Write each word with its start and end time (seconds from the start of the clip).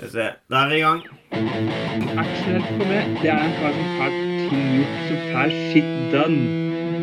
Skal 0.00 0.08
vi 0.08 0.12
se. 0.12 0.32
Der 0.50 0.56
er 0.56 0.68
vi 0.68 0.76
i 0.76 0.80
gang. 0.80 1.00
Aksel 2.20 2.62
for 2.64 2.84
meg, 2.88 3.04
det 3.20 3.28
er 3.28 3.36
en 3.36 3.52
kar 3.58 3.72
som 3.76 3.88
får 3.98 4.10
ting 4.48 4.62
gjort, 4.72 4.94
som 5.08 5.18
får 5.34 5.48
shit 5.72 5.90
done. 6.14 6.40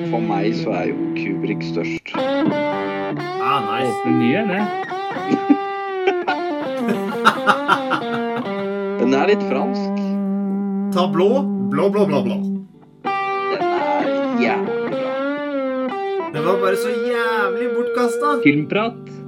For 0.09 0.20
meg 0.25 0.55
så 0.58 0.70
er 0.79 0.85
jo 0.89 0.95
Kubrik 1.13 1.61
størst. 1.67 2.09
Ah, 2.17 3.61
nice. 3.67 3.93
Åpner 3.93 4.13
nye, 4.17 4.41
det. 4.49 4.63
Den 9.04 9.14
er 9.14 9.25
litt 9.29 9.45
fransk. 9.45 9.93
Ta 10.98 11.05
blå. 11.14 11.29
Blå, 11.70 11.93
blå, 11.93 12.02
blå, 12.09 12.23
blå. 12.25 12.38
Den 13.05 13.61
er 13.61 14.41
jævlig 14.41 14.89
bra. 14.98 15.14
Den 16.34 16.41
var 16.50 16.57
bare 16.66 16.82
så 16.82 16.89
jævlig 16.89 17.70
bortkasta. 17.77 18.41
Filmprat. 18.41 19.27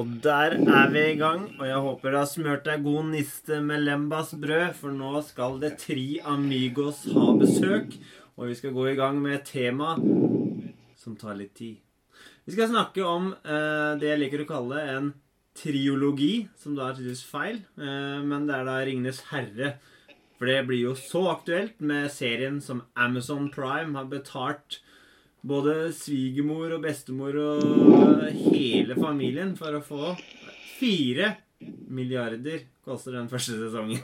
Og 0.00 0.08
der 0.24 0.54
er 0.56 0.86
vi 0.88 1.00
i 1.10 1.16
gang, 1.20 1.42
og 1.58 1.66
jeg 1.68 1.80
håper 1.84 2.12
du 2.12 2.16
har 2.16 2.28
smurt 2.28 2.62
deg 2.64 2.84
god 2.86 3.10
niste 3.10 3.58
med 3.60 3.82
lembas 3.84 4.30
brød, 4.32 4.70
for 4.78 4.96
nå 4.96 5.20
skal 5.26 5.58
det 5.60 5.74
Tri 5.82 6.22
Amigos 6.24 7.02
ha 7.12 7.26
besøk, 7.36 7.98
og 8.38 8.48
vi 8.48 8.56
skal 8.56 8.72
gå 8.72 8.86
i 8.88 8.94
gang 8.96 9.18
med 9.20 9.34
et 9.36 9.50
tema 9.50 9.90
som 10.96 11.18
tar 11.20 11.36
litt 11.36 11.52
tid. 11.58 11.76
Vi 12.48 12.54
skal 12.54 12.70
snakke 12.70 13.04
om 13.04 13.34
eh, 13.44 13.92
det 14.00 14.08
jeg 14.08 14.22
liker 14.22 14.46
å 14.46 14.48
kalle 14.48 14.86
en 14.94 15.12
triologi, 15.60 16.46
som 16.56 16.78
da 16.78 16.88
er 16.88 16.96
tydeligvis 16.96 17.26
feil, 17.28 17.60
eh, 17.76 18.18
men 18.24 18.48
det 18.48 18.56
er 18.56 18.68
da 18.70 18.80
Ringenes 18.80 19.20
herre. 19.34 19.74
For 20.40 20.48
det 20.48 20.62
blir 20.70 20.86
jo 20.86 20.94
så 20.96 21.26
aktuelt 21.34 21.76
med 21.84 22.08
serien 22.14 22.62
som 22.64 22.86
Amazon 22.96 23.52
Prime 23.52 24.00
har 24.00 24.08
betalt 24.08 24.80
både 25.46 25.90
svigermor 25.96 26.74
og 26.76 26.82
bestemor 26.84 27.36
og 27.40 28.24
hele 28.52 28.96
familien 28.98 29.54
for 29.58 29.78
å 29.78 29.82
få 29.84 30.14
fire 30.78 31.34
milliarder 31.90 32.66
koster 32.84 33.16
den 33.16 33.28
første 33.30 33.56
sesongen. 33.60 34.00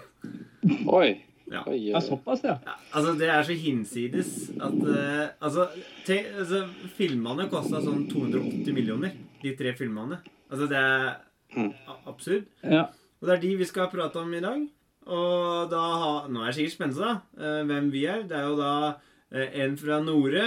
Oi. 0.89 1.17
Ja. 1.47 1.61
Ja, 1.79 2.01
såpass, 2.03 2.41
ja. 2.43 2.57
Ja, 2.67 2.73
altså, 2.91 3.13
det 3.21 3.29
er 3.31 3.45
så 3.47 3.55
hinsides 3.55 4.31
at 4.59 4.81
uh, 4.83 5.29
Altså, 5.47 5.69
altså 6.11 6.65
filmene 6.97 7.47
kosta 7.53 7.79
sånn 7.85 8.09
280 8.11 8.75
millioner. 8.75 9.13
De 9.45 9.53
tre 9.55 9.71
filmene. 9.79 10.19
Altså, 10.51 10.69
det 10.73 10.81
er 10.83 11.15
Mm. 11.57 11.71
absurd. 12.11 12.49
ja. 12.67 12.89
Og 13.23 13.29
det 13.29 13.37
er 13.37 13.41
de 13.41 13.51
vi 13.57 13.65
skal 13.65 13.87
prate 13.89 14.19
om 14.21 14.33
i 14.35 14.41
dag. 14.43 14.65
Og 15.07 15.71
da 15.71 15.79
ha, 16.03 16.11
Nå 16.29 16.43
er 16.43 16.51
det 16.51 16.57
sikkert 16.59 16.75
spennende, 16.75 17.07
da. 17.07 17.21
Uh, 17.39 17.63
hvem 17.65 17.87
vi 17.95 18.03
er. 18.11 18.25
Det 18.27 18.37
er 18.37 18.49
jo 18.51 18.57
da 18.59 18.73
uh, 18.99 19.47
en 19.63 19.77
fra 19.79 20.01
Nore. 20.03 20.43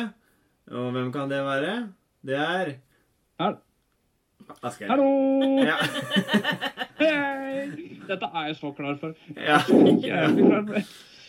Og 0.70 0.92
hvem 0.94 1.12
kan 1.14 1.30
det 1.30 1.42
være? 1.46 1.90
Det 2.22 2.36
er 2.36 2.74
Her. 3.40 3.54
Asgeir. 4.64 4.90
Hallo! 4.90 5.06
Ja. 5.66 5.76
Hei! 7.00 7.70
Dette 8.08 8.26
er 8.34 8.46
jeg 8.48 8.56
så 8.56 8.72
klar 8.78 8.98
for. 9.00 9.14
ja. 9.36 9.60
Jævlig 10.10 10.46
klar 10.46 10.66
for. 10.68 10.76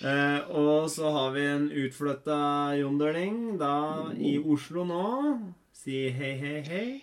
Eh, 0.01 0.51
og 0.57 0.91
så 0.91 1.11
har 1.13 1.31
vi 1.31 1.45
en 1.45 1.67
utflytta 1.85 2.37
jondøling 2.81 3.59
da 3.61 3.75
i 4.17 4.39
Oslo 4.39 4.85
nå. 4.89 5.05
Si 5.77 6.09
hei, 6.09 6.33
hei, 6.41 6.61
hei. 6.69 7.03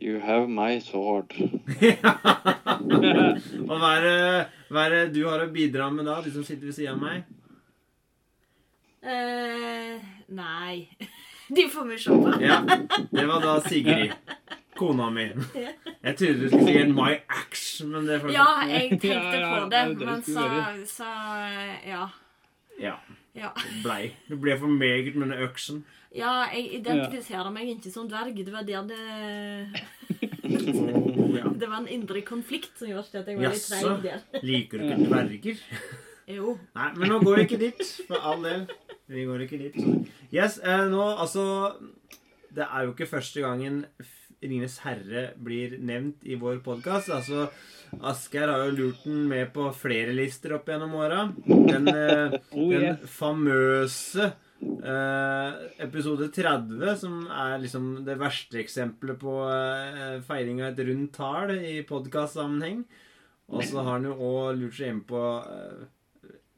You 0.00 0.20
have 0.20 0.48
my 0.48 0.78
sword. 0.80 1.32
og 3.70 3.78
hva 3.80 3.94
er, 3.96 4.04
det, 4.04 4.46
hva 4.68 4.84
er 4.84 4.90
det 4.94 5.14
du 5.16 5.22
har 5.28 5.40
å 5.40 5.52
bidra 5.52 5.88
med 5.92 6.04
da, 6.08 6.20
du 6.20 6.28
som 6.34 6.44
sitter 6.44 6.68
ved 6.68 6.76
siden 6.76 6.96
av 6.96 7.00
meg? 7.00 7.24
Uh, 9.06 9.96
nei. 10.36 10.86
De 11.48 11.68
får 11.70 11.84
vi 11.84 11.98
se 11.98 12.10
på. 12.10 12.32
Ja, 12.42 12.60
det 13.10 13.26
var 13.28 13.40
da 13.44 13.60
Sigrid. 13.68 14.12
Kona 14.76 15.10
mi. 15.10 15.28
Jeg 16.02 16.16
trodde 16.18 16.40
du 16.40 16.48
skulle 16.50 16.66
si 16.66 16.78
en 16.82 16.92
My 16.94 17.14
Axe, 17.32 17.86
men 17.88 18.06
det 18.08 18.18
får 18.20 18.32
Ja, 18.34 18.46
jeg 18.68 18.98
tenkte 19.00 19.38
på 19.46 19.68
det 19.72 19.82
men 20.04 20.22
så, 20.26 20.46
så 20.90 21.10
Ja. 21.86 22.08
Ja, 22.80 22.96
Ja, 23.36 23.50
blei. 23.82 24.14
Det 24.28 24.36
ble 24.40 24.56
for 24.58 24.68
meget 24.68 25.14
med 25.16 25.28
den 25.30 25.44
øksen. 25.46 25.84
ja 26.16 26.46
jeg 26.52 26.80
identifiserer 26.80 27.50
meg 27.52 27.68
ikke 27.68 27.92
som 27.92 28.08
dverg. 28.08 28.36
Det 28.44 28.52
var 28.52 28.62
der 28.64 28.82
det 28.82 29.02
Oh, 30.46 31.36
ja. 31.38 31.44
Det 31.60 31.68
var 31.68 31.78
en 31.82 31.88
indre 31.88 32.20
konflikt 32.22 32.78
som 32.78 32.88
gjorde 32.88 33.18
at 33.20 33.28
jeg 33.28 33.38
var 33.38 33.52
litt 33.52 33.66
treig 33.66 34.02
der. 34.04 34.42
Liker 34.42 34.78
du 34.78 34.84
ikke 34.84 35.08
dverger? 35.08 35.62
Jo. 36.36 36.56
Nei, 36.76 36.90
men 36.96 37.08
nå 37.10 37.18
går 37.22 37.36
jeg 37.40 37.46
ikke 37.48 37.58
dit, 37.64 37.82
for 38.08 38.22
all 38.22 38.42
del. 38.44 38.66
Vi 39.06 39.24
går 39.26 39.44
ikke 39.44 39.58
dit. 39.60 39.76
Yes, 40.34 40.58
eh, 40.58 40.86
nå, 40.90 41.02
altså 41.14 41.76
Det 42.50 42.64
er 42.66 42.86
jo 42.86 42.94
ikke 42.94 43.06
første 43.10 43.42
gangen 43.44 43.84
Ringenes 44.42 44.78
herre 44.84 45.30
blir 45.42 45.78
nevnt 45.80 46.24
i 46.28 46.36
vår 46.38 46.58
podkast. 46.64 47.08
Altså, 47.10 47.46
Asgeir 48.04 48.50
har 48.52 48.66
jo 48.66 48.74
lurt 48.76 49.04
den 49.06 49.22
med 49.30 49.48
på 49.54 49.70
flere 49.74 50.12
lister 50.14 50.52
opp 50.58 50.68
gjennom 50.68 50.92
åra. 50.98 51.22
Den, 51.46 51.88
eh, 51.88 52.36
Oh, 52.52 52.68
den 52.70 53.00
famøse 53.08 54.28
eh, 54.60 55.56
episode 55.82 56.28
30, 56.36 56.84
som 57.00 57.24
er 57.32 57.56
liksom 57.64 57.88
det 58.06 58.18
verste 58.20 58.60
eksempelet 58.60 59.18
på 59.24 59.38
eh, 59.48 60.20
feiring 60.28 60.62
av 60.62 60.74
et 60.74 60.84
rundt 60.90 61.16
tall 61.16 61.56
i 61.56 61.80
podkastsammenheng. 61.88 62.84
Og 63.46 63.64
så 63.64 63.80
har 63.80 63.96
han 63.96 64.08
jo 64.10 64.16
òg 64.20 64.60
lurt 64.60 64.76
seg 64.76 64.92
inn 64.92 65.04
på 65.08 65.24
eh, 65.48 65.86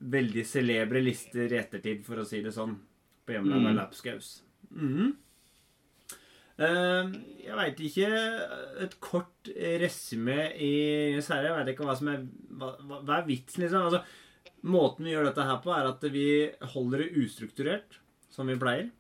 veldig 0.01 0.45
celebre 0.47 1.03
lister 1.03 1.53
i 1.53 1.59
ettertid, 1.59 2.05
for 2.07 2.23
å 2.23 2.27
si 2.27 2.43
det 2.45 2.53
sånn. 2.55 2.77
På 3.27 3.35
hjemmelaga 3.35 3.73
Mm. 3.73 3.77
lapskaus. 3.77 4.43
Mm 4.71 4.93
-hmm. 4.97 5.11
uh, 6.59 7.13
jeg 7.45 7.57
veit 7.57 7.81
ikke 7.81 8.83
Et 8.85 9.01
kort 9.01 9.45
resymé 9.45 10.57
i 10.57 11.13
herre. 11.21 11.49
Jeg 11.49 11.57
veit 11.57 11.69
ikke 11.75 11.85
hva 11.85 11.97
som 11.97 12.09
er 12.09 12.27
hva, 12.51 12.77
hva, 12.81 13.03
hva 13.05 13.19
er 13.19 13.27
vitsen, 13.27 13.63
liksom? 13.63 13.83
Altså, 13.83 14.03
måten 14.63 15.05
vi 15.05 15.11
gjør 15.13 15.25
dette 15.25 15.43
her 15.43 15.61
på, 15.63 15.71
er 15.71 15.89
at 15.89 16.13
vi 16.13 16.51
holder 16.63 16.99
det 16.99 17.17
ustrukturert, 17.17 17.99
som 18.31 18.47
vi 18.47 18.57
pleier. 18.57 18.91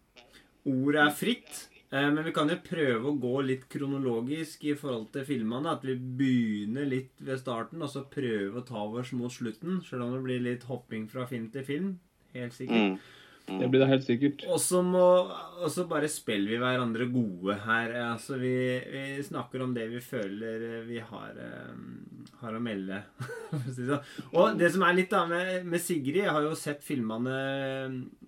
Ordet 0.67 1.07
er 1.07 1.11
fritt. 1.11 1.68
Eh, 1.91 2.09
Men 2.11 2.25
vi 2.27 2.35
kan 2.37 2.51
jo 2.53 2.59
prøve 2.65 3.11
å 3.11 3.19
gå 3.21 3.35
litt 3.47 3.69
kronologisk 3.73 4.65
i 4.69 4.75
forhold 4.79 5.11
til 5.15 5.27
filmene. 5.29 5.77
At 5.77 5.87
vi 5.87 5.95
begynner 5.95 6.89
litt 6.89 7.15
ved 7.21 7.41
starten, 7.43 7.83
og 7.85 7.93
så 7.93 8.07
prøve 8.09 8.61
å 8.61 8.67
ta 8.67 8.85
oss 8.89 9.15
mot 9.17 9.33
slutten. 9.33 9.83
Selv 9.87 10.07
om 10.07 10.17
det 10.17 10.25
blir 10.27 10.45
litt 10.45 10.69
hopping 10.71 11.09
fra 11.11 11.29
film 11.31 11.49
til 11.55 11.67
film. 11.67 11.95
Helt 12.35 12.57
sikkert. 12.57 12.99
Mm. 12.99 13.17
Det 13.49 13.69
blir 13.73 13.81
det 13.81 13.89
helt 13.89 14.05
sikkert. 14.05 14.45
Og 14.53 14.61
så 14.61 15.85
bare 15.89 16.11
spiller 16.13 16.53
vi 16.53 16.61
hverandre 16.61 17.09
gode 17.13 17.57
her. 17.65 17.95
Altså, 18.11 18.37
vi, 18.41 18.53
vi 18.93 19.05
snakker 19.25 19.65
om 19.65 19.73
det 19.77 19.89
vi 19.93 20.03
føler 20.05 20.85
vi 20.89 21.01
har, 21.01 21.39
um, 21.73 22.27
har 22.43 22.59
å 22.59 22.63
melde. 22.63 23.01
sånn. 23.77 23.95
Og 24.35 24.59
det 24.61 24.73
som 24.75 24.85
er 24.85 24.99
litt 24.99 25.13
da 25.15 25.25
med, 25.31 25.65
med 25.69 25.83
Sigrid 25.83 26.21
Jeg 26.27 26.35
har 26.35 26.45
jo 26.45 26.57
sett 26.59 26.85
filmene 26.85 27.39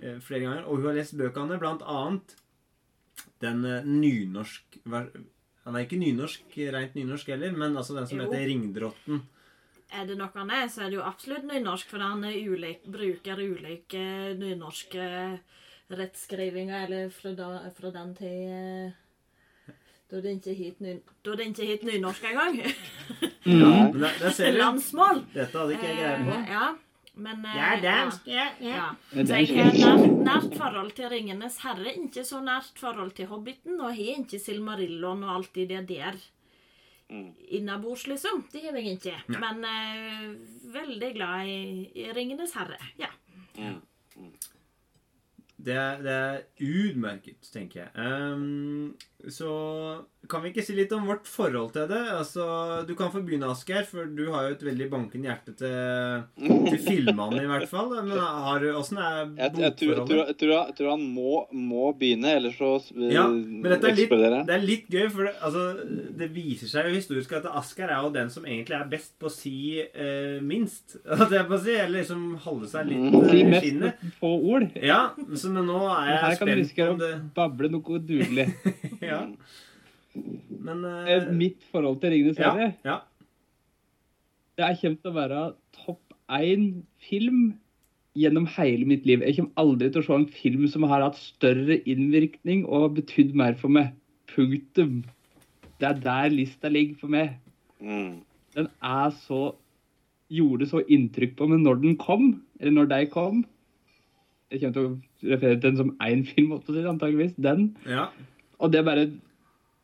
eh, 0.01 0.17
flere 0.25 0.47
ganger, 0.47 0.65
og 0.67 0.81
hun 0.81 0.91
har 0.91 1.01
lest 1.03 1.19
bøkene, 1.21 1.61
blant 1.61 1.85
annet 1.85 2.40
den 3.41 3.65
eh, 3.65 3.85
nynorsk 3.87 4.81
Han 5.65 5.77
er 5.77 5.85
ikke 5.85 5.99
nynorsk, 6.01 6.55
rent 6.73 6.95
nynorsk 6.97 7.27
heller, 7.35 7.53
men 7.53 7.77
altså 7.77 7.95
den 7.99 8.07
som 8.09 8.19
Jo. 8.19 8.25
heter 8.31 8.47
Ringdrotten. 8.49 9.21
Er 9.93 10.07
det 10.07 10.17
noe 10.19 10.31
han 10.35 10.51
er, 10.55 10.69
så 10.71 10.83
er 10.85 10.91
det 10.91 10.97
jo 11.01 11.03
absolutt 11.05 11.45
nynorsk, 11.45 11.89
for 11.91 11.99
han 12.03 12.25
er 12.25 12.37
ulik, 12.49 12.85
bruker 12.87 13.39
ulike 13.43 14.03
nynorske 14.39 15.05
rettskrivinger, 15.91 16.85
eller 16.87 17.09
fra, 17.11 17.33
da, 17.35 17.49
fra 17.77 17.91
den 17.95 18.13
til 18.19 18.51
eh, 18.51 18.99
da 20.11 20.21
det 20.25 20.33
ikke 20.41 20.55
het 20.59 20.81
ny, 20.83 20.93
det 21.39 21.45
nynorsk 21.87 22.25
engang. 22.33 22.57
Ja, 23.47 23.75
der, 23.95 24.17
der 24.19 24.31
ser 24.35 24.51
du. 24.55 24.59
Landsmål. 24.59 25.21
Dette 25.35 25.59
hadde 25.59 25.77
ikke 25.77 25.87
jeg 25.91 25.99
greie 26.01 26.25
på. 26.27 26.39
Eh, 26.39 26.51
Ja, 26.51 26.65
men 27.15 27.45
eh, 27.45 27.57
Jeg 27.57 27.77
er 27.79 27.83
dansk. 27.83 28.27
Ja, 28.27 28.49
ja. 28.61 28.75
Ja. 29.15 29.25
Så 29.25 29.41
jeg 29.41 29.49
har 29.57 29.73
nært, 29.99 30.19
nært 30.27 30.59
forhold 30.59 30.93
til 30.97 31.09
Ringenes 31.13 31.59
herre, 31.65 31.95
ikke 31.97 32.25
så 32.25 32.41
nært 32.45 32.79
forhold 32.79 33.13
til 33.19 33.27
Hobbiten, 33.27 33.81
og 33.81 33.91
har 33.97 34.21
ikke 34.25 34.39
Silmarillon 34.39 35.25
og 35.25 35.35
alt 35.39 35.55
det 35.55 35.87
der 35.89 36.21
Mm. 37.11 37.33
innabords, 37.49 38.07
liksom. 38.07 38.45
Det 38.53 38.61
har 38.63 38.77
jeg 38.79 38.93
ikke. 39.01 39.17
Nei. 39.35 39.41
Men 39.41 39.65
uh, 39.67 40.75
veldig 40.75 41.09
glad 41.17 41.49
i, 41.51 41.91
i 41.99 42.13
Ringenes 42.15 42.53
herre. 42.55 42.77
Ja. 43.01 43.09
Mm. 43.59 43.81
Det 45.61 45.75
det 46.05 46.13
er 46.13 46.39
utmerket, 46.63 47.51
tenker 47.53 47.81
jeg. 47.83 48.07
Um, 48.07 48.95
så 49.29 49.51
kan 50.29 50.43
vi 50.45 50.51
ikke 50.53 50.63
si 50.63 50.75
litt 50.77 50.91
om 50.93 51.07
vårt 51.09 51.25
forhold 51.27 51.71
til 51.73 51.87
det? 51.89 52.01
Altså, 52.13 52.45
Du 52.87 52.93
kan 52.95 53.09
få 53.11 53.23
begynne, 53.25 53.49
Asgeir, 53.51 53.87
for 53.89 54.05
du 54.05 54.27
har 54.35 54.49
jo 54.49 54.55
et 54.59 54.65
veldig 54.67 54.89
bankende 54.93 55.31
hjerte 55.31 55.55
til, 55.57 56.25
til 56.69 56.79
filmene, 56.91 57.41
i 57.41 57.49
hvert 57.49 57.69
fall. 57.71 57.89
Men 58.05 58.19
har 58.21 58.61
du, 58.61 58.69
åssen 58.77 58.99
er 59.01 59.31
Jeg, 59.39 59.55
jeg, 59.63 59.75
tror, 59.81 60.03
jeg, 60.05 60.27
jeg, 60.37 60.51
jeg 60.51 60.77
tror 60.77 60.91
han 60.93 61.07
må, 61.17 61.47
må 61.57 61.91
begynne, 61.99 62.35
ellers 62.37 62.59
så 62.61 62.75
uh, 62.79 63.07
Ja, 63.11 63.25
men 63.33 63.65
dette 63.73 63.89
er 63.91 63.97
litt, 63.97 64.13
det 64.51 64.55
er 64.59 64.67
litt 64.67 64.93
gøy, 64.93 65.07
for 65.15 65.25
det, 65.31 65.33
altså, 65.41 65.65
det 66.21 66.31
viser 66.37 66.69
seg 66.75 66.91
jo 66.91 66.99
historisk 66.99 67.33
at 67.41 67.49
Asgeir 67.51 67.89
er 67.95 68.05
jo 68.05 68.13
den 68.15 68.29
som 68.31 68.45
egentlig 68.45 68.77
er 68.77 68.91
best 68.93 69.17
på 69.19 69.31
å 69.31 69.35
si 69.35 69.55
eh, 69.81 70.37
minst. 70.45 70.99
At 71.21 71.33
jeg 71.33 71.47
på 71.49 71.57
å 71.57 71.63
si, 71.65 71.73
Eller 71.81 72.03
liksom 72.03 72.29
holde 72.45 72.69
seg 72.71 72.87
litt 72.93 73.01
Mm. 73.01 73.15
eh, 73.23 73.31
Si 73.31 73.41
i 73.41 73.45
mest 73.49 73.65
skinnet. 73.65 74.05
få 74.21 74.31
ord. 74.53 74.69
Ja, 74.85 75.01
så, 75.33 75.49
men 75.55 75.67
nå 75.71 75.81
er 75.89 76.11
Her 76.21 76.35
jeg 76.35 76.39
kan 76.43 76.49
du 76.49 76.53
spent 76.53 76.59
risikere 76.61 76.93
å 76.93 76.95
om 76.95 77.01
det 77.01 77.11
bable 77.37 77.71
noe 77.73 77.97
udugelig. 77.99 78.47
Ja. 79.11 79.23
Men 80.15 80.85
eh, 80.85 81.29
Mitt 81.33 81.63
forhold 81.71 82.01
til 82.03 82.15
Ringenes 82.15 82.41
ja, 82.41 82.53
herre 82.53 82.73
ja. 82.87 82.99
Det 84.59 84.67
er 84.67 84.79
kommer 84.81 85.01
til 85.01 85.11
å 85.11 85.17
være 85.17 85.43
topp 85.77 86.17
én 86.37 86.65
film 87.01 87.45
gjennom 88.19 88.49
hele 88.57 88.89
mitt 88.91 89.07
liv. 89.09 89.23
Jeg 89.25 89.39
kommer 89.39 89.63
aldri 89.63 89.89
til 89.89 90.03
å 90.03 90.07
se 90.07 90.19
en 90.19 90.27
film 90.35 90.67
som 90.69 90.85
har 90.91 91.05
hatt 91.07 91.17
større 91.21 91.79
innvirkning 91.89 92.67
og 92.67 92.99
betydd 92.99 93.33
mer 93.39 93.57
for 93.61 93.73
meg. 93.73 93.95
Punktum. 94.31 95.01
Det 95.81 95.89
er 95.89 96.03
der 96.03 96.35
lista 96.35 96.69
ligger 96.69 96.99
for 97.01 97.15
meg. 97.15 97.39
Mm. 97.81 98.21
Den 98.59 98.69
er 98.83 99.15
så 99.25 99.55
Gjorde 100.31 100.69
så 100.71 100.79
inntrykk 100.87 101.33
på 101.41 101.49
meg 101.51 101.59
når 101.65 101.81
den 101.83 101.97
kom, 101.99 102.29
eller 102.61 102.71
når 102.77 102.85
de 102.93 102.99
kom. 103.11 103.41
Jeg 104.51 104.61
kommer 104.61 104.77
til 104.77 104.85
å 104.87 105.33
referere 105.33 105.57
til 105.57 105.65
den 105.65 105.81
som 105.81 105.91
én 106.07 106.23
film, 106.23 106.53
antageligvis. 106.55 107.33
Den. 107.35 107.65
Ja. 107.83 108.05
Og 108.63 108.71
det 108.71 108.79
er 108.79 108.87
bare 108.87 109.09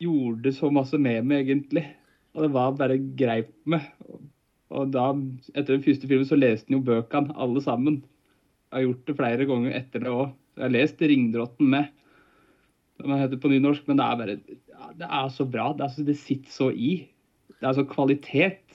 gjorde 0.02 0.52
så 0.54 0.70
masse 0.72 0.98
med 1.00 1.24
meg, 1.28 1.46
egentlig. 1.46 1.84
Og 2.36 2.44
det 2.44 2.52
var 2.54 2.76
bare 2.76 2.98
greip 3.18 3.52
med. 3.64 3.84
Og 4.76 4.90
da, 4.92 5.10
etter 5.54 5.76
den 5.76 5.84
første 5.84 6.08
filmen, 6.10 6.28
så 6.28 6.38
leste 6.38 6.68
han 6.68 6.78
jo 6.78 6.86
bøkene, 6.86 7.36
alle 7.40 7.62
sammen. 7.64 8.02
Jeg 8.66 8.76
har 8.76 8.86
gjort 8.88 9.06
det 9.08 9.16
flere 9.20 9.48
ganger 9.48 9.78
etter 9.78 10.02
det 10.04 10.12
òg. 10.12 10.34
Jeg 10.56 10.64
har 10.64 10.74
lest 10.74 11.00
'Ringdrotten' 11.00 11.72
med. 11.72 11.92
Den 13.00 13.18
heter 13.20 13.40
på 13.40 13.48
nynorsk, 13.52 13.86
men 13.88 13.98
det 14.00 14.04
er 14.04 14.16
bare 14.16 14.36
ja, 14.40 14.92
Det 14.98 15.08
er 15.08 15.28
så 15.28 15.44
bra. 15.44 15.72
Det, 15.76 15.84
er 15.84 15.92
så, 15.92 16.04
det 16.04 16.16
sitter 16.16 16.50
så 16.50 16.70
i. 16.72 17.08
Det 17.60 17.68
er 17.68 17.72
så 17.76 17.84
kvalitet. 17.84 18.65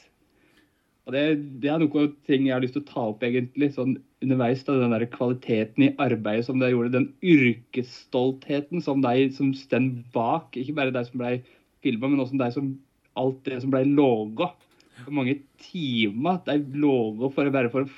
Og 1.09 1.15
det, 1.15 1.23
det 1.63 1.71
er 1.71 1.81
noe 1.81 2.03
av 2.03 2.11
ting 2.29 2.45
jeg 2.45 2.53
har 2.53 2.61
lyst 2.61 2.75
til 2.77 2.83
å 2.83 2.89
ta 2.91 3.03
opp, 3.09 3.23
egentlig, 3.25 3.71
sånn 3.73 3.95
underveis. 4.21 4.61
da, 4.67 4.77
Den 4.77 4.93
der 4.93 5.07
kvaliteten 5.09 5.87
i 5.87 5.93
arbeidet 6.01 6.45
som 6.47 6.61
det 6.61 6.69
gjorde. 6.71 6.93
Den 6.93 7.09
yrkesstoltheten 7.25 8.83
som 8.85 9.01
de 9.01 9.25
som 9.33 9.49
står 9.57 9.89
bak. 10.13 10.53
Ikke 10.59 10.77
bare 10.77 10.93
de 10.93 11.03
som 11.07 11.21
ble 11.21 11.39
filma, 11.81 12.11
men 12.11 12.21
også 12.21 12.37
de 12.37 12.51
som 12.53 12.69
alt 13.19 13.41
det 13.47 13.61
som 13.63 13.73
ble 13.73 13.83
laga. 13.89 14.51
Hvor 15.01 15.17
mange 15.17 15.39
timer 15.63 16.37
de 16.45 16.59
laga 16.83 17.31
for, 17.33 17.49
å 17.49 17.55
være 17.55 17.73
for 17.73 17.89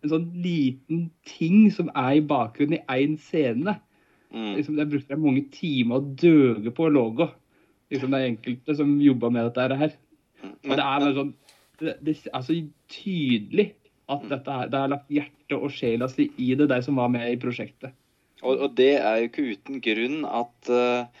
en 0.00 0.10
sånn 0.10 0.26
liten 0.42 1.06
ting 1.28 1.68
som 1.74 1.90
er 1.94 2.18
i 2.18 2.24
bakgrunnen 2.26 2.80
i 2.80 3.04
én 3.04 3.14
scene. 3.20 3.76
Mm. 4.34 4.56
Liksom, 4.56 4.78
de 4.78 4.88
brukte 4.90 5.18
mange 5.18 5.44
timer 5.54 6.00
å 6.00 6.14
døge 6.18 6.74
på 6.74 6.86
å 6.86 6.94
lage. 6.94 7.30
Liksom, 7.90 8.10
det 8.10 8.20
er 8.20 8.32
enkelte 8.32 8.76
som 8.78 8.98
jobba 9.02 9.30
med 9.34 9.50
dette 9.50 9.80
her. 9.84 9.94
Og 10.42 10.72
det 10.72 10.82
er 10.82 11.04
bare 11.04 11.14
sånn 11.16 11.32
det, 11.80 11.96
det 12.04 12.16
er 12.30 12.44
så 12.46 12.56
tydelig 12.92 13.70
at 14.10 14.26
dette 14.30 14.54
her, 14.58 14.70
det 14.70 14.78
har 14.82 14.90
lagt 14.92 15.10
hjertet 15.12 15.56
og 15.56 15.70
sjela 15.74 16.08
si 16.10 16.28
i 16.42 16.52
det, 16.58 16.68
de 16.70 16.78
som 16.82 16.98
var 16.98 17.10
med 17.12 17.28
i 17.30 17.38
prosjektet. 17.40 17.92
Og, 18.42 18.56
og 18.66 18.72
det 18.78 18.94
er 18.98 19.18
jo 19.20 19.28
ikke 19.28 19.48
uten 19.54 19.82
grunn 19.84 20.22
at 20.24 20.70
uh, 20.72 21.20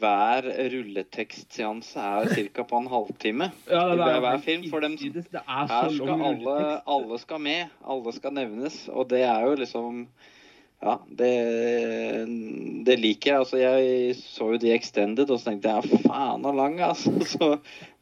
hver 0.00 0.48
rulletekstseanse 0.72 2.00
er 2.02 2.48
ca. 2.56 2.64
på 2.68 2.80
en 2.82 2.88
halvtime. 2.90 3.50
Ja, 3.70 3.84
Det 3.94 4.08
er 4.08 4.20
hver 4.24 4.38
film, 4.44 4.68
for 4.70 4.80
dem- 4.84 4.96
Det 4.98 5.24
er 5.38 5.66
så 5.66 5.80
Her 5.82 5.90
skal 5.96 6.24
alle, 6.28 6.56
alle 6.96 7.18
skal 7.22 7.40
med. 7.40 7.66
Alle 7.88 8.12
skal 8.16 8.32
nevnes. 8.34 8.88
Og 8.88 9.08
det 9.10 9.22
er 9.22 9.40
jo 9.46 9.54
liksom 9.60 10.06
Ja, 10.82 10.96
det, 11.06 11.30
det 12.86 12.96
liker 12.98 13.30
jeg. 13.30 13.42
Altså, 13.44 13.58
jeg 13.60 14.14
så 14.18 14.48
jo 14.50 14.58
de 14.58 14.72
extended, 14.74 15.30
og 15.30 15.38
så 15.38 15.52
tenkte 15.52 15.70
jeg 15.70 15.92
ja, 15.92 16.00
faen 16.08 16.42
så 16.42 16.52
lang, 16.58 16.78
altså. 16.82 17.12
Så, 17.32 17.48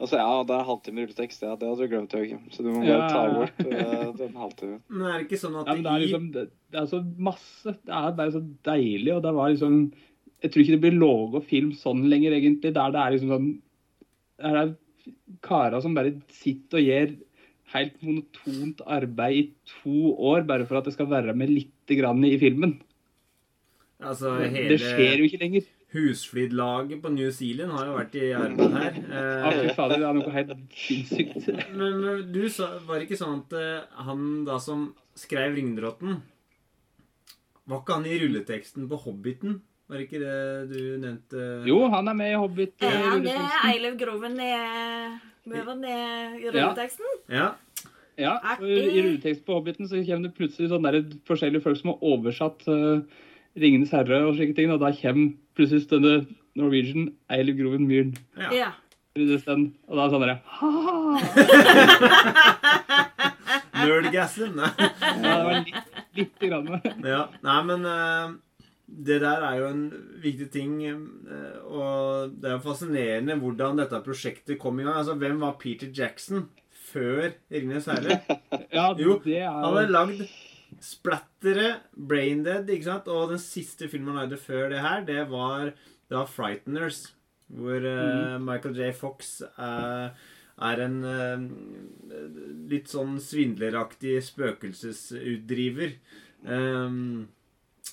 og 0.01 0.09
så 0.09 0.17
ja, 0.17 0.29
det 0.49 0.55
er 0.57 0.65
halvtime 0.65 1.05
rulletekst. 1.05 1.45
Ja, 1.45 1.59
det 1.61 1.69
hadde 1.69 1.85
du 1.85 1.93
glemt, 1.93 2.15
Joakim. 2.17 2.47
Så 2.55 2.65
du 2.65 2.71
må 2.73 2.81
bare 2.87 3.11
ta 3.13 3.27
bort 3.35 3.61
uh, 3.67 4.07
den 4.17 4.39
halvtimen. 4.41 4.81
Men 4.89 5.07
er 5.11 5.19
det 5.19 5.27
ikke 5.29 5.43
sånn 5.43 5.59
at 5.61 5.69
Ja, 5.69 5.77
det 5.77 5.93
er 5.93 6.05
liksom 6.07 6.29
det, 6.37 6.47
det 6.73 6.81
er 6.81 6.89
så 6.89 7.03
masse. 7.29 7.77
Det 7.77 7.99
er 8.01 8.17
bare 8.23 8.35
så 8.39 8.45
deilig, 8.71 9.13
og 9.17 9.25
det 9.27 9.35
var 9.37 9.53
liksom 9.53 9.81
Jeg 10.41 10.53
tror 10.53 10.65
ikke 10.65 10.77
det 10.79 10.85
blir 10.87 11.01
laga 11.03 11.43
film 11.53 11.75
sånn 11.77 12.07
lenger, 12.09 12.39
egentlig. 12.39 12.73
Der 12.79 12.95
det 12.97 13.03
er 13.03 13.17
liksom 13.17 13.35
sånn 13.37 13.51
Der 14.41 14.63
er 14.63 14.73
karer 15.45 15.85
som 15.85 15.93
bare 15.97 16.17
sitter 16.33 16.81
og 16.81 16.89
gjør 16.89 17.13
helt 17.75 18.01
monotont 18.03 18.81
arbeid 18.89 19.37
i 19.37 19.45
to 19.77 20.15
år 20.33 20.49
bare 20.49 20.67
for 20.67 20.81
at 20.81 20.89
det 20.89 20.95
skal 20.97 21.11
være 21.11 21.37
med 21.39 21.53
lite 21.91 21.99
grann 22.01 22.25
i 22.25 22.39
filmen. 22.39 22.79
Altså, 24.01 24.39
Det 24.49 24.79
skjer 24.81 25.19
jo 25.21 25.25
ikke 25.29 25.41
lenger. 25.43 25.63
husflidlaget 25.93 27.03
på 27.03 27.11
New 27.13 27.31
Zealand 27.35 27.73
har 27.75 27.87
jo 27.87 27.97
vært 27.99 28.15
i 28.15 28.29
arbeid 28.33 28.75
her. 28.79 28.99
Ja, 29.11 29.51
fy 29.51 29.65
Eh, 29.69 29.75
fader, 29.75 29.99
det 29.99 30.07
er 30.07 30.15
noe 30.15 30.31
helt 30.31 30.53
sinnssykt. 30.73 31.49
men 31.77 32.01
men 32.01 32.33
du 32.33 32.49
sa, 32.49 32.69
var 32.87 32.99
det 33.01 33.09
ikke 33.09 33.19
sånn 33.21 33.41
at 33.43 33.53
eh, 33.59 34.05
han 34.07 34.45
da 34.47 34.59
som 34.59 34.95
skrev 35.19 35.55
Ringdrotten 35.59 36.21
Var 37.71 37.83
ikke 37.83 37.95
han 37.99 38.07
i 38.07 38.19
rulleteksten 38.23 38.87
på 38.91 38.97
Hobbiten? 39.05 39.61
Var 39.91 39.99
det 39.99 40.07
ikke 40.09 40.21
det 40.23 40.71
du 40.71 40.99
nevnte? 41.03 41.67
Jo, 41.69 41.89
han 41.91 42.09
er 42.09 42.15
med 42.15 42.33
i 42.33 42.39
Hobbit. 42.39 42.75
eh, 42.83 42.91
Ja, 42.95 43.17
med 43.19 43.27
er. 43.27 43.59
Eilev 43.69 43.99
Groven 43.99 44.37
Møver 45.51 45.85
i 46.39 46.49
rulleteksten. 46.51 47.07
Ja. 47.29 47.37
Ja, 47.37 47.51
og 48.29 48.67
I 48.67 49.01
rulletekst 49.01 49.45
på 49.47 49.57
Hobbiten 49.57 49.89
så 49.89 50.03
kommer 50.05 50.29
det 50.29 50.37
plutselig 50.37 50.69
sånn 50.73 50.87
der 50.87 51.01
forskjellige 51.29 51.65
folk 51.65 51.79
som 51.81 51.93
har 51.93 52.05
oversatt 52.13 52.61
uh, 52.69 53.01
'Ringenes 53.59 53.93
herre' 53.95 54.27
og 54.29 54.37
slike 54.37 54.55
ting. 54.59 54.71
Og 54.71 54.81
da 54.83 54.93
kommer 54.95 55.33
plutselig 55.59 55.89
denne 55.91 56.27
Norwegian 56.59 57.11
Eiliv 57.31 57.57
Groven 57.63 57.87
Myhren. 57.89 58.15
ja. 58.39 58.51
Ja. 58.55 58.71
i. 59.19 59.23
Og 59.91 59.97
da 59.97 60.03
er 60.05 60.07
det 60.07 60.13
sånn 60.15 60.23
derre 60.23 60.39
«Ha!» 60.61 60.71
Nerdgasm. 63.81 64.55
Nei. 64.57 64.71
Ja, 65.21 65.33
det 65.35 65.45
var 65.45 65.53
litt, 65.65 65.99
lite 66.17 66.49
grann. 66.49 66.69
Ja, 67.07 67.25
nei, 67.45 67.59
men 67.69 67.85
uh, 67.89 68.33
det 68.87 69.21
der 69.23 69.45
er 69.47 69.59
jo 69.61 69.69
en 69.71 69.83
viktig 70.23 70.49
ting. 70.55 70.77
Uh, 70.87 71.59
og 71.67 72.37
det 72.41 72.51
er 72.51 72.57
jo 72.57 72.65
fascinerende 72.65 73.39
hvordan 73.41 73.81
dette 73.81 74.03
prosjektet 74.05 74.61
kom 74.63 74.81
i 74.81 74.87
gang. 74.87 75.01
Altså, 75.01 75.17
Hvem 75.21 75.41
var 75.43 75.59
Peter 75.61 75.91
Jackson 75.95 76.49
før 76.91 77.31
'Ringenes 77.51 77.89
herre'? 77.91 78.21
Ja, 78.77 78.91
Jo, 78.99 79.19
det 79.25 79.43
Han 79.43 79.65
er 79.65 79.69
hadde 79.69 79.87
jo 79.87 79.95
lagd 79.97 80.25
Splattere, 80.81 81.71
Braindead, 81.95 82.69
ikke 82.71 82.87
sant? 82.87 83.09
Og 83.11 83.33
den 83.33 83.41
siste 83.43 83.89
filmen 83.91 84.15
han 84.15 84.25
lagde 84.25 84.39
før 84.41 84.69
det 84.71 84.85
her, 84.85 85.05
det 85.05 85.25
var, 85.31 85.73
da 86.11 86.25
'Frighteners'. 86.25 87.09
Hvor 87.51 87.83
eh, 87.83 88.39
Michael 88.39 88.77
J. 88.79 88.93
Fox 88.95 89.41
er, 89.59 90.13
er 90.63 90.83
en 90.85 91.01
uh, 91.03 91.43
litt 92.71 92.87
sånn 92.93 93.19
svindleraktig 93.19 94.21
spøkelsesutdriver. 94.23 95.97
Um, 96.47 97.27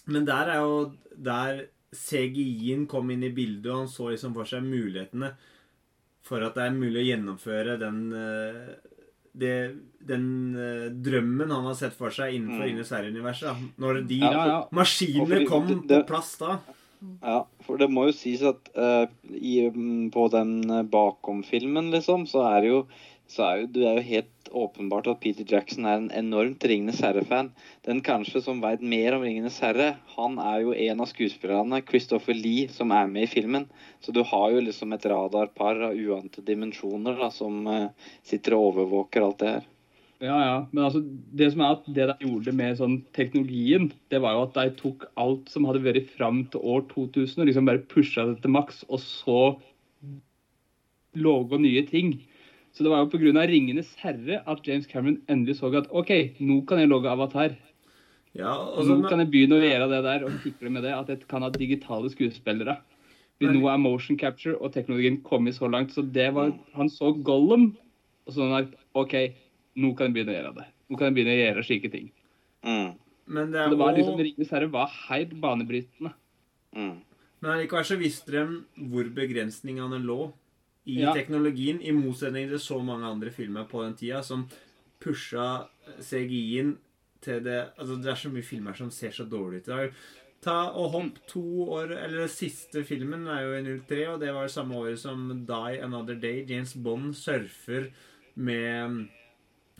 men 0.05 0.27
der 0.29 0.53
er 0.53 0.61
jo 0.61 0.77
der 1.17 1.65
CGI-en 1.95 2.85
kom 2.85 3.09
inn 3.09 3.25
i 3.25 3.33
bildet, 3.33 3.71
og 3.71 3.79
han 3.81 3.91
så 3.91 4.11
liksom 4.11 4.35
for 4.37 4.45
seg 4.45 4.67
mulighetene 4.67 5.33
for 6.27 6.43
at 6.45 6.55
det 6.59 6.67
er 6.67 6.75
mulig 6.77 7.01
å 7.01 7.07
gjennomføre 7.09 7.77
den 7.81 7.99
eh, 8.13 8.75
det, 9.37 9.53
den 10.09 10.23
eh, 10.57 10.87
drømmen 11.05 11.51
han 11.53 11.67
har 11.69 11.75
sett 11.77 11.93
for 11.97 12.09
seg 12.13 12.33
innenfor 12.37 12.63
Mm. 12.63 12.65
Ringenes 12.67 12.89
herre-universet. 12.95 13.59
Når 13.77 13.99
de 14.09 14.17
Ja, 14.23 14.31
ja. 14.33 14.57
maskinene 14.73 15.27
fordi 15.29 15.45
kom 15.47 15.67
det- 15.87 16.01
på 16.01 16.07
plass 16.09 16.31
da. 16.41 16.59
Ja, 17.21 17.43
for 17.61 17.77
det 17.77 17.89
må 17.93 18.07
jo 18.07 18.13
sies 18.17 18.41
at 18.41 18.71
uh, 18.75 19.05
i, 19.29 19.69
mm, 19.69 20.09
på 20.09 20.23
den 20.33 20.65
bakom-filmen, 20.89 21.91
liksom, 21.93 22.25
så 22.25 22.41
er 22.55 22.61
det 22.65 22.71
jo 22.71 22.79
så 23.29 23.43
er 23.43 23.59
jo, 23.61 23.67
Du 23.67 23.79
er 23.85 23.95
jo 23.99 24.03
helt 24.07 24.36
åpenbart 24.51 25.07
at 25.11 25.19
Peter 25.23 25.45
Jackson 25.47 25.85
er 25.87 25.99
en 25.99 26.09
enormt 26.15 26.63
Ringenes 26.67 27.01
herre-fan. 27.03 27.51
Den 27.87 28.01
kanskje 28.05 28.41
som 28.45 28.61
veit 28.63 28.81
mer 28.81 29.17
om 29.17 29.25
Ringenes 29.25 29.59
herre, 29.63 29.93
han 30.15 30.37
er 30.43 30.63
jo 30.63 30.75
en 30.75 31.03
av 31.03 31.09
skuespillerne, 31.11 31.81
Christopher 31.87 32.37
Lee, 32.37 32.67
som 32.73 32.93
er 32.95 33.09
med 33.11 33.27
i 33.27 33.31
filmen. 33.31 33.69
Så 34.03 34.15
du 34.15 34.23
har 34.25 34.51
jo 34.53 34.63
liksom 34.63 34.95
et 34.95 35.07
radarpar 35.09 35.81
av 35.89 35.97
uante 35.97 36.43
dimensjoner 36.45 37.17
da, 37.19 37.31
som 37.33 37.63
uh, 37.67 38.11
sitter 38.27 38.57
og 38.57 38.71
overvåker 38.73 39.25
alt 39.25 39.41
det 39.43 39.55
her. 39.55 39.67
Ja, 40.17 40.37
ja. 40.41 40.57
Men 40.71 40.87
altså, 40.87 41.03
det 41.37 41.51
som 41.53 41.61
er 41.61 41.75
at 41.75 41.89
det 41.93 42.07
de 42.09 42.25
gjorde 42.25 42.53
med 42.57 42.79
sånn 42.79 42.95
teknologien, 43.13 43.91
det 44.09 44.21
var 44.23 44.33
jo 44.33 44.45
at 44.47 44.55
de 44.57 44.71
tok 44.79 45.05
alt 45.21 45.51
som 45.53 45.67
hadde 45.69 45.83
vært 45.85 46.09
fram 46.15 46.41
til 46.49 46.63
år 46.65 46.87
2000, 46.93 47.43
og 47.43 47.49
liksom 47.51 47.69
bare 47.69 47.85
pusha 47.91 48.25
det 48.31 48.39
til 48.41 48.55
maks, 48.55 48.81
og 48.89 49.03
så 49.03 49.41
laga 51.17 51.59
nye 51.61 51.83
ting. 51.87 52.15
Så 52.77 52.83
det 52.85 52.91
var 52.93 52.99
jo 53.01 53.09
pga. 53.09 53.31
'Ringenes 53.33 53.95
herre' 53.97 54.43
at 54.45 54.59
James 54.67 54.85
Cameron 54.85 55.17
endelig 55.27 55.55
så 55.57 55.73
at 55.73 55.87
OK, 55.89 56.11
nå 56.39 56.61
kan 56.67 56.77
jeg 56.77 56.89
logge 56.89 57.09
Avatar. 57.09 57.55
Ja, 58.35 58.53
og 58.53 58.85
så- 58.85 59.01
Nå 59.01 59.09
kan 59.09 59.17
jeg 59.19 59.31
begynne 59.31 59.57
å 59.57 59.65
gjøre 59.65 59.89
det 59.89 60.03
der 60.03 60.25
og 60.25 60.31
fikle 60.43 60.69
med 60.69 60.83
det 60.83 60.93
at 60.93 61.07
jeg 61.07 61.27
kan 61.27 61.41
ha 61.41 61.49
digitale 61.49 62.07
skuespillere. 62.09 62.77
Men, 63.41 63.55
nå 63.55 63.67
er 63.73 63.77
motion 63.77 64.17
capture 64.17 64.55
og 64.61 64.73
teknologien 64.73 65.23
kommet 65.23 65.55
så 65.55 65.69
langt. 65.69 65.89
Så 65.91 66.03
det 66.11 66.33
var 66.33 66.53
Han 66.75 66.87
så 66.87 67.11
Gollum, 67.23 67.75
og 68.27 68.33
så 68.33 68.47
han 68.53 68.73
OK, 68.93 69.33
nå 69.75 69.95
kan 69.97 70.13
jeg 70.13 70.25
begynne 70.25 70.35
å 70.35 70.43
gjøre 70.43 70.55
det. 70.55 70.65
Nå 70.89 70.97
kan 70.97 71.07
jeg 71.07 71.25
begynne 71.25 71.33
å 71.33 71.41
gjøre 71.55 71.65
slike 71.65 71.91
ting. 71.91 72.11
Mm, 72.63 72.95
men 73.27 73.51
det 73.51 73.59
er 73.59 73.69
det 73.69 73.77
var 73.77 73.93
liksom, 73.93 74.13
også- 74.13 74.23
Ringenes 74.23 74.49
herre 74.51 74.67
var 74.71 74.87
helt 75.09 75.41
banebrytende. 75.41 76.13
mm. 76.75 77.01
Men 77.41 77.51
allikevel 77.51 77.85
så 77.85 77.97
visste 77.97 78.31
de 78.31 78.63
hvor 78.89 79.03
begrensningene 79.13 80.03
lå 80.03 80.31
i 80.87 81.01
Ja. 81.01 81.13
teknologien, 81.13 81.81
i 81.83 81.91
motsetning 81.91 82.47
til 82.49 82.59
så 82.63 82.79
mange 82.83 83.05
andre 83.05 83.29
filmer 83.29 83.67
på 83.67 83.83
den 83.83 83.95
tida 83.99 84.21
som 84.23 84.47
pusha 85.03 85.67
CGI-en 85.99 86.77
til 87.21 87.41
det 87.43 87.59
Altså, 87.77 87.97
det 88.01 88.07
er 88.13 88.15
så 88.21 88.29
mye 88.31 88.43
filmer 88.45 88.73
som 88.77 88.89
ser 88.91 89.11
så 89.11 89.25
dårlig 89.29 89.61
ut. 89.63 89.67
i 89.67 89.71
dag. 89.71 89.93
Ta 90.41 90.69
og 90.69 90.91
hopp 90.93 91.15
to 91.27 91.41
år 91.73 91.91
Eller 91.97 92.19
den 92.25 92.29
siste 92.29 92.83
filmen 92.85 93.27
er 93.27 93.41
jo 93.41 93.53
i 93.57 93.79
03, 93.87 94.07
og 94.13 94.19
det 94.21 94.33
var 94.33 94.47
samme 94.47 94.75
året 94.77 94.99
som 94.99 95.45
Die 95.45 95.81
Another 95.83 96.15
Day. 96.15 96.45
James 96.47 96.73
Bond 96.75 97.15
surfer 97.15 97.89
med 98.35 99.07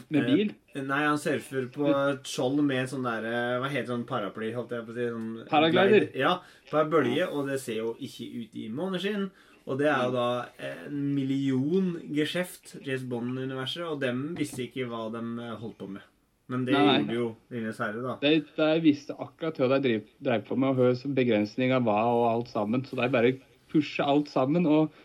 Med 0.10 0.26
bil? 0.26 0.52
Eh, 0.76 0.82
Nei, 0.84 1.04
han 1.08 1.18
surfer 1.18 1.68
på 1.74 1.88
et 1.90 2.24
skjold 2.30 2.62
med 2.64 2.88
sånn 2.90 3.04
der 3.06 3.26
eh, 3.26 3.60
Hva 3.62 3.70
heter 3.70 3.88
sånn 3.94 4.06
paraply? 4.06 4.52
holdt 4.54 4.70
jeg 4.76 4.86
på 4.86 4.92
å 4.94 4.98
si? 4.98 5.08
Sånn 5.10 5.48
Paraglider. 5.50 6.10
Ja, 6.16 6.40
på 6.70 6.78
ei 6.82 6.90
bølge, 6.90 7.30
og 7.32 7.48
det 7.48 7.60
ser 7.64 7.80
jo 7.82 7.96
ikke 8.00 8.28
ut 8.44 8.56
i 8.56 8.68
måneskinn. 8.70 9.30
Og 9.68 9.80
det 9.82 9.90
er 9.92 10.06
jo 10.08 10.14
da 10.16 10.28
en 10.64 11.00
million 11.16 11.90
geskjeft, 12.16 12.78
James 12.86 13.04
Bond-universet, 13.12 13.84
og 13.84 14.00
dem 14.00 14.30
visste 14.38 14.64
ikke 14.64 14.86
hva 14.88 15.10
de 15.12 15.22
holdt 15.60 15.76
på 15.82 15.90
med. 15.92 16.06
Men 16.48 16.64
det 16.64 16.78
Nei, 16.78 16.84
nei. 16.86 16.94
gjorde 17.02 17.18
jo 17.18 17.26
Ringenes 17.52 17.82
herre, 17.84 18.04
da. 18.06 18.14
De, 18.24 18.30
de 18.56 18.68
visste 18.86 19.16
akkurat 19.20 19.58
hva 19.60 19.68
de 19.74 19.80
drev, 19.84 20.06
drev 20.24 20.46
på 20.48 20.56
med, 20.56 20.72
og 20.72 20.80
hva 20.80 20.94
som 20.96 21.16
begrensninga 21.18 21.82
var, 21.84 22.08
og 22.08 22.30
alt 22.30 22.54
sammen. 22.54 22.86
Så 22.88 22.96
de 22.96 23.10
bare 23.12 23.34
pusha 23.74 24.08
alt 24.08 24.32
sammen, 24.32 24.64
og 24.72 24.96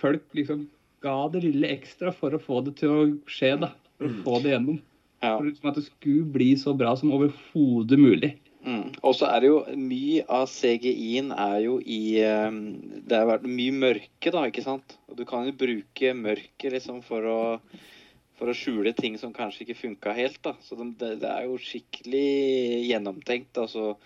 folk 0.00 0.24
liksom 0.38 0.64
ga 1.04 1.18
det 1.34 1.44
lille 1.44 1.68
ekstra 1.76 2.14
for 2.16 2.32
å 2.32 2.40
få 2.40 2.62
det 2.64 2.78
til 2.80 2.94
å 2.94 3.02
skje, 3.28 3.52
da. 3.60 3.74
For 4.00 4.08
å 4.08 4.22
få 4.24 4.38
det 4.46 4.54
gjennom. 4.54 4.80
Ja. 5.20 5.34
For 5.34 5.44
liksom 5.50 5.68
at 5.68 5.76
det 5.82 5.84
skulle 5.90 6.32
bli 6.38 6.52
så 6.56 6.72
bra 6.78 6.94
som 6.96 7.12
overhodet 7.12 8.00
mulig. 8.00 8.32
Og 9.02 9.14
så 9.18 9.28
er 9.30 9.42
det 9.42 9.50
jo 9.50 9.58
mye 9.78 10.24
av 10.38 10.46
CGI-en 10.50 11.32
er 11.34 11.58
jo 11.64 11.78
i 11.82 12.18
eh, 12.24 12.58
Det 13.08 13.20
har 13.20 13.28
vært 13.30 13.46
mye 13.48 13.76
mørke, 13.84 14.32
da, 14.34 14.46
ikke 14.48 14.64
sant? 14.66 14.98
Og 15.08 15.18
du 15.20 15.24
kan 15.28 15.46
jo 15.48 15.56
bruke 15.58 16.14
mørket 16.16 16.74
liksom 16.76 17.02
for 17.06 17.28
å 17.28 17.38
for 18.38 18.50
å 18.50 18.54
skjule 18.54 18.92
ting 18.94 19.16
som 19.18 19.32
kanskje 19.34 19.64
ikke 19.64 19.80
funka 19.80 20.12
helt. 20.14 20.38
da. 20.44 20.54
Så 20.62 20.78
det, 20.78 21.16
det 21.22 21.26
er 21.26 21.48
jo 21.48 21.58
skikkelig 21.58 22.86
gjennomtenkt. 22.86 23.58
altså 23.58 23.96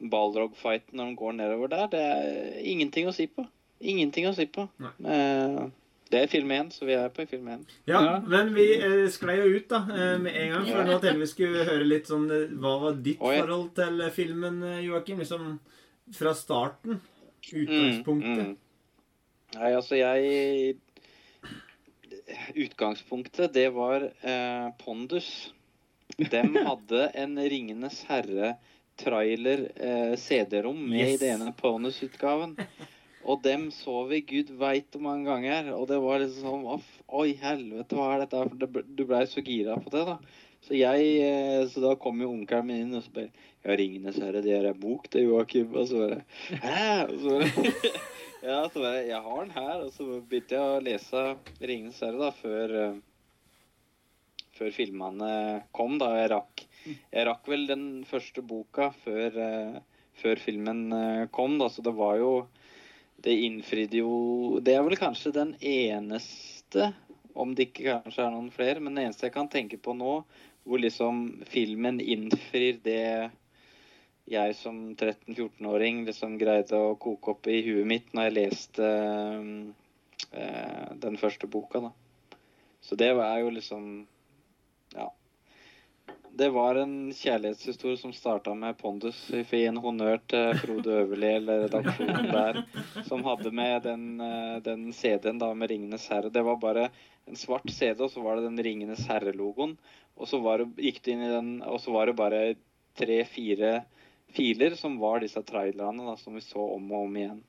Balrog-fighten 0.00 0.98
når 0.98 1.12
de 1.12 1.18
går 1.20 1.36
nedover 1.38 1.70
der, 1.70 1.86
det 1.92 2.00
er 2.00 2.56
ingenting 2.66 3.06
å 3.06 3.14
si 3.14 3.28
på. 3.30 3.44
Ingenting 3.80 4.26
å 4.28 4.34
si 4.36 4.48
på. 4.50 4.66
Nei. 4.82 5.70
Det 6.10 6.18
er 6.24 6.26
film 6.26 6.50
én, 6.50 6.70
så 6.74 6.86
vi 6.88 6.94
er 6.98 7.08
på 7.14 7.22
film 7.30 7.46
én. 7.52 7.60
Ja, 7.86 8.00
Ja. 8.02 8.20
men 8.26 8.48
vi 8.54 8.64
eh, 8.74 9.06
sklei 9.08 9.36
jo 9.38 9.56
ut 9.56 9.68
da, 9.70 9.76
eh, 9.94 10.16
med 10.18 10.34
en 10.34 10.50
gang. 10.52 10.64
For 10.66 10.78
Ja. 10.80 10.84
nå 10.84 10.96
tenkte 11.00 11.18
vi 11.20 11.26
skulle 11.30 11.64
høre 11.68 11.84
litt 11.86 12.06
sånn 12.10 12.24
eh, 12.34 12.48
Hva 12.58 12.72
var 12.80 12.92
ditt 13.02 13.20
Oi. 13.20 13.36
forhold 13.38 13.74
til 13.76 14.00
eh, 14.00 14.10
filmen, 14.10 14.60
Joakim? 14.82 15.18
Liksom 15.22 15.60
fra 16.12 16.34
starten. 16.34 17.00
Utgangspunktet. 17.52 18.42
Mm, 18.42 18.50
mm. 18.50 18.56
Nei, 19.54 19.70
altså 19.74 19.96
jeg 19.96 20.76
Utgangspunktet, 22.54 23.52
det 23.54 23.68
var 23.74 24.02
eh, 24.22 24.68
Pondus. 24.84 25.52
Dem 26.18 26.56
hadde 26.68 27.06
en 27.14 27.38
Ringenes 27.38 28.02
herre-trailer 28.08 29.64
eh, 29.76 30.16
CD-rom 30.18 30.82
med 30.90 31.00
Yes. 31.06 31.14
i 31.22 31.24
den 31.24 31.42
ene 31.42 31.54
Pondus-utgaven. 31.58 32.56
Og 33.28 33.42
dem 33.44 33.68
så 33.74 34.04
vi 34.08 34.22
gud 34.24 34.52
veit 34.60 34.94
hvor 34.94 35.02
mange 35.04 35.28
ganger. 35.28 35.72
Og 35.76 35.88
det 35.90 35.98
var 36.00 36.22
liksom 36.22 36.46
sånn 36.46 36.68
Aff, 36.76 36.86
Oi, 37.10 37.34
helvete, 37.40 37.96
hva 37.96 38.14
er 38.14 38.24
dette? 38.24 38.44
For 38.48 38.86
Du 38.96 39.04
blei 39.08 39.24
så 39.28 39.44
gira 39.44 39.76
på 39.80 39.92
det, 39.92 40.06
da. 40.08 40.16
Så 40.64 40.76
jeg, 40.76 41.04
eh, 41.24 41.62
så 41.72 41.80
da 41.80 41.94
kom 42.00 42.20
jo 42.20 42.30
onkelen 42.34 42.66
min 42.68 42.82
inn 42.84 42.96
og 42.98 43.04
så 43.06 43.14
bare 43.14 43.30
Ja, 43.60 43.74
'Ringenes 43.76 44.16
herre, 44.20 44.40
det 44.44 44.52
er 44.56 44.66
ei 44.70 44.76
bok, 44.76 45.08
til 45.12 45.28
Joakim.' 45.28 45.76
Og 45.76 45.88
så 45.88 46.00
bare 46.00 46.24
Hæ? 46.64 47.04
Og 47.08 47.20
så 47.20 47.36
bare 47.36 47.92
Ja, 48.48 48.58
så 48.68 48.80
bare 48.80 49.06
Jeg 49.08 49.20
har 49.20 49.40
den 49.44 49.54
her. 49.56 49.76
Og 49.84 49.92
så 49.92 50.20
begynte 50.20 50.56
jeg 50.56 50.64
å 50.64 50.84
lese 50.84 51.24
'Ringenes 51.60 52.00
herre' 52.04 52.20
da, 52.24 52.30
før 52.40 52.76
eh, 52.84 52.98
Før 54.60 54.72
filmene 54.76 55.32
kom, 55.72 55.98
da. 56.00 56.12
Jeg 56.20 56.32
rakk 56.32 56.66
Jeg 57.12 57.26
rakk 57.28 57.48
vel 57.48 57.66
den 57.68 57.86
første 58.08 58.44
boka 58.44 58.90
før, 59.04 59.36
eh, 59.36 59.80
før 60.20 60.40
filmen 60.40 61.28
kom, 61.32 61.56
da, 61.60 61.68
så 61.72 61.80
det 61.84 61.92
var 61.96 62.18
jo 62.20 62.32
Det 63.20 63.34
innfridde 63.46 64.00
jo 64.00 64.60
Det 64.64 64.74
er 64.76 64.84
vel 64.86 64.96
kanskje 65.00 65.32
den 65.34 65.54
eneste, 65.60 66.92
om 67.34 67.52
det 67.54 67.68
ikke 67.68 67.98
kanskje 68.00 68.24
er 68.24 68.32
noen 68.32 68.50
flere, 68.54 68.80
men 68.80 68.94
den 68.94 69.08
eneste 69.08 69.28
jeg 69.28 69.36
kan 69.36 69.50
tenke 69.52 69.80
på 69.80 69.94
nå, 69.96 70.20
hvor 70.64 70.80
liksom 70.80 71.42
filmen 71.48 72.00
innfrir 72.00 72.80
det 72.84 73.30
jeg 74.30 74.54
som 74.54 74.92
13-14-åring 74.94 76.04
liksom 76.06 76.36
greide 76.38 76.78
å 76.78 76.94
koke 77.00 77.34
opp 77.34 77.48
i 77.50 77.62
huet 77.66 77.88
mitt 77.88 78.12
når 78.14 78.28
jeg 78.28 78.36
leste 78.36 78.90
øh, 80.30 80.90
den 81.02 81.18
første 81.18 81.50
boka, 81.50 81.80
da. 81.88 81.90
Så 82.80 82.96
det 83.00 83.12
er 83.12 83.38
jo 83.42 83.50
liksom 83.56 84.06
Ja. 84.94 85.10
Det 86.32 86.48
var 86.50 86.74
en 86.74 87.12
kjærlighetshistorie 87.12 87.96
som 87.96 88.12
starta 88.12 88.54
med 88.54 88.78
Pondus. 88.78 89.18
Vi 89.30 89.42
får 89.44 89.58
gi 89.58 89.66
en 89.66 89.80
honnør 89.82 90.20
til 90.30 90.58
Frode 90.62 90.94
Øverli 91.02 91.32
eller 91.36 91.64
redaksjonen 91.64 92.28
der, 92.30 92.60
som 93.08 93.24
hadde 93.26 93.50
med 93.50 93.82
den, 93.84 94.04
eh, 94.20 94.56
den 94.64 94.92
CD-en 94.92 95.38
da 95.42 95.52
med 95.54 95.70
'Ringenes 95.70 96.08
herre'. 96.08 96.32
Det 96.32 96.42
var 96.46 96.56
bare 96.56 96.88
en 97.26 97.36
svart 97.36 97.70
CD, 97.70 98.00
og 98.04 98.10
så 98.10 98.22
var 98.22 98.36
det 98.36 98.46
den 98.48 98.58
'Ringenes 98.58 99.06
herre'-logoen. 99.08 99.76
Og 100.16 100.28
så 100.28 100.40
det, 100.58 100.70
gikk 100.76 101.02
du 101.02 101.10
inn 101.12 101.22
i 101.22 101.34
den, 101.34 101.62
og 101.62 101.80
så 101.80 101.92
var 101.92 102.06
det 102.06 102.16
bare 102.16 102.54
tre-fire 102.96 103.84
filer 104.30 104.74
som 104.74 104.98
var 104.98 105.20
disse 105.20 105.42
trailerne 105.42 106.06
da, 106.06 106.16
som 106.16 106.34
vi 106.34 106.40
så 106.40 106.62
om 106.76 106.92
og 106.92 107.08
om 107.08 107.16
igjen. 107.16 107.42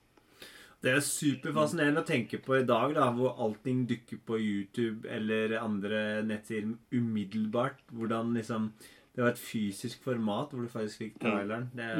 Det 0.81 0.89
er 0.95 1.03
superfascinerende 1.05 2.01
å 2.01 2.07
tenke 2.07 2.39
på 2.41 2.55
i 2.57 2.63
dag, 2.65 2.95
da, 2.97 3.11
hvor 3.13 3.35
allting 3.37 3.83
dukker 3.89 4.17
på 4.25 4.39
YouTube 4.41 5.05
eller 5.13 5.53
andre 5.61 6.21
nettsider 6.25 6.71
umiddelbart. 6.97 7.83
Hvordan 7.93 8.33
liksom 8.37 8.71
Det 9.13 9.21
var 9.21 9.33
et 9.33 9.41
fysisk 9.43 10.01
format 10.05 10.53
hvor 10.55 10.63
du 10.63 10.69
faktisk 10.71 11.01
fikk 11.03 11.19
traileren. 11.19 11.69
Det 11.75 11.83
er, 11.83 11.97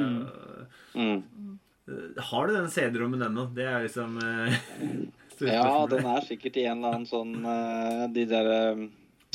Mm. 0.94 1.22
Mm. 1.36 1.58
Har 2.30 2.46
du 2.46 2.54
den 2.54 2.70
CD-rommen 2.70 3.22
ennå? 3.26 3.44
Det 3.54 3.64
er 3.66 3.82
liksom 3.84 4.16
eh, 4.22 4.54
Ja, 5.52 5.86
den 5.90 6.06
er 6.06 6.20
sikkert 6.26 6.56
i 6.56 6.64
en 6.70 6.78
eller 6.78 6.94
annen 6.94 7.06
sånn 7.10 7.32
eh, 7.44 8.04
De 8.14 8.24
der 8.30 8.50
eh, 8.54 8.82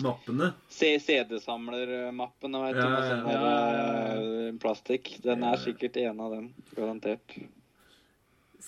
Mappene. 0.03 0.51
CD-samlermappene, 0.69 2.59
veit 2.63 2.75
du. 2.75 2.81
Ja, 2.81 2.89
Med 2.89 3.03
ja, 3.03 3.09
sånn 3.09 3.31
ja. 3.33 4.47
eh, 4.47 4.51
plastikk. 4.61 5.11
Den 5.23 5.43
er 5.47 5.57
sikkert 5.61 5.97
i 5.97 6.03
en 6.09 6.19
av 6.21 6.31
dem. 6.35 6.51
Garantert. 6.77 7.33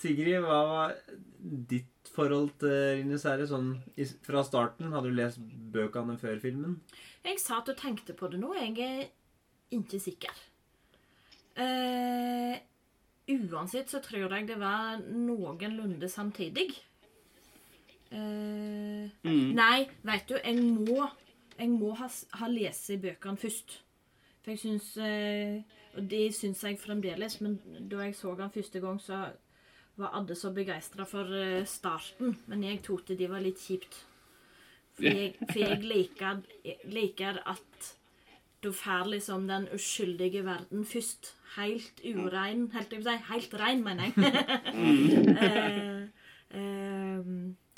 Sigrid, 0.00 0.40
hva 0.44 0.60
var 0.68 0.94
ditt 1.40 2.10
forhold 2.14 2.54
til 2.62 2.72
Ringenes 2.72 3.26
herre 3.28 3.46
sånn 3.48 3.74
fra 4.24 4.42
starten? 4.46 4.92
Hadde 4.94 5.12
du 5.12 5.18
lest 5.18 5.40
bøkene 5.74 6.16
før 6.20 6.40
filmen? 6.42 6.78
Jeg 7.24 7.40
satt 7.42 7.68
og 7.68 7.76
tenkte 7.78 8.16
på 8.16 8.30
det 8.32 8.40
nå. 8.40 8.54
Jeg 8.56 8.76
er 8.80 9.02
ikke 9.76 10.00
sikker. 10.00 10.38
Eh, 11.60 12.56
uansett 13.30 13.92
så 13.92 14.00
tror 14.02 14.32
jeg 14.32 14.48
det 14.48 14.56
var 14.60 15.02
noenlunde 15.04 16.08
samtidig. 16.08 16.70
Uh, 18.10 19.06
Mm. 19.22 19.52
Nei, 19.54 19.88
vet 20.02 20.28
du, 20.28 20.34
jeg 20.34 20.56
må, 20.62 21.04
jeg 21.58 21.68
må 21.70 21.92
ha, 21.94 22.08
ha 22.40 22.48
lest 22.50 22.90
bøkene 23.02 23.38
først. 23.38 23.76
For 24.42 24.50
jeg 24.50 24.58
syns 24.58 24.96
uh, 24.96 25.60
Og 25.94 26.10
det 26.10 26.34
syns 26.34 26.62
jeg 26.64 26.78
fremdeles, 26.78 27.40
men 27.40 27.58
da 27.90 28.00
jeg 28.06 28.14
så 28.16 28.34
den 28.38 28.50
første 28.50 28.80
gang, 28.80 29.00
så 29.02 29.28
var 30.00 30.14
alle 30.16 30.36
så 30.38 30.52
begeistra 30.54 31.06
for 31.08 31.30
eh, 31.36 31.64
starten. 31.68 32.36
Men 32.50 32.64
jeg 32.66 32.82
trodde 32.86 33.18
det 33.18 33.30
var 33.30 33.44
litt 33.44 33.60
kjipt. 33.60 34.02
For 34.96 35.06
jeg, 35.06 35.34
for 35.46 35.60
jeg 35.62 35.80
liker, 35.86 36.42
liker 36.92 37.40
at 37.48 37.90
du 38.60 38.72
får 38.76 39.08
liksom 39.08 39.46
den 39.48 39.68
uskyldige 39.72 40.44
verden 40.44 40.84
først. 40.84 41.34
Helt 41.56 42.00
urein 42.04 42.68
Helt, 42.74 42.92
helt 43.30 43.54
rein, 43.58 43.82
mener 43.82 44.10
jeg. 44.10 44.14
eh, 45.46 46.02
eh, 46.60 47.30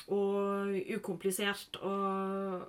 og 0.08 0.74
ukomplisert. 0.96 1.78
Og, 1.86 2.66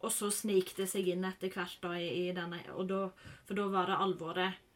og 0.00 0.12
så 0.14 0.30
snik 0.32 0.72
det 0.78 0.86
seg 0.88 1.10
inn 1.10 1.26
etter 1.26 1.50
hvert, 1.52 1.78
da, 1.82 1.96
i, 1.98 2.28
i 2.28 2.34
denne. 2.36 2.62
Og 2.76 2.88
da, 2.88 3.06
for 3.48 3.58
da 3.58 3.66
var 3.72 3.90
det 3.90 4.00
alvoret. 4.06 4.66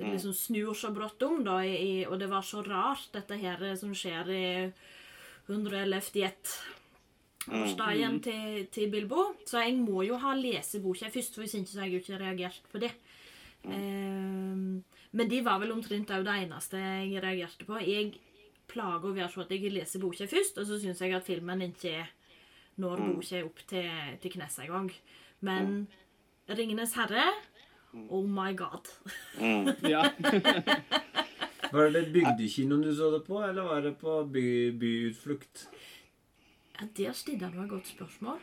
Det 0.00 0.14
liksom 0.14 0.32
snur 0.32 0.74
så 0.74 0.90
brått 0.96 1.20
om, 1.26 1.42
da, 1.44 1.58
i, 1.60 2.06
og 2.08 2.16
det 2.20 2.30
var 2.30 2.44
så 2.46 2.62
rart, 2.64 3.10
dette 3.12 3.36
her 3.36 3.60
som 3.76 3.92
skjer 3.92 4.30
i 4.32 4.44
111. 5.50 6.30
årsdagen 7.50 8.16
til, 8.24 8.62
til 8.72 8.88
Bilbo. 8.92 9.26
Så 9.44 9.60
jeg 9.60 9.76
må 9.76 10.06
jo 10.06 10.16
ha 10.22 10.32
lest 10.38 10.78
boka 10.80 11.10
først, 11.12 11.36
for 11.36 11.44
hvis 11.44 11.58
ikke 11.58 11.72
så 11.72 11.82
har 11.82 11.90
jeg 11.90 11.98
jo 11.98 12.02
ikke 12.04 12.22
reagert 12.22 12.72
på 12.72 12.80
det. 12.80 12.94
Ehm, 13.68 14.80
men 15.12 15.28
de 15.28 15.42
var 15.44 15.60
vel 15.60 15.74
omtrent 15.74 16.12
òg 16.16 16.24
det 16.24 16.38
eneste 16.46 16.80
jeg 16.80 17.20
reagerte 17.20 17.68
på. 17.68 17.76
Jeg 17.84 18.14
plager 18.70 19.28
sånn 19.28 19.44
at 19.44 19.52
jeg 19.52 19.74
leser 19.74 20.00
boka 20.00 20.28
først, 20.30 20.62
og 20.62 20.68
så 20.68 20.80
syns 20.80 21.04
jeg 21.04 21.16
at 21.18 21.28
filmen 21.28 21.68
ikke 21.68 22.06
når 22.80 23.04
boka 23.10 23.44
opp 23.44 23.64
til, 23.68 24.16
til 24.22 24.38
kneset 24.38 24.64
engang. 24.64 24.92
Men 25.44 25.88
'Ringenes 26.48 26.96
herre' 26.96 27.28
Oh 27.92 28.26
my 28.26 28.52
god. 28.56 28.86
Mm. 29.38 29.70
Ja. 29.94 30.04
Var 31.72 31.90
det 31.94 32.08
bygdekinoen 32.12 32.82
du 32.82 32.90
så 32.94 33.10
det 33.14 33.24
på, 33.26 33.38
eller 33.46 33.62
var 33.62 33.80
det 33.84 33.92
på 34.00 34.24
by, 34.26 34.70
byutflukt? 34.78 35.68
Ja, 36.80 36.86
Der 36.96 37.12
stiller 37.12 37.50
du 37.50 37.60
et 37.62 37.70
godt 37.70 37.86
spørsmål. 37.86 38.40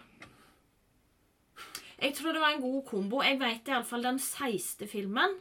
Jeg 2.01 2.13
tror 2.13 2.31
det 2.35 2.41
var 2.41 2.53
en 2.55 2.61
god 2.61 2.83
kombo. 2.85 3.21
Jeg 3.25 3.39
vet 3.41 3.67
iallfall 3.71 4.03
den 4.05 4.19
16. 4.19 4.87
filmen. 4.87 5.37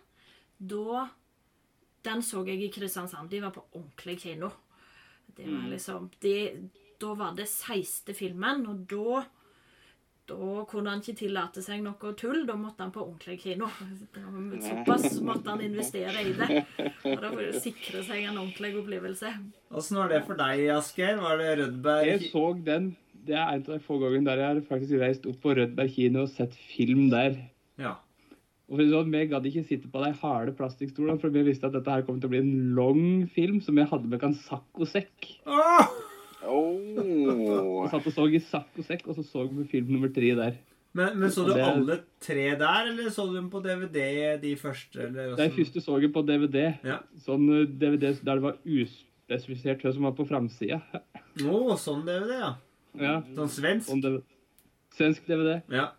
Da 0.58 1.06
Den 2.06 2.22
så 2.22 2.44
jeg 2.46 2.62
i 2.62 2.70
Kristiansand. 2.70 3.28
De 3.30 3.42
var 3.42 3.50
på 3.50 3.64
ordentlig 3.72 4.20
kino. 4.22 4.48
Det 5.36 5.44
var 5.52 5.68
liksom 5.68 6.10
de, 6.22 6.34
Da 7.00 7.14
var 7.14 7.34
det 7.34 7.48
16. 7.48 8.14
filmen, 8.14 8.66
og 8.66 8.86
da 8.90 9.24
da 10.26 10.64
kunne 10.66 10.90
han 10.90 11.02
ikke 11.02 11.20
tillate 11.20 11.62
seg 11.62 11.82
noe 11.84 12.12
tull. 12.18 12.42
Da 12.48 12.56
måtte 12.58 12.82
han 12.82 12.92
på 12.94 13.02
ordentlig 13.04 13.38
kino. 13.44 13.68
Såpass 14.66 15.20
måtte 15.24 15.52
han 15.52 15.62
investere 15.62 16.24
i 16.24 16.32
det. 16.36 16.62
Og 17.06 17.20
da 17.22 17.30
for 17.30 17.42
å 17.44 17.60
sikre 17.62 18.02
seg 18.06 18.24
en 18.24 18.40
ordentlig 18.40 18.72
opplevelse. 18.80 19.32
Åssen 19.76 20.00
var 20.00 20.10
det 20.10 20.24
for 20.26 20.38
deg, 20.38 20.64
Asgeir? 20.74 21.20
Var 21.22 21.42
det 21.42 21.52
Rødberg 21.60 22.08
Jeg 22.10 22.30
så 22.32 22.46
den 22.66 22.90
Det 23.26 23.34
er 23.34 23.52
en 23.52 23.62
av 23.62 23.70
de 23.74 23.78
få 23.82 23.98
gangene 24.02 24.28
der 24.28 24.42
jeg 24.42 24.50
har 24.50 24.64
faktisk 24.68 24.98
reist 25.02 25.30
opp 25.30 25.38
på 25.42 25.54
Rødberg 25.58 25.94
kino 25.94 26.24
og 26.26 26.34
sett 26.34 26.58
film 26.74 27.06
der. 27.14 27.38
Ja. 27.82 27.96
Og 28.66 28.80
Vi 28.82 29.22
gadd 29.30 29.46
ikke 29.46 29.62
sitte 29.66 29.90
på 29.90 30.02
de 30.02 30.10
harde 30.22 30.54
plastikkstolene, 30.58 31.20
for 31.22 31.30
vi 31.30 31.44
visste 31.46 31.68
at 31.68 31.76
dette 31.76 31.90
her 31.90 32.02
kom 32.02 32.18
til 32.18 32.26
å 32.26 32.34
bli 32.34 32.42
en 32.42 32.74
lang 32.74 33.04
film, 33.30 33.60
som 33.62 33.78
vi 33.78 33.86
hadde 33.86 34.10
med 34.10 34.22
kansakkosekk. 34.22 35.30
Åh! 35.46 36.05
Oh. 36.46 37.82
Og 37.82 37.90
satt 37.92 38.06
og 38.06 38.14
så 38.14 38.24
i 38.30 38.40
sakk 38.42 38.78
og 38.80 38.86
sekk, 38.86 39.06
og 39.10 39.18
så 39.18 39.24
så 39.26 39.44
vi 39.50 39.64
film 39.70 39.92
nummer 39.96 40.08
tre 40.14 40.32
der. 40.38 40.56
Men, 40.96 41.18
men 41.20 41.28
så 41.30 41.44
du 41.44 41.52
det- 41.52 41.64
alle 41.66 41.98
tre 42.24 42.46
der, 42.56 42.86
eller 42.90 43.10
så 43.12 43.26
du 43.28 43.34
dem 43.36 43.50
på 43.52 43.60
DVD, 43.64 44.38
de 44.40 44.54
første? 44.56 44.96
Eller 45.02 45.34
De 45.34 45.34
hvordan? 45.34 45.52
første 45.58 45.82
så 45.84 45.98
jeg 46.00 46.12
på 46.14 46.22
DVD. 46.24 46.62
Ja. 46.84 46.98
Sånn 47.20 47.44
eh, 47.52 47.66
DVD 47.68 48.14
der 48.24 48.38
det 48.40 48.42
var 48.46 48.56
uspesifisert 48.64 49.82
hva 49.84 49.92
som 49.92 50.06
var 50.08 50.14
på 50.16 50.26
framsida. 50.28 50.80
Å, 51.44 51.76
sånn 51.76 52.06
DVD, 52.06 52.38
ja. 52.40 52.54
Ja, 52.96 53.16
Sånn 53.36 53.50
svensk? 53.52 53.90
sånn 53.90 54.00
DVD. 54.00 54.22
Svensk 54.96 55.26
DVD. 55.28 55.58
Ja. 55.68 55.90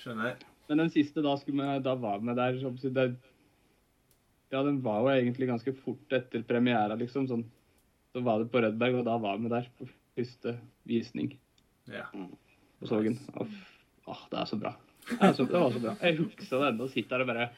Skjønner. 0.00 0.38
Men 0.70 0.80
den 0.84 0.90
siste, 0.94 1.20
da, 1.24 1.34
skulle 1.36 1.60
vi, 1.74 1.82
da 1.84 1.94
var 2.00 2.20
vi 2.24 2.32
der. 2.38 2.56
det, 2.96 3.04
ja, 4.52 4.62
den 4.64 4.80
var 4.80 5.02
jo 5.04 5.12
egentlig 5.12 5.48
ganske 5.50 5.74
fort 5.76 6.12
etter 6.16 6.42
premiera, 6.48 6.96
liksom. 6.96 7.28
Sånn. 7.28 7.44
Så 8.12 8.18
var 8.24 8.36
det 8.40 8.50
på 8.52 8.60
Rødberg, 8.64 8.94
og 9.00 9.06
da 9.06 9.14
var 9.20 9.36
vi 9.40 9.48
der 9.52 9.66
på 9.78 9.84
første 10.16 10.50
visning. 10.88 11.28
Ja. 11.88 12.04
Og 12.80 12.88
så 12.88 12.94
den. 13.04 13.18
Åh, 13.36 13.46
åh, 14.06 14.22
det 14.30 14.38
er 14.40 14.44
så 14.48 14.56
bra. 14.60 14.72
Det, 15.08 15.18
er 15.20 15.32
så, 15.32 15.44
det 15.44 15.60
var 15.60 15.70
så 15.72 15.80
bra. 15.82 15.94
Jeg 16.02 16.18
husker 16.18 16.44
det 16.50 16.68
ennå. 16.72 16.88
Sitter 16.92 17.16
der 17.16 17.24
og 17.24 17.28
bare 17.32 17.48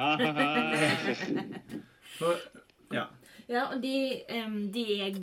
ja. 2.96 3.04
Ja, 3.50 3.62
og 3.66 3.82
de, 3.82 3.94
um, 4.46 4.72
de 4.72 4.84
jeg 4.88 5.14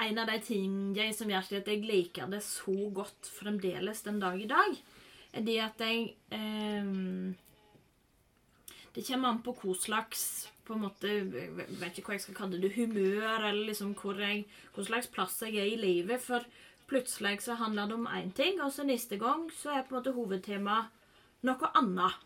En 0.00 0.18
av 0.18 0.26
de 0.30 0.38
tingene 0.42 1.12
som 1.14 1.30
gjør 1.30 1.60
at 1.60 1.68
jeg 1.70 1.84
liker 1.86 2.26
det 2.30 2.42
så 2.42 2.90
godt 2.94 3.26
fremdeles 3.30 4.02
den 4.02 4.20
dag 4.22 4.40
i 4.42 4.46
dag, 4.50 4.72
er 5.34 5.42
det 5.46 5.58
at 5.62 5.80
jeg 5.84 6.16
em, 6.34 7.34
Det 8.94 9.02
kommer 9.06 9.32
an 9.32 9.40
på 9.42 9.54
hva 9.58 9.74
slags 9.78 10.26
på 10.64 10.76
en 10.76 10.84
måte, 10.86 11.10
jeg 11.10 11.50
vet 11.80 11.98
ikke 11.98 12.08
hva 12.08 12.16
jeg 12.16 12.24
skal 12.24 12.36
kalle 12.38 12.60
det, 12.62 12.72
humør, 12.76 13.42
eller 13.50 13.66
liksom 13.68 13.92
hvor, 14.00 14.16
jeg, 14.20 14.46
hvor 14.72 14.86
slags 14.86 15.10
plass 15.12 15.42
jeg 15.44 15.58
er 15.60 15.68
i 15.68 15.80
livet. 15.80 16.22
For 16.24 16.46
plutselig 16.88 17.42
så 17.44 17.58
handler 17.60 17.90
det 17.90 17.98
om 17.98 18.08
én 18.08 18.32
ting, 18.36 18.60
og 18.64 18.72
så 18.72 18.86
neste 18.86 19.18
gang 19.20 19.48
så 19.58 19.74
er 19.74 19.84
på 19.84 19.94
en 19.94 20.00
måte 20.00 20.14
hovedtemaet 20.16 21.02
noe 21.44 21.72
annet. 21.80 22.20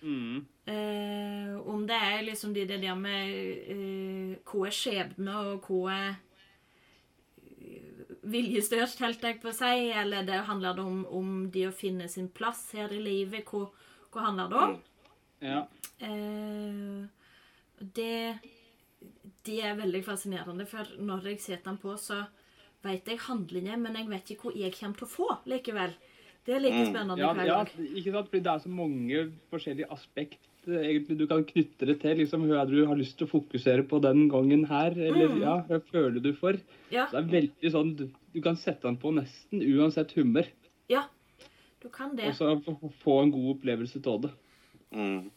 mm. 0.00 0.44
Eh, 0.66 1.52
om 1.70 1.84
det 1.86 1.94
er 1.94 2.22
liksom 2.26 2.54
det, 2.54 2.64
det 2.68 2.80
der 2.82 2.96
med 2.98 3.28
eh, 3.70 4.32
hva 4.48 4.64
er 4.66 4.74
skjebne, 4.74 5.36
og 5.36 5.68
hva 5.68 5.92
er 5.94 6.16
viljestørst, 8.26 8.32
viljestyrt, 8.32 9.00
helt 9.04 9.22
jeg 9.22 9.40
på 9.42 9.52
å 9.52 9.54
si, 9.54 9.90
eller 9.94 10.26
det 10.26 10.40
handler 10.48 10.74
det 10.74 10.82
om, 10.82 11.04
om 11.06 11.28
det 11.54 11.68
å 11.68 11.76
finne 11.76 12.08
sin 12.10 12.26
plass 12.28 12.64
her 12.74 12.90
i 12.90 12.98
livet, 13.04 13.46
hva, 13.46 13.68
hva 14.10 14.24
handler 14.26 14.50
det 14.50 14.62
om? 14.64 14.76
Ja. 15.42 15.66
Eh, 16.00 17.06
det, 17.96 18.38
det 19.46 19.60
er 19.62 19.76
veldig 19.78 20.02
fascinerende, 20.06 20.66
for 20.70 20.88
når 20.98 21.24
jeg 21.32 21.40
setter 21.44 21.70
den 21.72 21.78
på, 21.82 21.94
så 22.00 22.22
vet 22.86 23.08
jeg 23.10 23.18
handlingen, 23.26 23.82
men 23.82 23.96
jeg 23.98 24.08
vet 24.08 24.30
ikke 24.34 24.48
hvor 24.48 24.56
jeg 24.58 24.74
kommer 24.78 24.96
til 25.00 25.08
å 25.08 25.14
få 25.16 25.28
likevel. 25.50 25.94
Det 26.46 26.54
er 26.54 26.60
like 26.62 26.78
Mm. 26.78 26.90
spennende 26.92 27.18
Ja, 27.18 27.32
hver 27.34 27.46
ja, 27.46 27.64
ikke 27.64 28.12
sant? 28.14 28.28
Fordi 28.30 28.42
det 28.44 28.52
er 28.52 28.60
så 28.62 28.68
mange 28.70 29.32
forskjellige 29.50 29.88
aspekt 29.90 30.38
eh, 30.68 30.78
egentlig 30.92 31.16
du 31.18 31.26
kan 31.26 31.42
knytte 31.44 31.86
det 31.86 32.00
til. 32.00 32.16
liksom 32.18 32.46
Hva 32.46 32.64
du 32.70 32.86
har 32.86 32.94
lyst 32.96 33.18
til 33.18 33.26
å 33.26 33.30
fokusere 33.30 33.82
på 33.88 34.00
den 34.00 34.28
gangen 34.30 34.64
her? 34.66 34.90
Eller 34.92 35.28
Mm. 35.28 35.40
ja, 35.42 35.56
hva 35.66 35.80
føler 35.90 36.20
du 36.22 36.32
for? 36.34 36.54
Ja, 36.90 37.06
Det 37.10 37.18
er 37.18 37.28
veldig 37.40 37.72
sånn, 37.72 37.96
Du, 37.96 38.10
du 38.32 38.40
kan 38.40 38.54
sette 38.56 38.82
den 38.82 38.96
på 38.96 39.12
nesten 39.12 39.60
uansett 39.60 40.12
humør, 40.14 40.46
ja, 40.88 41.06
du 41.82 41.88
kan 41.88 42.14
det. 42.14 42.28
og 42.28 42.34
så 42.34 42.62
få- 42.62 42.92
få 43.02 43.22
en 43.24 43.30
god 43.32 43.56
opplevelse 43.58 44.06
av 44.06 44.22
det. 44.22 44.30
Mm. 44.94 45.30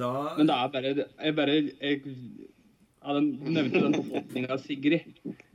Da 0.00 0.10
Men 0.38 0.48
det 0.48 0.54
er 0.56 0.68
bare 0.72 0.92
Jeg 0.96 1.34
bare 1.36 1.54
jeg, 1.54 1.98
ja, 3.04 3.14
den, 3.14 3.26
Du 3.36 3.50
nevnte 3.52 3.82
den 3.84 3.96
befolkninga 3.98 4.54
av 4.56 4.62
Sigrid 4.64 5.10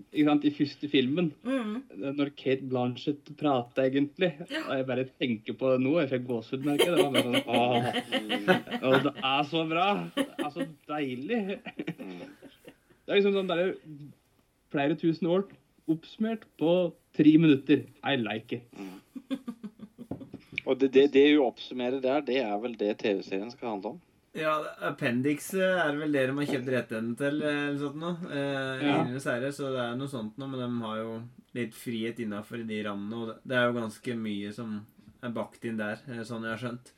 ikke 0.10 0.26
sant, 0.26 0.46
i 0.48 0.52
første 0.58 0.88
filmen. 0.90 1.28
Mm. 1.46 1.74
Når 2.18 2.32
Kate 2.38 2.66
Blanchett 2.66 3.30
prater, 3.38 3.86
egentlig. 3.92 4.32
Og 4.64 4.72
jeg 4.74 4.88
bare 4.88 5.06
tenker 5.22 5.58
på 5.60 5.74
det 5.74 5.84
nå. 5.84 5.92
Jeg 6.02 6.10
fikk 6.14 6.26
gåsehud, 6.30 6.66
merker 6.66 6.90
jeg. 6.90 6.96
Det 6.98 7.04
var 7.04 7.12
bare 7.14 7.28
sånn 7.28 7.44
åh. 8.90 9.04
Det 9.06 9.14
er 9.30 9.44
så 9.52 9.64
bra! 9.70 9.86
Det 10.16 10.26
er 10.48 10.56
så 10.56 10.66
deilig. 10.90 11.40
Det 12.00 13.14
er 13.14 13.20
liksom 13.20 13.38
sånn 13.38 13.52
derre 13.54 13.70
flere 14.74 14.98
tusen 14.98 15.30
år 15.30 15.46
oppsummert 15.90 16.50
på 16.62 16.74
tre 17.18 17.38
minutter. 17.42 17.86
I 18.02 18.18
like 18.18 18.62
it. 18.62 18.66
Og 20.70 20.78
det, 20.78 20.92
det, 20.94 21.08
det 21.16 21.24
hun 21.34 21.48
oppsummerer 21.48 22.02
der, 22.04 22.22
det 22.28 22.38
er 22.44 22.60
vel 22.62 22.76
det 22.78 22.92
TV-serien 23.02 23.50
skal 23.54 23.72
handle 23.74 23.96
om? 23.96 24.00
Ja, 24.38 24.52
Appendix 24.86 25.48
eh, 25.58 25.80
er 25.82 25.96
vel 25.98 26.14
det 26.14 26.28
de 26.30 26.36
har 26.38 26.50
kjøpt 26.52 26.68
rettighetene 26.76 27.16
til, 27.18 27.40
eh, 27.42 27.62
eller 27.72 27.80
sånt 27.82 27.98
noe. 27.98 28.18
Eh, 28.30 28.84
Ja. 28.86 29.00
Så 29.50 29.72
det 29.74 29.82
er 29.88 29.96
noe 29.98 30.12
sånt 30.12 30.38
noe, 30.38 30.52
men 30.52 30.62
de 30.62 30.86
har 30.86 31.00
jo 31.02 31.16
litt 31.58 31.74
frihet 31.74 32.22
innafor 32.22 32.62
de 32.70 32.84
rammene, 32.86 33.18
og 33.18 33.32
det- 33.42 33.58
er 33.58 33.66
jo 33.72 33.80
ganske 33.80 34.16
mye 34.22 34.54
som 34.54 34.86
er 35.24 35.34
bakt 35.36 35.66
inn 35.66 35.78
der, 35.82 35.98
eh, 36.08 36.22
sånn 36.24 36.46
jeg 36.46 36.54
har 36.54 36.62
skjønt. 36.62 36.94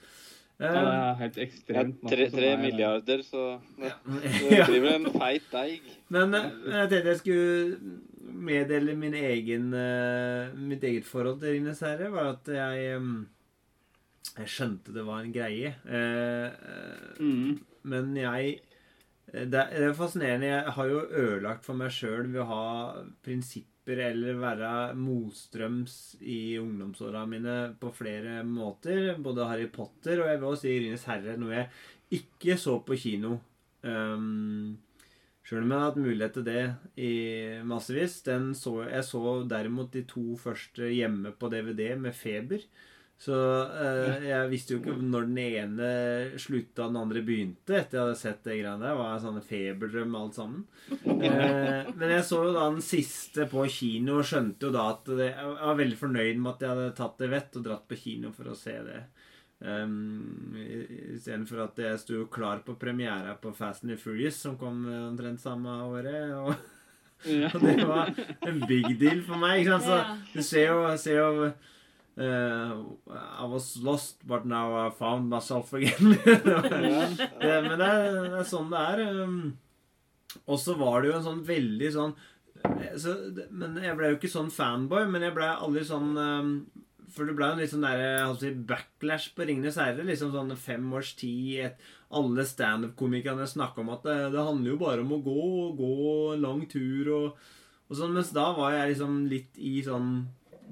Ja, 0.59 0.71
det 0.75 0.81
Eh, 0.81 0.91
er 0.91 1.15
helt 1.23 1.37
ekstremt. 1.47 1.95
Ja, 2.03 2.09
tre, 2.11 2.29
tre 2.29 2.49
er- 2.51 2.57
milliarder, 2.61 3.23
så 3.25 3.59
det, 3.79 3.87
ja. 3.87 3.95
det 4.51 4.67
blir 4.67 4.81
vel 4.83 4.93
en 5.05 5.11
feit 5.15 5.47
deig. 5.51 5.81
Men 6.09 6.33
eh, 6.35 6.51
jeg 6.67 6.89
tenkte 6.91 7.13
jeg 7.15 7.21
skulle 7.23 7.79
meddele 8.51 8.95
min 8.95 9.13
egen, 9.15 9.73
eh, 9.73 10.51
mitt 10.55 10.83
eget 10.83 11.05
forhold 11.07 11.39
til 11.41 11.55
Ringenes 11.55 11.79
herre, 11.79 12.11
var 12.11 12.33
at 12.35 12.45
jeg 12.45 12.91
eh, 12.99 13.07
Jeg 14.39 14.51
skjønte 14.51 14.93
det 14.95 15.03
var 15.07 15.23
en 15.23 15.33
greie. 15.35 15.73
Eh, 15.85 16.47
eh, 16.47 17.19
Mm. 17.21 17.59
Men 17.83 18.15
jeg 18.15 18.59
det, 19.31 19.47
det 19.49 19.83
er 19.87 19.93
fascinerende. 19.95 20.47
Jeg 20.47 20.73
har 20.75 20.87
jo 20.87 21.01
ødelagt 21.07 21.65
for 21.65 21.79
meg 21.79 21.93
sjøl 21.95 22.27
ved 22.33 22.41
å 22.43 22.49
ha 22.49 22.65
prinsipper 23.23 24.01
eller 24.09 24.39
være 24.39 24.71
motstrøms 24.99 26.17
i 26.19 26.57
ungdomsåra 26.59 27.23
mine 27.29 27.55
på 27.79 27.93
flere 27.95 28.41
måter. 28.43 29.15
Både 29.23 29.47
Harry 29.47 29.69
Potter 29.71 30.21
og 30.21 30.29
jeg 30.29 30.41
vil 30.41 30.49
også 30.49 30.65
si 30.65 30.75
Ringenes 30.75 31.07
herre, 31.07 31.37
noe 31.39 31.55
jeg 31.55 32.21
ikke 32.21 32.57
så 32.59 32.77
på 32.83 32.99
kino. 32.99 33.37
Um, 33.87 34.77
Sjøl 35.47 35.65
om 35.65 35.71
jeg 35.73 35.79
har 35.79 35.89
hatt 35.89 35.97
mulighet 35.99 36.35
til 36.37 36.43
det 36.45 36.61
i 37.01 37.13
massevis. 37.67 38.19
Den 38.27 38.51
så, 38.55 38.83
jeg 38.85 39.03
så 39.07 39.41
derimot 39.49 39.89
de 39.95 40.03
to 40.07 40.37
første 40.39 40.91
hjemme 40.93 41.33
på 41.35 41.49
DVD 41.51 41.95
med 41.99 42.15
feber. 42.15 42.61
Så 43.21 43.35
eh, 43.77 44.23
jeg 44.25 44.49
visste 44.49 44.73
jo 44.73 44.79
ikke 44.79 44.95
når 44.97 45.27
den 45.27 45.39
ene 45.43 45.89
slutta 46.41 46.87
den 46.87 46.97
andre 46.97 47.21
begynte. 47.25 47.75
Etter 47.77 47.99
jeg 47.99 48.05
hadde 48.07 48.17
sett 48.17 48.39
det 48.47 48.55
greiene 48.57 48.81
der. 48.81 48.95
Var 48.97 49.11
jeg 49.11 49.23
sånne 49.27 49.43
feberdrøm 49.45 50.17
alt 50.17 50.39
sammen. 50.39 50.63
Eh, 51.21 51.89
men 51.93 52.09
jeg 52.15 52.23
så 52.25 52.39
jo 52.47 52.53
da 52.55 52.63
den 52.71 52.81
siste 52.81 53.45
på 53.49 53.61
kino 53.69 54.15
og 54.17 54.25
skjønte 54.25 54.65
jo 54.65 54.71
da 54.73 54.87
at 54.89 55.09
det, 55.19 55.27
Jeg 55.29 55.49
var 55.59 55.77
veldig 55.77 55.97
fornøyd 55.99 56.39
med 56.41 56.49
at 56.49 56.63
jeg 56.63 56.71
hadde 56.71 56.95
tatt 56.97 57.19
det 57.21 57.27
vett 57.29 57.57
og 57.59 57.65
dratt 57.67 57.83
på 57.87 57.97
kino 57.99 58.31
for 58.33 58.49
å 58.49 58.55
se 58.57 58.73
det. 58.87 59.01
Um, 59.61 60.55
Istedenfor 61.13 61.61
at 61.67 61.81
jeg 61.83 61.99
sto 62.01 62.23
klar 62.33 62.63
på 62.65 62.73
premiera 62.81 63.35
på 63.37 63.53
Fast 63.53 63.85
and 63.85 63.99
Furious, 64.01 64.39
som 64.41 64.57
kom 64.57 64.81
omtrent 64.89 65.43
samme 65.43 65.75
året. 65.91 66.33
Og, 66.41 66.55
og 67.53 67.67
det 67.67 67.77
var 67.85 68.09
en 68.49 68.63
big 68.65 68.95
deal 68.97 69.21
for 69.27 69.37
meg. 69.37 69.61
ikke 69.61 69.77
sant? 69.77 70.25
Så 70.33 70.39
du 70.39 70.47
ser 70.47 70.73
jo, 70.73 70.81
ser 70.97 71.21
jo 71.21 71.51
eh, 72.17 72.73
I 73.41 73.45
was 73.45 73.77
lost, 73.83 74.25
but 74.27 74.45
now 74.45 74.75
I 74.75 74.89
found 74.89 75.29
myself 75.29 75.73
again. 75.73 76.17
det, 76.25 77.55
men 77.63 77.77
det 77.79 77.87
er, 77.87 78.17
det 78.27 78.41
er 78.41 78.47
sånn 78.47 78.71
det 78.73 78.81
er. 78.93 79.03
um, 79.23 79.39
Og 80.47 80.59
så 80.59 80.75
var 80.79 81.01
det 81.01 81.11
jo 81.11 81.17
en 81.17 81.25
sånn 81.25 81.41
veldig 81.47 81.89
sånn 81.91 82.13
eh, 82.63 82.93
så, 82.99 83.15
Men 83.51 83.75
jeg 83.83 83.97
ble 83.99 84.13
jo 84.13 84.19
ikke 84.19 84.31
sånn 84.31 84.51
fanboy, 84.53 85.03
men 85.11 85.25
jeg 85.27 85.35
ble 85.35 85.49
aldri 85.51 85.83
sånn 85.87 86.13
um, 86.15 86.51
For 87.11 87.27
det 87.27 87.35
ble 87.35 87.49
jo 87.49 87.57
en 87.57 87.63
litt 87.63 87.73
sånn 87.73 87.87
der, 87.87 88.35
si, 88.39 88.53
backlash 88.55 89.31
på 89.35 89.47
Ringenes 89.47 89.79
herre. 89.81 90.05
Liksom 90.07 90.31
sånn 90.35 90.53
fem 90.55 90.85
års 90.95 91.15
tid. 91.19 91.65
Et, 91.67 91.89
alle 92.11 92.43
standup-komikerne 92.43 93.45
snakka 93.47 93.83
om 93.83 93.91
at 93.93 94.03
det, 94.03 94.15
det 94.33 94.43
handler 94.43 94.73
jo 94.73 94.79
bare 94.81 95.03
om 95.03 95.11
å 95.15 95.21
gå 95.23 95.43
gå 95.77 95.91
en 96.33 96.41
lang 96.43 96.65
tur 96.71 97.07
og, 97.15 97.43
og 97.87 97.95
sånn. 97.95 98.15
Mens 98.15 98.31
da 98.35 98.49
var 98.57 98.75
jeg 98.75 98.93
liksom 98.93 99.21
litt 99.31 99.59
i 99.59 99.77
sånn 99.85 100.09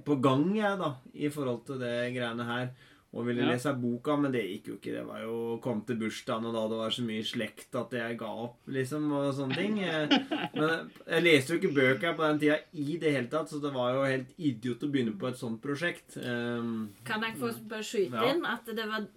På 0.09 0.15
gang, 0.21 0.47
jeg, 0.57 0.77
da, 0.81 0.93
i 1.13 1.29
forhold 1.29 1.65
til 1.69 1.79
det 1.85 1.97
greiene 2.17 2.45
her. 2.49 2.71
og 3.11 3.23
ville 3.25 3.41
Ja. 3.41 3.47
lese 3.55 3.71
boka, 3.73 4.15
men 4.21 4.31
det 4.31 4.43
gikk 4.45 4.67
jo 4.69 4.73
ikke. 4.77 4.91
Det 4.93 5.05
var 5.07 5.21
jo 5.23 5.57
kom 5.63 5.79
til 5.81 5.95
bursdagen, 5.97 6.45
og 6.45 6.53
da 6.53 6.67
det 6.69 6.77
var 6.77 6.91
så 6.93 7.01
mye 7.01 7.23
slekt 7.25 7.73
at 7.73 7.89
jeg 7.97 8.17
ga 8.19 8.27
opp, 8.43 8.59
liksom, 8.69 9.07
og 9.17 9.31
sånne 9.33 9.55
ting. 9.57 9.79
Eh, 9.81 10.05
Men 10.53 10.91
jeg 11.07 11.23
leste 11.25 11.55
jo 11.55 11.57
ikke 11.57 11.73
bøker 11.73 12.13
på 12.15 12.21
den 12.27 12.37
tida 12.43 12.59
i 12.77 12.97
det 13.01 13.11
hele 13.15 13.25
tatt, 13.31 13.49
så 13.49 13.57
det 13.63 13.73
var 13.73 13.95
jo 13.95 14.03
helt 14.05 14.29
idiot 14.37 14.83
å 14.85 14.91
begynne 14.93 15.17
på 15.17 15.27
et 15.27 15.39
sånt 15.41 15.57
prosjekt. 15.59 16.17
Um, 16.21 16.93
Kan 17.03 17.23
jeg 17.25 17.33
få 17.41 17.49
bare 17.67 17.81
skyte 17.81 18.13
Ja. 18.13 18.29
inn 18.31 18.45
at 18.45 18.65
det 18.65 18.85
var 18.87 19.07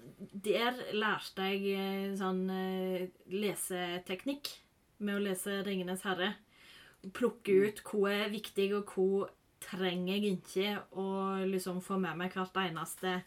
Der 0.43 0.73
lærte 0.95 1.43
jeg 1.53 1.77
eh, 1.77 2.17
sånn 2.17 2.49
eh, 2.49 3.09
leseteknikk 3.29 4.49
med 5.01 5.17
å 5.19 5.23
lese 5.23 5.63
'Ringenes 5.67 6.03
herre'. 6.07 6.35
Plukke 7.13 7.69
ut 7.69 7.83
hva 7.83 8.09
er 8.25 8.31
viktig, 8.31 8.73
og 8.73 8.87
hva 8.95 9.29
trenger 9.73 10.19
jeg 10.19 10.37
ikke 10.37 10.75
å 11.01 11.07
liksom 11.49 11.81
få 11.85 11.99
med 12.03 12.19
meg 12.21 12.35
hvert 12.37 12.59
eneste 12.65 13.21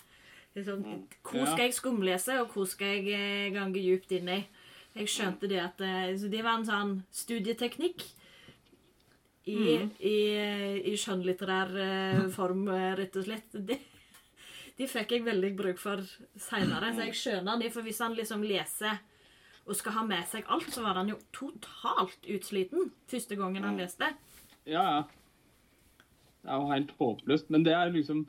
liksom, 0.55 0.83
Hvor 1.25 1.49
skal 1.49 1.65
jeg 1.67 1.77
skumlese, 1.77 2.37
og 2.41 2.53
hvor 2.53 2.69
skal 2.69 2.99
jeg 2.99 3.15
eh, 3.15 3.53
gange 3.55 3.81
djupt 3.81 4.13
inn 4.15 4.29
i? 4.31 4.43
Jeg 4.95 5.11
skjønte 5.11 5.49
det 5.51 5.59
at 5.63 5.81
eh, 5.83 6.13
Så 6.19 6.29
det 6.31 6.43
var 6.45 6.59
en 6.59 6.67
sånn 6.67 6.93
studieteknikk 7.13 8.05
i, 9.45 9.57
i, 10.01 10.15
i 10.89 10.93
skjønnlitterær 10.97 11.75
eh, 11.81 12.21
form, 12.37 12.63
rett 12.97 13.19
og 13.19 13.27
slett. 13.27 13.51
Det, 13.53 13.77
de 14.75 14.87
fikk 14.89 15.13
jeg 15.13 15.25
veldig 15.27 15.51
bruk 15.57 15.81
for 15.81 16.01
seinere. 16.41 16.89
Så 16.95 17.09
jeg 17.09 17.19
skjønner 17.19 17.61
de, 17.61 17.69
for 17.73 17.85
hvis 17.85 18.01
han 18.01 18.17
liksom 18.17 18.45
leser 18.47 19.03
og 19.65 19.77
skal 19.77 19.95
ha 19.97 20.05
med 20.05 20.25
seg 20.29 20.49
alt, 20.53 20.67
så 20.73 20.83
var 20.85 20.99
han 20.99 21.09
jo 21.09 21.19
totalt 21.33 22.27
utsliten 22.29 22.91
første 23.09 23.37
gangen 23.37 23.65
han 23.65 23.79
leste. 23.81 24.11
Ja, 24.65 24.83
ja. 24.83 24.99
Det 26.45 26.53
er 26.53 26.61
jo 26.61 26.71
helt 26.71 26.91
håpløst. 26.99 27.47
Men 27.53 27.63
det 27.65 27.73
er 27.73 27.93
liksom 27.93 28.25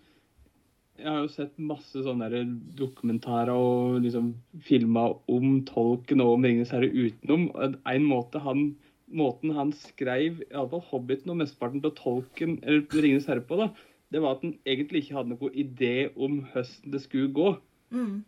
Jeg 0.97 1.11
har 1.13 1.19
jo 1.21 1.29
sett 1.29 1.59
masse 1.61 2.01
sånne 2.07 2.31
der 2.33 2.47
dokumentarer 2.79 3.53
og 3.53 3.99
liksom 4.01 4.31
filma 4.65 5.11
om 5.29 5.59
tolken 5.69 6.23
og 6.25 6.39
om 6.39 6.47
Ringenes 6.47 6.73
herre 6.73 6.89
utenom. 6.89 7.51
En 7.61 8.07
måte 8.09 8.41
han, 8.41 8.71
måten 9.13 9.53
han 9.59 9.75
skrev 9.77 10.41
iallfall 10.47 10.87
Hobbiten 10.89 11.35
og 11.35 11.43
mesteparten 11.43 11.85
av 11.85 11.93
tolken 12.01 12.57
eller 12.63 12.87
Ringenes 12.97 13.29
herre 13.29 13.45
på, 13.45 13.61
da, 13.61 13.69
det 14.09 14.25
var 14.25 14.39
at 14.39 14.49
han 14.49 14.57
egentlig 14.65 15.05
ikke 15.05 15.19
hadde 15.19 15.35
noen 15.35 15.61
idé 15.67 15.95
om 16.17 16.41
høsten 16.55 16.97
det 16.97 17.05
skulle 17.05 17.29
gå. 17.37 17.53
Mm. 17.93 18.25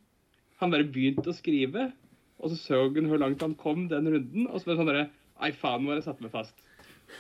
Han 0.61 0.75
bare 0.75 0.93
begynte 0.93 1.33
å 1.33 1.41
skrive, 1.41 1.91
og 2.37 2.53
så 2.53 2.61
så 2.61 2.85
han 2.85 3.09
hvor 3.09 3.25
langt 3.25 3.49
han 3.49 3.57
kom 3.57 3.87
den 3.89 4.13
runden, 4.13 4.45
og 4.45 4.59
så 4.59 4.69
ble 4.69 4.75
det 4.75 4.83
sånn 4.83 4.93
derre 4.93 5.09
Nei, 5.39 5.53
faen, 5.55 5.85
nå 5.87 5.93
har 5.93 6.01
jeg 6.01 6.11
satt 6.11 6.21
meg 6.21 6.33
fast. 6.35 6.65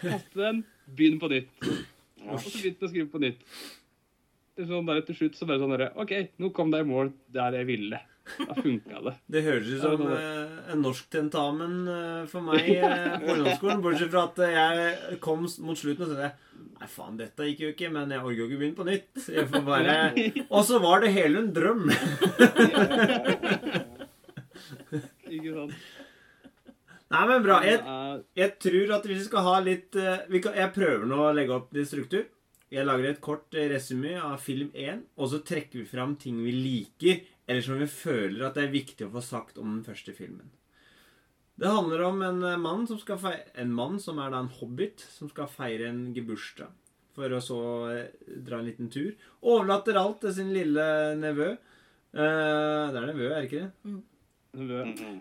Kaste 0.02 0.40
den, 0.42 0.64
begynn 0.98 1.20
på 1.22 1.30
nytt. 1.30 1.68
Og 2.26 2.40
så 2.42 2.52
begynte 2.52 2.84
jeg 2.84 2.88
å 2.88 2.92
skrive 2.92 3.10
på 3.12 3.22
nytt. 3.22 3.42
Det 4.58 4.64
er 4.64 4.70
sånn 4.72 4.88
der, 4.88 5.02
Til 5.06 5.18
slutt 5.20 5.36
så 5.38 5.46
bare 5.46 5.62
sånn 5.62 5.74
derre 5.76 5.92
OK, 6.02 6.14
nå 6.42 6.50
kom 6.54 6.72
det 6.74 6.82
i 6.82 6.88
mål 6.88 7.12
der 7.34 7.60
jeg 7.60 7.68
ville. 7.68 8.00
Da 8.38 8.54
funka 8.56 9.00
det. 9.06 9.14
Det 9.32 9.42
høres 9.46 9.68
ut 9.70 9.84
som 9.84 10.02
eh, 10.12 10.72
en 10.74 10.82
norsk 10.84 11.06
tentamen 11.12 11.76
eh, 11.88 12.24
for 12.28 12.44
meg 12.44 12.66
eh, 12.74 13.14
på 13.22 13.36
ungdomsskolen. 13.36 13.84
Bortsett 13.84 14.12
fra 14.12 14.26
at 14.28 14.42
jeg 14.52 15.20
kom 15.24 15.46
mot 15.64 15.78
slutten 15.78 16.08
og 16.08 16.18
sa 16.18 16.32
Nei, 16.78 16.86
faen, 16.90 17.16
dette 17.18 17.46
gikk 17.46 17.62
jo 17.62 17.68
ikke, 17.72 17.88
men 17.94 18.12
jeg 18.14 18.22
orker 18.22 18.38
jo 18.38 18.46
ikke 18.46 18.58
begynne 18.60 18.78
på 18.78 18.86
nytt. 18.86 19.24
Jeg 19.34 19.46
får 19.50 19.64
bare 19.66 19.94
Og 20.54 20.62
så 20.66 20.78
var 20.82 21.02
det 21.02 21.14
hele 21.14 21.42
en 21.42 21.52
drøm. 21.54 21.88
Ikke 25.26 25.54
sant? 25.54 25.74
Nei, 27.08 27.22
men 27.30 27.44
bra. 27.44 27.62
Jeg, 27.64 27.78
jeg 28.36 28.54
tror 28.60 28.90
at 28.98 29.06
hvis 29.08 29.22
vi 29.22 29.28
skal 29.30 29.46
ha 29.46 29.54
litt 29.64 29.96
eh, 29.96 30.26
vi 30.28 30.42
kan, 30.44 30.56
Jeg 30.58 30.74
prøver 30.74 31.06
nå 31.08 31.22
å 31.24 31.32
legge 31.36 31.54
opp 31.56 31.72
litt 31.76 31.88
struktur. 31.88 32.26
Jeg 32.68 32.84
lager 32.84 33.08
et 33.08 33.22
kort 33.24 33.54
eh, 33.56 33.70
resymé 33.72 34.18
av 34.20 34.36
film 34.44 34.68
1, 34.76 35.06
og 35.16 35.30
så 35.32 35.40
trekker 35.40 35.80
vi 35.80 35.88
fram 35.88 36.18
ting 36.20 36.42
vi 36.44 36.52
liker, 36.52 37.22
eller 37.48 37.64
som 37.64 37.80
vi 37.80 37.88
føler 37.88 38.44
at 38.44 38.58
det 38.58 38.66
er 38.66 38.74
viktig 38.74 39.06
å 39.06 39.12
få 39.14 39.22
sagt 39.24 39.56
om 39.60 39.70
den 39.78 39.86
første 39.86 40.12
filmen. 40.12 40.50
Det 41.58 41.70
handler 41.72 42.04
om 42.06 42.20
en 42.22 42.44
eh, 42.44 42.60
mann 42.60 42.84
som 42.90 43.00
skal 43.00 43.18
feire, 43.22 43.48
En 43.56 43.72
mann 43.74 43.96
som 44.04 44.20
er 44.22 44.30
da 44.30 44.42
en 44.44 44.52
hobbit, 44.60 45.00
som 45.16 45.32
skal 45.32 45.48
feire 45.50 45.88
en 45.88 46.04
gebursdag. 46.14 46.76
For 47.16 47.32
å 47.34 47.40
så 47.42 47.62
eh, 47.90 48.36
dra 48.46 48.60
en 48.60 48.68
liten 48.68 48.92
tur. 48.92 49.16
Overlater 49.42 49.96
alt 49.98 50.20
til 50.22 50.36
sin 50.36 50.52
lille 50.54 50.84
nevø. 51.18 51.48
Eh, 52.12 52.84
det 52.92 53.00
er 53.00 53.08
nevø, 53.14 53.32
er 53.32 53.40
det 53.40 53.48
ikke 53.48 53.64
det? 53.64 53.72
Mhm. 53.88 54.04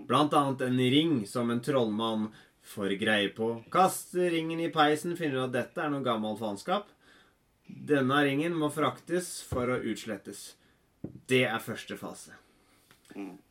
Blant 0.08 0.34
annet 0.34 0.62
en 0.68 0.78
ring 0.78 1.16
som 1.30 1.50
en 1.54 1.62
trollmann 1.64 2.28
får 2.68 2.98
greie 3.00 3.30
på. 3.36 3.64
Kaster 3.72 4.30
ringen 4.34 4.60
i 4.60 4.70
peisen, 4.74 5.16
finner 5.20 5.44
ut 5.44 5.48
at 5.50 5.56
dette 5.56 5.84
er 5.86 5.90
noe 5.94 6.04
gammelt 6.06 6.40
faenskap. 6.42 6.90
Denne 7.68 8.22
ringen 8.24 8.56
må 8.56 8.70
fraktes 8.72 9.42
for 9.48 9.68
å 9.72 9.80
utslettes. 9.84 10.54
Det 11.28 11.46
er 11.48 11.60
første 11.64 11.98
fase. 12.00 12.36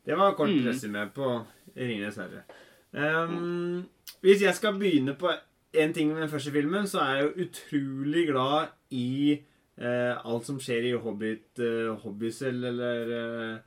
Det 0.05 0.15
var 0.15 0.35
kort 0.37 0.49
Mm. 0.53 0.65
resymé 0.69 1.05
på 1.13 1.45
Ringenes 1.75 2.15
herre. 2.15 2.43
Um, 2.93 3.85
hvis 4.21 4.41
jeg 4.41 4.55
skal 4.55 4.77
begynne 4.79 5.13
på 5.17 5.29
en 5.73 5.93
ting 5.93 6.13
med 6.13 6.21
den 6.21 6.29
første 6.31 6.51
filmen, 6.51 6.87
så 6.87 6.99
er 7.03 7.15
jeg 7.15 7.25
jo 7.25 7.45
utrolig 7.45 8.27
glad 8.29 8.69
i 8.91 9.41
uh, 9.81 10.15
alt 10.25 10.45
som 10.45 10.57
skjer 10.59 10.87
i 10.89 10.93
Hobbit, 10.97 11.59
uh, 11.59 11.95
Hobbysel, 12.01 12.63
eller 12.65 13.11
eh, 13.17 13.59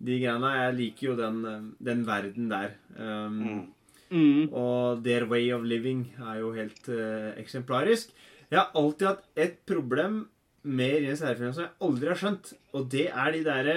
de 0.00 0.16
greiene. 0.22 0.50
Jeg 0.56 0.74
liker 0.78 1.06
jo 1.10 1.16
den, 1.18 1.38
eh, 1.44 1.60
den 1.90 2.04
verden 2.08 2.48
der. 2.50 2.74
Um, 2.96 3.38
Mm. 3.40 3.66
mm, 4.10 4.52
Og 4.52 5.04
their 5.04 5.26
way 5.26 5.50
of 5.52 5.62
living 5.62 6.06
er 6.18 6.38
jo 6.40 6.52
helt 6.56 6.88
uh, 6.88 7.30
eksemplarisk. 7.38 8.10
Jeg 8.50 8.58
har 8.58 8.70
alltid 8.74 9.06
hatt 9.06 9.24
et 9.36 9.58
problem 9.66 10.28
med 10.64 10.96
Ringenes 11.00 11.20
herre-filmer 11.22 11.54
som 11.54 11.64
jeg 11.64 11.76
aldri 11.88 12.08
har 12.08 12.18
skjønt. 12.20 12.52
Og 12.74 12.88
det 12.90 13.06
er 13.12 13.30
de 13.32 13.44
derre 13.44 13.76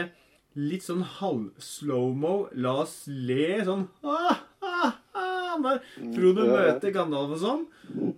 litt 0.56 0.84
sånn 0.86 1.04
halv-slow-mo, 1.04 2.50
la 2.62 2.74
oss 2.84 3.04
le 3.08 3.60
sånn 3.66 3.88
ah, 4.06 4.43
Når 5.64 5.80
Frodo 6.16 6.46
ja. 6.48 6.56
møter 6.58 6.94
Gandalf 6.96 7.36
og 7.38 7.42
sånn. 7.44 7.64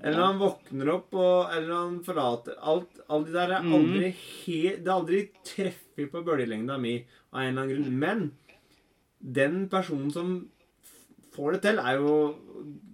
Eller 0.02 0.22
han 0.22 0.40
våkner 0.42 0.92
opp, 0.94 1.14
og, 1.18 1.54
eller 1.56 1.72
han 1.74 2.00
forlater 2.06 2.58
Alt, 2.62 3.00
alt. 3.10 3.26
det 3.30 3.34
der 3.38 3.54
er 3.58 3.64
Mhm. 3.66 3.74
aldri 3.80 4.10
helt 4.14 4.84
Det 4.84 4.88
er 4.92 4.96
aldri 4.96 5.22
treffer 5.44 6.10
på 6.12 6.24
bølgelengda 6.28 6.78
mi 6.82 6.96
av 7.34 7.42
en 7.42 7.48
eller 7.50 7.62
annen 7.62 7.76
grunn. 7.76 8.00
Men 8.00 8.32
den 9.22 9.70
personen 9.70 10.12
som 10.14 10.34
får 11.36 11.54
det 11.58 11.62
til, 11.66 11.80
er 11.80 11.98
jo 12.00 12.36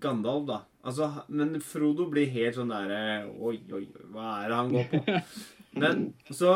Gandalf, 0.02 0.46
da. 0.48 0.62
Altså, 0.84 1.12
men 1.30 1.60
Frodo 1.62 2.08
blir 2.10 2.26
helt 2.34 2.56
sånn 2.58 2.72
derre 2.74 3.28
Oi, 3.38 3.60
oi, 3.72 3.84
oi, 3.86 4.06
hva 4.14 4.44
er 4.44 4.48
det 4.50 4.56
han 4.58 4.72
går 4.72 4.88
på? 4.90 5.22
Men 5.82 6.14
så 6.34 6.56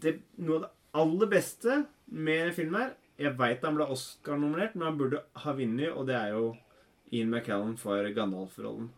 det, 0.00 0.20
Noe 0.38 0.60
av 0.60 0.62
det 0.62 0.70
aller 1.02 1.26
beste 1.32 1.80
med 2.14 2.52
filmen 2.54 2.80
her 2.80 2.92
Jeg 3.18 3.34
veit 3.36 3.64
han 3.66 3.74
ble 3.74 3.88
Oscar-nominert, 3.90 4.76
men 4.76 4.86
han 4.86 4.96
burde 4.98 5.20
ha 5.42 5.52
vunnet, 5.58 5.90
og 5.96 6.06
det 6.06 6.14
er 6.14 6.30
jo 6.36 6.44
Ian 7.12 7.30
McCallum 7.30 7.76
for 7.80 8.06
Gandalf-rollen. 8.16 8.88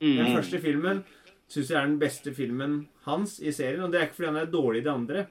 Den 0.00 0.24
mm. 0.24 0.34
første 0.36 0.60
filmen 0.62 1.04
syns 1.50 1.70
jeg 1.70 1.78
er 1.78 1.88
den 1.88 2.00
beste 2.00 2.32
filmen 2.34 2.76
hans 3.04 3.38
i 3.40 3.52
serien. 3.54 3.84
Og 3.84 3.92
det 3.92 4.00
er 4.00 4.08
ikke 4.08 4.20
fordi 4.20 4.30
han 4.32 4.42
er 4.42 4.52
dårlig 4.52 4.82
i 4.82 4.86
de 4.86 4.92
andre. 4.92 5.26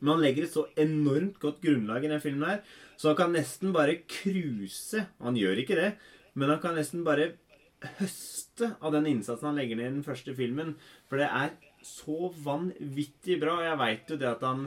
Men 0.00 0.12
han 0.14 0.24
legger 0.24 0.46
et 0.46 0.52
så 0.52 0.66
enormt 0.76 1.38
godt 1.40 1.62
grunnlag 1.62 2.04
i 2.04 2.10
den 2.10 2.20
filmen 2.20 2.48
her, 2.50 2.58
så 3.00 3.10
han 3.10 3.18
kan 3.18 3.32
nesten 3.32 3.72
bare 3.72 4.02
cruise. 4.08 5.06
Han 5.24 5.38
gjør 5.38 5.62
ikke 5.62 5.78
det, 5.78 5.90
men 6.36 6.52
han 6.52 6.60
kan 6.60 6.76
nesten 6.76 7.04
bare 7.06 7.30
høste 7.98 8.74
av 8.80 8.92
den 8.94 9.08
innsatsen 9.08 9.50
han 9.50 9.60
legger 9.60 9.78
ned 9.78 9.88
i 9.88 9.94
den 9.98 10.04
første 10.06 10.34
filmen. 10.36 10.74
For 11.08 11.20
det 11.20 11.28
er 11.28 11.54
så 11.84 12.32
vanvittig 12.44 13.38
bra. 13.40 13.60
Og 13.60 13.68
jeg 13.68 13.80
veit 13.80 14.12
jo 14.12 14.20
det 14.20 14.28
at 14.30 14.44
han 14.44 14.66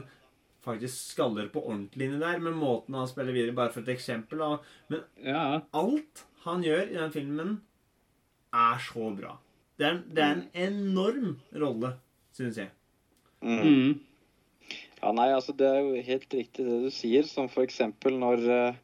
faktisk 0.64 1.14
skaller 1.14 1.48
på 1.52 1.62
ordentlig 1.62 2.06
inni 2.08 2.20
der, 2.20 2.42
med 2.42 2.58
måten 2.58 2.98
han 2.98 3.08
spiller 3.10 3.34
videre, 3.34 3.56
bare 3.56 3.72
for 3.74 3.82
et 3.84 3.94
eksempel. 3.94 4.42
Men 4.90 5.06
alt 5.74 6.24
han 6.44 6.64
gjør 6.64 6.86
i 6.88 6.98
den 6.98 7.14
filmen, 7.14 7.56
er 8.50 8.82
så 8.82 9.10
bra. 9.14 9.36
Det 9.80 9.86
er, 9.88 9.98
det 10.12 10.22
er 10.24 10.36
en 10.36 10.46
enorm 10.66 11.34
rolle, 11.56 11.94
syns 12.36 12.58
jeg. 12.60 12.72
Mm. 13.40 13.60
Mm. 13.64 13.92
Ja, 15.00 15.12
nei, 15.16 15.30
altså 15.32 15.54
det 15.56 15.68
er 15.68 15.80
jo 15.80 16.04
helt 16.04 16.34
riktig 16.36 16.66
det 16.66 16.78
du 16.82 16.90
sier, 16.92 17.24
som 17.24 17.48
for 17.48 17.64
eksempel 17.64 18.18
når 18.20 18.44
eh, 18.52 18.78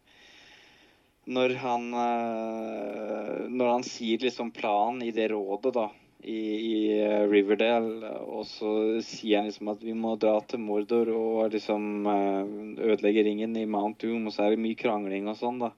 Når 1.26 1.54
han 1.60 1.86
eh, 1.92 3.44
Når 3.52 3.70
han 3.74 3.84
sier 3.84 4.22
liksom 4.24 4.52
planen 4.56 5.02
i 5.04 5.12
det 5.12 5.28
rådet, 5.34 5.74
da, 5.76 5.90
i, 6.24 6.38
i 6.38 6.76
eh, 7.02 7.26
Riverdale, 7.28 8.14
og 8.24 8.46
så 8.48 8.72
sier 9.04 9.42
han 9.42 9.50
liksom 9.50 9.74
at 9.74 9.84
vi 9.84 9.92
må 9.92 10.14
dra 10.16 10.38
til 10.40 10.64
Mordor 10.64 11.12
og 11.12 11.52
liksom 11.52 12.08
ødelegge 12.08 13.26
ringen 13.28 13.58
i 13.60 13.66
Mount 13.68 14.00
Doom, 14.00 14.30
og 14.30 14.32
så 14.32 14.46
er 14.46 14.56
det 14.56 14.64
mye 14.64 14.78
krangling 14.80 15.28
og 15.28 15.36
sånn, 15.42 15.60
da. 15.66 15.74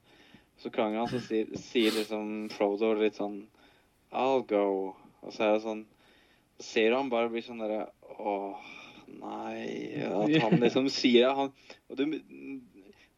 Så 0.58 0.70
krangler 0.74 1.04
han, 1.04 1.10
så 1.12 1.20
sier, 1.22 1.50
sier 1.62 1.94
liksom 1.94 2.48
Frodo 2.50 2.92
litt 2.98 3.18
sånn 3.18 3.44
I'll 4.10 4.42
go. 4.48 4.94
Og 5.22 5.32
så 5.34 5.44
er 5.44 5.52
det 5.56 5.62
sånn 5.66 5.84
Så 6.58 6.64
ser 6.72 6.96
han 6.96 7.10
bare 7.12 7.30
blir 7.30 7.44
sånn 7.46 7.60
derre 7.62 7.84
Åh, 8.18 8.66
nei 9.20 10.02
At 10.02 10.34
han 10.42 10.58
liksom 10.64 10.88
sier. 10.90 11.30
Han, 11.38 11.52
og 11.88 12.00
du, 12.00 12.18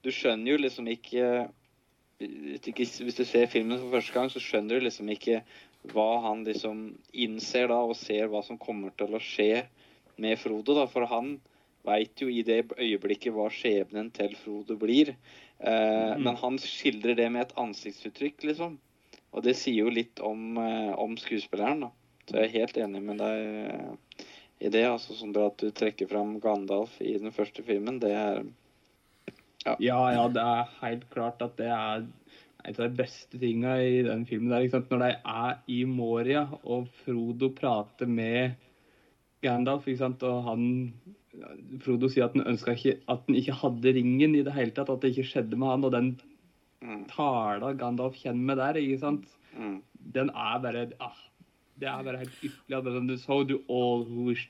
du 0.05 0.11
skjønner 0.13 0.53
jo 0.55 0.61
liksom 0.61 0.89
ikke- 0.93 1.49
Hvis 2.21 3.17
du 3.17 3.25
ser 3.25 3.47
filmen 3.49 3.79
for 3.81 3.97
første 3.97 4.13
gang, 4.17 4.29
så 4.29 4.43
skjønner 4.45 4.77
du 4.81 4.85
liksom 4.89 5.09
ikke 5.15 5.41
hva 5.95 6.21
han 6.27 6.43
liksom 6.45 6.83
innser 7.17 7.71
da, 7.73 7.79
og 7.81 7.97
ser 7.97 8.29
hva 8.29 8.43
som 8.45 8.59
kommer 8.61 8.93
til 9.01 9.15
å 9.17 9.21
skje 9.25 9.63
med 10.21 10.37
Frodo. 10.39 10.75
da, 10.77 10.85
For 10.85 11.07
han 11.09 11.39
veit 11.89 12.21
jo 12.21 12.29
i 12.29 12.43
det 12.45 12.67
øyeblikket 12.77 13.33
hva 13.33 13.47
skjebnen 13.49 14.11
til 14.13 14.35
Frodo 14.37 14.77
blir. 14.77 15.15
Eh, 15.61 16.11
Mm. 16.17 16.23
Men 16.23 16.37
han 16.37 16.59
skildrer 16.59 17.15
det 17.17 17.31
med 17.31 17.43
et 17.43 17.57
ansiktsuttrykk, 17.57 18.45
liksom. 18.49 18.79
Og 19.33 19.43
det 19.45 19.57
sier 19.57 19.85
jo 19.85 19.91
litt 19.93 20.21
om, 20.21 20.57
eh, 20.59 20.93
om 20.99 21.17
skuespilleren, 21.17 21.81
da. 21.81 21.91
Så 22.27 22.37
jeg 22.37 22.49
er 22.49 22.59
helt 22.61 22.79
enig 22.79 23.03
med 23.03 23.19
deg 23.19 23.39
eh, 23.71 24.25
i 24.61 24.69
det. 24.69 24.85
altså 24.87 25.15
sånn 25.15 25.35
At 25.37 25.59
du 25.59 25.71
trekker 25.71 26.09
fram 26.09 26.39
Gandalf 26.41 27.01
i 27.01 27.19
den 27.19 27.33
første 27.33 27.63
filmen, 27.63 28.01
det 28.01 28.13
er 28.13 28.45
Ja, 29.79 30.13
ja, 30.13 30.29
det 30.29 30.41
er 30.41 30.71
helt 30.81 31.11
klart 31.11 31.43
at 31.43 31.57
det 31.59 31.69
er 31.69 32.07
en 32.65 32.75
av 32.75 32.81
de 32.81 32.97
beste 32.97 33.39
tinga 33.39 33.77
i 33.83 34.03
den 34.03 34.25
filmen. 34.27 34.51
der, 34.51 34.65
ikke 34.65 34.79
sant? 34.79 34.91
Når 34.91 34.99
de 34.99 35.17
er 35.25 35.59
i 35.69 35.85
Moria, 35.85 36.49
og 36.65 36.89
Frodo 37.05 37.51
prater 37.51 38.07
med 38.07 38.55
Gandalf, 39.43 39.87
ikke 39.87 39.99
sant? 39.99 40.23
og 40.23 40.43
han 40.45 40.95
Frodo 41.85 42.09
sier 42.11 42.27
at 42.27 42.35
han 42.35 42.49
ønska 42.51 42.75
ikke 42.75 42.97
at 43.13 43.27
han 43.29 43.37
ikke 43.39 43.55
hadde 43.61 43.95
ringen 43.97 44.35
i 44.35 44.45
det 44.47 44.55
hele 44.57 44.75
tatt, 44.75 44.91
at 44.91 45.03
det 45.05 45.13
ikke 45.15 45.29
skjedde 45.31 45.59
med 45.61 45.71
han, 45.71 45.87
og 45.87 45.93
den 45.95 46.09
mm, 46.83 47.05
tala 47.13 47.73
Gandalf 47.79 48.19
kjenner 48.19 48.49
med 48.51 48.59
der, 48.63 48.81
ikke 48.81 49.03
sant, 49.05 49.29
mm, 49.57 49.77
den 50.17 50.33
er 50.35 50.63
bare 50.65 50.87
ah, 51.01 51.19
Det 51.81 51.89
er 51.89 52.03
bare 52.05 52.21
helt 52.21 52.43
ypperlig. 52.43 52.77
er 52.77 52.83
sånn, 52.99 53.19
So 53.19 53.43
do 53.45 53.61
all 53.69 54.05
who 54.09 54.27
wish 54.31 54.49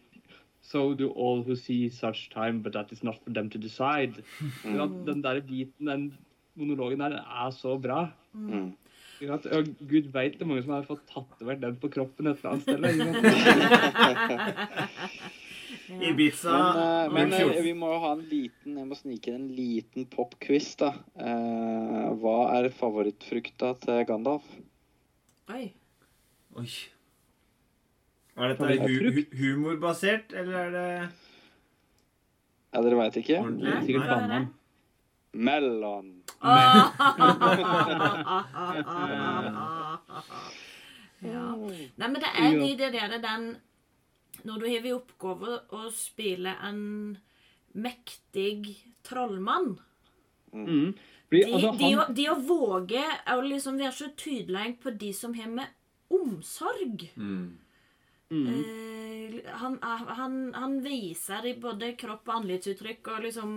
So 0.63 0.95
do 0.95 1.09
all 1.17 1.43
who 1.43 1.57
see 1.57 1.89
such 1.89 2.29
time, 2.31 2.61
but 2.63 2.73
that 2.73 2.93
is 2.93 3.03
not 3.03 3.17
for 3.25 3.31
them 3.33 3.49
to 3.51 3.59
decide. 3.59 4.23
mm, 4.65 5.05
den 5.07 5.23
der 5.23 5.41
biten, 5.41 5.87
den 5.87 6.19
monologen 6.55 7.01
der, 7.01 7.09
den 7.17 7.19
er 7.19 7.51
så 7.51 7.79
bra. 7.79 8.11
mm. 8.33 8.77
At. 9.21 9.45
Og 9.53 9.67
Gud 9.85 10.07
veit 10.15 10.39
det 10.39 10.43
er 10.43 10.49
mange 10.49 10.63
som 10.65 10.73
har 10.73 10.87
fått 10.89 11.03
tatovert 11.13 11.61
den 11.61 11.75
på 11.77 11.91
kroppen 11.93 12.27
et 12.31 12.39
eller 12.41 12.51
annet 12.55 12.63
sted. 12.65 12.81
Ibiza 16.01 16.53
Men, 16.53 16.77
eh, 16.77 17.13
men 17.13 17.33
eh, 17.33 17.63
vi 17.63 17.73
må 17.77 17.91
jo 17.93 17.99
ha 18.05 18.13
en 18.17 18.25
liten 18.31 18.77
Jeg 18.79 18.87
må 18.89 18.95
snike 18.99 19.31
inn 19.31 19.37
en 19.41 19.49
liten 19.57 20.07
popquiz, 20.11 20.69
da. 20.81 20.91
Eh, 21.19 22.07
hva 22.23 22.39
er 22.59 22.71
favorittfrukta 22.75 23.69
til 23.83 23.99
Gandalf? 24.09 24.47
Oi. 25.51 25.67
Oi. 26.59 26.69
Er 28.41 28.55
dette 28.55 28.65
hu 28.87 28.95
hu 29.11 29.23
humorbasert, 29.41 30.33
eller 30.33 30.55
er 30.61 30.71
det 30.77 30.91
Ja, 32.71 32.79
dere 32.85 32.97
veit 33.01 33.17
ikke? 33.21 33.39
Sikkert 33.87 34.07
banan. 34.11 34.45
Mellom. 35.33 36.07
ja. 41.21 41.47
Nei, 42.01 42.09
men 42.09 42.19
det 42.23 42.31
er 42.33 42.51
de 42.59 42.71
der 42.95 43.19
den 43.21 43.43
Når 44.45 44.59
du 44.61 44.67
har 44.67 44.87
i 44.87 44.93
oppgave 44.97 45.61
å 45.77 45.91
spille 45.93 46.57
en 46.69 47.19
mektig 47.75 48.77
trollmann 49.07 49.79
Mm. 50.53 50.95
Fordi, 51.31 51.45
de, 51.45 51.53
altså, 51.55 51.69
de, 51.79 51.89
å- 51.95 52.13
de 52.15 52.25
å 52.27 52.35
våge 52.43 53.03
å 53.31 53.37
liksom 53.47 53.77
være 53.79 53.93
så 53.95 54.09
tydelig 54.19 54.81
på 54.83 54.91
de 54.99 55.13
som 55.15 55.33
har 55.39 55.47
med 55.47 55.69
omsorg 56.11 57.05
Mm. 57.17 57.53
mm. 58.33 58.49
Eh, 58.49 59.53
han, 59.61 59.79
han, 59.83 60.53
han 60.55 60.81
viser 60.83 61.47
i 61.47 61.55
både 61.55 61.93
kropp 61.97 62.27
og 62.29 62.35
ansiktsuttrykk 62.41 63.13
og 63.15 63.23
liksom 63.29 63.55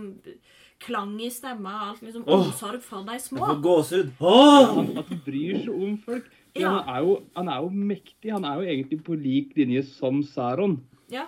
klang 0.86 1.16
i 1.20 1.30
stemma 1.34 1.74
og 1.74 1.88
alt 1.96 2.02
liksom 2.06 2.28
omsorg 2.28 2.82
for 2.86 3.04
de 3.04 3.12
Jeg 3.18 3.22
små. 3.22 3.48
får 3.48 3.62
gåsehud. 3.66 4.12
Oh! 4.22 4.76
han, 4.76 4.98
at 4.98 5.08
han 5.10 5.22
bryr 5.26 5.64
seg 5.66 5.74
om 5.74 5.98
folk. 5.98 6.30
Ja. 6.56 6.70
Han, 6.70 6.90
er 6.96 7.00
jo, 7.02 7.14
han 7.36 7.48
er 7.50 7.62
jo 7.64 7.70
mektig. 7.70 8.32
Han 8.32 8.46
er 8.46 8.60
jo 8.62 8.68
egentlig 8.70 9.04
på 9.04 9.16
lik 9.18 9.56
linje 9.58 9.84
som 9.90 10.22
Saron. 10.24 10.76
Ja. 11.10 11.28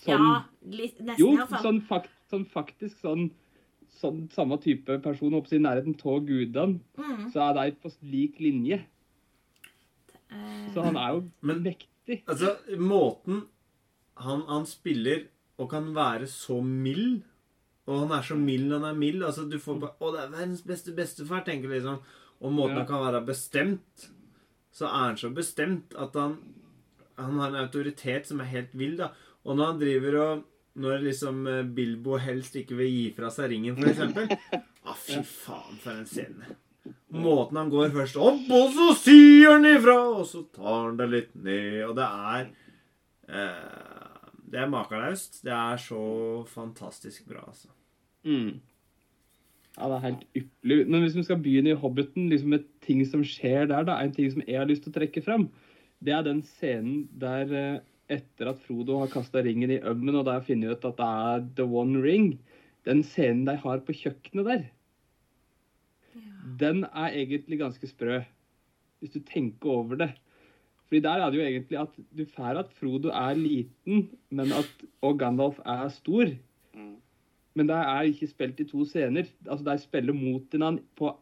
Sånn, 0.00 0.20
ja, 0.22 0.44
litt, 0.70 0.98
nesten 1.00 1.18
jo, 1.20 1.32
i 1.34 1.36
hvert 1.36 1.48
fall. 1.50 1.62
sånn, 1.62 1.80
fakt, 1.88 2.10
sånn 2.30 2.46
faktisk 2.52 3.00
sånn, 3.00 3.30
sånn 4.00 4.26
samme 4.32 4.58
type 4.60 4.98
person 5.02 5.32
oppe 5.34 5.52
i 5.56 5.58
nærheten 5.58 5.94
av 6.04 6.20
gudene, 6.26 6.80
Mm. 6.98 7.32
så 7.32 7.50
er 7.50 7.54
de 7.70 7.76
på 7.82 7.92
lik 8.02 8.38
linje. 8.40 8.80
Uh, 10.32 10.72
Så 10.74 10.82
han 10.84 10.96
er 10.96 11.12
jo 11.14 11.30
Men- 11.42 11.62
mektig. 11.62 12.22
Altså, 12.26 12.56
måten 12.78 13.46
han, 14.16 14.42
han 14.48 14.66
spiller 14.66 15.26
og 15.58 15.70
kan 15.70 15.92
være 15.94 16.26
så 16.26 16.62
mild 16.62 17.22
Og 17.88 18.00
han 18.08 18.18
er 18.18 18.22
så 18.22 18.34
mild 18.36 18.66
når 18.68 18.80
han 18.80 18.94
er 18.96 18.98
mild. 18.98 19.22
Altså, 19.22 19.48
du 19.48 19.58
får 19.58 19.78
bare 19.80 19.94
Å, 20.00 20.12
det 20.12 20.20
er 20.24 20.30
verdens 20.32 20.62
beste 20.66 20.92
bestefar, 20.96 21.44
tenker 21.44 21.68
du 21.68 21.74
liksom. 21.74 22.00
Og 22.42 22.52
måten 22.52 22.70
Ja. 22.74 22.78
han 22.82 22.86
kan 22.86 23.12
være 23.12 23.24
bestemt, 23.26 24.08
så 24.76 24.88
er 24.90 25.06
han 25.08 25.16
så 25.20 25.32
bestemt 25.34 25.96
at 25.96 26.16
han 26.18 26.38
Han 27.16 27.38
har 27.40 27.48
en 27.48 27.62
autoritet 27.62 28.26
som 28.28 28.42
er 28.44 28.50
helt 28.50 28.74
vill, 28.76 28.98
da. 28.98 29.06
Og 29.48 29.56
når 29.56 29.70
han 29.70 29.78
driver 29.80 30.16
og 30.20 30.42
Når 30.76 30.98
liksom 31.06 31.46
eh, 31.48 31.62
Bilbo 31.64 32.18
helst 32.20 32.58
ikke 32.60 32.76
vil 32.76 32.90
gi 32.92 33.06
fra 33.16 33.30
seg 33.32 33.48
ringen, 33.54 33.78
eksempel. 33.80 34.28
Ah, 34.86 34.94
fy 34.94 35.16
faen, 35.26 35.78
for 35.82 35.96
en 35.96 36.04
scene. 36.06 36.52
Måten 37.10 37.56
han 37.58 37.70
går 37.72 37.88
først 37.90 38.18
opp, 38.22 38.44
og 38.54 38.68
så 38.76 38.92
sier 39.00 39.56
han 39.56 39.64
ifra, 39.66 39.96
og 40.20 40.28
så 40.30 40.44
tar 40.54 40.76
han 40.84 41.00
det 41.00 41.08
litt 41.10 41.32
ned, 41.34 41.80
og 41.88 41.96
det 41.98 42.06
er 42.06 42.44
eh, 43.26 44.28
Det 44.46 44.60
er 44.62 44.70
makeløst. 44.70 45.40
Det 45.42 45.50
er 45.56 45.80
så 45.82 46.04
fantastisk 46.52 47.26
bra, 47.26 47.42
altså. 47.48 47.72
Mm. 48.22 48.60
Ja, 49.76 49.88
det 49.90 49.96
er 49.96 50.04
helt 50.06 50.24
ypperlig. 50.40 50.78
Men 50.88 51.02
hvis 51.04 51.16
vi 51.18 51.24
skal 51.26 51.40
begynne 51.44 51.74
i 51.74 51.78
Hobbiten, 51.78 52.30
liksom 52.32 52.54
med 52.54 52.64
ting 52.84 53.02
som 53.08 53.24
skjer 53.26 53.68
der, 53.68 53.84
da, 53.84 53.98
en 54.00 54.14
ting 54.16 54.30
som 54.32 54.44
jeg 54.46 54.56
har 54.56 54.68
lyst 54.68 54.86
til 54.86 54.94
å 54.94 54.96
trekke 54.96 55.22
fram, 55.24 55.50
det 56.04 56.14
er 56.16 56.24
den 56.24 56.40
scenen 56.44 57.04
der 57.20 57.52
eh, 57.52 57.82
etter 58.16 58.52
at 58.52 58.62
Frodo 58.64 59.00
har 59.02 59.12
kasta 59.12 59.42
ringen 59.44 59.74
i 59.74 59.82
ømmen, 59.82 60.16
og 60.16 60.28
da 60.28 60.38
finner 60.44 60.72
ut 60.72 60.86
at 60.88 60.96
det 61.00 61.10
er 61.28 61.44
The 61.58 61.66
One 61.68 62.00
Ring, 62.04 62.30
den 62.88 63.02
scenen 63.04 63.44
de 63.48 63.56
har 63.60 63.82
på 63.84 63.96
kjøkkenet 63.98 64.48
der, 64.48 64.64
den 66.60 66.84
er 66.84 67.12
egentlig 67.12 67.58
ganske 67.58 67.88
sprø, 67.90 68.20
hvis 69.00 69.12
du 69.12 69.20
tenker 69.20 69.68
over 69.70 69.98
det. 70.00 70.10
Fordi 70.86 71.00
der 71.02 71.22
er 71.22 71.30
det 71.30 71.38
jo 71.38 71.44
egentlig 71.44 71.78
at 71.80 71.96
du 72.18 72.24
får 72.36 72.60
at 72.62 72.72
Frodo 72.78 73.10
er 73.10 73.34
liten, 73.34 74.06
men 74.30 74.52
at, 74.54 74.70
og 75.02 75.18
Gandalf 75.18 75.58
er 75.66 75.88
stor. 75.90 76.30
Mm. 77.56 77.60
Men 77.60 77.70
det 77.70 77.76
er 77.76 78.08
ikke 78.10 78.28
spilt 78.28 78.60
i 78.60 78.68
to 78.68 78.84
scener. 78.84 79.28
Altså, 79.48 79.64
De 79.64 79.78
spiller 79.80 80.12
mot 80.12 80.44
hverandre 80.52 80.84
på 80.96 81.14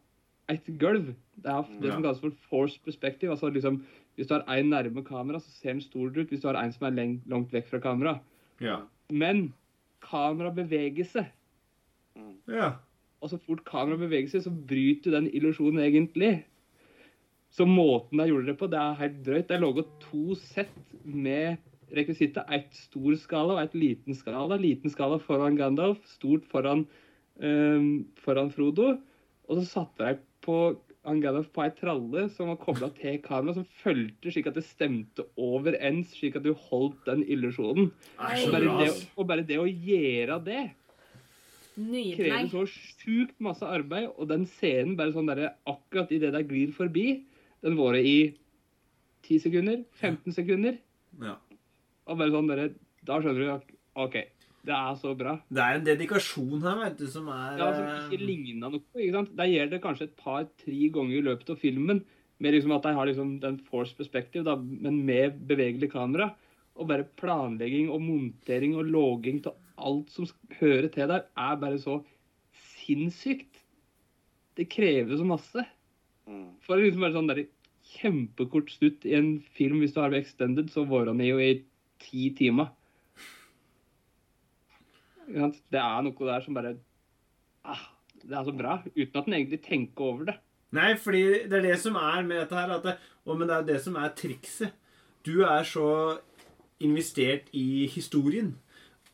ett 0.51 0.66
gulv. 0.81 1.14
Det 1.38 1.51
er 1.51 1.68
det 1.81 1.92
som 1.92 2.03
kalles 2.03 2.20
for 2.20 2.35
force 2.51 2.81
perspective. 2.85 3.31
Altså 3.31 3.51
liksom, 3.51 3.85
Hvis 4.16 4.27
du 4.27 4.35
har 4.35 4.44
en 4.47 4.70
nærme 4.70 5.05
kamera, 5.05 5.38
så 5.38 5.51
ser 5.51 5.73
den 5.73 5.81
stor 5.81 6.11
ut. 6.11 6.29
Hvis 6.29 6.40
du 6.40 6.49
har 6.49 6.59
en 6.62 6.73
som 6.73 6.87
er 6.87 7.18
langt 7.27 7.53
vekk 7.53 7.70
fra 7.70 7.81
kamera. 7.81 8.18
Ja. 8.61 8.83
Men 9.11 9.53
kamera 10.03 10.51
beveger 10.51 11.05
seg. 11.05 11.31
Ja. 12.47 12.75
Og 13.20 13.31
så 13.31 13.38
fort 13.38 13.64
kamera 13.64 13.97
beveger 13.97 14.29
seg, 14.29 14.44
så 14.44 14.51
bryter 14.51 15.16
den 15.16 15.31
illusjonen 15.33 15.83
egentlig. 15.83 16.44
Så 17.55 17.66
måten 17.66 18.18
de 18.18 18.29
gjorde 18.29 18.51
det 18.51 18.59
på, 18.59 18.66
det 18.70 18.79
er 18.79 18.99
helt 18.99 19.23
drøyt. 19.27 19.49
De 19.49 19.59
laga 19.62 19.87
to 20.03 20.35
sett 20.38 20.94
med 21.05 21.57
rekvisitter. 21.94 22.47
Et 22.55 22.68
stor 22.77 23.16
skala 23.20 23.59
og 23.59 23.62
et 23.64 23.77
liten 23.79 24.16
skala. 24.16 24.59
Liten 24.61 24.92
skala 24.92 25.18
foran 25.23 25.59
Gandalf, 25.59 26.01
stort 26.09 26.47
foran, 26.51 26.87
um, 27.42 28.05
foran 28.25 28.53
Frodo. 28.55 28.94
Og 29.49 29.61
så 29.61 29.66
satte 29.68 30.09
de 30.09 30.18
på 30.44 30.59
han 31.05 31.20
Gandalf 31.20 31.51
på 31.53 31.61
ei 31.61 31.73
tralle 31.77 32.29
som 32.33 32.49
var 32.49 32.57
kobla 32.62 32.88
til 32.97 33.18
kamera, 33.25 33.53
som 33.59 33.66
fulgte 33.83 34.33
slik 34.33 34.47
at 34.49 34.57
det 34.57 34.64
stemte 34.64 35.27
overens, 35.37 36.14
slik 36.16 36.38
at 36.38 36.47
du 36.47 36.55
holdt 36.70 37.03
den 37.11 37.27
illusjonen. 37.29 37.90
Det 38.16 38.47
Og 38.47 38.55
bare, 38.55 38.79
det, 38.81 38.94
og 39.16 39.29
bare 39.29 39.44
det 39.44 39.61
å 39.61 39.68
gjøre 39.68 40.40
det 40.47 40.62
krever 41.75 42.49
så 42.53 42.64
sjukt 42.70 43.37
masse 43.42 43.66
arbeid, 43.66 44.09
og 44.14 44.29
den 44.31 44.47
scenen 44.47 44.97
bare 44.99 45.14
sånn 45.14 45.29
derre 45.31 45.55
akkurat 45.68 46.12
idet 46.14 46.33
de 46.35 46.42
glir 46.47 46.73
forbi, 46.75 47.25
den 47.64 47.79
varer 47.79 48.07
i 48.07 48.18
10 49.27 49.44
sekunder, 49.49 49.85
15 50.01 50.37
sekunder, 50.37 50.81
Ja. 51.23 51.37
Og 52.06 52.18
bare 52.20 52.34
sånn 52.34 52.48
dere, 52.50 52.70
Da 53.04 53.18
skjønner 53.20 53.42
du 53.44 53.50
at 53.52 53.72
OK, 54.00 54.14
det 54.64 54.72
er 54.72 54.94
så 54.96 55.12
bra. 55.16 55.34
Det 55.52 55.60
er 55.60 55.78
en 55.78 55.84
dedikasjon 55.84 56.62
her, 56.64 56.78
vet 56.80 56.98
du, 56.98 57.06
som 57.12 57.26
er 57.28 57.58
Ja, 57.60 57.66
som 57.76 58.08
ikke 58.08 58.24
ligna 58.24 58.70
noe. 58.72 58.80
ikke 58.96 59.12
sant? 59.12 59.34
Der 59.36 59.50
gjelder 59.50 59.76
det 59.76 59.82
kanskje 59.84 60.06
et 60.08 60.16
par-tre 60.16 60.88
ganger 60.94 61.18
i 61.18 61.24
løpet 61.26 61.50
av 61.52 61.60
filmen, 61.60 62.00
med 62.40 62.54
liksom 62.56 62.72
at 62.74 62.82
de 62.82 62.94
har 62.96 63.06
liksom 63.06 63.34
den 63.40 63.58
force 63.68 63.94
perspective, 63.94 64.44
da, 64.44 64.56
men 64.56 65.04
med 65.06 65.36
bevegelig 65.46 65.90
kamera. 65.92 66.32
Og 66.74 66.88
bare 66.88 67.04
planlegging 67.20 67.90
og 67.92 68.00
montering 68.02 68.74
og 68.74 68.88
logging 68.90 69.44
av 69.46 69.54
alt 69.78 70.10
som 70.10 70.26
hører 70.58 70.88
til 70.90 71.06
der, 71.12 71.28
er 71.36 71.60
bare 71.60 71.78
så 71.78 72.00
sinnssykt. 72.80 73.60
Det 74.56 74.66
krever 74.72 75.16
så 75.18 75.26
masse. 75.28 75.64
Mm. 76.26 76.48
For 76.64 76.80
liksom 76.80 77.04
bare 77.04 77.16
sånn 77.16 77.30
der 77.30 77.44
kjempekort 77.94 78.72
slutt 78.72 79.04
i 79.06 79.14
en 79.18 79.36
film, 79.54 79.80
hvis 79.82 79.94
du 79.94 80.00
har 80.00 80.10
det 80.10 80.22
extended, 80.24 80.70
så 80.72 80.86
var 80.88 81.06
den 81.10 81.20
jo 81.22 81.38
i 81.42 81.52
ti 82.02 82.28
timer. 82.37 82.70
Det 85.26 85.80
er 85.80 86.02
noe 86.04 86.28
der 86.28 86.42
som 86.44 86.57
bare 86.57 86.74
ah, 87.64 87.85
Det 88.20 88.35
er 88.37 88.44
så 88.46 88.52
bra, 88.57 88.78
uten 88.94 89.20
at 89.20 89.28
en 89.28 89.37
egentlig 89.38 89.61
tenker 89.64 90.04
over 90.11 90.28
det. 90.30 90.37
Nei, 90.74 90.94
fordi 90.98 91.22
det 91.48 91.59
er 91.61 91.66
det 91.68 91.76
som 91.80 91.96
er 92.00 92.24
med 92.26 92.40
dette 92.42 92.59
her, 92.59 92.72
at 92.76 92.83
det, 92.88 92.94
og, 93.24 93.38
men 93.38 93.48
det 93.48 93.57
er 93.57 93.66
det 93.68 93.76
som 93.85 93.96
er 94.00 94.11
trikset. 94.18 94.72
Du 95.24 95.44
er 95.46 95.62
så 95.64 96.18
investert 96.85 97.48
i 97.57 97.87
historien 97.88 98.57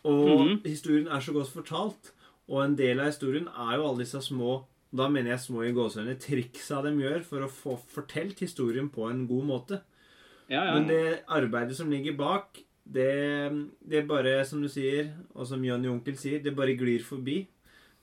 Og 0.02 0.40
Mhm. 0.40 0.62
historien 0.64 1.06
er 1.12 1.20
så 1.20 1.32
godt 1.32 1.50
fortalt. 1.52 2.12
Og 2.48 2.64
en 2.64 2.74
del 2.74 2.98
av 3.00 3.10
historien 3.12 3.46
er 3.48 3.76
jo 3.76 3.84
alle 3.86 3.98
disse 4.00 4.22
små 4.24 4.64
da 4.96 5.06
mener 5.08 5.30
jeg 5.30 5.40
små 5.44 5.62
i 5.62 5.72
gåsehudene 5.72 6.18
triksa 6.18 6.80
de 6.82 6.90
gjør 6.98 7.22
for 7.22 7.44
å 7.44 7.50
få 7.52 7.76
fortalt 7.92 8.40
historien 8.42 8.88
på 8.90 9.04
en 9.10 9.26
god 9.28 9.44
måte. 9.46 9.80
Ja, 10.50 10.64
ja. 10.64 10.72
Men 10.74 10.88
det 10.88 11.20
arbeidet 11.28 11.76
som 11.76 11.90
ligger 11.92 12.16
bak, 12.18 12.58
det, 12.90 13.10
det 13.86 14.04
bare, 14.08 14.40
som 14.48 14.62
du 14.62 14.68
sier, 14.72 15.12
og 15.34 15.46
som 15.46 15.62
Johnny 15.64 15.90
Onkel 15.90 16.16
sier, 16.18 16.40
det 16.42 16.54
bare 16.56 16.76
glir 16.78 17.04
forbi. 17.06 17.42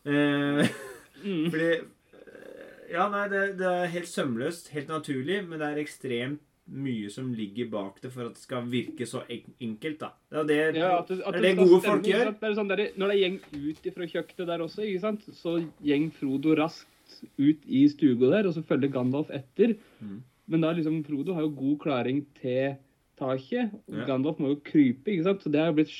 Eh, 0.08 0.67
Mm. 1.17 1.47
fordi 1.50 1.69
eh, 1.73 2.91
Ja, 2.93 3.08
nei, 3.10 3.23
det, 3.32 3.39
det 3.58 3.65
er 3.65 3.88
helt 3.89 4.06
sømløst, 4.08 4.67
helt 4.69 4.91
naturlig, 4.91 5.39
men 5.50 5.58
det 5.58 5.65
er 5.71 5.80
ekstremt 5.82 6.43
mye 6.67 7.10
som 7.10 7.32
ligger 7.34 7.69
bak 7.71 7.97
det 8.04 8.12
for 8.13 8.28
at 8.28 8.36
det 8.36 8.43
skal 8.43 8.67
virke 8.69 9.08
så 9.08 9.23
enkelt, 9.32 9.97
da. 10.04 10.12
Det 10.45 10.58
er 10.60 10.71
det, 10.76 10.82
Ja, 10.84 10.91
at 11.00 11.10
det, 11.10 11.17
at 11.26 11.36
er 11.39 11.41
det 11.41 11.54
gode 11.58 11.80
stemme, 11.80 11.88
folk 11.88 12.06
gjør. 12.12 12.32
Det 12.41 12.52
sånn 12.60 12.69
der, 12.69 12.84
når 13.00 13.13
det 13.13 13.17
gjeng 13.23 13.38
ut 13.65 13.89
fra 13.95 14.08
kjøkkenet 14.13 14.50
der 14.52 14.63
også, 14.67 14.86
ikke 14.86 15.04
sant? 15.08 15.26
så 15.39 15.56
gjeng 15.89 16.10
Frodo 16.13 16.56
raskt 16.60 17.17
ut 17.39 17.65
i 17.65 17.86
stua 17.89 18.32
der, 18.36 18.50
og 18.50 18.54
så 18.56 18.63
følger 18.67 18.91
Gandalf 18.93 19.32
etter. 19.34 19.73
Mm. 20.04 20.19
Men 20.54 20.63
da 20.63 20.73
liksom, 20.78 21.02
Frodo 21.08 21.34
har 21.34 21.47
jo 21.47 21.54
god 21.58 21.78
klaring 21.82 22.21
til 22.41 22.76
taket. 23.20 23.74
Gandalf 24.08 24.40
må 24.42 24.54
jo 24.54 24.62
krype, 24.66 25.14
ikke 25.14 25.28
sant? 25.28 25.44
Så 25.44 25.52
det 25.54 25.64
har 25.64 25.76
blitt 25.76 25.94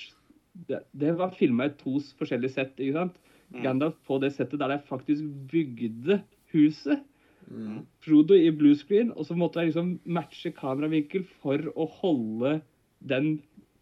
det, 0.68 0.82
det 0.98 1.14
var 1.20 1.36
filma 1.38 1.68
i 1.68 1.76
to 1.78 2.00
forskjellige 2.20 2.56
sett, 2.56 2.80
ikke 2.82 2.98
sant? 2.98 3.20
Mm. 3.52 3.62
Gandalf 3.64 4.00
på 4.08 4.18
det 4.24 4.34
settet 4.36 4.60
der 4.62 4.74
de 4.74 4.80
faktisk 4.90 5.28
bygde 5.52 6.22
huset. 6.54 7.04
Mm. 7.48 7.84
Frodo 8.04 8.36
i 8.36 8.50
bluescreen, 8.52 9.14
og 9.16 9.28
så 9.28 9.38
måtte 9.38 9.62
jeg 9.62 9.72
liksom 9.72 9.94
matche 10.18 10.52
kameravinkel 10.56 11.24
for 11.42 11.70
å 11.76 11.88
holde 12.02 12.58
den 13.08 13.38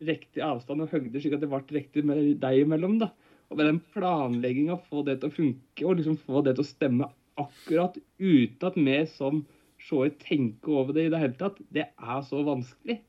riktige 0.06 0.46
avstanden 0.46 0.86
og 0.86 0.94
høgde, 0.94 1.22
slik 1.22 1.38
at 1.38 1.44
det 1.44 1.50
ble 1.50 1.64
riktig 1.80 2.04
med 2.06 2.36
deg 2.44 2.66
imellom. 2.66 3.00
da. 3.02 3.12
Og 3.50 3.58
med 3.58 3.70
den 3.70 3.82
planlegginga, 3.96 4.78
få 4.90 5.06
det 5.08 5.20
til 5.22 5.32
å 5.32 5.38
funke 5.38 5.88
og 5.88 6.00
liksom 6.00 6.20
få 6.22 6.44
det 6.46 6.58
til 6.58 6.66
å 6.66 6.70
stemme 6.70 7.10
akkurat 7.40 7.98
uten 8.20 8.70
at 8.70 8.78
vi 8.80 9.00
som 9.12 9.44
seere 9.86 10.14
tenker 10.22 10.80
over 10.82 10.96
det 10.96 11.08
i 11.08 11.12
det 11.14 11.20
hele 11.22 11.38
tatt, 11.40 11.60
det 11.74 11.88
er 11.90 12.22
så 12.26 12.42
vanskelig. 12.46 13.00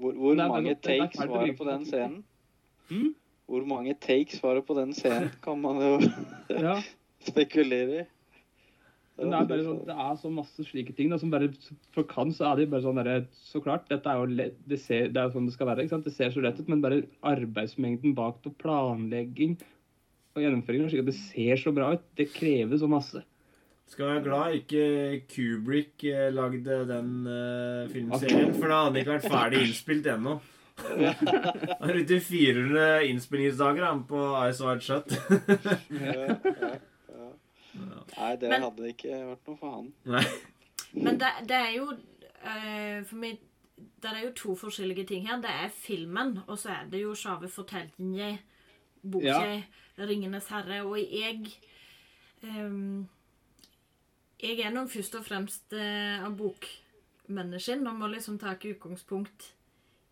Hvor, 0.00 0.16
hvor 0.18 0.34
Nei, 0.38 0.48
mange 0.50 0.74
takes 0.82 1.20
var 1.20 1.44
det 1.46 1.54
på 1.58 1.66
den 1.68 1.84
scenen? 1.86 2.16
Hmm? 2.90 3.12
Hvor 3.50 3.64
mange 3.68 3.94
takes 4.00 4.40
var 4.42 4.58
det 4.58 4.64
på 4.66 4.74
den 4.78 4.92
scenen, 4.96 5.30
kan 5.44 5.60
man 5.62 5.80
jo 5.82 5.92
Ja, 6.50 6.78
spekulere 7.28 8.02
i. 8.02 8.06
det 9.20 9.28
er 9.30 9.46
bare 9.46 9.62
sånn, 9.62 9.82
det 9.86 9.94
er 9.94 10.16
så 10.18 10.30
masse 10.34 10.64
slike 10.66 10.94
ting 10.98 11.12
da, 11.12 11.18
som 11.22 11.30
bare 11.30 11.46
For 11.94 12.02
kan 12.10 12.32
så 12.34 12.48
er 12.50 12.62
det 12.62 12.70
bare 12.72 12.82
sånn 12.82 12.98
der, 12.98 13.28
Så 13.38 13.62
klart, 13.62 13.86
dette 13.92 14.10
er 14.10 14.18
jo 14.18 14.48
det, 14.66 14.80
ser, 14.82 15.12
det 15.14 15.20
er 15.20 15.28
jo 15.28 15.36
sånn 15.36 15.46
det 15.46 15.54
skal 15.54 15.70
være. 15.70 15.84
ikke 15.84 15.94
sant? 15.94 16.08
Det 16.08 16.16
ser 16.16 16.34
så 16.34 16.42
lett 16.42 16.58
ut, 16.58 16.68
men 16.72 16.82
bare 16.82 17.04
arbeidsmengden 17.22 18.16
bak 18.18 18.40
på 18.42 18.50
planlegging 18.64 19.54
og 20.34 20.42
gjennomføring, 20.42 20.88
slik 20.90 21.04
at 21.04 21.12
det 21.12 21.14
ser 21.20 21.60
så 21.62 21.70
bra 21.76 21.92
ut, 21.94 22.02
det 22.18 22.26
krever 22.34 22.80
så 22.80 22.88
masse. 22.90 23.20
Skal 23.86 24.06
være 24.08 24.22
glad 24.24 24.54
ikke 24.58 24.84
Kubrick 25.30 26.04
eh, 26.08 26.30
lagde 26.34 26.78
den 26.88 27.10
uh, 27.28 27.84
filmserien, 27.92 28.54
for 28.56 28.66
da 28.72 28.78
hadde 28.80 28.94
den 28.94 29.00
ikke 29.02 29.12
vært 29.18 29.30
ferdig 29.30 29.60
innspilt 29.68 30.06
ennå. 30.10 30.38
Han 31.78 31.90
er 31.92 32.00
ute 32.00 32.16
i 32.16 32.22
400 32.24 33.04
innspillingsdager 33.12 33.84
han 33.86 34.00
på 34.10 34.22
Ice 34.48 34.64
Wide 34.64 34.82
Shut. 34.82 35.14
Nei, 38.16 38.36
det 38.40 38.48
Men- 38.50 38.62
hadde 38.62 38.88
ikke 38.90 39.10
vært 39.28 39.48
noe 39.48 39.58
for 39.60 39.70
han. 39.76 39.92
Nei. 40.06 40.24
Men 40.94 41.18
det, 41.18 41.30
det 41.50 41.56
er 41.58 41.72
jo 41.74 41.86
uh, 41.90 43.00
For 43.08 43.16
meg 43.18 43.40
Det 43.74 44.10
er 44.12 44.20
jo 44.22 44.32
to 44.38 44.54
forskjellige 44.58 45.06
ting 45.10 45.24
her. 45.28 45.40
Det 45.42 45.50
er 45.50 45.72
filmen, 45.74 46.36
og 46.46 46.58
så 46.60 46.68
er 46.76 46.90
det 46.92 47.00
jo 47.02 47.14
sjave 47.18 47.48
fortellinga. 47.50 48.34
Boka 49.02 49.26
Ja. 49.26 49.62
'Ringenes 49.98 50.46
herre'. 50.50 50.82
Og 50.84 50.98
jeg 50.98 51.40
ehm, 52.42 53.06
Jeg 54.42 54.60
er 54.60 54.72
nå 54.74 54.86
først 54.90 55.14
og 55.18 55.26
fremst 55.26 55.74
uh, 55.76 56.24
av 56.26 56.34
bokmennesken 56.38 57.86
og 57.86 58.00
må 58.00 58.10
liksom 58.12 58.38
ta 58.42 58.56
utgangspunkt 58.56 59.52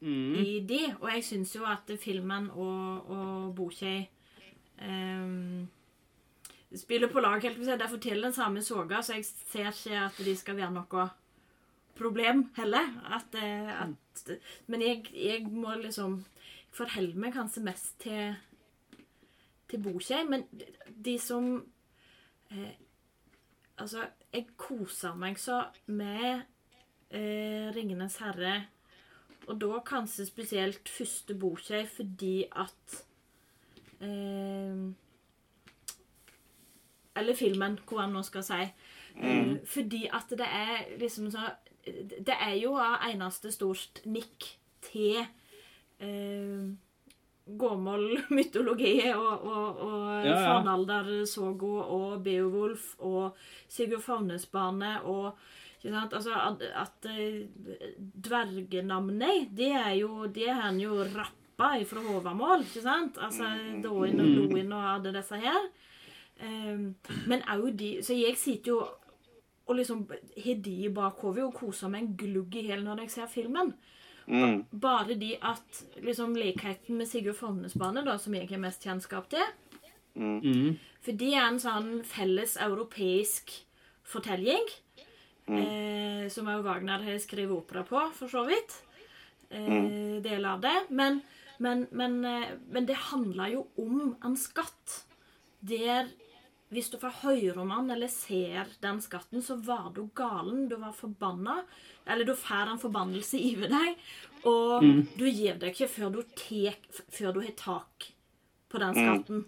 Mm. 0.02 0.34
i 0.34 0.60
de. 0.66 0.80
Og 1.00 1.08
jeg 1.14 1.24
syns 1.24 1.54
jo 1.54 1.66
at 1.68 1.90
filmen 2.02 2.48
og, 2.50 3.10
og 3.10 3.52
boka 3.54 3.92
ehm, 4.82 5.68
spiller 6.74 7.10
på 7.12 7.22
lag. 7.22 7.42
helt 7.42 7.58
på 7.60 7.68
seg. 7.68 7.78
De 7.78 7.88
forteller 7.88 8.26
den 8.26 8.34
samme 8.34 8.62
soga, 8.66 9.02
så 9.02 9.14
jeg 9.14 9.28
ser 9.30 9.70
ikke 9.70 10.00
at 10.08 10.18
de 10.18 10.36
skal 10.36 10.58
være 10.58 10.74
noe 10.74 11.08
problem 11.94 12.48
heller. 12.56 12.90
At, 13.14 13.34
eh, 13.38 13.70
at, 13.84 14.32
men 14.66 14.82
jeg, 14.82 15.06
jeg 15.14 15.46
må 15.46 15.76
liksom 15.78 16.24
forholde 16.74 17.18
meg 17.20 17.36
kanskje 17.36 17.62
mest 17.62 17.94
til 18.02 18.34
til 19.70 19.80
boka. 19.80 20.18
Men 20.28 20.42
de 21.04 21.14
som 21.22 21.46
eh, 22.50 22.74
Altså, 23.78 24.06
jeg 24.32 24.46
koser 24.56 25.14
meg 25.14 25.38
så 25.40 25.64
med 25.86 26.42
eh, 27.10 27.72
'Ringenes 27.72 28.16
herre' 28.20 28.66
Og 29.50 29.60
da 29.60 29.80
kanskje 29.86 30.26
spesielt 30.26 30.88
første 30.88 31.34
boka 31.34 31.84
fordi 31.84 32.44
at 32.56 33.04
eh, 34.00 34.92
Eller 37.16 37.34
filmen, 37.36 37.78
hva 37.88 38.06
han 38.06 38.14
nå 38.16 38.22
skal 38.22 38.44
si. 38.46 38.62
Mm. 39.12 39.58
fordi 39.66 40.06
at 40.08 40.30
det 40.30 40.46
er 40.46 40.98
liksom 40.98 41.30
så 41.30 41.50
Det 41.92 42.36
er 42.40 42.54
jo 42.54 42.70
av 42.80 43.02
eneste 43.10 43.50
stort 43.52 44.00
nikk 44.04 44.46
til 44.80 45.18
eh, 46.00 46.70
gammel 47.58 48.18
mytologi 48.36 48.94
og, 49.14 49.46
og, 49.46 49.80
og 49.86 50.26
Ja, 50.26 50.36
ja. 50.38 50.74
Og 51.96 52.22
Beowulf 52.22 52.94
og 52.98 53.36
Sigurd 53.68 54.04
Favnesbane 54.04 55.00
og 55.02 55.34
ikke 55.82 55.96
sant? 55.96 56.12
Altså, 56.14 56.34
at, 56.38 56.62
at 56.78 57.10
eh, 57.10 57.42
dvergenavnet, 58.24 59.48
det 59.56 59.72
er 59.74 59.94
jo 59.98 60.26
Det 60.26 60.46
har 60.46 60.68
han 60.68 60.80
jo 60.80 61.02
rappa 61.02 61.74
ifra 61.82 62.00
Håvamål, 62.06 62.62
ikke 62.62 62.82
sant? 62.82 63.18
Altså 63.18 63.50
Doin 63.82 64.20
og 64.20 64.26
Loin 64.26 64.72
og 64.72 64.94
alle 64.94 65.14
disse 65.18 65.36
her. 65.42 65.70
Um, 66.42 66.94
men 67.26 67.42
òg 67.50 67.76
de 67.78 67.98
Så 68.02 68.14
jeg 68.14 68.36
sitter 68.36 68.72
jo 68.72 68.86
og 69.66 69.76
liksom 69.78 70.06
har 70.44 70.54
de 70.64 70.72
i 70.84 70.88
bakhodet 70.88 71.44
og 71.44 71.54
koser 71.54 71.88
meg 71.88 72.02
en 72.02 72.16
glugg 72.18 72.56
i 72.58 72.64
hjel 72.66 72.82
når 72.84 73.04
jeg 73.04 73.10
ser 73.14 73.28
filmen. 73.30 73.72
Mm. 74.26 74.64
Bare 74.70 75.16
de 75.18 75.34
at 75.42 75.82
liksom 76.02 76.36
likheten 76.38 76.98
med 77.00 77.08
Sigurd 77.10 77.36
Fonnesbane, 77.40 78.04
da, 78.06 78.16
som 78.18 78.34
jeg 78.36 78.48
har 78.50 78.62
mest 78.62 78.84
kjennskap 78.86 79.30
til 79.32 79.44
Mm. 80.14 80.40
Mm. 80.44 80.78
For 81.00 81.16
de 81.16 81.28
er 81.34 81.46
en 81.46 81.60
sånn 81.62 81.92
felles 82.04 82.58
europeisk 82.60 83.52
fortelling. 84.04 84.66
Eh, 85.48 86.28
som 86.30 86.46
også 86.46 86.64
Wagner 86.66 87.02
har 87.02 87.20
skrevet 87.22 87.56
opera 87.56 87.82
på, 87.86 88.02
for 88.14 88.30
så 88.30 88.44
vidt. 88.46 88.76
Eh, 89.50 90.20
Deler 90.22 90.50
av 90.54 90.60
det. 90.62 90.76
Men, 90.90 91.20
men, 91.58 91.86
men, 91.90 92.20
eh, 92.24 92.52
men 92.70 92.86
det 92.86 92.98
handler 93.10 93.56
jo 93.56 93.66
om 93.80 94.14
en 94.22 94.36
skatt. 94.38 95.02
Der 95.60 96.10
hvis 96.72 96.88
du 96.92 96.98
får 97.00 97.18
høre 97.22 97.60
om 97.60 97.70
den 97.72 97.92
eller 97.94 98.08
ser 98.08 98.70
den 98.80 99.00
skatten, 99.04 99.42
så 99.44 99.58
var 99.60 99.90
du 99.94 100.06
galen. 100.16 100.66
Du 100.70 100.78
var 100.80 100.94
forbanna. 100.96 101.60
Eller 102.08 102.24
du 102.24 102.32
får 102.38 102.72
en 102.72 102.80
forbannelse 102.80 103.40
over 103.52 103.72
deg. 103.72 104.04
Og 104.48 104.86
du 105.18 105.26
gir 105.28 105.58
deg 105.60 105.74
ikke 105.74 105.90
før 105.92 106.14
du, 106.14 106.22
tek, 106.38 106.88
før 107.12 107.36
du 107.36 107.42
har 107.44 107.56
tak 107.60 108.08
på 108.72 108.80
den 108.80 108.96
skatten. 108.96 109.44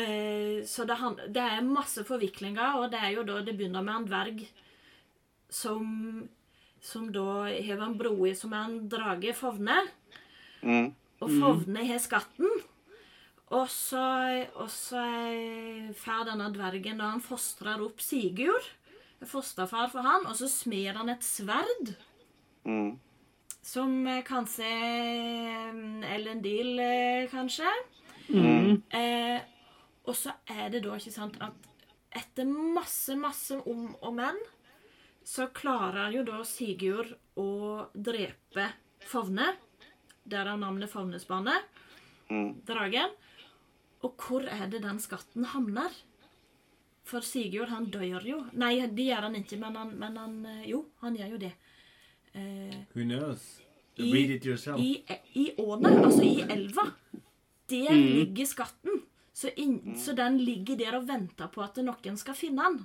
Eh, 0.00 0.64
så 0.66 0.88
det, 0.88 0.96
det 1.36 1.44
er 1.44 1.66
masse 1.66 2.02
forviklinger, 2.08 2.80
og 2.80 2.88
det 2.94 3.02
er 3.04 3.12
jo 3.18 3.26
da 3.28 3.42
det 3.44 3.54
begynner 3.58 3.84
med 3.84 4.00
en 4.00 4.08
dverg 4.08 4.46
som 5.52 6.24
som 6.84 7.06
da 7.12 7.46
har 7.48 7.80
en 7.80 7.96
bror 7.96 8.34
som 8.36 8.52
er 8.52 8.66
en 8.68 8.88
drage, 8.92 9.32
Fovne. 9.36 9.78
Mm. 10.60 10.90
Og 11.24 11.30
Fovne 11.40 11.84
har 11.88 12.00
skatten. 12.02 12.50
Og 13.52 13.68
så, 13.68 14.04
og 14.56 14.70
så 14.72 15.02
får 16.00 16.28
denne 16.30 16.48
dvergen 16.54 17.00
da 17.00 17.10
han 17.12 17.22
fostrer 17.22 17.82
opp 17.84 18.00
Sigurd, 18.02 18.70
fosterfar 19.24 19.90
for 19.92 20.04
han, 20.04 20.24
og 20.28 20.36
så 20.38 20.48
smer 20.50 21.00
han 21.00 21.12
et 21.12 21.24
sverd. 21.24 21.92
Mm. 22.64 22.96
Som 23.64 24.06
eh, 24.08 24.22
kanskje 24.24 24.68
Ellen 24.68 26.04
Elendil, 26.04 26.78
eh, 26.80 27.28
kanskje. 27.32 27.68
Mm. 28.28 28.80
Eh, 28.88 29.38
og 30.04 30.16
så 30.16 30.34
er 30.50 30.72
det 30.72 30.82
da 30.84 30.96
ikke 30.96 31.12
sant 31.14 31.36
at 31.44 31.70
etter 32.14 32.48
masse, 32.48 33.16
masse 33.18 33.56
om 33.68 33.88
og 34.00 34.12
men, 34.16 34.38
så 35.24 35.48
klarer 35.56 36.12
jo 36.12 36.24
da 36.26 36.42
Sigurd 36.46 37.14
å 37.40 37.86
drepe 37.94 38.68
Favne, 39.04 39.54
Derav 40.24 40.56
navnet 40.60 40.88
Fovnesbane. 40.92 41.56
Mm. 42.30 42.64
Dragen. 42.64 43.12
Og 44.04 44.14
hvor 44.20 44.44
er 44.52 44.66
det 44.72 44.82
den 44.84 44.98
skatten 45.00 45.46
havner? 45.54 45.92
For 47.04 47.20
Sigurd, 47.24 47.68
han 47.72 47.86
dør 47.92 48.24
jo. 48.24 48.38
Nei, 48.56 48.78
det 48.86 49.06
gjør 49.10 49.26
han 49.28 49.34
ikke, 49.40 49.58
men 49.60 49.76
han, 49.76 49.90
men 50.00 50.16
han 50.20 50.36
eh, 50.48 50.62
Jo, 50.70 50.84
han 51.02 51.16
gjør 51.18 51.34
jo 51.34 51.40
det. 51.42 51.52
Eh, 52.34 52.78
Who 52.94 53.04
knows? 53.04 53.44
I- 53.96 54.08
Read 54.12 54.30
it 54.38 54.46
yourself. 54.48 54.80
i, 54.80 55.04
I 55.38 55.50
åna, 55.62 55.92
altså 56.02 56.24
i 56.26 56.40
elva. 56.50 56.88
der 57.70 57.92
Mm. 57.94 58.08
ligger 58.18 58.44
skatten. 58.46 59.02
Så, 59.34 59.50
in, 59.56 59.94
så 59.98 60.12
den 60.14 60.36
ligger 60.38 60.76
der 60.76 60.96
og 60.98 61.06
venter 61.08 61.48
på 61.48 61.62
at 61.62 61.76
noen 61.82 62.16
skal 62.16 62.34
finne 62.38 62.62
den. 62.68 62.80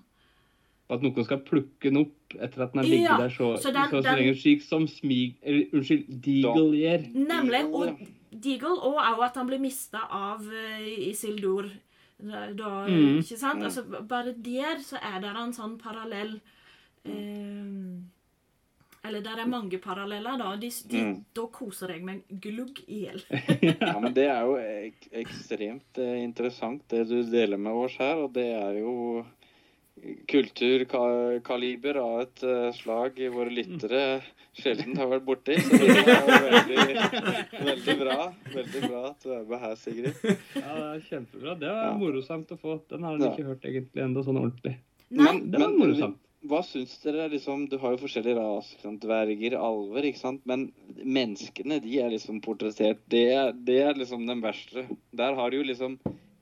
At 0.89 1.01
noen 1.03 1.23
skal 1.25 1.41
plukke 1.45 1.89
den 1.91 1.97
opp 2.01 2.33
etter 2.39 2.63
at 2.63 2.71
den 2.73 2.79
har 2.81 2.87
ligget 2.87 3.09
Ja, 3.09 3.17
der 3.17 3.29
så, 3.29 3.49
så 3.57 3.67
så, 3.69 3.73
den- 3.75 3.89
så, 3.91 4.01
den- 4.01 4.15
lenge, 4.17 4.35
slik 4.39 4.63
som 4.65 4.87
Smig... 4.87 5.35
Eller 5.43 5.65
unnskyld, 5.73 6.07
Deagle 6.25 6.77
gjør. 6.79 7.03
Nemlig. 7.13 7.63
Og 7.73 7.99
Deagle, 8.41 8.75
og 8.87 8.97
òg 9.01 9.23
at 9.25 9.35
han 9.39 9.47
blir 9.49 9.59
mista 9.63 10.05
av 10.09 10.41
uh, 10.47 10.89
Isildur. 11.09 11.69
Da, 12.19 12.81
Mm. 12.89 13.21
Ikke 13.21 13.37
sant? 13.39 13.63
Altså, 13.63 13.85
bare 14.03 14.33
der 14.35 14.81
så 14.83 14.97
er 14.99 15.21
det 15.23 15.29
en 15.39 15.53
sånn 15.55 15.77
parallell 15.79 16.33
eh, 17.07 17.99
Eller 19.07 19.21
der 19.23 19.39
er 19.39 19.47
mange 19.47 19.77
paralleller, 19.79 20.35
da. 20.41 20.49
De, 20.59 20.67
de, 20.91 21.03
Mm. 21.05 21.13
Da 21.33 21.45
koser 21.47 21.93
jeg 21.93 22.03
meg 22.03 22.23
glugg 22.43 22.81
i 22.87 23.05
hjel. 23.05 23.21
Ja, 23.79 23.93
men 24.03 24.11
det 24.13 24.25
er 24.27 24.43
jo 24.43 24.57
ek 24.59 25.07
ekstremt 25.23 25.97
eh, 26.03 26.17
interessant 26.25 26.83
det 26.91 27.05
du 27.07 27.21
deler 27.23 27.57
med 27.57 27.71
oss 27.85 27.95
her, 28.01 28.19
og 28.25 28.33
det 28.35 28.49
er 28.51 28.81
jo 28.81 29.23
kulturkaliber 30.27 31.95
av 32.01 32.21
et 32.23 32.43
eh, 32.43 32.69
slag 32.77 33.19
våre 33.33 33.49
lyttere 33.53 34.21
sjelden 34.59 34.97
har 34.99 35.07
vært 35.11 35.25
borti. 35.27 35.55
Så 35.61 35.77
det 35.79 36.13
er 36.13 36.45
veldig, 36.45 36.85
veldig 37.69 37.95
bra. 38.01 38.17
Veldig 38.53 38.81
bra 38.87 39.03
at 39.11 39.23
du 39.23 39.33
er 39.35 39.43
med 39.49 39.61
her, 39.63 39.75
Sigrid. 39.79 40.23
Ja, 40.55 40.73
det 40.75 40.87
er 40.89 41.03
kjempebra. 41.09 41.53
Det 41.59 41.69
var 41.69 41.85
Ja. 41.89 41.93
morosamt 41.99 42.51
å 42.51 42.57
få. 42.59 42.79
Den 42.89 43.03
har 43.07 43.17
jeg 43.17 43.21
Ja. 43.27 43.31
ikke 43.35 43.47
hørt 43.53 43.65
egentlig 43.69 44.03
enda 44.03 44.23
sånn 44.25 44.39
ordentlig. 44.41 44.75
Nei, 45.11 45.39
Det 45.39 45.59
var 45.59 45.71
morosamt. 45.77 46.17
hva 46.45 46.61
syns 46.63 46.97
dere 47.03 47.29
liksom 47.29 47.67
Du 47.69 47.77
har 47.77 47.91
jo 47.95 47.97
forskjellige 48.05 48.35
raser. 48.37 48.75
ikke 48.75 48.81
sant? 48.83 49.01
Dverger, 49.01 49.53
alver, 49.57 50.03
ikke 50.03 50.19
sant. 50.19 50.41
Men 50.45 50.71
menneskene, 51.03 51.81
de 51.81 51.99
er 51.99 52.09
liksom 52.09 52.41
portrettert. 52.41 52.97
Det, 53.09 53.25
er- 53.33 53.51
det 53.53 53.81
er 53.83 53.93
liksom 53.93 54.25
den 54.27 54.41
verste. 54.41 54.85
Der 55.13 55.35
har 55.35 55.49
du 55.51 55.57
jo 55.57 55.63
liksom 55.63 55.99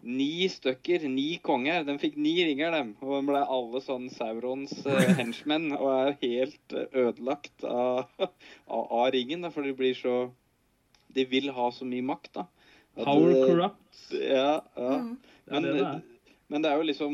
ni 0.07 0.47
stykker, 0.49 1.03
ni 1.11 1.37
konger. 1.43 1.83
De 1.87 1.97
fikk 2.01 2.15
ni 2.17 2.33
ringer, 2.47 2.71
dem. 2.73 2.93
Og 3.03 3.13
de 3.17 3.21
ble 3.29 3.41
alle 3.43 3.81
sånn 3.83 4.07
Saurons 4.13 4.73
eh, 4.87 5.11
henchmen 5.19 5.69
og 5.75 5.87
er 5.93 6.17
helt 6.23 6.75
eh, 6.75 6.87
ødelagt 7.05 7.65
av, 7.67 8.07
av, 8.23 8.83
av 8.83 9.09
ringen. 9.15 9.43
Da, 9.45 9.51
for 9.53 9.67
de 9.67 9.75
blir 9.77 9.97
så 9.99 10.17
De 11.15 11.23
vil 11.25 11.49
ha 11.55 11.69
så 11.71 11.85
mye 11.87 12.05
makt, 12.05 12.33
da. 12.39 12.47
At 12.97 13.05
Power 13.05 13.33
det- 13.33 13.43
corrupt. 13.47 14.05
Ja, 14.13 14.61
ja. 14.77 14.93
Mm. 15.01 15.17
Men, 15.47 15.63
det 15.63 15.73
det 15.79 15.89
men 16.47 16.63
det 16.63 16.69
er 16.71 16.79
jo 16.79 16.85
liksom 16.87 17.13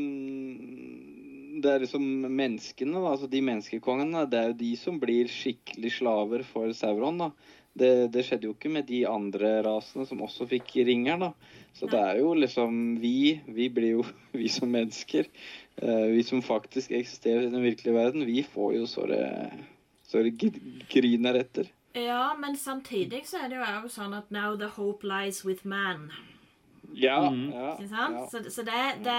Det 1.63 1.69
er 1.69 1.83
liksom 1.83 2.05
menneskene, 2.33 2.93
da, 2.97 3.11
altså 3.13 3.29
de 3.29 3.41
menneskekongene, 3.45 4.23
det 4.29 4.39
er 4.39 4.47
jo 4.51 4.57
de 4.61 4.71
som 4.77 4.97
blir 5.01 5.29
skikkelig 5.31 5.91
slaver 5.99 6.43
for 6.49 6.71
Sauron. 6.77 7.21
da. 7.21 7.29
Det, 7.73 8.11
det 8.13 8.21
skjedde 8.27 8.45
jo 8.45 8.53
ikke 8.53 8.69
med 8.69 8.85
de 8.85 8.99
andre 9.09 9.55
rasene 9.65 10.05
som 10.05 10.19
også 10.21 10.45
fikk 10.51 10.75
ringer, 10.85 11.17
da. 11.17 11.31
Så 11.73 11.87
det 11.89 11.97
er 11.97 12.19
jo 12.21 12.35
liksom 12.37 12.99
vi, 13.01 13.41
vi 13.49 13.69
blir 13.73 13.95
jo 13.95 14.03
vi 14.41 14.49
som 14.53 14.69
mennesker, 14.69 15.25
eh, 15.81 16.03
vi 16.13 16.21
som 16.27 16.43
faktisk 16.45 16.91
eksisterer 16.93 17.47
i 17.47 17.53
den 17.53 17.65
virkelige 17.65 17.95
verden, 17.97 18.27
vi 18.29 18.43
får 18.45 18.75
jo 18.77 18.85
så 18.89 19.07
det, 19.09 19.23
så 20.05 20.21
griner 20.93 21.39
etter. 21.41 21.71
Ja, 21.97 22.35
men 22.37 22.55
samtidig 22.57 23.23
så 23.29 23.41
er 23.41 23.49
det 23.49 23.57
jo 23.57 23.65
også 23.65 23.95
sånn 24.03 24.13
at 24.17 24.29
now 24.33 24.53
the 24.57 24.69
hope 24.77 25.05
lies 25.05 25.43
with 25.45 25.65
man. 25.65 26.11
Ja, 26.93 27.29
Mm. 27.29 27.49
ja, 27.49 27.77
ja. 27.81 28.27
Så, 28.29 28.43
så 28.53 28.61
det, 28.61 28.81
det, 29.01 29.17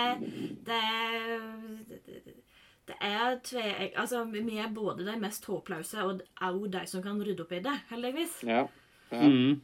det 0.67 0.79
er 0.79 2.44
Det 2.87 2.97
er 3.01 3.39
tve... 3.45 3.63
Altså, 3.97 4.25
vi 4.29 4.59
er 4.61 4.73
både 4.75 5.07
de 5.07 5.15
mest 5.21 5.47
håpløse 5.49 6.03
og 6.05 6.19
også 6.41 6.73
de 6.75 6.83
som 6.91 7.03
kan 7.05 7.23
rydde 7.25 7.47
opp 7.47 7.55
i 7.57 7.63
det, 7.65 7.77
heldigvis. 7.93 8.43
ja. 8.49 8.67
ja. 9.11 9.23
Mm. 9.29 9.63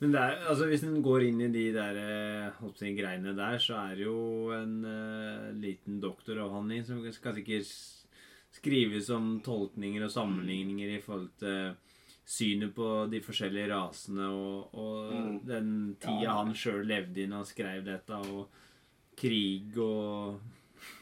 Men 0.00 0.14
det 0.14 0.20
er, 0.20 0.38
altså 0.48 0.64
hvis 0.70 0.84
en 0.88 1.02
går 1.04 1.26
inn 1.26 1.42
i 1.44 1.50
de 1.52 1.66
der 1.74 1.98
eh, 2.00 2.60
å 2.64 2.70
si, 2.72 2.88
greiene 2.96 3.34
der, 3.36 3.58
så 3.60 3.74
er 3.82 3.98
det 3.98 4.06
jo 4.06 4.48
en 4.56 4.78
uh, 4.80 5.50
liten 5.60 5.98
doktoravhandling 6.00 6.86
som 6.88 7.02
skal 7.12 7.34
sikkert 7.36 7.68
skrives 8.56 9.10
om 9.12 9.34
tolkninger 9.44 10.06
og 10.06 10.14
sammenligninger 10.14 10.94
i 10.94 11.02
forhold 11.04 11.28
til 11.42 11.74
synet 12.24 12.72
på 12.74 12.86
de 13.12 13.20
forskjellige 13.26 13.68
rasene 13.74 14.30
og, 14.32 14.72
og 14.72 15.12
Mm. 15.12 15.36
den 15.44 15.70
tida 16.00 16.22
Ja. 16.30 16.38
han 16.38 16.54
sjøl 16.56 16.80
levde 16.86 17.20
i 17.20 17.26
når 17.28 17.42
han 17.42 17.50
skrev 17.52 17.84
dette, 17.84 18.22
og 18.32 18.48
krig 19.20 19.76
og 19.76 20.40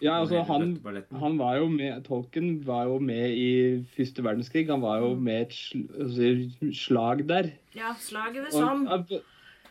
Ja, 0.03 0.21
altså 0.21 0.43
han, 0.47 0.77
han 1.21 1.39
var 1.39 1.57
jo 1.59 1.69
med 1.69 2.05
Tolkien 2.07 2.61
var 2.67 2.85
jo 2.87 2.99
med 3.03 3.35
i 3.37 3.49
første 3.97 4.23
verdenskrig. 4.25 4.67
Han 4.71 4.83
var 4.83 5.01
jo 5.03 5.15
med 5.15 5.47
et 5.49 5.53
sl 5.57 5.85
altså, 5.99 6.73
slag 6.75 7.25
der. 7.29 7.51
Ja, 7.77 7.95
slaget 7.99 8.43
ved 8.45 8.53
Og, 8.53 8.53
Somme. 8.53 9.21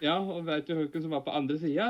ja, 0.01 0.18
og 0.20 0.45
veit 0.47 0.68
du 0.68 0.76
hvem 0.76 1.01
som 1.01 1.12
var 1.16 1.24
på 1.26 1.34
andre 1.36 1.58
sida? 1.60 1.89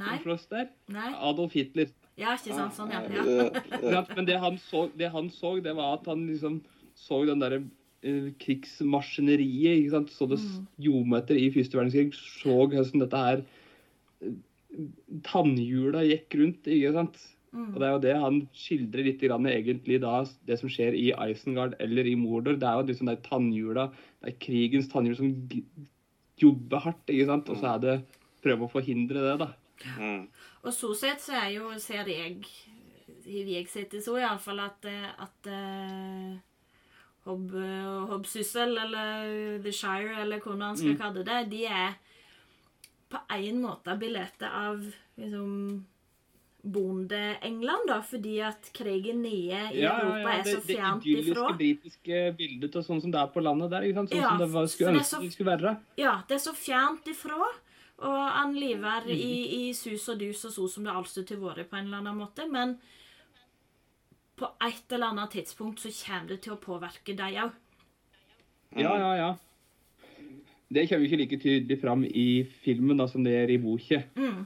Nei. 0.00 1.10
Adolf 1.18 1.52
Hitler. 1.56 1.90
Ja, 2.20 2.34
ikke 2.36 2.54
sant. 2.56 2.74
Sånn, 2.76 2.90
ja. 2.92 3.00
ja. 3.10 3.48
Ja, 3.96 4.02
Men 4.16 4.26
det 4.28 4.38
han, 4.42 4.58
så, 4.70 4.86
det 4.98 5.10
han 5.12 5.30
så, 5.34 5.54
det 5.64 5.74
var 5.76 5.98
at 5.98 6.08
han 6.10 6.26
liksom 6.28 6.60
så 7.00 7.22
den 7.28 7.40
derre 7.42 7.62
eh, 8.04 8.30
krigsmaskineriet. 8.42 9.80
ikke 9.82 9.94
sant? 9.96 10.12
Så 10.14 10.28
det 10.30 10.38
Mm. 10.40 10.66
ljometer 10.78 11.36
i 11.40 11.50
første 11.54 11.78
verdenskrig. 11.78 12.14
Så 12.14 12.54
hvordan 12.68 13.00
dette 13.04 13.16
her 13.24 13.42
eh, 14.22 14.34
Tannhjula 15.26 16.02
gikk 16.06 16.34
rundt. 16.40 16.66
ikke 16.70 16.92
sant? 16.94 17.20
Mm. 17.50 17.72
Og 17.74 17.80
det 17.80 17.86
er 17.86 17.92
jo 17.92 18.02
det 18.04 18.14
han 18.22 18.36
skildrer 18.54 19.06
litt 19.08 19.22
grann, 19.24 19.46
egentlig 19.50 19.98
da, 20.04 20.20
det 20.46 20.58
som 20.60 20.70
skjer 20.70 20.94
i 20.94 21.08
Isengard 21.32 21.74
eller 21.82 22.06
i 22.06 22.14
Mordor. 22.14 22.58
Det 22.60 22.68
er 22.68 22.78
jo 22.78 22.86
liksom 22.92 23.10
de 23.10 23.16
tannhjula, 23.26 23.88
det 24.22 24.30
er 24.34 24.38
krigens 24.44 24.90
tannhjul 24.92 25.16
som 25.18 25.32
jobber 26.40 26.84
hardt, 26.86 27.10
ikke 27.10 27.26
sant? 27.26 27.50
Og 27.50 27.58
så 27.58 27.72
er 27.74 27.82
det 27.82 27.96
prøve 28.44 28.68
å 28.68 28.72
forhindre 28.72 29.24
det, 29.24 29.34
da. 29.42 29.50
mm. 29.98 30.22
Og 30.62 30.72
så 30.76 30.92
sett 30.96 31.24
så 31.24 31.34
er 31.40 31.50
jo, 31.56 31.72
ser 31.82 32.06
jeg 32.08 32.38
jeg 33.30 33.66
sett 33.68 33.90
det 33.92 34.00
så 34.04 34.14
iallfall 34.18 34.62
at, 34.64 34.86
eh, 34.88 35.10
at 35.22 35.48
uh, 35.50 36.38
hobb, 37.28 37.52
Hobbsyssel 38.10 38.78
eller 38.86 39.58
The 39.62 39.72
Shire, 39.74 40.22
eller 40.22 40.40
hvordan 40.40 40.58
man 40.58 40.76
skal 40.78 40.94
Mm. 40.94 41.00
kalle 41.02 41.24
det, 41.26 41.50
de 41.50 41.64
er 41.66 41.98
på 43.10 43.18
en 43.36 43.60
måte 43.62 43.98
bildet 43.98 44.42
av 44.48 44.84
liksom 45.18 45.84
Bonde-England, 46.62 47.86
da, 47.88 48.02
fordi 48.04 48.34
at 48.44 48.68
krigen 48.76 49.22
nede 49.24 49.60
i 49.72 49.80
Europa 49.80 50.32
er 50.34 50.42
det, 50.44 50.52
så 50.52 50.60
fjernt 50.66 51.02
det 51.06 51.14
ifra. 51.22 51.46
idylliske 51.48 51.56
britiske 51.56 52.18
bildet 52.36 52.76
og 52.76 52.84
sånn 52.84 53.00
som 53.00 53.10
det 53.14 53.20
er 53.22 53.30
på 53.32 53.40
landet 53.42 53.70
der. 53.72 53.86
ikke 53.88 53.94
sant? 54.02 54.10
Sånn 54.12 54.20
Ja, 54.20 54.28
som 54.28 54.38
det 54.42 54.48
var, 54.52 54.66
så 54.68 54.74
skulle 54.74 54.90
det 54.92 54.96
er 54.96 55.00
ønske 55.00 55.16
så- 55.16 55.22
det 55.22 55.32
skulle 55.32 55.56
være. 55.58 55.76
Ja, 55.96 56.22
det 56.28 56.34
er 56.34 56.44
så 56.44 56.54
fjernt 56.54 57.04
ifra. 57.08 57.40
Og 58.02 58.30
han 58.32 58.54
lever 58.54 59.00
Mhm. 59.04 59.10
i, 59.10 59.68
i 59.68 59.72
sus 59.72 60.08
og 60.08 60.18
dus 60.18 60.44
og 60.44 60.52
så 60.52 60.68
som 60.70 60.84
det 60.84 60.92
alltid 60.92 61.26
til 61.26 61.36
vært 61.38 61.68
på 61.68 61.76
en 61.76 61.84
eller 61.86 61.98
annen 61.98 62.16
måte. 62.18 62.50
Men 62.50 62.78
på 64.36 64.48
et 64.60 64.92
eller 64.92 65.06
annet 65.06 65.30
tidspunkt 65.30 65.78
så 65.80 65.88
kommer 66.06 66.28
det 66.28 66.42
til 66.42 66.52
å 66.52 66.60
påvirke 66.60 67.16
deg 67.16 67.34
òg. 67.34 67.52
Ja, 68.76 68.96
ja, 68.96 69.14
ja. 69.16 69.34
Det 70.70 70.86
kommer 70.86 71.06
ikke 71.06 71.18
like 71.18 71.38
tydelig 71.42 71.80
fram 71.80 72.04
i 72.06 72.44
filmen 72.64 73.00
da, 73.00 73.08
som 73.10 73.24
det 73.26 73.34
gjør 73.34 73.52
i 73.54 73.62
boka. 73.62 74.02
Mm. 74.14 74.44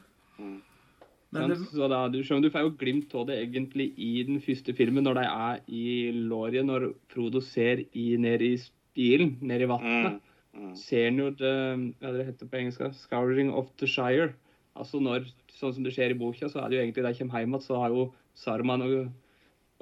Men 1.34 1.50
det, 1.50 1.56
Så 1.66 1.88
da, 1.90 2.04
du 2.08 2.20
skjønner, 2.22 2.46
du 2.46 2.54
får 2.54 2.64
jo 2.64 2.76
glimt 2.78 3.14
av 3.18 3.26
det 3.28 3.40
egentlig 3.42 3.88
i 4.00 4.12
den 4.26 4.38
første 4.42 4.74
filmen, 4.76 5.04
når 5.04 5.18
de 5.18 5.24
er 5.26 5.64
i 5.66 5.88
Lorien, 6.14 6.68
når 6.70 6.92
Frodo 7.12 7.42
ser 7.42 7.82
i, 7.90 8.14
ned 8.20 8.44
i 8.46 8.54
stilen, 8.62 9.34
ned 9.42 9.66
i 9.66 9.68
vannet. 9.68 10.14
Mm. 10.14 10.20
Mm. 10.54 10.74
Ser 10.78 11.08
han 11.08 11.18
jo 11.18 11.30
det, 11.34 11.54
hva 11.98 12.12
det 12.14 12.28
heter 12.28 12.50
på 12.50 12.60
engelsk? 12.60 12.84
'Scouring 12.94 13.50
of 13.50 13.72
the 13.82 13.90
Shire'. 13.90 14.32
Altså 14.78 15.00
når, 15.02 15.26
sånn 15.54 15.74
som 15.74 15.86
det 15.86 15.94
skjer 15.94 16.14
i 16.14 16.18
boka, 16.18 16.48
så 16.50 16.62
er 16.62 16.70
det 16.70 16.78
jo 16.78 16.84
egentlig 16.84 17.04
da 17.04 17.10
de 17.10 17.18
kommer 17.18 17.42
hjem 17.42 17.54
igjen, 17.54 17.66
så 17.66 17.80
har 17.82 17.94
jo 17.94 18.06
Saruman 18.38 18.82
og 18.86 18.94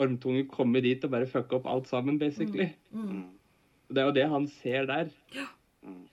Ormtunge 0.01 0.47
kommet 0.49 0.85
dit 0.85 1.05
og 1.05 1.13
bare 1.13 1.29
fucka 1.29 1.59
opp 1.59 1.69
alt 1.69 1.89
sammen, 1.89 2.19
basically. 2.21 2.71
Mm. 2.91 3.29
Det 3.93 4.01
er 4.01 4.09
jo 4.09 4.17
det 4.17 4.29
han 4.33 4.49
ser 4.49 4.89
der. 4.89 5.13
Mm. 5.85 6.09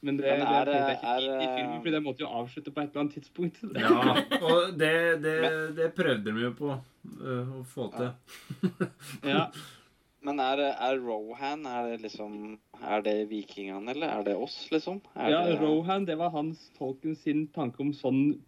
Men 0.00 0.16
det, 0.16 0.28
Men 0.30 0.40
det 0.40 0.74
er- 0.76 0.90
ikke 0.94 1.12
er- 1.16 1.40
i 1.42 1.46
filmen, 1.56 1.82
for 1.82 1.90
det 1.90 2.02
måtte 2.04 2.22
jo 2.22 2.28
avslutte 2.30 2.70
på 2.70 2.80
et 2.84 2.90
eller 2.92 3.00
annet 3.00 3.14
tidspunkt. 3.18 3.58
Ja, 3.74 3.90
og 4.46 4.78
det, 4.78 5.22
det, 5.24 5.34
det 5.76 5.88
prøvde 5.96 6.30
de 6.34 6.44
jo 6.44 6.52
på 6.54 6.70
øh, 7.18 7.50
å 7.58 7.64
få 7.66 7.88
til. 7.96 8.12
Ja. 9.26 9.48
Men 10.28 10.40
er, 10.42 10.60
er 10.74 10.98
Rohan 10.98 11.62
er 11.70 11.92
det 11.92 12.00
liksom 12.02 12.58
Er 12.82 13.02
det 13.06 13.28
vikingene, 13.30 13.90
eller 13.94 14.10
er 14.18 14.24
det 14.26 14.34
oss, 14.36 14.56
liksom? 14.74 15.00
Er 15.14 15.30
ja, 15.30 15.42
det, 15.46 15.60
Rohan, 15.62 16.06
det 16.08 16.16
var 16.18 16.30
hans 16.34 16.70
tolken 16.78 17.14
sin 17.16 17.46
tanke 17.54 17.80
om 17.80 17.92
sånn 17.94 18.40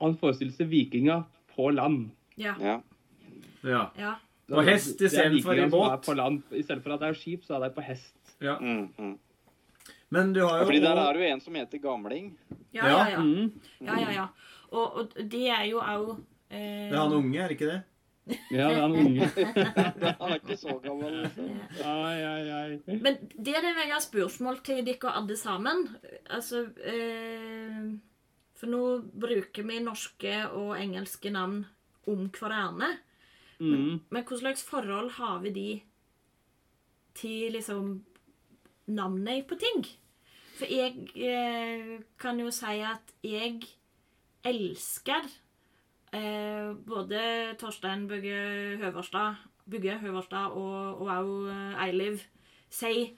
Han 0.00 0.16
forestilte 0.18 0.56
seg 0.58 0.70
vikinger 0.72 1.22
på 1.54 1.70
land. 1.70 2.10
Ja. 2.36 2.54
Ja. 2.60 2.80
Ja. 3.62 3.84
ja. 3.98 4.16
På 4.50 4.64
hest 4.66 5.00
er 5.00 5.06
istedenfor 5.06 5.54
i 5.54 5.62
er 5.66 5.70
båt. 5.70 6.08
Land. 6.18 6.42
I 6.50 6.62
stedet 6.64 6.82
for 6.82 6.94
at 6.96 7.00
det 7.04 7.12
er 7.12 7.18
skip, 7.20 7.44
så 7.46 7.56
er 7.56 7.68
det 7.68 7.74
på 7.76 7.84
hest. 7.86 8.16
Ja. 8.42 8.56
Mm, 8.58 8.88
mm. 8.98 9.14
Men 10.12 10.34
du 10.36 10.42
har 10.44 10.60
jo 10.60 10.66
fordi 10.68 10.82
der 10.84 10.98
er 11.00 11.16
det 11.16 11.22
jo 11.22 11.30
en 11.32 11.40
som 11.40 11.54
heter 11.56 11.80
Gamling. 11.80 12.34
Ja, 12.72 12.88
ja, 12.88 13.00
ja. 13.14 13.22
Mm. 13.22 13.52
ja, 13.80 13.96
ja, 14.00 14.12
ja. 14.12 14.26
Og, 14.72 15.00
og 15.00 15.16
de 15.32 15.40
er 15.52 15.64
jo 15.70 15.80
òg 15.80 16.12
eh, 16.52 16.90
Det 16.90 16.92
er 16.92 17.00
han 17.00 17.16
unge, 17.16 17.40
er 17.40 17.52
det 17.52 17.56
ikke 17.58 17.70
det? 17.70 17.80
Ja, 18.54 18.68
det 18.68 18.76
er 18.76 18.82
han 18.82 18.96
unge. 18.96 19.28
Han 20.20 20.28
er 20.28 20.36
ikke 20.38 20.56
så 20.60 20.76
gammel, 20.84 21.16
liksom. 21.24 21.48
Ai, 21.82 22.20
ai, 22.22 22.42
ai. 22.54 22.98
Men 23.02 23.16
det 23.34 23.56
er 23.56 23.64
det 23.64 23.72
jeg 23.80 23.90
har 23.90 24.04
spørsmål 24.04 24.60
til 24.62 24.84
dere 24.86 25.14
alle 25.18 25.36
sammen. 25.40 25.88
Altså 26.30 26.66
eh, 26.86 27.88
For 28.60 28.70
nå 28.70 28.82
bruker 29.24 29.66
vi 29.66 29.80
norske 29.82 30.36
og 30.52 30.76
engelske 30.78 31.32
navn 31.34 31.64
om 32.06 32.28
hverandre. 32.36 32.92
Mm. 33.62 34.04
Men 34.10 34.28
hva 34.28 34.38
slags 34.38 34.62
forhold 34.66 35.12
har 35.18 35.42
vi 35.42 35.56
de 35.56 35.68
til 37.18 37.52
liksom 37.56 38.00
navnet 38.92 39.46
på 39.48 39.58
ting? 39.58 39.84
For 40.52 40.68
jeg 40.68 41.08
eh, 41.16 42.00
kan 42.20 42.40
jo 42.40 42.50
si 42.54 42.80
at 42.84 43.14
jeg 43.24 43.62
elsker 44.44 45.28
eh, 46.12 46.72
både 46.86 47.22
Torstein 47.60 48.06
Bugge 48.10 48.36
Høverstad, 48.82 49.40
Bugge 49.70 49.96
Høverstad 50.02 50.56
og 50.58 51.06
òg 51.06 51.32
eh, 51.52 51.86
Eiliv 51.86 52.26
sier 52.72 53.14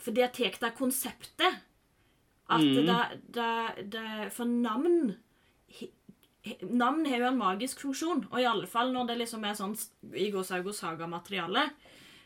For 0.00 0.14
det 0.16 0.32
tar 0.36 0.56
det 0.62 0.72
konseptet 0.78 1.60
at 2.52 2.60
mm. 2.60 2.86
det, 2.88 3.02
det, 3.36 3.52
det 3.92 4.32
For 4.34 4.48
navn 4.48 5.14
Navn 6.66 7.06
har 7.06 7.20
jo 7.20 7.26
en 7.28 7.38
magisk 7.38 7.84
funksjon, 7.84 8.24
og 8.32 8.40
i 8.40 8.46
alle 8.50 8.66
fall 8.66 8.90
når 8.90 9.12
det 9.12 9.18
liksom 9.20 9.44
er 9.46 9.54
sånn 9.54 9.76
i 10.18 10.24
Gåshaug 10.34 10.72
og 10.72 10.74
Saga-materiale. 10.74 11.68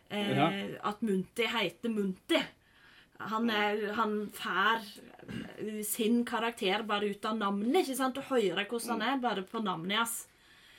Eh, 0.09 0.31
Ja. 0.33 0.47
At 0.89 1.03
Munti 1.05 1.45
heter 1.45 1.93
Munti. 1.93 2.41
Han, 3.19 3.51
er, 3.51 3.93
han 3.97 4.17
får 4.35 4.83
eh, 5.59 5.83
sin 5.87 6.25
karakter 6.29 6.85
bare 6.89 7.13
ut 7.13 7.25
av 7.25 7.39
navnet. 7.39 7.83
ikke 7.83 7.97
sant? 7.99 8.17
Du 8.17 8.25
hører 8.29 8.67
hvordan 8.69 9.01
han 9.01 9.15
er 9.15 9.23
bare 9.23 9.47
på 9.47 9.63
navnet 9.65 10.03
hans. 10.03 10.19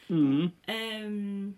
Mm. 0.07 0.51
Um, 0.71 1.55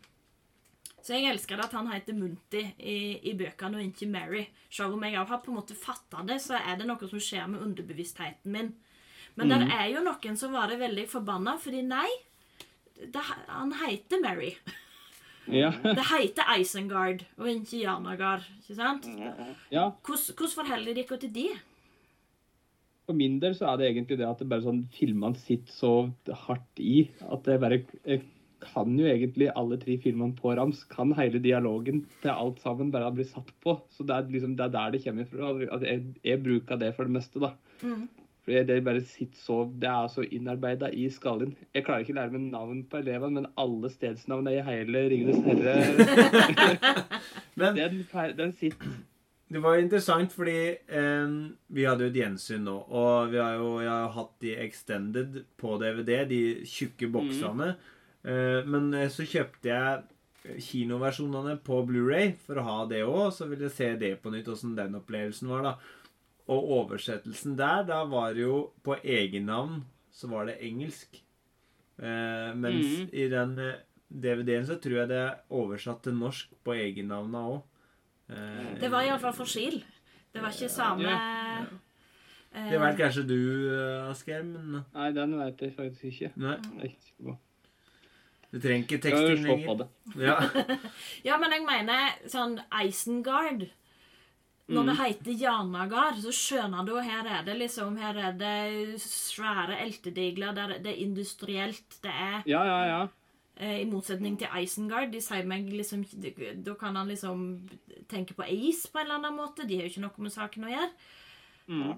så 1.06 1.16
jeg 1.16 1.30
elsker 1.32 1.62
at 1.62 1.74
han 1.78 1.90
heter 1.92 2.18
Munti 2.18 2.62
i, 2.78 2.98
i 3.30 3.36
bøkene 3.38 3.80
og 3.80 3.86
ikke 3.88 4.10
Mary. 4.10 4.46
Selv 4.70 4.98
om 4.98 5.06
jeg 5.06 5.18
har 5.18 5.42
på 5.44 5.52
en 5.52 5.60
måte 5.60 5.78
fatta 5.78 6.24
det, 6.28 6.40
så 6.44 6.60
er 6.60 6.80
det 6.80 6.88
noe 6.90 7.10
som 7.10 7.22
skjer 7.24 7.48
med 7.52 7.64
underbevisstheten 7.66 8.54
min. 8.54 8.74
Men 9.40 9.54
det 9.54 9.70
er 9.72 9.86
jo 9.94 10.04
noen 10.04 10.36
som 10.38 10.52
var 10.52 10.74
veldig 10.76 11.06
forbanna, 11.08 11.54
fordi 11.62 11.84
nei, 11.88 12.10
det, 13.00 13.24
han 13.48 13.72
heter 13.86 14.22
Mary. 14.24 14.54
Ja. 15.50 15.72
Det 15.98 16.06
heter 16.12 16.54
Isengard 16.60 17.26
og 17.38 17.50
ikke 17.52 17.84
Janagard. 17.84 18.48
ikke 18.62 18.78
sant? 18.78 19.08
ja. 19.74 19.90
Hvordan, 20.06 20.56
forholder 20.56 20.98
dere 20.98 21.20
til 21.22 21.36
de? 21.36 21.48
For 23.10 23.18
min 23.18 23.40
del 23.42 23.56
så 23.58 23.72
er 23.72 23.80
det 23.80 23.88
egentlig 23.90 24.20
det 24.20 24.28
at 24.30 24.42
det 24.42 24.50
bare 24.52 24.66
sånn 24.68 24.84
filmene 24.94 25.40
sitter 25.42 25.74
så 25.74 25.94
hardt 26.46 26.84
i 26.84 27.08
at 27.26 27.48
det 27.48 27.58
bare 27.64 27.82
jeg 28.06 28.22
kan 28.60 28.92
jo 29.00 29.08
egentlig 29.08 29.50
alle 29.58 29.78
tre 29.80 29.96
filmene 30.04 30.36
på 30.36 30.52
rams. 30.58 30.84
Kan 30.92 31.14
hele 31.18 31.40
dialogen 31.44 32.04
til 32.22 32.32
alt 32.34 32.60
sammen 32.64 32.92
bare 32.92 33.12
bli 33.16 33.26
satt 33.28 33.52
på. 33.64 33.78
Så 33.96 34.04
det 34.08 34.16
er 34.16 34.32
liksom 34.34 34.56
det 34.60 34.68
er 34.68 34.74
der 34.74 34.96
det 34.96 35.04
kommer 35.06 35.30
fra. 35.32 35.54
At 35.78 35.86
jeg, 35.88 36.04
jeg 36.28 36.44
bruker 36.44 36.82
det 36.82 36.94
for 36.98 37.08
det 37.08 37.16
meste, 37.16 37.40
da. 37.40 37.54
Mm. 37.82 38.08
Fordi 38.50 38.64
det 38.66 38.80
bare 38.82 39.02
sitter 39.06 39.38
så 39.38 39.58
Det 39.82 39.90
er 39.90 40.08
så 40.10 40.24
innarbeida 40.26 40.88
i 40.90 41.04
skallen. 41.14 41.52
Jeg 41.76 41.86
klarer 41.86 42.02
ikke 42.02 42.16
å 42.16 42.18
lære 42.18 42.34
meg 42.34 42.48
navn 42.50 42.80
på 42.90 42.98
elevene, 42.98 43.44
men 43.44 43.52
alle 43.62 43.92
stedsnavn 43.94 44.50
i 44.50 44.56
hele 44.66 45.04
Ringenes 45.12 45.44
herre 45.46 45.76
Men 47.60 47.78
den, 47.78 48.02
den 48.40 48.56
sitter 48.58 48.98
det 49.50 49.64
var 49.64 49.80
interessant 49.82 50.30
fordi 50.30 50.60
eh, 50.78 51.32
vi 51.74 51.86
hadde 51.88 52.06
jo 52.06 52.12
et 52.12 52.18
gjensyn 52.20 52.68
nå, 52.68 52.76
og 52.94 53.32
vi 53.32 53.40
har 53.42 53.56
jo 53.58 53.72
jeg 53.82 53.90
har 53.90 54.12
hatt 54.14 54.36
de 54.46 54.52
extended 54.62 55.40
på 55.58 55.80
DVD, 55.82 56.12
de 56.30 56.42
tjukke 56.70 57.10
boksene. 57.10 57.72
Eh, 58.22 58.60
men 58.70 58.92
eh, 58.94 59.10
så 59.10 59.26
kjøpte 59.26 59.72
jeg 59.72 60.60
kinoversjonene 60.70 61.58
på 61.66 61.82
Blu-ray 61.88 62.36
for 62.46 62.62
å 62.62 62.68
ha 62.68 62.78
det 62.92 63.02
òg, 63.08 63.32
så 63.34 63.50
ville 63.50 63.66
jeg 63.66 63.76
se 63.80 63.90
det 64.06 64.14
på 64.22 64.30
nytt, 64.34 64.52
åssen 64.54 64.78
den 64.78 65.02
opplevelsen 65.02 65.50
var, 65.50 65.66
da. 65.66 65.74
Og 66.50 66.70
oversettelsen 66.80 67.56
der, 67.60 67.84
da 67.86 68.04
var 68.10 68.34
det 68.34 68.42
jo 68.48 68.72
på 68.84 68.96
egennavn 69.04 69.84
så 70.12 70.28
var 70.32 70.48
det 70.50 70.58
engelsk. 70.66 71.20
Eh, 72.00 72.50
mens 72.58 72.88
mm. 73.04 73.10
i 73.14 73.28
den 73.32 73.52
eh, 73.60 73.76
DVD-en 74.10 74.66
så 74.68 74.80
tror 74.82 74.98
jeg 75.04 75.10
det 75.12 75.20
er 75.22 75.36
oversatt 75.54 76.02
til 76.08 76.16
norsk 76.18 76.50
på 76.66 76.74
egennavna 76.76 77.44
òg. 77.54 77.60
Eh, 78.32 78.74
Det 78.82 78.90
var 78.92 79.06
iallfall 79.06 79.36
for 79.38 79.46
Skill. 79.50 79.78
Det 80.34 80.42
var 80.42 80.50
ikke 80.56 80.70
samme 80.74 81.06
Ja. 81.10 81.66
eh, 82.54 82.72
Det 82.72 82.80
vet 82.82 82.98
kanskje 82.98 83.28
du, 83.28 83.38
eh, 83.76 84.10
Asgeir, 84.10 84.44
men 84.44 84.84
Nei, 84.94 85.12
den 85.12 85.38
vet 85.40 85.62
jeg 85.62 85.76
faktisk 85.78 86.04
ikke. 86.12 86.32
nei, 86.36 86.58
Jeg 86.58 86.80
er 86.80 86.90
ikke 86.90 87.04
sikker 87.08 87.24
på. 87.30 87.38
du 88.52 88.60
trenger 88.60 88.84
ikke 88.84 89.00
Jeg 89.04 89.14
har 89.14 89.22
jo 89.22 89.36
teksting 89.36 89.46
på 89.46 89.58
lenger. 89.58 89.78
det. 89.78 90.26
Ja. 90.26 90.40
Ja, 91.30 91.38
men 91.38 91.52
jeg 91.52 91.66
mener 91.66 92.10
sånn 92.28 92.60
Isengard. 92.84 93.68
Når 94.70 94.86
det 94.86 94.96
heter 95.00 95.32
Janagard, 95.42 96.18
så 96.22 96.32
skjønner 96.36 96.86
du 96.86 96.92
her 97.02 97.26
er 97.26 97.44
det 97.48 97.56
liksom 97.58 97.96
Her 97.98 98.18
er 98.28 98.34
det 98.38 99.00
svære 99.02 99.80
eltedigler, 99.86 100.54
der 100.54 100.76
det 100.80 100.92
er 100.94 101.00
industrielt. 101.06 101.98
Det 102.04 102.12
er 102.14 102.44
Ja, 102.46 102.64
ja, 102.68 102.82
ja. 102.86 103.00
eh, 103.58 103.82
I 103.82 103.86
motsetning 103.90 104.38
til 104.38 104.48
Isengard. 104.62 105.12
De 105.12 105.22
sier 105.22 105.46
meg 105.50 105.66
liksom 105.74 106.04
Da 106.66 106.74
kan 106.80 106.96
han 106.96 107.08
liksom 107.08 107.68
tenke 108.08 108.34
på 108.38 108.44
Ace 108.46 108.88
på 108.92 109.00
en 109.00 109.06
eller 109.08 109.16
annen 109.20 109.36
måte. 109.42 109.66
De 109.68 109.76
har 109.76 109.88
jo 109.88 109.90
ikke 109.96 110.02
noe 110.06 110.22
med 110.28 110.32
saken 110.32 110.64
å 110.70 110.76
gjøre. 110.76 110.92
Mm. 111.68 111.96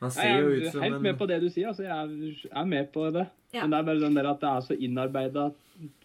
Han 0.00 0.10
ser 0.14 0.36
jo 0.38 0.50
jeg 0.54 0.68
er 0.74 0.84
helt 0.84 1.02
med 1.02 1.16
på 1.18 1.26
det 1.26 1.40
du 1.42 1.48
sier. 1.50 1.68
altså 1.72 1.82
Jeg 1.82 1.92
er, 1.96 2.50
er 2.60 2.64
med 2.64 2.92
på 2.94 3.08
det. 3.10 3.26
Ja. 3.52 3.62
Men 3.64 3.70
det 3.72 3.78
er 3.80 3.88
bare 3.88 4.02
sånn 4.04 4.14
der 4.20 4.28
at 4.30 4.40
det 4.44 4.50
er 4.52 4.60
så 4.68 4.76
innarbeida 4.78 5.48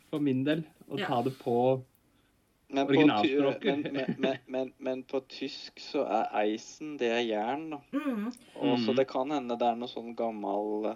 for 0.10 0.20
min 0.24 0.43
del 0.47 0.64
å 0.89 0.97
Ja. 0.99 1.08
ta 1.08 1.22
det 1.22 1.36
på 1.43 1.58
Men 2.74 2.88
på, 2.88 2.93
men, 4.17 4.38
men, 4.47 4.71
men, 4.80 5.03
på 5.03 5.19
tysk 5.30 5.80
så 5.80 6.03
er 6.09 6.32
eisen, 6.43 6.95
det 6.97 7.11
er 7.13 7.21
jern, 7.28 7.67
da. 7.76 7.80
Mm. 7.93 8.26
Og 8.55 8.78
så 8.80 8.91
Mm. 8.91 8.95
det 8.97 9.07
kan 9.07 9.30
hende 9.32 9.57
det 9.59 9.67
er 9.67 9.76
noe 9.76 9.88
sånn 9.91 10.15
gammel 10.17 10.95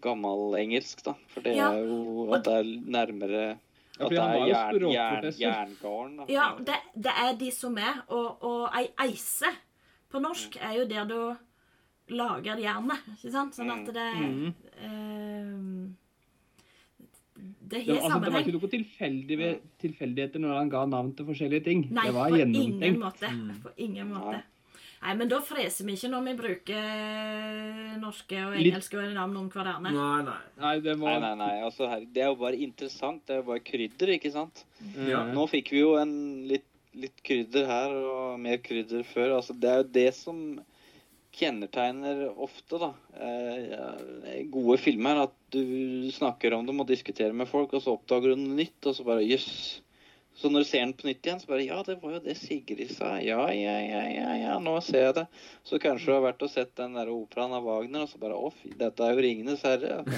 gammel 0.00 0.54
engelsk, 0.58 1.02
da. 1.04 1.14
For 1.28 1.40
det 1.42 1.56
Ja. 1.56 1.70
er 1.72 1.84
jo 1.86 2.32
at 2.34 2.44
det 2.44 2.52
er 2.52 2.64
nærmere 2.96 3.58
At 3.98 4.10
det 4.10 4.18
er 4.18 4.46
jern, 4.46 4.80
jern, 4.92 5.32
jerngarn, 5.40 6.16
da. 6.18 6.24
Ja, 6.28 6.54
det, 6.58 6.74
det 6.94 7.12
er 7.16 7.32
de 7.36 7.50
som 7.50 7.76
er. 7.78 8.02
Og, 8.08 8.42
og 8.44 8.70
ei 8.76 8.88
eise 9.06 9.48
på 10.12 10.20
norsk 10.20 10.56
er 10.60 10.74
jo 10.80 10.84
der 10.86 11.04
du 11.08 11.36
lager 12.14 12.56
jernet. 12.60 13.00
Ikke 13.16 13.32
sant? 13.32 13.54
Sånn 13.56 13.70
at 13.72 13.86
det 13.92 14.12
Mm. 14.16 14.54
eh, 14.84 15.92
Det 17.66 17.82
har 17.86 17.96
altså, 17.98 18.18
det 18.22 18.32
var 18.32 18.44
ikke 18.44 18.56
noe 18.56 18.68
tilfeldig 18.72 19.38
ved, 19.40 19.62
tilfeldigheter 19.82 20.42
når 20.42 20.60
han 20.60 20.68
ga 20.70 20.82
navn 20.90 21.14
til 21.18 21.26
forskjellige 21.30 21.64
ting. 21.66 21.88
Nei, 21.90 22.04
det 22.06 22.14
var 22.14 22.34
på 22.34 22.44
ingen 22.44 23.00
måte. 23.00 23.30
Mm. 23.32 23.56
På 23.64 23.72
ingen 23.76 24.12
måte. 24.12 24.36
Nei. 24.36 24.44
Nei, 25.06 25.12
men 25.20 25.28
da 25.30 25.38
freser 25.44 25.86
vi 25.86 25.94
ikke 25.94 26.08
når 26.10 26.22
vi 26.24 26.32
bruker 26.38 27.98
norske 28.00 28.38
og 28.42 28.54
engelske 28.56 28.98
Litt... 28.98 29.12
navn 29.14 29.36
om 29.42 29.50
hverandre. 29.52 29.92
Nei, 29.94 30.22
nei. 30.26 30.38
Nei, 30.62 30.72
det 30.82 30.96
var 31.02 31.20
nei, 31.22 31.34
nei. 31.38 31.50
Altså, 31.66 31.90
her, 31.90 32.06
det 32.14 32.24
er 32.24 32.32
jo 32.32 32.38
bare 32.40 32.62
interessant. 32.64 33.20
Det 33.28 33.36
er 33.36 33.42
jo 33.42 33.48
bare 33.50 33.64
krydder, 33.66 34.14
ikke 34.16 34.32
sant? 34.34 34.64
Ja. 34.96 35.26
Mm. 35.26 35.34
Nå 35.36 35.44
fikk 35.52 35.74
vi 35.74 35.82
jo 35.82 35.92
en 36.00 36.16
litt, 36.48 36.66
litt 36.96 37.20
krydder 37.26 37.68
her, 37.68 37.94
og 38.14 38.40
mer 38.42 38.58
krydder 38.64 39.04
før. 39.06 39.36
Altså, 39.40 39.54
det 39.60 39.70
er 39.70 39.82
jo 39.82 39.88
det 39.98 40.08
som 40.16 40.42
kjennetegner 41.36 42.26
ofte, 42.42 42.78
da. 42.80 42.92
Eh, 43.20 44.44
gode 44.52 44.78
filmer. 44.80 45.16
At 45.26 45.34
du 45.52 46.10
snakker 46.14 46.54
om 46.56 46.66
dem 46.68 46.80
og 46.80 46.88
diskuterer 46.88 47.34
med 47.36 47.48
folk, 47.50 47.74
og 47.76 47.82
så 47.84 47.96
oppdager 47.96 48.32
du 48.32 48.40
noe 48.40 48.60
nytt, 48.62 48.80
og 48.86 48.96
så 48.96 49.04
bare 49.06 49.26
jøss. 49.26 49.82
Så 50.36 50.50
når 50.52 50.64
du 50.64 50.68
ser 50.68 50.82
den 50.84 50.92
på 50.96 51.06
nytt 51.08 51.24
igjen, 51.24 51.40
så 51.40 51.48
bare 51.48 51.64
Ja, 51.64 51.78
det 51.84 51.96
var 52.02 52.10
jo 52.12 52.20
det 52.24 52.36
Sigrid 52.36 52.90
sa. 52.92 53.14
Ja, 53.24 53.46
ja, 53.56 53.76
ja, 53.80 54.02
ja, 54.12 54.34
ja, 54.36 54.58
nå 54.60 54.74
ser 54.84 55.06
jeg 55.06 55.14
det. 55.16 55.26
Så 55.64 55.80
kanskje 55.80 56.10
du 56.10 56.16
har 56.18 56.26
vært 56.26 56.44
og 56.44 56.52
sett 56.52 56.74
den 56.76 56.96
der 56.98 57.08
operaen 57.12 57.56
av 57.56 57.64
Wagner, 57.64 58.04
og 58.04 58.10
så 58.12 58.20
bare 58.20 58.36
Å, 58.36 58.52
fy, 58.52 58.74
dette 58.76 59.00
er 59.04 59.16
jo 59.16 59.24
'Ringenes 59.24 59.64
herre'. 59.64 60.04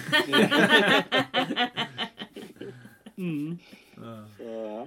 Mm. 3.19 3.59
Så, 4.39 4.45
ja. 4.47 4.87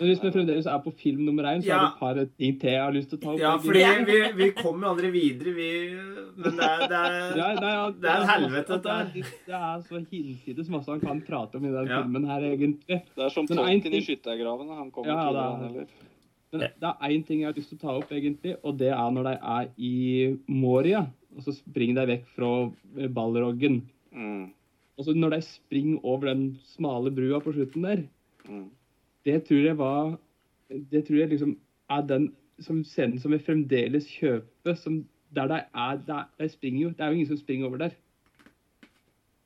Men 0.00 0.08
hvis 0.08 0.22
vi 0.24 0.30
fremdeles 0.32 0.64
er 0.66 0.78
på 0.80 0.90
film 0.96 1.26
nummer 1.26 1.44
én, 1.44 1.60
så 1.60 1.68
Ja. 1.68 1.76
er 1.76 2.14
det 2.14 2.22
et 2.22 2.30
par 2.30 2.38
ting 2.38 2.58
til 2.60 2.70
jeg 2.70 2.80
har 2.80 2.92
lyst 2.92 3.10
til 3.10 3.18
å 3.18 3.20
ta 3.22 3.30
opp. 3.34 3.38
Ja, 3.38 3.50
fordi 3.58 3.82
vi, 4.08 4.20
vi 4.38 4.50
kommer 4.56 4.86
jo 4.86 4.92
aldri 4.94 5.10
videre, 5.12 5.52
vi 5.52 5.66
Men 6.40 6.56
det 6.56 6.64
er, 6.64 6.84
det 6.88 7.00
er, 7.00 7.36
Ja, 7.36 7.48
nei, 7.60 7.72
ja, 7.74 7.90
det 7.90 8.08
er 8.08 8.20
en 8.22 8.28
helvete, 8.30 8.66
det 8.66 8.82
dette 8.82 8.88
er, 8.88 9.04
her. 9.04 9.34
det 9.46 9.58
er 9.60 9.82
så 9.84 10.00
hinsides 10.10 10.70
masse 10.72 10.88
han 10.88 11.00
kan 11.04 11.20
prate 11.20 11.56
om 11.60 11.64
i 11.66 11.68
den 11.74 11.86
Ja. 11.92 12.00
filmen 12.02 12.24
her, 12.26 12.40
egentlig. 12.40 13.02
Det 13.14 13.24
er 13.26 13.28
som 13.28 13.46
tolken 13.46 13.92
i 13.92 14.00
skyttergravene. 14.00 14.74
Han 14.78 14.90
kommer 14.90 15.12
Ja, 15.12 15.26
til 15.26 15.34
det 15.34 15.42
er- 15.44 15.78
han. 15.78 15.86
Men 16.52 16.60
det 16.60 16.70
er 16.82 17.08
én 17.12 17.26
ting 17.26 17.40
jeg 17.40 17.46
har 17.46 17.52
lyst 17.54 17.68
til 17.68 17.78
å 17.78 17.80
ta 17.82 17.92
opp, 17.98 18.10
egentlig, 18.10 18.56
og 18.64 18.78
det 18.78 18.88
er 18.88 19.10
når 19.10 19.22
de 19.22 19.38
er 19.42 19.68
i 19.78 20.38
Moria, 20.48 21.06
og 21.36 21.42
så 21.44 21.52
springer 21.54 21.94
de 22.06 22.16
vekk 22.16 22.26
fra 22.34 22.72
Balroggen. 23.08 23.82
Mm. 24.16 24.50
Og 24.98 25.04
så 25.06 25.14
når 25.14 25.30
de 25.30 25.40
springer 25.42 26.00
over 26.02 26.26
den 26.26 26.58
smale 26.64 27.10
brua 27.14 27.38
på 27.40 27.52
slutten 27.54 27.82
der, 27.82 28.02
Mm. 28.48 28.70
Det 29.24 29.44
tror 29.44 29.64
jeg 29.66 29.78
var 29.78 30.18
Det 30.92 31.04
tror 31.06 31.16
jeg 31.16 31.28
liksom 31.28 31.56
er 31.90 32.06
den 32.06 32.30
som 32.60 32.84
scenen 32.84 33.18
som 33.18 33.32
vi 33.32 33.38
fremdeles 33.42 34.06
kjøper, 34.06 34.76
som 34.78 35.00
der 35.34 35.48
de 35.48 35.58
er 35.74 35.98
der, 36.06 36.28
De 36.38 36.48
springer 36.48 36.82
jo. 36.82 36.88
Det 36.88 37.00
er 37.00 37.06
jo 37.06 37.12
ingen 37.12 37.26
som 37.26 37.36
springer 37.36 37.66
over 37.66 37.76
der. 37.76 37.90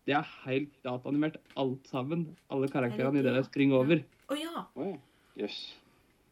Det 0.07 0.15
er 0.15 0.29
helt 0.45 0.73
dataanimert 0.85 1.37
alt 1.57 1.89
sammen. 1.89 2.37
Alle 2.51 2.69
karakterene 2.69 3.19
i 3.19 3.23
det 3.23 3.33
der 3.33 3.43
springer 3.43 3.77
over. 3.77 4.03
Å 4.29 4.37
ja. 4.37 4.67
Oi, 4.77 4.99
Jøss. 5.41 5.77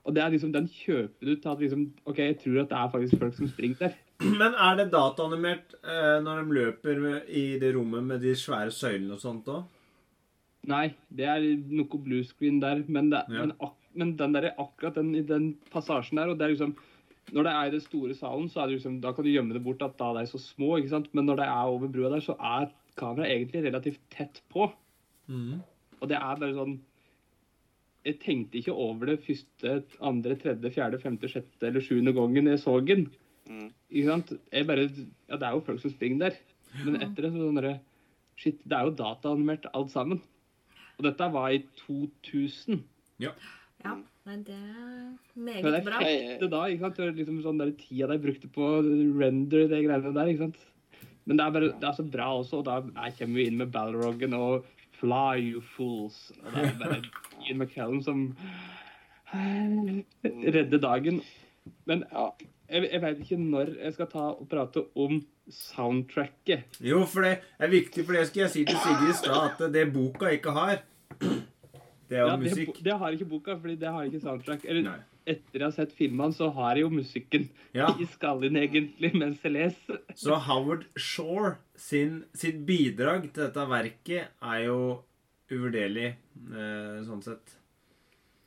Og 0.05 0.15
det 0.15 0.23
er 0.23 0.33
liksom, 0.35 0.53
den 0.53 0.67
kjøper 0.69 1.29
du 1.29 1.35
til 1.37 1.49
at 1.49 1.61
liksom 1.63 1.85
OK, 2.05 2.19
jeg 2.19 2.39
tror 2.43 2.63
at 2.63 2.73
det 2.73 2.79
er 2.79 2.91
faktisk 2.91 3.19
folk 3.23 3.37
som 3.37 3.49
springer 3.49 3.87
der. 3.87 3.95
Men 4.41 4.57
er 4.59 4.77
det 4.81 4.91
dataanimert 4.93 5.77
eh, 5.81 6.19
når 6.25 6.43
de 6.43 6.57
løper 6.59 7.05
i 7.29 7.45
det 7.63 7.73
rommet 7.77 8.05
med 8.05 8.21
de 8.21 8.35
svære 8.37 8.75
søylene 8.75 9.15
og 9.17 9.23
sånt 9.23 9.49
òg? 9.53 9.63
Nei, 10.71 10.93
det 11.11 11.27
er 11.27 11.43
noe 11.75 11.99
blue 12.05 12.23
screen 12.27 12.61
der, 12.63 12.85
men, 12.87 13.11
det, 13.11 13.25
Ja. 13.29 13.41
men, 13.47 13.53
ak 13.61 13.75
men 13.99 14.17
den 14.17 14.33
der, 14.33 14.53
akkurat 14.57 14.95
den, 14.95 15.15
i 15.19 15.23
den 15.27 15.55
passasjen 15.73 16.17
der, 16.17 16.31
og 16.31 16.39
det 16.39 16.47
er 16.47 16.55
liksom 16.55 16.77
Når 17.33 17.45
det 17.47 17.53
er 17.55 17.67
i 17.67 17.71
den 17.71 17.81
store 17.81 18.15
salen, 18.19 18.49
så 18.51 18.61
er 18.61 18.67
det 18.67 18.77
liksom, 18.81 19.01
da 19.01 19.13
kan 19.15 19.25
du 19.25 19.31
gjemme 19.31 19.55
det 19.55 19.63
bort 19.63 19.83
at 19.83 19.95
da 19.97 20.09
det 20.13 20.25
er 20.25 20.31
så 20.33 20.41
små, 20.43 20.77
ikke 20.79 20.91
sant? 20.91 21.07
Men 21.15 21.27
når 21.27 21.37
det 21.39 21.45
er 21.47 21.69
over 21.71 21.89
brua 21.89 22.11
der, 22.11 22.21
så 22.21 22.35
er 22.35 22.67
kameraet 22.99 23.31
egentlig 23.31 23.63
relativt 23.63 24.01
tett 24.11 24.41
på. 24.51 24.67
Og 26.03 26.09
det 26.11 26.17
er 26.19 26.41
bare 26.43 26.53
sånn 26.57 26.81
Jeg 28.05 28.19
tenkte 28.19 28.59
ikke 28.59 28.75
over 28.75 29.07
det 29.07 29.21
første, 29.23 29.85
andre, 30.03 30.35
tredje, 30.35 30.73
fjerde, 30.75 30.99
femte, 30.99 31.29
sjette 31.31 31.69
eller 31.69 31.81
sjuende 31.81 32.13
gangen 32.13 32.51
jeg 32.51 32.59
så 32.59 32.81
den. 32.85 33.07
Mm. 33.49 33.69
Ikke 33.91 34.09
sant? 34.09 34.33
Jeg 34.53 34.67
bare 34.67 34.89
Ja, 35.29 35.37
det 35.39 35.47
er 35.47 35.53
jo 35.55 35.61
folk 35.69 35.81
som 35.81 35.95
springer 35.95 36.27
der. 36.27 36.37
Men 36.85 36.97
etter 36.97 37.23
det 37.23 37.33
så 37.33 37.39
sånn 37.39 37.61
derre 37.61 37.79
Shit, 38.37 38.59
det 38.67 38.75
er 38.75 38.89
jo 38.89 38.97
dataanimert 38.99 39.67
alt 39.73 39.91
sammen. 39.93 40.21
Og 40.99 41.07
dette 41.09 41.29
var 41.35 41.53
i 41.55 41.63
2000. 41.87 42.83
Ja. 43.23 43.33
ja. 43.85 43.95
Nei, 44.27 44.37
det 44.47 44.55
er 44.55 45.09
Men 45.35 45.65
det 45.65 45.73
er 45.81 45.87
bra. 45.87 45.99
fette 46.05 46.49
da, 46.53 46.61
ikke 46.71 46.85
sant? 46.87 46.99
Det 47.01 47.07
er 47.09 47.17
liksom 47.17 47.41
sånn 47.43 47.59
der 47.59 47.73
tida 47.79 48.07
de 48.13 48.19
brukte 48.23 48.51
på 48.55 48.69
render, 49.19 49.67
de 49.73 49.81
greiene 49.83 50.13
der, 50.15 50.31
ikke 50.31 50.45
sant? 50.45 50.61
Men 51.27 51.39
det 51.39 51.45
er 51.47 51.55
bare, 51.55 51.73
det 51.81 51.89
er 51.89 51.97
så 51.97 52.05
bra 52.11 52.29
også, 52.39 52.61
og 52.61 52.67
da 52.67 52.77
kommer 53.19 53.41
vi 53.41 53.47
inn 53.51 53.59
med 53.59 53.73
Balrogen 53.75 54.35
og 54.39 54.69
Fly 55.01 55.43
You 55.43 55.63
Fools. 55.75 56.31
Og 56.43 56.55
det 56.55 56.65
er 56.69 56.79
bare 56.79 57.01
Ian 57.43 57.59
McCallum 57.63 58.03
som 58.07 58.25
redder 60.23 60.79
dagen. 60.83 61.23
Men 61.87 62.05
Ja. 62.13 62.31
Jeg, 62.73 62.89
jeg 62.93 63.03
vet 63.05 63.21
ikke 63.27 63.39
når 63.43 63.73
jeg 63.83 63.93
skal 63.99 64.09
ta 64.13 64.25
og 64.33 64.49
prate 64.51 64.83
om 64.99 65.21
soundtracket. 65.53 66.79
Jo, 66.85 67.03
for 67.11 67.27
det 67.27 67.37
er 67.63 67.73
viktig, 67.73 68.05
for 68.07 68.17
det 68.17 68.27
skal 68.31 68.45
jeg 68.47 68.53
si 68.55 68.65
til 68.69 68.79
Sigrid 68.83 69.13
i 69.13 69.17
stad, 69.19 69.41
at 69.53 69.73
det 69.75 69.87
boka 69.95 70.31
ikke 70.37 70.55
har, 70.57 70.83
det 71.21 72.19
er 72.19 72.23
jo 72.23 72.29
Ja, 72.29 72.37
det, 72.37 72.51
musikk. 72.51 72.83
det 72.85 72.99
har 73.01 73.15
ikke 73.17 73.29
boka, 73.31 73.57
fordi 73.61 73.77
det 73.81 73.89
har 73.95 74.05
ikke 74.09 74.21
soundtrack. 74.21 74.65
Eller 74.69 74.83
Nei. 74.89 74.99
etter 75.27 75.61
jeg 75.63 75.65
har 75.69 75.75
sett 75.77 75.95
filmene, 75.97 76.35
så 76.37 76.51
har 76.53 76.77
jeg 76.77 76.85
jo 76.87 76.91
musikken 76.93 77.49
Ja. 77.75 77.89
i 78.03 78.07
skallen 78.13 78.57
egentlig 78.61 79.13
mens 79.17 79.41
jeg 79.45 79.55
leser. 79.57 80.03
Så 80.19 80.37
Howard 80.49 80.85
Shore 80.97 81.55
sin, 81.77 82.25
sitt 82.37 82.65
bidrag 82.69 83.31
til 83.33 83.47
dette 83.47 83.65
verket 83.71 84.29
er 84.43 84.65
jo 84.67 84.79
uvurderlig, 85.53 86.15
eh, 86.49 87.01
sånn 87.05 87.23
sett. 87.25 87.59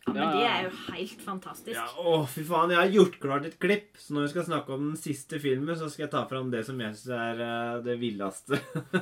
Ja, 0.06 0.14
men 0.14 0.36
det 0.38 0.44
er 0.48 0.60
jo 0.68 0.72
helt 0.94 1.22
fantastisk. 1.26 1.74
Ja, 1.76 1.86
å, 1.98 2.12
fy 2.30 2.44
faen, 2.46 2.72
jeg 2.72 2.78
har 2.80 2.92
gjort 2.94 3.16
klart 3.24 3.46
et 3.50 3.56
klipp, 3.60 3.96
så 4.00 4.14
når 4.16 4.28
vi 4.28 4.32
skal 4.36 4.46
snakke 4.48 4.76
om 4.76 4.84
den 4.92 5.00
siste 5.02 5.40
filmen, 5.42 5.76
så 5.80 5.90
skal 5.90 6.06
jeg 6.06 6.12
ta 6.14 6.22
fram 6.30 6.52
det 6.54 6.62
som 6.68 6.80
jeg 6.80 6.94
syns 6.96 7.10
er 7.18 7.42
eh, 7.46 7.74
det 7.88 7.96
villeste 8.00 8.60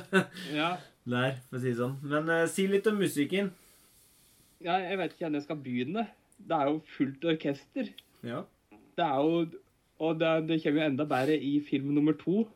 Ja, 0.58 0.70
der, 1.04 1.36
for 1.50 1.58
å 1.58 1.62
si 1.62 1.68
det 1.74 1.76
sånn. 1.82 1.98
Men 2.08 2.30
uh, 2.32 2.46
si 2.50 2.64
litt 2.72 2.88
om 2.90 2.96
musikken. 2.98 3.52
ja, 4.64 4.78
jeg 4.80 4.98
vet 5.02 5.12
ikke 5.14 5.26
hvor 5.28 5.36
jeg 5.38 5.44
skal 5.46 5.60
begynne. 5.68 6.06
Det 6.40 6.56
er 6.56 6.70
jo 6.72 6.80
fullt 6.96 7.28
orkester. 7.34 7.92
Ja. 8.24 8.40
Det 8.96 9.04
er 9.04 9.20
jo 9.20 9.44
Og 10.04 10.18
det, 10.18 10.30
det 10.48 10.62
kommer 10.64 10.80
jo 10.80 10.88
enda 10.88 11.04
bedre 11.06 11.36
i 11.38 11.58
film 11.68 11.92
nummer 11.94 12.16
to. 12.18 12.46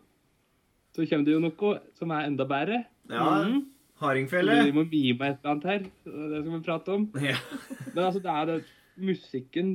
Så 0.96 1.05
kommer 1.07 1.28
det 1.28 1.36
jo 1.36 1.42
noe 1.44 1.74
som 2.01 2.11
er 2.16 2.26
enda 2.32 2.49
bedre. 2.49 2.86
ja 3.12 3.28
Mhm. 3.44 3.66
Hardingfele. 4.01 4.59
Vi 4.68 4.74
må 4.76 4.84
mime 4.88 5.28
et 5.32 5.40
eller 5.40 5.55
annet 5.55 5.64
her. 5.70 5.86
Det 6.05 6.42
skal 6.42 6.53
vi 6.55 6.61
prate 6.66 6.94
om. 6.94 7.09
Ja. 7.22 7.36
Men 7.94 8.05
altså, 8.05 8.20
det 8.24 8.34
er 8.34 8.51
det, 8.53 8.59
musikken 8.99 9.72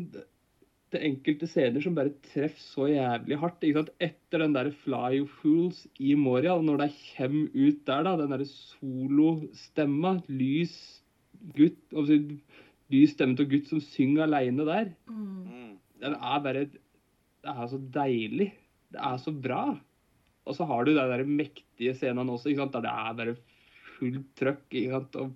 til 0.94 1.02
enkelte 1.08 1.48
scener 1.50 1.82
som 1.82 1.96
bare 1.98 2.12
treffer 2.28 2.60
så 2.62 2.88
jævlig 2.92 3.38
hardt. 3.42 3.64
ikke 3.66 3.80
sant? 3.82 3.94
Etter 4.04 4.44
den 4.44 4.54
der 4.56 4.70
Fly 4.84 5.18
You 5.20 5.28
Fools 5.42 5.84
i 6.00 6.14
Moria, 6.20 6.54
når 6.62 6.84
de 6.84 6.90
kommer 7.16 7.48
ut 7.56 7.80
der, 7.88 8.04
da, 8.06 8.16
den 8.20 8.34
derre 8.36 8.48
solostemma, 8.50 10.18
lys 10.30 10.76
gutt, 11.58 11.80
altså, 11.96 12.20
lys 12.94 13.16
stemme 13.16 13.36
til 13.40 13.50
gutt 13.52 13.72
som 13.72 13.82
synger 13.94 14.28
aleine 14.28 14.68
der, 14.70 14.92
Mm. 15.10 15.48
Mm. 15.48 15.72
den 16.04 16.14
er 16.20 16.40
bare 16.44 16.66
Det 17.44 17.52
er 17.52 17.68
så 17.68 17.78
deilig. 17.92 18.54
Det 18.94 19.00
er 19.04 19.18
så 19.18 19.32
bra. 19.36 19.64
Og 20.46 20.56
så 20.56 20.64
har 20.68 20.84
du 20.86 20.94
den 20.94 21.10
der 21.12 21.24
mektige 21.26 21.94
scenen 21.96 22.30
også, 22.30 22.50
ikke 22.50 22.62
sant? 22.62 22.74
der 22.74 22.82
det 22.82 22.90
er 22.94 23.14
bare 23.18 23.36
fullt 24.04 24.30
trøkk, 24.40 24.78
og 24.92 25.34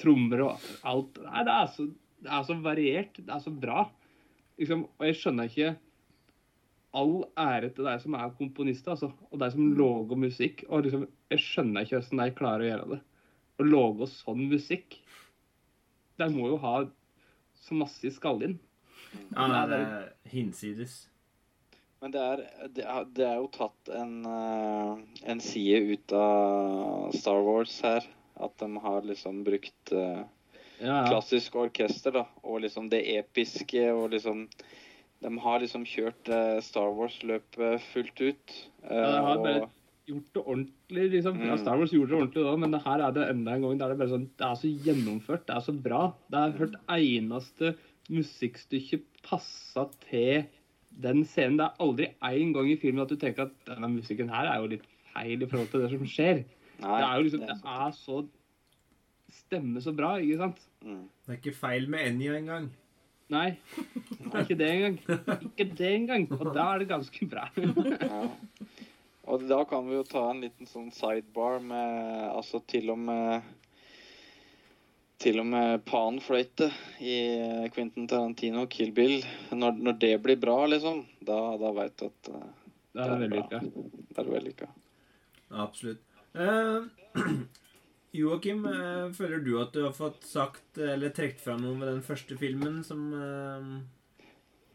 trommer 0.00 0.44
og 0.48 0.68
alt. 0.86 1.20
Nei, 1.22 1.44
det 1.46 1.54
er 1.54 1.70
så, 1.74 1.86
det 2.24 2.32
er 2.34 2.46
så 2.48 2.56
variert. 2.64 3.18
Det 3.20 3.30
er 3.30 3.42
så 3.44 3.52
bra. 3.54 3.86
Liksom, 4.60 4.86
og 4.98 5.08
jeg 5.08 5.18
skjønner 5.20 5.50
ikke 5.50 5.74
All 6.94 7.24
ære 7.34 7.72
til 7.74 7.88
deg 7.88 8.02
som 8.04 8.14
er 8.14 8.34
komponister, 8.38 8.92
altså, 8.92 9.08
og 9.26 9.40
deg 9.42 9.50
som 9.50 9.72
lager 9.74 10.20
musikk. 10.20 10.60
og 10.68 10.84
liksom, 10.86 11.08
Jeg 11.32 11.42
skjønner 11.42 11.82
ikke 11.82 11.98
hvordan 11.98 12.20
de 12.20 12.34
klarer 12.38 12.62
å 12.62 12.68
gjøre 12.68 12.84
det. 12.92 12.98
Å 13.58 13.66
lage 13.66 14.06
sånn 14.12 14.44
musikk. 14.52 15.00
De 16.22 16.28
må 16.30 16.52
jo 16.52 16.60
ha 16.62 16.76
så 17.64 17.74
masse 17.80 18.06
i 18.06 18.12
skallen. 18.14 18.60
ja, 19.34 19.64
det 19.66 19.80
er 19.80 20.06
hinsides. 20.30 20.94
Men 22.04 22.12
det 22.12 22.20
er, 22.20 22.40
det 23.16 23.24
er, 23.24 23.38
jo 23.40 23.46
tatt 23.48 23.88
en, 23.96 24.18
eh, 24.28 25.20
en 25.32 25.38
side 25.40 25.78
ut 25.88 26.12
av 26.12 27.14
Star 27.16 27.38
Wars 27.46 27.78
her. 27.80 28.04
At 28.44 28.58
de 28.60 28.66
har 28.84 29.06
liksom 29.08 29.38
brukt 29.46 29.92
eh, 29.94 30.24
Ja, 30.82 30.90
ja. 30.90 30.96
klassisk 31.08 31.54
orkester, 31.56 32.12
da. 32.12 32.26
Og 32.44 32.60
liksom 32.60 32.90
det 32.92 33.00
episke 33.14 33.86
og 33.94 34.10
liksom 34.12 34.42
De 35.24 35.30
har 35.40 35.62
liksom 35.62 35.86
kjørt 35.88 36.28
eh, 36.28 36.58
Star 36.66 36.92
Wars-løpet 36.92 37.86
fullt 37.94 38.20
ut. 38.20 38.56
Ja, 38.82 39.06
de 39.14 39.22
har 39.24 39.40
bare 39.40 39.62
gjort 40.04 40.36
det 40.36 40.42
ordentlig, 40.42 41.06
liksom. 41.14 41.38
Ja, 41.40 41.54
Mm. 41.54 41.62
Star 41.62 41.80
Wars 41.80 41.94
gjorde 41.94 42.10
det 42.10 42.18
ordentlig 42.18 42.44
da, 42.44 42.56
men 42.66 42.80
her 42.84 43.06
er 43.06 43.14
det 43.16 43.30
enda 43.30 43.54
en 43.54 43.64
gang 43.64 43.80
det 43.80 43.86
er 43.86 43.96
bare 44.02 44.12
sånn 44.12 44.28
Det 44.36 44.50
er 44.50 44.60
så 44.60 44.74
gjennomført, 44.90 45.46
det 45.48 45.56
er 45.56 45.64
så 45.70 45.76
bra. 45.88 46.02
Det 46.28 46.42
er 46.42 46.58
hørt 46.60 46.76
eneste 46.98 47.72
musikkstykke 48.12 49.00
passa 49.24 49.86
til 50.10 50.44
den 51.02 51.24
scenen. 51.26 51.58
Det 51.58 51.66
er 51.66 51.82
aldri 51.84 52.08
én 52.22 52.52
gang 52.54 52.70
i 52.70 52.78
filmen 52.80 53.02
at 53.04 53.10
du 53.12 53.16
tenker 53.20 53.48
at 53.48 53.56
denne 53.66 53.90
musikken 53.96 54.30
her 54.32 54.50
er 54.50 54.62
jo 54.62 54.70
litt 54.76 54.86
feil 55.12 55.42
i 55.42 55.48
forhold 55.50 55.70
til 55.72 55.84
det 55.84 55.90
som 55.94 56.06
skjer. 56.06 56.44
nei, 56.82 56.96
Det 57.00 57.08
er 57.08 57.16
jo 57.16 57.26
liksom 57.26 57.44
det 57.44 57.48
Det 57.48 57.76
er 57.76 57.92
så 57.98 58.24
Stemmer 59.34 59.82
så 59.82 59.90
bra, 59.90 60.12
ikke 60.22 60.36
sant? 60.38 60.60
Mm. 60.84 61.08
Det 61.26 61.32
er 61.32 61.38
ikke 61.40 61.56
feil 61.58 61.88
med 61.90 62.04
Enja 62.06 62.36
engang. 62.38 62.68
Nei, 63.32 63.56
det 64.20 64.28
er 64.30 64.44
ikke 64.44 64.58
det 64.60 64.68
engang. 64.70 64.98
Ikke 65.48 65.66
det 65.80 65.88
engang. 65.90 66.26
Og 66.36 66.52
da 66.54 66.66
er 66.74 66.84
det 66.84 66.88
ganske 66.92 67.26
bra. 67.26 67.48
Ja. 68.04 68.20
Og 69.24 69.40
da 69.48 69.62
kan 69.64 69.86
vi 69.88 69.96
jo 69.96 70.04
ta 70.04 70.26
en 70.30 70.42
liten 70.44 70.68
sånn 70.68 70.90
sidebar 70.92 71.56
med 71.64 72.26
Altså 72.28 72.60
til 72.68 72.90
og 72.92 72.98
med 73.00 73.46
Til 75.24 75.40
og 75.40 75.46
med 75.48 75.84
panfløyte 75.88 76.68
i 77.00 77.16
Quentin 77.72 78.08
Tarantino, 78.10 78.66
Kill 78.68 78.92
Bill. 78.92 79.22
Når, 79.56 79.78
når 79.86 79.98
det 80.02 80.14
blir 80.24 80.36
bra, 80.40 80.58
liksom, 80.68 81.00
da, 81.24 81.38
da 81.60 81.70
veit 81.76 81.96
du 82.00 82.10
at 82.10 82.32
uh, 82.34 82.42
Det 82.92 83.04
er 83.06 83.14
veldig 83.14 83.30
bra. 83.32 83.60
det 83.64 84.20
er 84.20 84.32
vellykka. 84.34 84.68
Absolutt. 85.64 86.02
Eh, 86.34 86.84
Joakim, 88.14 88.66
eh, 88.66 89.12
føler 89.16 89.40
du 89.42 89.56
at 89.62 89.72
du 89.74 89.82
har 89.86 89.94
fått 89.94 90.22
sagt 90.28 90.78
eller 90.78 91.10
trukket 91.14 91.42
fram 91.42 91.64
noe 91.64 91.74
med 91.78 91.88
den 91.90 92.02
første 92.06 92.36
filmen 92.38 92.82
som 92.86 93.08
eh, 93.18 93.68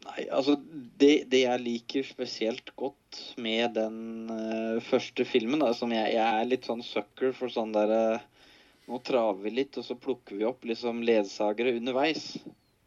Nei, 0.00 0.22
altså 0.32 0.54
det, 1.00 1.28
det 1.32 1.42
jeg 1.42 1.60
liker 1.60 2.06
spesielt 2.08 2.72
godt 2.80 3.18
med 3.40 3.74
den 3.76 4.32
eh, 4.32 4.78
første 4.84 5.26
filmen, 5.28 5.60
da, 5.60 5.74
som 5.76 5.92
jeg, 5.92 6.14
jeg 6.16 6.24
er 6.24 6.48
litt 6.48 6.68
sånn 6.68 6.84
sucker 6.84 7.34
for 7.36 7.52
sånn 7.52 7.74
derre 7.76 8.22
Nå 8.90 8.98
traver 9.06 9.44
vi 9.44 9.50
litt, 9.54 9.76
og 9.78 9.84
så 9.86 9.94
plukker 9.94 10.34
vi 10.40 10.46
opp 10.48 10.64
liksom 10.66 11.02
ledsagere 11.06 11.76
underveis. 11.78 12.32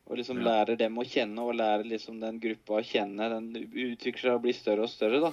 Og 0.09 0.17
liksom 0.19 0.41
Ja. 0.41 0.49
lærer 0.49 0.75
dem 0.77 0.97
å 0.99 1.05
kjenne, 1.07 1.39
og 1.39 1.55
lærer 1.55 1.85
liksom 1.87 2.19
den 2.19 2.39
gruppa 2.43 2.81
å 2.81 2.83
kjenne. 2.83 3.29
Den 3.31 3.53
utvikler 3.71 4.21
seg 4.21 4.33
og 4.35 4.41
blir 4.43 4.53
større 4.57 4.83
og 4.83 4.89
større, 4.91 5.21
da. 5.21 5.31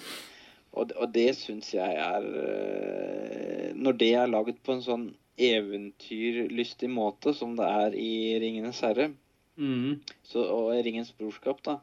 Og, 0.72 0.86
det- 0.88 0.96
og 0.96 1.12
det 1.12 1.34
syns 1.34 1.72
jeg 1.74 1.96
er 1.96 2.22
eh, 2.22 3.72
Når 3.74 3.96
det 3.98 4.14
er 4.14 4.26
laget 4.28 4.62
på 4.62 4.72
en 4.74 4.82
sånn 4.82 5.14
eventyrlystig 5.38 6.88
måte 6.90 7.34
som 7.34 7.56
det 7.56 7.64
er 7.66 7.94
i 7.96 8.38
'Ringenes 8.38 8.80
herre', 8.82 9.14
Mm. 9.58 10.00
så, 10.22 10.44
og 10.44 10.84
Ringens 10.84 11.12
brorskap, 11.18 11.62
da, 11.62 11.80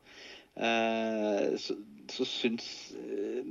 eh, 0.56 1.56
så, 1.58 1.76
så 2.08 2.24
syns 2.26 2.94
eh, 2.96 3.44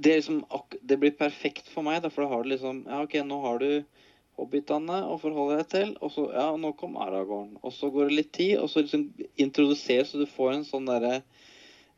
det, 0.00 0.16
liksom, 0.22 0.44
det 0.84 0.98
blir 0.98 1.10
perfekt 1.16 1.68
for 1.68 1.82
meg, 1.82 2.02
da, 2.02 2.08
for 2.08 2.22
da 2.22 2.28
har 2.28 2.42
du 2.42 2.48
liksom 2.50 2.84
Ja, 2.86 3.02
OK, 3.02 3.14
nå 3.22 3.40
har 3.42 3.58
du 3.58 3.84
hobbitene 4.40 5.02
å 5.12 5.18
forholde 5.20 5.60
deg 5.60 5.70
til, 5.74 5.94
og 6.00 6.12
så 6.14 6.26
Ja, 6.32 6.48
nå 6.56 6.72
kom 6.78 6.98
Aragorn. 7.00 7.54
Og 7.62 7.74
så 7.76 7.90
går 7.92 8.08
det 8.08 8.18
litt 8.18 8.32
tid, 8.36 8.56
og 8.58 8.70
så 8.72 8.82
liksom 8.82 9.06
introduseres, 9.40 10.12
så 10.12 10.20
du 10.20 10.26
får 10.30 10.54
en 10.54 10.66
sånn 10.66 10.88
derre 10.88 11.20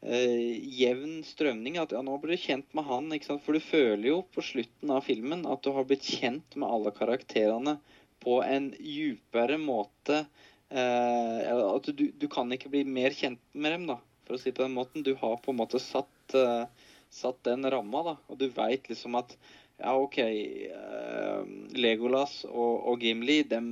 eh, 0.03 0.59
jevn 0.82 1.22
strømning. 1.26 1.78
At 1.82 1.95
ja, 1.95 2.03
nå 2.05 2.18
blir 2.22 2.36
du 2.36 2.45
kjent 2.45 2.68
med 2.76 2.86
han. 2.88 3.11
ikke 3.14 3.30
sant? 3.30 3.45
For 3.47 3.57
du 3.57 3.64
føler 3.64 4.09
jo 4.11 4.20
på 4.34 4.45
slutten 4.45 4.95
av 4.95 5.07
filmen 5.07 5.47
at 5.49 5.64
du 5.64 5.72
har 5.76 5.88
blitt 5.88 6.07
kjent 6.07 6.59
med 6.59 6.68
alle 6.68 6.95
karakterene 6.97 7.78
på 8.22 8.38
en 8.47 8.70
djupere 8.78 9.59
måte. 9.59 10.24
Eh, 10.72 11.53
at 11.53 11.90
du, 11.93 12.07
du 12.16 12.28
kan 12.32 12.53
ikke 12.55 12.72
bli 12.72 12.84
mer 12.88 13.14
kjent 13.16 13.43
med 13.53 13.76
dem, 13.76 13.88
da, 13.90 13.99
for 14.26 14.36
å 14.36 14.40
si 14.40 14.51
det 14.51 14.59
på 14.61 14.66
den 14.66 14.78
måten. 14.78 15.07
Du 15.07 15.14
har 15.20 15.38
på 15.43 15.55
en 15.55 15.61
måte 15.61 15.82
satt, 15.82 16.36
eh, 16.38 16.64
satt 17.12 17.43
den 17.49 17.66
ramma, 17.70 18.07
da. 18.07 18.16
Og 18.32 18.40
du 18.40 18.49
veit 18.55 18.88
liksom 18.90 19.18
at 19.20 19.36
ja, 19.83 19.93
OK 19.99 20.18
eh, 20.22 21.45
Legolas 21.74 22.43
og, 22.47 22.87
og 22.93 23.03
Gimli, 23.03 23.41
dem, 23.51 23.66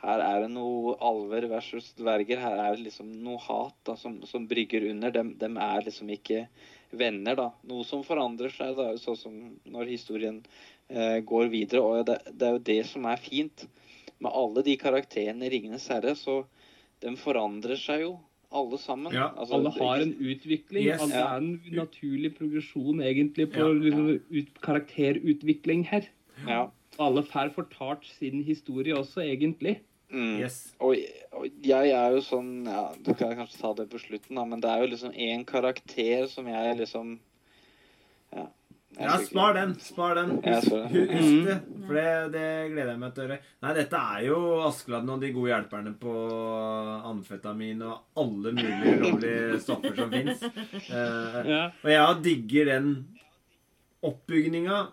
her 0.00 0.22
er 0.24 0.44
det 0.44 0.50
noe 0.54 0.94
alver 1.04 1.48
versus 1.50 1.90
dverger. 1.98 2.40
Her 2.40 2.60
er 2.62 2.76
det 2.76 2.86
liksom 2.86 3.10
noe 3.24 3.40
hat 3.44 3.74
da, 3.88 3.96
som, 4.00 4.20
som 4.28 4.46
brygger 4.50 4.86
under. 4.92 5.12
Dem, 5.14 5.34
dem 5.40 5.58
er 5.60 5.82
liksom 5.84 6.12
ikke 6.14 6.44
venner, 6.96 7.36
da. 7.36 7.50
Noe 7.68 7.84
som 7.88 8.06
forandrer 8.06 8.54
seg, 8.54 8.76
da, 8.78 8.94
sånn 9.00 9.18
som 9.18 9.36
når 9.68 9.92
historien 9.92 10.40
eh, 10.88 11.18
går 11.26 11.50
videre. 11.52 11.82
Og 11.82 12.06
det, 12.08 12.20
det 12.30 12.48
er 12.48 12.56
jo 12.56 12.64
det 12.70 12.80
som 12.92 13.10
er 13.10 13.20
fint 13.20 13.66
med 14.20 14.32
alle 14.32 14.64
de 14.64 14.76
karakterene 14.80 15.46
i 15.48 15.52
'Ringenes 15.52 15.88
herre', 15.90 16.16
så 16.16 16.42
de 17.00 17.14
forandrer 17.16 17.80
seg 17.80 18.04
jo, 18.04 18.14
alle 18.52 18.78
sammen. 18.78 19.12
Ja, 19.14 19.28
Altså, 19.36 19.54
Alle 19.54 19.70
har 19.70 20.00
en 20.02 20.14
utvikling. 20.18 20.84
Yes. 20.86 21.00
og 21.02 21.08
det 21.08 21.16
er 21.22 21.36
en 21.36 21.60
naturlig 21.72 22.34
progresjon 22.36 23.00
egentlig 23.02 23.50
på 23.52 23.58
Ja. 23.62 23.72
liksom, 23.72 24.20
ut, 24.30 24.60
karakterutvikling 24.62 25.84
her. 25.86 26.08
Ja. 26.46 26.62
Og 26.98 27.06
alle 27.06 27.22
får 27.22 27.52
fortalt 27.54 28.04
sin 28.18 28.42
historie 28.44 28.94
også, 28.96 29.22
egentlig. 29.22 29.80
Mm. 30.10 30.40
Yes. 30.40 30.72
Og, 30.80 30.96
og 31.32 31.46
jeg 31.62 31.90
er 31.94 32.10
jo 32.16 32.20
sånn 32.26 32.64
ja, 32.66 32.88
Du 32.98 33.12
kan 33.14 33.36
kanskje 33.38 33.60
ta 33.60 33.70
det 33.78 33.84
på 33.92 34.00
slutten, 34.02 34.34
da, 34.34 34.44
men 34.44 34.60
det 34.60 34.68
er 34.68 34.80
jo 34.82 34.88
liksom 34.90 35.12
én 35.14 35.44
karakter 35.46 36.26
som 36.26 36.48
jeg 36.50 36.78
liksom 36.80 37.20
Ja, 39.00 39.16
spar 39.24 39.54
den. 39.56 39.74
Spar 39.80 40.14
den. 40.18 40.34
Husk, 40.44 40.70
husk 40.92 41.46
det. 41.46 41.56
For 41.86 41.96
det, 41.96 42.10
det 42.34 42.46
gleder 42.74 42.92
jeg 42.92 43.00
meg 43.00 43.14
til 43.14 43.22
å 43.22 43.26
høre. 43.26 43.38
Nei, 43.64 43.72
dette 43.78 44.02
er 44.14 44.26
jo 44.26 44.40
Askeladden 44.66 45.14
og 45.14 45.24
de 45.24 45.32
gode 45.34 45.52
hjelperne 45.54 45.94
på 46.02 46.14
amfetamin 47.10 47.80
og 47.88 48.20
alle 48.20 48.52
mulige 48.58 48.94
ulovlige 49.00 49.60
stoffer 49.64 49.96
som 49.96 50.12
fins. 50.12 50.44
Uh, 50.92 51.72
og 51.82 51.90
jeg 51.94 52.20
digger 52.28 52.72
den 52.74 52.92
oppbygninga. 54.06 54.84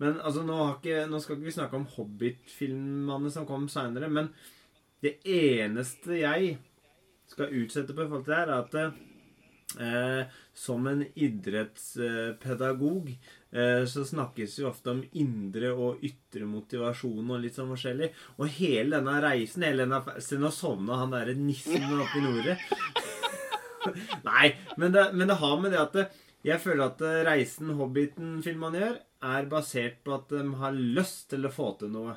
Men 0.00 0.16
altså, 0.24 0.46
nå, 0.46 0.56
har 0.56 0.78
ikke, 0.78 1.04
nå 1.10 1.20
skal 1.20 1.36
ikke 1.36 1.50
vi 1.50 1.58
snakke 1.58 1.76
om 1.76 1.86
Hobbit-filmene 1.96 3.34
som 3.34 3.44
kom 3.48 3.66
seinere, 3.68 4.08
men 4.08 4.30
det 5.04 5.18
eneste 5.28 6.22
jeg 6.22 6.54
skal 7.30 7.52
utsette 7.60 7.94
på 7.94 8.04
i 8.04 8.08
forhold 8.08 8.24
til 8.24 8.32
det 8.32 8.40
her, 8.40 8.52
er 8.54 8.62
at 8.64 8.74
eh, 9.84 10.38
som 10.56 10.88
en 10.88 11.04
idrettspedagog 11.14 13.12
eh, 13.12 13.30
så 13.50 14.04
snakkes 14.06 14.52
jo 14.60 14.68
ofte 14.68 14.92
om 14.92 15.00
indre 15.18 15.72
og 15.74 16.04
ytre 16.06 16.46
motivasjon 16.46 17.32
og 17.34 17.40
litt 17.42 17.56
sånn 17.58 17.72
forskjellig. 17.72 18.12
Og 18.38 18.52
hele 18.60 19.00
denne 19.00 19.16
reisen 19.24 19.66
hele 19.66 19.88
denne, 19.88 20.20
Se, 20.22 20.38
nå 20.38 20.52
sovna 20.54 21.00
han 21.00 21.16
derre 21.16 21.34
nissen 21.34 21.88
oppe 21.90 22.20
i 22.20 22.24
nordet. 22.28 22.56
Nei, 24.28 24.52
men 24.78 24.94
det, 24.94 25.08
men 25.16 25.32
det 25.32 25.40
har 25.40 25.58
med 25.58 25.74
det 25.74 25.80
at 25.82 25.96
det, 25.96 26.06
jeg 26.46 26.60
føler 26.62 26.86
at 26.86 27.02
eh, 27.04 27.20
reisen 27.26 27.74
Hobbiten-filmene 27.76 28.80
gjør, 28.80 28.98
er 29.30 29.48
basert 29.50 29.98
på 30.04 30.14
at 30.16 30.30
de 30.32 30.44
har 30.62 30.76
lyst 30.76 31.28
til 31.32 31.44
å 31.44 31.52
få 31.52 31.74
til 31.80 31.92
noe. 31.92 32.16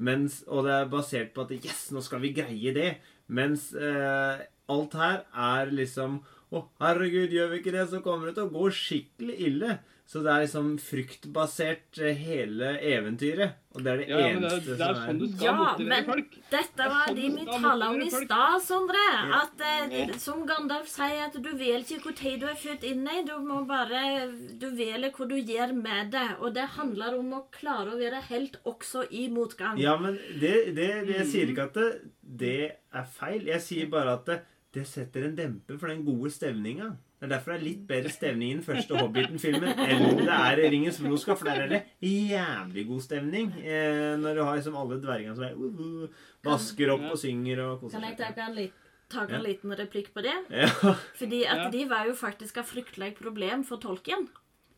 Mens, 0.00 0.40
og 0.46 0.64
det 0.64 0.74
er 0.76 0.90
basert 0.92 1.34
på 1.34 1.44
at 1.44 1.52
Yes, 1.58 1.88
nå 1.92 2.00
skal 2.04 2.22
vi 2.22 2.32
greie 2.36 2.72
det. 2.76 2.94
Mens 3.28 3.68
eh, 3.76 4.46
alt 4.72 4.96
her 4.96 5.24
er 5.34 5.72
liksom 5.74 6.22
Å, 6.48 6.62
herregud, 6.80 7.34
gjør 7.34 7.50
vi 7.52 7.58
ikke 7.60 7.74
det, 7.74 7.82
så 7.90 7.98
kommer 8.00 8.30
det 8.30 8.38
til 8.38 8.46
å 8.46 8.54
gå 8.54 8.70
skikkelig 8.72 9.34
ille. 9.50 9.74
Så 10.08 10.22
det 10.24 10.30
er 10.32 10.40
liksom 10.46 10.68
fryktbasert, 10.80 11.98
eh, 12.00 12.14
hele 12.16 12.68
eventyret. 12.80 13.58
Og 13.76 13.82
det 13.84 13.90
er 13.92 13.96
det 14.00 14.06
Ja, 14.08 14.16
eneste 14.24 14.40
det, 14.40 14.52
eneste 14.56 14.76
det 14.78 14.86
er 14.86 14.94
som 14.94 15.02
sånn 15.04 15.18
du 15.18 15.24
er 15.24 15.32
skal 15.34 15.44
Ja, 15.44 15.74
men 15.90 16.04
folk. 16.06 16.30
dette 16.50 16.86
var 16.88 17.02
sånn 17.10 17.16
det 17.18 17.24
vi 17.28 17.44
talte 17.44 17.60
tala 17.62 17.88
om 17.92 18.00
i 18.00 18.08
stad, 18.10 18.62
Sondre. 18.64 19.02
At 19.38 19.60
eh, 19.60 20.14
som 20.16 20.46
Gandalf 20.48 20.88
sier, 20.88 21.20
at 21.26 21.36
du 21.36 21.50
vel 21.60 21.84
ikke 21.84 22.00
hvor 22.06 22.16
tid 22.16 22.40
du 22.40 22.46
er 22.48 22.56
født 22.56 22.86
inn 22.88 23.04
i. 23.06 23.22
Du 23.28 23.34
må 23.44 23.58
bare 23.68 24.32
Du 24.58 24.70
velger 24.70 25.12
hvor 25.12 25.28
du 25.28 25.36
gjør 25.36 25.74
med 25.76 26.10
det. 26.16 26.26
Og 26.40 26.54
det 26.54 26.64
handler 26.78 27.18
om 27.18 27.34
å 27.34 27.42
klare 27.52 27.92
å 27.92 27.98
være 28.00 28.22
helt 28.30 28.56
også 28.64 29.04
i 29.12 29.28
motgang. 29.28 29.76
Ja, 29.78 29.98
men 30.00 30.16
det, 30.40 30.72
det, 30.74 30.88
det 31.06 31.18
Jeg 31.18 31.26
sier 31.34 31.52
ikke 31.52 31.68
at 31.68 31.74
det, 31.74 31.90
det 32.22 32.56
er 32.94 33.04
feil. 33.04 33.44
Jeg 33.44 33.60
sier 33.60 33.92
bare 33.92 34.16
at 34.16 34.24
det, 34.24 34.40
det 34.72 34.86
setter 34.88 35.28
en 35.28 35.36
demper 35.36 35.76
for 35.78 35.88
den 35.92 36.02
gode 36.08 36.32
stemninga. 36.32 36.96
Det 37.18 37.26
er 37.26 37.30
derfor 37.32 37.50
det 37.52 37.58
er 37.58 37.64
litt 37.64 37.80
bedre 37.88 38.10
stemning 38.14 38.50
i 38.52 38.54
den 38.54 38.62
første 38.62 38.94
Hobbiten-filmen 38.94 39.72
enn 39.74 40.20
det 40.20 40.28
er 40.30 40.60
i 40.62 40.68
Ringens 40.70 41.00
broskap'. 41.02 41.40
For 41.40 41.48
der 41.50 41.64
er 41.64 41.68
det 41.72 41.80
jævlig 42.00 42.84
god 42.86 43.00
stemning. 43.02 43.48
Eh, 43.58 44.14
når 44.22 44.34
du 44.38 44.42
har 44.44 44.54
liksom 44.56 44.76
alle 44.78 45.00
dvergene 45.02 45.34
som 45.34 45.44
er, 45.48 45.56
uh, 45.58 45.80
uh, 45.80 46.08
vasker 46.46 46.92
opp 46.94 47.08
og 47.10 47.18
synger 47.18 47.64
og 47.64 47.80
koser 47.80 47.98
Kan 47.98 48.08
jeg 48.08 48.18
seg. 48.20 48.34
ta 48.36 48.46
en, 48.46 48.54
lit, 48.54 48.72
ta 49.10 49.24
en 49.24 49.30
Ja. 49.34 49.38
liten 49.42 49.74
replikk 49.82 50.12
på 50.14 50.22
det? 50.22 50.36
Ja. 50.50 50.68
Fordi 51.18 51.42
at 51.44 51.56
Ja. 51.64 51.70
de 51.70 51.84
var 51.90 52.06
jo 52.06 52.14
faktisk 52.14 52.56
et 52.62 52.66
fryktelig 52.70 53.16
problem 53.16 53.64
for 53.64 53.78
tolken. 53.78 54.28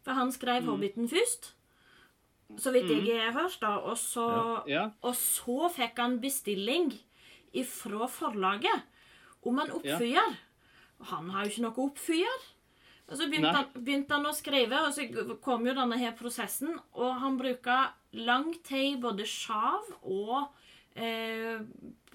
For 0.03 0.13
han 0.13 0.33
skrev 0.33 0.63
'Hobbiten' 0.65 1.09
først. 1.13 1.53
Så 2.59 2.73
vidt 2.73 2.89
jeg 3.07 3.21
har 3.21 3.33
hørt, 3.33 3.59
da. 3.61 3.77
Og 3.79 3.97
så, 3.99 4.63
Ja. 4.67 4.91
og 5.03 5.15
så 5.15 5.69
fikk 5.71 5.99
han 5.99 6.21
bestilling 6.21 6.95
ifra 7.55 8.09
forlaget 8.09 8.83
om 9.45 9.59
en 9.59 9.71
oppfyr. 9.71 10.37
Han 11.11 11.31
har 11.33 11.45
jo 11.45 11.53
ikke 11.55 11.67
noe 11.67 11.85
oppfyr. 11.87 12.49
Og 13.11 13.19
så 13.19 13.27
begynte 13.27 13.55
han, 13.57 13.71
begynte 13.75 14.15
han 14.15 14.29
å 14.31 14.35
skrive, 14.37 14.85
og 14.87 14.95
så 14.95 15.07
kom 15.43 15.65
jo 15.67 15.75
denne 15.75 15.99
her 15.99 16.13
prosessen. 16.19 16.77
Og 16.95 17.17
han 17.23 17.39
bruker 17.41 17.91
lang 18.15 18.53
tid, 18.67 19.01
både 19.03 19.27
sjav 19.27 19.89
og 20.05 20.53
eh, 20.95 21.59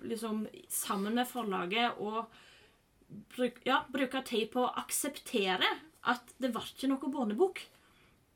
liksom 0.05 0.45
sammen 0.71 1.17
med 1.19 1.27
forlaget, 1.27 1.99
og 1.99 2.23
bruk, 3.35 3.59
ja, 3.67 3.81
bruker 3.91 4.23
tid 4.27 4.49
på 4.55 4.63
å 4.63 4.73
akseptere 4.85 5.67
at 6.05 6.35
det 6.39 6.53
var 6.55 6.67
ikke 6.69 6.91
noe 6.91 7.11
barnebok. 7.11 7.65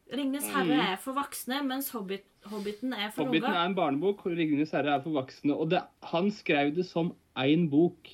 'Ringenes 0.10 0.48
herre' 0.50 0.78
er 0.94 0.96
for 0.98 1.14
voksne, 1.14 1.60
mens 1.68 1.92
Hobbit, 1.94 2.24
'Hobbiten' 2.50 2.96
er 2.98 3.12
for 3.14 3.28
Hobbiten 3.28 3.46
unger. 3.46 3.60
er 3.60 3.66
en 3.70 3.76
barnebok, 3.78 4.26
og 4.26 4.34
'Ringenes 4.34 4.72
herre' 4.74 4.96
er 4.96 5.04
for 5.04 5.14
voksne. 5.14 5.54
Og 5.54 5.70
det, 5.70 5.84
han 6.02 6.32
skrev 6.34 6.74
det 6.76 6.88
som 6.90 7.14
én 7.38 7.70
bok. 7.70 8.10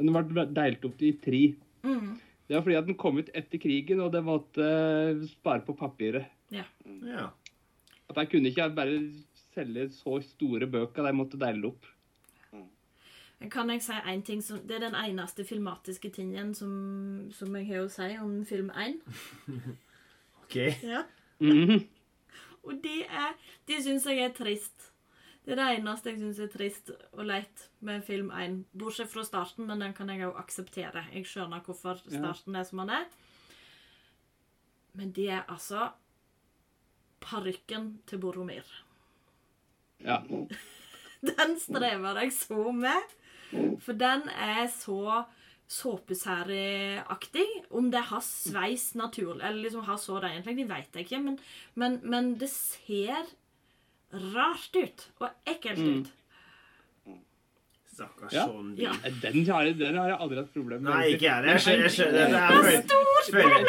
Den 0.00 0.16
ble 0.32 0.46
delt 0.56 0.84
opp 0.88 1.02
i 1.04 1.12
tre. 1.20 1.42
Mm. 1.84 2.16
Det 2.48 2.56
var 2.56 2.64
fordi 2.66 2.78
at 2.80 2.88
den 2.88 2.96
kom 2.98 3.20
ut 3.20 3.28
etter 3.36 3.60
krigen, 3.62 4.00
og 4.02 4.10
det 4.12 4.24
måtte 4.26 4.64
eh, 4.64 5.20
spare 5.30 5.62
på 5.66 5.76
papiret. 5.78 6.26
ja. 6.50 6.64
At 8.10 8.16
de 8.16 8.24
kunne 8.26 8.50
ikke 8.50 8.64
bare 8.74 8.96
selge 9.54 9.84
så 9.94 10.16
store 10.24 10.66
bøker, 10.66 11.04
de 11.06 11.12
måtte 11.14 11.38
dele 11.38 11.68
opp. 11.70 11.86
Kan 13.48 13.70
jeg 13.72 13.80
si 13.82 13.92
en 13.92 14.22
ting 14.22 14.42
som, 14.44 14.58
Det 14.68 14.76
er 14.76 14.82
den 14.90 14.96
eneste 14.98 15.44
filmatiske 15.48 16.10
tingen 16.12 16.54
som, 16.54 17.30
som 17.32 17.54
jeg 17.56 17.66
har 17.70 17.86
å 17.86 17.88
si 17.88 18.10
om 18.20 18.44
film 18.44 18.70
1. 18.74 18.98
Ok. 20.44 20.56
Ja. 20.82 21.04
Mhm. 21.38 21.86
Og 22.66 22.82
det 22.82 23.06
er 23.06 23.32
Det 23.68 23.78
syns 23.84 24.04
jeg 24.04 24.18
er 24.18 24.34
trist. 24.36 24.89
Det 25.50 25.56
er 25.56 25.64
det 25.64 25.80
eneste 25.80 26.12
jeg 26.12 26.20
syns 26.20 26.38
er 26.38 26.50
trist 26.52 26.90
og 27.10 27.24
leit 27.26 27.62
med 27.82 28.04
film 28.06 28.28
1. 28.30 28.52
Bortsett 28.78 29.10
fra 29.10 29.24
starten, 29.26 29.66
men 29.66 29.80
den 29.82 29.96
kan 29.96 30.12
jeg 30.12 30.28
òg 30.28 30.36
akseptere. 30.38 31.02
Jeg 31.10 31.26
skjønner 31.26 31.64
hvorfor 31.66 31.98
starten 32.04 32.54
er 32.54 32.68
som 32.68 32.84
den 32.84 32.92
er. 32.94 33.08
Men 34.94 35.10
det 35.16 35.26
er 35.34 35.50
altså 35.50 35.88
parykken 37.18 37.96
til 38.06 38.22
Boromir. 38.22 38.70
Ja. 40.06 40.20
Den 41.20 41.58
strever 41.60 42.22
jeg 42.22 42.32
så 42.32 42.70
med. 42.72 43.10
For 43.82 43.92
den 43.92 44.22
er 44.30 44.70
så 44.72 45.24
såpeserieaktig. 45.68 47.44
Om 47.74 47.90
det 47.90 48.06
har 48.08 48.22
sveis 48.24 48.94
naturlig, 48.94 49.42
eller 49.42 49.66
liksom 49.66 49.84
har 49.84 49.98
så 50.00 50.16
det 50.22 50.30
egentlig, 50.30 50.56
det 50.62 50.70
vet 50.70 50.96
jeg 50.96 51.04
ikke. 51.04 51.20
Men, 51.26 51.38
men, 51.74 52.00
men 52.06 52.32
det 52.40 52.48
ser 52.54 53.28
rart 54.12 54.76
ut. 54.76 55.08
Og 55.20 55.28
ekkelt 55.46 55.78
Mm. 55.78 56.00
ut. 56.00 56.10
Stakkars 57.90 58.32
Ja. 58.32 58.46
sånn 58.46 58.74
Ja. 58.78 58.92
Den 59.20 59.44
har, 59.46 59.64
jeg, 59.64 59.78
den 59.78 59.94
har 59.96 60.08
jeg 60.08 60.18
aldri 60.18 60.36
hatt 60.36 60.52
problemer 60.54 60.80
med. 60.80 60.92
Nei, 60.94 61.06
ikke 61.14 61.26
jeg. 61.28 61.44
Jeg 61.44 61.60
skjønner. 61.60 61.82
Jeg 61.82 61.90
skjønner. 61.90 62.28
Det 62.30 62.40
er 62.40 62.78
et 62.78 62.84
stort 62.88 63.26
problem! 63.30 63.66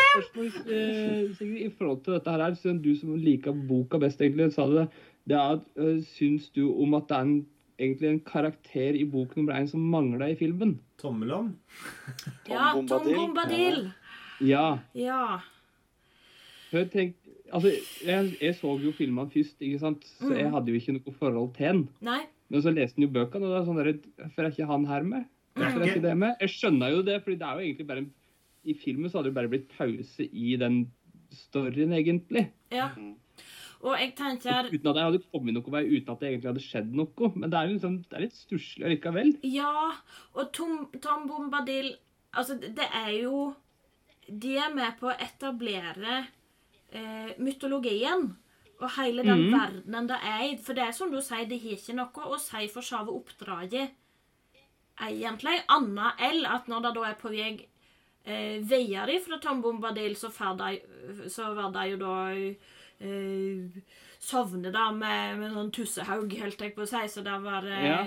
Eh, 0.71 1.65
I 1.65 1.69
forhold 1.77 2.03
til 2.05 2.13
dette 2.13 2.31
her, 2.31 2.55
siden 2.55 2.81
du 2.81 2.95
som 2.95 3.15
liker 3.15 3.51
boka 3.67 3.99
best, 3.99 4.19
egentlig, 4.21 4.53
sa 4.53 4.67
det, 4.67 4.89
det 5.27 5.35
er 5.35 5.51
at 5.57 5.61
uh, 5.77 5.99
Syns 6.01 6.49
du 6.55 6.71
om 6.81 6.93
at 6.95 7.07
det 7.09 7.17
er 7.17 7.21
en, 7.21 7.45
egentlig 7.79 8.09
en 8.09 8.19
karakter 8.21 8.95
i 8.95 9.03
bok 9.03 9.35
nummer 9.35 9.53
én 9.59 9.67
som 9.69 9.79
mangler 9.81 10.31
i 10.31 10.35
filmen? 10.35 10.79
Tommelom? 10.97 11.55
Ja, 12.47 12.71
Tom 12.73 12.85
Bombadil. 12.87 13.91
Ja. 14.39 14.79
Ja. 14.95 15.39
Hør, 16.71 16.85
tenkte, 16.85 17.20
altså, 17.53 17.71
jeg, 18.05 18.31
jeg 18.41 18.55
så 18.57 18.71
jo 18.83 18.91
filmene 18.97 19.29
først, 19.33 19.57
ikke 19.61 19.79
sant? 19.79 20.05
så 20.19 20.31
jeg 20.35 20.47
Mm. 20.47 20.53
hadde 20.55 20.71
jo 20.73 20.79
ikke 20.79 20.93
noe 20.97 21.13
forhold 21.19 21.53
til 21.57 21.65
den. 21.67 21.83
Nei. 22.01 22.21
Men 22.49 22.61
så 22.65 22.73
leste 22.73 22.97
han 22.99 23.07
jo 23.07 23.13
bøkene, 23.15 23.45
og 23.47 23.51
det 23.53 23.59
er 23.61 23.67
sånn 23.69 23.79
der, 23.83 23.91
hvorfor 24.23 24.43
er 24.43 24.51
ikke 24.51 24.67
han 24.71 24.85
her 24.89 25.03
med? 25.03 25.25
Hvorfor 25.55 25.81
er 25.83 25.87
ikke 25.91 26.01
det 26.07 26.17
med? 26.17 26.35
Jeg 26.41 26.49
skjønner 26.49 26.91
jo 26.95 27.01
det, 27.07 27.19
for 27.23 27.31
det 27.31 27.41
er 27.47 27.53
jo 27.59 27.65
egentlig 27.67 27.87
bare 27.87 28.03
en 28.05 28.11
i 28.63 28.73
filmen 28.77 29.09
så 29.09 29.17
hadde 29.17 29.31
det 29.31 29.37
bare 29.39 29.49
blitt 29.49 29.71
pause 29.73 30.21
i 30.31 30.55
den 30.61 30.83
storyen, 31.33 31.93
egentlig. 31.97 32.43
Ja. 32.71 32.89
Og 33.81 33.95
jeg 33.97 34.11
tenker 34.15 34.67
Uten 34.69 34.89
at 34.91 34.99
jeg 34.99 35.05
hadde 35.07 35.21
kommet 35.31 35.55
noen 35.55 35.73
vei, 35.73 35.81
uten 35.89 36.11
at 36.13 36.19
det 36.21 36.27
egentlig 36.29 36.49
hadde 36.51 36.61
skjedd 36.61 36.91
noe. 36.93 37.31
Men 37.33 37.49
det 37.49 37.57
er, 37.57 37.71
liksom, 37.71 37.95
det 38.05 38.13
er 38.19 38.25
litt 38.27 38.35
stusslig 38.37 38.91
likevel. 38.93 39.31
Ja, 39.49 39.71
og 40.37 40.51
Tom, 40.53 40.87
Tom 41.01 41.27
Bombadil 41.27 41.95
Altså, 42.37 42.55
det 42.61 42.85
er 42.95 43.09
jo 43.23 43.55
De 44.29 44.53
er 44.61 44.69
med 44.75 44.93
på 45.01 45.09
å 45.09 45.15
etablere 45.19 46.21
eh, 46.91 47.33
mytologien. 47.41 48.29
Og 48.81 48.89
hele 48.97 49.23
den 49.23 49.45
mm. 49.45 49.51
verdenen 49.53 50.07
det 50.09 50.17
er 50.25 50.43
i. 50.47 50.53
For 50.57 50.77
det 50.77 50.87
er 50.87 50.95
som 50.97 51.11
du 51.13 51.19
sier, 51.21 51.45
det 51.49 51.61
har 51.61 51.77
ikke 51.77 51.97
noe 51.97 52.29
å 52.33 52.39
si 52.41 52.67
for 52.73 52.85
selve 52.85 53.13
oppdraget, 53.13 53.93
egentlig. 55.05 55.59
Annet 55.69 56.23
enn 56.29 56.47
at 56.49 56.69
når 56.71 56.87
det 56.87 56.93
da 56.97 57.07
er 57.09 57.19
på 57.21 57.33
vei 57.33 57.51
eh, 58.25 58.57
videre 58.65 59.19
fra 59.21 59.37
Tom 59.41 59.61
Bombadil, 59.61 60.17
så, 60.17 60.31
så 60.33 61.51
var 61.57 61.75
de 61.77 61.89
jo 61.93 61.99
da 62.01 62.15
eh, 62.31 63.83
Sovne 64.21 64.69
da 64.69 64.91
med, 64.93 65.39
med 65.39 65.53
sånn 65.55 65.71
tussehaug, 65.73 66.33
holdt 66.37 66.59
jeg 66.61 66.75
på 66.75 66.83
å 66.85 66.89
si. 66.89 66.99
Så 67.09 67.23
det 67.25 67.37
var 67.45 67.65
eh, 67.69 67.87
Ja. 67.89 68.01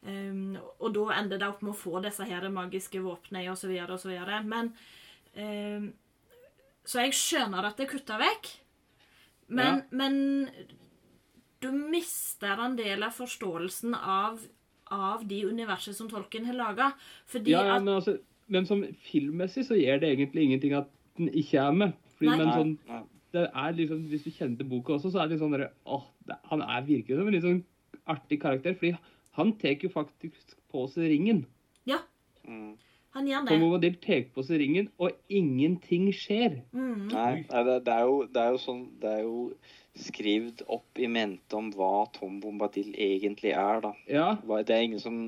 Um, 0.00 0.54
og 0.80 0.94
da 0.96 1.02
ender 1.18 1.36
det 1.36 1.44
opp 1.44 1.58
med 1.60 1.74
å 1.74 1.76
få 1.76 1.98
disse 2.00 2.24
her 2.24 2.46
magiske 2.48 3.02
våpnene 3.04 3.50
osv. 3.52 3.74
osv. 3.84 4.14
Men 4.48 4.70
um, 5.36 5.90
Så 6.86 7.02
jeg 7.04 7.16
skjønner 7.16 7.66
at 7.68 7.76
det 7.78 7.86
er 7.86 7.92
kutta 7.92 8.16
vekk. 8.20 8.48
Men, 9.50 9.82
men 9.90 10.48
du 11.60 11.68
mister 11.74 12.60
en 12.64 12.76
del 12.78 13.02
av 13.04 13.14
forståelsen 13.16 13.94
av, 13.98 14.38
av 14.94 15.24
de 15.28 15.42
universet 15.50 15.96
som 15.98 16.08
tolken 16.10 16.46
har 16.48 16.56
laga. 16.56 16.92
Fordi 17.30 17.52
Ja, 17.52 17.64
ja, 17.66 17.76
at 17.76 17.84
men, 17.84 17.94
altså, 17.98 18.16
men 18.50 18.66
som 18.68 18.84
filmmessig 19.10 19.66
så 19.68 19.78
gjør 19.78 20.00
det 20.02 20.12
egentlig 20.14 20.46
ingenting 20.48 20.76
at 20.78 20.88
den 21.18 21.28
ikke 21.36 21.60
er 21.62 21.74
med. 21.76 21.96
Fordi, 22.16 22.30
Nei. 22.30 22.38
men 22.40 22.52
sånn, 22.54 23.08
det 23.34 23.46
er 23.48 23.74
liksom, 23.76 24.04
Hvis 24.10 24.24
du 24.26 24.30
kjenner 24.34 24.58
til 24.60 24.70
boka 24.70 24.96
også, 24.96 25.12
så 25.12 25.20
er 25.20 25.28
det 25.28 25.36
litt 25.36 25.42
sånn 25.44 25.54
der, 25.56 25.68
åh, 25.86 26.06
det, 26.26 26.36
Han 26.50 26.62
er 26.64 26.86
virkelig 26.86 27.18
som 27.18 27.28
en 27.28 27.36
litt 27.36 27.46
sånn 27.46 27.64
artig 28.10 28.40
karakter. 28.42 28.74
fordi 28.74 28.96
han 29.38 29.52
tar 29.60 29.76
jo 29.78 29.88
faktisk 29.92 30.56
på 30.72 30.86
seg 30.90 31.10
ringen. 31.12 31.44
Ja, 31.88 32.00
Mm. 32.48 32.72
Han 33.16 33.26
gjør 33.26 33.44
det. 33.46 33.50
Tom 33.54 33.62
Bombadil 33.64 33.96
tar 34.04 34.24
på 34.34 34.44
seg 34.46 34.60
ringen, 34.62 34.88
og 35.02 35.10
ingenting 35.28 36.08
skjer. 36.14 36.60
Mm. 36.72 37.08
Nei, 37.10 37.30
nei 37.50 37.62
det, 37.66 37.76
det, 37.86 37.94
er 37.94 38.04
jo, 38.06 38.18
det 38.30 38.42
er 38.42 38.52
jo 38.54 38.60
sånn 38.62 38.84
Det 39.02 39.14
er 39.16 39.24
jo 39.24 39.40
skrevet 40.00 40.62
opp 40.70 41.00
i 41.02 41.08
mente 41.10 41.58
om 41.58 41.72
hva 41.74 42.06
Tom 42.14 42.38
Bombadil 42.42 42.92
egentlig 42.94 43.50
er, 43.56 43.82
da. 43.82 43.90
Ja, 44.08 44.28
Det 44.62 44.76
er 44.76 44.86
ingen 44.86 45.02
som 45.02 45.18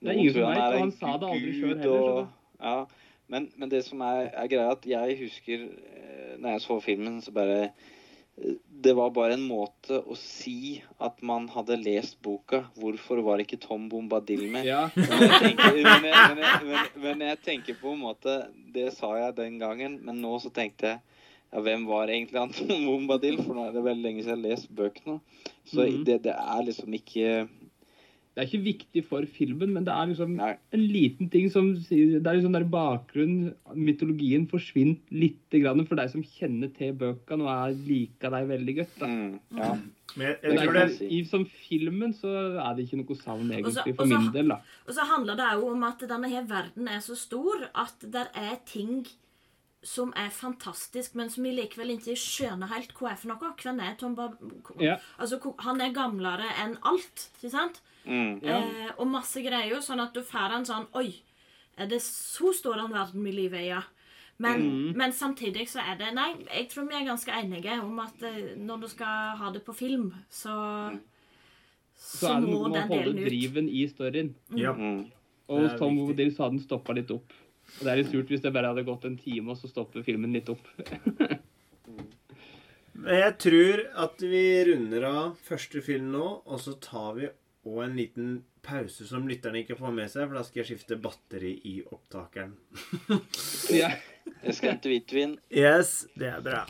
Det 0.00 0.08
er 0.08 0.16
ingen 0.16 0.32
som 0.32 0.48
vet, 0.48 0.62
er 0.62 0.78
og 0.78 0.80
han 0.86 0.94
sa 0.96 1.12
det 1.20 1.28
aldri 1.28 1.52
sjøl 1.58 1.76
heller, 1.76 2.08
og- 2.22 2.34
Ja, 2.58 2.78
men, 3.28 3.50
men 3.56 3.68
det 3.70 3.84
som 3.84 4.00
er, 4.00 4.30
er 4.32 4.48
greia, 4.48 4.72
at 4.72 4.86
jeg 4.88 5.18
husker 5.20 5.68
eh, 5.68 6.32
når 6.40 6.56
jeg 6.56 6.60
så 6.64 6.80
filmen, 6.80 7.20
så 7.22 7.30
bare 7.36 7.70
Det 8.78 8.92
var 8.94 9.10
bare 9.10 9.34
en 9.34 9.42
måte 9.48 9.96
å 10.06 10.14
si 10.14 10.78
at 11.02 11.18
man 11.26 11.48
hadde 11.50 11.74
lest 11.82 12.20
boka. 12.22 12.60
Hvorfor 12.78 13.18
var 13.26 13.42
ikke 13.42 13.58
Tom 13.58 13.88
Bombadil 13.90 14.44
med? 14.52 14.64
ja. 14.68 14.84
Men 14.94 15.24
jeg, 15.24 15.40
tenker, 15.42 15.74
men, 15.82 16.04
jeg, 16.06 16.36
men, 16.36 16.72
jeg, 16.76 16.90
men, 17.02 17.24
jeg 17.26 17.40
tenker 17.42 17.78
på 17.80 17.92
en 17.96 18.04
måte 18.04 18.36
Det 18.74 18.92
sa 18.94 19.10
jeg 19.18 19.34
den 19.40 19.58
gangen, 19.58 19.98
men 20.06 20.20
nå 20.22 20.36
så 20.38 20.52
tenkte 20.54 20.92
jeg 20.92 21.00
ja, 21.48 21.62
hvem 21.64 21.86
var 21.88 22.10
egentlig 22.12 22.36
Anton 22.38 22.84
Bombadil? 22.86 23.38
For 23.42 23.56
nå 23.56 23.66
er 23.66 23.72
det 23.74 23.82
veldig 23.86 24.04
lenge 24.04 24.22
siden 24.22 24.44
jeg 24.44 24.52
har 24.52 24.56
lest 24.58 24.68
bøkene. 24.76 25.18
Så 25.64 25.82
Mhm. 25.88 26.04
det, 26.04 26.18
det 26.28 26.34
er 26.36 26.62
liksom 26.66 26.94
ikke 26.94 27.48
Det 28.38 28.44
er 28.44 28.50
ikke 28.52 28.66
viktig 28.68 29.02
for 29.02 29.24
filmen, 29.34 29.72
men 29.74 29.82
det 29.82 29.90
er 29.90 30.06
liksom 30.12 30.36
Nei. 30.38 30.52
en 30.70 30.82
liten 30.86 31.26
ting 31.32 31.48
som 31.50 31.72
Det 31.74 32.22
er 32.22 32.36
liksom 32.36 32.54
der 32.54 32.68
bakgrunnen, 32.70 33.56
Mytologien 33.74 34.44
forsvinner 34.46 35.00
litt 35.10 35.50
grann 35.58 35.82
for 35.88 35.98
deg 35.98 36.12
som 36.12 36.22
kjenner 36.22 36.70
til 36.76 36.94
bøkene 37.00 37.42
og 37.42 37.50
er 37.50 37.74
liker 37.88 38.30
deg 38.36 38.46
veldig 38.52 38.76
godt. 38.78 39.02
mm, 39.02 39.40
Ja. 39.58 39.72
Men 40.14 40.26
jeg, 40.28 40.38
Men 40.42 40.52
jeg 40.54 40.68
det 40.68 40.68
er 40.68 40.86
det 40.86 41.10
i, 41.10 41.24
som 41.26 41.44
filmen 41.50 42.14
så 42.14 42.30
er 42.62 42.76
det 42.76 42.86
ikke 42.86 43.02
noe 43.02 43.16
savn 43.18 43.50
egentlig, 43.50 43.96
for 43.96 44.06
og 44.06 44.08
min 44.08 44.32
del. 44.32 44.54
da. 44.54 44.60
Og 44.86 44.94
så 44.94 45.10
handler 45.10 45.34
det 45.34 45.50
òg 45.58 45.66
om 45.72 45.82
at 45.90 46.06
denne 46.14 46.30
her 46.30 46.46
verden 46.46 46.88
er 46.88 47.02
så 47.02 47.18
stor 47.18 47.66
at 47.74 48.06
det 48.06 48.28
er 48.38 48.54
ting 48.70 49.02
som 49.82 50.12
er 50.16 50.30
fantastisk, 50.30 51.14
men 51.14 51.30
som 51.30 51.44
vi 51.46 51.52
likevel 51.54 51.94
ikke 51.94 52.16
skjønner 52.18 52.70
helt 52.72 52.94
hva 52.98 53.12
er 53.12 53.20
for 53.20 53.30
noe. 53.30 53.52
Hvem 53.62 53.82
er 53.84 53.94
Tom 53.98 54.14
Bob... 54.18 54.38
Ja. 54.82 54.96
Altså, 55.18 55.38
han 55.62 55.80
er 55.82 55.94
gamlere 55.94 56.48
enn 56.64 56.78
alt, 56.88 57.28
ikke 57.38 57.52
sant? 57.52 57.82
Mm, 58.08 58.40
Eh, 58.42 58.90
og 58.96 59.06
masse 59.12 59.42
greier, 59.44 59.82
sånn 59.84 60.00
at 60.00 60.14
du 60.16 60.22
får 60.24 60.54
en 60.56 60.64
sånn 60.64 60.86
Oi, 60.96 61.10
er 61.76 61.86
det 61.90 62.00
så 62.02 62.54
stor 62.56 62.78
en 62.80 62.92
verden 62.94 63.22
vi 63.24 63.32
lever 63.36 63.60
i, 63.60 63.68
ja? 63.68 63.82
Men, 64.38 64.62
Mm. 64.62 64.96
men 64.96 65.12
samtidig 65.12 65.66
så 65.68 65.80
er 65.82 65.96
det 65.98 66.14
Nei, 66.14 66.30
jeg 66.46 66.68
tror 66.70 66.88
vi 66.88 66.94
er 66.94 67.04
ganske 67.08 67.32
enige 67.34 67.74
om 67.82 67.98
at 68.00 68.22
eh, 68.22 68.54
når 68.56 68.80
du 68.80 68.88
skal 68.88 69.36
ha 69.36 69.50
det 69.52 69.64
på 69.66 69.74
film, 69.74 70.12
så 70.30 70.54
Så 71.98 72.18
så 72.22 72.36
er 72.36 72.40
det 72.40 72.50
noe 72.54 72.68
med 72.70 72.84
å 72.84 72.94
holde 72.94 73.24
driven 73.26 73.68
i 73.68 73.84
storyen. 73.90 74.34
Ja. 74.54 74.72
mm. 74.72 75.10
Og 75.48 75.60
hos 75.64 75.78
Tom 75.80 75.96
så 75.98 76.06
hadde 76.12 76.54
den 76.54 76.60
stoppa 76.60 76.94
litt 76.94 77.10
opp. 77.10 77.32
Og 77.78 77.84
det 77.84 77.90
er 77.92 77.96
litt 77.96 78.10
surt 78.12 78.28
hvis 78.30 78.40
det 78.44 78.52
bare 78.52 78.68
hadde 78.70 78.84
gått 78.86 79.04
en 79.04 79.16
time, 79.18 79.50
og 79.50 79.56
så 79.58 79.68
stopper 79.68 80.02
filmen 80.06 80.32
litt 80.32 80.48
opp. 80.48 80.62
Men 82.94 83.14
jeg 83.24 83.34
tror 83.42 83.82
at 84.04 84.22
vi 84.22 84.44
runder 84.70 85.04
av 85.08 85.36
første 85.48 85.82
film 85.84 86.12
nå, 86.14 86.24
og 86.46 86.60
så 86.62 86.76
tar 86.80 87.14
vi 87.18 87.28
òg 87.68 87.82
en 87.84 87.96
liten 87.98 88.30
pause 88.64 89.06
som 89.08 89.28
lytterne 89.28 89.62
ikke 89.62 89.76
får 89.78 89.94
med 89.94 90.10
seg, 90.12 90.26
for 90.26 90.38
da 90.38 90.44
skal 90.46 90.62
jeg 90.62 90.68
skifte 90.70 90.98
batteri 91.00 91.54
i 91.70 91.74
opptakeren. 91.84 92.56
ja. 93.80 93.92
Jeg 94.42 94.56
skal 94.56 94.74
hente 94.74 94.90
hvitvin. 94.92 95.36
Yes, 95.52 96.02
det 96.18 96.30
er 96.32 96.42
bra. 96.44 96.64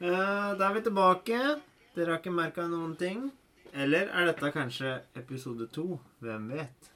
Uh, 0.00 0.54
da 0.58 0.68
er 0.68 0.78
vi 0.78 0.84
tilbake. 0.88 1.42
Dere 1.94 2.14
har 2.14 2.22
ikke 2.22 2.34
merka 2.34 2.66
noen 2.70 2.96
ting. 2.98 3.28
Eller 3.74 4.10
er 4.14 4.30
dette 4.30 4.50
kanskje 4.54 4.96
episode 5.18 5.68
to? 5.74 5.98
Hvem 6.24 6.50
vet? 6.54 6.90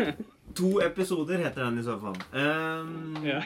To 0.58 0.80
episoder 0.82 1.38
heter 1.38 1.62
den 1.68 1.78
i 1.78 1.82
så 1.86 1.94
fall. 2.02 2.16
Um, 2.34 3.20
ja. 3.22 3.44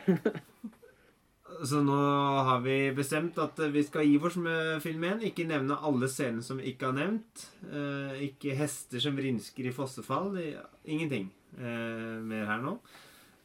Så 1.65 1.81
nå 1.81 1.97
har 2.45 2.61
vi 2.61 2.77
bestemt 2.97 3.39
at 3.41 3.61
vi 3.73 3.83
skal 3.87 4.05
gi 4.05 4.19
oss 4.21 4.37
med 4.37 4.83
film 4.85 5.07
1. 5.09 5.23
Ikke 5.31 5.47
nevne 5.49 5.79
alle 5.81 6.11
scenene 6.13 6.45
som 6.45 6.61
vi 6.61 6.73
ikke 6.75 6.91
har 6.91 6.97
nevnt. 6.99 7.47
Eh, 7.71 8.27
ikke 8.27 8.57
hester 8.59 9.01
som 9.01 9.17
vrinsker 9.17 9.71
i 9.71 9.73
fossefall. 9.73 10.35
Ingenting 10.85 11.31
eh, 11.57 12.21
mer 12.21 12.45
her 12.51 12.61
nå. 12.65 12.77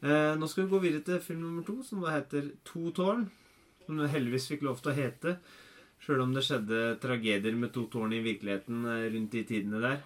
Eh, 0.04 0.34
nå 0.36 0.48
skal 0.48 0.66
vi 0.66 0.72
gå 0.74 0.82
videre 0.84 1.06
til 1.06 1.22
film 1.24 1.46
nummer 1.46 1.64
to, 1.64 1.78
som 1.86 2.04
da 2.04 2.12
heter 2.18 2.52
To 2.72 2.92
tårn. 2.96 3.24
Som 3.86 4.00
det 4.00 4.12
heldigvis 4.12 4.50
fikk 4.52 4.66
lov 4.68 4.82
til 4.82 4.92
å 4.92 4.98
hete. 5.00 5.36
Sjøl 6.00 6.24
om 6.24 6.34
det 6.36 6.44
skjedde 6.46 6.96
tragedier 7.00 7.56
med 7.56 7.72
to 7.74 7.86
tårn 7.92 8.12
i 8.16 8.22
virkeligheten 8.24 8.84
eh, 8.88 9.06
rundt 9.14 9.36
de 9.36 9.46
tidene 9.48 9.80
der. 9.84 10.04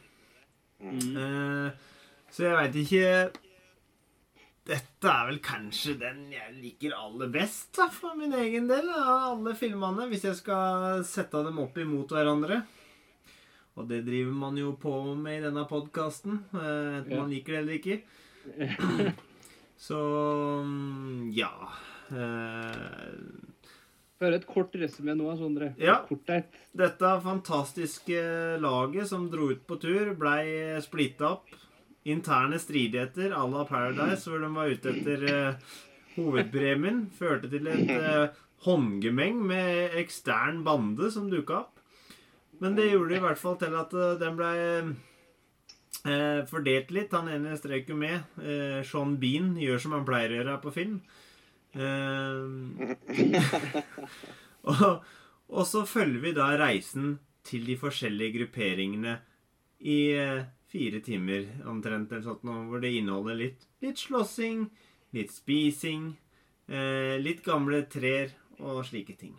Mm. 0.82 1.18
Eh, 1.24 1.90
så 2.34 2.48
jeg 2.48 2.58
veit 2.58 2.78
ikke 2.84 3.43
Dette 4.64 5.10
er 5.10 5.26
vel 5.28 5.40
kanskje 5.44 5.92
den 6.00 6.22
jeg 6.32 6.54
liker 6.56 6.94
aller 6.96 7.28
best, 7.34 7.68
da, 7.76 7.90
for 7.92 8.16
min 8.16 8.32
egen 8.38 8.64
del, 8.70 8.86
av 8.88 9.34
alle 9.34 9.52
filmene. 9.58 10.06
Hvis 10.08 10.24
jeg 10.24 10.38
skal 10.38 11.02
sette 11.04 11.42
dem 11.44 11.58
opp 11.60 11.76
imot 11.82 12.14
hverandre. 12.16 12.62
Og 13.76 13.88
det 13.90 14.04
driver 14.06 14.32
man 14.38 14.56
jo 14.56 14.70
på 14.80 14.92
med 15.18 15.40
i 15.40 15.44
denne 15.44 15.66
podkasten, 15.68 16.38
enten 16.54 17.10
Ja. 17.12 17.20
man 17.20 17.32
liker 17.34 17.56
det 17.56 17.60
eller 17.60 17.74
ikke. 17.80 18.00
Så 19.84 19.98
mm, 20.64 21.32
ja. 21.34 21.50
Eh, 22.14 23.18
Bare 24.22 24.38
et 24.38 24.46
kort 24.48 24.72
resymé 24.78 25.12
nå, 25.18 25.26
Sondre. 25.36 25.72
Ja. 25.76 25.98
Dette 26.72 27.10
fantastiske 27.24 28.22
laget 28.62 29.10
som 29.10 29.26
dro 29.28 29.50
ut 29.52 29.66
på 29.68 29.76
tur, 29.82 30.14
blei 30.16 30.78
splitta 30.80 31.34
opp. 31.34 31.50
Interne 32.05 32.59
stridigheter 32.61 33.32
à 33.32 33.46
la 33.48 33.64
Paradise, 33.64 34.28
hvor 34.28 34.42
de 34.42 34.50
var 34.52 34.72
ute 34.72 34.92
etter 34.92 35.24
uh, 35.30 35.76
hovedpremien, 36.18 37.07
førte 37.16 37.48
til 37.52 37.70
et 37.72 37.90
uh, 37.96 38.28
håndgemeng 38.66 39.40
med 39.48 39.96
ekstern 40.00 40.62
bande 40.66 41.11
som 41.12 41.30
dukka 41.32 41.62
opp. 41.62 41.80
Men 42.61 42.76
det 42.76 42.90
gjorde 42.90 43.14
det 43.14 43.18
i 43.22 43.24
hvert 43.24 43.40
fall 43.40 43.57
til 43.61 43.76
at 43.80 43.96
uh, 43.96 44.14
den 44.20 44.36
blei 44.36 44.57
uh, 46.05 46.44
fordelt 46.50 46.92
litt. 46.92 47.16
Han 47.16 47.32
ene 47.32 47.57
strøk 47.57 47.88
jo 47.88 47.96
med. 47.96 48.20
Uh, 48.36 48.84
Sean 48.84 49.16
Bean 49.20 49.55
gjør 49.61 49.80
som 49.80 49.96
han 49.96 50.09
pleier 50.09 50.34
å 50.34 50.42
gjøre 50.42 50.59
her 50.59 50.64
på 50.64 50.74
film. 50.76 50.98
Eh, 51.74 52.38
og, 54.70 55.05
og 55.48 55.64
så 55.66 55.82
følger 55.88 56.20
vi 56.22 56.34
da 56.36 56.52
reisen 56.61 57.16
til 57.44 57.66
de 57.66 57.76
forskjellige 57.78 58.38
grupperingene 58.38 59.16
i 59.82 59.98
eh, 60.14 60.44
fire 60.75 61.01
timer 61.05 61.47
omtrent, 61.70 62.12
eller 62.12 62.27
sånt 62.27 62.43
hvor 62.43 62.83
det 62.83 62.91
inneholder 62.99 63.39
litt, 63.39 63.66
litt 63.85 64.01
slåssing, 64.03 64.66
litt 65.14 65.31
spising, 65.31 66.12
eh, 66.66 67.14
litt 67.22 67.45
gamle 67.47 67.85
trær 67.91 68.35
og 68.59 68.83
slike 68.89 69.14
ting. 69.20 69.37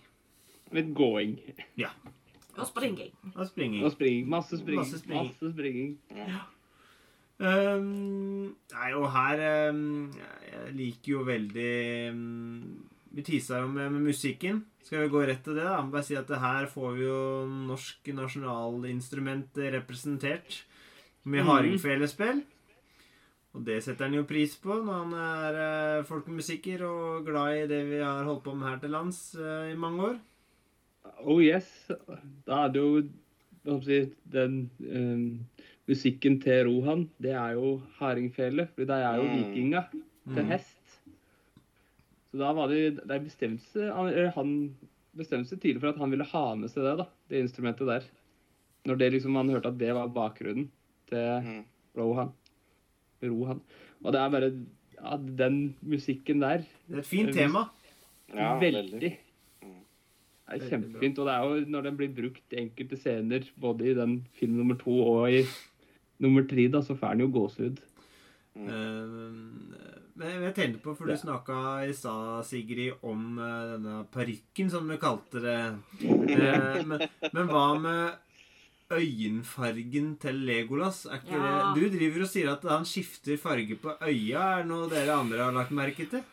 Litt 0.76 0.94
gåing. 0.96 1.38
Og 2.56 2.68
springing. 2.70 3.12
Og 3.36 3.48
springing. 3.50 3.84
Og 3.84 3.92
springing. 3.92 4.28
Masse 4.32 4.60
springing. 4.60 4.84
Masse 4.84 5.00
springing. 5.04 5.32
Masse 5.32 5.54
springing. 5.54 5.98
Um, 7.36 8.54
nei, 8.72 8.90
og 8.96 9.10
her 9.12 9.42
um, 9.74 10.06
Jeg 10.16 10.70
liker 10.72 11.10
jo 11.18 11.24
veldig 11.28 11.74
um, 12.16 12.86
Vi 13.12 13.26
tisa 13.28 13.60
jo 13.60 13.68
med, 13.74 13.92
med 13.92 14.06
musikken. 14.08 14.62
Skal 14.86 15.04
vi 15.04 15.12
gå 15.12 15.26
rett 15.28 15.44
til 15.44 15.60
det? 15.60 15.66
da? 15.68 15.82
Bare 15.92 16.06
si 16.08 16.16
at 16.16 16.32
det 16.32 16.40
her 16.40 16.70
får 16.72 16.96
vi 16.96 17.04
jo 17.04 17.20
norsk 17.68 18.08
nasjonalinstrument 18.16 19.60
representert 19.76 20.62
med 21.26 21.44
hardingfelespill. 21.48 22.44
Og 23.56 23.64
det 23.66 23.78
setter 23.86 24.10
han 24.10 24.18
jo 24.18 24.26
pris 24.28 24.56
på 24.60 24.76
når 24.84 24.98
han 25.04 25.14
er 25.26 25.60
eh, 25.64 26.06
folkemusiker 26.08 26.82
og 26.86 27.26
glad 27.28 27.62
i 27.64 27.68
det 27.72 27.82
vi 27.88 28.02
har 28.04 28.26
holdt 28.28 28.44
på 28.44 28.54
med 28.56 28.68
her 28.70 28.82
til 28.84 28.92
lands 28.92 29.20
eh, 29.40 29.70
i 29.72 29.78
mange 29.80 30.10
år. 30.10 30.18
Oh 31.24 31.40
yes. 31.44 31.70
Da 32.46 32.66
er 32.66 32.74
det 32.76 32.82
jo 32.84 33.06
hva 33.66 33.78
skal 33.82 33.94
jeg 33.96 34.10
si, 34.10 34.16
den 34.36 34.58
eh, 34.86 35.62
musikken 35.90 36.36
til 36.44 36.66
Rohan, 36.68 37.08
det 37.22 37.32
er 37.38 37.56
jo 37.58 37.78
hardingfele. 38.00 38.68
For 38.76 38.86
det 38.90 39.00
er 39.02 39.22
jo 39.22 39.30
Mm. 39.30 39.38
vikinga 39.40 39.86
til 39.92 40.44
Mm. 40.44 40.52
hest. 40.52 41.00
Så 42.32 42.38
da 42.42 42.52
var 42.58 42.68
det 42.68 43.00
det 43.08 43.22
bestemte 43.24 43.88
han 44.36 44.76
bestemte 45.16 45.48
seg 45.54 45.62
tidlig 45.62 45.80
for 45.82 45.94
at 45.94 45.98
han 46.02 46.12
ville 46.12 46.26
ha 46.28 46.56
med 46.56 46.70
seg 46.70 46.84
det, 46.84 46.98
da, 46.98 47.06
det 47.30 47.40
instrumentet 47.46 47.88
der. 47.88 48.04
Når 48.86 48.98
det 49.00 49.12
liksom 49.14 49.36
han 49.40 49.50
hørte 49.50 49.70
at 49.72 49.78
det 49.80 49.94
var 49.96 50.08
bakgrunnen 50.12 50.68
til 51.10 51.42
Mm. 51.46 51.64
Rohan. 51.98 52.32
Rohan. 53.24 53.62
Og 54.04 54.12
det 54.14 54.20
er 54.22 54.30
bare 54.30 54.50
ja, 54.96 55.18
den 55.18 55.76
musikken 55.82 56.42
der 56.42 56.58
Det 56.88 56.96
er 56.96 57.00
et 57.00 57.06
fint 57.06 57.34
tema. 57.34 57.70
Ja, 58.34 58.60
veldig. 58.60 58.92
veldig. 58.92 59.00
Det 59.02 59.18
Mm. 59.62 59.82
er 60.50 60.60
kjempefint. 60.70 61.20
Og 61.20 61.26
det 61.26 61.34
er 61.34 61.44
jo 61.44 61.66
når 61.72 61.82
den 61.84 61.98
blir 61.98 62.14
brukt 62.16 62.54
i 62.54 62.62
enkelte 62.62 62.98
scener, 62.98 63.44
både 63.60 63.88
i 63.92 63.94
den 63.94 64.26
film 64.34 64.58
nummer 64.58 64.76
to 64.78 64.92
og 64.92 65.32
i 65.32 65.44
nummer 66.20 66.44
tre, 66.48 66.68
da, 66.68 66.80
så 66.82 66.96
får 66.98 67.10
den 67.18 67.20
jo 67.20 67.28
gåsehud. 67.40 67.78
Mm. 68.56 68.68
Uh, 68.68 69.32
Men 70.18 70.44
jeg 70.44 70.54
tenkte 70.56 70.80
på, 70.80 70.96
for 70.96 71.06
du 71.06 71.12
Ja. 71.12 71.18
snakka 71.18 71.90
i 71.90 71.92
stad, 71.94 72.46
Sigrid, 72.46 72.94
om 73.04 73.38
uh, 73.38 73.74
denne 73.78 74.06
parykken, 74.14 74.70
som 74.72 74.88
du 74.88 74.96
kalte 74.98 75.42
det. 75.42 75.76
Uh, 76.04 76.86
Men, 76.88 77.02
men 77.34 77.48
hva 77.52 77.66
med 77.78 78.14
øyenfargen 78.92 80.18
til 80.22 80.36
Legolas? 80.46 81.06
Er 81.06 81.20
ikke 81.22 81.34
Ja. 81.40 81.74
det 81.74 81.82
Du 81.92 81.98
driver 81.98 82.22
og 82.22 82.28
sier 82.30 82.52
at 82.52 82.64
han 82.64 82.86
skifter 82.86 83.38
farge 83.38 83.76
på 83.82 83.96
øya. 84.02 84.60
Er 84.60 84.64
det 84.64 84.68
noe 84.68 84.90
dere 84.90 85.16
andre 85.20 85.38
har 85.44 85.52
lagt 85.52 85.72
merke 85.72 86.06
til? 86.10 86.24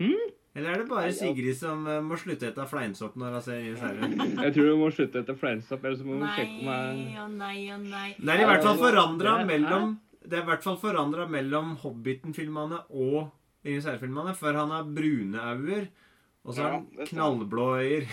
Mm. 0.00 0.30
Eller 0.56 0.70
er 0.72 0.78
det 0.78 0.88
bare 0.88 1.12
Sigrid 1.12 1.54
som 1.56 1.86
eh, 1.86 2.00
må 2.02 2.16
slutte 2.18 2.48
etter 2.48 2.66
fleinsopp 2.66 3.14
når 3.16 3.32
hun 3.36 3.42
ser 3.42 3.76
serien? 3.78 4.16
Jeg 4.44 4.54
tror 4.54 4.64
du 4.72 4.76
må 4.80 4.90
slutte 4.90 5.20
etter 5.22 5.36
fleinsopp, 5.38 5.84
ellers 5.84 5.98
så 6.00 6.04
må 6.08 6.16
du 6.18 6.24
Nei 6.24 6.34
sjekke 6.34 6.64
meg 6.64 7.18
og 7.22 7.30
nei 7.38 7.70
og 7.74 7.80
nei. 7.86 8.14
Det 8.18 8.28
er 8.34 8.42
i 8.42 8.48
hvert 8.50 8.62
fall 8.66 8.78
forandra 8.78 9.34
mellom 9.46 9.98
Det 10.24 10.38
er 10.38 10.42
i 10.42 10.48
hvert 10.50 10.62
fall 10.66 10.76
forandra 10.76 11.28
mellom 11.30 11.76
Hobbiten-filmene 11.84 12.82
og 12.90 13.30
Ringenes 13.64 13.86
herre-filmene, 13.88 14.34
for 14.38 14.52
han 14.54 14.70
har 14.70 14.84
brune 14.84 15.34
øyne, 15.34 15.88
og 16.44 16.54
så 16.54 16.62
har 16.62 16.70
han 16.76 17.06
knallblå 17.08 17.64
øyer. 17.82 18.06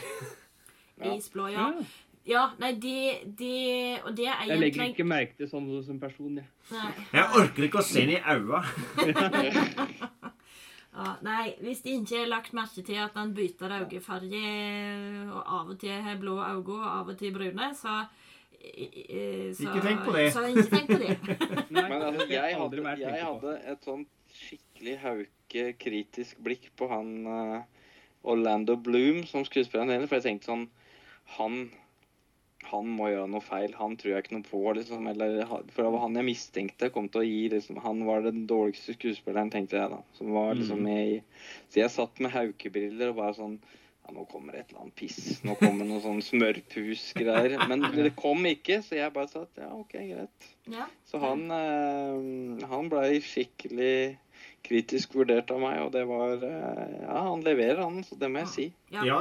Isblå, 1.15 1.49
ja. 1.53 1.67
Ja, 2.25 2.47
nei, 2.57 2.71
de, 2.81 2.95
de 3.37 3.51
Og 4.01 4.15
det 4.17 4.25
er 4.25 4.47
Jeg 4.49 4.57
legger 4.57 4.87
ikke 4.89 5.05
merke 5.05 5.37
til 5.37 5.49
sånn 5.49 5.67
som 5.85 5.99
person, 6.01 6.39
jeg. 6.41 6.47
Nei. 6.73 6.91
Jeg 7.13 7.41
orker 7.41 7.67
ikke 7.67 7.83
å 7.83 7.85
se 7.85 8.01
inn 8.01 8.15
i 8.17 8.21
øya. 8.21 8.63
Ja, 10.95 11.09
nei, 11.25 11.49
hvis 11.59 11.81
de 11.83 11.97
ikke 11.99 12.21
har 12.21 12.29
lagt 12.31 12.53
merke 12.55 12.79
til 12.87 12.99
at 13.03 13.17
han 13.19 13.33
bytter 13.35 13.73
øyefarge, 13.81 14.43
og 15.27 15.41
av 15.43 15.73
og 15.73 15.79
til 15.81 15.91
har 16.05 16.15
blå 16.21 16.37
øyne 16.39 16.77
og 16.77 16.85
av 16.87 17.09
og 17.11 17.17
til 17.19 17.33
brune, 17.35 17.67
så, 17.75 18.05
eh, 18.63 19.51
så 19.51 19.65
Ikke 19.65 19.81
tenk 19.83 20.05
på 20.05 20.13
det. 20.15 20.29
Så 20.31 20.45
ikke 20.53 20.69
tenk 20.71 20.93
på 20.93 20.99
det. 21.01 21.17
Men 21.75 21.97
altså, 21.99 22.29
jeg 22.31 22.55
hadde, 22.61 22.95
jeg 23.01 23.25
hadde 23.25 23.57
et 23.73 23.89
sånn 23.89 24.05
skikkelig 24.37 24.95
hauke, 25.03 25.65
kritisk 25.83 26.39
blikk 26.47 26.71
på 26.79 26.87
han 26.87 27.11
uh, 27.27 27.59
Orlando 28.23 28.77
Bloom 28.79 29.25
som 29.27 29.43
skuespilleren 29.43 29.91
heller, 29.91 30.07
for 30.07 30.19
jeg 30.19 30.29
tenkte 30.29 30.53
sånn 30.53 30.69
Han 31.35 31.67
han 32.71 32.89
må 32.97 33.09
gjøre 33.11 33.29
noe 33.31 33.43
feil. 33.45 33.73
Han 33.79 33.95
tror 33.99 34.13
jeg 34.15 34.23
ikke 34.25 34.35
noe 34.37 34.47
på. 34.49 34.61
liksom, 34.77 35.07
eller, 35.11 35.45
For 35.73 35.83
det 35.85 35.91
var 35.93 36.03
han 36.05 36.15
jeg 36.19 36.27
mistenkte 36.27 36.89
kom 36.93 37.07
til 37.09 37.21
å 37.21 37.25
gi 37.27 37.41
liksom, 37.53 37.77
Han 37.83 38.03
var 38.07 38.21
den 38.25 38.45
dårligste 38.49 38.95
skuespilleren, 38.97 39.51
tenkte 39.53 39.77
jeg 39.79 39.89
da. 39.93 40.01
Som 40.17 40.33
var 40.35 40.53
liksom 40.55 40.83
Mm. 40.85 40.91
i 40.91 41.23
Så 41.69 41.79
jeg 41.81 41.89
satt 41.91 42.19
med 42.19 42.31
haukebriller 42.31 43.09
og 43.09 43.17
bare 43.21 43.33
sånn 43.37 43.59
ja, 44.05 44.11
nå 44.13 44.25
kommer 44.29 44.53
det 44.53 44.59
et 44.59 44.69
eller 44.69 44.81
annet 44.83 44.95
piss. 44.95 45.39
Nå 45.43 45.55
kommer 45.57 45.85
noe 45.89 45.97
sånn 46.03 46.19
smørpusgreier. 46.21 47.55
Men 47.67 47.81
det 47.95 48.11
kom 48.15 48.45
ikke, 48.45 48.81
så 48.85 48.99
jeg 48.99 49.13
bare 49.15 49.27
sa 49.31 49.41
at 49.47 49.57
ja, 49.63 49.71
OK, 49.73 49.95
greit. 49.97 50.49
Ja. 50.69 50.85
Så 51.09 51.17
han, 51.23 51.45
eh, 51.49 52.67
han 52.69 52.89
ble 52.91 53.19
skikkelig 53.25 54.17
kritisk 54.65 55.13
vurdert 55.15 55.51
av 55.53 55.59
meg, 55.61 55.77
og 55.85 55.91
det 55.93 56.03
var 56.09 56.33
eh, 56.43 56.95
Ja, 57.05 57.21
han 57.29 57.43
leverer, 57.45 57.83
han, 57.83 58.01
så 58.03 58.17
det 58.19 58.29
må 58.33 58.41
jeg 58.43 58.51
si. 58.53 58.65
Ja. 58.93 59.05
Ja. 59.05 59.19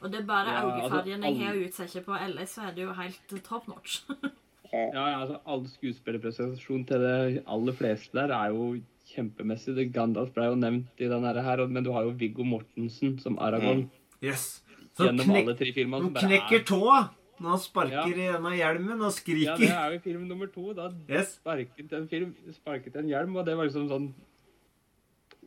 Og 0.00 0.10
det 0.12 0.22
er 0.22 0.26
bare 0.30 0.54
Ja, 0.54 0.62
altså, 0.84 1.02
jeg 1.10 1.20
har 1.20 1.44
har 1.50 1.60
utsette 1.66 2.04
på, 2.06 2.16
ellers 2.28 2.54
så 2.56 2.68
er 2.68 2.72
det 2.78 2.86
jo 2.86 2.92
helt 3.02 3.36
top 3.50 3.68
notch. 3.68 4.00
Ja, 4.74 4.88
ja, 5.06 5.18
altså, 5.22 5.36
all 5.46 5.60
skuespillerpresentasjon 5.70 6.80
til 6.88 6.98
det 7.04 7.42
aller 7.46 7.76
fleste 7.78 8.10
der 8.16 8.32
er 8.34 8.48
jo 8.50 8.64
kjempemessig. 9.12 9.74
Det 9.76 9.84
Gandalf 9.94 10.32
ble 10.34 10.48
jo 10.48 10.56
nevnt 10.58 10.98
i 11.04 11.06
den 11.10 11.22
her, 11.28 11.60
men 11.70 11.84
du 11.86 11.92
har 11.94 12.02
jo 12.08 12.14
Viggo 12.18 12.42
Mortensen 12.42 13.18
som 13.22 13.38
Aragorn 13.38 13.84
Yes. 14.24 14.62
Så 14.96 15.06
gjennom 15.06 15.26
knek, 15.28 15.44
alle 15.44 15.54
tre 15.60 15.70
filmene. 15.76 16.08
nå 16.10 16.18
som 16.18 16.26
knekker 16.28 16.58
er- 16.58 16.66
tåa 16.66 16.98
når 17.38 17.50
han 17.50 17.58
sparker 17.58 17.92
Ja. 17.92 18.04
i 18.08 18.32
denne 18.32 18.52
hjelmen 18.56 19.00
og 19.04 19.12
skriker. 19.12 19.46
Ja, 19.46 19.56
det 19.62 19.70
er 19.70 19.92
jo 19.92 20.00
film 20.08 20.26
nummer 20.28 20.46
to. 20.50 20.72
Da 20.74 20.90
Yes. 21.08 21.38
sparket 21.38 21.92
en 21.92 22.08
film, 22.08 22.34
sparket 22.52 22.96
en 22.96 23.06
hjelm, 23.08 23.36
og 23.36 23.44
det 23.46 23.56
var 23.56 23.66
liksom 23.66 23.88
sånn 23.88 24.12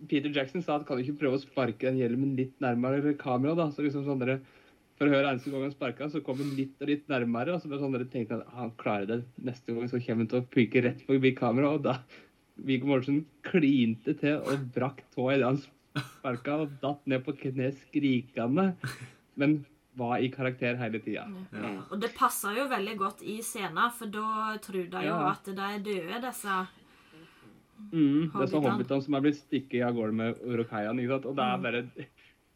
Peter 0.07 0.29
Jackson 0.33 0.61
sa 0.63 0.75
at 0.77 0.85
kan 0.87 0.97
du 0.97 1.03
ikke 1.03 1.19
prøve 1.23 1.39
å 1.39 1.41
sparke 1.43 1.87
den 1.89 1.97
hjelmen 2.01 2.35
litt 2.37 2.53
nærmere 2.63 3.15
kamera, 3.19 3.55
da? 3.55 3.69
Så 3.71 3.83
liksom 3.85 4.05
sånn 4.07 4.19
dere, 4.23 4.39
For 4.97 5.05
å 5.05 5.13
høre 5.13 5.29
eneste 5.29 5.51
gang 5.53 5.61
han 5.61 5.71
sparka, 5.75 6.07
så 6.09 6.23
kom 6.25 6.39
han 6.41 6.55
litt 6.57 6.79
og 6.81 6.87
litt 6.89 7.03
nærmere. 7.07 7.53
Og 7.53 7.61
så 7.61 7.69
bare 7.69 7.83
sånn 7.83 7.93
dere 7.93 8.07
tenkte 8.09 8.39
at 8.39 8.47
han 8.57 8.71
klarer 8.81 9.05
det 9.05 9.17
neste 9.45 9.75
gang, 9.75 9.85
så 9.91 9.99
kommer 10.01 10.23
han 10.25 10.29
til 10.31 10.39
å 10.41 10.47
pyke 10.49 10.81
rett 10.81 11.03
forbi 11.05 11.35
kamera. 11.37 11.75
Og 11.77 11.83
da 11.85 11.99
Viggo 12.65 12.89
Mortensen 12.89 13.19
klinte 13.45 14.15
til 14.17 14.39
og 14.41 14.63
brakk 14.73 15.03
tåa 15.13 15.35
idet 15.35 15.45
han 15.51 15.59
sparka 16.17 16.55
og 16.63 16.73
datt 16.81 17.05
ned 17.05 17.21
på 17.27 17.35
kne 17.43 17.69
skrikende. 17.83 18.71
Men 19.37 19.59
var 19.97 20.17
i 20.21 20.31
karakter 20.33 20.75
hele 20.81 20.99
tida. 21.01 21.27
Ja. 21.53 21.69
Og 21.91 22.01
det 22.01 22.11
passer 22.17 22.57
jo 22.57 22.65
veldig 22.69 22.97
godt 22.97 23.21
i 23.25 23.37
scenen, 23.45 23.91
for 23.93 24.09
da 24.13 24.57
tror 24.61 24.89
de 24.89 25.05
jo 25.05 25.13
Ja. 25.13 25.29
at 25.31 25.45
de 25.45 25.61
er 25.61 25.79
døde, 25.85 26.21
disse 26.25 26.57
Mm, 27.91 28.31
disse 28.33 28.59
Hobbitene. 28.59 29.01
som 29.05 29.17
er 29.17 29.23
blitt 29.23 29.37
stikket 29.39 29.83
av 29.87 29.93
gårde 29.95 30.15
med 30.17 30.39
Urukaian. 30.43 30.99
ikke 30.99 31.13
sant? 31.15 31.27
Og 31.29 31.35
det 31.37 31.43
er 31.45 31.61
bare 31.63 31.83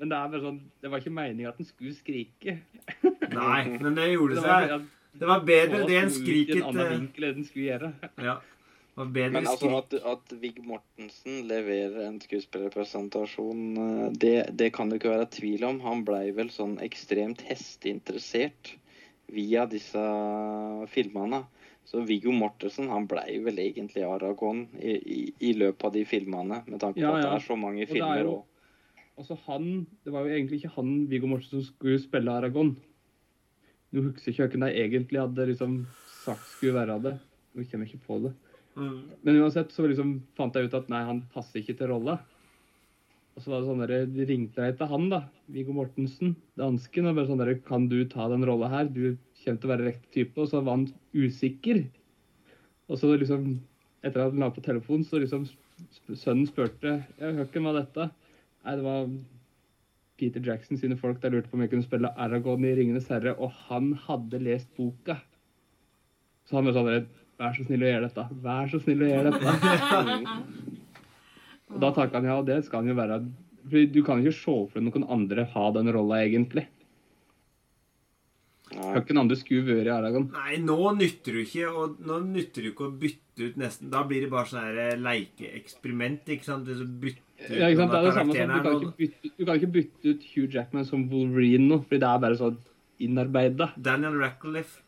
Men 0.01 0.09
det 0.09 0.17
er 0.17 0.32
bare 0.34 0.41
sånn 0.41 0.61
Det 0.82 0.89
var 0.91 1.03
ikke 1.03 1.13
meninga 1.13 1.51
at 1.51 1.59
den 1.61 1.67
skulle 1.69 1.93
skrike. 1.95 2.57
Nei, 3.32 3.61
men 3.78 3.95
det 3.95 4.09
gjorde 4.11 4.36
Det 4.39 4.47
var, 4.47 4.67
seg. 4.67 4.88
Det 5.22 5.28
var 5.28 5.45
bedre 5.45 5.84
det 5.88 5.99
enn 5.99 6.11
skriket 6.15 6.57
en 6.61 6.67
annen 6.72 6.91
vinkel 6.95 7.28
enn 7.30 7.38
den 7.41 7.47
skulle 7.47 7.67
gjøre. 7.69 7.93
Ja. 8.17 8.39
Det 8.91 8.99
var 8.99 9.11
bedre 9.15 9.32
Men 9.38 9.47
altså 9.47 9.69
at, 9.78 9.93
at 10.13 10.34
Vig 10.41 10.59
Mortensen 10.67 11.45
leverer 11.47 12.09
en 12.09 12.19
skuespillerpresentasjon, 12.19 13.61
eh, 13.80 14.05
det, 14.19 14.36
det 14.59 14.72
kan 14.76 14.89
det 14.91 14.99
ikke 14.99 15.13
være 15.13 15.30
tvil 15.32 15.63
om. 15.69 15.80
Han 15.86 16.03
blei 16.07 16.32
vel 16.36 16.51
sånn 16.51 16.76
ekstremt 16.84 17.43
hesteinteressert 17.47 18.74
via 19.32 19.63
disse 19.72 20.03
filmene. 20.91 21.45
Så 21.86 22.03
Viggo 22.07 22.32
Mortensen 22.32 22.88
han 22.91 23.07
blei 23.09 23.39
vel 23.43 23.57
egentlig 23.59 24.03
Aragon 24.07 24.67
i, 24.79 24.93
i, 24.95 25.19
i 25.49 25.53
løpet 25.57 25.88
av 25.89 25.95
de 25.95 26.05
filmene, 26.07 26.61
med 26.67 26.79
tanke 26.79 26.99
på 26.99 27.03
Ja, 27.03 27.15
at 27.17 27.25
det 27.25 27.34
er 27.36 27.45
så 27.47 27.57
mange 27.59 27.84
er 27.84 27.91
filmer. 27.91 28.23
òg. 28.25 28.38
Og, 28.38 28.47
Altså 29.21 29.36
han, 29.45 29.65
Det 30.05 30.13
var 30.13 30.23
jo 30.25 30.32
egentlig 30.34 30.61
ikke 30.61 30.75
han 30.77 30.93
Viggo 31.11 31.27
Mortensen 31.27 31.59
som 31.61 31.73
skulle 31.75 31.99
spille 32.01 32.32
Aragon. 32.32 32.71
Nå 33.91 34.05
husker 34.07 34.32
jeg 34.32 34.38
ikke 34.47 34.55
hvem 34.55 34.69
jeg 34.71 34.86
egentlig 34.88 35.19
hadde 35.19 35.47
liksom 35.49 35.73
sagt 36.23 36.47
skulle 36.55 36.77
være 36.79 36.95
det. 37.03 37.17
Nå 37.53 37.65
kommer 37.69 37.86
jeg 37.86 37.97
ikke 37.97 38.07
på 38.07 38.19
det. 38.23 38.32
Mm. 38.79 39.01
Men 39.27 39.41
uansett 39.43 39.73
så 39.75 39.84
liksom 39.86 40.13
fant 40.38 40.55
jeg 40.55 40.69
ut 40.69 40.77
at 40.79 40.88
nei, 40.89 41.01
han 41.03 41.19
passer 41.34 41.59
ikke 41.59 41.75
til 41.82 41.91
rolla. 41.91 42.15
Så 43.42 43.52
var 43.52 43.62
det 43.62 43.70
sånn 43.70 43.82
der, 43.84 44.06
de 44.14 44.28
ringte 44.30 44.68
jeg 44.68 44.78
til 44.78 44.89
han, 44.92 45.10
da. 45.12 45.22
Viggo 45.52 45.74
Mortensen, 45.76 46.36
dansken. 46.60 47.10
Og 47.10 47.18
bare 47.18 47.30
sånn 47.30 47.42
der, 47.42 47.56
Kan 47.66 47.89
du 47.92 48.04
ta 48.10 48.30
den 48.32 48.46
rolla 48.48 48.70
her? 48.72 48.89
Du 48.92 49.18
kommer 49.42 49.62
til 49.62 49.70
å 49.70 49.74
være 49.74 49.89
riktig 49.89 50.14
type. 50.14 50.38
Og 50.42 50.52
så 50.52 50.62
var 50.62 50.78
han 50.78 50.88
usikker. 51.18 51.84
Og 52.92 53.00
så 53.02 53.14
liksom, 53.16 53.54
etter 54.04 54.26
at 54.26 54.34
han 54.34 54.44
la 54.44 54.52
på 54.54 54.64
telefonen, 54.66 55.06
så 55.08 55.22
liksom 55.22 55.48
sønnen 56.14 56.46
spurte 56.46 57.00
ja, 57.18 57.32
hvem 57.32 57.66
var 57.66 57.80
dette? 57.80 58.12
Nei, 58.62 58.76
det 58.78 58.86
var 58.86 59.08
Peter 60.22 60.44
Jackson 60.46 60.78
sine 60.78 60.98
folk 61.00 61.22
der 61.24 61.34
lurte 61.34 61.50
på 61.50 61.58
om 61.58 61.64
jeg 61.66 61.72
kunne 61.72 61.88
spille 61.88 62.12
Aragon 62.22 62.68
i 62.68 62.76
'Ringenes 62.76 63.10
herre', 63.10 63.34
og 63.42 63.56
han 63.70 63.94
hadde 64.06 64.44
lest 64.44 64.70
boka. 64.78 65.18
Så 66.46 66.60
han 66.60 66.70
var 66.70 66.78
sånn 66.78 67.08
Vær 67.42 67.56
så 67.58 67.64
snill 67.66 67.82
å 67.82 67.88
gjøre 67.89 68.06
dette. 68.06 68.24
Vær 68.44 68.68
så 68.70 68.78
snill 68.84 69.02
å 69.02 69.08
gjøre 69.10 69.32
dette. 69.34 69.54
Og 71.72 71.80
da 71.82 71.93
takka 71.95 72.19
han 72.19 72.30
ja, 72.30 72.38
og 72.41 72.47
det 72.49 72.61
skal 72.65 72.84
han 72.84 72.91
jo 72.91 72.99
være. 72.99 73.22
For 73.72 73.89
du 73.93 74.03
kan 74.05 74.22
jo 74.22 74.30
ikke 74.30 74.39
se 74.39 74.53
for 74.72 74.78
deg 74.80 74.88
noen 74.88 75.09
andre 75.15 75.47
ha 75.53 75.65
den 75.76 75.91
rolla, 75.93 76.22
egentlig. 76.26 76.67
nei, 78.72 79.01
hvem 79.03 79.19
andre 79.19 79.38
skulle 79.39 79.67
vært 79.67 79.89
i 79.89 79.93
Aragon. 79.93 80.30
Nei, 80.34 80.59
nå 80.63 80.78
nytter 80.97 81.38
du 81.38 81.41
ikke 81.43 81.67
og 81.69 81.99
nå 82.07 82.22
nytter 82.30 82.65
du 82.65 82.72
ikke 82.72 82.88
å 82.88 82.93
bytte 83.01 83.49
ut 83.49 83.57
nesten 83.59 83.89
Da 83.91 84.03
blir 84.07 84.24
det 84.24 84.30
bare 84.32 84.47
sånn 84.47 84.63
her 84.63 84.80
eh, 84.86 84.99
lekeeksperiment, 85.01 86.30
ikke 86.36 86.47
sant? 86.47 86.67
Det 86.67 86.78
så 86.80 86.88
bytte 86.88 87.24
ut 87.41 87.57
Ja, 87.57 87.67
ikke 87.67 87.82
sant? 87.82 87.91
Det 87.91 87.99
er 87.99 88.07
det 88.07 88.15
samme 88.15 88.38
som, 88.38 88.53
du, 88.53 88.63
kan 88.63 88.78
ikke 88.78 88.97
bytte, 89.01 89.34
du 89.36 89.43
kan 89.43 89.59
ikke 89.59 89.74
bytte 89.76 90.13
ut 90.13 90.28
Hugh 90.32 90.55
Jackman 90.55 90.88
som 90.88 91.07
Wolverine 91.11 91.67
nå, 91.67 91.82
fordi 91.84 92.03
det 92.03 92.11
er 92.11 92.24
bare 92.26 92.39
sånn 92.39 92.59
innarbeida. 93.01 93.72
Daniel 93.82 94.19
Radcliffe, 94.22 94.84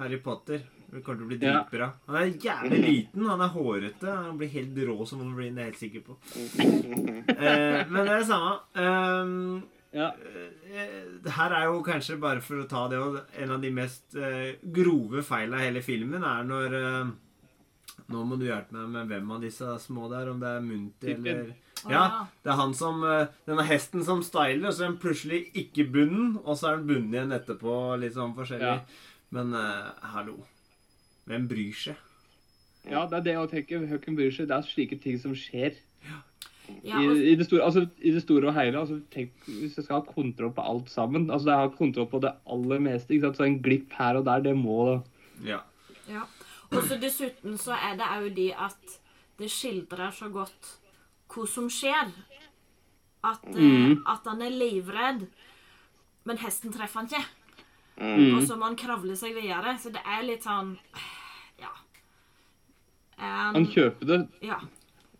Harry 0.00 0.18
Potter. 0.24 0.62
Det 0.92 1.00
kommer 1.04 1.22
til 1.22 1.24
å 1.24 1.28
bli 1.30 1.38
Ja. 1.40 1.52
dritbra. 1.64 1.92
Han 2.06 2.16
er 2.16 2.32
jævlig 2.36 2.80
liten, 2.84 3.26
han 3.26 3.40
er 3.40 3.48
hårete. 3.48 4.08
Han 4.12 4.36
blir 4.38 4.48
helt 4.52 4.76
rå 4.76 5.06
som 5.08 5.20
han 5.20 5.36
det 5.36 5.46
er 5.48 5.54
jeg 5.56 5.70
helt 5.70 5.78
sikker 5.80 6.02
på. 6.04 6.16
Eh, 7.32 7.86
men 7.88 8.04
det 8.04 8.12
er 8.12 8.18
det 8.18 8.26
samme. 8.28 8.58
Um, 8.76 9.62
Ja. 9.92 10.06
Eh, 10.72 11.30
Her 11.30 11.52
er 11.52 11.64
jo 11.64 11.82
kanskje, 11.84 12.18
bare 12.20 12.40
for 12.40 12.62
å 12.62 12.68
ta 12.68 12.88
det 12.88 13.00
En 13.42 13.50
av 13.50 13.60
de 13.60 13.70
mest 13.70 14.14
eh, 14.16 14.54
grove 14.64 15.20
feila 15.22 15.58
i 15.60 15.66
hele 15.66 15.82
filmen 15.82 16.24
er 16.24 16.46
når 16.48 16.76
eh, 16.78 17.10
Nå 18.08 18.22
må 18.24 18.38
du 18.40 18.46
hjelpe 18.46 18.72
meg 18.72 18.88
med 18.88 19.08
hvem 19.08 19.30
av 19.36 19.42
disse 19.44 19.68
små 19.84 20.08
der, 20.10 20.30
om 20.30 20.40
det 20.40 20.48
er 20.48 20.64
Munti 20.64 21.12
eller 21.12 21.52
Ja, 21.90 22.26
det 22.42 22.52
er 22.54 22.56
han 22.56 22.72
som 22.72 23.02
Denne 23.46 23.66
hesten 23.68 24.02
som 24.04 24.22
styler, 24.24 24.68
og 24.68 24.72
så 24.72 24.86
er 24.86 24.92
den 24.92 24.98
plutselig 25.02 25.42
ikke 25.54 25.84
bunden, 25.92 26.38
og 26.44 26.56
så 26.56 26.70
er 26.72 26.76
den 26.80 26.88
bunnen 26.88 27.12
igjen 27.12 27.36
etterpå, 27.36 27.76
litt 28.00 28.14
sånn 28.16 28.32
forskjellig. 28.36 28.62
Ja. 28.62 28.80
Men 29.32 29.52
uh, 29.52 29.90
hallo. 30.14 30.38
Hvem 31.30 31.48
bryr 31.48 31.72
seg? 31.78 31.96
ja, 32.90 33.04
det 33.06 33.18
er 33.20 33.22
det 33.28 33.32
jeg 33.36 33.50
tenker. 33.50 33.86
Hvem 33.86 34.16
bryr 34.18 34.32
seg? 34.34 34.48
Det 34.50 34.56
er 34.56 34.62
slike 34.66 34.98
ting 35.02 35.18
som 35.22 35.34
skjer. 35.38 35.76
Ja, 36.82 36.98
I, 37.02 37.06
i, 37.32 37.34
det 37.36 37.46
store, 37.46 37.62
altså, 37.66 37.82
I 38.00 38.10
det 38.14 38.22
store 38.24 38.48
og 38.48 38.54
hele. 38.56 38.78
Altså, 38.80 39.00
tenk, 39.12 39.32
hvis 39.46 39.76
jeg 39.76 39.84
skal 39.84 40.00
ha 40.00 40.06
kontroll 40.06 40.52
på 40.56 40.62
alt 40.64 40.88
sammen 40.90 41.26
altså 41.30 41.50
Jeg 41.50 41.58
har 41.58 41.72
kontroll 41.76 42.06
på 42.08 42.20
det 42.22 42.32
aller 42.46 42.78
meste. 42.82 43.12
Ikke 43.14 43.26
sant? 43.28 43.36
Så 43.40 43.46
en 43.46 43.58
glipp 43.62 43.92
her 43.98 44.16
og 44.20 44.24
der, 44.26 44.40
det 44.46 44.56
må 44.56 45.02
Ja. 45.44 45.60
ja. 46.08 46.22
og 46.70 46.82
så 46.88 46.96
dessuten 47.02 47.58
så 47.58 47.74
er 47.76 47.96
det 47.98 48.06
òg 48.16 48.34
de 48.36 48.48
at 48.54 48.98
det 49.38 49.50
skildrer 49.50 50.10
så 50.14 50.28
godt 50.32 50.76
hva 51.32 51.46
som 51.48 51.68
skjer. 51.72 52.10
At, 53.24 53.44
eh, 53.46 53.54
Mm. 53.62 54.02
at 54.08 54.24
han 54.26 54.42
er 54.42 54.50
livredd, 54.50 55.26
men 56.24 56.36
hesten 56.38 56.72
treffer 56.72 57.00
han 57.00 57.06
ikke. 57.10 57.24
Mm. 57.96 58.36
Og 58.36 58.46
så 58.48 58.56
må 58.58 58.70
han 58.70 58.78
kravle 58.78 59.16
seg 59.18 59.34
videre. 59.36 59.76
Så 59.80 59.92
det 59.94 60.02
er 60.04 60.22
litt 60.26 60.46
sånn 60.46 60.76
Ja. 61.60 61.72
Um, 63.18 63.58
Han 63.58 63.66
kjøper 63.70 64.08
det. 64.08 64.22
Ja. 64.44 64.60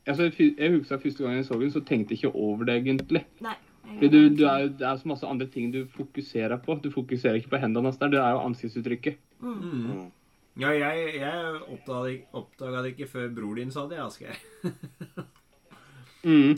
Altså, 0.09 0.31
jeg 0.35 0.73
husker 0.73 0.99
første 0.99 1.23
gang 1.23 1.37
jeg 1.37 1.47
så 1.47 1.59
den, 1.61 1.71
så 1.71 1.83
tenkte 1.87 2.17
jeg 2.17 2.25
ikke 2.25 2.35
over 2.35 2.67
det, 2.67 2.81
egentlig. 2.81 3.23
Nei. 3.45 3.55
du, 4.01 4.17
du 4.35 4.43
er, 4.49 4.67
det 4.67 4.87
er 4.89 4.97
så 4.99 5.11
masse 5.13 5.29
andre 5.29 5.47
ting 5.47 5.71
du 5.75 5.85
fokuserer 5.95 6.59
på. 6.65 6.81
Du 6.83 6.91
fokuserer 6.91 7.39
ikke 7.39 7.53
på 7.55 7.61
hendene 7.63 7.87
hans. 7.87 8.01
Det 8.03 8.19
er 8.19 8.35
jo 8.35 8.43
ansiktsuttrykket. 8.49 9.21
Mm. 9.43 10.11
Ja, 10.61 10.73
jeg, 10.75 11.15
jeg 11.17 11.61
oppdaga 11.73 12.83
det, 12.83 12.97
ikke 12.97 13.09
før 13.15 13.31
bror 13.37 13.55
din 13.61 13.71
sa 13.73 13.87
det, 13.89 14.03
Asgeir. 14.03 14.37
Mm. 16.23 16.55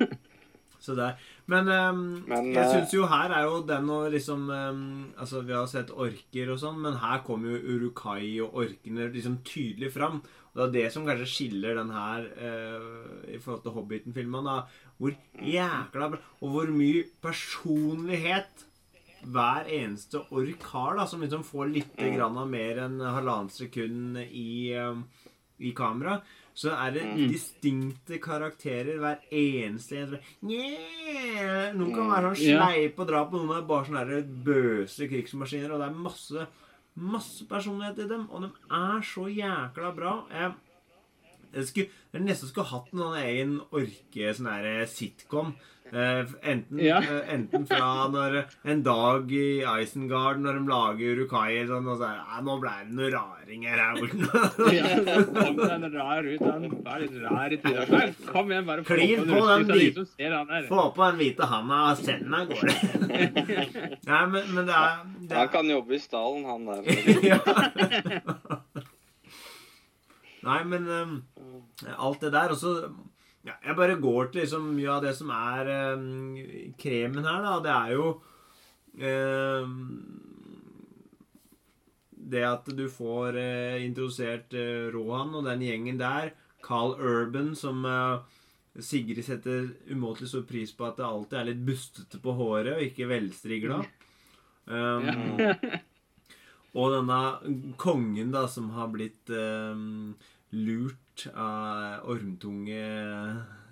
Så 0.84 0.94
der. 0.94 1.18
Men, 1.48 1.68
um, 1.72 2.00
Men, 2.28 2.50
jeg 2.52 2.60
eh, 2.60 2.72
syns 2.74 2.92
jo 2.92 3.06
her 3.08 3.32
er 3.32 3.46
jo 3.48 3.62
den 3.64 3.88
å 3.88 4.02
liksom 4.12 4.50
um, 4.52 4.82
Altså, 5.16 5.40
vi 5.48 5.54
har 5.56 5.64
sett 5.70 5.94
orker 5.94 6.52
og 6.52 6.60
sånn, 6.60 6.82
men 6.84 6.98
her 7.00 7.22
kommer 7.24 7.54
jo 7.54 7.76
Urukai 7.78 8.34
og 8.44 8.58
orkene 8.64 9.08
liksom 9.14 9.40
tydelig 9.48 9.94
fram. 9.94 10.20
Og 10.52 10.60
det 10.60 10.66
er 10.66 10.74
det 10.74 10.92
som 10.92 11.06
kanskje 11.08 11.30
skiller 11.30 11.78
den 11.78 11.92
her 11.94 12.28
uh, 12.36 13.24
i 13.32 13.40
forhold 13.40 13.64
til 13.64 13.76
Hobbiten-filmene. 13.78 14.58
da. 14.58 14.88
Hvor 14.98 15.14
jækla 15.54 16.10
bra 16.12 16.20
Og 16.42 16.52
hvor 16.52 16.72
mye 16.74 17.04
personlighet 17.22 18.66
hver 19.28 19.66
eneste 19.72 20.20
ork 20.30 20.62
har, 20.72 20.98
da, 20.98 21.06
som 21.08 21.24
liksom 21.24 21.46
får 21.46 21.72
litt 21.72 21.96
grann 21.96 22.36
av 22.38 22.50
mer 22.50 22.84
enn 22.84 23.00
halvannet 23.02 23.56
sekund 23.56 24.20
i, 24.20 24.76
um, 24.78 25.02
i 25.58 25.72
kamera. 25.76 26.20
Så 26.58 26.72
er 26.74 26.94
det 26.96 27.04
distinkte 27.30 28.18
karakterer 28.22 28.98
hver 28.98 29.20
eneste 29.30 30.00
en. 30.02 30.16
Noen 30.42 31.92
kan 31.94 32.10
være 32.10 32.32
sånn 32.32 32.40
sleip 32.42 32.98
og 32.98 33.10
dra 33.10 33.20
på 33.30 33.38
noen 33.38 33.60
er 33.60 33.68
bare 33.68 33.86
sånne 33.86 34.22
bøse 34.48 35.06
krigsmaskiner, 35.10 35.76
og 35.76 35.84
det 35.84 35.90
er 35.90 36.00
masse 36.08 36.48
masse 36.98 37.46
personlighet 37.46 38.00
i 38.02 38.08
dem, 38.10 38.26
og 38.30 38.42
de 38.42 38.48
er 38.74 39.04
så 39.06 39.28
jækla 39.30 39.92
bra. 39.94 40.14
Jeg 40.34 40.54
skulle 41.64 41.88
jeg 42.12 42.22
nesten 42.24 42.48
skulle 42.48 42.70
hatt 42.70 42.92
en 42.92 43.02
sånn 43.04 43.18
egen 43.24 43.58
orke 43.70 44.30
sånn 44.36 44.48
der 44.52 44.86
sitcom. 44.90 45.54
Eh, 45.88 46.26
enten, 46.44 46.78
Ja. 46.84 46.98
eh, 47.00 47.32
enten 47.32 47.62
fra 47.66 48.08
når 48.12 48.44
En 48.68 48.82
dag 48.82 49.30
i 49.32 49.62
Isengard, 49.64 50.36
når 50.36 50.58
de 50.58 50.68
lager 50.68 51.14
Urukai 51.16 51.64
sånn, 51.64 51.88
og 51.88 51.96
så 51.96 52.10
er 52.10 52.18
det 52.18 52.44
Nå 52.44 52.56
ble 52.60 52.72
det 52.84 52.92
noen 52.92 53.14
raringer 53.14 53.80
her 53.80 53.94
borte. 53.96 54.18
Ja, 54.76 54.84
kom 55.32 55.56
det 55.56 55.92
rar 55.94 56.28
ut. 56.28 56.44
Han 56.44 56.68
var 56.84 57.00
litt 57.00 57.16
rar 57.22 57.48
i 57.48 57.56
tida. 57.56 58.12
Kom 58.28 58.52
igjen, 58.52 58.66
bare 58.68 58.84
få 58.84 58.98
Klin 58.98 59.24
en 59.24 59.32
på 59.32 59.40
den 59.48 59.66
hvite, 59.72 60.04
er 60.20 60.36
han. 60.36 60.68
Få 60.68 60.84
på 60.92 61.08
den 61.08 61.18
hvite 61.22 61.48
handa 61.54 61.80
og 61.94 62.04
send 62.04 62.28
meg 62.28 62.40
av 62.40 62.48
gårde. 62.52 62.74
Nei, 64.12 64.26
men, 64.26 64.54
men 64.58 64.68
det 64.68 64.76
er, 64.76 65.02
det 65.24 65.36
Han 65.38 65.46
er 65.48 65.52
kan 65.56 65.72
jobbe 65.72 65.96
i 65.96 66.02
stallen, 66.04 66.44
han 66.44 66.68
der. 66.68 66.82
ja. 67.32 67.40
Nei, 70.46 70.62
men 70.70 70.86
um, 70.86 71.14
alt 71.96 72.22
det 72.22 72.32
der 72.34 72.52
Og 72.54 72.58
så 72.60 72.72
ja, 73.46 73.56
Jeg 73.64 73.76
bare 73.78 73.98
går 74.00 74.30
til 74.30 74.44
liksom 74.44 74.70
mye 74.76 74.92
av 74.92 75.04
det 75.06 75.14
som 75.18 75.32
er 75.34 75.70
um, 75.98 76.38
kremen 76.78 77.26
her, 77.26 77.44
da. 77.44 77.54
Det 77.64 77.74
er 77.74 77.94
jo 77.96 78.08
um, 79.02 79.76
Det 82.34 82.44
at 82.44 82.68
du 82.76 82.86
får 82.92 83.38
eh, 83.40 83.84
introdusert 83.86 84.52
eh, 84.58 84.90
Rohan 84.92 85.32
og 85.38 85.46
den 85.48 85.62
gjengen 85.64 86.00
der. 86.00 86.34
Carl 86.60 86.92
Urban, 86.98 87.54
som 87.56 87.86
eh, 87.88 88.18
Sigrid 88.84 89.24
setter 89.24 89.70
umåtelig 89.88 90.28
stor 90.34 90.44
pris 90.44 90.74
på 90.76 90.84
at 90.84 90.98
det 90.98 91.06
alltid 91.08 91.38
er 91.38 91.48
litt 91.48 91.62
bustete 91.64 92.20
på 92.20 92.34
håret 92.36 92.74
og 92.74 92.84
ikke 92.84 93.08
velstrigla. 93.08 93.80
Um. 94.68 95.08
og 96.78 96.92
denne 96.94 97.18
kongen 97.80 98.30
da, 98.34 98.44
som 98.50 98.70
har 98.76 98.90
blitt 98.94 99.30
eh, 99.34 99.80
lurt 100.54 101.28
av 101.34 102.06
ormtunge 102.14 102.82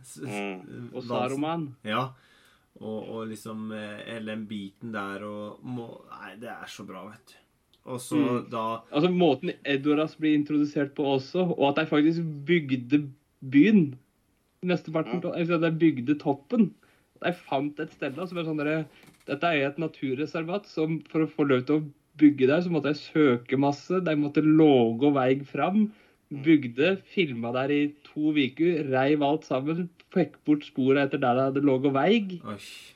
Mm. 0.07 0.93
Og 0.95 1.03
Saruman. 1.03 1.65
Ja. 1.83 2.05
Og, 2.79 3.09
og 3.11 3.25
liksom 3.27 3.73
eh, 3.75 4.05
hele 4.07 4.31
den 4.37 4.45
biten 4.47 4.93
der 4.95 5.25
og 5.27 5.65
må, 5.67 5.87
Nei, 6.13 6.37
det 6.39 6.51
er 6.53 6.69
så 6.71 6.85
bra, 6.87 7.01
vet 7.09 7.33
du. 7.33 7.35
Og 7.91 7.99
så 8.03 8.21
Mm. 8.21 8.45
da 8.51 8.63
Altså 8.93 9.11
måten 9.11 9.51
Edoras 9.65 10.15
blir 10.19 10.37
introdusert 10.39 10.95
på 10.95 11.03
også, 11.17 11.43
og 11.59 11.65
at 11.73 11.81
de 11.81 11.91
faktisk 11.91 12.23
bygde 12.47 13.01
byen. 13.43 13.97
Mesteparten 14.63 15.19
av 15.25 15.35
altså, 15.35 15.59
De 15.63 15.71
bygde 15.75 16.19
toppen. 16.23 16.71
De 17.23 17.33
fant 17.33 17.81
et 17.83 17.93
sted 17.99 18.15
da, 18.15 18.27
som 18.27 18.39
er 18.39 18.47
sånn 18.47 18.63
derre 18.63 18.87
Dette 19.27 19.43
er 19.51 19.67
et 19.67 19.79
naturreservat, 19.83 20.67
som 20.71 21.01
for 21.11 21.25
å 21.25 21.31
få 21.35 21.49
lov 21.51 21.67
til 21.67 21.81
å 21.81 21.85
bygge 22.19 22.47
der, 22.49 22.63
så 22.65 22.71
måtte 22.73 22.93
jeg 22.93 23.01
søke 23.03 23.59
masse. 23.61 24.01
De 24.05 24.15
måtte 24.19 24.43
låge 24.45 25.11
vei 25.15 25.33
fram. 25.49 25.89
Bygde, 26.27 26.97
filma 27.15 27.53
der 27.55 27.71
i 27.71 27.81
to 28.09 28.33
uker, 28.35 28.81
reiv 28.91 29.23
alt 29.23 29.45
sammen. 29.47 29.89
Fikk 30.15 30.39
bort 30.49 30.65
sporene 30.67 31.05
etter 31.07 31.21
der 31.23 31.37
det 31.39 31.45
hadde 31.51 31.63
låget 31.67 31.93
vei. 31.95 32.17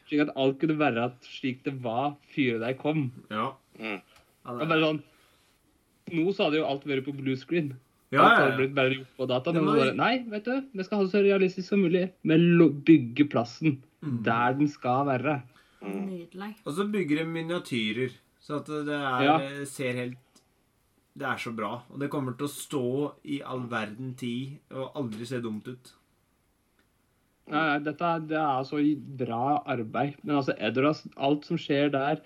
Slik 0.09 0.25
at 0.25 0.33
alt 0.37 0.59
kunne 0.63 0.79
være 0.81 1.11
slik 1.27 1.63
det 1.67 1.77
var 1.85 2.17
før 2.35 2.59
de 2.65 2.73
kom. 2.81 3.05
Ja. 3.31 3.53
Mm. 3.79 4.01
Bare 4.45 4.81
sånn 4.83 5.03
Nå 6.11 6.33
så 6.35 6.49
hadde 6.49 6.59
jo 6.59 6.65
alt 6.67 6.83
vært 6.91 7.05
på 7.07 7.13
blue 7.15 7.37
screen. 7.39 7.69
ja, 8.11 8.19
ja, 8.19 8.29
hadde 8.35 8.49
ja. 8.51 8.57
blitt 8.59 8.73
bare 8.75 8.97
gjort 8.97 9.13
på 9.21 9.27
data. 9.31 9.53
Men 9.55 9.69
bare, 9.69 9.93
nei, 9.95 10.25
vet 10.33 10.49
du, 10.49 10.57
vi 10.75 10.83
skal 10.83 10.99
ha 10.99 11.05
det 11.07 11.13
så 11.13 11.21
realistisk 11.23 11.69
som 11.69 11.85
mulig. 11.85 12.09
Men 12.27 12.49
bygge 12.85 13.29
plassen 13.31 13.79
Mm. 14.01 14.23
der 14.25 14.55
den 14.57 14.69
skal 14.73 15.05
være. 15.07 15.43
Nydelig. 15.85 16.55
Og 16.65 16.73
så 16.73 16.87
bygger 16.89 17.19
de 17.21 17.25
miniatyrer. 17.29 18.15
Så 18.41 18.57
at 18.61 18.67
det 18.67 18.89
er, 18.97 19.23
Ja. 19.27 19.65
ser 19.69 19.93
helt 19.95 20.17
Det 21.19 21.27
er 21.27 21.37
så 21.43 21.51
bra. 21.55 21.83
Og 21.91 21.99
det 22.01 22.09
kommer 22.09 22.33
til 22.39 22.47
å 22.47 22.51
stå 22.51 23.13
i 23.27 23.41
all 23.43 23.65
verden 23.69 24.15
tid 24.17 24.59
og 24.71 24.93
aldri 24.95 25.27
se 25.27 25.41
dumt 25.43 25.67
ut. 25.69 25.91
Nei, 27.51 27.65
nei, 27.67 27.79
dette 27.81 28.01
er- 28.07 28.21
det 28.31 28.39
er 28.39 28.63
så 28.65 28.79
bra 29.19 29.63
arbeid. 29.67 30.15
Men 30.25 30.37
altså, 30.37 30.55
Edoras, 30.59 31.03
alt 31.17 31.45
som 31.45 31.57
skjer 31.59 31.91
der 31.91 32.21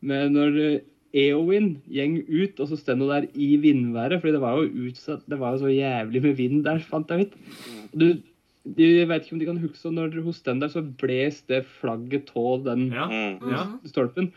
med 0.00 0.32
når 0.32 0.56
eh, 0.74 0.80
Eowyn 1.14 1.82
gjeng 1.92 2.24
ut, 2.26 2.58
og 2.58 2.68
så 2.68 2.78
står 2.80 2.96
hun 2.96 3.08
der 3.08 3.28
i 3.36 3.56
vindværet, 3.60 4.20
fordi 4.22 4.32
det 4.32 4.40
var 4.40 4.56
jo 4.62 4.88
utsatt, 4.88 5.26
det 5.28 5.38
var 5.38 5.52
jo 5.58 5.66
så 5.66 5.70
jævlig 5.76 6.22
med 6.22 6.36
vind 6.36 6.64
der, 6.64 6.78
fant 6.78 7.06
jeg 7.12 7.26
ut. 7.26 7.34
Du, 7.94 8.06
du 8.64 8.82
jeg 8.82 9.06
vet 9.08 9.26
ikke 9.26 9.32
om 9.34 9.38
de 9.38 9.44
kan 9.50 9.60
huske, 9.60 9.92
når 9.92 10.22
hun 10.22 10.32
står 10.32 10.58
der, 10.62 10.68
så 10.72 10.80
bles 10.96 11.42
det 11.46 11.66
flagget 11.66 12.32
av 12.34 12.64
den 12.64 12.90
Ja. 12.90 13.06
Mm. 13.06 13.50
ja. 13.50 13.66
stolpen. 13.84 14.32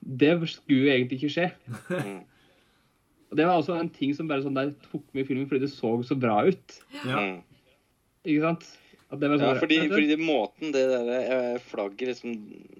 Det 0.00 0.34
skulle 0.48 0.94
egentlig 0.94 1.18
ikke 1.22 1.34
skje. 1.34 1.48
Mm. 1.90 2.18
Og 3.28 3.36
Det 3.36 3.44
var 3.44 3.58
også 3.58 3.76
en 3.76 3.90
ting 3.92 4.14
som 4.16 4.28
bare 4.28 4.44
sånn 4.44 4.56
der 4.56 4.72
tok 4.88 5.04
med 5.12 5.24
i 5.24 5.28
filmen 5.28 5.48
fordi 5.50 5.66
det 5.66 5.72
så 5.74 5.90
så 6.06 6.16
bra 6.18 6.40
ut. 6.48 6.78
ja. 7.04 7.18
Mm. 7.20 7.40
Ikke 8.28 8.44
sant? 8.44 8.64
At 9.08 9.20
det 9.22 9.30
var 9.30 9.40
Ja, 9.40 9.52
sånn, 9.54 9.60
fordi, 9.62 9.76
fordi 9.88 10.08
det 10.10 10.18
måten 10.20 10.72
det 10.74 10.84
der 10.90 11.06
eh, 11.22 11.60
flagget 11.64 12.10
liksom 12.10 12.34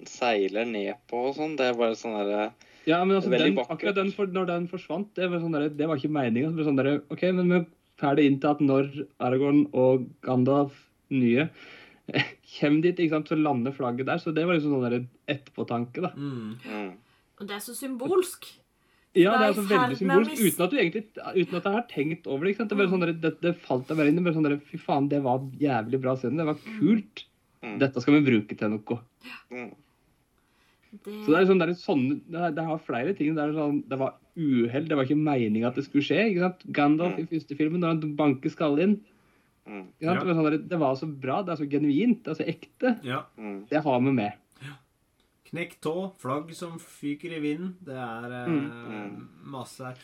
seiler 0.09 0.67
ned 0.69 0.99
på 1.09 1.23
og 1.31 1.39
sånn, 1.39 1.55
det 1.57 1.71
er 1.71 1.79
bare 1.79 1.97
sånn 1.97 2.19
derre 2.19 2.51
Ja, 2.89 2.99
men 3.05 3.17
altså, 3.17 3.33
den, 3.33 3.57
akkurat 3.63 3.97
den, 3.97 4.13
for, 4.13 4.29
når 4.33 4.49
den 4.51 4.69
forsvant, 4.69 5.09
det 5.17 5.31
var, 5.31 5.41
sånn 5.41 5.57
der, 5.57 5.69
det 5.73 5.89
var 5.89 6.01
ikke 6.01 6.13
meninga. 6.13 6.53
Sånn 6.65 6.79
der, 6.81 7.01
OK, 7.13 7.25
men 7.37 7.53
vi 7.53 7.63
får 8.01 8.17
det 8.17 8.29
inn 8.29 8.39
til 8.41 8.53
at 8.53 8.63
når 8.65 8.93
Aragorn 9.25 9.67
og 9.77 10.07
Gandalf 10.25 10.77
nye 11.13 11.49
kommer 12.57 12.85
dit, 12.85 12.97
ikke 12.97 13.13
sant, 13.13 13.29
så 13.29 13.37
lander 13.37 13.77
flagget 13.77 14.09
der. 14.09 14.21
Så 14.21 14.33
det 14.37 14.47
var 14.49 14.57
liksom 14.57 14.77
sånn 14.77 14.87
der 14.89 15.05
etterpåtanke, 15.33 16.05
da. 16.05 16.13
Mm. 16.17 16.95
Mm. 17.39 17.43
Og 17.43 17.47
det 17.49 17.55
er 17.57 17.63
så 17.65 17.75
symbolsk. 17.79 18.49
Ja, 19.17 19.33
det 19.39 19.47
er 19.47 19.53
altså 19.53 19.63
veldig 19.71 19.97
symbolsk, 19.99 20.33
uten 20.45 20.65
at 20.65 20.71
du 20.71 20.77
egentlig 20.79 21.05
uten 21.09 21.57
at 21.59 21.65
jeg 21.65 21.73
har 21.79 21.87
tenkt 21.91 22.27
over 22.29 22.45
det. 22.45 22.51
ikke 22.53 22.61
sant? 22.63 22.71
Det, 22.71 22.79
bare 22.79 22.91
sånn 22.93 23.01
der, 23.07 23.13
det, 23.25 23.33
det 23.43 23.53
falt 23.65 23.89
deg 23.89 23.97
bare 23.99 24.09
inn. 24.13 24.19
det 24.21 24.25
bare 24.27 24.37
sånn 24.37 24.47
der, 24.49 24.59
Fy 24.69 24.79
faen, 24.83 25.09
det 25.09 25.23
var 25.25 25.41
jævlig 25.59 26.01
bra 26.03 26.15
scene. 26.21 26.37
Det 26.39 26.47
var 26.47 26.59
kult. 26.79 27.25
Mm. 27.65 27.79
Dette 27.81 28.03
skal 28.05 28.19
vi 28.19 28.25
bruke 28.29 28.59
til 28.59 28.71
noe. 28.75 28.99
Ja. 29.51 29.65
Det, 30.89 31.13
Så 31.25 31.33
det 31.35 31.39
er 31.43 31.49
sånn 31.51 31.59
det, 31.61 31.69
er 31.69 31.79
sånn, 31.81 32.05
det, 32.33 32.39
er- 32.41 32.55
det 32.57 32.65
har 32.65 32.79
flere 32.85 33.15
ting. 33.17 33.35
Det, 33.37 33.43
er 33.45 33.53
sånn, 33.57 33.83
det 33.91 33.99
var 34.01 34.15
uhell, 34.39 34.87
det 34.89 34.97
var 34.97 35.05
ikke 35.09 35.19
meninga 35.21 35.69
at 35.73 35.77
det 35.81 35.85
skulle 35.89 36.05
skje. 36.07 36.21
ikke 36.31 36.45
sant? 36.47 36.63
Gandalf 36.73 37.17
Mm. 37.19 37.25
i 37.25 37.31
første 37.33 37.57
filmen, 37.59 37.81
når 37.83 37.89
han 37.97 38.17
banker 38.17 38.51
skallen 38.55 38.81
inn. 38.87 38.95
Mm. 39.69 39.83
Ikke 39.99 40.07
sant? 40.07 40.15
Ja. 40.15 40.15
Det, 40.15 40.27
var 40.29 40.35
sånn 40.39 40.49
der, 40.51 40.59
det 40.71 40.79
var 40.81 40.95
så 40.97 41.07
bra, 41.21 41.43
det 41.43 41.53
er 41.53 41.61
så 41.65 41.69
genuint, 41.71 42.23
det 42.25 42.31
er 42.33 42.39
så 42.39 42.47
ekte. 42.55 42.95
Ja. 43.05 43.25
Mm. 43.37 43.67
Det 43.69 43.83
har 43.85 44.01
vi 44.01 44.13
med. 44.13 44.33
Knekt 45.49 45.81
tå, 45.85 45.95
flagg 46.21 46.51
som 46.55 46.79
fyker 46.79 47.33
i 47.37 47.41
vinden. 47.41 47.77
Det 47.81 47.97
er 47.97 48.33
eh, 48.43 48.49
Mm. 48.49 49.29
masse 49.49 49.81
her. 49.85 49.97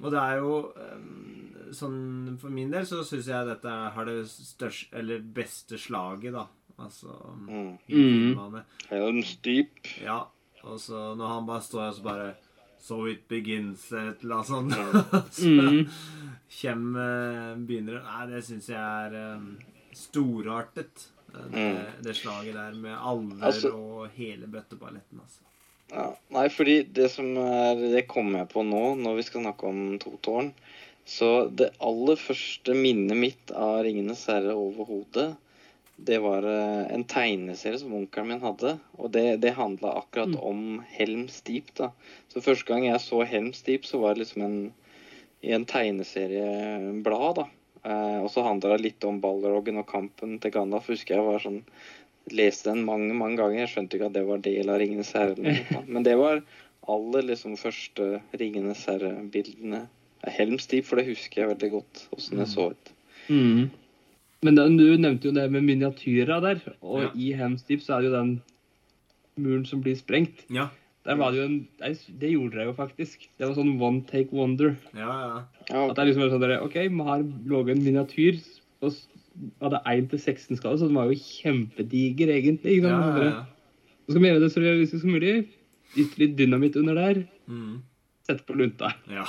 Og 0.00 0.10
det 0.12 0.20
er 0.20 0.36
jo 0.42 0.72
eh, 0.76 1.70
sånn 1.72 2.36
For 2.40 2.50
min 2.52 2.70
del 2.70 2.84
så 2.84 2.98
syns 3.04 3.28
jeg 3.30 3.46
dette 3.48 3.68
har 3.94 4.04
det 4.04 4.26
største 4.28 4.92
Eller 5.00 5.20
beste 5.20 5.78
slaget, 5.80 6.32
da. 6.36 6.46
Altså 6.78 7.08
Mm. 7.36 7.48
Mm. 7.48 7.78
filmene. 7.88 8.64
Helms 8.90 9.36
Deep. 9.42 9.86
Ja. 10.02 10.24
Og 10.64 10.78
så 10.80 11.14
når 11.16 11.28
han 11.34 11.46
bare 11.46 11.60
står 11.62 11.80
her, 11.86 11.92
så 11.92 12.02
bare 12.02 12.34
So 12.78 13.04
it 13.06 13.26
begins, 13.28 13.90
eller 13.92 14.10
et 14.12 14.22
eller 14.22 14.36
annet 14.36 14.46
sånt. 14.46 14.72
så 15.32 15.48
Mm. 15.48 15.88
kjem 16.50 16.96
eh, 16.96 17.54
Begynner 17.66 18.02
Nei, 18.04 18.26
det 18.30 18.44
syns 18.44 18.68
jeg 18.68 18.76
er 18.78 19.14
eh, 19.14 19.40
storartet. 19.96 21.08
Det, 21.52 21.72
det 22.04 22.14
slaget 22.16 22.54
der 22.56 22.72
med 22.80 22.94
alver 22.96 23.48
Altså- 23.50 23.72
og 23.74 24.08
hele 24.16 24.46
bøtteballetten, 24.48 25.20
altså. 25.20 25.42
Ja, 25.92 26.06
nei, 26.34 26.48
fordi 26.50 26.80
det 26.82 27.10
som 27.12 27.28
er 27.38 27.76
Det 27.78 28.06
kommer 28.08 28.40
jeg 28.40 28.48
på 28.50 28.64
nå, 28.66 28.96
når 28.98 29.16
vi 29.20 29.22
skal 29.22 29.44
snakke 29.44 29.68
om 29.68 29.98
To 30.02 30.16
tårn. 30.22 30.52
Så 31.06 31.48
det 31.54 31.68
aller 31.80 32.16
første 32.18 32.74
minnet 32.74 33.16
mitt 33.16 33.50
av 33.54 33.84
'Ringenes 33.84 34.24
herre' 34.26 34.56
overhodet, 34.56 35.36
det 35.98 36.18
var 36.20 36.42
eh, 36.44 36.92
en 36.94 37.04
tegneserie 37.04 37.78
som 37.78 37.94
onkelen 37.94 38.28
min 38.28 38.40
hadde. 38.42 38.78
Og 38.98 39.12
det, 39.12 39.40
det 39.40 39.54
handla 39.54 39.94
akkurat 40.02 40.34
Mm. 40.34 40.40
om 40.42 40.84
Helms 40.90 41.40
Deep, 41.42 41.70
da. 41.78 41.90
Så 42.28 42.40
første 42.42 42.66
gang 42.66 42.86
jeg 42.86 43.00
så 43.00 43.22
Helms 43.24 43.62
Deep, 43.62 43.84
så 43.84 44.00
var 44.00 44.14
det 44.14 44.24
liksom 44.26 44.42
en 44.42 44.72
i 45.42 45.52
en 45.52 45.64
tegneserieblad, 45.64 47.34
da. 47.36 47.44
Eh, 47.86 48.18
og 48.24 48.30
så 48.32 48.42
handla 48.46 48.74
det 48.74 48.82
litt 48.88 49.06
om 49.06 49.20
Balrogen 49.22 49.78
og 49.80 49.86
kampen 49.90 50.38
til 50.42 50.54
Gandalf. 50.54 50.90
Husker 50.90 51.18
jeg 51.18 51.28
var 51.28 51.42
sånn 51.44 51.62
Leste 52.34 52.72
den 52.72 52.82
mange, 52.82 53.14
mange 53.14 53.38
ganger. 53.38 53.60
Jeg 53.60 53.70
skjønte 53.70 53.94
ikke 53.94 54.08
at 54.08 54.14
det 54.16 54.24
var 54.26 54.40
del 54.42 54.70
av 54.72 54.80
'Ringenes 54.80 55.12
herre'. 55.14 55.84
Men 55.86 56.02
det 56.02 56.16
var 56.18 56.40
aller 56.90 57.22
liksom 57.22 57.54
første 57.54 58.20
'Ringenes 58.34 58.82
herre'-bildene. 58.90 59.84
Helms 60.26 60.66
Deep, 60.66 60.88
for 60.88 60.98
det 60.98 61.06
husker 61.06 61.42
jeg 61.42 61.52
veldig 61.52 61.70
godt, 61.70 62.08
åssen 62.16 62.40
det 62.40 62.48
så 62.50 62.70
ut. 62.72 62.90
Mm. 63.28 63.70
Men 64.42 64.58
den, 64.58 64.76
du 64.76 64.96
nevnte 64.98 65.28
jo 65.28 65.34
det 65.36 65.46
med 65.52 65.62
miniatyra 65.62 66.40
der, 66.42 66.60
og 66.82 67.02
Ja. 67.02 67.10
i 67.14 67.32
Helmstip 67.32 67.80
så 67.84 67.94
er 67.94 68.02
det 68.02 68.10
jo 68.10 68.16
den 68.16 68.42
muren 69.36 69.66
som 69.66 69.82
blir 69.82 69.94
sprengt. 69.94 70.44
Ja. 70.50 70.68
Der 71.06 71.18
var 71.18 71.32
det 71.32 71.38
jo 71.38 71.46
en 71.46 71.58
Det 72.20 72.30
gjorde 72.32 72.56
dere 72.56 72.68
jo 72.70 72.76
faktisk. 72.76 73.28
Det 73.38 73.46
var 73.46 73.54
sånn 73.54 73.76
one 73.78 74.02
take 74.08 74.34
wonder. 74.34 74.74
Ja, 74.92 75.12
ja. 75.22 75.36
Ja, 75.70 75.84
At 75.86 75.96
det 75.96 76.02
er 76.02 76.08
liksom 76.10 76.30
sånn 76.32 76.42
dere, 76.42 76.60
OK, 76.66 76.74
vi 76.74 77.06
har 77.08 77.26
laget 77.52 77.76
en 77.76 77.84
miniatyr 77.84 78.40
og 78.84 78.96
hadde 79.62 79.82
1 79.86 80.10
til 80.12 80.20
16 80.20 80.58
skala, 80.58 80.78
så 80.80 80.88
den 80.88 80.96
var 80.98 81.10
jo 81.10 81.18
kjempediger, 81.20 82.32
egentlig. 82.32 82.78
Ikke 82.78 82.90
ja, 82.90 83.00
sant? 83.00 83.20
ja, 83.22 83.30
ja. 83.30 83.92
Så 84.06 84.14
skal 84.14 84.22
vi 84.22 84.30
gjøre 84.30 84.42
det 84.44 84.52
så 84.54 84.62
realistisk 84.62 85.02
som 85.02 85.14
mulig. 85.14 85.34
Ytterligere 85.96 86.22
litt 86.22 86.36
dynamitt 86.38 86.78
under 86.78 86.98
der. 86.98 87.22
Mm. 87.50 87.82
Sette 88.26 88.46
på 88.46 88.56
lunta. 88.58 88.94
ja. 89.10 89.26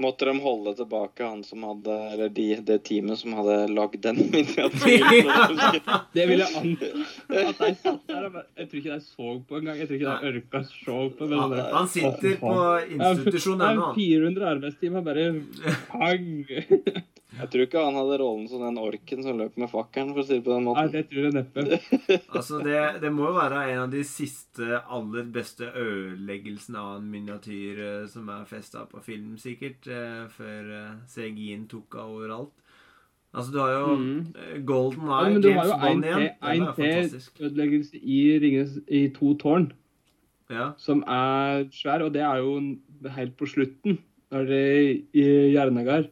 Måtte 0.00 0.24
de 0.30 0.34
holde 0.40 0.72
tilbake 0.78 1.26
han 1.26 1.42
som 1.44 1.64
hadde 1.68 1.96
Eller 2.12 2.30
de, 2.32 2.46
det 2.64 2.78
teamet 2.88 3.20
som 3.20 3.34
hadde 3.36 3.56
lagd 3.72 4.00
den 4.06 4.16
miniatyren? 4.32 6.00
Det 6.16 6.26
vil 6.30 6.42
jeg 6.42 6.56
anta. 6.60 6.90
At 7.42 7.60
de 7.60 7.70
satt 7.82 8.02
der 8.08 8.26
og 8.28 8.34
bare 8.38 8.46
Jeg 8.56 8.70
tror 8.70 8.80
ikke 8.80 8.96
de 8.96 9.00
så 9.06 9.36
på 9.50 9.60
engang. 9.60 9.78
Jeg 9.82 9.90
tror 9.90 10.00
ikke 10.00 10.10
de 10.10 10.32
orka 10.32 10.62
å 10.62 10.68
se 10.70 10.98
på. 11.20 11.30
Han, 11.30 11.54
sånn 11.54 11.76
han 11.76 11.88
sitter 11.94 12.36
på 12.40 12.56
institusjon 12.96 13.60
Det 13.60 13.70
ennå, 13.70 13.80
er 13.80 13.86
han. 13.86 13.96
400 14.00 14.50
arbeidstimer 14.56 15.06
bare 15.06 15.28
pang. 15.92 16.28
Jeg 17.38 17.46
tror 17.52 17.62
ikke 17.62 17.82
han 17.84 17.94
hadde 17.94 18.16
rollen 18.18 18.46
som 18.50 18.62
den 18.64 18.78
orken 18.82 19.22
som 19.22 19.38
løp 19.38 19.56
med 19.60 19.70
fakkelen, 19.70 20.08
for 20.16 20.22
å 20.22 20.26
si 20.26 20.34
det 20.38 20.44
på 20.46 20.50
den 20.56 20.64
måten. 20.66 20.88
Nei, 20.88 20.94
det 20.96 21.02
tror 21.10 21.26
jeg 21.28 21.34
neppe. 21.36 21.64
Altså, 22.36 22.58
det, 22.66 22.80
det 23.04 23.12
må 23.14 23.28
jo 23.28 23.36
være 23.36 23.60
en 23.70 23.82
av 23.84 23.90
de 23.92 24.00
siste, 24.08 24.80
aller 24.90 25.28
beste 25.30 25.68
ødeleggelsene 25.78 26.80
av 26.80 26.96
en 26.98 27.10
miniatyr 27.12 27.78
uh, 27.84 28.06
som 28.10 28.28
er 28.34 28.48
festa 28.50 28.82
på 28.90 29.02
film, 29.06 29.36
sikkert, 29.38 29.86
uh, 29.86 30.24
før 30.34 30.72
uh, 30.74 30.96
CGI-en 31.12 31.68
tok 31.70 31.94
av 32.02 32.16
overalt. 32.18 32.50
Altså, 33.30 33.52
du 33.54 33.58
har 33.62 33.74
jo 33.76 33.92
Mm. 34.00 34.64
Golden 34.66 35.06
Eye, 35.06 35.36
ja, 35.36 35.42
James 35.44 35.68
jo 35.68 35.74
en 35.76 35.80
Bond 35.84 36.04
igjen. 36.08 36.18
til, 36.18 36.26
Det 36.26 36.34
har 36.42 36.54
jo 36.56 36.64
til 36.64 36.88
fantastisk. 36.90 37.40
ødeleggelse 37.46 38.00
i, 38.02 38.18
i 38.98 39.04
To 39.14 39.34
tårn, 39.38 39.68
Ja. 40.50 40.72
som 40.82 41.04
er 41.06 41.68
svær, 41.70 42.02
og 42.02 42.10
det 42.12 42.22
er 42.26 42.42
jo 42.42 42.56
helt 43.14 43.36
på 43.38 43.46
slutten. 43.46 44.00
Når 44.34 44.46
det 44.50 44.66
i 45.14 45.22
Jernagard, 45.54 46.10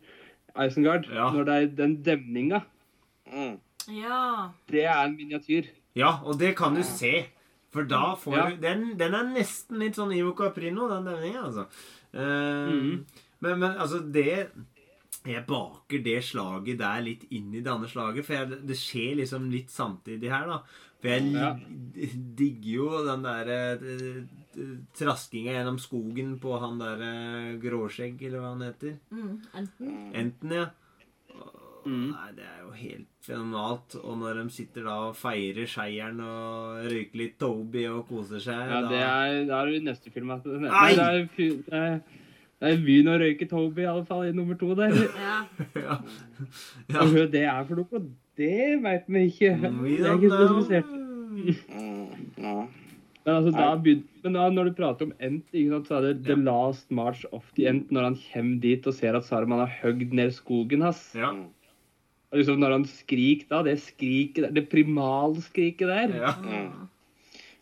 Isengard, 0.57 1.07
Ja. 1.12 1.31
når 1.33 1.45
det 1.45 1.55
er 1.62 1.66
den 1.77 1.97
demninga. 2.03 2.61
Mm. 3.33 3.59
Ja. 3.89 4.49
Det 4.70 4.85
er 4.85 5.05
en 5.05 5.16
miniatyr. 5.16 5.66
ja, 5.97 6.19
og 6.25 6.39
det 6.39 6.57
kan 6.57 6.75
du 6.75 6.83
se. 6.83 7.27
For 7.70 7.83
da 7.85 8.15
får 8.16 8.37
Ja. 8.37 8.49
du 8.51 8.57
den, 8.57 8.97
den 8.99 9.15
er 9.15 9.25
nesten 9.35 9.79
litt 9.79 9.95
sånn 9.97 10.12
Ivo 10.16 10.33
Caprino, 10.33 10.89
den 10.89 11.05
demninga, 11.05 11.43
altså. 11.45 11.66
Uh, 12.15 12.73
mm. 12.73 13.05
men, 13.41 13.59
men 13.61 13.77
altså, 13.79 14.01
det 14.12 14.49
Jeg 15.27 15.45
baker 15.47 15.99
det 16.03 16.23
slaget 16.25 16.79
der 16.79 17.01
litt 17.05 17.25
inn 17.31 17.53
i 17.55 17.61
det 17.61 17.66
andre 17.70 17.89
slaget, 17.89 18.25
for 18.25 18.33
jeg, 18.35 18.49
det 18.66 18.77
skjer 18.77 19.16
liksom 19.16 19.51
litt 19.51 19.69
samtidig 19.69 20.31
her, 20.31 20.47
da. 20.47 20.59
For 21.03 21.09
jeg 21.09 21.33
Ja. 21.35 21.51
digger 22.39 22.73
jo 22.73 23.05
den 23.05 23.23
derre 23.23 24.29
traskinga 24.99 25.53
gjennom 25.59 25.79
skogen 25.83 26.37
på 26.43 26.59
han 26.62 26.79
derre 26.81 27.12
Gråskjegg, 27.62 28.20
eller 28.29 28.39
hva 28.43 28.53
han 28.55 28.65
heter. 28.66 28.95
Mm. 29.12 29.33
Enten. 29.61 30.12
Enten, 30.15 30.51
ja. 30.62 30.66
Mm. 31.89 32.11
Nei, 32.12 32.31
det 32.37 32.45
er 32.45 32.62
jo 32.66 32.70
helt 32.77 33.09
fenomenalt. 33.25 33.95
Og 34.03 34.19
når 34.20 34.43
de 34.43 34.51
sitter 34.53 34.85
da 34.85 34.97
og 35.09 35.15
feirer 35.16 35.69
seieren 35.70 36.19
og 36.20 36.83
røyker 36.91 37.16
litt 37.23 37.37
Toby 37.41 37.87
og 37.89 38.03
koser 38.11 38.43
seg 38.45 38.59
Ja, 38.59 38.81
da- 38.83 38.89
det 38.91 39.03
er, 39.05 39.45
det 39.49 39.55
er 39.57 39.66
jo 39.73 39.85
neste 39.87 40.12
film. 40.12 40.31
Altså. 40.35 40.59
Nei, 40.65 40.89
det 40.99 41.07
er, 41.07 41.12
det 41.39 41.79
er, 41.79 42.01
det 42.59 42.73
er 42.73 42.83
byen 42.85 43.09
å 43.12 43.19
røyke 43.23 43.49
Toby, 43.49 43.83
i 43.87 43.89
alle 43.93 44.05
fall, 44.09 44.27
i 44.29 44.33
nummer 44.37 44.59
to 44.61 44.75
der. 44.75 44.93
Ja. 45.16 45.39
ja. 45.87 45.97
Og 47.01 47.15
hva 47.15 47.25
det 47.33 47.45
er 47.47 47.62
for 47.70 47.81
noe, 47.81 48.03
det 48.39 48.83
veit 48.85 49.09
vi 49.09 49.25
ikke. 49.31 49.55
Det 49.62 49.70
er 50.03 50.19
ikke 50.19 50.35
spesifisert. 50.35 50.89
Mm. 53.29 53.35
Men, 53.35 53.45
altså, 53.45 53.53
da 53.59 53.77
begyn- 53.85 54.25
men 54.25 54.33
da, 54.39 54.49
når 54.51 54.65
du 54.71 54.75
prater 54.79 55.07
om 55.09 55.13
Ent, 55.21 55.45
ikke 55.53 55.71
sant, 55.77 55.89
så 55.89 55.97
er 55.99 56.07
det 56.09 56.27
Ja. 56.27 56.35
The 56.35 56.43
Last 56.43 56.91
March 56.91 57.25
of 57.33 57.45
the 57.57 57.67
Ent, 57.69 57.91
når 57.93 58.03
han 58.09 58.19
kommer 58.33 58.61
dit 58.61 58.87
og 58.87 58.95
ser 58.95 59.17
at 59.17 59.25
Saruman 59.29 59.61
har 59.67 59.75
høgd 59.83 60.13
ned 60.17 60.33
skogen 60.33 60.83
hans. 60.83 61.15
Ja. 61.15 61.31
Og 62.29 62.39
liksom 62.41 62.59
når 62.61 62.73
han 62.77 62.85
skriker 62.85 63.49
da, 63.49 63.63
det 63.65 63.79
skriket 63.81 64.43
der, 64.45 64.51
det 64.51 64.69
primalskriket 64.73 65.89
der. 65.89 66.15
ja. 66.17 66.33
Mm. 66.43 66.89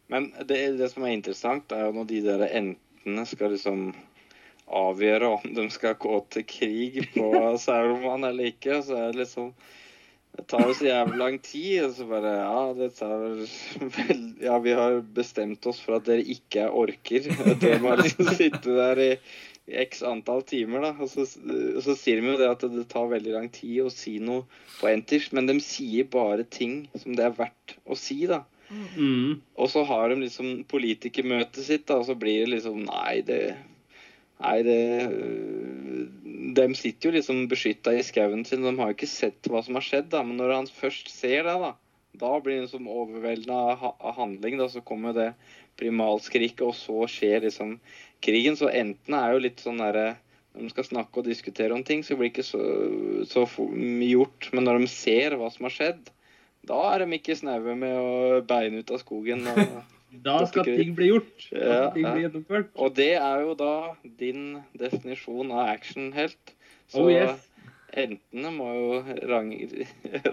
Men 0.09 0.29
det, 0.47 0.79
det 0.79 0.91
som 0.93 1.03
er 1.03 1.17
interessant, 1.17 1.73
er 1.73 1.87
jo 1.89 1.93
når 1.97 2.07
de 2.07 2.21
der 2.23 2.45
entene 2.55 3.25
skal 3.27 3.51
liksom 3.51 3.89
avgjøre 4.67 5.29
om 5.37 5.55
de 5.55 5.65
skal 5.71 5.95
gå 5.95 6.19
til 6.31 6.45
krig 6.47 7.01
på 7.15 7.31
Saruman 7.65 8.25
eller 8.25 8.53
ikke, 8.53 8.81
så 8.83 8.97
er 8.97 9.13
det 9.13 9.25
liksom 9.25 9.53
Det 10.37 10.45
tar 10.51 10.67
jo 10.69 10.75
så 10.77 10.87
jævlig 10.89 11.19
lang 11.21 11.37
tid, 11.43 11.85
og 11.87 11.93
så 11.97 12.07
bare 12.11 12.33
Ja, 12.37 12.63
det 12.77 12.91
tar 12.99 13.15
vel 13.23 13.45
Ja, 14.43 14.59
vi 14.63 14.75
har 14.77 15.01
bestemt 15.17 15.67
oss 15.69 15.81
for 15.83 15.99
at 15.99 16.09
dere 16.09 16.25
ikke 16.37 16.67
er 16.67 16.75
orker. 16.77 17.29
Dere 17.63 17.81
må 17.83 17.95
liksom 18.01 18.29
sitte 18.37 18.77
der 18.77 19.01
i, 19.01 19.13
i 19.71 19.79
x 19.87 20.05
antall 20.07 20.45
timer, 20.47 20.85
da. 20.85 20.93
Og 21.01 21.09
så, 21.13 21.25
så 21.27 21.97
sier 21.97 22.21
de 22.21 22.35
jo 22.35 22.41
det 22.41 22.51
at 22.51 22.67
det 22.73 22.85
tar 22.93 23.09
veldig 23.13 23.33
lang 23.39 23.49
tid 23.55 23.87
å 23.87 23.93
si 23.93 24.19
noe 24.23 24.45
på 24.77 24.91
entish, 24.93 25.33
men 25.37 25.49
de 25.49 25.57
sier 25.65 26.09
bare 26.13 26.45
ting 26.45 26.85
som 27.01 27.17
det 27.17 27.25
er 27.27 27.41
verdt 27.41 27.79
å 27.89 27.97
si, 27.99 28.21
da. 28.29 28.45
Mm. 28.69 29.41
Og 29.55 29.71
så 29.71 29.85
har 29.87 30.11
de 30.11 30.21
liksom 30.25 30.65
politikermøtet 30.69 31.65
sitt, 31.65 31.87
da, 31.89 32.01
og 32.01 32.09
så 32.09 32.17
blir 32.19 32.45
det 32.45 32.57
liksom 32.57 32.83
Nei, 32.89 33.21
det 33.27 33.41
Nei, 34.37 34.59
det 34.67 34.81
De 36.57 36.67
sitter 36.79 37.11
jo 37.11 37.17
liksom 37.19 37.47
beskytta 37.51 37.93
i 37.95 38.05
skauen 38.07 38.45
sin, 38.49 38.65
de 38.65 38.73
har 38.79 38.93
jo 38.93 38.97
ikke 38.97 39.11
sett 39.11 39.49
hva 39.51 39.61
som 39.65 39.77
har 39.79 39.85
skjedd, 39.85 40.09
da. 40.15 40.23
Men 40.25 40.41
når 40.41 40.55
han 40.55 40.71
først 40.73 41.11
ser 41.13 41.45
det, 41.47 41.57
da, 41.63 41.75
da 42.17 42.33
blir 42.41 42.59
det 42.59 42.67
liksom 42.67 42.89
overveldende 42.89 43.57
av 43.93 44.15
handling. 44.17 44.59
Da, 44.61 44.69
så 44.73 44.83
kommer 44.85 45.17
det 45.17 45.33
primalskriket, 45.81 46.63
og 46.65 46.77
så 46.79 47.07
skjer 47.11 47.45
liksom 47.45 47.77
krigen. 48.25 48.57
Så 48.59 48.71
enten 48.73 49.19
er 49.19 49.35
jo 49.35 49.43
litt 49.47 49.65
sånn 49.65 49.83
derre 49.83 50.15
Når 50.57 50.65
de 50.65 50.73
skal 50.73 50.87
snakke 50.87 51.21
og 51.21 51.27
diskutere 51.29 51.75
om 51.77 51.83
ting, 51.85 52.01
så 52.01 52.17
blir 52.17 52.31
det 52.31 52.33
ikke 52.33 52.47
så, 52.49 52.61
så 53.29 53.43
gjort. 54.09 54.47
Men 54.57 54.65
når 54.65 54.79
de 54.81 54.87
ser 54.89 55.37
hva 55.37 55.51
som 55.53 55.67
har 55.69 55.75
skjedd, 55.75 56.07
da 56.65 56.79
er 56.95 57.05
de 57.05 57.19
ikke 57.19 57.37
snaue 57.37 57.75
med 57.77 57.93
å 58.01 58.39
beine 58.49 58.81
ut 58.81 58.93
av 58.97 59.03
skogen. 59.03 59.45
Og, 59.53 59.75
Da 60.25 60.39
skal 60.47 60.65
ting 60.65 60.95
bli 60.97 61.09
gjort. 61.11 61.49
Ja, 61.53 61.91
ting 61.93 62.05
ja. 62.07 62.13
bli 62.15 62.23
gjennomført. 62.25 62.69
og 62.75 62.95
det 62.97 63.15
er 63.19 63.41
jo 63.43 63.55
da 63.59 63.73
din 64.21 64.63
definisjon 64.79 65.51
av 65.53 65.69
actionhelt. 65.75 66.55
Så 66.89 67.03
Oh 67.03 67.11
yes. 67.13 67.43
entene 67.93 68.53
må 68.55 68.69
jo 68.77 69.01
range, 69.29 69.87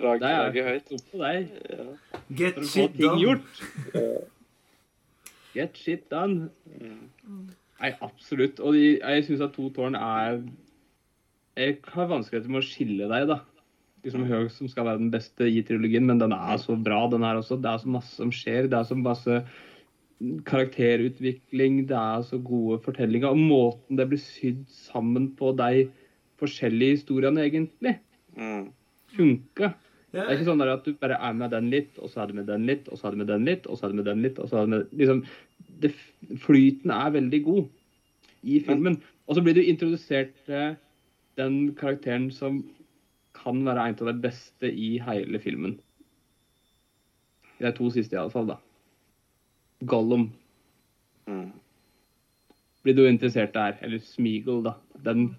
rage 0.03 0.63
høyt. 0.63 0.91
opp 0.93 1.05
på 1.11 1.17
deg 1.23 1.49
Ja. 1.73 1.87
Get 2.29 2.53
for 2.53 2.61
å 2.61 2.65
få 2.65 2.69
shit 2.69 2.93
ting 2.93 3.07
done. 3.07 3.21
gjort. 3.21 3.63
Get 5.53 5.77
shit 5.77 6.05
done. 6.11 6.49
Mm. 6.79 7.49
Nei, 7.81 7.91
absolutt. 8.01 8.59
Og 8.59 8.73
de, 8.77 8.85
jeg 8.99 9.25
syns 9.27 9.41
at 9.41 9.53
To 9.57 9.69
tårn 9.75 9.95
er 9.99 10.41
Jeg 11.57 11.77
har 11.93 12.07
vanskeligheter 12.09 12.49
med 12.49 12.63
å 12.63 12.65
skille 12.65 13.09
deg, 13.11 13.27
da. 13.29 13.39
Liksom 14.03 14.25
Høg 14.27 14.49
som 14.51 14.67
skal 14.67 14.87
være 14.89 14.99
den 14.99 15.11
beste 15.13 15.47
i 15.47 15.61
trilogien, 15.63 16.05
men 16.05 16.19
den 16.19 16.33
er 16.35 16.57
så 16.59 16.75
bra, 16.75 17.05
den 17.11 17.23
her 17.23 17.39
også. 17.39 17.55
Det 17.61 17.69
er 17.71 17.83
så 17.83 17.91
masse 17.93 18.17
som 18.19 18.33
skjer. 18.35 18.67
Det 18.67 18.79
er 18.79 18.89
så 18.89 18.97
masse 18.99 19.37
karakterutvikling, 20.47 21.83
det 21.87 21.97
er 21.97 22.25
så 22.27 22.39
gode 22.43 22.79
fortellinger. 22.83 23.31
Og 23.31 23.39
måten 23.39 23.99
det 23.99 24.09
blir 24.11 24.21
sydd 24.21 24.63
sammen 24.71 25.31
på 25.39 25.53
de 25.59 25.87
forskjellige 26.41 26.99
historiene, 26.99 27.47
egentlig, 27.47 27.99
Mm. 28.35 28.71
funka. 29.15 29.73
Det 30.11 30.21
er 30.21 30.31
ikke 30.33 30.45
sånn 30.45 30.61
at 30.61 30.85
du 30.85 30.93
bare 30.93 31.17
er 31.21 31.33
med 31.33 31.51
den 31.51 31.69
litt, 31.69 31.97
og 31.99 32.09
så 32.09 32.21
er 32.23 32.27
du 32.27 32.33
med 32.33 32.47
den 32.47 32.65
litt, 32.65 32.87
og 32.87 32.97
så 32.97 33.07
er 33.07 33.11
du 33.11 33.17
med 33.17 33.27
den 33.27 33.45
litt, 33.45 33.67
og 33.67 33.77
så 33.77 33.85
er 33.85 33.89
du 33.89 33.95
med 33.95 34.05
den 34.05 34.21
litt, 34.21 34.39
og 34.39 34.49
så 34.49 34.57
er 34.57 34.65
du 34.65 34.69
med 34.69 34.87
liksom, 34.93 35.23
det, 35.81 35.91
Flyten 36.37 36.91
er 36.91 37.11
veldig 37.11 37.43
god 37.43 37.67
i 38.43 38.59
filmen. 38.59 39.01
Og 39.27 39.35
så 39.35 39.43
blir 39.43 39.53
du 39.53 39.61
introdusert 39.61 40.33
til 40.45 40.75
den 41.37 41.73
karakteren 41.75 42.31
som 42.31 42.63
kan 43.43 43.63
være 43.65 43.87
en 43.89 43.97
av 44.01 44.09
de 44.11 44.15
beste 44.23 44.69
i 44.71 44.93
hele 45.03 45.39
filmen. 45.43 45.77
De 47.59 47.71
to 47.75 47.89
siste, 47.93 48.15
iallfall, 48.17 48.47
da. 48.55 48.57
Gollum 49.85 50.31
Mm. 51.27 51.51
blir 52.83 52.95
du 52.95 53.05
interessert 53.07 53.53
der. 53.53 53.77
Eller 53.81 53.99
Smeagol, 54.03 54.63
da. 54.65 54.73
Den 55.05 55.37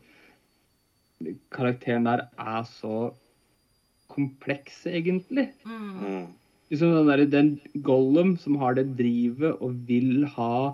karakteren 1.52 2.06
der 2.08 2.22
er 2.38 2.62
så 2.64 3.12
kompleks, 4.08 4.86
egentlig. 4.86 5.50
Mm. 5.66 6.00
Mm. 6.00 6.26
liksom 6.70 6.94
den, 6.94 7.06
der, 7.06 7.24
den 7.26 7.82
Gollum 7.82 8.36
som 8.40 8.56
har 8.56 8.74
det 8.74 8.96
drivet 8.96 9.60
og 9.60 9.76
vil 9.86 10.24
ha 10.26 10.72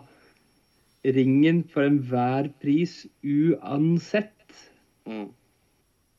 ringen 1.04 1.64
for 1.68 1.82
enhver 1.82 2.48
pris 2.62 3.06
uansett. 3.24 4.54
Mm. 5.06 5.30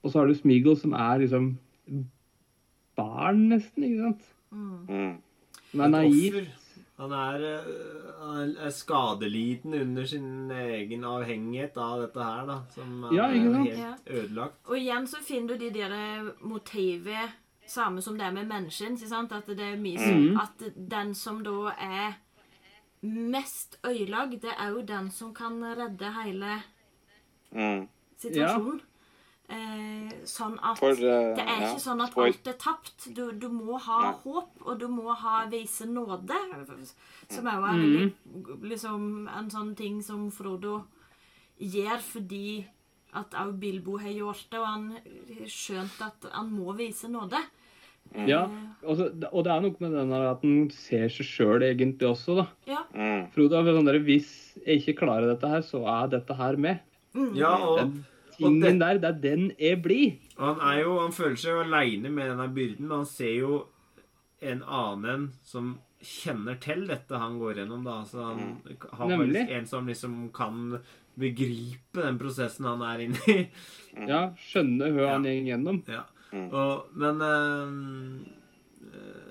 Og 0.04 0.12
så 0.12 0.20
har 0.20 0.28
du 0.28 0.34
Smeagol 0.36 0.78
som 0.82 0.94
er 0.98 1.20
liksom 1.22 1.52
barn, 2.98 3.44
nesten, 3.52 3.84
ikke 3.86 4.08
sant? 4.08 4.24
Mm. 4.52 4.88
Mm. 4.90 5.82
Er 5.82 5.88
naiv. 5.94 6.40
Han 7.02 7.14
er, 7.18 7.44
eh, 7.50 7.70
han 8.22 8.52
er 8.62 8.70
skadeliten 8.76 9.74
under 9.74 10.06
sin 10.06 10.52
egen 10.54 11.04
avhengighet 11.08 11.78
av 11.82 12.02
dette 12.04 12.24
her, 12.24 12.46
da. 12.46 12.58
Som 12.76 13.04
er 13.10 13.14
Ja, 13.16 13.28
sant? 13.32 13.70
helt 13.70 14.10
ødelagt. 14.10 14.58
Og 14.68 14.76
igjen 14.78 15.08
så 15.08 15.22
finner 15.26 15.58
du 15.58 15.70
de 15.70 15.72
der 15.80 16.32
motivet 16.42 17.32
samme 17.68 18.02
som 18.02 18.18
det 18.18 18.26
er 18.28 18.32
med 18.32 18.46
mennesken. 18.48 18.94
ikke 18.98 19.08
sant? 19.10 19.32
At 19.32 19.46
det 19.48 19.60
er 19.60 19.78
mye 19.78 19.98
som, 19.98 20.38
at 20.42 20.90
den 20.90 21.16
som 21.16 21.44
da 21.44 21.72
er 21.80 22.14
mest 23.02 23.80
ødelagt, 23.84 24.42
det 24.42 24.54
er 24.60 24.70
jo 24.70 24.82
den 24.82 25.10
som 25.12 25.34
kan 25.34 25.62
redde 25.64 26.12
hele 26.24 26.62
Mm. 27.54 27.88
situasjonen. 28.18 28.82
Eh, 29.52 30.12
sånn 30.28 30.54
at 30.64 30.80
For, 30.80 30.96
uh, 30.96 31.34
det 31.36 31.44
er 31.44 31.64
ja, 31.66 31.70
ikke 31.72 31.84
sånn 31.84 32.02
at 32.06 32.14
spoil- 32.14 32.32
alt 32.32 32.48
er 32.48 32.58
tapt. 32.62 33.08
Du, 33.16 33.24
du 33.36 33.50
må 33.52 33.80
ha 33.84 34.00
ja. 34.06 34.12
håp, 34.24 34.52
og 34.64 34.80
du 34.80 34.88
må 34.88 35.12
ha 35.12 35.46
vise 35.52 35.88
nåde. 35.90 36.38
Som 37.32 37.50
er 37.52 37.58
jo 37.58 37.66
er 37.68 37.82
mm. 37.82 38.12
liksom 38.72 39.08
en 39.28 39.50
sånn 39.52 39.74
ting 39.76 40.00
som 40.06 40.30
Frodo 40.32 40.84
gjør 41.60 42.00
fordi 42.02 42.62
at 43.20 43.34
òg 43.36 43.58
Bilbo 43.60 43.98
har 44.00 44.14
gjort 44.16 44.46
det, 44.54 44.60
og 44.62 44.70
han 44.70 44.86
har 44.96 45.50
skjønt 45.52 46.00
at 46.06 46.30
han 46.32 46.54
må 46.54 46.72
vise 46.78 47.10
nåde. 47.12 47.42
Ja, 48.28 48.46
og, 48.84 48.96
så, 48.98 49.10
og 49.32 49.44
det 49.46 49.52
er 49.54 49.62
noe 49.64 49.84
med 49.84 49.94
den 49.96 50.14
at 50.16 50.42
han 50.44 50.64
ser 50.76 51.12
seg 51.12 51.28
sjøl 51.28 51.64
egentlig 51.68 52.08
også, 52.08 52.40
da. 52.40 52.46
Ja. 52.68 52.86
Mm. 52.96 53.28
Frodo 53.36 53.60
er 53.60 53.76
sånn 53.76 53.88
der, 53.88 54.00
Hvis 54.04 54.32
jeg 54.64 54.82
ikke 54.82 55.02
klarer 55.04 55.28
dette 55.32 55.52
her, 55.52 55.62
så 55.68 55.84
er 55.92 56.10
dette 56.16 56.40
her 56.40 56.60
med. 56.60 56.82
Ja, 57.36 57.52
og, 57.60 58.00
Og 58.48 58.58
det, 58.62 58.72
der, 58.80 58.98
det 59.04 59.10
er 59.10 59.20
den 59.24 59.52
jeg 59.60 59.82
blir. 59.84 60.16
han 60.38 60.60
er 60.72 60.82
jo 60.84 60.98
Han 61.00 61.12
føler 61.16 61.36
seg 61.38 61.52
jo 61.56 61.62
aleine 61.66 62.10
med 62.10 62.30
denne 62.32 62.48
byrden, 62.56 62.88
men 62.88 62.98
han 63.04 63.06
ser 63.10 63.36
jo 63.40 63.68
en 64.42 64.64
annen 64.64 65.10
en 65.14 65.26
som 65.46 65.78
kjenner 66.02 66.56
til 66.60 66.88
dette 66.90 67.14
han 67.22 67.36
går 67.38 67.60
gjennom, 67.62 67.84
da. 67.86 68.00
Så 68.10 68.24
han 68.26 68.40
har 68.98 69.08
Nemlig. 69.12 69.44
en 69.54 69.68
som 69.70 69.86
liksom 69.88 70.32
kan 70.34 70.80
begripe 71.22 72.02
den 72.02 72.18
prosessen 72.18 72.66
han 72.66 72.82
er 72.82 73.04
inne 73.06 73.22
i. 73.30 73.44
Ja, 74.10 74.32
skjønner 74.40 74.90
hva 74.96 75.04
Ja. 75.06 75.12
han 75.14 75.28
går 75.28 75.46
gjennom. 75.52 75.82
Ja. 75.92 76.04
Mm. 76.32 76.48
Og, 76.56 76.88
men 76.96 77.22
øh, 77.22 77.70
eh, 78.96 79.31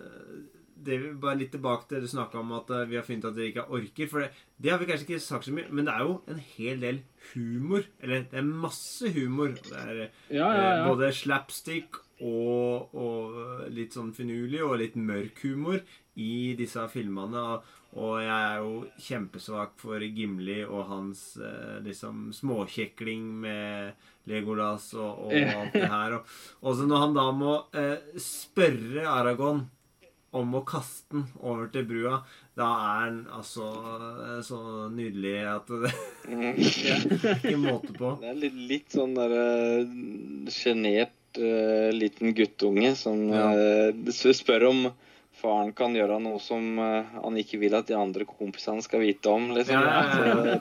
det 0.85 0.97
er 0.97 1.07
bare 1.23 1.39
litt 1.41 1.51
tilbake 1.55 1.87
til 1.89 1.99
det 1.99 2.09
du 2.09 2.13
snakka 2.13 2.41
om 2.41 2.53
at 2.59 2.71
eh, 2.75 2.87
vi 2.91 2.99
har 2.99 3.07
funnet 3.07 3.27
at 3.31 3.37
dere 3.39 3.51
ikke 3.53 3.67
orker. 3.79 4.11
For 4.11 4.25
det, 4.25 4.31
det 4.61 4.73
har 4.73 4.81
vi 4.83 4.89
kanskje 4.91 5.07
ikke 5.09 5.23
sagt 5.25 5.49
så 5.49 5.55
mye, 5.57 5.71
men 5.71 5.89
det 5.89 5.95
er 5.97 6.07
jo 6.07 6.15
en 6.33 6.43
hel 6.57 6.85
del 6.85 7.01
humor. 7.33 7.89
Eller 8.01 8.27
det 8.31 8.41
er 8.43 8.47
masse 8.67 9.11
humor. 9.17 9.57
Det 9.57 9.83
er 9.87 10.05
eh, 10.07 10.15
Ja, 10.37 10.53
ja, 10.57 10.71
ja. 10.81 10.87
både 10.89 11.13
slapstick 11.17 12.01
og, 12.21 12.93
og 12.93 13.67
litt 13.73 13.95
sånn 13.97 14.13
finurlig 14.17 14.61
og 14.67 14.79
litt 14.83 14.97
mørk 15.01 15.41
humor 15.47 15.81
i 16.21 16.33
disse 16.59 16.85
filmene. 16.93 17.45
Og, 17.55 17.77
og 18.01 18.21
jeg 18.23 18.31
er 18.31 18.61
jo 18.63 18.75
kjempesvak 19.03 19.73
for 19.81 20.05
Gimli 20.05 20.61
og 20.67 20.85
hans 20.93 21.25
eh, 21.41 21.79
liksom 21.87 22.29
småkjekling 22.37 23.25
med 23.47 24.09
Legolas 24.31 24.93
og, 24.95 25.27
og 25.31 25.35
alt 25.59 25.75
det 25.75 25.89
her. 25.91 26.19
Og 26.61 26.77
så 26.79 26.87
når 26.87 27.05
han 27.07 27.17
da 27.17 27.27
må 27.35 27.55
eh, 27.75 27.97
spørre 28.21 29.09
Aragon 29.11 29.65
om 30.31 30.53
å 30.55 30.63
kaste 30.67 31.17
den 31.17 31.25
over 31.43 31.71
til 31.75 31.87
brua, 31.89 32.21
da 32.59 32.69
er 32.87 33.07
den 33.11 33.21
altså 33.35 33.67
eh, 33.67 34.41
så 34.47 34.59
nydelig 34.95 35.37
at 35.51 35.71
det 35.75 35.91
er 36.31 37.41
ikke 37.41 37.57
måte 37.59 37.95
på. 37.97 38.13
Det 38.23 38.31
er 38.31 38.39
litt, 38.45 38.59
litt 38.71 38.95
sånn 38.95 39.17
derre 39.19 39.47
sjenert 40.55 41.41
uh, 41.41 41.91
liten 41.95 42.35
guttunge 42.39 42.95
som 42.99 43.27
Ja. 43.31 43.51
uh, 43.55 44.11
spør 44.15 44.69
om 44.71 44.85
faren 45.41 45.73
kan 45.75 45.95
gjøre 45.97 46.21
noe 46.23 46.39
som 46.43 46.79
uh, 46.79 47.07
han 47.17 47.39
ikke 47.41 47.59
vil 47.63 47.75
at 47.79 47.89
de 47.91 47.97
andre 47.99 48.27
kompisene 48.29 48.85
skal 48.87 49.03
vite 49.03 49.33
om, 49.33 49.51
liksom. 49.57 49.83
Ja, 49.83 49.83
ja, 49.89 50.29
ja. 50.47 50.61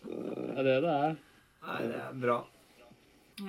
Så 0.00 0.16
det, 0.16 0.40
Det 0.40 0.56
er 0.56 0.64
det 0.66 0.78
det 0.84 0.94
er. 0.94 1.12
Nei, 1.68 1.82
det 1.86 2.00
er 2.00 2.16
bra. 2.24 2.38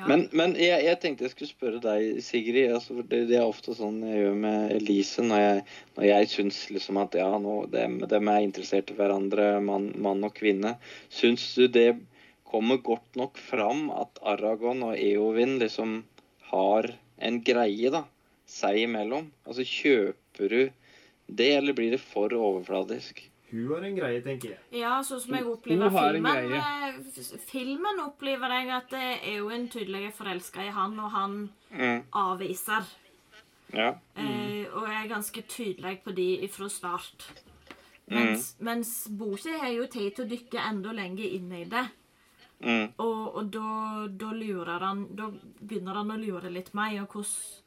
Men, 0.07 0.25
men 0.35 0.53
jeg, 0.59 0.83
jeg 0.85 0.99
tenkte 1.01 1.25
jeg 1.25 1.33
skulle 1.33 1.51
spørre 1.51 1.81
deg, 1.83 2.21
Sigrid. 2.23 2.71
Altså, 2.75 2.97
det, 3.01 3.25
det 3.29 3.37
er 3.39 3.47
ofte 3.47 3.75
sånn 3.77 4.01
jeg 4.07 4.21
gjør 4.21 4.37
med 4.43 4.75
Elise 4.77 5.25
når 5.25 5.41
jeg, 5.43 5.65
når 5.97 6.07
jeg 6.07 6.29
syns 6.33 6.61
liksom 6.73 6.99
at 7.01 7.17
ja, 7.19 7.29
nå, 7.41 7.55
dem, 7.73 7.99
dem 8.11 8.31
er 8.31 8.45
interessert 8.45 8.91
i 8.93 8.97
hverandre, 8.97 9.53
mann, 9.63 9.91
man 10.01 10.23
og 10.27 10.35
kvinne. 10.37 10.75
Syns 11.13 11.47
du 11.57 11.67
det 11.71 11.89
kommer 12.51 12.81
godt 12.83 13.19
nok 13.19 13.39
fram 13.39 13.87
at 13.95 14.19
Aragon 14.27 14.83
og 14.89 14.97
Eovin 14.99 15.57
liksom 15.61 16.01
har 16.51 16.91
en 17.21 17.41
greie, 17.47 17.91
da? 17.93 18.05
Seg 18.51 18.81
imellom? 18.83 19.29
Altså, 19.47 19.63
kjøper 19.63 20.51
du 20.51 20.61
det, 21.31 21.51
eller 21.55 21.75
blir 21.77 21.93
det 21.95 22.01
for 22.03 22.33
overfladisk? 22.35 23.23
Hun 23.51 23.67
har 23.73 23.83
en 23.83 23.95
greie, 23.97 24.21
tenker 24.23 24.53
jeg. 24.53 24.59
Ja, 24.79 25.01
sånn 25.03 25.19
som 25.19 25.35
jeg 25.35 25.45
opplever 25.51 25.89
filmen. 25.91 26.53
eh, 26.55 27.37
Filmen 27.51 27.99
opplever 28.05 28.49
jeg 28.55 28.69
at 28.77 28.89
det 28.89 29.03
er 29.27 29.37
jo 29.41 29.49
en 29.51 29.67
tydelig 29.69 30.13
forelska 30.15 30.63
i 30.67 30.71
han, 30.71 30.99
og 30.99 31.11
han 31.11 31.49
Mm, 31.71 32.03
avviser. 32.13 32.83
ja. 33.73 33.89
Eh, 34.15 34.65
og 34.73 34.87
jeg 34.87 35.03
er 35.05 35.09
ganske 35.13 35.41
tydelig 35.47 36.01
på 36.03 36.13
de 36.15 36.47
fra 36.51 36.67
start. 36.69 37.27
Mens, 38.11 38.55
mens 38.59 39.07
Bosi 39.09 39.51
har 39.57 39.69
jo 39.71 39.85
tid 39.87 40.15
til 40.15 40.25
å 40.25 40.29
dykke 40.29 40.59
enda 40.69 40.91
lenger 40.91 41.25
inn 41.35 41.51
i 41.51 41.63
det. 41.63 41.85
Mm, 42.63 42.93
Og, 42.99 43.35
og 43.35 43.51
da, 43.51 44.07
da 44.07 44.31
lurer 44.37 44.79
han 44.85 45.07
Da 45.15 45.31
begynner 45.31 45.95
han 45.95 46.11
å 46.11 46.17
lure 46.19 46.51
litt 46.51 46.73
meg, 46.77 46.99
og 47.01 47.07
hvordan, 47.09 47.63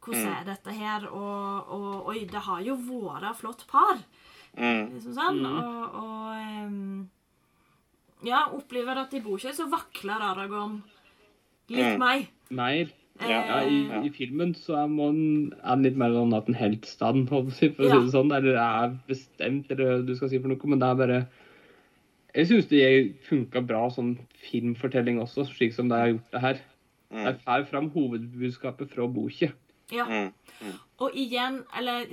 hvordan 0.00 0.30
er 0.40 0.44
dette 0.46 0.72
her? 0.72 1.04
Og, 1.10 1.68
og 1.76 2.06
oi, 2.08 2.24
det 2.24 2.40
har 2.46 2.62
jo 2.62 2.76
vært 2.76 3.36
flott 3.36 3.66
par. 3.68 3.98
Mm, 4.56 4.94
Liksom 4.94 5.14
sånn. 5.16 5.40
Og, 5.46 5.98
og 6.04 6.66
um, 6.66 7.10
Ja, 8.26 8.42
opplever 8.52 8.98
at 9.00 9.14
i 9.14 9.20
ikke 9.22 9.54
så 9.56 9.68
vakler 9.70 10.20
Aragon 10.20 10.82
litt 11.70 11.94
Mm. 11.94 11.98
meg. 11.98 12.26
Mer. 12.50 12.90
Ja, 13.20 13.28
Ja, 13.46 13.60
i, 13.68 13.86
ja. 13.88 14.02
I 14.02 14.10
filmen 14.10 14.54
så 14.54 14.76
er 14.82 14.88
man 14.88 15.52
er 15.62 15.76
litt 15.76 15.96
mer 15.96 16.10
sånn 16.10 16.34
at 16.36 16.48
en 16.48 16.54
heltstand, 16.56 17.28
holdt 17.28 17.60
jeg 17.60 17.76
på 17.76 17.84
å 17.84 17.86
si, 17.86 17.90
det 17.90 17.94
Ja. 17.94 18.12
sånn. 18.12 18.32
Eller 18.32 18.56
er 18.56 18.98
bestemt, 19.08 19.70
eller 19.70 19.84
hva 20.00 20.06
du 20.06 20.14
skal 20.16 20.28
si 20.30 20.38
for 20.38 20.48
noe. 20.48 20.58
Men 20.64 20.78
det 20.78 20.88
er 20.88 20.94
bare 20.94 21.28
Jeg 22.32 22.46
syns 22.46 22.68
det 22.68 23.16
funka 23.26 23.60
bra 23.66 23.88
sånn 23.90 24.16
filmfortelling 24.50 25.18
også, 25.20 25.44
slik 25.50 25.72
som 25.74 25.88
det 25.88 25.98
har 25.98 26.08
gjort 26.12 26.30
det 26.30 26.40
her. 26.40 26.60
Mm. 27.12 27.24
De 27.24 27.32
får 27.44 27.64
fram 27.66 27.90
hovedbudskapet 27.90 28.88
fra 28.92 29.06
boka. 29.08 29.52
Ja. 29.94 30.06
Mm. 30.06 30.76
Og 31.00 31.16
igjen, 31.16 31.62
eller 31.76 32.08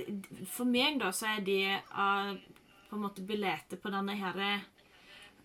for 0.48 0.68
meg 0.68 0.98
da, 1.02 1.12
så 1.12 1.28
er 1.34 1.44
det 1.44 1.62
uh, 1.92 2.32
på 2.88 2.96
en 2.96 3.04
måte 3.04 3.24
billetter 3.28 3.80
på 3.80 3.92
denne 3.92 4.16
herre 4.16 4.52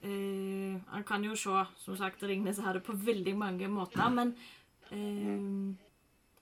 uh, 0.05 0.75
Han 0.93 1.07
kan 1.07 1.25
jo 1.27 1.35
se, 1.39 1.65
som 1.83 1.97
sagt, 1.99 2.23
Ringnes 2.23 2.61
herre' 2.63 2.83
på 2.83 2.95
veldig 2.95 3.35
mange 3.37 3.67
måter, 3.71 4.07
men 4.09 4.35
uh, 4.93 5.75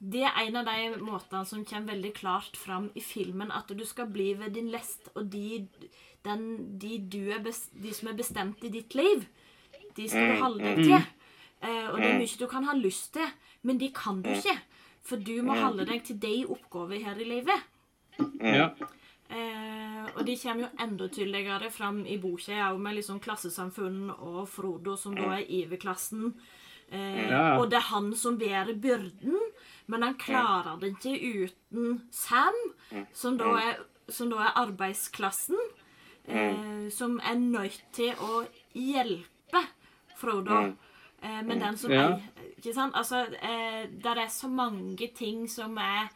det 0.01 0.23
er 0.25 0.37
en 0.47 0.61
av 0.61 0.69
de 0.69 1.01
måtene 1.01 1.45
som 1.45 1.65
kommer 1.65 1.93
veldig 1.93 2.13
klart 2.17 2.57
fram 2.57 2.89
i 2.97 3.03
filmen, 3.05 3.51
at 3.53 3.69
du 3.69 3.85
skal 3.85 4.09
bli 4.09 4.31
ved 4.37 4.55
din 4.57 4.71
lest, 4.73 5.11
og 5.15 5.29
de, 5.33 5.67
den, 6.25 6.47
de, 6.81 6.97
du 7.05 7.29
er 7.29 7.41
bes, 7.45 7.67
de 7.73 7.93
som 7.93 8.09
er 8.09 8.17
bestemt 8.17 8.63
i 8.65 8.73
ditt 8.73 8.95
liv, 8.97 9.27
de 9.97 10.07
skal 10.09 10.33
du 10.35 10.41
holde 10.41 10.63
deg 10.63 10.85
til. 10.85 11.09
Uh, 11.61 11.93
og 11.93 11.97
det 12.01 12.07
er 12.07 12.17
mye 12.17 12.39
du 12.39 12.47
kan 12.49 12.65
ha 12.65 12.73
lyst 12.73 13.13
til, 13.13 13.33
men 13.61 13.77
de 13.77 13.91
kan 13.93 14.21
du 14.25 14.31
ikke. 14.33 14.57
For 15.03 15.17
du 15.17 15.41
må 15.43 15.55
holde 15.57 15.85
deg 15.89 16.03
til 16.05 16.19
de 16.21 16.45
oppgaver 16.45 17.01
her 17.03 17.15
i 17.19 17.25
livet. 17.25 17.63
Ja. 18.41 18.69
Eh, 19.31 20.05
og 20.17 20.25
de 20.27 20.35
kommer 20.37 20.65
jo 20.67 20.69
enda 20.83 21.07
tydeligere 21.07 21.69
fram 21.71 22.01
i 22.05 22.17
boka, 22.21 22.57
òg 22.71 22.79
med 22.83 22.97
liksom 22.99 23.19
klassesamfunn 23.23 24.09
og 24.17 24.41
Frodo, 24.51 24.97
som 24.99 25.15
da 25.15 25.37
er 25.39 25.45
overklassen. 25.47 26.33
Eh, 26.91 27.29
Ja. 27.29 27.57
Og 27.59 27.69
det 27.69 27.77
er 27.79 27.87
han 27.93 28.13
som 28.15 28.37
bærer 28.37 28.73
byrden, 28.75 29.37
men 29.87 30.01
han 30.03 30.15
klarer 30.15 30.77
det 30.81 30.93
ikke 30.97 31.47
uten 31.47 32.01
Sam, 32.11 32.53
som 33.13 33.37
da 33.37 33.55
er, 33.57 33.79
som 34.09 34.29
da 34.29 34.35
er 34.49 34.57
arbeidsklassen, 34.67 35.57
eh, 36.27 36.89
som 36.91 37.19
er 37.23 37.35
nødt 37.35 37.81
til 37.93 38.11
å 38.19 38.45
hjelpe 38.75 39.63
Frodo. 40.17 40.75
Eh, 41.23 41.41
men 41.43 41.59
den 41.59 41.77
som 41.77 41.91
Ja. 41.91 42.09
er 42.09 42.21
Ikke 42.61 42.73
sant? 42.75 42.93
Altså, 42.95 43.23
eh, 43.41 43.87
der 44.03 44.19
er 44.21 44.27
så 44.29 44.47
mange 44.47 45.07
ting 45.17 45.47
som 45.49 45.77
er 45.81 46.11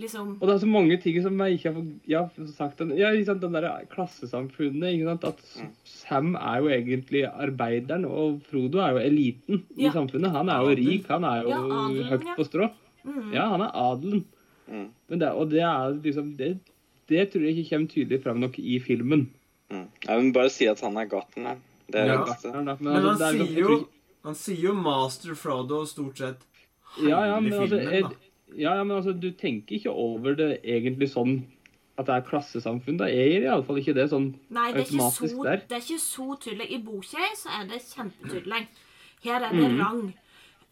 liksom 0.00 0.38
Og 0.40 0.48
det 0.48 0.54
er 0.54 0.58
så 0.62 0.66
mange 0.72 0.96
ting 1.02 1.18
som 1.22 1.36
jeg 1.44 1.58
ikke 1.58 1.68
har 1.68 1.74
fått 1.76 2.08
ja, 2.08 2.22
sagt. 2.56 2.80
Ja, 2.96 3.10
ikke 3.12 3.26
sant, 3.26 3.42
Den 3.42 3.52
der 3.52 3.84
klassesamfunnet. 3.92 4.94
ikke 4.94 5.04
sant, 5.10 5.24
At 5.24 5.42
Sam 5.84 6.34
er 6.34 6.62
jo 6.62 6.68
egentlig 6.72 7.24
arbeideren, 7.28 8.04
og 8.08 8.40
Frodo 8.48 8.78
er 8.80 8.92
jo 8.96 9.02
eliten 9.04 9.64
i 9.76 9.90
samfunnet. 9.92 10.32
Han 10.32 10.48
er 10.48 10.60
jo 10.64 10.76
rik, 10.80 11.06
han 11.08 11.24
er 11.28 11.42
jo 11.42 11.48
Ja, 11.52 11.60
adelen, 11.60 12.08
høyt 12.08 12.24
ja. 12.26 12.34
på 12.38 12.44
strå. 12.48 12.70
Ja, 13.34 13.48
han 13.52 13.60
er 13.60 13.70
adelen. 13.74 14.24
Mm. 14.68 14.88
Men 15.08 15.18
det, 15.20 15.28
og 15.32 15.50
det 15.50 15.60
er 15.60 15.92
liksom 16.02 16.36
det, 16.38 16.54
det 17.10 17.30
tror 17.32 17.42
jeg 17.44 17.58
ikke 17.58 17.74
kommer 17.76 17.88
tydelig 17.92 18.22
fram 18.22 18.40
nok 18.40 18.58
i 18.58 18.78
filmen. 18.80 19.26
Mm. 19.70 19.88
Jeg 20.08 20.22
vil 20.22 20.32
bare 20.32 20.50
si 20.50 20.66
at 20.70 20.80
han 20.80 20.96
er 20.96 21.04
Gartner. 21.10 21.56
Det 21.92 22.00
er 22.00 22.06
Ja. 22.06 22.16
det 22.22 22.26
beste. 22.32 22.52
Men, 22.54 22.64
Men 22.64 22.94
han 22.94 23.04
altså, 23.04 23.18
det 23.18 23.26
er 23.28 23.32
liksom- 23.32 23.48
sier 23.52 23.60
jo 23.60 23.78
ikke- 23.78 23.88
Han 24.26 24.36
sier 24.38 24.68
jo 24.68 24.74
Master 24.78 25.34
Frodo 25.38 25.82
stort 25.88 26.20
sett 26.22 26.44
hele 26.96 27.10
ja, 27.10 27.22
ja, 27.32 27.40
men 27.40 27.52
altså, 27.56 27.76
filmen, 27.78 27.94
jeg, 27.94 28.04
da. 28.04 28.30
ja, 28.54 28.74
ja, 28.76 28.84
men 28.84 28.96
altså, 28.96 29.12
du 29.16 29.30
tenker 29.38 29.78
ikke 29.78 29.90
over 29.90 30.36
det 30.38 30.50
egentlig 30.62 31.10
sånn 31.12 31.42
at 31.98 32.08
det 32.08 32.14
er 32.14 32.24
klassesamfunn. 32.26 32.98
Da 33.00 33.08
er 33.12 33.46
iallfall 33.46 33.80
ikke 33.82 33.94
det 33.96 34.08
sånn 34.12 34.30
Nei, 34.48 34.70
det 34.72 34.84
er, 34.84 34.86
automatisk 34.86 35.34
så, 35.36 35.44
der. 35.46 35.62
det 35.68 35.76
er 35.76 35.84
ikke 35.84 36.02
så 36.06 36.26
tydelig. 36.40 36.68
I 36.72 36.80
boka 36.86 37.30
så 37.38 37.54
er 37.58 37.70
det 37.70 37.80
kjempetydelig. 37.84 38.62
Her 39.22 39.46
er 39.48 39.56
det 39.58 39.70
rang. 39.78 40.02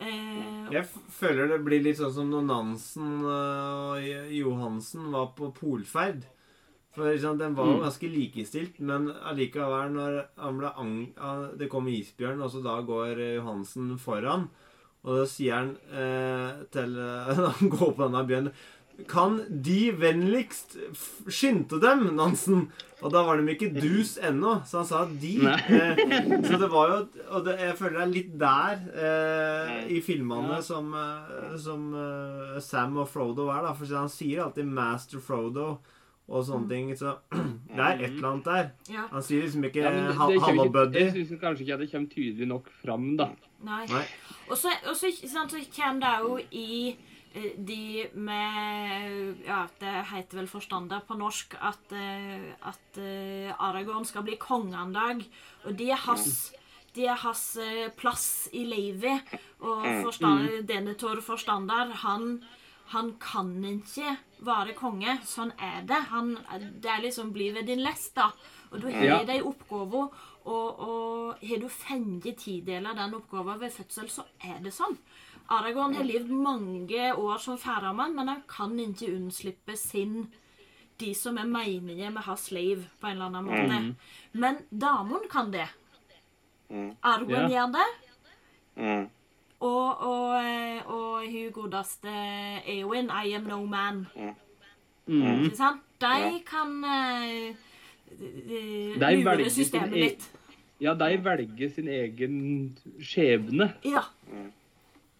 Eh, 0.01 0.71
Jeg 0.73 0.87
føler 1.13 1.51
det 1.53 1.61
blir 1.67 1.83
litt 1.85 1.99
sånn 2.01 2.15
som 2.15 2.31
når 2.33 2.47
Nansen 2.49 3.11
øh, 3.21 3.99
og 3.99 4.33
Johansen 4.33 5.11
var 5.13 5.33
på 5.37 5.51
polferd. 5.59 6.25
For 6.95 7.07
liksom, 7.07 7.39
Den 7.39 7.55
var 7.55 7.69
jo 7.71 7.77
ganske 7.85 8.09
likestilt, 8.11 8.81
men 8.83 9.05
allikevel, 9.31 9.93
når 9.95 10.17
han 10.43 10.57
ble 10.59 10.73
ang 10.75 10.97
det 11.61 11.69
kom 11.71 11.87
isbjørn, 11.87 12.43
og 12.43 12.51
så 12.51 12.63
da 12.65 12.81
går 12.83 13.15
eh, 13.21 13.37
Johansen 13.39 13.93
foran, 14.03 14.49
og 15.05 15.21
da 15.21 15.25
sier 15.31 15.55
han 15.55 15.71
eh, 15.95 16.65
til 16.75 16.99
eh, 16.99 17.31
han 17.47 17.71
går 17.73 17.95
på 17.95 18.03
denne 18.09 18.25
bjørnen 18.29 18.53
Kan 19.09 19.39
de 19.65 19.93
vennligst 19.97 20.75
skynde 21.33 21.79
dem, 21.81 22.03
Nansen? 22.19 22.67
Og 23.01 23.09
da 23.15 23.23
var 23.25 23.39
de 23.41 23.55
ikke 23.55 23.71
dus 23.73 24.19
ennå, 24.21 24.59
så 24.69 24.83
han 24.83 24.89
sa 24.91 25.05
de. 25.23 25.31
Eh, 25.47 26.03
så 26.45 26.59
det 26.61 26.69
var 26.69 26.91
jo 26.91 26.99
Og 27.31 27.47
det, 27.47 27.55
jeg 27.63 27.79
føler 27.79 27.97
det 27.97 28.03
er 28.03 28.13
litt 28.13 28.35
der 28.43 28.83
eh, 29.07 29.71
i 29.97 30.03
filmene 30.05 30.59
Ja. 30.59 30.61
som, 30.67 30.91
eh, 30.93 31.55
som 31.57 31.87
Sam 32.61 32.99
og 33.01 33.09
Frodo 33.09 33.49
er, 33.55 33.63
da. 33.71 33.73
For 33.79 33.97
han 33.97 34.13
sier 34.13 34.43
alltid 34.45 34.69
'Master 34.69 35.23
Frodo' 35.25 35.79
og 36.31 36.45
sånne 36.47 36.69
ting. 36.71 36.91
Så 36.97 37.17
det 37.75 37.83
er 37.83 37.99
et 37.99 38.11
eller 38.11 38.29
annet 38.31 38.45
der. 38.49 38.71
ja. 38.95 39.05
Han 39.11 39.23
sier 39.27 39.43
liksom 39.43 39.65
ikke 39.67 39.83
ja, 39.83 39.91
det- 39.91 40.07
det 40.09 40.17
'hallo, 40.17 40.65
ikke- 40.65 40.73
buddy'. 40.79 41.01
Jeg 41.05 41.13
syns 41.29 41.41
kanskje 41.41 41.65
ikke 41.67 41.75
at 41.75 41.81
det 41.81 41.91
kommer 41.93 42.09
tydelig 42.15 42.47
nok 42.49 42.71
fram, 42.85 43.17
da. 43.17 43.29
Nei. 43.63 43.87
Nei. 43.87 44.05
Og 44.51 44.57
så, 44.57 44.71
og 44.89 44.97
så, 44.97 45.11
sant, 45.29 45.51
så 45.51 45.59
kommer 45.77 46.01
det 46.01 46.15
jo 46.23 46.39
i 46.53 46.97
eh, 47.35 47.51
de 47.59 48.07
med 48.15 49.37
Ja, 49.47 49.67
det 49.81 50.07
heter 50.13 50.39
vel 50.41 50.47
forstander 50.49 51.01
på 51.07 51.17
norsk 51.19 51.55
at, 51.61 51.93
eh, 51.93 52.55
at 52.67 52.99
eh, 52.99 53.53
Aragorn 53.59 54.05
skal 54.05 54.23
bli 54.23 54.37
konge 54.37 54.75
en 54.75 54.93
dag. 54.93 55.23
Og 55.67 55.77
det 55.79 55.91
er 55.91 55.97
hans 56.07 56.53
de 56.97 57.05
er 57.07 57.15
hans 57.23 57.57
plass 57.97 58.49
i 58.53 58.65
livet. 58.65 59.23
Og 59.61 59.85
forstand, 60.03 60.67
Denethor 60.67 61.21
forstander, 61.23 61.93
han, 62.03 62.41
han 62.91 63.13
kan 63.23 63.53
ikke 63.65 64.17
være 64.47 64.75
konge. 64.75 65.19
Sånn 65.27 65.53
er 65.63 65.85
det. 65.87 66.01
Han, 66.11 66.33
det 66.83 66.91
er 66.91 67.03
liksom 67.05 67.33
'bli 67.33 67.51
ved 67.55 67.67
din 67.67 67.85
lest', 67.85 68.15
da. 68.17 68.31
Og 68.73 68.81
da 68.83 68.91
har 68.91 69.05
Ja. 69.05 69.25
de 69.25 69.43
oppgaver, 69.43 70.11
og, 70.45 70.81
og 70.81 71.39
har 71.43 71.59
du 71.59 71.69
fengt 71.69 72.27
av 72.27 72.97
den 72.97 73.15
oppgaven 73.15 73.61
ved 73.61 73.71
fødsel, 73.73 74.09
så 74.09 74.25
er 74.43 74.59
det 74.63 74.73
sånn. 74.73 74.97
Aragorn 75.51 75.95
har 75.95 76.05
levd 76.05 76.31
mange 76.31 77.15
år 77.17 77.39
som 77.39 77.59
færøymann, 77.59 78.15
men 78.15 78.29
han 78.29 78.43
kan 78.49 78.79
ikke 78.79 79.15
unnslippe 79.17 79.77
sin 79.77 80.33
de 81.01 81.15
som 81.15 81.39
er 81.39 81.45
meningen 81.49 82.13
med 82.15 82.23
hans 82.23 82.51
liv, 82.51 82.85
på 83.01 83.07
en 83.07 83.17
eller 83.17 83.25
annen 83.25 83.45
måte. 83.45 83.97
Men 84.33 84.59
damen 84.71 85.29
kan 85.31 85.51
det. 85.51 85.69
Mm. 86.71 86.97
Ja. 87.31 87.49
gjør 87.49 87.73
det. 87.73 87.87
Mm. 88.77 89.11
Og, 89.61 90.03
og, 90.09 90.37
eh, 90.41 90.87
og 90.89 91.25
hun 91.29 91.51
godeste 91.53 92.13
Eowyn, 92.65 93.11
I 93.13 93.35
am 93.37 93.49
no 93.51 93.61
man. 93.69 94.07
Mm. 95.11 95.45
Ikke 95.51 95.59
sant? 95.59 95.83
De 96.01 96.39
kan 96.49 96.71
uh, 96.81 97.51
eh, 98.09 98.95
De 98.97 99.11
lure 99.19 99.27
velger 99.27 99.51
systemet 99.53 99.93
e- 99.93 100.05
litt. 100.07 100.29
Ja, 100.81 100.95
de 100.97 101.19
velger 101.21 101.69
sin 101.75 101.91
egen 101.93 102.39
skjebne 103.05 103.67
Ja. 103.85 104.07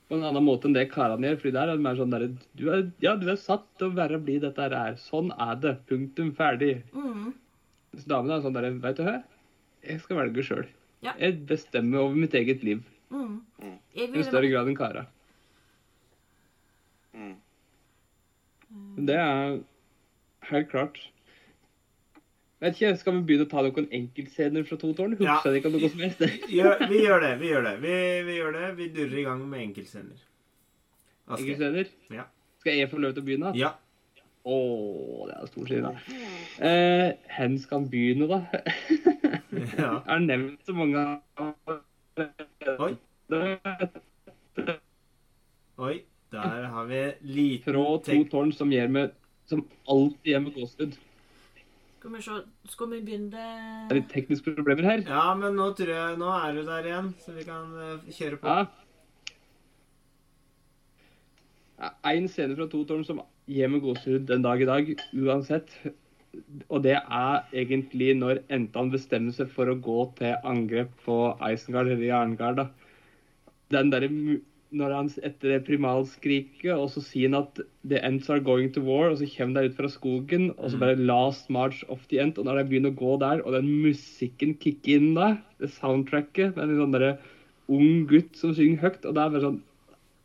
på 0.09 0.17
en 0.17 0.25
annen 0.25 0.47
måte 0.47 0.71
enn 0.71 0.77
det 0.77 0.87
karene 0.95 1.29
gjør. 1.29 1.41
fordi 1.43 1.53
der 1.59 1.69
er 1.69 1.77
det 1.77 1.85
mer 1.85 1.99
sånn 1.99 2.15
der, 2.15 2.25
du 2.57 2.71
er, 2.73 2.87
Ja, 3.05 3.13
du 3.21 3.29
er 3.29 3.37
satt 3.37 3.67
til 3.77 3.91
å 3.91 3.97
være 3.99 4.23
bli 4.25 4.39
dette 4.41 4.63
her 4.63 4.73
er. 4.73 4.97
Sånn 4.97 5.29
er 5.37 5.61
det. 5.61 5.75
Punktum 5.91 6.33
ferdig. 6.33 6.81
Mm. 6.97 7.35
Så 7.93 8.09
damene 8.09 8.39
er 8.39 8.47
sånn 8.47 8.57
der, 8.57 8.71
vet 8.71 8.97
du 8.97 9.05
hva? 9.05 9.19
Jeg 9.85 10.01
skal 10.01 10.23
velge 10.23 10.47
sjøl. 10.47 10.65
Ja. 11.05 11.13
Jeg 11.21 11.45
bestemmer 11.49 12.07
over 12.07 12.17
mitt 12.17 12.35
eget 12.37 12.65
liv. 12.65 12.81
Mm. 13.11 13.41
Mm. 13.63 13.79
I 13.95 14.25
større 14.27 14.51
grad 14.51 14.71
enn 14.71 14.79
kara. 14.79 15.07
Mm. 17.15 17.35
Det 19.07 19.17
er 19.19 19.57
helt 20.51 20.71
klart. 20.71 21.01
Vet 22.61 22.77
ikke, 22.77 22.97
Skal 23.01 23.17
vi 23.17 23.23
begynne 23.29 23.47
å 23.47 23.51
ta 23.51 23.63
noen 23.65 23.87
enkeltscener 23.97 24.67
fra 24.69 24.77
to 24.81 24.93
tårn? 24.97 25.15
Husker 25.17 25.49
ja. 25.49 25.59
ikke 25.59 25.71
om 25.71 25.79
noe 25.79 25.89
som 25.89 26.03
helst? 26.05 26.25
Gjør, 26.53 26.83
vi 26.91 27.05
gjør 27.07 27.23
det. 27.25 27.31
Vi 27.41 27.53
gjør 27.55 27.65
det. 27.67 27.77
Vi, 27.81 27.95
vi 28.27 28.35
gjør 28.37 28.59
det. 28.59 28.67
Vi 28.77 28.89
durrer 28.99 29.23
i 29.23 29.25
gang 29.31 29.47
med 29.49 29.63
enkeltscener. 29.65 30.27
Aske. 31.31 31.41
Enkeltscener? 31.41 31.95
Ja. 32.13 32.27
Skal 32.61 32.77
jeg 32.77 32.91
få 32.93 33.01
lov 33.01 33.15
til 33.17 33.25
å 33.25 33.29
begynne? 33.31 33.55
Ja. 33.57 33.73
Å, 34.45 34.59
det 35.29 35.37
er 35.37 35.49
stor 35.49 35.71
side. 35.73 35.95
Eh, 36.69 37.07
hen 37.39 37.57
skal 37.61 37.81
han 37.81 37.89
begynne, 37.93 38.29
da? 38.29 38.43
ja. 38.51 39.39
Jeg 39.81 39.89
har 40.07 40.21
nevnt 40.23 40.63
så 40.65 40.73
mange 40.77 41.01
Oi. 42.79 42.95
Oi. 45.81 45.95
Der 46.31 46.67
har 46.71 46.85
vi 46.87 46.99
liten 47.27 47.75
Fra 47.75 47.85
to 48.07 48.19
tårn 48.31 48.53
som, 48.55 48.71
gjør 48.71 48.91
med, 48.95 49.15
som 49.51 49.65
alltid 49.91 50.33
gjør 50.33 50.45
med 50.45 50.59
gåsehud. 50.59 50.99
skal 51.99 52.13
vi 52.13 52.21
se 52.23 52.37
Skal 52.71 52.91
vi 52.91 53.01
begynne 53.07 53.31
Det 53.33 53.97
er 53.97 54.01
det 54.01 54.11
tekniske 54.13 54.55
problemer 54.55 54.87
her. 54.87 55.03
Ja, 55.09 55.35
men 55.35 55.57
nå 55.59 55.73
tror 55.79 55.91
jeg 55.95 56.21
Nå 56.21 56.29
er 56.37 56.55
du 56.55 56.63
der 56.69 56.87
igjen, 56.87 57.11
så 57.25 57.35
vi 57.35 57.45
kan 57.49 57.75
eh, 57.75 58.13
kjøre 58.15 58.37
på. 58.37 58.47
Ja. 58.47 58.67
En 62.13 62.29
scene 62.29 62.57
fra 62.57 62.69
to 62.69 62.85
tårn 62.85 63.05
som 63.09 63.23
gir 63.49 63.69
meg 63.73 63.83
gåsehud 63.83 64.29
den 64.29 64.43
dag 64.45 64.61
i 64.63 64.69
dag, 64.69 64.95
uansett. 65.17 65.73
Og 66.69 66.85
det 66.85 66.97
er 66.99 67.57
egentlig 67.63 68.13
når 68.19 68.43
Entan 68.55 68.93
bestemmer 68.93 69.35
seg 69.35 69.51
for 69.55 69.71
å 69.71 69.79
gå 69.83 70.05
til 70.21 70.37
angrep 70.47 70.93
på 71.07 71.17
Isengard 71.49 71.91
eller 71.91 72.07
Jerngard. 72.07 72.63
Den 73.75 73.91
derre 73.91 74.11
når 74.71 74.93
han 74.95 75.09
etter 75.27 75.55
det 75.55 75.65
primalskriket, 75.67 76.71
og 76.77 76.87
så 76.93 77.03
sier 77.03 77.31
han 77.31 77.41
at 77.41 77.59
the 77.91 77.99
ends 78.07 78.29
are 78.31 78.43
going 78.43 78.71
to 78.75 78.83
war, 78.87 79.09
og 79.11 79.19
så 79.19 79.27
kommer 79.33 79.59
de 79.59 79.71
ut 79.73 79.79
fra 79.81 79.91
skogen, 79.91 80.51
og 80.57 80.71
så 80.71 80.79
bare 80.79 80.99
last 80.99 81.51
march 81.51 81.83
of 81.91 82.05
the 82.13 82.21
end, 82.23 82.39
og 82.39 82.47
når 82.47 82.61
de 82.61 82.67
begynner 82.71 82.95
å 82.95 83.01
gå 83.01 83.17
der, 83.23 83.43
og 83.43 83.57
den 83.57 83.71
musikken 83.83 84.55
kicker 84.63 85.01
inn 85.01 85.17
da, 85.19 85.33
det 85.59 85.73
soundtracket, 85.75 86.55
med 86.55 86.69
en 86.69 86.85
sånn 86.85 86.95
derre 86.95 87.17
ung 87.71 88.07
gutt 88.11 88.39
som 88.39 88.55
synger 88.55 88.85
høyt, 88.85 89.03
og 89.03 89.17
det 89.17 89.25
er 89.25 89.35
bare 89.35 89.49
sånn 89.49 89.61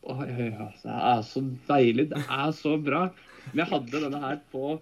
Oi, 0.05 0.27
oi, 0.29 0.51
oi, 0.61 0.65
det 0.83 0.95
er 1.01 1.21
så 1.25 1.41
deilig, 1.65 2.03
det 2.11 2.19
er 2.29 2.51
så 2.53 2.75
bra. 2.77 3.07
Men 3.47 3.63
jeg 3.63 3.71
hadde 3.71 4.01
denne 4.03 4.19
her 4.21 4.35
på 4.53 4.75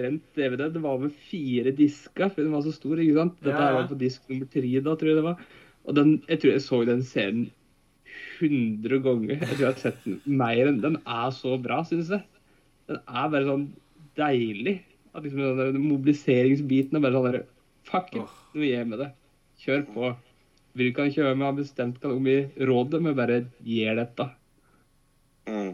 brent 0.00 0.26
DVD. 0.36 0.66
Det 0.72 0.82
var 0.82 1.00
med 1.04 1.14
fire 1.30 1.72
disker, 1.76 2.32
for 2.32 2.42
den 2.42 2.54
var 2.56 2.64
så 2.66 2.74
stor. 2.74 2.98
ikke 2.98 3.18
sant? 3.18 3.38
Dette 3.44 3.60
her 3.60 3.78
var 3.78 3.88
på 3.90 3.98
disk 4.00 4.26
nummer 4.30 4.48
tre, 4.50 4.74
da, 4.80 4.96
tror 4.96 5.12
jeg 5.12 5.20
det 5.20 5.26
var. 5.28 5.48
Og 5.86 5.96
den, 5.96 6.14
jeg 6.28 6.42
tror 6.42 6.54
jeg 6.54 6.64
så 6.66 6.82
den 6.88 7.04
serien 7.06 7.48
100 8.40 9.02
ganger. 9.04 9.36
Jeg 9.36 9.48
tror 9.48 9.64
jeg 9.64 9.70
har 9.70 9.80
sett 9.80 10.04
den 10.06 10.20
mer 10.40 10.66
enn 10.66 10.80
Den 10.82 10.98
er 11.04 11.30
så 11.36 11.56
bra, 11.62 11.82
syns 11.86 12.12
jeg. 12.12 12.24
Den 12.90 13.00
er 13.04 13.30
bare 13.32 13.48
sånn 13.48 13.68
deilig. 14.18 14.80
At 15.14 15.24
liksom 15.26 15.42
den 15.42 15.60
der 15.60 15.78
mobiliseringsbiten 15.82 16.98
er 16.98 17.04
bare 17.04 17.18
sånn 17.18 17.30
der 17.30 17.46
Fuck 17.90 18.12
it, 18.14 18.34
nå 18.54 18.62
gir 18.62 18.76
jeg 18.76 18.88
med 18.90 19.00
det. 19.02 19.08
Kjør 19.62 19.86
på. 19.94 20.10
Vil 20.78 20.90
ikke 20.90 21.06
han 21.06 21.14
kjøre 21.14 21.36
med, 21.36 21.46
har 21.48 21.56
bestemt 21.56 22.02
hva 22.02 22.12
om 22.14 22.26
i 22.30 22.36
rådet, 22.68 23.00
men 23.02 23.16
bare 23.18 23.38
gjør 23.66 23.96
dette. 23.98 24.26
Mm. 25.48 25.72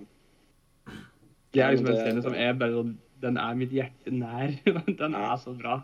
Det 1.52 1.64
er 1.64 1.74
liksom 1.74 1.90
en 1.90 1.98
scene 2.00 2.22
som 2.24 2.36
er 2.38 2.56
bare 2.56 2.76
sånn 2.78 2.94
Den 3.22 3.38
er 3.40 3.54
mitt 3.58 3.72
hjerte 3.72 4.12
nær. 4.12 4.52
Den 5.00 5.14
er 5.16 5.36
så 5.40 5.54
bra. 5.56 5.80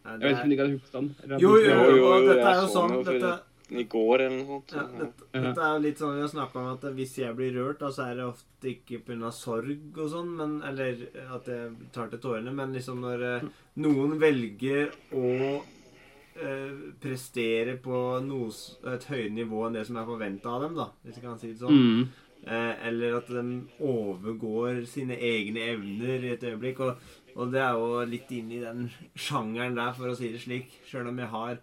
Jeg 0.00 0.18
vet 0.22 0.32
ikke 0.32 0.42
om 0.42 0.50
de 0.50 0.58
kan 0.58 0.72
huske 0.74 0.96
den? 0.96 1.38
Jo, 1.38 1.54
jo, 1.60 1.70
Jo, 1.70 1.96
jo, 2.00 2.10
dette 2.26 2.46
er 2.50 2.60
jo 2.62 2.68
sånn 2.72 2.94
dette, 3.06 3.32
I 3.70 3.84
går 3.92 4.24
eller 4.24 4.36
noe 4.40 4.46
sånt. 4.48 4.72
ja, 4.74 4.84
dette, 4.98 5.26
dette 5.44 5.66
er 5.66 5.74
jo 5.76 5.82
litt 5.84 6.00
sånn 6.00 6.14
vi 6.16 6.22
har 6.24 6.30
snakka 6.32 6.58
om 6.62 6.70
at 6.72 6.86
hvis 6.96 7.12
jeg 7.20 7.36
blir 7.38 7.52
rørt, 7.54 7.78
da, 7.82 7.90
så 7.94 8.06
er 8.08 8.16
det 8.18 8.24
ofte 8.26 8.72
ikke 8.72 9.02
pga. 9.06 9.30
sorg 9.36 10.00
og 10.00 10.08
sånn, 10.10 10.32
men 10.40 10.56
Eller 10.66 11.04
at 11.36 11.46
jeg 11.52 11.76
tar 11.94 12.10
til 12.10 12.22
tårene, 12.24 12.54
men 12.56 12.74
liksom 12.74 13.04
når 13.04 13.26
eh, 13.28 13.46
noen 13.84 14.16
velger 14.18 14.90
å 15.14 15.28
eh, 16.40 16.74
prestere 17.04 17.76
på 17.84 18.00
noe, 18.26 18.50
et 18.96 19.06
høyere 19.12 19.36
nivå 19.36 19.62
enn 19.68 19.78
det 19.78 19.86
som 19.86 20.00
er 20.00 20.08
forventa 20.10 20.56
av 20.56 20.66
dem, 20.66 20.74
da, 20.80 20.88
hvis 21.04 21.20
jeg 21.20 21.28
kan 21.28 21.38
si 21.38 21.52
det 21.52 21.60
sånn. 21.62 21.78
Mm. 21.78 22.26
Eh, 22.46 22.86
eller 22.88 23.18
at 23.18 23.28
de 23.28 23.42
overgår 23.84 24.84
sine 24.88 25.16
egne 25.20 25.64
evner 25.74 26.24
i 26.24 26.34
et 26.34 26.44
øyeblikk. 26.48 26.80
Og, 26.80 27.10
og 27.36 27.52
det 27.52 27.60
er 27.62 27.76
jo 27.76 28.04
litt 28.08 28.30
inn 28.32 28.52
i 28.56 28.62
den 28.62 28.86
sjangeren 29.14 29.76
der, 29.76 29.92
for 29.96 30.12
å 30.12 30.16
si 30.18 30.32
det 30.32 30.40
slik. 30.44 30.72
Sjøl 30.88 31.10
om 31.12 31.20
jeg 31.20 31.32
har 31.34 31.58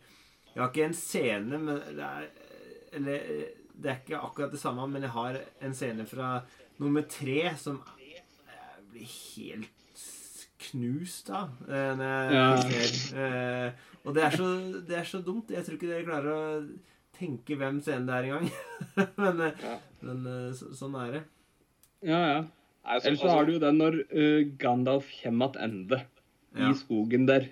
Jeg 0.54 0.64
har 0.64 0.70
ikke 0.72 0.86
en 0.88 0.98
scene, 0.98 1.58
men 1.62 1.82
det 1.98 2.06
er 2.06 2.30
Eller 2.98 3.26
det 3.78 3.92
er 3.92 4.00
ikke 4.02 4.22
akkurat 4.26 4.52
det 4.52 4.60
samme, 4.60 4.88
men 4.90 5.04
jeg 5.06 5.14
har 5.14 5.36
en 5.62 5.74
scene 5.78 6.06
fra 6.10 6.42
nummer 6.80 7.04
tre 7.10 7.52
som 7.62 7.78
jeg 8.02 8.24
blir 8.90 9.12
helt 9.12 9.74
knust 10.68 11.30
av 11.30 11.52
eh, 11.70 12.02
Ja. 12.34 12.48
Eh, 12.58 13.86
og 14.08 14.16
det 14.16 14.24
er, 14.24 14.38
så, 14.40 14.48
det 14.88 14.98
er 14.98 15.04
så 15.06 15.20
dumt. 15.22 15.52
Jeg 15.52 15.66
tror 15.66 15.76
ikke 15.76 15.90
dere 15.92 16.08
klarer 16.08 16.32
å 16.32 16.44
tenke 17.20 17.56
hvem 17.58 17.80
scenen 17.82 18.08
det 18.08 18.16
er 18.16 18.28
engang. 18.28 18.50
men 19.18 19.42
eh, 19.48 19.64
Ja. 19.64 19.76
men 20.02 20.26
eh, 20.28 20.52
så, 20.58 20.72
sånn 20.78 20.96
er 21.02 21.12
det. 21.18 21.24
Ja, 22.08 22.20
ja. 22.34 22.42
Ellers 22.88 23.04
så 23.04 23.10
altså- 23.28 23.32
har 23.36 23.46
du 23.46 23.52
jo 23.58 23.60
den 23.60 23.78
når 23.82 23.96
uh, 24.16 24.42
Gandalf 24.62 25.08
kommer 25.22 25.52
tilbake 25.56 26.06
Ja. 26.58 26.70
i 26.72 26.74
skogen 26.80 27.26
der, 27.28 27.50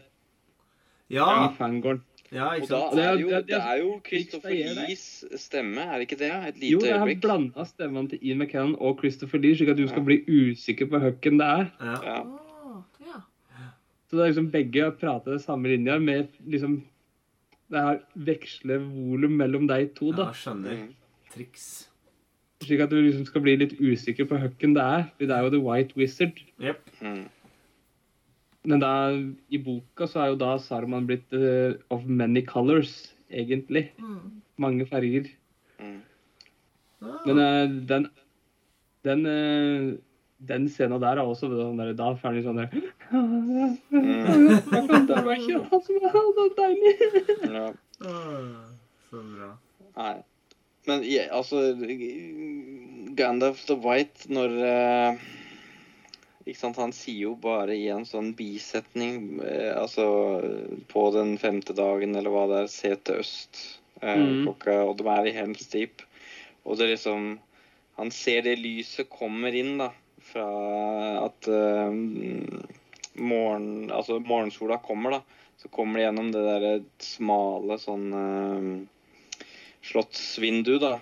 Ja, 1.12 1.26
i 1.46 1.56
Fangorn. 1.58 2.00
ja 2.32 2.48
ikke 2.56 2.68
sant? 2.72 2.96
Det 2.96 3.04
er- 3.04 3.10
er 3.12 3.20
jo, 3.20 3.28
det 3.28 3.36
jo, 3.36 3.42
det 3.50 3.60
er 3.60 3.78
jo 3.82 3.90
Christopher. 4.08 4.56
Lees 4.80 5.04
stemme, 5.38 5.82
er 5.84 6.00
det 6.00 6.08
ikke 6.08 6.18
det? 6.22 6.32
Et 6.48 6.56
Jo, 6.72 6.80
lite 6.80 6.88
jeg 6.88 6.98
har 7.00 7.06
øyeblikk. 7.08 7.22
blanda 7.22 7.66
stemmene 7.66 8.10
til 8.10 8.20
Ian 8.24 8.40
McKellen 8.40 8.76
og 8.80 8.98
Christopher 9.00 9.38
Lee, 9.44 9.56
slik 9.56 9.70
at 9.70 9.78
du 9.78 9.88
skal 9.88 10.04
bli 10.08 10.22
usikker 10.26 10.88
på 10.90 10.98
hvem 11.04 11.38
det 11.38 11.46
er. 11.52 11.70
Ja. 11.82 12.00
Ja. 13.06 13.22
Så 14.10 14.18
det 14.18 14.24
er 14.24 14.32
liksom 14.32 14.52
begge 14.54 14.92
prater 15.02 15.38
samme 15.42 15.68
linja 15.68 16.00
med 16.00 16.28
liksom 16.48 16.84
Det 17.76 17.84
har 17.84 18.00
veksle 18.28 18.80
volum 18.80 19.36
mellom 19.42 19.68
de 19.68 19.82
to, 19.98 20.14
da. 20.16 20.30
ja, 20.30 20.40
skjønner. 20.40 20.86
Triks. 21.34 21.66
Slik 22.64 22.86
at 22.86 22.94
du 22.94 23.02
liksom 23.02 23.26
skal 23.28 23.44
bli 23.44 23.58
litt 23.60 23.76
usikker 23.82 24.30
på 24.30 24.40
hvem 24.40 24.76
det 24.78 24.84
er. 24.84 25.08
For 25.18 25.28
det 25.28 25.36
er 25.36 25.44
jo 25.44 25.54
The 25.58 25.64
White 25.66 26.00
Wizard. 26.00 26.40
Yep. 26.64 26.94
Mm. 27.04 27.26
Men 28.72 28.82
da, 28.82 28.94
i 29.52 29.60
boka 29.62 30.08
så 30.10 30.24
er 30.24 30.32
jo 30.32 30.40
da 30.42 30.56
Saruman 30.64 31.06
blitt 31.10 31.36
uh, 31.36 31.76
of 31.94 32.08
many 32.08 32.42
colors, 32.48 32.96
egentlig. 33.30 33.90
Mm. 34.00 34.40
Mange 34.64 34.88
farger. 34.88 35.28
Mm. 35.84 36.00
Ah, 37.04 37.20
Men 37.28 37.44
uh, 37.44 37.76
den 37.92 38.08
den, 39.06 39.26
eh, 39.26 39.98
den 40.38 40.68
scenen 40.70 41.00
der 41.00 41.18
er 41.18 41.24
også 41.24 41.48
sånn 41.48 41.80
der, 41.80 41.94
Da 41.96 42.12
får 42.16 42.28
han 42.28 42.36
litt 42.38 42.48
sånn 42.48 42.60
der 42.60 42.70
Mm. 43.06 43.76
Det 45.08 45.20
var 45.24 45.36
ikke 45.38 45.60
han 45.70 45.82
som 45.86 46.00
var 46.02 46.16
så 46.36 46.46
deilig. 46.58 46.94
Ja. 47.54 47.68
så 49.10 49.22
bra. 49.22 49.50
Nei. 49.96 50.16
Men 50.86 51.04
ja, 51.06 51.28
altså 51.34 51.62
Gandalf 53.18 53.64
the 53.70 53.78
White, 53.82 54.28
når 54.34 54.58
eh, 54.66 55.24
Ikke 56.46 56.60
sant, 56.60 56.82
han 56.82 56.94
sier 56.94 57.30
jo 57.30 57.34
bare 57.42 57.78
i 57.78 57.88
en 57.94 58.06
sånn 58.06 58.34
bisetning, 58.38 59.40
eh, 59.46 59.72
altså 59.74 60.06
på 60.92 61.08
den 61.16 61.38
femte 61.42 61.74
dagen, 61.78 62.18
eller 62.18 62.34
hva 62.34 62.46
det 62.52 62.60
er, 62.64 62.72
se 62.74 62.94
til 63.02 63.24
øst. 63.24 63.64
Eh, 64.02 64.18
mm. 64.20 64.44
klokka, 64.44 64.78
og 64.90 64.98
de 65.00 65.10
er 65.14 65.30
i 65.30 65.36
Helms 65.38 65.70
Deep. 65.74 66.06
Og 66.66 66.78
det 66.78 66.88
er 66.88 66.96
liksom 66.98 67.36
Han 67.96 68.10
ser 68.12 68.42
det 68.44 68.58
lyset 68.60 69.08
kommer 69.08 69.56
inn, 69.56 69.78
da, 69.80 69.94
fra 70.36 71.24
at 71.24 71.48
uh, 71.48 71.90
morgen, 73.16 73.92
altså 73.96 74.20
morgensola 74.20 74.78
kommer, 74.84 75.18
da. 75.18 75.22
Så 75.58 75.72
kommer 75.72 76.00
det 76.02 76.10
gjennom 76.10 76.32
det 76.36 76.44
derre 76.44 76.74
smale 77.02 77.80
sånn 77.80 78.08
uh, 78.12 79.46
slottsvindu, 79.86 80.76
da. 80.84 80.98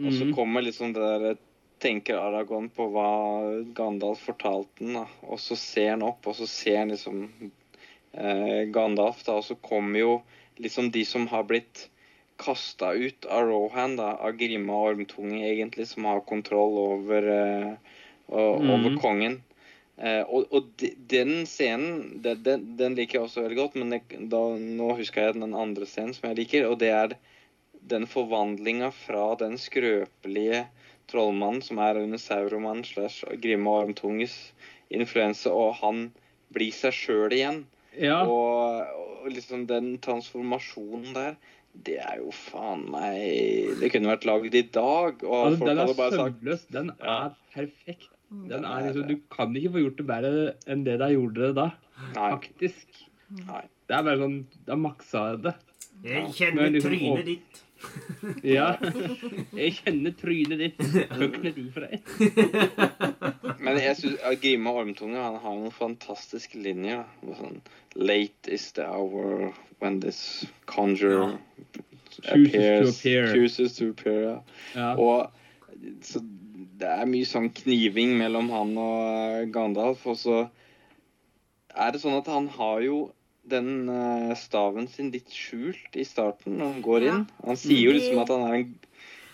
Og 0.00 0.12
så 0.14 0.24
Mhm. 0.24 0.34
kommer 0.34 0.62
liksom 0.62 0.92
det 0.94 1.00
der 1.02 1.40
Tenker 1.82 2.14
Aragorn 2.14 2.68
på 2.70 2.86
hva 2.94 3.64
Gandalf 3.74 4.20
fortalte 4.22 4.86
da. 4.94 5.02
Og 5.26 5.40
så 5.42 5.56
ser 5.58 5.90
han 5.90 6.04
opp, 6.06 6.26
og 6.30 6.36
så 6.38 6.46
ser 6.46 6.78
han 6.78 6.92
liksom 6.94 7.24
eh, 8.14 8.70
Gandalf, 8.70 9.24
da. 9.26 9.40
Og 9.40 9.44
så 9.44 9.56
kommer 9.58 9.98
jo 9.98 10.12
liksom 10.62 10.92
de 10.94 11.02
som 11.04 11.26
har 11.26 11.42
blitt 11.42 11.88
kasta 12.38 12.92
ut 12.94 13.26
av 13.26 13.48
Rohan, 13.48 13.96
da. 13.98 14.12
Av 14.14 14.32
Grima 14.38 14.72
og 14.78 14.92
Ormtunge, 14.94 15.42
egentlig, 15.42 15.88
som 15.90 16.04
har 16.04 16.20
kontroll 16.20 16.78
over, 16.78 17.26
eh, 17.28 17.74
o- 18.32 18.58
mm. 18.62 18.70
over 18.76 18.96
kongen. 19.02 19.38
Eh, 20.02 20.22
og 20.24 20.48
og 20.56 20.70
de, 20.80 20.92
den 21.12 21.44
scenen, 21.46 22.22
den, 22.24 22.40
de, 22.42 22.56
den 22.80 22.96
liker 22.98 23.18
jeg 23.20 23.26
også 23.28 23.44
veldig 23.44 23.58
godt, 23.60 23.76
men 23.78 23.92
det, 23.94 24.00
da, 24.32 24.40
nå 24.58 24.88
husker 24.98 25.28
jeg 25.28 25.36
den 25.38 25.54
andre 25.54 25.86
scenen 25.86 26.14
som 26.16 26.30
jeg 26.30 26.40
liker, 26.40 26.66
og 26.70 26.78
det 26.80 26.90
er 26.96 27.14
den 27.92 28.06
forvandlinga 28.06 28.88
fra 28.94 29.32
den 29.40 29.58
skrøpelige 29.58 30.64
trollmannen 31.10 31.62
som 31.66 31.80
er 31.82 31.98
under 32.00 32.18
Sauroman 32.22 32.84
slash 32.86 33.26
Grimme 33.42 33.68
og 33.70 33.84
Armtunges 33.88 34.36
influense, 34.94 35.50
og 35.50 35.74
han 35.82 36.06
blir 36.54 36.72
seg 36.76 36.94
sjøl 36.96 37.34
igjen. 37.36 37.62
Ja. 37.98 38.22
Og, 38.24 38.86
og 39.22 39.28
liksom 39.34 39.66
den 39.68 39.98
transformasjonen 40.02 41.12
der, 41.16 41.34
det 41.84 41.98
er 42.04 42.18
jo 42.20 42.30
faen 42.36 42.82
meg 42.92 43.78
Det 43.80 43.88
kunne 43.92 44.10
vært 44.12 44.26
lagd 44.28 44.54
i 44.56 44.62
dag, 44.72 45.22
og 45.24 45.36
ja, 45.36 45.44
folk 45.52 45.62
den 45.66 45.72
er 45.76 45.82
hadde 45.82 45.98
bare 46.00 46.16
sagt 46.16 46.40
søvnløs. 46.40 46.64
Den 46.72 46.92
Ja. 47.00 47.18
er 47.26 47.36
perfekt. 47.54 48.08
Den 48.48 48.64
er 48.64 48.86
liksom, 48.86 49.08
du 49.08 49.16
kan 49.32 49.56
ikke 49.58 49.72
få 49.74 49.82
gjort 49.84 49.98
det 50.00 50.06
bedre 50.08 50.44
enn 50.72 50.84
det 50.86 50.98
de 51.02 51.10
gjorde 51.14 51.46
det 51.48 51.52
da. 51.58 51.68
Nei. 52.14 52.30
Faktisk. 52.36 53.02
nei. 53.46 53.64
Det 53.88 53.96
er 53.98 54.06
bare 54.06 54.18
sånn 54.22 54.38
Da 54.66 54.76
maksa 54.80 55.26
jeg 55.32 55.42
det. 55.48 55.52
Jeg 56.02 56.32
kjenner 56.38 56.70
liksom 56.72 56.90
trynet 56.96 57.28
ditt. 57.28 57.60
Ja. 58.46 58.68
Jeg 59.58 59.72
kjenner 59.80 60.12
trynet 60.14 60.60
ditt. 60.60 60.82
Høkken 61.10 61.48
er 61.50 61.54
du 61.56 61.64
for 61.74 61.82
deg. 61.82 61.96
Men 63.64 63.78
jeg 63.82 63.96
synes 63.98 64.22
Grime 64.42 64.70
Ormtunge 64.82 65.18
han 65.18 65.38
har 65.42 65.56
noen 65.58 65.74
fantastiske 65.74 66.60
linjer. 66.62 67.02
Sånn, 67.38 67.58
Late 67.98 68.54
is 68.54 68.68
the 68.78 68.86
hour 68.86 69.50
when 69.82 69.98
this 70.00 70.44
conjure 70.70 71.38
Chooses 72.22 72.22
to 72.22 72.38
appears. 72.38 72.98
appear. 73.00 73.26
Chooses 73.34 73.76
to 73.80 73.90
appear, 73.90 74.20
ja. 74.22 74.36
Ja. 74.78 74.92
Og 74.94 75.30
så 76.06 76.22
det 76.82 76.90
er 76.90 77.08
mye 77.08 77.28
sånn 77.28 77.50
kniving 77.54 78.16
mellom 78.18 78.50
han 78.52 78.76
og 78.80 79.00
eh, 79.06 79.48
Gandalf, 79.54 80.04
og 80.10 80.18
så 80.18 80.38
er 81.72 81.92
det 81.94 82.02
sånn 82.02 82.18
at 82.18 82.30
han 82.30 82.48
har 82.56 82.82
jo 82.84 83.02
den 83.52 83.88
eh, 83.90 84.32
staven 84.38 84.88
sin 84.90 85.10
litt 85.14 85.32
skjult 85.34 85.98
i 85.98 86.06
starten 86.06 86.58
når 86.58 86.74
han 86.74 86.84
går 86.84 87.06
inn. 87.08 87.24
Han 87.46 87.58
sier 87.58 87.86
jo 87.86 87.94
liksom 87.96 88.22
at 88.22 88.32
han 88.34 88.46
er 88.48 88.58
en 88.60 88.74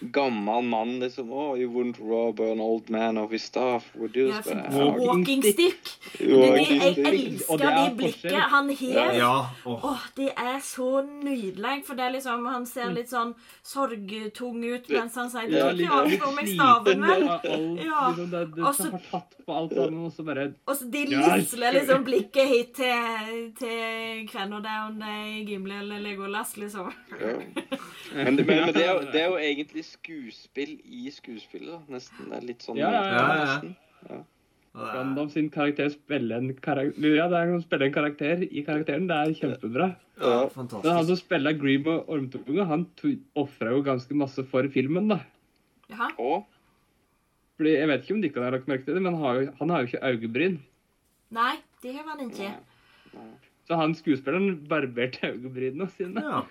gammel 0.01 0.63
mann, 0.63 0.99
liksom. 1.01 1.33
Oh, 1.33 1.55
you 1.59 1.69
wouldn't 1.71 1.99
rob 2.01 2.41
an 2.41 2.61
old 2.61 2.89
man 2.91 3.19
of 3.19 3.31
his 3.33 3.43
staff, 3.43 3.85
would 3.97 4.17
you? 4.17 4.29
Ja, 4.29 4.43
for- 4.43 4.55
Walking 4.55 5.07
Walking 5.07 5.43
stick. 5.43 5.89
walking 6.21 6.81
jeg 6.81 6.99
elsker 6.99 7.57
det 7.59 7.67
det 7.75 7.97
blikket 7.97 8.23
forskjell. 8.23 8.41
han 8.51 8.69
har. 8.81 9.13
Ja. 9.19 9.47
Åh. 9.67 9.85
oh, 9.85 10.05
det 10.17 10.29
er 10.37 10.61
så 10.63 11.03
nydelig, 11.25 11.85
for 11.87 11.95
det 11.95 12.05
er 12.05 12.11
liksom, 12.17 12.47
han 12.47 12.67
ser 12.67 12.93
litt 12.95 13.11
sånn 13.11 13.35
sorgtung 13.63 14.63
ut 14.65 14.89
mens 14.89 15.15
han 15.19 15.31
sier 15.31 15.49
Ja, 15.51 15.67
det. 15.69 15.77
litt, 15.79 15.89
Ja, 15.91 16.03
litt 16.05 16.35
meg 16.37 16.49
staven 16.55 17.05
sliten 17.05 17.77
Ja. 17.85 18.09
liksom, 18.09 18.31
det, 18.31 18.45
det 18.57 18.63
Og 18.65 18.75
så- 18.75 18.91
har 18.91 19.03
tatt 19.11 19.35
på 19.47 19.53
alt 19.57 19.73
sammen, 19.73 20.05
og 20.07 20.13
så 20.13 20.25
bare 20.25 20.55
Og 20.67 20.77
så 20.77 20.91
de 20.91 21.05
Ja. 21.11 21.37
lisler 21.37 21.73
liksom 21.73 22.05
blikket 22.05 22.49
hit 22.49 22.75
til, 22.75 23.53
til 23.59 24.27
hvem 24.33 24.53
og 24.55 24.63
det 24.63 24.77
om 24.89 24.99
det 24.99 25.09
er 25.09 25.45
Gimli 25.49 25.75
eller 25.79 25.99
Legolas, 26.01 26.57
liksom. 26.57 26.93
Ja. 27.21 27.37
Men, 28.15 28.37
men, 28.37 28.47
men 28.47 28.73
det, 28.75 28.85
er 28.87 29.01
det 29.13 29.21
er 29.23 29.29
jo 29.29 29.37
egentlig 29.37 29.85
skuespill 29.89 30.75
i 30.85 31.09
skuespillet, 31.15 31.71
da. 31.75 31.81
Nesten. 31.97 32.29
Det 32.31 32.37
er 32.43 32.47
litt 32.49 32.65
sånn 32.67 32.77
Ja, 32.81 32.91
ja, 32.93 33.07
ja. 33.15 33.39
nesten. 33.45 33.73
Ja, 34.09 34.19
Gandalf 34.79 35.33
sin 35.35 35.49
karakter 35.51 35.89
spiller 35.91 36.37
en 36.39 36.53
karakter 36.55 37.03
Ja, 37.17 37.25
det 37.33 37.39
er 37.41 37.55
å 37.57 37.63
spille 37.65 37.89
en 37.89 37.95
karakter 37.97 38.45
i 38.47 38.63
karakteren. 38.67 39.09
Det 39.11 39.17
er 39.17 39.33
kjempebra. 39.41 39.89
ja, 40.21 40.37
Men 40.55 40.93
han 40.95 41.07
som 41.09 41.17
spiller 41.19 41.57
Green 41.59 41.87
og 41.89 42.07
ormtoppunga 42.15 42.67
han 42.69 42.85
ofra 43.35 43.73
jo 43.75 43.83
ganske 43.83 44.15
masse 44.15 44.45
for 44.53 44.69
filmen, 44.69 45.09
da. 45.09 45.21
Jaha. 45.91 46.11
Og 46.19 46.47
Fordi 47.57 47.73
Jeg 47.75 47.89
vet 47.89 48.03
ikke 48.05 48.15
om 48.15 48.21
dere 48.23 48.45
har 48.45 48.53
lagt 48.55 48.69
merke 48.71 48.85
til 48.85 48.95
det, 48.95 49.03
men 49.03 49.15
han 49.15 49.23
har 49.25 49.35
jo, 49.41 49.53
han 49.59 49.69
har 49.71 49.81
jo 49.83 49.87
ikke 49.89 50.05
øyebryn. 50.13 50.59
Nei, 51.35 51.57
det 51.83 51.95
har 51.97 52.05
han 52.07 52.31
ikke. 52.31 52.53
Så 53.67 53.77
han 53.77 53.95
skuespilleren 53.99 54.61
barberte 54.69 55.33
øyebrynene 55.35 55.91
sine. 55.91 56.23
Ja. 56.23 56.45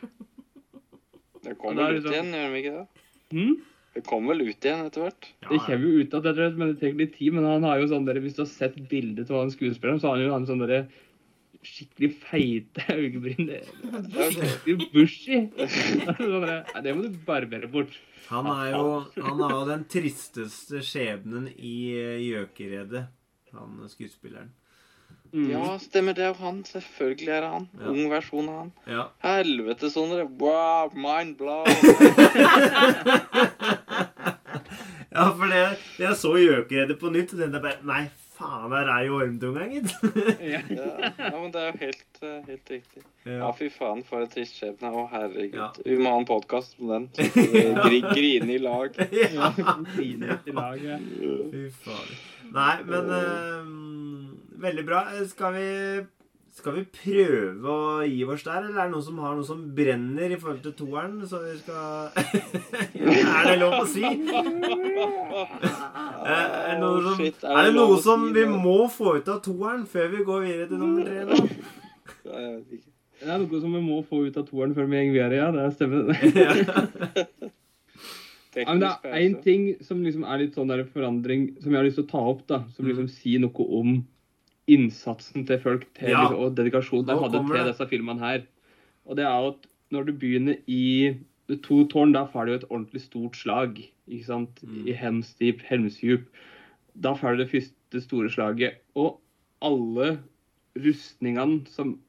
det 1.44 1.58
kommer 1.62 1.84
er 1.88 1.94
ut 1.96 2.04
liksom- 2.04 2.14
igjen, 2.14 2.34
gjør 2.36 2.52
de 2.52 2.58
ikke 2.62 2.74
det? 2.76 2.88
Hm? 3.34 3.58
Det 3.98 4.04
kommer 4.06 4.36
vel 4.36 4.52
ut 4.52 4.66
igjen 4.66 4.86
etter 4.86 5.08
hvert. 5.08 5.28
Det 5.42 5.58
kommer 5.66 5.84
jo 5.88 6.04
ut 6.04 6.12
igjen, 6.14 6.24
det, 6.24 6.34
tror 6.38 6.58
men 6.60 6.72
det 6.72 6.80
tar 6.82 7.00
litt 7.00 7.16
tid. 7.18 7.34
Men 7.34 7.48
han 7.50 7.66
har 7.66 7.82
jo 7.82 7.90
sånn 7.90 8.06
der, 8.06 8.20
hvis 8.22 8.38
du 8.38 8.44
har 8.44 8.52
sett 8.52 8.78
bildet 8.92 9.32
av 9.34 9.42
han 9.42 9.54
skuespilleren, 9.54 10.02
så 10.04 10.12
har 10.12 10.20
han 10.20 10.28
jo 10.28 10.36
han 10.36 10.46
sånn 10.50 10.62
derre 10.62 10.84
skikkelig 11.66 12.12
feite 12.22 12.86
øyebryn. 12.94 13.50
Er 13.58 13.66
Skikkelig 14.36 14.90
bushy. 14.94 15.40
Sånn 16.20 16.46
Nei, 16.46 16.84
det 16.86 16.94
må 16.96 17.08
du 17.08 17.18
barbere 17.28 17.70
bort. 17.72 17.98
Han 18.28 18.48
er 18.52 18.76
jo 18.76 18.86
han 19.24 19.42
har 19.42 19.56
jo 19.56 19.66
den 19.72 19.88
tristeste 19.90 20.84
skjebnen 20.86 21.50
i 21.56 21.76
Gjøkeredet, 22.28 23.08
han 23.56 23.92
skuespilleren. 23.92 24.54
Mm. 25.34 25.50
Ja, 25.52 25.78
stemmer 25.84 26.14
det 26.18 26.24
er 26.26 26.32
jo 26.34 26.40
han. 26.44 26.62
Selvfølgelig 26.68 27.32
er 27.36 27.42
det 27.46 27.50
han. 27.56 27.68
Ja. 27.82 27.90
Ung 27.94 28.10
versjon 28.12 28.50
av 28.52 28.58
han. 28.62 28.72
Ja. 28.88 29.04
Helvete, 29.26 29.90
Sondre. 29.94 30.24
Wow, 30.40 30.94
mind 30.96 31.38
blown. 31.38 31.68
Ja, 35.18 35.32
for 35.34 35.50
det, 35.50 35.62
jeg 35.98 36.14
så 36.20 36.30
Gjøkeredet 36.38 36.98
på 37.02 37.10
nytt, 37.10 37.32
og 37.34 37.40
den 37.42 37.54
der 37.56 37.62
bare 37.64 37.80
Nei, 37.88 38.04
faen, 38.38 38.68
der 38.70 38.90
er 38.94 39.06
jo 39.08 39.16
ormtunga, 39.24 39.64
gitt. 39.72 39.90
Ja. 40.52 40.60
Ja, 40.70 41.32
men 41.40 41.50
det 41.56 41.62
er 41.64 41.72
jo 41.72 41.80
helt, 41.82 42.20
eh, 42.22 42.36
helt 42.52 42.70
riktig. 42.76 43.02
Ja, 43.26 43.40
Ja. 43.40 43.50
fy 43.58 43.70
faen, 43.74 44.04
for 44.06 44.22
en 44.22 44.30
trist 44.30 44.60
skjebne. 44.60 44.92
Å, 44.94 45.08
herregud. 45.16 45.58
Ja. 45.58 45.72
Vi 45.88 45.98
må 45.98 46.12
ha 46.14 46.20
en 46.22 46.28
podkast 46.30 46.78
om 46.78 46.92
den. 46.94 47.08
Gri, 47.88 48.04
grine 48.12 48.54
i 48.60 48.62
lag. 48.62 48.94
Ja, 49.34 49.50
Grine 49.96 50.38
i 50.46 50.54
lag, 50.60 50.78
ja. 50.86 51.00
Fy 51.02 51.66
faen. 51.82 52.14
Nei, 52.54 52.76
men 52.88 53.10
eh, 53.18 53.72
Veldig 54.62 54.86
bra. 54.88 55.02
Skal 55.30 55.54
vi 55.58 55.68
skal 56.58 56.74
vi 56.74 56.82
prøve 56.90 57.70
å 57.70 58.00
gi 58.10 58.24
oss 58.26 58.42
der, 58.48 58.64
eller 58.66 58.80
er 58.82 58.88
det 58.88 58.94
noen 58.96 59.04
som 59.06 59.20
har 59.22 59.36
noe 59.38 59.46
som 59.46 59.60
brenner 59.78 60.32
i 60.34 60.40
forhold 60.42 60.64
til 60.66 60.74
toeren? 60.80 61.20
Så 61.30 61.38
vi 61.44 61.52
skal 61.60 62.10
Er 63.38 63.44
det 63.52 63.58
lov 63.62 63.76
å 63.84 63.86
si? 63.86 64.02
Eh, 66.28 66.34
Er 66.34 66.74
det 66.74 66.80
noe, 66.82 67.02
som, 67.06 67.22
er 67.54 67.68
det 67.68 67.74
noe 67.76 67.98
som 68.04 68.24
vi 68.36 68.42
må 68.50 68.74
få 68.92 69.14
ut 69.20 69.28
av 69.32 69.38
toeren 69.46 69.84
før 69.88 70.10
vi 70.12 70.24
går 70.28 70.42
videre 70.44 70.66
til 70.72 70.82
nummer 70.82 71.06
tre? 71.06 71.20
Det 73.18 73.30
er 73.32 73.40
noe 73.42 73.60
som 73.64 73.72
vi 73.78 73.82
må 73.86 74.02
få 74.06 74.24
ut 74.28 74.36
av 74.42 74.44
toeren 74.50 74.74
før 74.76 74.90
vi 74.90 74.98
går 74.98 75.14
videre, 75.14 75.38
ja. 75.40 75.48
Det 75.54 75.70
stemmer. 75.78 76.02
Ja. 76.38 76.52
Det 78.58 78.66
er 78.66 79.16
én 79.22 79.38
ting 79.46 79.64
som 79.86 80.02
liksom 80.06 80.26
er 80.26 80.42
litt 80.44 80.58
sånn 80.58 80.70
der 80.74 80.84
forandring, 80.90 81.48
som 81.62 81.70
jeg 81.72 81.80
har 81.80 81.88
lyst 81.88 81.98
til 82.02 82.06
å 82.08 82.12
ta 82.12 82.22
opp, 82.34 82.44
da. 82.50 82.60
Som 82.76 82.86
Mm. 82.86 82.90
liksom 82.92 83.08
sier 83.14 83.40
noe 83.46 83.66
om 83.80 83.90
innsatsen 84.68 85.46
til 85.48 85.60
folk 85.64 85.86
til, 85.96 86.10
Ja. 86.12 86.24
liksom, 86.26 86.40
og 86.44 86.56
dedikasjonen 86.58 87.08
de 87.08 87.16
hadde 87.22 87.42
til 87.48 87.56
det. 87.56 87.66
disse 87.72 87.88
filmene 87.90 88.20
her. 88.20 88.42
Og 89.08 89.16
det 89.16 89.26
er 89.26 89.36
jo 89.42 89.48
at 89.56 89.68
når 89.92 90.06
du 90.06 90.14
begynner 90.14 90.58
i 90.68 91.18
To 91.64 91.86
Tårn, 91.88 92.12
da 92.12 92.26
får 92.28 92.46
du 92.46 92.54
et 92.58 92.66
ordentlig 92.70 93.02
stort 93.06 93.36
slag. 93.40 93.78
ikke 94.10 94.26
sant? 94.26 94.60
Mm. 94.64 94.88
I 94.88 94.92
Helms 94.92 95.34
Deep, 95.40 95.62
Helmsdjup. 95.62 96.26
Da 97.00 97.14
får 97.16 97.38
du 97.38 97.44
det 97.44 97.52
første 97.52 98.02
store 98.04 98.30
slaget. 98.30 98.76
Og 98.96 99.20
alle 99.62 100.20
rustningene 100.76 101.66
som 101.72 102.00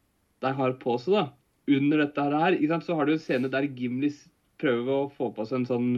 de 0.43 0.53
har 0.53 0.73
på 0.83 0.99
seg 1.01 1.15
da, 1.15 1.23
under 1.69 1.99
dette 2.05 2.19
her, 2.19 2.53
ikke 2.59 2.69
sant? 2.69 2.85
så 2.85 2.97
har 2.97 3.07
du 3.07 3.13
en 3.13 3.19
scene 3.23 3.51
der 3.51 3.63
Gimli 3.69 4.11
prøver 4.59 4.91
å 5.07 5.11
få 5.15 5.31
på 5.35 5.47
seg 5.47 5.61
en 5.61 5.67
sånn 5.67 5.89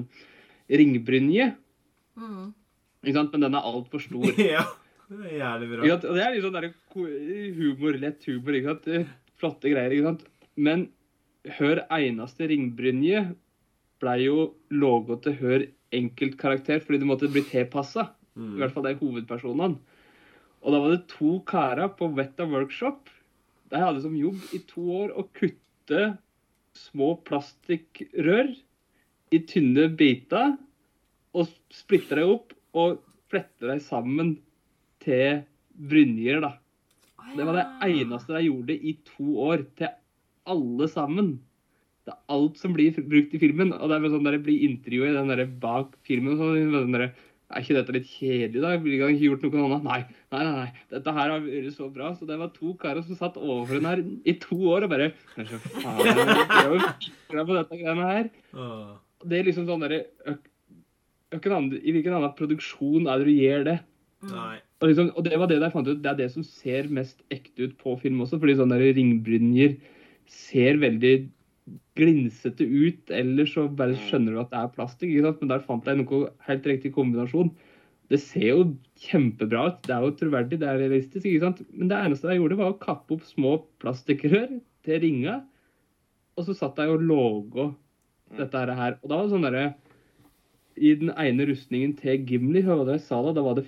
ringbrynje. 0.70 1.54
Mm. 2.18 2.52
Ikke 3.04 3.16
sant? 3.16 3.32
Men 3.32 3.40
den 3.46 3.54
er 3.56 3.64
altfor 3.64 4.02
stor. 4.04 4.28
ja. 4.54 4.64
Det 5.10 5.26
er 5.26 5.38
jævlig 5.40 5.68
bra. 5.72 5.96
det 6.14 6.22
er 6.22 6.34
litt 6.36 6.44
sånn 6.44 6.56
der 6.56 6.68
humor, 7.56 7.96
lett 7.98 8.24
humor. 8.30 8.54
ikke 8.54 8.70
sant? 8.74 8.88
Eh, 8.94 9.06
Flotte 9.40 9.70
greier. 9.72 9.90
ikke 9.96 10.06
sant? 10.10 10.24
Men 10.56 10.88
Hør 11.56 11.80
eneste 11.96 12.46
ringbrynje 12.50 13.22
ble 14.02 14.14
jo 14.20 14.34
laget 14.70 15.22
til 15.24 15.36
Hør 15.40 15.62
enkelt 15.96 16.36
karakter, 16.38 16.80
fordi 16.84 16.98
det 17.00 17.08
måtte 17.08 17.30
bli 17.32 17.42
tilpassa. 17.48 18.10
I 18.36 18.40
Mm. 18.40 18.56
hvert 18.60 18.72
fall 18.72 18.82
de 18.84 18.94
hovedpersonene. 19.00 19.78
Og 20.62 20.72
da 20.72 20.78
var 20.80 20.90
det 20.94 21.08
to 21.08 21.40
karer 21.46 21.88
på 21.96 22.14
Wetta 22.14 22.44
Workshop. 22.46 23.08
De 23.70 23.76
hadde 23.76 24.02
som 24.02 24.14
jobb 24.14 24.38
i 24.54 24.58
to 24.68 24.80
år 24.80 25.14
å 25.16 25.24
kutte 25.32 26.18
små 26.74 27.16
plastikkrør 27.24 28.54
i 29.32 29.38
tynne 29.38 29.88
biter 29.96 30.56
og 31.34 31.48
splitte 31.70 32.14
dem 32.20 32.28
opp 32.36 32.52
og 32.74 33.00
flette 33.30 33.66
dem 33.66 33.80
sammen 33.80 34.38
til 35.04 35.42
brynjer, 35.90 36.42
da. 36.44 36.54
Det 37.36 37.46
var 37.46 37.56
det 37.58 37.68
eneste 37.86 38.34
de 38.34 38.46
gjorde 38.48 38.74
i 38.74 38.96
to 39.06 39.36
år, 39.46 39.64
til 39.78 39.92
alle 40.50 40.88
sammen. 40.90 41.34
Det 42.06 42.14
er 42.14 42.34
alt 42.34 42.58
som 42.58 42.74
blir 42.74 42.96
brukt 42.96 43.34
i 43.36 43.40
filmen. 43.42 43.74
Og 43.76 43.90
det 43.90 43.98
er 43.98 44.12
sånn 44.12 44.26
der 44.26 44.38
det 44.38 44.44
blir 44.46 44.64
intervjuet 44.66 45.12
i 45.12 45.18
den 45.18 45.30
der 45.30 45.44
bak 45.62 45.92
filmen. 46.06 46.34
og 46.34 46.40
sånn, 46.40 46.72
sånn 46.74 46.96
der, 46.96 47.10
er 47.50 47.64
ikke 47.64 47.76
dette 47.76 47.94
litt 47.96 48.06
kjedelig, 48.06 48.62
da? 48.62 48.76
Ville 48.78 49.02
han 49.02 49.16
ikke 49.16 49.26
gjort 49.26 49.44
noe 49.44 49.64
annet? 49.66 49.86
Nei, 49.86 50.00
nei, 50.30 50.42
nei. 50.46 50.52
nei. 50.54 50.84
Dette 50.92 51.14
her 51.16 51.32
har 51.34 51.42
vært 51.44 51.74
så 51.74 51.88
bra. 51.92 52.12
Så 52.14 52.28
det 52.28 52.38
var 52.40 52.52
to 52.54 52.74
karer 52.80 53.02
som 53.06 53.18
satt 53.18 53.38
overfor 53.40 53.80
den 53.80 53.88
her 53.90 54.02
i 54.06 54.36
to 54.42 54.58
år 54.70 54.86
og 54.86 54.92
bare 54.94 55.10
«Men 55.36 55.50
faen, 55.50 56.00
jeg 56.06 56.82
fikle 57.06 57.46
på 57.48 57.58
dette 57.58 57.80
greiene 57.80 58.10
her. 58.12 58.30
Det 59.26 59.38
er 59.40 59.50
liksom 59.50 59.66
sånn 59.68 59.82
derre 59.84 60.04
I 61.30 61.92
hvilken 61.92 62.14
annen 62.16 62.32
produksjon 62.38 63.10
er 63.10 63.20
det 63.20 63.28
du 63.28 63.34
gjør 63.34 63.66
det? 63.66 63.76
Nei. 64.28 64.60
Og, 64.80 64.88
liksom, 64.90 65.10
og 65.16 65.24
det 65.24 65.38
var 65.40 65.48
det 65.48 65.60
der 65.62 65.72
fant 65.72 65.88
ut. 65.88 66.00
Det 66.02 66.10
er 66.10 66.18
det 66.18 66.30
som 66.34 66.44
ser 66.44 66.90
mest 66.92 67.22
ekte 67.32 67.68
ut 67.68 67.76
på 67.80 67.96
film 68.02 68.20
også. 68.24 68.40
Fordi 68.40 68.58
sånne 68.58 68.78
der 68.80 68.96
ringbrynjer 68.98 69.76
ser 70.30 70.80
veldig 70.82 71.14
glinsete 71.98 72.66
ut. 72.66 73.12
Eller 73.14 73.48
så 73.48 73.66
bare 73.68 73.98
skjønner 74.08 74.36
du 74.36 74.42
at 74.44 74.52
det 74.52 74.62
er 74.62 74.72
plastikk. 74.76 75.12
Ikke 75.12 75.28
sant? 75.28 75.42
Men 75.44 75.52
der 75.54 75.66
fant 75.66 75.88
jeg 75.88 76.00
noe 76.02 76.30
helt 76.48 76.68
riktig 76.68 76.94
kombinasjon. 76.96 77.52
Det 78.10 78.18
ser 78.18 78.48
jo 78.48 78.64
kjempebra 78.98 79.68
ut. 79.70 79.84
Det 79.86 79.94
er 79.94 80.04
jo 80.04 80.16
troverdig, 80.18 80.58
det 80.60 80.68
er 80.68 80.80
realistisk. 80.82 81.24
ikke 81.24 81.44
sant? 81.46 81.62
Men 81.70 81.92
det 81.92 82.00
eneste 82.00 82.32
jeg 82.32 82.42
gjorde, 82.42 82.58
var 82.58 82.72
å 82.74 82.80
kappe 82.82 83.16
opp 83.16 83.28
små 83.28 83.60
plastikkrør 83.82 84.58
til 84.86 85.04
ringa. 85.04 85.40
Og 86.36 86.48
så 86.48 86.56
satt 86.56 86.80
jeg 86.80 86.90
og 86.90 87.04
låga 87.06 87.70
dette 88.38 88.64
her. 88.66 88.98
Og 89.00 89.06
da 89.10 89.16
var 89.16 89.26
det 89.28 89.34
sånn 89.34 89.46
derre 89.46 89.68
I 90.80 90.94
den 91.00 91.12
ene 91.18 91.46
rustningen 91.48 91.94
til 91.98 92.26
Gimli, 92.26 92.62
hva 92.64 92.78
var 92.80 92.88
det 92.88 92.98
jeg 92.98 93.06
sa 93.08 93.20
da? 93.26 93.34
Da 93.36 93.44
var 93.44 93.58
det 93.58 93.66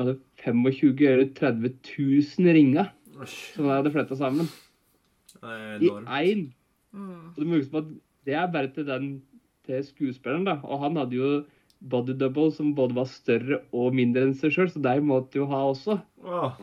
hadde 0.00 0.16
25 0.42 1.06
eller 1.12 1.28
30 1.36 1.74
000 1.98 2.56
ringer 2.56 2.90
som 3.28 3.66
de 3.68 3.74
hadde 3.74 3.92
fletta 3.94 4.16
sammen. 4.18 4.48
Det 5.42 5.88
I 5.88 6.32
én. 6.32 6.46
Mm. 6.92 7.32
Og 7.32 7.38
du 7.38 7.44
må 7.48 7.58
huske 7.60 7.72
på 7.72 7.82
at 7.84 7.92
det 8.26 8.34
er 8.38 8.50
bare 8.52 8.70
til 8.72 8.86
den 8.86 9.10
til 9.66 9.82
skuespilleren, 9.86 10.46
da. 10.48 10.56
Og 10.66 10.80
han 10.82 10.96
hadde 10.98 11.16
jo 11.18 11.32
body 11.82 12.14
double 12.18 12.50
som 12.54 12.74
både 12.78 12.94
var 12.96 13.08
større 13.10 13.62
og 13.74 13.94
mindre 13.94 14.26
enn 14.26 14.36
seg 14.38 14.54
sjøl, 14.54 14.70
så 14.70 14.82
de 14.82 14.94
måtte 15.02 15.38
jo 15.40 15.48
ha 15.50 15.64
også. 15.70 15.98
Oh. 16.22 16.58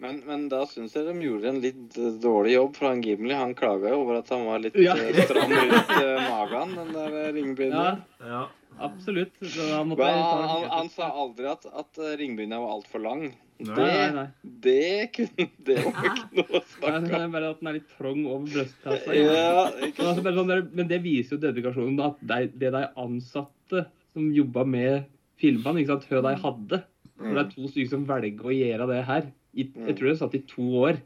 Men, 0.00 0.22
men 0.24 0.46
da 0.48 0.62
syns 0.68 0.94
jeg 0.96 1.04
de 1.04 1.12
gjorde 1.20 1.50
en 1.50 1.58
litt 1.60 1.98
dårlig 2.22 2.54
jobb, 2.54 2.70
for 2.78 2.88
han 2.88 3.02
Gimli 3.04 3.36
han 3.36 3.52
klaga 3.58 3.90
jo 3.92 3.98
over 4.00 4.22
at 4.22 4.30
han 4.32 4.46
var 4.48 4.62
litt 4.64 4.78
Ja. 4.80 4.94
eh, 4.96 5.18
stram 5.26 5.52
rundt 5.52 5.92
eh, 5.98 6.22
magen, 6.24 6.72
den 6.78 6.94
der 6.96 7.68
Ja. 7.68 7.90
Ja. 8.24 8.40
Absolutt. 8.86 9.36
Måtte 9.40 10.00
Men 10.00 10.18
ta 10.18 10.40
han, 10.50 10.66
han, 10.72 10.90
sa 10.92 11.10
aldri 11.22 11.48
at, 11.50 11.66
at 11.68 12.00
ringbrynja 12.20 12.60
var 12.62 12.74
altfor 12.78 13.02
lang. 13.04 13.30
Nei, 13.60 13.74
Nei, 13.76 13.76
Det, 13.76 13.86
nei, 13.92 14.12
nei. 14.16 14.28
det 14.64 15.08
kunne 15.12 15.46
Det 15.68 15.74
var 15.84 16.06
ikke 16.08 16.28
noe 16.38 16.44
å 16.46 16.60
Nei, 16.60 16.68
snakke 16.72 17.00
det 17.04 17.10
Nei, 17.10 17.18
er 17.20 17.32
bare 17.34 17.50
at 17.52 17.58
den 17.60 17.68
er 17.68 17.76
litt 17.76 17.90
trang 17.98 18.22
over 18.24 18.46
brystkassa. 18.54 19.16
Ja, 19.18 19.66
Men, 19.74 19.92
altså, 20.06 20.32
sånn 20.38 20.70
men 20.78 20.88
det 20.88 21.00
viser 21.04 21.36
jo 21.36 21.42
dedikasjonen. 21.42 22.00
At 22.06 22.22
de, 22.32 22.38
det 22.62 22.72
de 22.76 22.84
ansatte 23.04 23.84
som 24.14 24.30
jobba 24.34 24.64
med 24.64 25.10
filmene, 25.40 25.82
ikke 25.82 25.92
sant, 25.92 26.08
hva 26.08 26.24
de 26.24 26.34
hadde 26.46 26.80
For 27.20 27.36
det 27.36 27.44
er 27.44 27.52
to 27.52 27.68
stykker 27.68 27.92
som 27.92 28.08
velger 28.08 28.48
å 28.48 28.56
gjøre 28.56 28.88
det 28.94 29.04
her. 29.10 29.28
I, 29.50 29.66
jeg 29.90 29.98
tror 29.98 30.08
det 30.08 30.18
satt 30.22 30.38
i 30.38 30.42
to 30.48 30.66
år. 30.80 31.00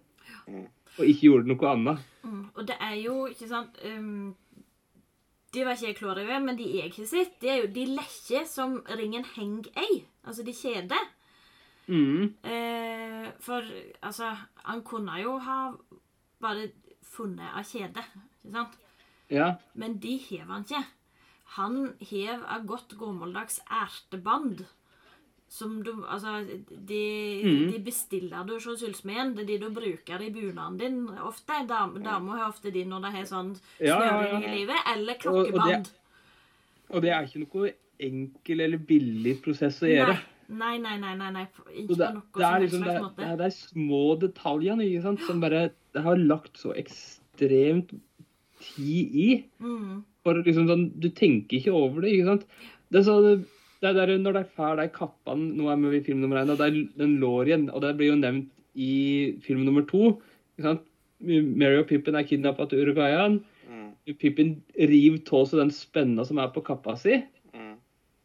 Mm. 0.46 0.64
Og 0.94 1.10
ikke 1.10 1.26
gjorde 1.26 1.50
noe 1.50 1.70
annet. 1.72 2.06
Mm. 2.22 2.42
Og 2.54 2.66
det 2.70 2.76
er 2.86 2.96
jo, 3.02 3.16
ikke 3.32 3.50
sant 3.50 3.82
um, 3.82 4.34
De 5.54 5.64
var 5.64 5.76
ikke 5.76 5.86
jeg 5.86 5.98
klar 6.00 6.18
over, 6.18 6.40
men 6.42 6.58
de 6.58 6.66
jeg 6.66 6.92
har 6.96 7.06
sett, 7.06 7.36
det 7.42 7.50
er 7.50 7.60
jo 7.62 7.72
de 7.74 7.84
lekker 7.94 8.46
som 8.50 8.80
ringen 8.98 9.26
henger 9.36 9.70
ei. 9.78 10.02
Altså 10.26 10.42
de 10.46 10.54
kjeder. 10.56 11.10
Mm. 11.86 12.32
Eh, 12.48 13.26
for 13.44 13.66
altså 14.00 14.30
Han 14.64 14.80
kunne 14.82 15.18
jo 15.20 15.36
ha 15.38 15.58
bare 16.40 16.70
funnet 17.04 17.52
av 17.54 17.66
kjede, 17.68 18.02
ikke 18.42 18.54
sant? 18.54 18.78
Ja. 19.30 19.54
Men 19.74 19.98
de 20.00 20.16
hev 20.16 20.48
han 20.50 20.64
ikke. 20.64 20.80
Han 21.58 21.76
hev 22.00 22.42
av 22.50 22.64
godt 22.66 22.96
gammeldags 22.98 23.60
erteband. 23.70 24.64
Som 25.54 25.76
du 25.86 25.92
Altså, 26.10 26.32
de, 26.66 27.00
mm. 27.44 27.66
de 27.70 27.78
bestiller 27.86 28.42
du 28.48 28.56
hos 28.56 28.82
Ullsmeden. 28.82 29.36
Det 29.36 29.44
er 29.44 29.50
de 29.52 29.58
du 29.62 29.74
bruker 29.76 30.22
i 30.26 30.30
bunaden 30.34 30.78
din 30.80 30.96
ofte. 31.22 31.60
Dam- 31.68 32.00
Damer 32.02 32.40
har 32.40 32.48
ofte 32.50 32.72
de 32.74 32.82
når 32.90 33.04
de 33.06 33.12
har 33.14 33.28
sånn 33.30 33.52
snøring 33.78 34.42
ja. 34.42 34.50
i 34.50 34.54
livet. 34.58 34.80
Eller 34.94 35.14
Og- 35.14 35.36
og 35.36 35.44
det- 35.44 35.52
klokkeband. 35.52 35.90
Og 36.90 37.02
det 37.02 37.10
er 37.14 37.22
ikke 37.28 37.44
noe 37.46 37.70
enkel 38.00 38.60
eller 38.66 38.78
billig 38.78 39.36
prosess 39.44 39.78
å 39.82 39.86
gjøre. 39.88 40.16
Nei, 40.48 40.76
nei, 40.78 40.98
nei. 40.98 41.14
nei, 41.16 41.30
nei. 41.32 41.46
Ikke 41.72 41.96
det, 41.96 42.10
noe 42.18 42.36
det 42.36 42.44
er 42.50 42.60
liksom 42.60 42.82
det, 42.84 42.96
det, 43.16 43.24
er, 43.30 43.44
er 43.46 43.54
små 43.54 44.02
detaljene 44.20 44.84
ikke 44.84 45.02
sant, 45.06 45.22
som 45.24 45.40
bare 45.40 45.70
det 45.94 46.02
har 46.02 46.16
lagt 46.18 46.58
så 46.60 46.74
ekstremt 46.76 47.94
tid 48.60 49.14
i. 49.14 49.44
Mm. 49.62 50.02
For 50.24 50.34
liksom 50.42 50.66
sånn, 50.68 50.84
Du 51.00 51.08
tenker 51.10 51.58
ikke 51.60 51.72
over 51.72 52.02
det. 52.02 52.12
ikke 52.18 52.26
sant? 52.26 52.44
Det 52.90 53.00
er 53.00 53.06
sånn, 53.08 53.46
det 53.84 53.90
er 53.92 53.98
der, 54.00 54.18
Når 54.18 54.36
de 54.38 54.44
får 54.56 54.78
de 54.80 54.88
kappene 54.94 55.52
Nå 55.58 55.68
er 55.70 55.78
vi 55.82 55.98
i 56.00 56.04
film 56.06 56.22
nummer 56.24 56.40
én, 56.40 56.50
og 56.52 56.58
det 56.60 56.66
er 56.70 56.78
den 56.98 57.18
lorien. 57.22 57.68
Og 57.70 57.82
det 57.84 57.94
blir 57.98 58.12
jo 58.12 58.18
nevnt 58.20 58.50
i 58.74 59.36
film 59.44 59.64
nummer 59.66 59.84
to. 59.86 60.16
ikke 60.56 60.66
sant? 60.68 60.84
Mary 61.24 61.78
og 61.80 61.86
Pippin 61.88 62.16
er 62.18 62.26
kidnappa 62.26 62.66
til 62.68 62.82
Uruguayan. 62.84 63.38
Mm, 63.70 63.88
Pippin 64.20 64.56
river 64.76 65.20
av 65.38 65.46
seg 65.48 65.62
den 65.62 65.72
spenna 65.72 66.24
som 66.26 66.40
er 66.42 66.50
på 66.52 66.62
kappa 66.66 66.96
si, 67.00 67.20
mm, 67.54 67.76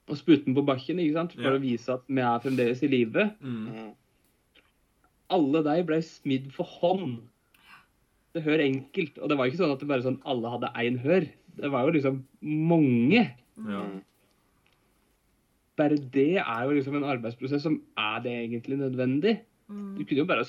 og 0.10 0.18
spytter 0.20 0.50
den 0.50 0.58
på 0.58 0.66
bakken 0.68 1.00
ikke 1.00 1.16
sant? 1.16 1.36
for 1.38 1.48
Ja. 1.48 1.56
å 1.56 1.62
vise 1.64 1.94
at 1.94 2.04
vi 2.10 2.20
er 2.26 2.44
fremdeles 2.44 2.84
i 2.84 2.92
live. 2.92 3.30
Mm. 3.42 3.68
mm. 3.70 3.90
Alle 5.30 5.62
de 5.64 5.84
ble 5.86 6.02
smidd 6.02 6.52
for 6.52 6.66
hånd. 6.66 7.20
Det 8.34 8.42
hør 8.44 8.60
enkelt. 8.64 9.18
Og 9.22 9.30
det 9.30 9.38
var 9.38 9.46
ikke 9.46 9.62
sånn 9.62 9.74
at 9.74 9.80
det 9.80 9.88
bare 9.90 10.06
sånn 10.06 10.22
alle 10.26 10.50
hadde 10.50 10.74
én 10.82 10.98
hør. 11.04 11.28
Det 11.60 11.70
var 11.72 11.86
jo 11.86 11.94
liksom 11.94 12.24
mange. 12.42 13.36
Ja. 13.70 13.84
Bare 15.80 15.96
det 16.14 16.28
er 16.42 16.64
jo 16.68 16.76
liksom 16.76 16.98
en 17.00 17.08
arbeidsprosess 17.14 17.64
som 17.64 17.78
er 17.98 18.20
det 18.26 18.34
egentlig 18.36 18.78
nødvendig. 18.82 19.38
Mm. 19.72 19.94
Du 19.98 20.04
kunne 20.04 20.24
jo 20.26 20.30
bare 20.30 20.46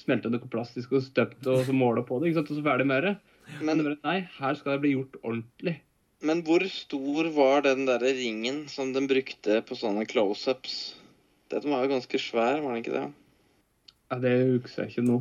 smelte 0.00 0.30
noe 0.32 0.48
plastisk 0.48 0.94
og 0.96 1.02
støpt 1.04 1.46
og 1.52 1.66
så 1.68 1.74
måle 1.76 2.00
på 2.08 2.16
det, 2.22 2.30
ikke 2.30 2.40
sant? 2.40 2.52
og 2.54 2.60
så 2.62 2.64
ferdig 2.70 2.86
med 2.88 3.02
det. 3.04 3.14
Men 3.60 3.82
Men, 3.84 3.96
nei, 4.06 4.20
her 4.38 4.54
skal 4.56 4.76
det 4.78 4.80
bli 4.86 4.94
gjort 4.94 5.18
ordentlig. 5.22 5.76
men 6.22 6.40
hvor 6.46 6.62
stor 6.70 7.28
var 7.34 7.64
den 7.66 7.84
derre 7.88 8.12
ringen 8.14 8.68
som 8.70 8.92
den 8.94 9.08
brukte 9.10 9.58
på 9.66 9.74
sånne 9.76 10.06
close-ups? 10.06 10.94
Den 11.50 11.66
var 11.68 11.82
jo 11.84 11.90
ganske 11.96 12.18
svær, 12.22 12.62
var 12.62 12.72
den 12.76 12.84
ikke 12.84 12.94
det? 12.94 13.12
Ja, 14.12 14.18
Det 14.22 14.62
husker 14.62 14.84
jeg 14.86 14.92
ikke 14.94 15.08
nå. 15.10 15.18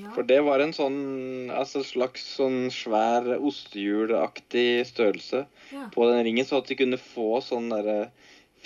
Ja. 0.00 0.10
For 0.14 0.22
det 0.22 0.38
var 0.44 0.60
en 0.60 0.72
sånn 0.76 1.50
altså 1.50 1.82
slags 1.84 2.22
sånn 2.38 2.70
svær 2.70 3.26
ostehjulaktig 3.40 4.84
størrelse 4.86 5.46
Ja. 5.72 5.88
på 5.92 6.06
den 6.10 6.24
ringen, 6.24 6.44
så 6.44 6.58
at 6.62 6.68
de 6.68 6.74
kunne 6.76 6.96
få 7.00 7.40
sånne 7.42 7.82
derre 7.82 8.10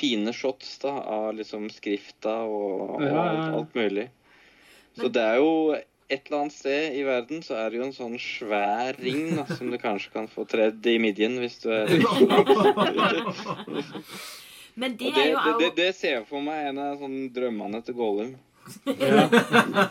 fine 0.01 0.32
shots 0.36 0.78
da, 0.82 0.97
av 1.12 1.35
liksom 1.39 1.68
skrifta 1.72 2.40
og, 2.48 2.97
og 2.97 3.05
Ja, 3.05 3.12
ja, 3.12 3.22
alt, 3.22 3.44
ja. 3.44 3.60
alt 3.60 3.78
mulig. 3.78 4.09
Så 4.98 5.09
det 5.12 5.22
er 5.22 5.39
jo 5.39 5.52
et 6.10 6.27
eller 6.27 6.40
annet 6.40 6.56
sted 6.56 6.97
i 6.98 7.02
verden 7.06 7.43
så 7.47 7.55
er 7.60 7.70
det 7.70 7.78
jo 7.78 7.86
en 7.86 7.94
sånn 7.94 8.18
svær 8.18 8.98
ring 8.98 9.36
da, 9.36 9.44
som 9.47 9.70
du 9.70 9.78
kanskje 9.78 10.10
kan 10.16 10.27
få 10.31 10.44
tredd 10.51 10.86
i 10.90 10.98
midjen 11.02 11.39
hvis 11.39 11.60
du 11.62 11.70
er 11.70 11.86
Men 14.81 14.97
det 14.98 15.10
Og 15.10 15.14
det, 15.14 15.22
er 15.22 15.31
jo 15.31 15.39
det, 15.44 15.55
det, 15.60 15.70
det 15.77 15.90
ser 15.98 16.16
jeg 16.18 16.27
for 16.27 16.43
meg 16.43 16.70
en 16.70 16.81
av 16.82 16.98
sånn 17.02 17.18
drømmene 17.35 17.82
til 17.86 17.94
Gollum. 17.98 18.35
Ja. 18.86 19.24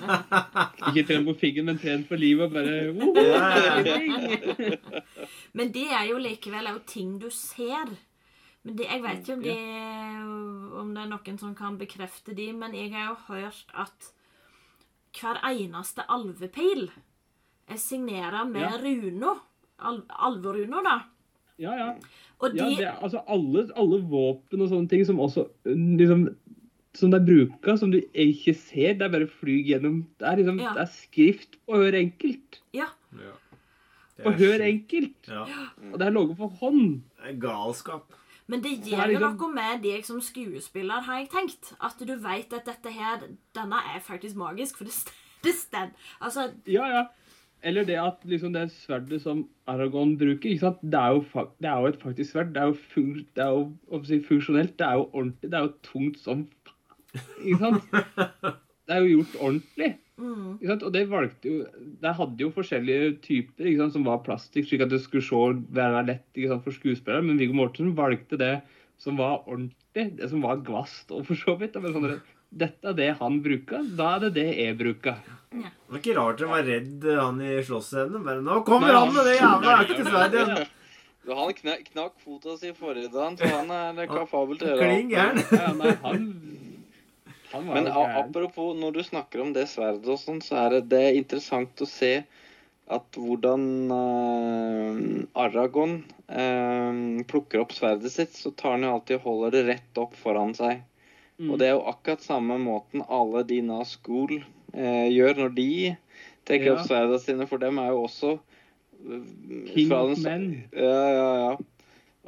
Ikke 0.89 1.03
tren 1.07 1.25
på 1.27 1.35
figgen, 1.39 1.67
men 1.69 1.79
tren 1.81 2.05
på 2.07 2.15
livet 2.19 2.47
og 2.47 2.53
bare 2.55 2.91
woho! 2.95 3.13
Men 5.57 5.73
det 5.75 5.87
er 5.87 6.05
jo 6.11 6.19
likevel 6.21 6.71
òg 6.71 6.83
ting 6.89 7.17
du 7.21 7.29
ser. 7.33 7.91
Men 8.65 8.75
det, 8.75 8.85
Jeg 8.89 9.01
vet 9.03 9.19
ikke 9.23 9.33
om 9.37 9.43
det, 9.43 9.57
om 10.81 10.89
det 10.95 11.03
er 11.03 11.09
noen 11.13 11.37
som 11.39 11.53
kan 11.55 11.77
bekrefte 11.79 12.35
de, 12.35 12.49
men 12.53 12.73
jeg 12.75 12.91
har 12.93 13.13
jo 13.13 13.17
hørt 13.33 13.71
at 13.73 14.09
hver 15.19 15.39
eneste 15.49 16.03
alvepil 16.11 16.89
er 17.69 17.77
signert 17.81 18.49
med 18.51 18.61
Ja. 18.61 18.77
Runo. 18.77 19.37
Al 19.79 20.01
Alveruno, 20.09 20.81
da. 20.83 20.97
Ja, 21.57 21.71
ja. 21.77 21.93
Og 22.41 22.51
de 22.51 22.57
Ja, 22.57 22.65
det, 22.69 22.85
er- 22.87 22.99
altså 23.03 23.21
alle, 23.27 23.69
alle 23.75 24.01
våpen 24.03 24.61
og 24.61 24.69
sånne 24.69 24.89
ting 24.89 25.05
som 25.05 25.17
også 25.19 25.47
liksom, 25.65 26.35
som 26.93 27.11
de 27.11 27.19
bruker, 27.19 27.77
som 27.77 27.91
du 27.91 28.01
ikke 28.13 28.53
ser, 28.55 28.93
det 28.95 29.01
er 29.03 29.09
bare 29.09 29.27
flyg 29.27 29.65
gjennom 29.67 30.05
Det 30.19 30.27
er 30.27 30.35
liksom, 30.37 30.59
Ja. 30.59 30.73
det 30.73 30.81
er 30.81 30.91
skrift 30.91 31.55
på 31.65 31.75
hør 31.79 31.93
enkelt. 31.95 32.59
Ja. 32.73 32.87
Ja. 33.13 33.33
På 34.23 34.29
er 34.31 34.37
hør 34.37 34.59
enkelt. 34.67 35.27
Ja. 35.27 35.45
Og 35.93 35.99
det 35.99 36.07
er 36.07 36.11
laget 36.11 36.37
for 36.37 36.47
hånd. 36.49 37.01
Det 37.23 37.29
er 37.35 37.39
galskap. 37.39 38.11
Men 38.49 38.63
det 38.65 38.71
Det 38.83 38.91
gjør 38.95 39.11
jo 39.13 39.19
liksom- 39.19 39.37
noe 39.39 39.53
med 39.53 39.83
deg 39.83 40.05
som 40.05 40.19
skuespiller, 40.25 41.01
har 41.05 41.19
jeg 41.19 41.29
tenkt. 41.29 41.73
At 41.81 41.99
du 42.01 42.15
vet 42.17 42.53
at 42.57 42.65
dette 42.65 42.91
her, 42.91 43.19
denne 43.55 43.79
er 43.95 43.99
faktisk 44.01 44.35
magisk, 44.35 44.77
for 44.77 44.85
det 44.89 45.53
stemmer. 45.63 45.93
Altså, 46.21 46.49
Ja, 46.67 46.87
ja. 46.89 47.05
Eller 47.61 47.83
det 47.83 47.97
at 47.99 48.23
liksom 48.23 48.53
det 48.53 48.69
sverdet 48.71 49.21
som 49.21 49.41
Aragon 49.67 50.17
bruker, 50.17 50.47
ikke 50.49 50.59
sant? 50.63 50.81
Det, 50.81 50.93
er 50.95 51.09
jo 51.11 51.25
det 51.59 51.67
er 51.67 51.79
jo 51.81 51.87
et 51.87 51.99
faktisk 52.01 52.31
sverd. 52.31 52.53
Det 52.53 52.61
er 52.61 52.67
jo, 52.67 52.77
fun 52.93 53.13
det 53.35 53.43
er 53.43 53.49
jo 53.51 54.03
si, 54.05 54.19
funksjonelt. 54.23 54.77
Det 54.79 54.87
er 54.87 54.93
jo 54.93 55.09
ordentlig. 55.13 55.51
Det 55.51 55.53
er 55.53 55.65
jo 55.67 55.73
tungt 55.83 56.19
som 56.19 56.47
faen. 56.63 57.23
Ikke 57.43 57.59
sant? 57.59 57.83
Det 58.89 58.95
er 58.95 59.01
jo 59.05 59.17
gjort 59.19 59.35
ordentlig. 59.41 59.89
Mm, 60.19 60.47
Ikke 60.59 60.71
sant? 60.73 60.85
Og 60.87 60.95
det 60.95 61.03
valgte 61.11 61.51
jo 61.51 61.85
De 62.03 62.13
hadde 62.19 62.43
jo 62.43 62.51
forskjellige 62.55 63.13
typer 63.25 63.69
ikke 63.69 63.83
sant, 63.83 63.95
som 63.97 64.07
var 64.07 64.23
plastikk, 64.25 64.67
slik 64.69 64.83
at 64.85 64.91
det 64.93 65.01
skulle 65.03 65.25
se 65.25 65.43
være 65.75 66.05
lett 66.07 66.27
ikke 66.35 66.51
sant, 66.53 66.65
for 66.65 66.75
skuespillere. 66.75 67.25
Men 67.25 67.39
Viggo 67.41 67.57
Mortensen 67.57 67.95
valgte 67.97 68.39
det 68.39 68.55
som 68.99 69.19
var 69.19 69.45
ordentlig, 69.45 70.09
det 70.19 70.29
som 70.31 70.43
var 70.43 70.59
gvast 70.67 71.11
og 71.15 71.25
for 71.29 71.39
så 71.39 71.55
vidt. 71.59 71.77
Det 71.79 71.93
sånn, 71.95 72.19
Dette 72.49 72.89
er 72.89 72.95
det 72.97 73.11
han 73.19 73.35
bruker, 73.45 73.83
da 73.93 74.15
er 74.15 74.23
det 74.25 74.31
det 74.39 74.47
jeg 74.57 74.77
bruker. 74.79 75.19
Det 75.53 75.69
var 75.91 75.99
ikke 76.01 76.15
rart 76.17 76.41
han 76.41 76.49
var 76.49 76.65
redd 76.65 77.05
han 77.05 77.41
i 77.45 77.59
slåssscenen. 77.65 78.23
Bare 78.25 78.41
'Nå 78.41 78.63
kommer 78.65 78.93
han 78.93 79.13
med 79.13 79.25
det 79.25 79.37
jævla 79.37 79.75
ekte 79.83 80.03
sverdet 80.05 80.41
igjen!' 80.47 80.75
Han 81.29 81.53
knak, 81.53 81.83
knakk 81.91 82.13
fota 82.23 82.55
si 82.57 82.71
forrige 82.73 83.11
dag, 83.13 83.37
så 83.37 83.45
han 83.45 83.69
er 83.99 84.07
kapabel 84.09 84.57
til 84.57 84.71
å 84.71 84.77
gjøre. 84.79 85.09
Ja, 85.13 85.73
nei, 85.77 85.91
han, 86.01 86.23
Men 87.53 87.87
apropos, 87.87 88.75
når 88.77 88.91
du 88.93 89.03
snakker 89.03 89.41
om 89.41 89.53
det 89.55 89.65
sverdet 89.71 90.05
og 90.07 90.19
sånn, 90.21 90.41
så 90.45 90.59
er 90.65 90.75
det, 90.75 90.81
det 90.91 90.99
er 91.07 91.17
interessant 91.17 91.81
å 91.81 91.87
se 91.89 92.11
at 92.89 93.17
hvordan 93.17 93.63
uh, 93.93 94.99
Aragon 95.37 95.99
uh, 96.29 97.23
plukker 97.29 97.61
opp 97.63 97.73
sverdet 97.77 98.11
sitt, 98.13 98.33
så 98.37 98.51
tar 98.57 98.75
han 98.77 98.85
jo 98.87 98.93
alltid 98.95 99.19
og 99.19 99.25
holder 99.27 99.55
det 99.57 99.63
rett 99.67 100.01
opp 100.01 100.15
foran 100.17 100.55
seg. 100.57 100.81
Mm. 101.39 101.51
Og 101.53 101.59
det 101.61 101.67
er 101.69 101.75
jo 101.77 101.85
akkurat 101.89 102.25
samme 102.25 102.57
måten 102.61 103.03
alle 103.07 103.43
de 103.49 103.61
Nazgul 103.65 104.39
uh, 104.41 105.07
gjør 105.09 105.43
når 105.45 105.53
de 105.57 105.67
trekker 106.49 106.71
Ja. 106.71 106.77
opp 106.79 106.87
sverdene 106.89 107.19
sine, 107.23 107.45
for 107.49 107.61
dem 107.61 107.77
er 107.81 107.91
jo 107.93 108.05
også 108.07 108.31
uh, 108.39 109.19
King 109.69 109.89
fra 109.91 110.01
of 110.03 110.15
den 110.15 110.21
sa- 110.23 110.29
men. 110.33 110.47
Ja, 110.73 111.03
ja, 111.13 111.29
ja. 111.45 111.51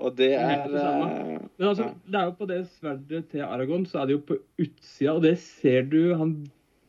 Og 0.02 0.16
det 0.18 0.32
er 0.34 0.64
det 0.68 0.82
eh, 0.82 1.40
Men 1.58 1.68
altså, 1.70 1.88
Ja. 1.88 1.94
det 2.12 2.20
er 2.20 2.30
jo 2.30 2.38
på 2.40 2.48
det 2.50 2.60
sverdet 2.74 3.26
til 3.32 3.44
Aragon, 3.46 3.86
så 3.86 4.02
er 4.02 4.10
det 4.10 4.16
jo 4.18 4.24
på 4.32 4.38
utsida, 4.62 5.14
og 5.14 5.22
det 5.26 5.36
ser 5.40 5.84
du 5.92 6.16
han 6.18 6.36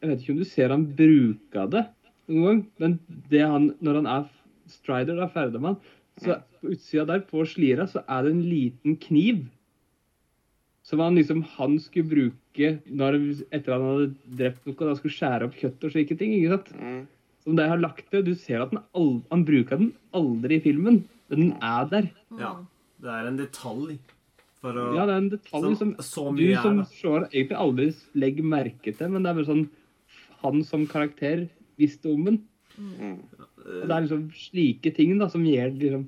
Jeg 0.03 0.11
vet 0.11 0.23
ikke 0.23 0.33
om 0.35 0.39
du 0.41 0.49
ser 0.49 0.73
han 0.75 0.87
bruker 0.99 1.69
det 1.71 1.85
noen 2.33 2.47
gang, 2.47 2.61
men 2.83 2.95
det 3.31 3.43
han, 3.47 3.69
når 3.85 4.01
han 4.01 4.09
er 4.11 4.25
strider, 4.71 5.19
da, 5.19 5.29
ferder 5.31 5.61
man, 5.63 5.77
så 6.23 6.39
på 6.61 6.73
utsida 6.73 7.05
der, 7.07 7.21
på 7.29 7.45
slira, 7.47 7.87
så 7.91 8.03
er 8.09 8.25
det 8.25 8.33
en 8.33 8.43
liten 8.47 8.97
kniv. 9.03 9.45
Som 10.87 11.03
han 11.03 11.15
liksom 11.19 11.45
han 11.57 11.77
skulle 11.83 12.11
bruke 12.11 12.71
når, 12.91 13.19
etter 13.55 13.75
han 13.77 13.85
hadde 13.87 14.09
drept 14.41 14.67
noe, 14.67 14.79
da 14.81 14.97
skulle 14.99 15.15
skjære 15.15 15.47
opp 15.49 15.59
kjøtt 15.61 15.87
og 15.87 15.95
slike 15.95 16.19
ting. 16.19 16.35
ikke 16.39 16.57
sant? 16.57 16.73
mm. 16.79 17.03
Som 17.43 17.59
de 17.59 17.67
har 17.67 17.81
lagt 17.83 18.11
det. 18.15 18.25
Du 18.27 18.35
ser 18.39 18.63
at 18.63 18.71
den 18.71 18.83
al 18.99 19.13
han 19.31 19.45
bruker 19.47 19.79
den 19.81 19.93
aldri 20.15 20.59
i 20.59 20.65
filmen, 20.67 21.03
men 21.31 21.41
den 21.41 21.55
er 21.63 21.89
der. 21.91 22.11
Ja. 22.39 22.53
Det 23.03 23.11
er 23.11 23.29
en 23.29 23.39
detalj. 23.41 23.97
For 24.63 24.79
å 24.79 24.89
Ja, 24.95 25.07
det 25.09 25.15
er 25.15 25.25
en 25.25 25.33
detalj 25.33 25.77
som, 25.81 25.93
som 26.07 26.39
du 26.39 26.45
som 26.55 26.83
er, 26.85 26.89
seer 26.95 27.27
egentlig 27.33 27.59
aldri 27.59 27.89
legger 28.15 28.47
merke 28.47 28.95
til, 28.95 29.11
men 29.11 29.25
det 29.25 29.33
er 29.33 29.39
bare 29.41 29.51
sånn 29.51 29.65
Han 30.43 30.65
som 30.67 30.87
karakter 30.91 31.47
visste 31.79 32.11
om 32.11 32.27
den. 32.27 32.41
Mm. 32.79 33.17
Og 33.63 33.87
det 33.87 33.95
er 33.95 34.05
liksom 34.07 34.27
slike 34.35 34.93
ting 34.95 35.17
da, 35.21 35.29
som 35.31 35.45
gjør 35.47 35.75
liksom 35.79 36.05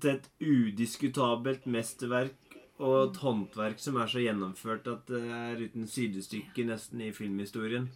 Det 0.00 0.10
er 0.10 0.18
et 0.18 0.30
udiskutabelt 0.40 1.68
mesterverk 1.70 2.36
og 2.80 2.96
et 3.02 3.18
håndverk 3.20 3.80
som 3.82 3.98
er 4.00 4.08
så 4.08 4.22
gjennomført 4.24 4.86
at 4.88 5.10
det 5.12 5.20
er 5.20 5.58
uten 5.60 5.84
sidestykke 5.88 6.64
nesten 6.64 7.02
i 7.04 7.10
filmhistorien. 7.12 7.90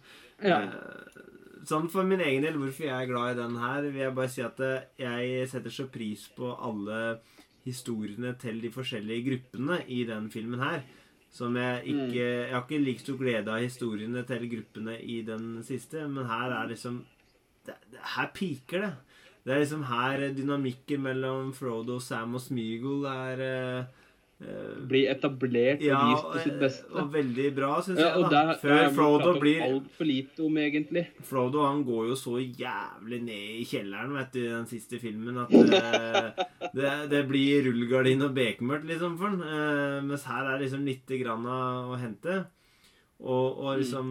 Ja. 0.45 0.61
Eh, 0.61 1.23
Sånn 1.65 1.87
For 1.89 2.05
min 2.05 2.21
egen 2.21 2.43
del, 2.45 2.59
hvorfor 2.61 2.85
jeg 2.85 2.93
er 2.93 3.09
glad 3.09 3.31
i 3.31 3.39
den 3.39 3.55
her, 3.57 3.87
vil 3.87 4.03
jeg 4.03 4.13
bare 4.13 4.29
si 4.29 4.43
at 4.45 4.59
eh, 4.61 4.83
jeg 5.01 5.47
setter 5.49 5.73
så 5.73 5.87
pris 5.89 6.27
på 6.37 6.51
alle 6.53 6.99
historiene 7.65 8.35
til 8.39 8.61
de 8.63 8.71
forskjellige 8.73 9.25
gruppene 9.29 9.81
i 9.91 10.03
den 10.07 10.29
filmen 10.31 10.61
her. 10.61 10.85
Som 11.35 11.57
jeg 11.59 11.81
ikke 11.91 12.23
Jeg 12.23 12.53
har 12.53 12.63
ikke 12.63 12.79
like 12.79 13.03
stor 13.03 13.17
glede 13.19 13.51
av 13.51 13.59
historiene 13.59 14.23
til 14.23 14.47
gruppene 14.51 14.95
i 15.01 15.21
den 15.21 15.63
siste, 15.63 16.07
men 16.07 16.29
her 16.29 16.53
er 16.61 16.69
liksom 16.69 17.03
det, 17.65 17.75
det, 17.91 17.99
Her 18.15 18.31
piker 18.33 18.81
det. 18.85 18.93
Det 19.45 19.53
er 19.53 19.59
liksom 19.61 19.83
her 19.83 20.23
dynamikken 20.33 21.01
mellom 21.05 21.53
Frodo, 21.53 21.99
Sam 21.99 22.33
og 22.33 22.41
Smeagol 22.41 23.05
er 23.05 23.41
eh, 23.45 23.79
eh, 23.79 24.04
Blir 24.35 25.07
etablert 25.13 25.79
og 25.79 25.85
ja, 25.87 25.99
vist 26.09 26.25
på 26.27 26.41
sitt 26.43 26.57
beste. 26.59 26.89
og 26.91 27.13
veldig 27.13 27.45
bra, 27.55 27.69
syns 27.85 28.01
Ja, 28.01 28.09
jeg. 28.17 28.25
da 28.27 28.41
der, 28.49 28.57
Før 28.59 28.89
Frodo 28.97 29.31
blir 29.39 29.61
altfor 29.63 30.09
lite 30.09 30.43
om, 30.43 30.57
egentlig. 30.59 31.05
Frodo 31.23 31.63
han 31.63 31.85
går 31.87 32.09
jo 32.09 32.17
så 32.19 32.35
jævlig 32.43 33.21
ned 33.23 33.61
i 33.61 33.63
kjelleren 33.69 34.11
vet 34.17 34.33
du, 34.35 34.41
i 34.43 34.51
den 34.51 34.67
siste 34.67 34.99
filmen 34.99 35.39
at 35.45 35.55
uh, 35.55 36.43
det, 36.75 36.91
det 37.13 37.23
blir 37.31 37.63
rullegardin 37.69 38.27
og 38.27 38.35
bekmørkt 38.35 38.91
liksom 38.91 39.15
for 39.21 39.31
han. 39.31 39.39
Uh, 39.39 40.03
mens 40.03 40.27
her 40.27 40.51
er 40.51 40.61
liksom 40.65 40.83
lite 40.85 41.21
grann 41.23 41.47
å 41.47 41.95
hente. 41.95 42.43
Og, 43.23 43.59
og 43.63 43.77
liksom 43.79 44.09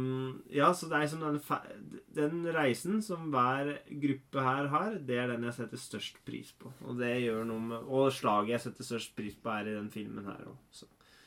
Ja, 0.48 0.70
så 0.72 0.88
det 0.88 0.96
er 0.96 1.02
liksom 1.04 1.24
den, 1.24 1.90
den 2.16 2.46
reisen 2.56 3.02
som 3.04 3.28
hver 3.34 3.74
gruppe 4.00 4.44
her 4.46 4.70
har, 4.72 4.96
det 4.96 5.18
er 5.20 5.34
den 5.34 5.44
jeg 5.44 5.58
setter 5.58 5.80
størst 5.80 6.22
pris 6.24 6.54
på. 6.56 6.72
Og 6.88 6.96
det 6.98 7.12
gjør 7.26 7.44
noe 7.48 7.60
med 7.68 7.92
Og 7.92 8.08
slaget 8.16 8.56
jeg 8.56 8.64
setter 8.64 8.88
størst 8.88 9.14
pris 9.18 9.36
på, 9.36 9.52
er 9.52 9.68
i 9.68 9.76
den 9.76 9.90
filmen 9.92 10.24
her 10.30 10.48
òg. 10.48 10.84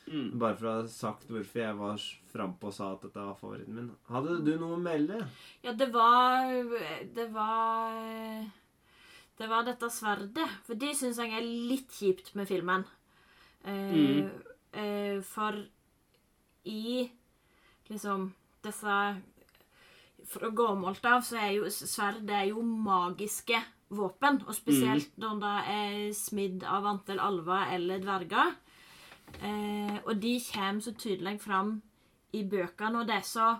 Mm. 0.08 0.28
Bare 0.40 0.56
for 0.56 0.68
å 0.68 0.74
ha 0.78 0.84
sagt 0.90 1.28
hvorfor 1.28 1.60
jeg 1.60 1.76
var 1.78 2.04
frampå 2.32 2.70
og 2.70 2.74
sa 2.74 2.92
at 2.94 3.02
dette 3.04 3.20
var 3.20 3.36
favoritten 3.38 3.76
min. 3.76 3.90
Hadde 4.08 4.38
du 4.44 4.54
noe 4.56 4.78
å 4.78 4.82
melde? 4.82 5.20
Ja, 5.64 5.74
det 5.76 5.90
var 5.92 6.48
Det 7.14 7.28
var 7.34 7.98
Det 9.38 9.48
var 9.50 9.66
dette 9.68 9.90
sverdet. 9.92 10.48
For 10.66 10.80
det 10.80 10.96
syns 10.98 11.20
jeg 11.20 11.36
er 11.36 11.44
litt 11.44 11.92
kjipt 11.94 12.32
med 12.34 12.48
filmen. 12.50 12.88
Mm. 13.68 14.30
eh, 14.72 15.20
for 15.26 15.56
i 16.64 17.10
liksom 17.90 18.32
disse 18.64 18.98
Fra 20.28 20.48
gammelt 20.50 21.04
av 21.08 21.22
så 21.24 21.36
er 21.40 21.52
jo 21.56 21.68
sverd 21.70 22.28
er 22.34 22.48
jo 22.50 22.60
magiske 22.62 23.56
våpen. 23.96 24.42
Og 24.46 24.54
spesielt 24.54 25.14
når 25.16 25.38
det 25.40 25.52
er 25.74 26.12
smidd 26.12 26.64
av 26.68 26.84
antall 26.90 27.20
alver 27.22 27.70
eller 27.76 28.02
dverger. 28.02 28.50
Eh, 29.40 29.94
og 30.04 30.18
de 30.20 30.34
kommer 30.50 30.80
så 30.84 30.92
tydelig 30.98 31.40
fram 31.40 31.80
i 32.36 32.42
bøkene, 32.44 33.00
og 33.00 33.06
det 33.08 33.14
er 33.16 33.24
så 33.24 33.58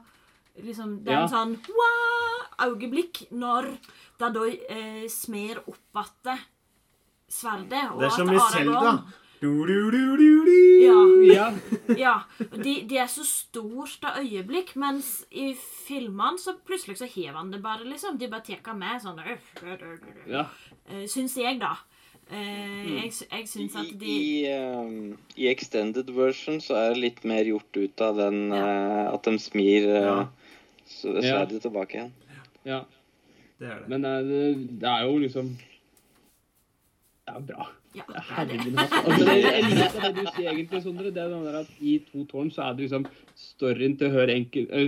liksom, 0.60 1.04
Det 1.04 1.12
er 1.12 1.20
Ja. 1.20 1.22
en 1.22 1.28
sånn 1.28 1.56
wow, 1.72 2.68
øyeblikk 2.68 3.30
når 3.30 3.70
det 4.18 4.32
da 4.34 4.44
eh, 4.68 5.08
smer 5.08 5.62
opp 5.68 5.96
igjen 6.02 6.38
sverdet. 7.30 7.92
Og 7.92 8.00
Det 8.00 8.06
er 8.06 8.16
som 8.16 8.28
i 8.28 8.38
Selda. 8.38 9.04
Du, 9.40 9.50
du, 9.66 9.90
du, 9.94 10.16
du, 10.18 10.44
du. 10.44 10.54
Ja, 10.82 11.00
Ja, 11.28 11.44
ja. 11.98 12.14
De, 12.58 12.72
de 12.90 12.96
er 12.98 13.06
så 13.10 13.22
stort 13.26 14.02
av 14.08 14.16
øyeblikk, 14.22 14.72
mens 14.80 15.24
i 15.30 15.52
filmene 15.86 16.40
så 16.42 16.56
plutselig 16.66 16.96
så 16.98 17.06
hever 17.12 17.36
han 17.38 17.52
det 17.52 17.60
bare, 17.62 17.84
liksom. 17.86 18.18
De 18.18 18.26
bare 18.32 18.42
tar 18.62 18.74
med 18.78 18.98
sånn 19.04 19.20
ja. 20.26 20.46
uh, 20.90 21.04
Syns 21.06 21.36
jeg, 21.38 21.60
da. 21.62 21.76
Eh, 22.28 22.88
jeg, 22.98 23.12
sy- 23.16 23.28
jeg 23.30 23.46
syns 23.48 23.76
at 23.80 23.92
de 24.02 24.10
i, 24.12 24.50
um, 24.52 25.14
I 25.40 25.46
extended 25.48 26.10
version 26.12 26.58
så 26.60 26.74
er 26.76 26.90
det 26.92 27.00
litt 27.06 27.22
mer 27.24 27.46
gjort 27.48 27.78
ut 27.78 28.02
av 28.04 28.18
den 28.20 28.52
eh, 28.52 29.06
at 29.14 29.24
de 29.24 29.38
smir 29.40 29.86
uh, 29.88 30.26
Ja. 31.24 31.44
de 31.48 31.60
tilbake 31.64 31.96
igjen. 31.96 32.12
ja. 32.68 32.82
Det 33.58 33.66
er 33.66 33.80
det. 33.80 33.88
Men 33.90 34.04
eh, 34.04 34.20
det, 34.28 34.42
det 34.84 34.90
er 34.92 35.06
jo 35.08 35.16
liksom 35.18 35.48
Det 37.24 37.32
er 37.34 37.40
bra. 37.48 37.64
Ja, 37.94 38.04
Ja, 38.08 38.44
det 38.44 38.54
er 38.58 38.64
det. 38.64 38.68
Herregud. 38.68 38.78
Altså, 38.78 39.24
det, 39.24 39.36
jeg 39.42 39.64
liker 39.64 40.00
det 40.04 40.12
du 40.18 40.30
sier 40.36 40.50
egentlig, 40.52 40.82
Sondre. 40.84 41.10
Det 41.14 41.22
er 41.22 41.28
den 41.32 41.44
der 41.46 41.58
at 41.60 41.70
I 41.80 41.98
To 42.10 42.24
tårn 42.30 42.50
så 42.52 42.62
er 42.68 42.74
det 42.76 42.84
liksom 42.88 43.06
storyen 43.36 43.96
til 43.98 44.10
hver 44.10 44.32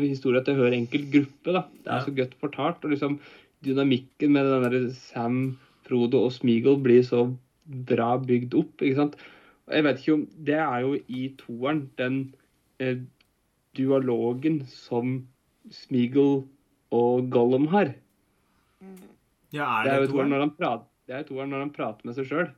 historia 0.05 0.43
til 0.45 0.55
hver 0.61 0.73
enkelt 0.77 1.11
gruppe. 1.13 1.53
da. 1.57 1.63
Det 1.85 1.87
er 1.87 1.97
Ja. 1.97 2.05
så 2.05 2.15
godt 2.17 2.35
fortalt. 2.41 2.85
Og 2.85 2.91
liksom 2.91 3.19
dynamikken 3.65 4.33
med 4.33 4.45
den 4.45 4.63
der 4.73 4.91
Sam, 4.95 5.59
Frodo 5.89 6.25
og 6.25 6.33
Smeagol 6.33 6.79
blir 6.83 7.03
så 7.03 7.37
bra 7.67 8.17
bygd 8.19 8.55
opp. 8.55 8.81
ikke 8.83 8.97
sant? 8.97 9.17
Og 9.67 9.75
jeg 9.75 9.85
vet 9.85 9.99
ikke 9.99 10.15
om 10.15 10.27
Det 10.45 10.55
er 10.59 10.81
jo 10.81 10.95
i 11.09 11.35
toeren 11.39 11.91
den 11.99 12.35
eh, 12.81 12.97
dualogen 13.77 14.67
som 14.67 15.27
Smeagol 15.71 16.45
og 16.93 17.31
Gollum 17.31 17.67
har. 17.69 17.95
Ja, 19.53 19.83
Det 19.85 19.91
er 19.91 19.95
er 19.95 20.01
jo 20.01 20.07
det 20.07 20.11
toeren? 20.15 20.29
når 20.31 20.41
han 20.41 20.51
prater, 20.57 20.85
det 21.07 21.15
er 21.17 21.23
toeren 21.29 21.51
når 21.51 21.59
han 21.65 21.71
prater 21.75 22.07
med 22.07 22.15
seg 22.15 22.27
sjøl. 22.27 22.49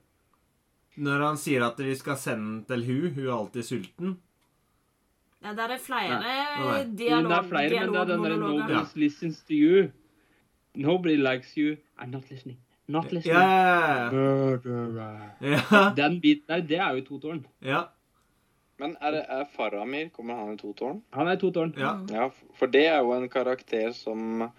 Når 0.97 1.23
han 1.27 1.37
sier 1.41 1.63
at 1.65 1.79
vi 1.81 1.95
skal 1.97 2.17
sende 2.21 2.45
den 2.45 2.65
til 2.69 2.85
hun, 2.87 3.13
hun 3.15 3.27
er 3.27 3.33
alltid 3.39 3.63
sulten. 3.65 4.19
Ja, 5.43 5.53
der 5.59 5.73
er 5.75 5.79
flere 5.79 6.19
dialoger. 6.23 6.85
dialog, 6.99 7.31
det 7.31 7.39
er 7.39 7.49
flere, 7.49 7.81
men 7.87 7.95
det 7.95 8.01
er 8.01 8.05
den 8.11 8.25
der 8.25 8.37
Nobody 8.37 8.71
ja. 8.77 8.83
listens 8.95 9.39
to 9.43 9.55
you'. 9.55 9.89
Nobody 10.75 11.17
likes 11.17 11.55
you. 11.55 11.77
I'm 11.99 12.11
not 12.13 12.31
listening. 12.31 12.59
Not 12.87 13.13
listening. 13.13 13.37
Yeah. 13.37 14.13
Ja. 15.43 15.93
Den 15.97 16.21
biten 16.21 16.45
der, 16.49 16.61
det 16.61 16.79
er 16.79 16.91
jo 16.91 16.97
i 16.97 17.05
to 17.07 17.19
tårn. 17.19 17.47
ja. 17.63 17.83
Men 18.79 18.97
er, 19.01 19.11
det- 19.11 19.27
er 19.29 19.45
Faramir 19.57 20.09
Kommer 20.09 20.35
han 20.35 20.55
i 20.55 20.57
to 20.59 20.73
tårn? 20.73 21.03
Han 21.13 21.29
er 21.29 21.33
i 21.33 21.37
to 21.41 21.51
tårn. 21.51 21.75
ja. 21.79 21.93
Ja, 22.11 22.29
for 22.59 22.67
det 22.67 22.87
er 22.89 22.99
jo 22.99 23.13
en 23.13 23.29
karakter 23.29 23.93
som 23.93 24.51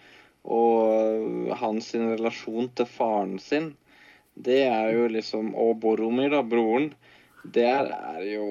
Og 0.43 1.55
hans 1.57 1.93
relasjon 1.95 2.69
til 2.75 2.85
faren 2.85 3.39
sin, 3.39 3.77
det 4.35 4.63
er 4.65 4.93
jo 4.95 5.07
liksom 5.13 5.53
Og 5.55 5.79
Boromir, 5.81 6.31
da, 6.33 6.41
broren. 6.41 6.91
Det 7.43 7.65
er 7.67 8.21
jo 8.31 8.45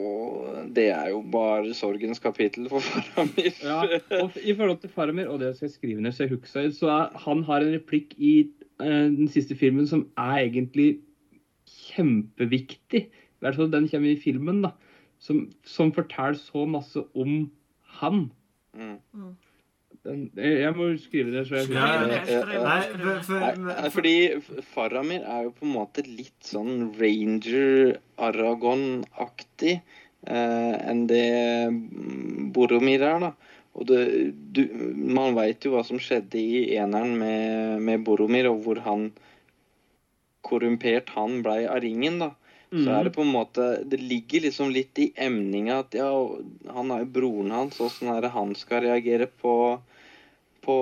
Det 0.76 0.88
er 0.92 1.08
jo 1.10 1.22
bare 1.32 1.74
sorgens 1.74 2.20
kapittel 2.22 2.68
for 2.68 2.84
Faramir. 2.86 3.54
Ja, 3.62 3.80
og 4.20 4.36
i 4.36 4.54
forhold 4.54 4.78
til 4.80 4.90
Faramir, 4.90 5.28
og 5.28 5.40
det 5.40 5.56
skal 5.56 5.66
jeg 5.66 5.76
skrive 5.76 6.00
ned 6.00 6.12
så 6.12 6.26
jeg 6.26 6.36
husker, 6.36 6.70
så 6.70 6.90
er, 6.90 7.18
han 7.24 7.42
har 7.44 7.64
en 7.64 7.74
replikk 7.74 8.14
i 8.18 8.50
uh, 8.82 9.08
den 9.08 9.28
siste 9.28 9.56
filmen 9.56 9.88
som 9.88 10.06
er 10.18 10.44
egentlig 10.44 11.00
kjempeviktig. 11.66 13.06
I 13.08 13.44
hvert 13.44 13.56
fall 13.56 13.72
den 13.72 13.88
kommer 13.88 14.12
i 14.12 14.20
filmen, 14.20 14.62
da. 14.62 14.74
Som, 15.22 15.46
som 15.64 15.92
forteller 15.94 16.38
så 16.38 16.64
masse 16.66 17.02
om 17.14 17.50
han. 18.00 18.30
Mm. 18.74 18.98
Den, 20.02 20.22
jeg 20.34 20.74
må 20.74 20.88
skrive 20.98 21.30
det 21.30 21.44
så 21.46 21.60
jeg 21.60 21.70
Ja. 21.76 22.42
Nei, 22.58 23.18
for, 23.22 23.90
fordi 23.94 24.14
Faramir 24.72 25.22
er 25.22 25.44
jo 25.46 25.52
på 25.54 25.66
en 25.68 25.76
måte 25.76 26.02
litt 26.06 26.48
sånn 26.48 26.88
Ranger 26.98 28.00
Aragon-aktig 28.18 29.76
eh, 29.78 30.74
enn 30.90 31.04
det 31.10 31.28
mm, 31.70 32.50
Boromir 32.56 33.06
er, 33.06 33.28
da. 33.28 33.30
Og 33.78 33.86
det, 33.88 34.00
du, 34.52 34.64
man 34.98 35.38
veit 35.38 35.62
jo 35.64 35.76
hva 35.76 35.84
som 35.86 36.02
skjedde 36.02 36.40
i 36.40 36.64
eneren 36.74 37.14
med, 37.22 37.78
med 37.86 38.02
Boromir, 38.04 38.50
og 38.50 38.58
hvor 38.66 38.82
han 38.84 39.12
korrumpert 40.42 41.14
han 41.14 41.44
blei 41.46 41.62
av 41.70 41.78
ringen, 41.86 42.18
da. 42.24 42.32
Så 42.72 42.88
er 42.88 43.04
det 43.04 43.10
på 43.12 43.20
en 43.20 43.34
måte 43.34 43.64
Det 43.84 43.98
ligger 44.00 44.46
liksom 44.46 44.70
litt 44.72 44.96
i 44.96 45.10
emninga 45.20 45.82
at 45.82 45.92
ja, 45.92 46.08
han 46.72 46.92
er 46.94 47.02
jo 47.02 47.10
broren 47.18 47.50
hans, 47.52 47.76
åssen 47.84 48.08
er 48.08 48.22
det 48.24 48.30
han 48.32 48.54
skal 48.56 48.86
reagere 48.86 49.26
på 49.28 49.52
på, 50.64 50.76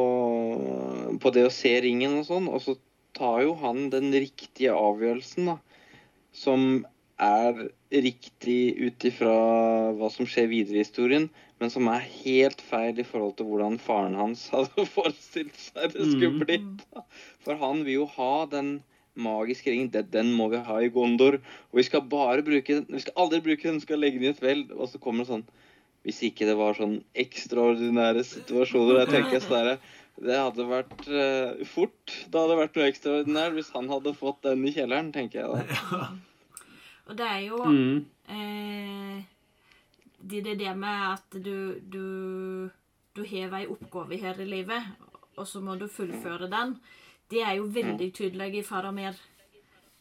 på 1.20 1.32
det 1.35 1.47
å 1.48 1.52
se 1.55 1.73
ringen 1.85 2.19
og 2.20 2.27
sånn. 2.28 2.48
Og 2.52 2.62
så 2.65 2.77
tar 3.16 3.43
jo 3.47 3.57
han 3.61 3.89
den 3.93 4.12
riktige 4.15 4.74
avgjørelsen, 4.77 5.52
da. 5.52 5.59
Som 6.36 6.85
er 7.20 7.66
riktig 7.90 8.61
ut 8.81 9.05
ifra 9.05 9.32
hva 9.98 10.09
som 10.12 10.28
skjer 10.31 10.47
videre 10.48 10.78
i 10.78 10.85
historien, 10.85 11.27
men 11.61 11.73
som 11.73 11.89
er 11.93 12.07
helt 12.23 12.62
feil 12.65 12.97
i 13.02 13.05
forhold 13.05 13.35
til 13.36 13.51
hvordan 13.51 13.77
faren 13.82 14.15
hans 14.16 14.47
hadde 14.55 14.86
forestilt 14.89 15.59
seg 15.61 15.93
det 15.97 16.07
skulle 16.07 16.31
Mm. 16.31 16.39
blitt. 16.47 16.86
For 17.44 17.61
han 17.61 17.82
vil 17.85 17.98
jo 18.01 18.07
ha 18.15 18.47
den 18.48 18.78
magiske 19.20 19.69
ringen. 19.73 19.90
Den, 19.93 20.07
den 20.12 20.32
må 20.32 20.48
vi 20.52 20.62
ha 20.65 20.78
i 20.81 20.89
Gondor. 20.89 21.40
Og 21.73 21.81
vi 21.81 21.85
skal 21.85 22.07
bare 22.09 22.47
bruke 22.47 22.78
den. 22.78 22.86
Vi 22.89 23.02
skal 23.05 23.19
aldri 23.20 23.43
bruke 23.44 23.69
den, 23.69 23.81
vi 23.82 23.89
skal 23.89 24.01
legge 24.01 24.23
den 24.23 24.31
i 24.31 24.32
et 24.32 24.40
vel. 24.43 24.65
Og 24.78 24.89
så 24.89 25.02
kommer 25.02 25.27
det 25.27 25.35
sånn 25.35 25.44
Hvis 26.07 26.23
ikke 26.25 26.47
det 26.49 26.57
var 26.57 26.77
sånn 26.79 26.99
ekstraordinære 27.13 28.23
situasjoner 28.25 29.03
Jeg 29.03 29.11
tenker 29.13 29.43
sånn 29.45 29.75
Det 30.21 30.37
hadde 30.37 30.65
vært 30.69 31.05
uh, 31.09 31.61
fort. 31.69 32.15
Det 32.29 32.41
hadde 32.41 32.57
vært 32.57 32.77
noe 32.77 32.89
ekstraordinært 32.89 33.57
hvis 33.57 33.71
han 33.77 33.89
hadde 33.93 34.15
fått 34.17 34.43
den 34.49 34.65
i 34.69 34.73
kjelleren, 34.77 35.13
tenker 35.13 35.43
jeg 35.43 35.49
da. 35.53 36.09
Og 37.11 37.17
det 37.19 37.27
er 37.27 37.41
jo 37.49 37.65
Mm. 37.65 38.05
eh, 38.29 39.23
det 40.23 40.47
er 40.47 40.57
det 40.57 40.77
med 40.77 41.07
at 41.13 41.31
du 41.43 41.81
Du, 41.81 42.71
du 43.17 43.25
har 43.25 43.55
ei 43.59 43.67
oppgave 43.67 44.17
her 44.21 44.41
i 44.41 44.45
livet, 44.45 44.83
og 45.37 45.47
så 45.47 45.61
må 45.61 45.79
du 45.79 45.89
fullføre 45.89 46.51
den. 46.51 46.77
Det 47.31 47.43
er 47.43 47.57
jo 47.57 47.65
veldig 47.67 48.13
tydelig 48.15 48.55
i 48.59 48.63
Faramir. 48.63 49.15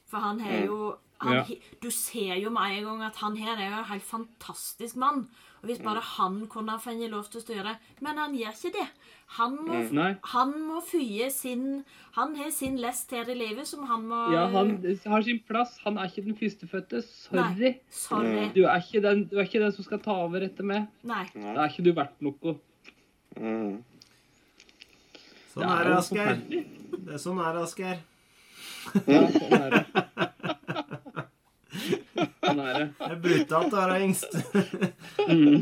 For 0.10 0.18
han 0.20 0.40
har 0.40 0.66
jo 0.66 0.96
han, 1.22 1.34
Ja. 1.36 1.44
Du 1.82 1.92
ser 1.92 2.36
jo 2.40 2.50
med 2.50 2.78
en 2.78 2.84
gang 2.84 3.02
at 3.04 3.16
han 3.18 3.36
her 3.38 3.58
er 3.58 3.70
jo 3.70 3.78
en 3.78 3.92
helt 3.92 4.04
fantastisk 4.04 4.96
mann. 4.96 5.28
Og 5.60 5.70
hvis 5.70 5.82
bare 5.84 6.02
han 6.16 6.42
kunne 6.52 6.76
ha 6.76 6.82
fått 6.82 7.02
lov 7.12 7.28
til 7.30 7.42
å 7.42 7.44
styre 7.44 7.76
Men 8.04 8.20
han 8.22 8.36
gjør 8.38 8.56
ikke 8.56 8.72
det. 8.78 8.86
Han 9.38 9.58
må, 9.62 9.82
Nei. 9.94 10.14
han 10.32 10.54
må 10.66 10.80
fye 10.82 11.28
sin 11.30 11.84
Han 12.16 12.34
har 12.40 12.50
sin 12.56 12.80
lest 12.82 13.12
her 13.14 13.30
i 13.30 13.36
livet 13.38 13.68
som 13.70 13.84
han 13.90 14.08
må 14.10 14.24
Ja, 14.34 14.48
han 14.56 14.78
har 15.06 15.26
sin 15.28 15.42
plass. 15.46 15.78
Han 15.84 16.00
er 16.00 16.10
ikke 16.10 16.26
den 16.26 16.40
førstefødte. 16.40 17.04
Sorry. 17.06 17.60
Nei, 17.60 17.74
sorry. 17.94 18.48
Du, 18.56 18.64
er 18.66 18.82
ikke 18.82 19.04
den, 19.06 19.28
du 19.30 19.38
er 19.38 19.46
ikke 19.46 19.62
den 19.62 19.76
som 19.76 19.86
skal 19.86 20.02
ta 20.04 20.18
over 20.24 20.48
etter 20.48 20.66
meg. 20.66 20.90
Nei. 21.08 21.26
Da 21.36 21.56
er 21.60 21.70
ikke 21.70 21.86
du 21.86 21.94
verdt 21.98 22.26
noe. 22.26 22.56
Mm. 23.38 23.80
Sånn 25.54 25.66
er 25.66 25.90
det, 25.90 25.98
Asgeir. 25.98 26.44
Det 26.50 27.16
er 27.18 27.22
sånn 27.22 27.42
er 27.44 27.58
det, 27.58 27.66
Asgeir. 27.68 28.06
Ja, 29.06 29.26
sånn 29.36 29.60
er 29.60 29.76
det. 29.76 30.06
Sånn 32.44 32.62
er 32.64 32.74
det. 32.78 32.86
Det 33.00 33.10
er 33.10 33.20
brutalt 33.26 33.74
å 33.74 33.82
være 33.84 34.00
yngst. 34.06 34.40
Mm. 35.30 35.56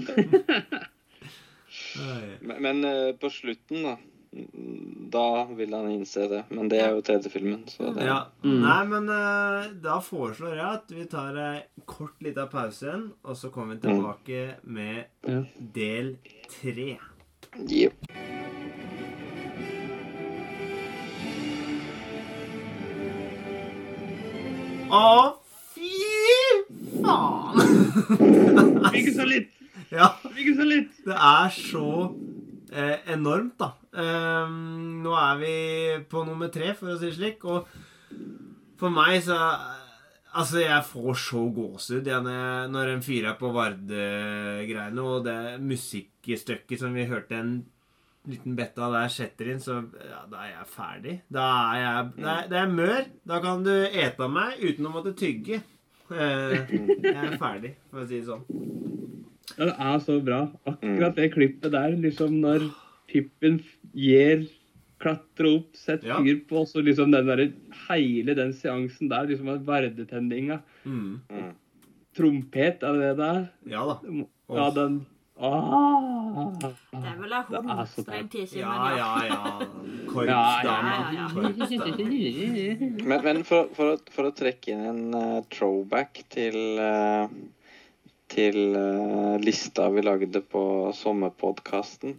Men, 2.42 2.62
men 2.62 2.86
eh, 2.86 3.16
på 3.18 3.30
slutten, 3.34 3.84
da 3.84 3.96
mm, 3.98 5.10
Da 5.14 5.46
vil 5.58 5.74
han 5.74 5.90
innse 5.92 6.28
det. 6.30 6.44
Men 6.54 6.70
det 6.70 6.82
er 6.84 6.94
jo 6.94 7.02
tredje 7.06 7.32
filmen, 7.34 7.64
så 7.72 7.92
det 7.96 8.06
Ja. 8.06 8.20
Mm. 8.44 8.60
Nei, 8.62 8.80
men 8.92 9.10
uh, 9.10 9.68
da 9.82 9.98
foreslår 10.04 10.58
jeg 10.60 10.68
at 10.68 10.94
vi 10.94 11.06
tar 11.10 11.38
ei 11.42 11.62
kort 11.90 12.22
lita 12.22 12.48
pause 12.52 12.86
igjen, 12.86 13.06
og 13.24 13.38
så 13.40 13.50
kommer 13.54 13.76
vi 13.76 13.88
tilbake 13.88 14.44
med 14.64 15.06
Ja. 15.28 15.42
del 15.58 16.18
tre. 16.60 16.98
Yep. 17.58 17.94
Å, 24.88 25.37
fy 25.37 25.37
faen! 27.04 28.92
Ikke 28.94 29.14
så 29.16 29.28
litt! 29.30 29.54
Ja, 29.88 30.10
Ikke 30.36 30.52
så 30.58 30.66
litt! 30.68 30.98
det 31.06 31.16
er 31.16 31.54
så 31.56 31.90
eh, 32.76 33.06
enormt, 33.14 33.54
da. 33.62 33.70
Ehm, 33.96 34.98
nå 35.06 35.14
er 35.16 35.38
vi 35.40 35.54
på 36.12 36.26
nummer 36.28 36.52
tre, 36.52 36.74
for 36.76 36.92
å 36.92 36.98
si 37.00 37.08
det 37.08 37.16
slik, 37.16 37.46
og 37.48 37.70
for 38.80 38.92
meg 38.94 39.22
så 39.26 39.38
Altså, 40.38 40.60
jeg 40.62 40.84
får 40.86 41.16
så 41.18 41.40
gåsehud 41.56 42.06
jeg, 42.12 42.22
når 42.70 42.90
en 42.92 43.00
fyrer 43.02 43.38
på 43.40 43.50
Vardø-greiene, 43.56 45.02
og 45.02 45.24
det 45.26 45.56
musikkstykket 45.64 46.84
som 46.84 46.94
vi 46.94 47.08
hørte 47.10 47.40
en 47.40 47.54
liten 48.28 48.58
bette 48.60 48.84
av 48.84 48.94
der 48.94 49.10
setter 49.10 49.50
inn, 49.54 49.62
så 49.64 49.80
ja, 50.04 50.20
da 50.30 50.44
er 50.44 50.52
jeg 50.52 50.68
ferdig. 50.76 51.16
Da 51.32 51.48
er 51.72 51.80
jeg 51.82 52.12
Det 52.20 52.30
er, 52.34 52.46
det 52.52 52.60
er 52.60 52.76
mør. 52.76 53.02
Da 53.32 53.40
kan 53.48 53.64
du 53.66 53.72
ete 53.72 54.28
av 54.28 54.36
meg 54.36 54.62
uten 54.62 54.90
å 54.90 54.94
måtte 54.94 55.16
tygge. 55.18 55.62
Eh, 56.12 56.54
jeg 57.04 57.16
er 57.16 57.38
ferdig, 57.42 57.74
for 57.92 58.04
å 58.04 58.08
si 58.08 58.20
det 58.22 58.28
sånn. 58.30 58.44
Ja, 59.58 59.66
det 59.66 59.74
er 59.90 60.00
så 60.06 60.18
bra. 60.24 60.42
Akkurat 60.70 61.16
det 61.18 61.32
klippet 61.34 61.74
der, 61.74 61.96
liksom 62.00 62.40
når 62.44 62.70
Pippen 63.08 63.62
gir 63.96 64.48
Klatrer 64.98 65.60
opp, 65.60 65.76
sett 65.78 66.04
Ja. 66.04 66.18
fyr 66.18 66.40
på, 66.50 66.64
og 66.64 66.68
så 66.68 66.82
liksom 66.82 67.12
den 67.14 67.28
der, 67.30 67.44
hele 67.88 68.34
den 68.34 68.52
seansen 68.54 69.10
der, 69.12 69.28
liksom 69.30 69.52
verdetenninga. 69.68 70.62
Mm. 70.86 71.20
Mm. 71.30 71.52
Trompet, 72.18 72.82
er 72.82 72.94
det 72.98 73.12
det 73.12 73.18
der? 73.20 73.44
Ja 73.70 73.84
da. 73.86 74.00
Ja, 74.50 74.70
den 74.74 75.06
ah. 75.40 76.52
Det 76.62 77.02
er 77.02 77.18
vel 77.20 77.34
en 77.34 77.52
Det 77.52 77.62
hund. 77.64 77.84
så 77.92 78.06
Strengt 78.06 78.32
tatt, 78.34 78.56
Ja, 78.58 78.72
men 78.72 78.98
ja, 78.98 79.12
ja. 79.26 79.28
Ja, 79.28 79.68
Korpsdama. 80.14 80.96
ja, 80.96 81.12
ja. 81.18 81.28
Korpsdama. 81.34 83.06
Men, 83.06 83.24
men 83.24 83.44
for, 83.44 83.70
for, 83.78 83.94
å, 83.94 84.00
for 84.12 84.30
å 84.30 84.34
trekke 84.36 84.74
inn 84.74 84.86
en 84.88 85.06
uh, 85.14 85.44
throwback 85.54 86.24
til 86.34 86.58
uh, 86.82 87.28
til 88.32 88.76
uh, 88.76 89.38
lista 89.40 89.90
vi 89.94 90.04
lagde 90.04 90.42
på 90.42 90.92
sommerpodkasten, 90.96 92.18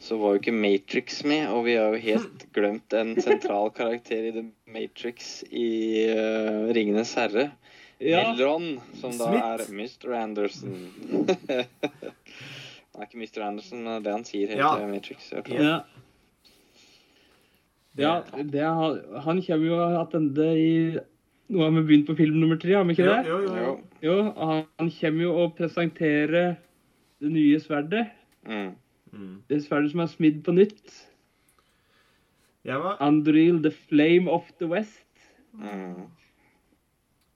så 0.00 0.16
var 0.20 0.34
jo 0.34 0.40
ikke 0.42 0.56
Matrix 0.56 1.22
med, 1.24 1.46
og 1.52 1.66
vi 1.68 1.76
har 1.78 1.94
jo 1.94 2.02
helt 2.04 2.46
glemt 2.56 2.96
en 2.96 3.14
sentral 3.22 3.70
karakter 3.76 4.28
i 4.28 4.32
The 4.36 4.44
Matrix 4.72 5.42
i 5.50 5.68
uh, 6.10 6.72
Ringenes 6.74 7.14
herre. 7.20 7.50
Ja. 8.00 8.20
Elron, 8.32 8.80
som 9.00 9.12
da 9.18 9.28
Smith. 9.30 9.44
er 9.44 9.58
Mr. 9.74 10.14
Anderson. 10.18 10.74
Han 12.94 13.02
er 13.02 13.06
ikke 13.08 13.18
Mr. 13.22 13.42
Anderson, 13.46 13.82
men 13.84 13.92
det 14.02 14.04
det 14.06 14.12
han 14.14 14.24
sier 14.28 14.48
helt 14.52 14.60
Ja. 14.60 14.86
Matrix. 14.90 15.30
Jeg 15.32 15.44
tror. 15.46 15.62
Ja. 15.62 15.76
Ja, 17.96 18.12
det, 18.42 18.60
har- 18.66 19.20
han 19.22 19.40
kommer 19.42 19.66
jo 19.66 20.08
tilbake 20.10 20.46
i 20.58 20.98
Nå 21.54 21.60
har 21.60 21.70
vi 21.76 21.82
begynt 21.84 22.06
på 22.08 22.14
film 22.16 22.38
nummer 22.40 22.56
tre, 22.56 22.72
har 22.72 22.84
vi 22.88 22.94
ikke 22.96 23.04
det? 23.04 23.26
Jo, 23.28 23.36
jo, 23.44 23.56
jo. 23.60 23.72
Jo. 24.02 24.14
Han, 24.32 24.62
kommer 24.90 25.22
jo 25.26 25.32
og 25.42 25.50
presenterer 25.58 26.54
det 27.20 27.30
nye 27.30 27.58
sverdet. 27.60 28.06
Mm. 28.48 28.70
Mm. 29.12 29.34
Det 29.50 29.58
sverdet 29.66 29.90
som 29.92 30.00
er 30.00 30.08
smidd 30.08 30.38
på 30.46 30.54
nytt. 30.56 30.94
Ja, 32.64 32.78
var 32.80 32.96
Andril, 33.04 33.60
the 33.62 33.70
flame 33.70 34.30
of 34.32 34.48
the 34.58 34.66
west. 34.72 35.04
Mm. 35.52 36.08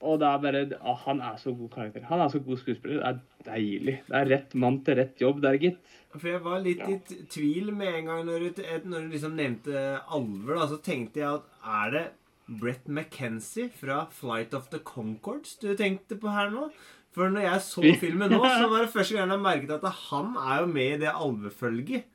Og 0.06 0.20
det 0.22 0.28
er 0.28 0.42
bare 0.42 0.60
å, 0.78 0.94
Han 1.06 1.22
er 1.26 1.38
så 1.42 1.52
god 1.58 1.72
karakter. 1.74 2.04
Han 2.06 2.20
er 2.22 2.30
så 2.30 2.40
god 2.44 2.60
skuespiller. 2.60 3.00
Det 3.00 3.08
er 3.08 3.48
deilig. 3.48 3.96
Det 4.06 4.18
er 4.20 4.30
rett 4.30 4.54
mann 4.54 4.78
til 4.86 4.98
rett 5.00 5.22
jobb 5.22 5.40
der, 5.42 5.58
gitt. 5.58 5.80
For 6.14 6.30
jeg 6.30 6.42
var 6.44 6.62
litt 6.64 6.84
i 6.86 7.18
tvil 7.30 7.72
med 7.76 7.98
en 8.00 8.12
gang 8.12 8.22
når 8.28 8.46
du, 8.46 8.62
når 8.88 9.08
du 9.08 9.16
liksom 9.16 9.34
nevnte 9.38 9.82
alver. 10.06 10.54
Da, 10.54 10.68
så 10.70 10.78
tenkte 10.84 11.22
jeg 11.22 11.40
at 11.40 11.74
er 11.82 11.96
det 11.96 12.04
Brett 12.48 12.86
McKenzie 12.88 13.68
fra 13.74 14.06
Flight 14.14 14.54
of 14.56 14.70
the 14.72 14.80
Concords 14.80 15.58
du 15.60 15.68
tenkte 15.76 16.16
på 16.20 16.30
her 16.32 16.48
nå? 16.54 16.70
For 17.12 17.32
når 17.32 17.44
jeg 17.44 17.64
så 17.66 17.82
filmen 18.04 18.32
nå, 18.32 18.38
så 18.40 18.70
var 18.70 18.86
det 18.86 18.92
første 18.94 19.18
gang 19.18 19.34
jeg 19.34 19.44
merket 19.44 19.74
at 19.80 20.00
han 20.06 20.32
er 20.38 20.62
jo 20.62 20.70
med 20.70 20.94
i 20.94 21.02
det 21.02 21.10
alvefølget. 21.12 22.06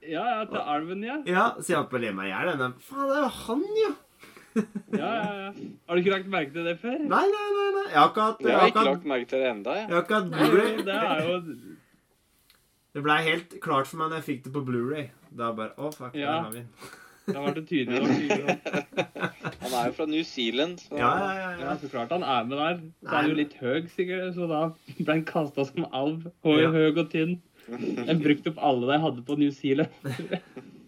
Ja, 0.00 0.22
ja, 0.24 0.44
til 0.48 0.60
alven, 0.60 1.02
ja. 1.04 1.18
Ja, 1.28 1.48
så 1.58 1.74
jeg 1.74 1.80
holdt 1.80 1.90
på 1.92 1.98
å 1.98 2.04
le 2.04 2.12
meg 2.16 2.30
i 2.30 2.32
hjel. 2.32 2.62
Faen, 2.86 3.10
det 3.10 3.18
er 3.18 3.26
jo 3.26 3.32
han, 3.42 3.66
jo! 3.80 3.90
Ja, 4.56 5.10
ja, 5.14 5.32
ja. 5.40 5.50
Har 5.86 5.94
du 5.96 6.00
ikke 6.02 6.14
lagt 6.14 6.30
merke 6.32 6.52
til 6.54 6.64
det 6.66 6.76
før? 6.82 6.96
Nei, 6.98 7.24
nei, 7.34 7.48
nei. 7.56 7.66
nei. 7.76 7.84
Jeg 7.90 7.98
har 8.00 8.08
ikke 8.10 8.24
hatt, 8.28 8.40
Jeg 8.42 8.50
jeg 8.50 8.58
har 8.60 8.72
ikke 8.72 8.84
lagt 8.88 9.04
merke 9.12 9.28
til 9.30 9.44
det 9.44 9.50
enda, 9.50 9.74
jeg. 9.78 9.84
jeg 9.88 9.96
har 9.96 10.02
ikke 10.06 10.18
hatt 10.20 10.32
Blu-ray. 10.36 10.72
Det 10.88 10.96
er 11.02 11.28
jo 11.28 11.36
Det 12.94 13.02
blei 13.06 13.18
helt 13.28 13.54
klart 13.62 13.86
for 13.86 14.00
meg 14.00 14.08
når 14.10 14.16
jeg 14.20 14.26
fikk 14.30 14.40
det 14.48 14.52
på 14.56 14.64
Blu-ray. 14.66 15.04
Da 15.38 15.52
bare 15.54 15.70
Å, 15.78 15.92
fuck, 15.94 16.16
Ja. 16.18 16.32
der 16.32 16.42
har 16.48 16.50
vi 16.50 16.58
den. 16.64 16.72
Det 17.30 17.36
har 17.36 17.44
vært 17.46 17.68
tydelig 17.68 18.00
nok. 18.02 18.10
Han 19.62 19.74
er 19.78 19.84
jo 19.86 19.92
fra 20.00 20.06
New 20.10 20.22
Zealand, 20.26 20.80
så 20.82 20.98
Ja, 20.98 21.10
ja, 21.20 21.28
ja. 21.36 21.50
Ja, 21.60 21.66
ja. 21.68 21.74
så 21.78 21.90
klart 21.92 22.10
han 22.10 22.24
er 22.26 22.44
med 22.48 22.58
der. 22.58 22.80
Så 23.04 23.12
er 23.12 23.16
han 23.20 23.28
jo 23.30 23.36
litt 23.38 23.54
høy, 23.60 23.86
sikkert, 23.92 24.34
så 24.34 24.48
da 24.50 24.62
ble 24.98 25.12
han 25.14 25.22
kasta 25.28 25.64
som 25.68 25.86
alv. 25.94 26.24
Høy, 26.42 26.56
Ja. 26.64 26.70
høy 26.74 26.88
og 26.98 27.10
tynn. 27.12 27.36
Jeg 27.70 28.18
brukte 28.24 28.50
opp 28.50 28.58
alle 28.58 28.88
de 28.90 28.98
hadde 29.04 29.22
på 29.28 29.36
New 29.38 29.50
Zealand. 29.54 29.94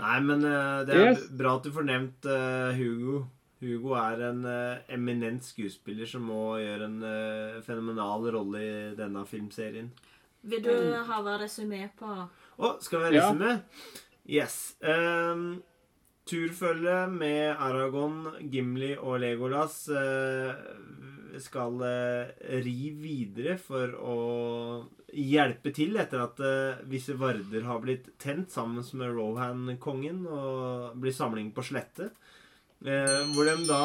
Nei, 0.00 0.16
men 0.26 0.44
eh, 0.44 0.84
det 0.88 0.94
er 0.96 1.10
Yes. 1.12 1.28
bra 1.38 1.56
at 1.56 1.66
du 1.66 1.70
får 1.74 1.86
nevnt 1.86 2.26
eh, 2.26 2.74
Hugo. 2.78 3.20
Hugo 3.64 3.94
er 3.96 4.24
en 4.30 4.40
eh, 4.44 4.80
eminent 4.92 5.44
skuespiller 5.46 6.08
som 6.10 6.26
må 6.28 6.56
gjøre 6.60 6.88
en 6.90 7.62
fenomenal 7.64 8.26
rolle 8.34 8.62
i 8.64 8.72
denne 8.98 9.22
filmserien. 9.28 9.92
Vil 10.44 10.60
du 10.66 10.72
ha 11.08 11.20
hva 11.24 11.38
resymé 11.40 11.86
på 11.96 12.10
Å, 12.58 12.74
skal 12.84 13.06
vi 13.10 13.18
ha 13.22 13.30
Ja. 13.32 13.54
Yes. 14.26 14.74
Um, 14.80 15.62
turfølge 16.28 17.08
med 17.12 17.56
Aragon, 17.60 18.22
Gimli 18.52 18.94
og 18.96 19.18
Legolas 19.20 19.82
eh, 19.92 20.52
skal 21.42 21.80
eh, 21.86 22.30
ri 22.64 22.90
videre 22.98 23.56
for 23.60 23.94
å 23.98 24.16
hjelpe 25.14 25.72
til 25.74 25.96
etter 26.00 26.22
at 26.24 26.40
eh, 26.44 26.84
visse 26.90 27.16
varder 27.18 27.66
har 27.68 27.82
blitt 27.82 28.12
tent 28.20 28.52
sammen 28.54 28.84
med 28.98 29.12
Rohan-kongen 29.14 30.24
og 30.26 30.96
blir 31.00 31.14
samling 31.14 31.52
på 31.54 31.64
slette. 31.66 32.10
Eh, 32.84 33.20
hvor 33.34 33.48
de 33.48 33.58
da 33.68 33.84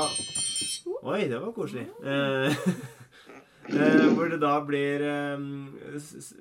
Oi, 1.00 1.30
det 1.32 1.38
var 1.40 1.54
koselig. 1.56 1.86
Hvor 3.70 4.32
det 4.32 4.40
da 4.42 4.56
blir 4.66 5.04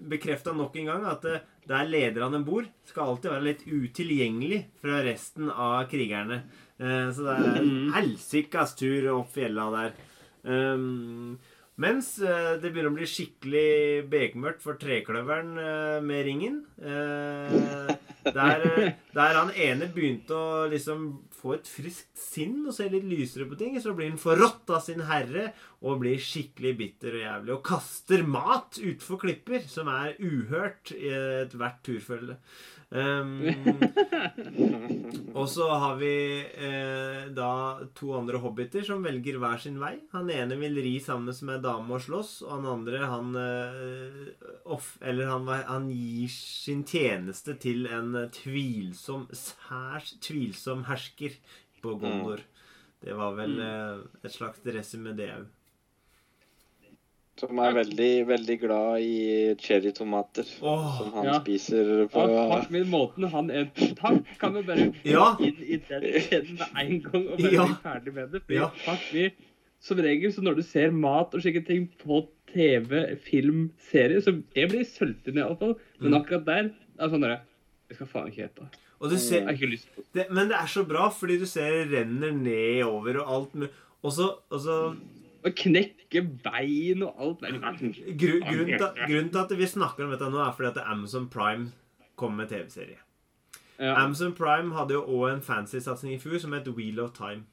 bekrefta 0.09 0.55
nok 0.56 0.74
en 0.80 0.89
gang 0.89 1.05
at 1.06 1.26
der 1.68 1.90
lederne 1.93 2.40
bor, 2.43 2.64
skal 2.89 3.12
alltid 3.12 3.30
være 3.35 3.44
litt 3.44 3.62
utilgjengelig 3.68 4.62
fra 4.80 5.02
resten 5.06 5.52
av 5.52 5.85
krigerne. 5.93 6.40
Så 6.80 7.26
det 7.28 7.36
er 7.36 7.60
en 7.60 7.93
helsikas 7.94 8.74
tur 8.80 9.10
opp 9.12 9.30
fjella 9.36 9.68
der. 9.76 9.94
Um, 10.48 11.38
mens 11.78 12.16
eh, 12.18 12.56
det 12.58 12.72
begynner 12.72 12.90
å 12.90 12.96
bli 12.96 13.06
skikkelig 13.06 14.06
bekmørkt 14.10 14.64
for 14.64 14.78
trekløveren 14.80 15.52
eh, 15.62 15.98
med 16.02 16.24
ringen. 16.26 16.56
Eh, 16.82 17.92
der, 18.34 18.64
der 19.14 19.38
han 19.38 19.52
ene 19.54 19.86
begynte 19.94 20.34
å 20.34 20.64
liksom 20.72 21.06
få 21.38 21.54
et 21.54 21.70
friskt 21.70 22.18
sinn 22.18 22.64
og 22.64 22.74
se 22.74 22.88
litt 22.90 23.06
lysere 23.06 23.46
på 23.46 23.58
ting. 23.60 23.78
Så 23.78 23.94
blir 23.94 24.10
han 24.10 24.18
forrådt 24.18 24.74
av 24.74 24.82
sin 24.88 25.04
herre 25.06 25.52
og 25.86 26.02
blir 26.02 26.18
skikkelig 26.18 26.74
bitter 26.80 27.14
og 27.14 27.22
jævlig. 27.22 27.54
Og 27.54 27.62
kaster 27.70 28.26
mat 28.26 28.80
utfor 28.82 29.22
klipper, 29.22 29.62
som 29.70 29.90
er 29.92 30.18
uhørt 30.18 30.90
i 30.98 31.14
ethvert 31.44 31.78
turfølge. 31.86 32.40
Um, 32.89 33.43
og 35.39 35.44
så 35.52 35.66
har 35.77 35.98
vi 36.01 36.12
eh, 36.40 37.27
da 37.36 37.51
to 37.98 38.15
andre 38.16 38.40
hobbiter 38.40 38.86
som 38.86 39.05
velger 39.05 39.36
hver 39.43 39.60
sin 39.60 39.77
vei. 39.82 39.98
Han 40.15 40.31
ene 40.32 40.56
vil 40.56 40.81
ri 40.81 40.94
sammen 41.05 41.28
med 41.28 41.59
ei 41.59 41.65
dame 41.66 41.98
og 41.98 42.05
slåss, 42.06 42.32
og 42.47 42.55
han 42.55 42.70
andre 42.73 43.02
han 43.10 43.36
eh, 43.43 44.48
off, 44.65 44.94
Eller 45.05 45.28
han, 45.28 45.51
han, 45.69 45.90
gir 45.93 46.32
sin 46.32 46.86
tjeneste 46.89 47.59
til 47.60 47.90
en 47.93 48.16
tvilsom, 48.32 49.28
særs 49.36 50.15
tvilsom 50.24 50.86
hersker 50.89 51.36
på 51.85 51.98
Gondor. 52.01 52.40
Det 53.05 53.15
var 53.15 53.36
vel 53.36 53.60
eh, 53.62 54.01
et 54.24 54.32
slags 54.32 54.65
resymé, 54.65 55.12
det 55.19 55.28
òg. 55.36 55.47
Som 57.39 57.59
er 57.62 57.73
veldig, 57.77 58.10
veldig 58.27 58.56
glad 58.60 59.01
i 59.01 59.55
cherrytomater. 59.62 60.44
Som 60.48 61.12
han 61.15 61.28
ja. 61.28 61.36
spiser 61.40 62.09
på 62.10 62.24
Ja, 62.32 62.47
fuck 62.56 62.70
min 62.74 62.89
måten 62.90 63.28
han 63.31 63.51
er 63.55 63.69
Takk, 63.98 64.24
kan 64.40 64.55
vi 64.59 64.62
bare 64.66 64.89
gå 64.90 65.12
Ja. 65.12 65.36
inn 65.40 65.60
i 65.62 65.77
den 65.89 66.02
kjeden 66.27 66.59
med 66.59 66.81
en 66.82 67.01
gang 67.05 67.28
og 67.28 67.39
være 67.39 67.52
Ja. 67.55 67.66
ferdig 67.85 68.15
med 68.15 68.32
det? 68.32 68.43
Fordi, 68.43 68.55
Ja. 68.59 68.69
fuck 68.85 69.05
vi, 69.12 69.28
som 69.81 69.98
regel 69.98 70.32
så 70.35 70.43
når 70.43 70.56
du 70.56 70.62
ser 70.62 70.90
mat 70.90 71.35
og 71.35 71.40
slike 71.40 71.65
ting 71.66 71.89
på 72.02 72.27
TV, 72.52 73.16
film, 73.23 73.70
serie, 73.78 74.20
så 74.20 74.43
jeg 74.56 74.69
blir 74.70 74.85
sulten 74.85 75.36
i 75.39 75.40
alle 75.44 75.56
fall. 75.56 75.77
Men 76.01 76.10
Mm. 76.12 76.20
akkurat 76.24 76.44
der 76.44 76.70
er 76.98 77.09
sånn 77.09 77.20
derre 77.23 77.40
Jeg 77.89 77.97
skal 77.97 78.06
faen 78.06 78.27
ikke 78.28 78.43
hete 78.48 78.69
Og 79.01 79.09
du 79.10 79.15
Jeg 79.15 79.20
ser 79.20 79.44
har 79.44 79.52
ikke 79.55 79.70
lyst 79.70 79.89
på 79.94 80.02
det. 80.12 80.27
Men 80.31 80.48
det 80.48 80.56
er 80.59 80.66
så 80.66 80.82
bra, 80.86 81.09
fordi 81.09 81.39
du 81.39 81.47
ser 81.47 81.85
det 81.86 81.93
renner 81.93 82.32
nedover 82.32 83.20
og 83.23 83.28
alt 83.28 83.55
mu- 83.55 83.69
Og 84.05 84.10
så 84.12 84.97
og 85.44 85.55
knekke 85.59 86.23
bein 86.44 87.05
og 87.06 87.20
alt. 87.23 87.44
Gru, 88.19 88.39
grunnen, 88.43 88.78
til, 88.78 89.05
grunnen 89.05 89.31
til 89.35 89.43
at 89.44 89.55
vi 89.59 89.69
snakker 89.70 90.06
om 90.06 90.15
dette 90.15 90.31
nå, 90.32 90.40
er 90.43 90.56
fordi 90.56 90.73
at 90.73 90.82
Amazon 90.86 91.28
Prime 91.31 91.70
kom 92.19 92.35
med 92.39 92.51
TV-serie. 92.51 92.98
Ja. 93.78 93.94
Amazon 93.94 94.35
Prime 94.35 94.74
hadde 94.74 94.97
jo 94.97 95.05
òg 95.06 95.36
en 95.36 95.44
fancy-satsing 95.47 96.16
i 96.16 96.19
fjor 96.19 96.40
som 96.43 96.56
het 96.56 96.66
Wheel 96.74 96.98
of 97.02 97.15
Time. 97.16 97.47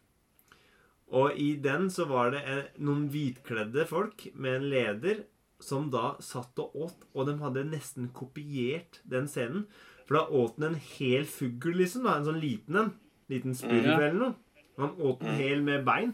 Og 1.14 1.38
i 1.38 1.52
den 1.62 1.92
så 1.94 2.08
var 2.10 2.32
det 2.34 2.42
en, 2.50 2.64
noen 2.82 3.08
hvitkledde 3.14 3.86
folk 3.90 4.26
med 4.34 4.60
en 4.60 4.70
leder 4.72 5.26
som 5.62 5.92
da 5.94 6.16
satt 6.24 6.58
og 6.60 6.74
åt, 6.88 7.06
og 7.14 7.30
de 7.30 7.38
hadde 7.40 7.68
nesten 7.70 8.10
kopiert 8.14 9.00
den 9.08 9.30
scenen. 9.30 9.68
For 10.06 10.18
da 10.18 10.26
åt 10.42 10.58
den 10.58 10.74
en 10.74 10.82
hel 10.98 11.30
fugl, 11.30 11.78
liksom. 11.78 12.06
da, 12.06 12.18
En 12.18 12.28
sånn 12.28 12.42
liten 12.42 12.82
en. 12.82 12.92
Liten 13.32 13.56
spurv 13.58 13.88
eller 13.90 14.18
noe. 14.18 14.34
Han 14.78 14.98
åt 15.00 15.22
den 15.24 15.38
hel 15.40 15.64
med 15.66 15.86
bein. 15.88 16.14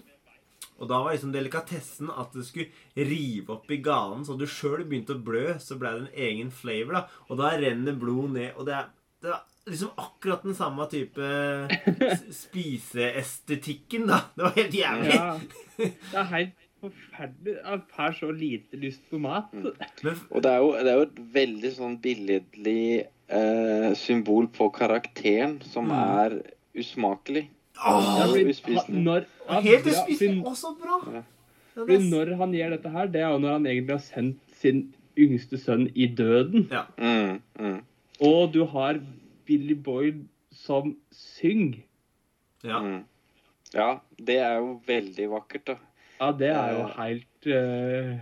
Og 0.82 0.88
da 0.90 0.98
var 1.06 1.14
liksom 1.14 1.32
delikatessen 1.36 2.10
at 2.10 2.34
det 2.34 2.42
skulle 2.48 3.06
rive 3.06 3.54
opp 3.54 3.70
i 3.72 3.78
ganen, 3.86 4.24
så 4.26 4.34
du 4.40 4.48
sjøl 4.50 4.82
begynte 4.90 5.14
å 5.14 5.22
blø, 5.22 5.44
så 5.62 5.78
ble 5.78 5.92
det 5.94 6.02
en 6.08 6.24
egen 6.26 6.50
flavor, 6.52 6.98
da. 6.98 7.04
Og 7.30 7.38
da 7.38 7.52
renner 7.62 7.94
blod 8.02 8.34
ned, 8.34 8.56
og 8.58 8.66
det 8.66 8.74
er, 8.80 8.88
det 9.22 9.30
er 9.36 9.44
liksom 9.70 9.92
akkurat 10.02 10.42
den 10.48 10.58
samme 10.58 10.88
type 10.90 11.22
spiseestetikken, 12.42 14.08
da. 14.10 14.20
Det 14.36 14.44
var 14.48 14.58
helt 14.58 14.76
jævlig. 14.76 15.14
Ja. 15.16 15.38
Det 15.78 16.18
er 16.18 16.28
helt 16.34 16.68
forferdelig. 16.82 17.56
Jeg 17.62 17.82
har 18.00 18.18
så 18.18 18.32
lite 18.34 18.80
lyst 18.82 19.04
på 19.12 19.20
mat. 19.22 19.52
Men 19.54 20.18
Og 20.32 20.42
det 20.44 20.52
er 20.52 20.58
jo, 20.64 20.72
det 20.82 20.92
er 20.92 20.98
jo 21.00 21.08
et 21.08 21.22
veldig 21.38 21.72
sånn 21.78 21.98
billedlig 22.02 22.84
eh, 23.30 23.92
symbol 24.02 24.50
på 24.58 24.72
karakteren 24.76 25.60
som 25.70 25.92
Mm. 25.92 25.98
er 26.26 26.40
usmakelig. 26.82 27.46
Åh, 27.82 28.02
Ja, 28.20 28.26
han- 28.26 29.04
når, 29.04 29.26
Helt 29.62 29.84
bra, 29.84 29.92
uspiselig. 29.92 30.44
Å, 30.46 30.56
så 30.56 30.76
bra! 30.82 30.98
Ja. 31.14 31.24
Når 31.76 32.36
han 32.38 32.52
gjør 32.54 32.70
dette 32.76 32.90
her, 32.92 33.06
det 33.08 33.22
er 33.22 33.30
jo 33.32 33.38
når 33.40 33.52
han 33.52 33.66
egentlig 33.66 33.96
har 33.96 34.04
sendt 34.06 34.38
sin 34.62 34.94
yngste 35.18 35.58
sønn 35.58 35.88
i 35.96 36.06
døden. 36.08 36.68
Ja. 36.72 36.84
Mm, 36.98 37.42
mm, 37.60 37.80
Og 38.22 38.52
du 38.54 38.66
har 38.66 39.00
Billy 39.48 39.74
Boyd 39.74 40.26
som 40.52 40.96
synger. 41.12 41.80
ja. 42.64 42.80
mm. 42.80 43.04
Ja, 43.74 44.00
det 44.20 44.36
er 44.44 44.58
jo 44.60 44.82
veldig 44.86 45.30
vakkert, 45.32 45.66
da. 45.66 45.76
Ja, 46.20 46.32
det 46.32 46.50
er 46.50 46.74
jo 46.74 46.82
Eh. 46.88 46.96
helt 46.98 47.48
eh, 47.48 48.20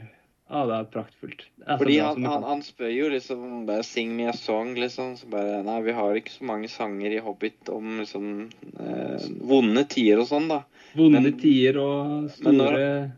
Ja, 0.50 0.64
det 0.66 0.76
er 0.80 0.86
praktfullt. 0.90 1.44
Det 1.62 1.68
er 1.70 1.78
Fordi 1.78 1.98
han, 2.02 2.24
han, 2.26 2.44
han 2.48 2.62
spør 2.66 2.90
jo 2.90 3.10
liksom 3.14 3.66
bare 3.68 3.84
'Sing 3.86 4.16
me 4.18 4.26
a 4.32 4.34
song', 4.34 4.74
liksom. 4.82 5.16
Så 5.20 5.30
bare 5.30 5.60
Nei, 5.64 5.78
vi 5.86 5.94
har 5.94 6.18
ikke 6.18 6.34
så 6.34 6.48
mange 6.50 6.68
sanger 6.74 7.14
i 7.14 7.20
Hobbit 7.22 7.70
om 7.70 8.00
liksom 8.02 8.50
eh, 8.80 9.28
vonde 9.46 9.84
tider 9.86 10.24
og 10.24 10.28
sånn, 10.32 10.48
da. 10.50 10.64
Vonde 10.98 11.22
men- 11.22 11.38
tider 11.38 11.78
og 11.78 12.32
men 12.44 12.58
når- 12.58 13.12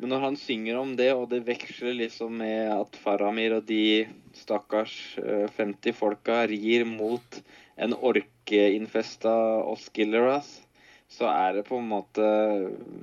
Men 0.00 0.08
når 0.14 0.20
han 0.20 0.36
synger 0.36 0.78
om 0.80 0.94
det, 0.96 1.10
og 1.12 1.28
det 1.28 1.42
veksler 1.44 1.92
liksom 1.92 2.38
med 2.38 2.70
at 2.72 2.94
Faramir 2.96 3.52
og 3.58 3.66
de 3.66 4.06
stakkars 4.32 5.18
eh, 5.18 5.46
50 5.58 5.92
folka 5.92 6.46
rir 6.48 6.86
mot 6.86 7.42
en 7.76 7.92
orkeinfesta 7.92 9.34
Oscilleras, 9.68 10.62
så 11.08 11.26
er 11.28 11.58
det 11.58 11.66
på 11.68 11.76
en 11.78 11.88
måte 11.90 12.22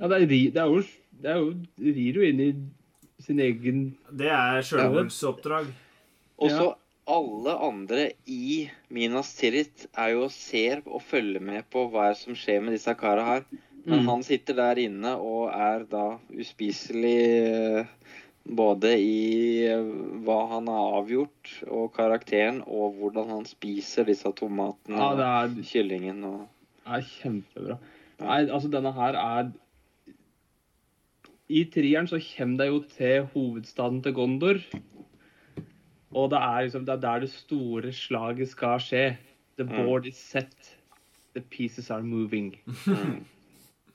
Ja, 0.00 0.08
det 0.08 0.22
er, 0.22 0.26
det 0.26 0.56
er 0.56 0.66
jo 0.66 0.82
Det 1.22 1.30
er 1.30 1.38
jo 1.38 1.54
rir 1.78 2.14
jo 2.18 2.22
inn 2.22 2.40
i 2.40 2.50
sin 3.28 3.40
egen 3.44 3.80
Det 4.10 4.30
er 4.32 4.62
sjølmordsoppdrag. 4.66 5.70
Og 6.38 6.48
Ja. 6.50 6.58
så 6.58 6.68
alle 7.08 7.54
andre 7.64 8.10
i 8.28 8.68
Minas 8.92 9.30
Tirith 9.38 9.86
er 9.96 10.12
jo 10.14 10.24
og 10.26 10.32
ser 10.34 10.82
og 10.86 11.00
følger 11.02 11.40
med 11.40 11.64
på 11.72 11.86
hva 11.92 12.10
som 12.16 12.34
skjer 12.36 12.60
med 12.64 12.76
disse 12.76 12.94
kara 13.00 13.24
her. 13.24 13.44
Men 13.88 14.02
Mm. 14.02 14.08
han 14.10 14.22
sitter 14.22 14.54
der 14.54 14.76
inne 14.82 15.14
og 15.16 15.48
er 15.54 15.84
da 15.88 16.18
uspiselig 16.36 17.20
eh, 17.80 17.86
både 18.44 18.90
i 19.00 19.64
eh, 19.68 19.80
hva 20.24 20.48
han 20.50 20.66
har 20.68 20.98
avgjort, 21.00 21.54
og 21.68 21.94
karakteren, 21.96 22.62
og 22.66 22.96
hvordan 22.98 23.28
han 23.30 23.44
spiser 23.48 24.04
disse 24.04 24.28
tomatene 24.36 24.96
Ja, 24.98 25.12
er, 25.44 25.48
og 25.48 25.64
kyllingen 25.64 26.22
og 26.24 26.48
er 26.86 27.00
kjempebra. 27.00 27.78
Nei, 28.20 28.38
altså, 28.50 28.68
denne 28.70 28.92
her 28.92 29.14
er 29.16 29.52
I 31.48 31.64
trieren 31.72 32.06
så 32.10 32.18
kommer 32.20 32.58
det 32.60 32.66
jo 32.68 32.80
til 32.92 33.28
hovedstaden 33.32 34.02
til 34.04 34.12
Gondor. 34.16 34.58
Og 36.16 36.30
det 36.32 36.38
er 36.40 36.62
liksom 36.66 36.84
det 36.88 36.94
er 36.96 37.00
der 37.04 37.20
det 37.24 37.30
store 37.32 37.92
slaget 37.92 38.48
skal 38.52 38.80
skje. 38.80 39.04
The 39.58 39.64
Mm. 39.66 39.74
board 39.76 40.06
is 40.06 40.16
set. 40.16 40.74
The 41.34 41.40
pieces 41.42 41.90
are 41.90 42.02
moving. 42.02 42.54
mm, 42.66 43.24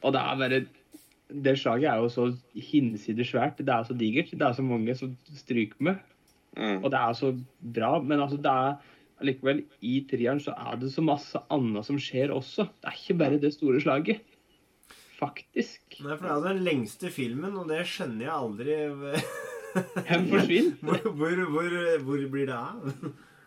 Og 0.04 0.14
det 0.14 0.20
er 0.22 0.36
bare 0.38 0.66
Det 1.44 1.58
slaget 1.60 1.90
er 1.90 1.96
jo 1.98 2.10
så 2.10 2.36
hinsides 2.56 3.28
svært. 3.32 3.58
Det 3.58 3.70
er 3.70 3.84
så 3.84 3.94
digert. 3.98 4.32
Det 4.32 4.42
er 4.42 4.52
så 4.54 4.62
mange 4.62 4.96
som 4.96 5.18
stryker 5.36 5.76
med. 5.80 5.96
mm. 6.58 6.84
Og 6.84 6.92
det 6.92 7.00
er 7.00 7.14
så 7.14 7.32
bra. 7.74 8.02
Men 8.02 8.20
altså, 8.20 8.38
det 8.38 8.46
er 8.46 8.76
likevel, 9.24 9.64
I 9.82 10.06
trieren 10.12 10.40
så 10.40 10.52
er 10.58 10.76
det 10.76 10.92
så 10.92 11.02
masse 11.02 11.40
annet 11.50 11.86
som 11.86 11.98
skjer 11.98 12.30
også. 12.34 12.66
Det 12.82 12.86
er 12.92 12.92
ikke 13.00 13.18
bare 13.18 13.40
det 13.40 13.54
store 13.54 13.80
slaget. 13.82 14.20
Faktisk. 15.24 16.00
Nei, 16.04 16.16
for 16.18 16.26
det 16.26 16.32
er 16.32 16.38
jo 16.38 16.48
den 16.50 16.64
lengste 16.68 17.12
filmen, 17.14 17.56
og 17.60 17.70
det 17.72 17.84
skjønner 17.90 18.28
jeg 18.28 18.34
aldri 18.36 18.80
forsvinner? 20.34 20.80
hvor, 20.84 21.14
hvor, 21.20 21.44
hvor, 21.56 21.78
hvor 22.08 22.26
blir 22.34 22.50
det 22.50 22.58
av? 22.58 22.92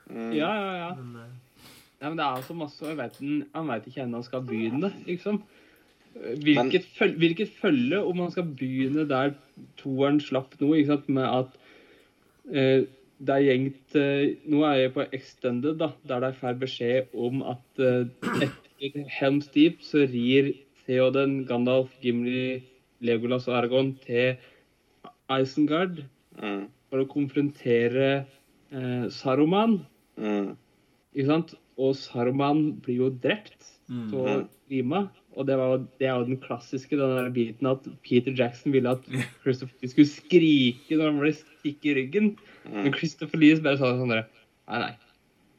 Mm. 0.07 0.33
Ja, 0.37 0.51
ja, 0.55 0.73
ja. 0.81 0.89
Men, 0.99 1.13
eh, 1.23 1.69
ja 2.01 2.11
men 2.11 2.19
det 2.21 2.27
er 2.27 2.43
så 2.47 2.57
masse 2.57 2.87
jeg 2.87 2.99
vet, 2.99 3.21
Han 3.55 3.71
veit 3.71 3.87
ikke 3.89 4.03
hvor 4.05 4.19
han 4.19 4.27
skal 4.27 4.45
begynne, 4.47 4.93
liksom. 5.07 5.43
Hvilket, 6.17 6.87
føl, 6.97 7.13
hvilket 7.21 7.51
følge 7.61 7.99
om 8.01 8.23
han 8.25 8.31
skal 8.33 8.47
begynne 8.57 9.05
der 9.09 9.35
toeren 9.77 10.21
slapp 10.25 10.55
nå, 10.63 10.71
ikke 10.79 10.95
sant, 10.95 11.11
med 11.13 11.27
at 11.29 11.59
eh, 12.49 12.87
det 13.17 13.35
er 13.35 13.45
gjengt 13.45 13.97
eh, 14.01 14.37
Nå 14.49 14.63
er 14.69 14.79
jeg 14.81 14.95
på 14.95 15.05
Extended, 15.17 15.77
da, 15.81 15.91
der 16.09 16.25
de 16.25 16.31
får 16.39 16.57
beskjed 16.63 17.13
om 17.13 17.43
at 17.53 17.83
eh, 17.85 18.09
etter 18.47 19.11
Helms 19.19 19.51
Deep 19.53 19.85
så 19.85 20.07
rir 20.09 20.55
Theoden, 20.87 21.41
Gandalf, 21.49 21.91
Gimli, 22.03 22.63
Legolas 23.05 23.49
og 23.51 23.59
Aragorn 23.61 23.95
til 24.07 24.37
Isengard 25.33 26.05
Mm. 26.37 26.67
for 26.91 27.01
å 27.01 27.07
konfrontere 27.09 28.09
eh, 28.69 29.05
Saruman. 29.09 29.79
Mm. 30.21 30.51
Ikke 31.17 31.25
sant? 31.31 31.55
Og 31.81 31.95
Saruman 31.97 32.75
blir 32.85 32.99
jo 33.01 33.09
drept 33.09 33.71
mm. 33.89 34.11
på 34.11 34.25
Rima. 34.69 35.01
Og 35.37 35.47
det, 35.49 35.57
var, 35.57 35.79
det 36.01 36.09
er 36.11 36.13
jo 36.21 36.27
den 36.29 36.41
klassiske 36.45 36.97
den 37.01 37.15
der 37.17 37.31
biten 37.33 37.71
at 37.71 37.89
Peter 38.05 38.37
Jackson 38.37 38.73
ville 38.77 38.93
at 38.93 39.09
Christopher 39.43 39.73
Lee 39.81 39.93
skulle 39.95 40.13
skrike 40.13 40.97
når 41.01 41.09
han 41.11 41.23
ble 41.25 41.33
stikk 41.41 41.89
i 41.89 41.97
ryggen. 42.03 42.31
Men 42.69 42.91
Mm. 42.91 42.95
Christopher 42.99 43.39
Lee 43.41 43.57
bare 43.63 43.79
sa 43.81 43.95
sånn 43.97 44.13
der, 44.13 44.25
Nei, 44.69 44.79
nei. 44.83 44.93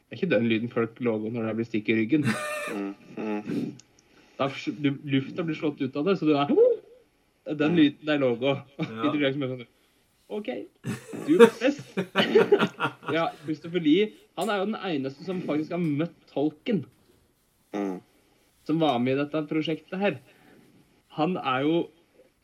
Det 0.07 0.13
er 0.13 0.17
ikke 0.21 0.29
den 0.35 0.47
lyden 0.51 0.69
folk 0.71 0.97
lager 1.01 1.31
når 1.33 1.49
de 1.49 1.57
blir 1.57 1.67
stikk 1.71 1.89
i 1.89 1.97
ryggen. 2.03 2.25
Mm. 3.17 3.73
Da, 4.38 4.49
du, 4.77 4.91
lufta 5.09 5.43
blir 5.43 5.57
slått 5.57 5.81
ut 5.81 5.95
av 5.97 6.05
det, 6.07 6.18
så 6.19 6.27
du 6.30 6.35
er 6.38 6.51
den 7.55 7.76
lyden 7.77 8.11
er 8.11 8.22
logo. 8.22 8.53
Bare 8.77 9.34
sånn 9.34 9.65
OK, 10.27 10.49
du 11.23 11.38
er 11.45 11.53
best. 11.61 11.99
ja, 13.15 13.30
Christopher 13.45 13.84
Lee 13.84 14.09
han 14.38 14.51
er 14.51 14.59
jo 14.59 14.65
den 14.68 14.81
eneste 14.89 15.23
som 15.26 15.39
faktisk 15.45 15.72
har 15.73 15.81
møtt 15.81 16.15
tolken. 16.34 16.84
Mm. 17.76 17.99
som 18.64 18.80
var 18.80 18.95
med 18.99 19.18
i 19.18 19.19
dette 19.19 19.41
prosjektet 19.49 19.99
her, 19.99 20.15
han 21.18 21.35
er 21.38 21.65
jo 21.68 21.77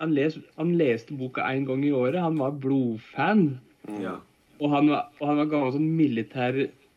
Han, 0.02 0.12
les, 0.12 0.34
han 0.58 0.74
leste 0.76 1.16
boka 1.16 1.46
én 1.48 1.64
gang 1.64 1.84
i 1.86 1.92
året. 1.96 2.20
Han 2.20 2.36
var 2.36 2.58
blodfan. 2.60 3.62
Ja. 4.02 4.18
Og 4.60 4.74
han 4.74 4.90
var, 4.92 5.14
og 5.22 5.30
han 5.30 5.38
var 5.40 5.48
gammel 5.48 5.72
sånn 5.72 5.86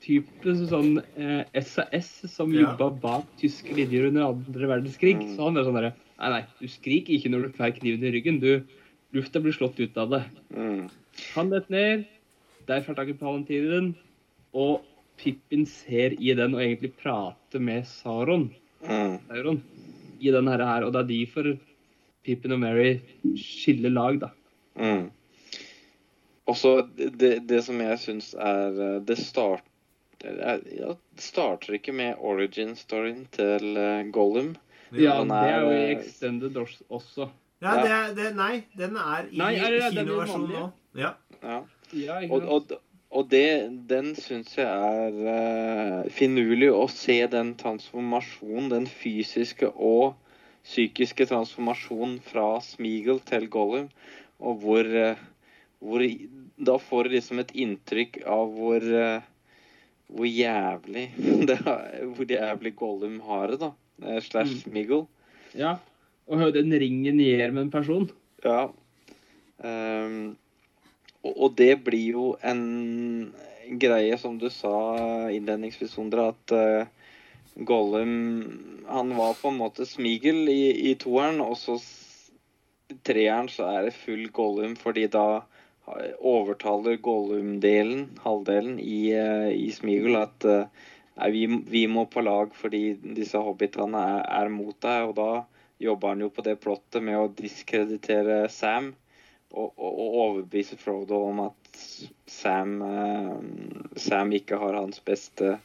militærtype, 0.00 0.54
sånn 0.68 1.02
eh, 1.16 1.44
SAS, 1.62 2.30
som 2.30 2.52
Ja. 2.52 2.60
jobba 2.76 2.90
bak 3.00 3.24
tyske 3.38 3.74
linjer 3.74 4.08
under 4.08 4.28
andre 4.28 4.66
verdenskrig. 4.66 5.16
Mm. 5.16 5.36
Så 5.36 5.44
han 5.44 5.56
er 5.56 5.64
sånn 5.64 5.74
derre 5.74 5.94
Nei, 6.18 6.30
nei, 6.30 6.44
du 6.58 6.66
skriker 6.66 7.12
ikke 7.12 7.28
når 7.28 7.42
du 7.42 7.52
får 7.58 7.74
kniven 7.76 8.02
i 8.04 8.10
ryggen. 8.10 8.40
Du, 8.40 8.62
lufta 9.12 9.38
blir 9.38 9.52
slått 9.52 9.78
ut 9.78 9.94
av 9.98 10.08
det. 10.08 10.24
Mm. 10.56 10.88
Han 11.34 11.50
detter 11.50 11.70
ned, 11.70 12.06
der 12.66 12.80
får 12.80 12.96
tak 12.96 13.08
i 13.08 13.12
Palantinen, 13.12 13.94
og 14.54 14.80
Pippin 15.18 15.66
ser 15.66 16.14
i 16.18 16.32
den 16.32 16.54
og 16.54 16.60
egentlig 16.62 16.94
prater 16.96 17.60
med 17.60 17.84
Saron, 17.86 18.50
Mm. 18.86 19.18
Sauron 19.28 19.62
i 20.20 20.30
den 20.30 20.46
her, 20.48 20.58
her, 20.64 20.84
og 20.84 20.92
det 20.92 21.00
er 21.00 21.08
de 21.08 21.26
for 21.26 21.58
Pippin 22.24 22.52
og 22.52 22.60
Mary 22.60 23.00
skiller 23.36 23.90
lag, 23.90 24.18
da. 24.20 24.30
Mm. 24.78 25.10
Også 26.48 26.88
det, 26.96 27.46
det 27.46 27.62
som 27.64 27.78
jeg 27.80 27.98
syns 27.98 28.34
er 28.38 28.80
eh, 28.80 29.00
Det 29.04 29.18
start, 29.18 29.64
ja, 30.24 30.56
det 30.94 31.22
starter 31.22 31.76
ikke 31.78 31.92
med 31.96 32.16
origin-storyen 32.18 33.26
til 33.34 33.76
eh, 33.76 34.04
Gollum. 34.14 34.54
Ja, 34.94 35.18
er, 35.20 35.28
det 35.28 35.50
er 35.50 35.60
jo 35.60 35.70
i 35.74 35.82
eh, 35.82 35.92
Extended 35.98 36.56
også. 36.88 37.28
Ja, 37.62 37.72
det, 37.82 37.90
er- 37.90 38.14
det, 38.16 38.26
nei, 38.36 38.64
den 38.76 38.96
er 39.00 39.28
i 39.30 39.38
Nei, 39.40 39.54
er 39.56 39.70
det- 39.74 39.82
er 39.84 39.96
kinoversjonen 39.96 40.50
nå. 40.52 40.66
Ja. 40.96 41.14
Ja. 41.42 41.62
Ja, 41.94 42.18
Og, 42.30 42.42
og, 42.42 42.72
og 43.10 43.28
det, 43.30 43.70
den 43.88 44.14
syns 44.18 44.56
jeg 44.58 44.66
er 44.66 45.18
uh, 46.02 46.08
finurlig 46.10 46.72
å 46.74 46.88
se 46.90 47.20
den 47.30 47.54
transformasjonen, 47.60 48.70
den 48.72 48.86
fysiske 48.90 49.70
og 49.70 50.16
psykiske 50.66 51.28
transformasjonen 51.30 52.18
fra 52.26 52.56
Smeagol 52.64 53.20
til 53.28 53.46
Gollum, 53.48 53.86
og 54.42 54.58
hvor, 54.64 54.82
uh, 54.84 55.14
hvor 55.78 56.02
Da 56.56 56.78
får 56.80 57.04
du 57.04 57.14
liksom 57.14 57.38
et 57.44 57.52
inntrykk 57.54 58.22
av 58.26 58.52
hvor 58.56 58.80
eh, 58.80 59.20
hvor 60.06 60.28
jævlig 60.28 61.08
det 61.48 61.58
Hvor 61.62 62.30
jævlig 62.30 62.74
Gollum 62.76 63.20
har 63.26 63.50
det, 63.50 63.60
da. 63.60 63.70
eh, 64.04 64.22
Slash 64.22 64.68
Miggle. 64.68 65.06
Ja. 65.54 65.76
Og 66.26 66.52
den 66.54 66.72
ringen 66.72 67.20
gjør 67.22 67.52
med 67.52 67.62
en 67.62 67.70
person. 67.70 68.10
Ja. 68.44 68.68
Um, 69.58 70.36
og, 71.24 71.54
det 71.58 71.80
blir 71.84 72.12
jo 72.12 72.24
en 72.44 73.32
greie, 73.80 74.18
som 74.18 74.36
du 74.38 74.50
sa 74.52 75.30
innledningsvis, 75.32 75.94
Sondre, 75.96 76.28
at 76.34 76.52
uh, 76.52 77.64
Gollum 77.66 78.82
Han 78.86 79.14
var 79.16 79.38
på 79.40 79.48
en 79.48 79.58
måte 79.58 79.86
smigel 79.88 80.44
i, 80.52 80.90
i 80.90 80.94
toeren, 81.00 81.40
og 81.40 81.56
så 81.58 81.78
treeren 83.06 83.48
så 83.50 83.66
er 83.72 83.88
det 83.88 83.96
full 83.96 84.28
Gollum, 84.30 84.76
fordi 84.78 85.08
da 85.10 85.40
overtaler 85.86 86.96
Gollum-delen, 86.96 88.18
halvdelen, 88.22 88.78
i, 88.80 89.12
eh, 89.14 89.50
i 89.54 89.70
Smigel 89.72 90.18
at 90.18 90.44
eh, 90.44 90.66
nei, 91.16 91.30
vi, 91.30 91.46
vi 91.70 91.86
må 91.86 92.06
på 92.10 92.24
lag 92.26 92.54
fordi 92.58 92.96
disse 93.16 93.38
hobbitene 93.38 94.02
er, 94.16 94.24
er 94.42 94.52
mot 94.52 94.74
deg, 94.82 95.10
og 95.10 95.14
da 95.18 95.30
jobber 95.82 96.14
han 96.14 96.24
jo 96.24 96.30
på 96.32 96.42
det 96.46 96.56
plottet 96.62 97.04
med 97.04 97.20
å 97.20 97.30
diskreditere 97.38 98.46
Sam 98.50 98.94
og, 99.52 99.70
og, 99.76 99.92
og 99.92 100.18
overbevise 100.24 100.78
Frodo 100.80 101.20
om 101.28 101.44
at 101.46 101.80
Sam, 102.26 102.80
eh, 102.82 103.36
Sam 104.08 104.34
ikke 104.34 104.58
har 104.58 104.80
hans 104.80 104.98
beste 105.06 105.58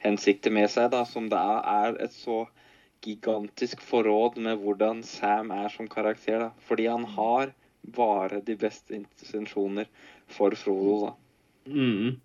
hensikter 0.00 0.54
med 0.54 0.70
seg, 0.72 0.88
da, 0.94 1.04
som 1.08 1.28
det 1.28 1.40
er, 1.40 2.00
et 2.00 2.14
så 2.14 2.46
gigantisk 3.04 3.82
forråd 3.84 4.40
med 4.42 4.62
hvordan 4.62 5.02
Sam 5.06 5.52
er 5.54 5.68
som 5.72 5.88
karakter. 5.90 6.46
da, 6.46 6.50
Fordi 6.68 6.88
han 6.88 7.04
har 7.16 7.52
bare 7.94 8.40
de 8.44 8.56
beste 8.58 8.94
intensjoner 8.96 9.86
for 10.26 10.54
Frodo. 10.58 10.96
da. 11.06 11.12
Mm. 11.72 12.16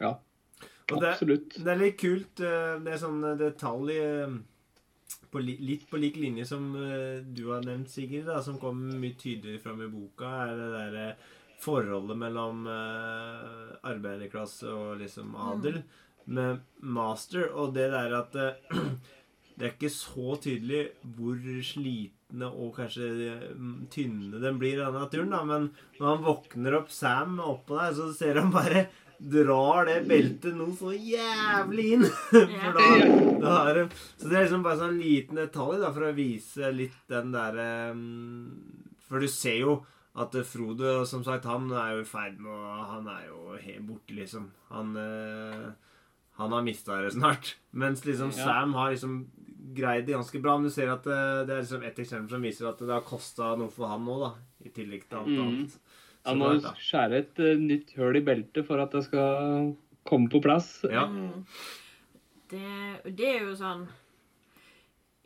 Ja, 0.00 0.14
Og 0.90 1.00
det, 1.00 1.10
absolutt. 1.12 1.58
det 1.62 1.70
er 1.74 1.80
litt 1.80 1.98
kult. 2.00 2.40
eh, 2.40 2.78
Det 2.84 2.94
er 2.94 3.02
sånn 3.02 3.20
eh, 3.24 3.36
detalj 3.38 3.96
eh, 4.00 4.38
på, 5.30 5.42
li- 5.44 5.58
litt 5.62 5.84
på 5.90 6.00
lik 6.00 6.16
linje 6.18 6.46
som 6.48 6.70
eh, 6.76 7.20
du 7.22 7.44
har 7.52 7.62
nevnt, 7.66 7.90
Sigrid, 7.92 8.24
da, 8.26 8.40
som 8.42 8.58
kommer 8.58 8.96
mye 8.98 9.14
tydeligere 9.20 9.62
fram 9.62 9.82
i 9.84 9.90
boka, 9.92 10.30
er 10.48 10.56
det 10.58 10.70
derre 10.74 11.06
forholdet 11.60 12.16
mellom 12.16 12.64
eh, 12.72 13.74
arbeiderklasse 13.90 14.70
og 14.72 14.98
liksom 15.02 15.34
adel 15.36 15.82
med 16.30 16.62
master, 16.80 17.50
og 17.52 17.74
det 17.76 17.90
der 17.92 18.16
at 18.22 18.34
eh, 18.40 18.80
det 19.60 19.66
er 19.68 19.74
ikke 19.76 19.92
så 19.92 20.34
tydelig 20.40 20.86
hvor 21.04 21.36
slitne 22.30 22.48
og 22.50 22.76
kanskje 22.76 23.08
eh, 23.26 23.54
tynne 23.90 24.40
den 24.40 24.58
blir 24.58 24.80
av 24.84 24.94
naturen, 24.94 25.30
da, 25.30 25.44
men 25.44 25.70
når 25.98 26.06
han 26.06 26.24
våkner 26.24 26.76
opp 26.78 26.90
Sam 26.90 27.40
oppå 27.40 27.76
der, 27.76 27.94
så 27.94 28.12
ser 28.12 28.38
han 28.40 28.50
bare 28.50 28.88
drar 29.18 29.84
det 29.84 30.06
beltet 30.08 30.54
nå 30.56 30.70
så 30.78 30.94
jævlig 30.94 31.92
inn. 31.96 32.04
For 32.30 32.72
da, 32.72 32.86
da 33.42 33.56
har 33.58 33.88
Så 34.16 34.28
det 34.28 34.36
er 34.36 34.46
liksom 34.46 34.62
bare 34.64 34.80
sånn 34.80 35.00
liten 35.00 35.36
detalj 35.36 35.80
da, 35.82 35.90
for 35.92 36.08
å 36.08 36.16
vise 36.16 36.70
litt 36.72 37.02
den 37.10 37.34
derre 37.34 37.92
For 39.08 39.20
du 39.20 39.28
ser 39.28 39.58
jo 39.60 39.82
at 40.20 40.34
Frodo, 40.44 41.04
som 41.06 41.22
sagt, 41.22 41.44
han 41.46 41.68
er 41.70 41.94
jo 41.94 42.00
i 42.02 42.08
ferd 42.08 42.40
med 42.40 42.50
å 42.50 42.86
Han 42.94 43.06
er 43.12 43.28
jo 43.28 43.58
helt 43.60 43.84
borte, 43.86 44.16
liksom. 44.16 44.48
Han 44.72 44.96
eh, 44.96 45.68
Han 46.40 46.56
har 46.56 46.64
mista 46.64 46.96
det 47.04 47.12
snart. 47.12 47.58
Mens 47.76 48.06
liksom. 48.08 48.32
Sam 48.32 48.72
har 48.74 48.96
liksom 48.96 49.20
greid 49.76 50.06
det 50.06 50.16
ganske 50.16 50.40
bra. 50.42 50.56
Men 50.58 50.68
du 50.68 50.74
ser 50.74 50.92
at 50.92 51.06
det, 51.06 51.20
det 51.48 51.54
er 51.54 51.64
liksom 51.64 51.86
et 51.86 52.02
eksempel 52.04 52.34
som 52.34 52.46
viser 52.46 52.70
at 52.70 52.82
det 52.82 52.92
har 52.94 53.06
kosta 53.06 53.54
noe 53.60 53.72
for 53.74 53.90
han 53.92 54.04
nå, 54.06 54.18
da. 54.22 54.32
I 54.64 54.72
tillegg 54.76 55.06
til 55.08 55.20
alt 55.22 55.32
mm. 55.32 55.42
annet. 55.44 55.78
Så 56.20 56.28
Han 56.28 56.40
må 56.40 56.50
klart, 56.58 56.82
skjære 56.84 57.22
et 57.22 57.40
uh, 57.40 57.52
nytt 57.60 57.94
høl 57.96 58.18
i 58.20 58.24
beltet 58.24 58.66
for 58.68 58.82
at 58.82 58.92
det 58.92 59.06
skal 59.06 59.70
komme 60.08 60.28
på 60.32 60.42
plass. 60.44 60.72
Ja. 60.84 61.06
Mm. 61.08 61.46
Det, 62.50 63.14
det 63.16 63.28
er 63.30 63.44
jo 63.46 63.54
sånn 63.54 63.84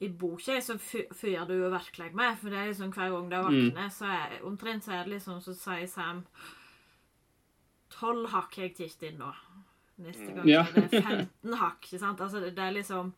I 0.04 0.10
boka 0.12 0.58
så 0.60 0.76
fyrer 0.76 1.46
du 1.48 1.54
jo 1.56 1.70
virkelig 1.72 2.10
med, 2.12 2.36
for 2.36 2.52
det 2.52 2.60
er 2.60 2.68
liksom 2.68 2.92
hver 2.92 3.14
gang 3.14 3.30
det 3.30 3.40
våkner, 3.46 3.88
så 3.94 4.10
er 4.12 4.36
omtrent 4.44 4.84
så 4.84 4.92
er 4.92 5.06
det 5.06 5.16
liksom 5.16 5.40
så 5.40 5.54
sier 5.56 5.88
Sam 5.88 6.20
Tolv 7.94 8.28
hakk 8.32 8.58
har 8.58 8.66
jeg 8.66 8.74
tatt 8.76 9.04
inn 9.08 9.20
nå. 9.22 9.30
Neste 10.04 10.32
gang 10.34 10.48
Ja. 10.50 10.64
så 10.66 10.82
er 10.82 10.88
det 10.90 11.00
15 11.00 11.56
hakk. 11.60 11.84
ikke 11.86 12.02
sant? 12.02 12.20
Altså, 12.20 12.42
det, 12.42 12.56
det 12.56 12.64
er 12.64 12.74
liksom 12.76 13.12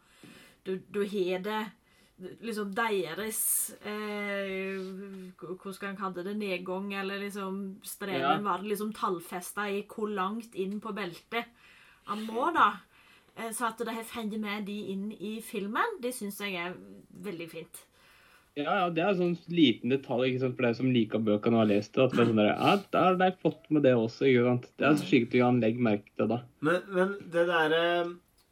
Du, 0.66 0.76
du 0.92 1.00
har 1.06 1.42
det 1.44 1.60
liksom 2.40 2.70
deres 2.74 3.38
eh, 3.84 4.78
Hvordan 5.36 5.74
skal 5.76 5.90
en 5.92 5.98
kalle 6.00 6.24
det? 6.24 6.36
Nedgang, 6.40 6.92
eller 6.96 7.20
liksom 7.22 7.58
streven 7.84 8.20
Ja. 8.20 8.36
var 8.44 8.64
liksom 8.64 8.92
tallfesta 8.96 9.68
i 9.70 9.82
hvor 9.86 10.08
langt 10.08 10.54
inn 10.54 10.78
på 10.80 10.94
beltet 10.96 11.44
han 12.06 12.22
må, 12.28 12.48
da. 12.54 12.68
Eh, 13.36 13.50
Så 13.52 13.66
at 13.68 13.78
det 13.78 13.92
har 13.94 14.04
fått 14.06 14.38
med 14.40 14.64
de 14.66 14.78
inn 14.92 15.10
i 15.12 15.40
filmen, 15.42 16.00
det 16.00 16.14
syns 16.14 16.38
jeg 16.40 16.54
er 16.54 16.74
veldig 17.22 17.48
fint. 17.50 17.82
Ja, 18.56 18.72
ja, 18.78 18.84
det 18.88 19.02
er 19.04 19.10
en 19.12 19.18
sånn 19.18 19.52
liten 19.52 19.90
detalj 19.92 20.30
ikke 20.30 20.40
sant, 20.46 20.54
for 20.56 20.64
deg 20.64 20.76
som 20.78 20.88
liker 20.94 21.20
bøkene 21.20 21.58
og 21.58 21.66
har 21.66 21.68
lest 21.74 21.92
det. 21.92 22.06
At 22.06 22.14
det 22.14 22.20
er 22.22 22.30
sånn 22.30 22.38
der, 22.40 22.52
ja, 22.54 22.76
da 22.94 23.02
har 23.10 23.18
de 23.20 23.28
fått 23.42 23.66
med 23.70 23.82
det 23.84 23.92
også. 23.92 24.24
ikke 24.30 24.44
sant? 24.46 24.70
Det 24.78 24.86
er 24.88 25.02
skikkelig 25.02 25.42
han 25.44 25.60
legger 25.60 25.84
merke 25.90 26.14
til 26.16 26.30
da. 26.30 26.38
Men, 26.64 26.78
men 26.96 27.12
det 27.34 27.44
derre 27.50 27.82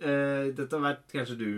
eh, 0.04 0.50
Dette 0.58 0.80
vet 0.84 1.06
kanskje 1.14 1.38
du, 1.40 1.48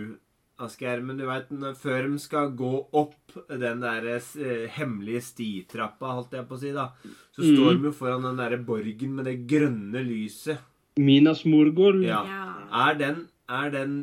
Asgeir, 0.57 1.03
men 1.05 1.19
du 1.19 1.25
veit 1.27 1.51
før 1.77 2.07
de 2.09 2.19
skal 2.21 2.51
gå 2.57 2.71
opp 2.97 3.35
den 3.47 3.83
der 3.83 4.07
eh, 4.15 4.63
hemmelige 4.73 5.21
stitrappa, 5.27 6.15
holdt 6.17 6.33
jeg 6.33 6.47
på 6.49 6.57
å 6.57 6.61
si, 6.61 6.71
da, 6.73 6.87
så 7.35 7.43
mm. 7.43 7.49
står 7.51 7.77
de 7.77 7.89
jo 7.89 7.93
foran 7.99 8.25
den 8.25 8.39
derre 8.41 8.57
borgen 8.65 9.17
med 9.19 9.29
det 9.29 9.37
grønne 9.49 10.01
lyset. 10.05 10.63
Minas 10.97 11.43
Morgul, 11.45 12.01
Ja. 12.07 12.23
Ja. 12.25 12.45
Er 12.87 12.97
den, 12.99 13.19
er 13.49 13.69
den 13.71 13.93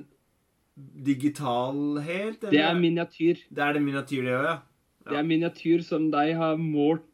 digital 0.74 1.98
helt? 2.06 2.46
det 2.50 2.62
er 2.62 2.78
miniatyr. 2.78 3.42
Det 3.50 3.66
er 3.66 3.74
det 3.76 3.82
miniatyr, 3.82 4.22
det 4.22 4.38
òg, 4.38 4.46
ja? 4.46 4.54
Det 5.10 5.18
er 5.20 5.26
miniatyr 5.26 5.82
som 5.84 6.06
de 6.14 6.30
har 6.38 6.56
målt 6.56 7.04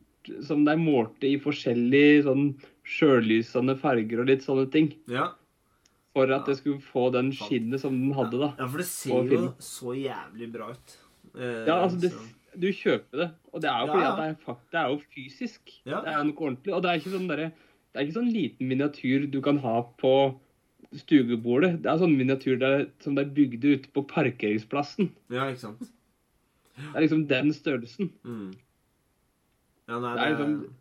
som 0.47 0.65
de 0.67 0.77
målte 0.77 1.29
i 1.29 1.39
forskjellige 1.41 2.25
sånn 2.27 2.45
sjølysende 2.87 3.77
farger 3.81 4.23
og 4.23 4.29
litt 4.31 4.45
sånne 4.45 4.67
ting. 4.73 4.91
Ja. 5.11 5.31
For 6.13 6.33
at 6.35 6.47
det 6.47 6.57
skulle 6.59 6.81
få 6.83 7.05
den 7.15 7.31
skinnet 7.33 7.81
som 7.81 7.95
den 7.95 8.13
hadde, 8.17 8.39
da. 8.41 8.49
ja, 8.59 8.67
for 8.67 8.79
det 8.83 8.87
ser 8.91 9.29
jo 9.31 9.55
så 9.63 9.93
jævlig 9.95 10.49
bra 10.53 10.71
ut. 10.75 10.97
Eh, 11.37 11.67
Ja, 11.69 11.77
altså, 11.85 12.01
det, 12.03 12.11
du 12.59 12.67
kjøper 12.75 13.21
det. 13.21 13.29
Og 13.55 13.61
det 13.63 13.71
er 13.71 13.81
jo 13.85 13.87
fordi 13.93 14.03
ja. 14.03 14.11
at 14.11 14.19
det 14.19 14.29
er, 14.33 14.39
fakt, 14.45 14.65
det 14.73 14.81
er 14.81 14.89
jo 14.91 15.01
fysisk. 15.15 15.71
Ja. 15.87 16.01
Det 16.03 16.11
er 16.17 16.25
noe 16.27 16.35
ordentlig. 16.35 16.75
Og 16.75 16.83
det 16.83 16.91
er 16.91 16.99
ikke 16.99 17.13
sånn 17.15 17.29
derre 17.31 17.51
Det 17.55 17.99
er 18.01 18.07
ikke 18.09 18.19
sånn 18.19 18.33
liten 18.35 18.69
miniatyr 18.71 19.29
du 19.31 19.41
kan 19.43 19.59
ha 19.63 19.77
på 20.03 20.15
stuebordet. 20.99 21.77
Det 21.85 21.91
er 21.93 21.99
sånn 22.03 22.17
miniatyr 22.19 22.59
der, 22.59 22.85
som 23.03 23.15
de 23.15 23.25
bygde 23.25 23.77
ute 23.77 23.91
på 23.95 24.03
parkeringsplassen. 24.11 25.13
ja, 25.31 25.47
ikke 25.51 25.63
sant. 25.69 25.81
Det 26.81 26.95
er 26.97 27.03
liksom 27.05 27.27
den 27.29 27.51
størrelsen. 27.55 28.11
Mm. 28.25 28.51
Ja, 29.91 29.99
nei, 30.01 30.15
Det 30.17 30.23
er 30.25 30.31
liksom- 30.35 30.75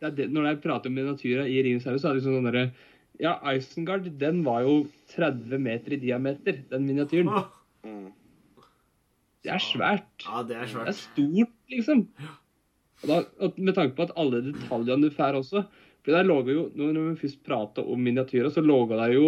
Det 0.00 0.06
er 0.08 0.16
det, 0.16 0.30
når 0.32 0.44
jeg 0.48 0.62
prater 0.62 0.86
om 0.88 0.94
miniatyrer 0.94 1.44
i 1.46 1.62
Ringens 1.62 1.84
herre, 1.84 1.98
så 1.98 2.08
er 2.08 2.14
det 2.14 2.22
liksom 2.22 2.40
sånn 2.40 2.48
derre 2.52 2.72
Ja, 3.20 3.36
Isengard, 3.52 4.06
den 4.18 4.40
var 4.46 4.62
jo 4.64 4.86
30 5.14 5.58
meter 5.60 5.92
i 5.92 6.00
diameter, 6.00 6.62
den 6.70 6.86
miniatyren. 6.88 7.28
Mm. 7.84 8.08
Det 9.42 9.50
er 9.52 9.62
svært. 9.62 10.06
Ja, 10.24 10.42
det 10.46 10.56
er 10.56 10.66
svært. 10.70 10.86
Det 10.88 10.94
er 10.94 10.98
stort, 11.00 11.54
liksom. 11.70 12.04
Og 13.02 13.08
da, 13.10 13.20
med 13.58 13.74
tanke 13.74 13.96
på 13.98 14.06
at 14.06 14.14
alle 14.16 14.40
detaljene 14.52 15.08
du 15.08 15.14
får 15.14 15.34
også 15.40 15.64
For 16.04 16.14
der 16.14 16.22
lå 16.26 16.36
jo, 16.46 16.68
Når 16.78 16.92
vi 17.12 17.16
først 17.24 17.40
prater 17.46 17.82
om 17.90 17.98
miniatyrer, 18.02 18.50
så 18.54 18.62
lå 18.62 18.76
det 18.90 19.08
jo 19.14 19.26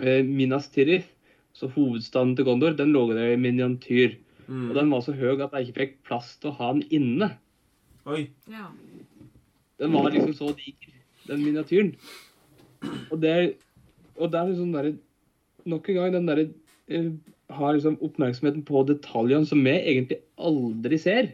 eh, 0.00 0.22
Minas 0.24 0.68
Tirith, 0.72 1.08
så 1.52 1.68
hovedstaden 1.72 2.34
til 2.36 2.44
Gondor, 2.44 2.72
den 2.76 2.92
lå 2.92 3.06
der 3.12 3.32
i 3.34 3.36
miniatyr. 3.40 4.16
Og 4.48 4.50
Mm. 4.50 4.74
den 4.74 4.90
var 4.90 5.00
så 5.00 5.12
høy 5.14 5.38
at 5.40 5.52
jeg 5.54 5.68
ikke 5.68 5.78
fikk 5.78 5.92
plass 6.08 6.32
til 6.42 6.50
å 6.50 6.56
ha 6.58 6.72
den 6.72 6.82
inne. 6.90 7.28
Oi. 8.04 8.24
Ja. 8.50 8.66
Den 9.78 9.92
var 9.94 10.10
liksom 10.10 10.32
så 10.34 10.48
diger, 10.56 10.90
den 11.28 11.44
miniatyren. 11.44 11.92
Og 13.10 13.20
det, 13.20 13.34
og 14.16 14.30
det 14.32 14.40
er 14.40 14.50
liksom 14.52 14.72
derre 14.74 14.96
Nok 15.68 15.90
en 15.92 15.98
gang 15.98 16.14
den 16.14 16.28
derre 16.30 16.46
eh, 16.88 17.10
Har 17.52 17.74
liksom 17.76 17.98
oppmerksomheten 18.00 18.62
på 18.64 18.80
detaljene 18.88 19.44
som 19.46 19.60
vi 19.66 19.74
egentlig 19.76 20.20
aldri 20.40 20.96
ser. 21.02 21.32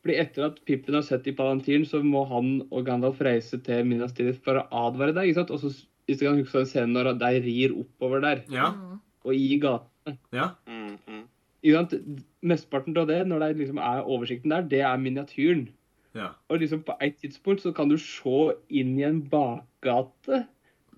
Fordi 0.00 0.16
etter 0.22 0.46
at 0.46 0.60
Pippen 0.68 0.94
har 0.96 1.04
sett 1.04 1.26
i 1.28 1.34
Palantiren, 1.36 1.86
så 1.88 2.00
må 2.04 2.22
han 2.30 2.60
og 2.70 2.84
Gandalf 2.86 3.20
reise 3.24 3.58
til 3.64 3.82
Minas 3.88 4.14
Tirith 4.16 4.40
for 4.44 4.60
å 4.60 4.66
advare 4.86 5.16
deg. 5.16 5.28
ikke 5.28 5.40
sant? 5.40 5.50
Og 5.56 5.64
så 5.64 5.72
hvis 6.10 6.18
du 6.20 6.26
kan 6.26 6.40
huske 6.40 6.64
scenen 6.66 6.96
når 6.96 7.12
de 7.20 7.30
rir 7.44 7.74
oppover 7.78 8.22
der, 8.24 8.40
Ja. 8.50 8.70
Mm. 8.72 9.00
og 9.24 9.34
i 9.34 9.58
gatene. 9.62 10.18
Ja. 10.32 10.48
Mm, 10.66 10.98
-hmm. 11.06 12.14
Mesteparten 12.42 12.96
av 12.96 13.06
det, 13.06 13.26
når 13.26 13.38
det 13.38 13.56
liksom 13.58 13.78
er 13.78 14.02
oversikten 14.02 14.50
der, 14.50 14.62
det 14.62 14.80
er 14.80 14.96
miniatyren. 14.96 15.68
Ja. 16.16 16.32
Og 16.50 16.62
liksom 16.62 16.82
på 16.86 16.96
et 17.04 17.18
tidspunkt 17.22 17.62
så 17.62 17.72
kan 17.76 17.90
du 17.90 17.96
se 18.00 18.52
inn 18.68 18.96
i 18.98 19.06
en 19.06 19.22
bakgate 19.30 20.44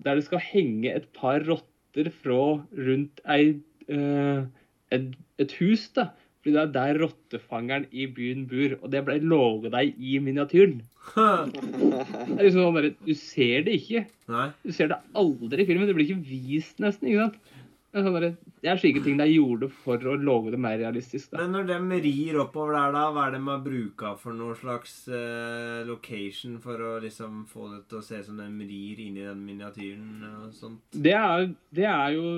der 0.03 0.17
det 0.17 0.25
skal 0.25 0.41
henge 0.43 0.89
et 0.91 1.05
par 1.15 1.43
rotter 1.47 2.09
fra 2.23 2.41
rundt 2.73 3.21
ei, 3.29 3.59
eh, 3.87 4.43
et, 4.91 5.13
et 5.39 5.55
hus. 5.61 5.87
da. 5.95 6.09
Fordi 6.43 6.57
det 6.57 6.61
er 6.61 6.71
der 6.75 6.97
rottefangeren 6.99 7.85
i 7.95 8.05
byen 8.11 8.47
bor. 8.51 8.73
Og 8.81 8.91
det 8.91 9.05
ble 9.07 9.15
lovet 9.23 9.71
deg 9.71 9.93
i 9.95 10.17
miniatyren. 10.19 10.81
Det 11.13 12.39
er 12.39 12.45
liksom 12.47 12.61
sånn 12.63 12.77
der, 12.79 12.89
Du 13.03 13.13
ser 13.15 13.63
det 13.63 13.77
ikke. 13.79 14.03
Nei. 14.31 14.49
Du 14.63 14.71
ser 14.75 14.91
det 14.91 14.99
aldri 15.19 15.63
i 15.63 15.67
filmen. 15.67 15.87
Det 15.87 15.95
blir 15.95 16.09
ikke 16.09 16.27
vist 16.27 16.83
nesten. 16.83 17.07
ikke 17.07 17.29
sant? 17.29 17.55
Det 17.93 18.01
er, 18.01 18.05
sånn 18.07 18.15
det 18.63 18.69
er 18.71 18.79
slike 18.81 19.01
ting 19.05 19.19
de 19.19 19.25
gjorde 19.29 19.67
for 19.83 20.01
å 20.09 20.15
love 20.17 20.49
det 20.49 20.57
mer 20.57 20.79
realistisk. 20.81 21.29
da. 21.29 21.43
Men 21.43 21.51
når 21.53 21.67
de 21.69 21.99
rir 22.01 22.39
oppover 22.41 22.73
der, 22.73 22.95
da, 22.95 23.03
hva 23.13 23.27
er 23.27 23.35
det 23.35 23.41
de 23.43 23.51
har 23.51 23.59
bruka 23.61 24.13
for 24.17 24.33
noe 24.33 24.55
slags 24.57 24.95
uh, 25.13 25.83
location 25.85 26.55
for 26.63 26.81
å 26.81 26.95
liksom 27.03 27.43
få 27.51 27.67
det 27.75 27.83
til 27.91 27.99
å 27.99 28.05
se 28.07 28.23
ut 28.23 28.25
som 28.31 28.39
de 28.41 28.47
rir 28.65 29.03
inn 29.03 29.19
i 29.21 29.27
den 29.27 29.43
miniatyren 29.45 30.25
og 30.31 30.47
sånt? 30.57 30.81
Det 31.05 31.13
er, 31.19 31.45
det 31.69 31.85
er 31.91 32.17
jo 32.17 32.33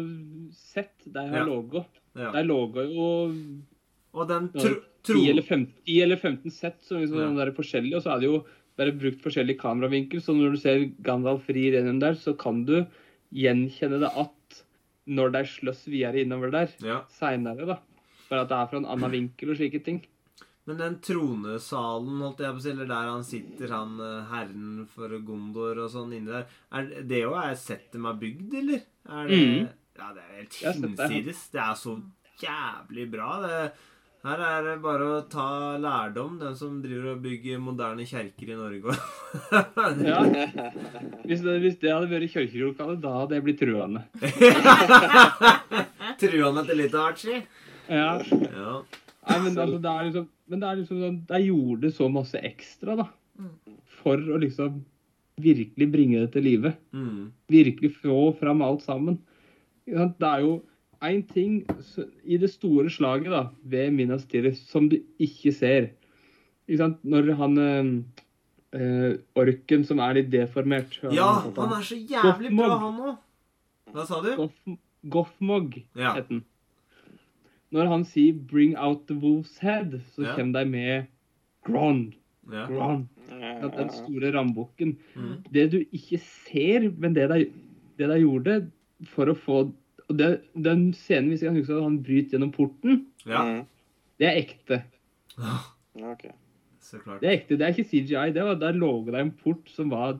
sett 0.51 1.07
de 1.07 1.23
har 1.23 1.39
Ja. 1.45 1.47
logo. 1.47 1.85
Ja. 2.19 2.33
De 2.35 2.43
logo 2.43 2.83
jo 2.83 3.07
Og 4.11 4.27
den 4.27 4.51
tro, 4.51 4.75
tro... 5.07 5.15
10 5.23 5.31
eller 5.37 5.47
15, 5.47 5.73
10 5.87 6.01
eller 6.03 6.19
15 6.19 6.51
sett 6.51 6.83
som 6.83 6.99
liksom 6.99 7.23
Ja. 7.23 7.45
er 7.47 7.55
forskjellige, 7.55 7.95
og 7.95 8.03
så 8.03 8.11
er 8.17 8.19
det 8.19 8.27
jo 8.33 8.43
bare 8.75 8.91
brukt 8.91 9.23
forskjellig 9.23 9.55
kameravinkel. 9.63 10.19
Så 10.19 10.35
når 10.35 10.51
du 10.51 10.57
ser 10.59 10.89
Gandalf 10.99 11.47
rir 11.47 11.79
gjennom 11.79 12.03
der, 12.03 12.19
så 12.19 12.35
kan 12.35 12.65
du 12.67 12.81
gjenkjenne 13.31 14.03
det 14.03 14.11
at 14.11 14.34
når 15.07 15.31
det 15.33 15.41
er 15.43 15.51
sløss 15.51 15.85
videre 15.87 16.23
innover 16.23 16.51
der 16.51 16.71
Ja. 16.81 17.01
seinere, 17.09 17.65
da. 17.65 17.79
Bare 18.29 18.41
at 18.41 18.49
det 18.49 18.57
er 18.57 18.69
fra 18.71 18.77
en 18.81 18.89
annen 18.89 19.11
vinkel 19.13 19.51
og 19.53 19.57
slike 19.59 19.83
ting. 19.85 20.01
Men 20.65 20.77
den 20.81 20.95
tronesalen, 21.05 22.21
holdt 22.23 22.39
jeg 22.41 22.55
på 22.55 22.57
å 22.57 22.63
si, 22.63 22.69
eller 22.71 22.87
der 22.89 23.09
han 23.11 23.23
sitter, 23.23 23.69
han 23.69 23.99
eh, 24.01 24.23
herren 24.31 24.87
for 24.89 25.13
Gondor 25.27 25.77
og 25.83 25.91
sånn 25.93 26.15
inni 26.17 26.31
der, 26.31 26.47
er 26.73 26.87
det 27.05 27.19
jo 27.21 27.35
er 27.37 27.53
sett 27.59 27.91
de 27.93 28.01
har 28.01 28.17
bygd, 28.17 28.55
eller? 28.63 28.81
Er 29.05 29.27
det 29.29 29.41
mm. 29.43 29.67
Ja, 29.95 30.07
det 30.15 30.23
er 30.25 30.39
helt 30.41 30.57
hinsides. 30.81 31.43
Det 31.53 31.61
er 31.61 31.77
så 31.79 31.93
jævlig 32.41 33.05
bra. 33.13 33.29
Det, 33.45 33.59
her 34.25 34.41
er 34.41 34.63
det 34.65 34.75
bare 34.81 35.05
å 35.05 35.17
ta 35.29 35.75
lærdom, 35.81 36.39
den 36.41 36.55
som 36.57 36.79
driver 36.81 37.11
og 37.13 37.21
bygger 37.21 37.59
moderne 37.61 38.05
kjerker 38.09 38.49
i 38.49 38.57
Norge. 38.57 38.95
Ja. 40.01 40.21
Hvis 41.27 41.43
det, 41.45 41.55
hvis 41.63 41.77
det 41.81 41.91
hadde 41.91 42.09
vært 42.09 42.33
kirkelokale, 42.33 42.95
da 43.01 43.11
hadde 43.19 43.37
jeg 43.37 43.45
blitt 43.45 43.61
truende. 43.61 44.03
Truende 46.21 46.63
til 46.67 46.77
litt 46.79 46.93
av 46.93 47.07
hvert, 47.07 47.21
si. 47.21 47.39
Ja. 47.89 48.11
Ja. 48.21 48.75
Nei, 49.25 49.37
men, 49.41 49.57
altså, 49.57 49.79
det 49.81 49.91
er 49.91 50.09
liksom, 50.09 50.27
men 50.49 50.61
det 50.61 50.67
er 50.69 50.77
liksom 50.79 50.99
sånn 51.01 51.15
De 51.29 51.39
gjorde 51.41 51.91
så 51.93 52.09
masse 52.13 52.41
ekstra, 52.45 52.97
da. 53.01 53.07
For 54.03 54.21
å 54.21 54.37
liksom 54.41 54.83
virkelig 55.41 55.87
bringe 55.91 56.21
det 56.23 56.31
til 56.35 56.45
live. 56.45 56.75
Mm. 56.95 57.33
Virkelig 57.51 57.95
få 58.03 58.29
fram 58.39 58.61
alt 58.65 58.85
sammen. 58.85 59.19
Det 59.85 60.29
er 60.29 60.45
jo 60.45 60.59
én 61.09 61.21
ting 61.27 61.65
i 62.25 62.37
det 62.41 62.49
store 62.53 62.89
slaget 62.89 63.31
da, 63.33 63.43
ved 63.63 63.91
Minas 63.93 64.25
Tirith 64.25 64.59
som 64.69 64.89
du 64.89 64.97
ikke 65.21 65.53
ser. 65.55 65.89
Ikke 66.67 66.77
sant? 66.81 67.03
Når 67.05 67.33
han 67.39 67.57
eh, 68.75 69.13
orken 69.37 69.85
som 69.87 70.01
er 70.03 70.17
litt 70.19 70.31
deformert 70.33 70.97
ja, 71.13 71.29
han 71.45 71.77
er 71.77 71.85
så 71.85 71.95
jævlig 71.99 72.51
bra, 72.57 72.77
han 72.81 72.99
òg. 73.11 73.15
Hva 73.95 74.05
sa 74.09 74.19
du? 74.25 74.33
Goff, 74.35 74.77
Goffmog 75.05 75.77
Ja. 75.95 76.13
het 76.17 76.27
han. 76.29 76.43
Når 77.71 77.87
han 77.91 78.03
sier 78.05 78.33
'bring 78.33 78.75
out 78.77 79.07
the 79.07 79.13
wolf's 79.15 79.59
head', 79.59 80.01
så 80.15 80.23
Ja. 80.23 80.35
kommer 80.35 80.63
de 80.63 80.69
med 80.69 81.07
Grond. 81.65 82.13
Ja. 82.51 82.65
Grond. 82.67 83.07
Den 83.29 83.89
store 83.89 84.31
rambukken. 84.31 84.97
Mm. 85.15 85.43
Det 85.51 85.71
du 85.71 85.77
ikke 85.91 86.19
ser, 86.19 86.91
men 86.97 87.13
det 87.13 87.27
de, 87.29 87.51
det 87.97 88.07
de 88.07 88.19
gjorde 88.21 88.71
for 89.05 89.25
å 89.25 89.35
få 89.35 89.73
og 90.09 90.17
det, 90.19 90.29
Den 90.53 90.91
scenen 90.93 91.31
hvis 91.31 91.41
jeg 91.43 91.51
kan 91.51 91.59
huske 91.61 91.75
at 91.77 91.83
han 91.87 91.99
bryter 92.05 92.35
gjennom 92.35 92.51
porten, 92.55 93.05
ja. 93.25 93.41
Mm. 93.43 93.61
det 94.21 94.27
er 94.29 94.39
ekte. 94.43 94.81
okay. 95.95 96.31
Så 96.85 96.99
klart. 97.01 97.21
Det 97.23 97.29
er 97.29 97.37
ekte, 97.39 97.57
det 97.57 97.65
er 97.65 97.73
ikke 97.73 97.89
CGI. 97.89 98.29
det 98.35 98.43
var 98.45 98.55
Der 98.61 98.73
lå 98.77 98.91
det 99.07 99.19
en 99.19 99.31
port 99.31 99.69
som 99.73 99.89
var 99.89 100.19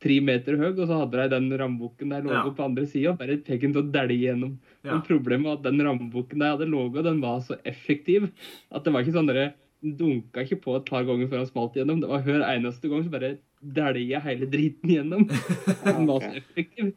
tre 0.00 0.16
meter 0.24 0.56
høy, 0.56 0.72
og 0.72 0.86
så 0.88 0.96
hadde 1.02 1.20
de 1.20 1.28
den 1.36 1.50
rambukken 1.60 2.10
der 2.10 2.22
lå 2.24 2.32
Ja. 2.32 2.42
på 2.50 2.64
andre 2.64 2.86
sida. 2.86 3.12
Bare 3.12 3.36
den 3.36 3.60
til 3.60 3.82
å 3.82 3.90
dælje 3.92 4.16
gjennom. 4.32 4.58
Ja. 4.82 4.94
Men 4.94 5.02
problemet 5.02 5.44
var 5.44 5.58
at 5.58 5.62
den 5.68 5.82
rambukken 5.84 6.38
der 6.40 6.56
hadde 6.56 6.70
ligget, 6.70 7.04
den 7.04 7.20
var 7.20 7.40
så 7.40 7.58
effektiv 7.64 8.30
at 8.72 8.82
det 8.84 8.92
var 8.92 9.04
ikke 9.04 9.12
sånn 9.18 9.28
derre 9.28 9.52
dunka 9.82 10.42
ikke 10.44 10.60
på 10.60 10.76
et 10.76 10.88
par 10.88 11.04
ganger 11.04 11.28
før 11.28 11.38
han 11.44 11.46
smalt 11.46 11.76
igjennom. 11.76 12.00
Det 12.00 12.08
var 12.10 12.24
hver 12.24 12.42
eneste 12.48 12.88
gang 12.88 13.04
så 13.04 13.12
bare 13.12 13.38
dælja 13.60 14.20
hele 14.24 14.46
driten 14.50 14.90
gjennom. 14.90 15.28
Den 15.84 16.06
var 16.08 16.20
så 16.20 16.32
effektiv. 16.36 16.94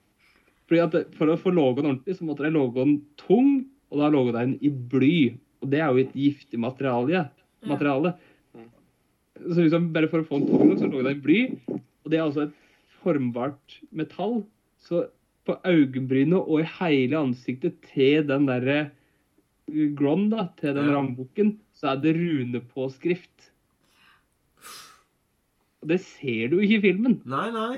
Fordi 0.70 0.82
at 0.84 1.16
For 1.18 1.28
å 1.28 1.38
få 1.40 1.52
logoen 1.54 1.90
ordentlig, 1.90 2.18
så 2.18 2.28
måtte 2.28 2.46
de 2.46 2.54
logoen 2.56 2.94
den 2.94 3.02
tung, 3.20 3.66
og 3.92 4.00
da 4.00 4.10
de 4.10 4.32
den 4.36 4.54
i 4.62 4.70
bly. 4.70 5.16
Og 5.62 5.70
det 5.72 5.80
er 5.80 5.92
jo 5.92 6.04
et 6.04 6.14
giftig 6.18 6.60
materiale. 6.60 7.30
materiale. 7.66 8.16
Så 9.44 9.64
liksom 9.64 9.92
bare 9.94 10.08
for 10.12 10.22
å 10.24 10.28
få 10.28 10.40
den 10.40 10.48
tung 10.50 10.70
nok, 10.70 10.80
så 10.80 10.90
låga 10.92 11.10
den 11.10 11.18
i 11.18 11.24
bly. 11.24 11.42
Og 12.04 12.12
det 12.12 12.20
er 12.20 12.26
altså 12.26 12.48
et 12.48 12.56
formbart 13.04 13.80
metall. 13.92 14.44
Så 14.80 15.06
på 15.48 15.58
øyenbrynet 15.68 16.40
og 16.40 16.62
i 16.62 16.68
hele 16.80 17.20
ansiktet 17.20 17.82
til 17.94 18.24
den 18.28 18.48
derre 18.48 18.92
Gron, 19.96 20.28
da, 20.30 20.50
til 20.60 20.74
den 20.76 20.90
Ja. 20.90 20.94
rambukken, 20.98 21.58
så 21.74 21.94
er 21.94 22.02
det 22.02 22.16
runepåskrift. 22.18 23.50
Og 25.82 25.88
det 25.88 26.00
ser 26.02 26.50
du 26.50 26.60
ikke 26.60 26.78
i 26.80 26.82
filmen. 26.82 27.22
Nei, 27.26 27.50
nei. 27.52 27.78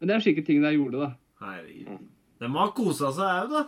Men 0.00 0.08
det 0.08 0.16
er 0.16 0.24
sikkert 0.24 0.46
ting 0.46 0.62
de 0.62 0.72
gjorde, 0.74 1.00
da. 1.00 1.10
Herregud. 1.38 2.06
De 2.38 2.50
har 2.54 2.70
kosa 2.74 3.10
seg 3.14 3.42
òg, 3.44 3.52
da. 3.54 3.64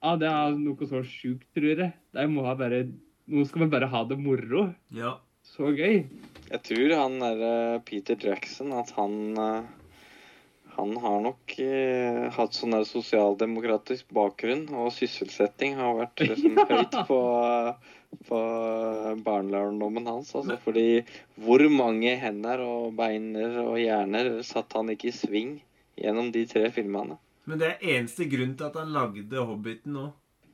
Ja, 0.00 0.14
det 0.16 0.28
er 0.30 0.54
noe 0.56 0.88
så 0.88 1.02
sjukt, 1.04 1.48
tror 1.56 1.82
jeg. 1.84 1.92
De 2.16 2.26
må 2.32 2.46
ha 2.48 2.56
bare 2.58 2.86
Nå 3.30 3.44
skal 3.46 3.62
vi 3.62 3.70
bare 3.70 3.86
ha 3.92 4.00
det 4.10 4.16
moro. 4.18 4.64
Ja. 4.96 5.18
Så 5.46 5.70
gøy. 5.76 6.00
Jeg 6.50 6.62
tror 6.66 6.94
han 6.98 7.20
derre 7.22 7.52
Peter 7.86 8.18
Jackson, 8.18 8.72
at 8.74 8.90
han 8.96 9.38
eh, 9.38 9.68
Han 10.74 10.96
har 11.02 11.20
nok 11.22 11.54
eh, 11.62 12.26
hatt 12.34 12.56
sånn 12.56 12.74
der 12.74 12.88
sosialdemokratisk 12.88 14.10
bakgrunn, 14.16 14.66
og 14.74 14.90
sysselsetting 14.96 15.78
har 15.78 15.94
vært 16.00 16.24
liksom 16.30 16.58
høyt 16.58 16.98
på, 17.06 17.20
på 18.26 18.42
barnelærdommen 19.26 20.10
hans. 20.10 20.34
Altså, 20.34 20.58
fordi 20.64 21.04
hvor 21.38 21.62
mange 21.70 22.16
hender 22.18 22.64
og 22.66 22.94
beiner 22.98 23.60
og 23.66 23.78
hjerner 23.82 24.40
satt 24.46 24.74
han 24.78 24.90
ikke 24.96 25.12
i 25.12 25.18
sving 25.20 25.58
gjennom 26.00 26.32
de 26.34 26.46
tre 26.48 26.70
filmene? 26.74 27.18
Men 27.48 27.60
det 27.60 27.68
er 27.68 27.86
eneste 27.96 28.26
grunn 28.30 28.56
til 28.56 28.68
at 28.68 28.76
han 28.78 28.92
lagde 28.94 29.44
Hobbiten 29.46 29.96
nå. 29.96 30.08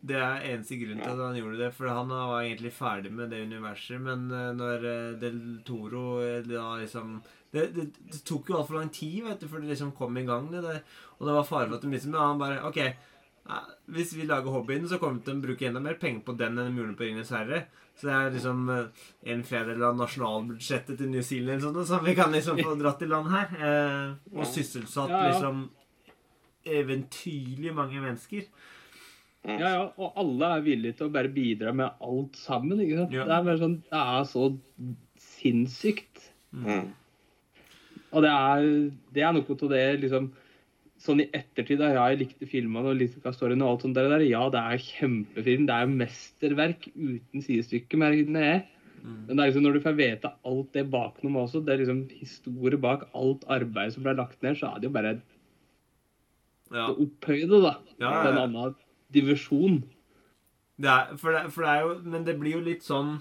Det 0.07 0.19
er 0.21 0.45
eneste 0.53 0.77
grunn 0.79 1.01
til 1.01 1.11
at 1.11 1.23
han 1.23 1.39
gjorde 1.39 1.59
det, 1.59 1.73
for 1.75 1.91
han 1.91 2.13
var 2.13 2.45
egentlig 2.45 2.71
ferdig 2.77 3.11
med 3.13 3.33
det 3.33 3.43
universet. 3.49 3.99
Men 4.03 4.29
eh, 4.31 4.53
når 4.55 4.87
eh, 4.87 5.17
Del 5.23 5.41
Toro 5.67 6.21
eh, 6.23 6.45
da 6.47 6.69
liksom 6.79 7.19
det, 7.51 7.71
det, 7.75 7.87
det 8.13 8.23
tok 8.27 8.51
jo 8.51 8.59
altfor 8.59 8.79
lang 8.79 8.91
tid 8.93 9.25
vet 9.25 9.41
du, 9.41 9.49
før 9.49 9.63
det 9.65 9.73
liksom 9.73 9.95
kom 9.97 10.19
i 10.21 10.27
gang. 10.29 10.51
Det, 10.53 10.63
der. 10.63 10.83
og 11.17 11.27
det 11.27 11.37
var 11.39 11.49
fare 11.49 11.69
for 11.69 11.79
at 11.79 11.87
de 11.87 11.93
liksom 11.95 12.17
ja, 12.17 12.29
Han 12.31 12.43
bare 12.43 12.63
OK, 12.69 12.81
hvis 13.95 14.15
vi 14.17 14.27
lager 14.27 14.51
Hobbyen, 14.51 14.89
så 14.91 14.99
kommer 14.99 15.21
vi 15.21 15.27
til 15.29 15.39
å 15.39 15.43
bruke 15.45 15.67
enda 15.69 15.83
mer 15.83 15.99
penger 16.01 16.25
på 16.27 16.35
den 16.39 16.59
enn 16.59 16.75
mulig 16.75 16.97
på 16.99 17.07
Ringenes 17.07 17.33
herre. 17.35 17.65
Så 17.97 18.09
det 18.09 18.15
er 18.17 18.35
liksom 18.35 18.69
eh, 18.75 19.05
en 19.33 19.43
fjerdedel 19.47 19.87
av 19.89 19.99
nasjonalbudsjettet 20.01 20.99
til 21.01 21.13
New 21.13 21.25
Zealand 21.25 21.65
sånn, 21.65 21.79
som 21.89 22.05
vi 22.05 22.17
kan 22.19 22.35
liksom 22.35 22.61
få 22.61 22.75
dratt 22.81 23.05
i 23.07 23.09
land 23.09 23.31
her. 23.33 23.55
Eh, 23.57 24.37
og 24.37 24.49
sysselsatt 24.51 25.13
Ja, 25.15 25.23
ja. 25.23 25.31
liksom 25.33 25.63
eventyrlig 26.67 27.73
mange 27.77 28.03
mennesker. 28.03 28.49
Mm. 29.47 29.57
Ja, 29.61 29.69
ja, 29.71 29.83
og 29.95 30.19
alle 30.19 30.53
er 30.57 30.65
villige 30.67 30.99
til 30.99 31.07
å 31.07 31.15
bare 31.15 31.31
bidra 31.31 31.73
med 31.77 32.03
alt 32.03 32.39
sammen. 32.41 32.83
ikke 32.83 32.99
sant? 32.99 33.15
Ja. 33.15 33.27
Det 33.29 33.37
er 33.37 33.47
bare 33.47 33.63
sånn, 33.63 33.77
det 33.87 34.01
er 34.03 34.25
så 34.33 34.49
sinnssykt. 35.23 36.25
Mm. 36.51 36.89
Og 38.11 38.25
det 38.25 38.33
er, 38.33 38.67
det 39.15 39.23
er 39.23 39.37
noe 39.37 39.57
av 39.57 39.71
det 39.73 39.85
liksom 40.03 40.29
Sånn 41.07 41.23
i 41.23 41.29
ettertid, 41.37 41.79
da, 41.79 41.93
ja, 41.95 42.05
jeg 42.11 42.25
likte 42.25 42.49
filmene 42.51 42.91
og 42.93 42.99
likte 42.99 43.33
storyen 43.35 43.63
og 43.63 43.71
alt 43.77 43.85
sånt 43.87 43.97
der, 43.99 44.09
der. 44.11 44.25
Ja, 44.27 44.45
det 44.51 44.59
er 44.59 44.83
kjempefilm. 44.83 45.67
Det 45.69 45.77
er 45.77 45.93
mesterverk 45.93 46.89
uten 46.97 47.45
sidestykke, 47.45 48.01
mener 48.01 48.43
jeg. 48.51 48.65
Men 49.07 49.37
det 49.37 49.43
er 49.45 49.51
liksom 49.53 49.63
når 49.63 49.77
du 49.77 49.83
får 49.85 49.95
vite 50.01 50.31
alt 50.51 50.73
det 50.75 50.83
bakom 50.91 51.37
også, 51.39 51.61
det 51.63 51.77
er 51.77 51.83
liksom 51.85 52.01
historie 52.11 52.79
bak 52.83 53.05
alt 53.15 53.45
arbeid 53.55 53.93
som 53.95 54.03
ble 54.03 54.17
lagt 54.19 54.41
ned, 54.43 54.57
så 54.59 54.73
er 54.73 54.81
det 54.83 54.89
jo 54.89 54.95
bare 54.97 55.13
Ja. 56.75 56.89
opphøyde, 56.91 57.61
da. 57.63 57.77
Ja, 58.03 58.11
ja, 58.11 58.31
en 58.33 58.39
annen 58.43 58.75
divisjon. 59.15 59.77
Det 60.77 60.91
er, 60.91 61.13
for, 61.21 61.31
det, 61.37 61.53
for 61.55 61.63
det 61.63 61.71
er 61.71 61.81
jo 61.87 61.93
Men 62.05 62.25
det 62.27 62.35
blir 62.41 62.57
jo 62.59 62.65
litt 62.67 62.83
sånn 62.85 63.15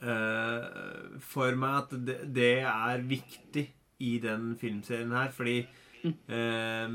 uh, 0.00 1.18
For 1.20 1.52
meg 1.58 1.74
at 1.82 1.90
det, 2.06 2.16
det 2.32 2.52
er 2.64 3.02
viktig 3.04 3.66
i 4.02 4.14
den 4.22 4.54
filmserien 4.58 5.12
her, 5.14 5.28
fordi 5.34 5.60
eh, 6.04 6.88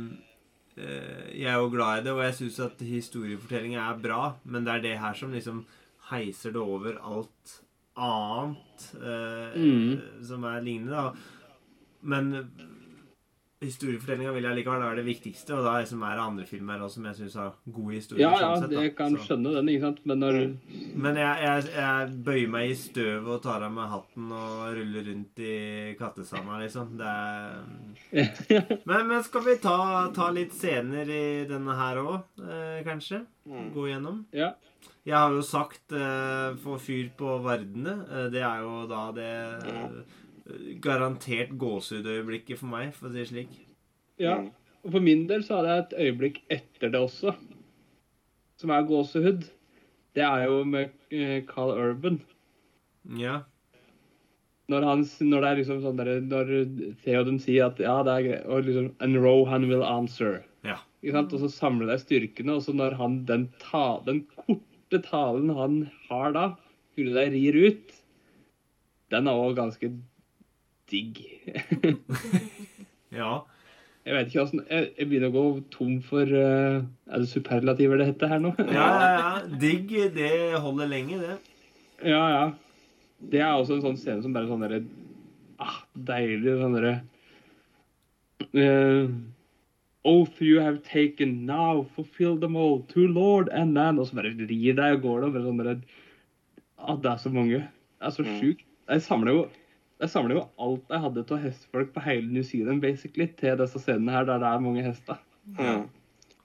eh, 0.78 1.28
Jeg 1.38 1.50
er 1.52 1.58
jo 1.62 1.70
glad 1.74 2.00
i 2.02 2.04
det, 2.08 2.14
og 2.14 2.24
jeg 2.26 2.36
syns 2.42 2.60
at 2.66 2.80
historiefortellinga 2.86 3.80
er 3.92 4.02
bra, 4.04 4.36
men 4.46 4.66
det 4.68 4.74
er 4.76 4.82
det 4.88 4.98
her 5.00 5.14
som 5.18 5.32
liksom 5.34 5.64
heiser 6.12 6.52
det 6.56 6.62
over 6.62 7.00
alt 7.04 7.56
annet 7.98 8.84
eh, 9.02 9.58
Mm. 9.58 10.24
som 10.24 10.44
er 10.44 10.62
lignende, 10.62 10.94
da. 10.94 11.14
Men 12.02 12.32
historiefortellinga 13.64 14.32
vil 14.36 14.46
jeg 14.46 14.58
likevel 14.60 14.84
være 14.84 14.98
det 15.00 15.06
viktigste, 15.08 15.56
og 15.58 15.64
da 15.66 15.72
er 15.78 15.86
liksom 15.86 16.04
er 16.06 16.12
det 16.20 16.24
andre 16.28 16.46
filmer 16.46 16.84
også, 16.86 17.00
som 17.00 17.08
jeg 17.10 17.16
syns 17.18 17.38
har 17.40 17.56
gode 17.74 17.96
historier. 17.96 18.22
Ja, 18.22 18.32
ja, 18.38 18.50
sånn 18.52 18.62
sett, 18.68 18.76
jeg 18.78 18.96
kan 18.98 19.16
Så- 19.18 19.24
skjønne 19.26 19.54
den, 19.56 19.72
ikke 19.74 19.82
sant. 19.88 20.02
Men 20.06 20.20
når 20.20 20.38
men 20.96 21.16
jeg, 21.16 21.42
jeg, 21.48 21.64
jeg 21.74 22.12
bøyer 22.28 22.52
meg 22.54 22.70
i 22.70 22.76
støvet 22.76 23.28
og 23.34 23.42
tar 23.42 23.66
av 23.66 23.72
meg 23.74 23.90
hatten 23.90 24.32
og 24.32 24.78
ruller 24.78 25.08
rundt 25.10 25.40
i 25.40 25.96
kattesanda, 25.98 26.60
liksom. 26.62 26.94
Det 26.98 27.08
er 27.08 28.78
men, 28.86 29.08
men 29.10 29.24
skal 29.26 29.42
vi 29.48 29.58
ta, 29.64 29.78
ta 30.14 30.30
litt 30.32 30.54
scener 30.54 31.10
i 31.10 31.26
denne 31.50 31.76
her 31.82 31.98
òg, 32.04 32.22
eh, 32.46 32.84
kanskje? 32.86 33.24
Mm. 33.48 33.72
Gå 33.74 33.88
igjennom? 33.90 34.22
Ja. 34.38 34.54
Jeg 35.08 35.16
har 35.16 35.32
jo 35.32 35.42
sagt 35.42 35.94
eh, 35.96 36.54
'få 36.60 36.78
fyr 36.84 37.10
på 37.18 37.38
vardene'. 37.42 37.98
Eh, 38.12 38.30
det 38.30 38.42
er 38.44 38.62
jo 38.62 38.86
da 38.88 39.12
det 39.16 39.30
eh, 39.66 40.02
garantert 40.84 41.52
gåsehudøyeblikket 41.60 42.60
for 42.62 42.72
meg, 42.72 42.94
for 42.96 43.10
å 43.10 43.14
si 43.14 43.22
det 43.22 43.28
slik. 43.32 43.60
ja. 44.22 44.40
Mm. 44.44 44.54
Og 44.86 44.94
for 44.94 45.04
min 45.04 45.26
del 45.28 45.42
så 45.44 45.58
hadde 45.58 45.74
jeg 45.74 45.84
et 45.84 45.94
øyeblikk 46.06 46.38
etter 46.54 46.92
det 46.94 47.00
også, 47.02 47.34
som 48.62 48.72
er 48.72 48.86
gåsehud. 48.88 49.42
Det 50.16 50.24
er 50.24 50.46
jo 50.48 50.62
med 50.64 50.94
eh, 51.12 51.42
Carl 51.50 51.74
Urban. 51.76 52.22
Ja. 53.20 53.42
Når, 54.72 54.86
han, 54.88 55.04
når 55.28 55.44
det 55.44 55.50
er 55.50 55.60
liksom 55.62 55.82
sånn 55.84 56.00
der, 56.00 56.10
Når 56.24 56.50
Theoden 57.04 57.38
sier 57.40 57.70
at 57.70 57.82
ja, 57.84 57.98
det 58.04 58.14
er 58.14 58.26
greit, 58.26 58.48
og 58.48 58.66
liksom 58.68 58.90
And 59.04 59.20
Rohan 59.24 59.68
will 59.68 59.84
answer. 59.84 60.42
Ja. 60.68 60.80
Ikke 61.04 61.16
sant? 61.18 61.36
Og 61.36 61.44
så 61.44 61.52
samler 61.52 61.92
de 61.92 62.00
styrkene, 62.02 62.58
og 62.58 62.66
så 62.66 62.76
når 62.76 62.98
han 63.00 63.22
den, 63.30 63.48
ta, 63.64 64.00
den 64.08 64.24
korte 64.40 65.02
talen 65.04 65.52
han 65.58 65.82
har 66.08 66.36
da, 66.38 66.50
Hvordan 66.98 67.36
de 67.36 67.40
rir 67.44 67.56
ut, 67.68 67.92
den 69.14 69.28
er 69.30 69.38
òg 69.38 69.52
ganske 69.60 69.92
digg. 70.92 71.20
Ja. 73.16 73.42
Jeg 74.08 74.16
vet 74.16 74.30
ikke 74.30 74.44
åssen 74.46 74.62
jeg, 74.70 74.92
jeg 74.98 75.08
begynner 75.10 75.32
å 75.32 75.36
gå 75.36 75.42
tom 75.74 75.98
for 76.06 76.30
uh, 76.32 76.78
Er 77.12 77.24
det 77.24 77.28
superlativer 77.28 78.00
det 78.00 78.06
heter 78.14 78.30
her 78.32 78.40
nå? 78.44 78.54
Ja, 78.72 78.86
ja, 78.88 79.10
ja. 79.18 79.32
Digg, 79.60 79.92
det 80.16 80.30
holder 80.64 80.88
lenge, 80.92 81.18
det. 81.20 81.36
ja, 82.08 82.22
ja. 82.32 82.46
Det 83.20 83.42
er 83.42 83.52
også 83.58 83.78
en 83.80 83.84
sånn 83.84 83.98
scene 84.00 84.22
som 84.24 84.36
bare 84.36 84.48
sånn 84.48 84.62
derre 84.64 84.80
ah, 85.60 85.80
Deilig 86.08 86.54
sånn 86.62 86.78
derre 86.78 86.96
uh, 88.54 89.10
Oath 90.08 90.40
you 90.40 90.62
have 90.62 90.84
taken, 90.88 91.46
now 91.46 91.84
fulfill 91.96 92.38
them 92.40 92.56
all, 92.56 92.80
to 92.94 93.08
lord 93.12 93.50
and 93.52 93.74
man. 93.76 93.98
Og 94.00 94.08
så 94.08 94.16
bare 94.16 94.30
rir 94.40 94.78
deg 94.78 95.00
og 95.00 95.02
går 95.04 95.18
det, 95.20 95.28
og 95.28 95.34
bare 95.36 95.48
sånn 95.50 95.82
ah, 96.78 96.96
Det 96.96 97.10
er 97.12 97.18
så 97.26 97.32
mange. 97.34 97.60
Det 98.00 98.08
er 98.08 98.14
så 98.16 98.24
Mm. 98.24 98.38
sjukt. 98.40 98.64
Jeg 98.88 99.02
samler 99.04 99.34
jo 99.36 99.42
jeg 99.98 100.12
samler 100.14 100.38
jo 100.38 100.44
alt 100.62 100.92
jeg 100.94 101.04
hadde 101.04 101.24
av 101.34 101.40
hestfolk 101.42 101.94
på 101.96 102.04
hele 102.06 102.30
New 102.30 102.46
Zealand 102.46 102.84
basically, 102.84 103.28
til 103.40 103.58
disse 103.58 103.82
scenene 103.82 104.14
her 104.14 104.28
der 104.30 104.44
det 104.44 104.52
er 104.52 104.66
mange 104.66 104.84
hester. 104.86 105.22
Mm. 105.58 105.88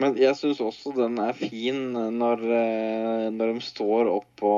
Men 0.02 0.16
jeg 0.18 0.34
syns 0.38 0.62
også 0.64 0.94
den 0.96 1.18
er 1.22 1.36
fin 1.36 1.92
når, 1.92 2.40
eh, 2.42 3.26
når 3.34 3.52
de 3.54 3.64
står 3.66 4.08
oppå 4.10 4.52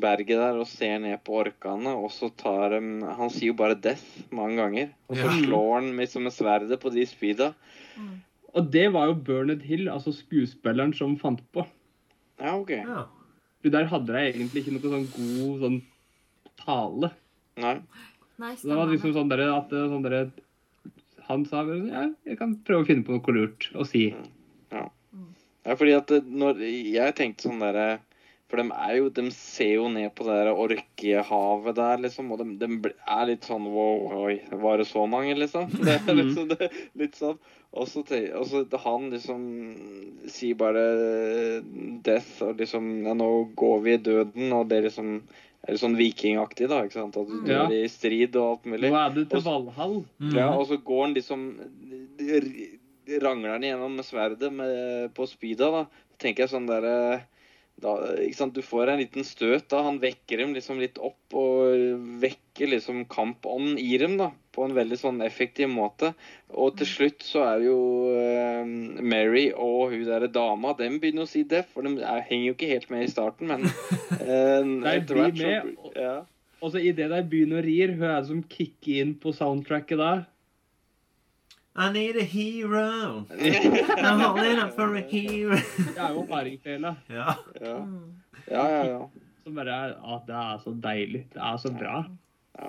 berget 0.00 0.38
der 0.38 0.58
og 0.60 0.68
ser 0.70 0.98
ned 1.02 1.18
på 1.26 1.38
orkene, 1.40 1.94
og 1.98 2.12
så 2.14 2.28
tar 2.38 2.76
de 2.76 2.80
Han 3.18 3.30
sier 3.30 3.50
jo 3.50 3.58
bare 3.58 3.74
'death' 3.74 4.30
mange 4.30 4.56
ganger. 4.56 4.90
Og 5.08 5.16
så 5.16 5.26
Ja. 5.26 5.38
slår 5.42 5.74
han 5.74 5.96
liksom 5.96 6.22
med 6.22 6.32
sverdet 6.32 6.80
på 6.80 6.92
de 6.92 7.06
spyda. 7.06 7.54
Og 8.54 8.70
det 8.70 8.92
var 8.92 9.06
jo 9.06 9.14
Bernard 9.14 9.62
Hill, 9.62 9.88
altså 9.88 10.12
skuespilleren, 10.12 10.92
som 10.94 11.16
fant 11.18 11.40
på. 11.52 11.66
Ja, 12.40 12.56
OK. 12.58 12.70
Ja. 12.70 13.04
Der 13.64 13.84
hadde 13.84 14.06
de 14.06 14.32
egentlig 14.32 14.64
ikke 14.64 14.72
noe 14.72 14.80
sånn 14.80 15.10
god 15.12 15.60
sånn 15.60 15.82
tale. 16.56 17.10
Nei. 17.60 17.76
Nei, 18.40 18.54
Så 18.56 18.70
det 18.70 18.76
var 18.78 18.88
liksom 18.88 19.12
sånn 19.16 19.30
der, 19.32 19.42
at 19.52 19.72
sånn 19.72 20.04
der, 20.06 20.30
Han 21.28 21.44
sa 21.46 21.60
ja, 21.68 22.06
jeg 22.26 22.38
kan 22.40 22.56
prøve 22.66 22.82
å 22.82 22.88
finne 22.88 23.04
på 23.06 23.12
noe 23.18 23.34
lurt 23.36 23.68
å 23.76 23.84
si. 23.86 24.06
Ja, 24.72 24.86
fordi 25.76 25.92
at 25.98 26.08
når 26.24 26.62
Jeg 26.64 27.14
tenkte 27.18 27.50
sånn 27.50 27.60
derre 27.60 28.00
For 28.48 28.56
de 28.62 28.72
er 28.72 28.94
jo 28.96 29.10
De 29.12 29.26
ser 29.36 29.74
jo 29.76 29.90
ned 29.92 30.14
på 30.16 30.24
det 30.24 30.38
der 30.40 30.56
orkehavet 30.56 31.76
der, 31.76 32.00
liksom, 32.06 32.32
og 32.32 32.40
de, 32.40 32.46
de 32.62 32.92
er 32.96 33.28
litt 33.28 33.44
sånn 33.46 33.68
Wow, 33.68 34.08
oi, 34.24 34.38
var 34.64 34.80
det 34.80 34.88
så 34.88 35.04
mange, 35.06 35.36
liksom? 35.38 35.68
Det 35.86 35.98
er 36.00 36.16
liksom 36.18 36.48
det, 36.54 36.70
litt 36.98 37.20
sånn. 37.20 37.36
Og 37.76 37.86
så 37.86 38.02
te- 38.08 38.32
og 38.34 38.48
så 38.50 38.64
han 38.82 39.10
liksom 39.12 39.44
sier 40.26 40.56
bare 40.58 40.82
death, 42.02 42.40
og 42.48 42.58
liksom 42.58 42.88
Ja, 43.06 43.14
nå 43.14 43.30
går 43.54 43.84
vi 43.84 43.94
i 43.94 44.02
døden, 44.10 44.50
og 44.56 44.66
det 44.72 44.80
liksom 44.88 45.20
er 45.66 45.74
det 45.74 45.80
sånn 45.82 45.96
vikingaktig, 45.98 46.68
da. 46.70 46.82
ikke 46.86 46.96
sant? 46.96 47.16
At 47.20 47.26
du 47.28 47.50
Ja. 47.50 47.66
dør 47.68 47.74
i 47.84 47.88
strid 47.88 48.36
og 48.36 48.46
alt 48.50 48.64
mulig. 48.64 48.90
Nå 48.90 48.96
er 48.96 49.10
du 49.14 49.24
til 49.24 49.40
Valhall. 49.44 50.04
Mm. 50.20 50.34
Ja, 50.36 50.48
og 50.56 50.66
så 50.68 50.78
går 50.82 51.02
han 51.04 51.14
liksom 51.14 51.42
Rangler 53.20 53.50
han 53.56 53.62
gjennom 53.66 53.96
med 53.96 54.04
sverdet 54.06 54.52
med, 54.52 55.12
på 55.16 55.26
spyda, 55.26 55.70
da. 55.74 55.84
Så 56.12 56.18
tenker 56.22 56.44
jeg 56.44 56.52
sånn 56.52 56.68
derre 56.68 57.22
da? 57.82 57.94
Du 58.54 58.60
får 58.62 58.92
en 58.92 59.00
liten 59.00 59.24
støt 59.26 59.68
da. 59.72 59.82
Han 59.86 60.00
vekker 60.02 60.42
dem 60.42 60.54
liksom 60.56 60.80
litt 60.82 60.98
opp 60.98 61.36
og 61.36 62.00
vekker 62.22 62.72
liksom 62.74 63.04
kampånden 63.10 63.78
i 63.80 63.94
dem 64.00 64.16
da, 64.20 64.30
på 64.54 64.66
en 64.66 64.74
veldig 64.76 64.98
sånn 65.00 65.22
effektiv 65.26 65.70
måte. 65.72 66.12
Og 66.50 66.76
til 66.80 66.90
slutt 66.90 67.24
så 67.26 67.44
er 67.48 67.66
jo 67.68 67.78
eh, 68.16 68.64
Mary 69.00 69.48
og 69.54 69.94
hun 69.94 70.04
der 70.08 70.28
dama 70.32 70.74
dem 70.78 70.98
begynner 71.02 71.28
å 71.28 71.30
si 71.30 71.44
det, 71.48 71.64
for 71.72 71.86
de 71.86 72.00
er, 72.00 72.24
henger 72.28 72.50
jo 72.50 72.58
ikke 72.58 72.72
helt 72.74 72.90
med 72.92 73.06
i 73.06 73.12
starten, 73.12 73.50
men 73.52 73.66
eh, 74.20 74.94
etter 74.96 75.22
hvert 75.22 75.40
så 75.40 75.94
ja. 75.96 76.18
Og 76.60 76.74
så 76.74 76.82
idet 76.84 77.08
de 77.08 77.22
begynner 77.24 77.62
å 77.62 77.64
rir, 77.64 77.94
hun 77.96 78.04
er 78.04 78.18
det 78.18 78.28
som 78.28 78.42
kicker 78.44 79.00
inn 79.00 79.14
på 79.20 79.32
soundtracket 79.32 80.00
da. 80.00 80.12
I 81.80 81.90
need 81.92 82.16
a 82.16 82.22
hero. 82.22 83.24
I'm 83.30 84.20
holding 84.20 84.58
up 84.58 84.74
for 84.76 84.94
a 84.96 85.00
hero. 85.00 85.56
Det 85.56 85.96
er 85.96 86.10
jo 86.12 86.26
hardingfela. 86.28 86.90
Ja. 87.08 87.34
Ja. 87.56 87.76
Mm. 87.78 88.10
ja, 88.50 88.64
ja, 88.68 88.82
ja. 88.84 88.98
Som 89.44 89.56
bare 89.56 89.76
er 89.76 89.94
at 90.14 90.26
det 90.28 90.36
er 90.36 90.58
så 90.60 90.74
deilig. 90.76 91.22
Det 91.32 91.40
er 91.40 91.56
så 91.62 91.72
bra. 91.72 92.02
Ja. 92.58 92.68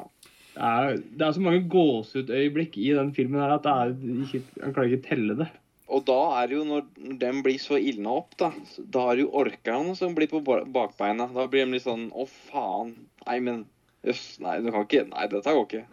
Det 0.53 0.69
er, 0.69 0.95
det 1.19 1.27
er 1.27 1.35
så 1.35 1.43
mange 1.43 1.65
gåsehudøyeblikk 1.73 2.79
i 2.79 2.93
den 2.95 3.11
filmen 3.17 3.43
her 3.43 3.57
at 3.57 3.67
det 3.67 3.75
er 3.75 3.93
ikke, 4.29 4.43
han 4.63 4.77
klarer 4.77 4.93
ikke 4.93 5.03
å 5.03 5.07
telle 5.09 5.37
det. 5.43 5.51
Og 5.91 6.07
da 6.07 6.19
er 6.39 6.47
det 6.47 6.59
jo 6.61 6.65
når 6.71 6.87
den 7.19 7.43
blir 7.43 7.59
så 7.59 7.75
ildna 7.83 8.15
opp, 8.21 8.37
da 8.39 8.53
Da 8.95 9.09
er 9.11 9.19
det 9.19 9.25
jo 9.25 9.33
orkaen 9.43 9.91
som 9.99 10.15
blir 10.15 10.31
på 10.31 10.39
bakbeina. 10.47 11.27
Da 11.35 11.49
blir 11.51 11.67
de 11.67 11.75
litt 11.75 11.83
sånn 11.83 12.07
Å, 12.15 12.29
faen. 12.47 12.95
Nei, 13.27 13.41
men 13.43 13.65
Jøss. 14.07 14.37
Nei, 14.39 14.61
du 14.63 14.71
kan 14.71 14.87
ikke 14.87 15.09
Nei, 15.11 15.27
dette 15.35 15.57
går 15.57 15.67
ikke. 15.67 15.83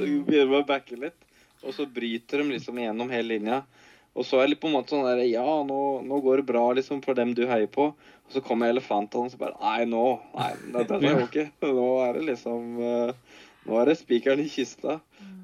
Du 0.00 0.06
begynner 0.24 0.54
med 0.54 0.62
å 0.62 0.68
backe 0.72 1.04
litt. 1.04 1.20
Og 1.64 1.74
så 1.76 1.86
bryter 1.86 2.40
de 2.40 2.54
liksom 2.54 2.78
gjennom 2.80 3.10
hele 3.12 3.36
linja. 3.36 3.58
Og 4.18 4.26
så 4.26 4.40
er 4.40 4.46
det 4.46 4.54
litt 4.54 4.62
på 4.62 4.70
en 4.70 4.74
måte 4.74 4.94
sånn 4.94 5.06
der 5.06 5.20
Ja, 5.28 5.50
nå, 5.66 5.80
nå 6.02 6.20
går 6.24 6.40
det 6.40 6.48
bra 6.48 6.64
liksom 6.74 7.02
for 7.04 7.18
dem 7.18 7.34
du 7.36 7.44
heier 7.50 7.70
på. 7.70 7.84
Og 7.94 8.34
så 8.34 8.42
kommer 8.44 8.72
elefantene 8.72 9.28
og 9.28 9.32
så 9.34 9.40
bare 9.40 9.60
Nei, 9.60 9.84
nå. 9.90 10.06
Nei, 10.34 10.52
dette 10.76 11.00
jo 11.04 11.20
ikke. 11.26 11.44
Nå 11.66 11.88
er 12.06 12.18
det 12.18 12.24
liksom 12.32 12.60
eh, 12.82 13.12
Nå 13.68 13.72
er 13.78 13.90
det 13.90 14.00
spikeren 14.00 14.42
i 14.42 14.50
kista. 14.50 14.92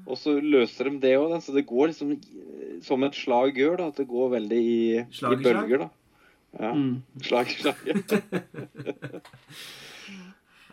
Og 0.07 0.15
så 0.19 0.29
løser 0.39 0.87
de 0.87 1.01
det 1.03 1.15
òg, 1.19 1.41
så 1.43 1.51
det 1.55 1.67
går 1.67 1.85
liksom 1.91 2.09
eh, 2.15 2.75
som 2.83 3.03
et 3.07 3.17
slag 3.17 3.51
gjør, 3.59 3.75
da. 3.79 3.85
At 3.91 3.97
det 4.01 4.11
går 4.11 4.27
veldig 4.37 4.61
i, 4.63 4.65
Slag 5.15 5.37
i 5.37 5.43
bølger, 5.47 5.77
da. 5.85 5.89
Ja. 6.57 6.71
Mm. 6.73 6.95
Slag 7.27 7.47
i 7.51 7.53
slag. 7.61 7.79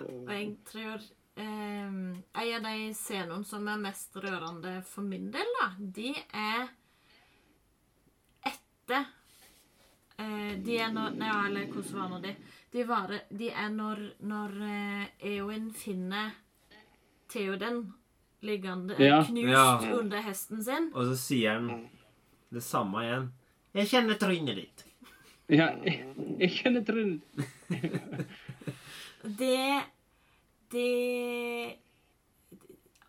Og 0.04 0.32
jeg 0.32 0.48
tror 0.70 0.98
En 1.36 2.22
av 2.34 2.62
de 2.62 2.94
scenene 2.94 3.44
som 3.44 3.66
er 3.68 3.80
mest 3.82 4.14
rørende 4.22 4.76
for 4.86 5.02
min 5.02 5.30
del, 5.34 5.48
da, 5.60 5.66
de 5.78 6.12
er 6.30 6.68
etter 8.46 9.06
de 10.64 10.76
er 10.78 10.92
når 10.94 11.16
Nei, 11.18 11.30
eller 11.48 11.66
hvordan 11.72 11.98
var 11.98 12.08
nå 12.12 12.18
de? 12.22 12.34
De, 12.70 12.84
var, 12.86 13.10
de 13.34 13.48
er 13.50 13.68
når, 13.74 14.02
når 14.30 14.52
eh, 14.62 15.06
Eowyn 15.32 15.72
finner 15.74 16.30
Theoden 17.32 17.80
liggende 18.46 18.94
Ja. 19.02 19.24
knust 19.26 19.50
Ja. 19.50 19.96
under 19.98 20.22
hesten 20.22 20.62
sin. 20.62 20.90
Og 20.94 21.08
så 21.10 21.16
sier 21.18 21.56
han 21.58 21.88
det 22.54 22.62
samme 22.62 23.02
igjen. 23.02 23.26
Jeg 23.74 23.90
kjenner 23.90 24.14
trynet 24.20 24.56
ditt. 24.60 24.84
Ja, 25.50 25.72
jeg, 25.82 26.06
jeg 26.38 26.50
kjenner 26.60 26.84
trynet. 26.86 27.22
Det 29.24 29.82
Det 30.74 31.78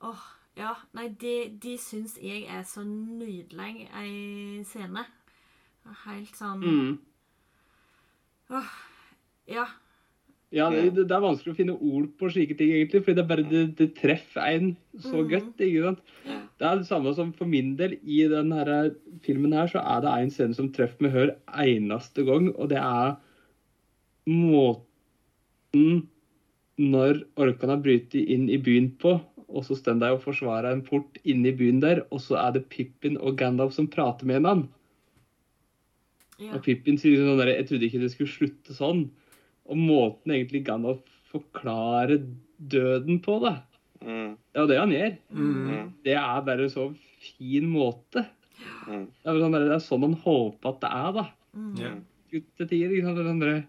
Åh, 0.05 0.25
ja. 0.59 0.75
Nei, 0.93 1.07
det, 1.21 1.37
de 1.63 1.77
syns 1.81 2.17
jeg 2.21 2.45
er 2.51 2.61
så 2.67 2.83
nydelig 2.85 3.87
ei 3.97 4.61
scene. 4.67 5.05
Helt 6.05 6.37
sånn 6.37 6.61
Mm. 6.61 6.93
Åh, 8.53 8.71
ja. 9.49 9.65
Ja, 10.53 10.69
det, 10.69 10.93
det 10.95 11.11
er 11.11 11.23
vanskelig 11.23 11.51
å 11.55 11.57
finne 11.57 11.73
ord 11.73 12.11
på 12.19 12.29
slike 12.31 12.55
ting, 12.55 12.69
egentlig, 12.71 13.01
fordi 13.03 13.17
det, 13.17 13.37
det, 13.49 13.63
det 13.79 13.87
treffer 13.97 14.45
en 14.45 14.69
så 14.93 15.17
mm. 15.17 15.29
godt. 15.31 15.63
ikke 15.65 15.83
sant? 15.89 16.03
Det 16.55 16.67
er 16.69 16.79
det 16.79 16.87
samme 16.87 17.11
som 17.17 17.33
for 17.35 17.49
min 17.49 17.73
del. 17.79 17.97
I 18.05 18.21
denne 18.31 18.61
filmen 19.25 19.55
her 19.57 19.67
så 19.71 19.81
er 19.81 20.05
det 20.05 20.13
en 20.13 20.31
scene 20.31 20.55
som 20.55 20.69
treffer 20.71 21.03
meg 21.03 21.15
hver 21.17 21.33
eneste 21.65 22.23
gang, 22.27 22.51
og 22.53 22.69
det 22.71 22.79
er 22.79 23.17
måten 24.29 26.05
når 26.81 27.21
orkene 27.39 27.77
brytet 27.83 28.27
inn 28.35 28.49
i 28.51 28.57
byen 28.59 28.89
på, 28.99 29.15
og 29.45 29.63
så 29.63 29.77
står 29.77 29.99
de 30.01 30.09
og 30.11 30.23
forsvarer 30.23 30.73
en 30.73 30.81
port 30.83 31.19
inne 31.23 31.51
i 31.51 31.55
byen 31.55 31.79
der, 31.83 32.01
og 32.11 32.19
så 32.23 32.35
er 32.41 32.55
det 32.57 32.65
Pippin 32.73 33.15
og 33.21 33.37
Gandalf 33.39 33.75
som 33.77 33.87
prater 33.87 34.27
med 34.27 34.41
hverandre. 34.41 34.67
ja. 36.41 36.51
Og 36.57 36.63
Pippin 36.65 36.97
sier 36.99 37.21
sånn 37.21 37.39
der, 37.39 37.53
jeg 37.53 37.67
trodde 37.69 37.87
ikke 37.87 38.01
det 38.01 38.11
skulle 38.11 38.33
slutte 38.33 38.75
sånn. 38.75 39.05
Og 39.71 39.79
måten 39.79 40.33
egentlig 40.35 40.65
Gandalf 40.67 40.99
forklarer 41.31 42.25
døden 42.59 43.21
på, 43.23 43.37
da. 43.43 43.53
Mm, 44.03 44.35
Det 44.51 44.59
er 44.59 44.61
jo 44.61 44.67
det 44.67 44.79
han 44.81 44.91
gjør. 44.91 45.13
mm, 45.31 45.93
Det 46.03 46.13
er 46.19 46.41
bare 46.45 46.63
en 46.67 46.69
så 46.69 46.89
fin 47.21 47.69
måte. 47.71 48.25
mm. 48.87 49.05
Det 49.23 49.31
er, 49.31 49.39
sånn 49.39 49.55
det 49.55 49.71
er 49.71 49.79
sånn 49.79 50.01
han 50.05 50.13
håper 50.25 50.69
at 50.69 50.81
det 50.83 50.91
er, 50.91 51.11
da. 51.13 51.25
Mm. 51.55 51.71
Ja. 51.79 51.93
Til 52.57 52.67
tider. 52.67 52.91
Ikke 52.91 53.15
sant? 53.15 53.65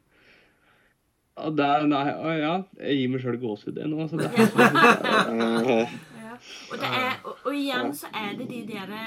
Det 1.36 1.44
sånn 1.44 1.52
ja, 1.52 1.52
det 1.52 1.64
er, 1.68 1.86
nei, 1.86 2.12
å, 2.16 2.34
ja, 2.40 2.52
jeg 2.80 2.96
gir 2.96 3.08
meg 3.12 3.20
sjøl 3.20 3.38
gåsehud 3.40 3.80
nå. 3.84 3.96
Altså, 4.02 4.16
det 4.16 4.28
er, 4.32 4.36
Mm, 5.36 5.86
Ja. 6.16 6.36
Og, 6.70 6.78
det 6.80 6.88
er, 6.88 7.10
og, 7.24 7.34
og 7.44 7.54
igjen 7.54 7.92
så 7.96 8.08
er 8.16 8.36
det 8.38 8.46
de 8.48 8.60
derre 8.68 9.02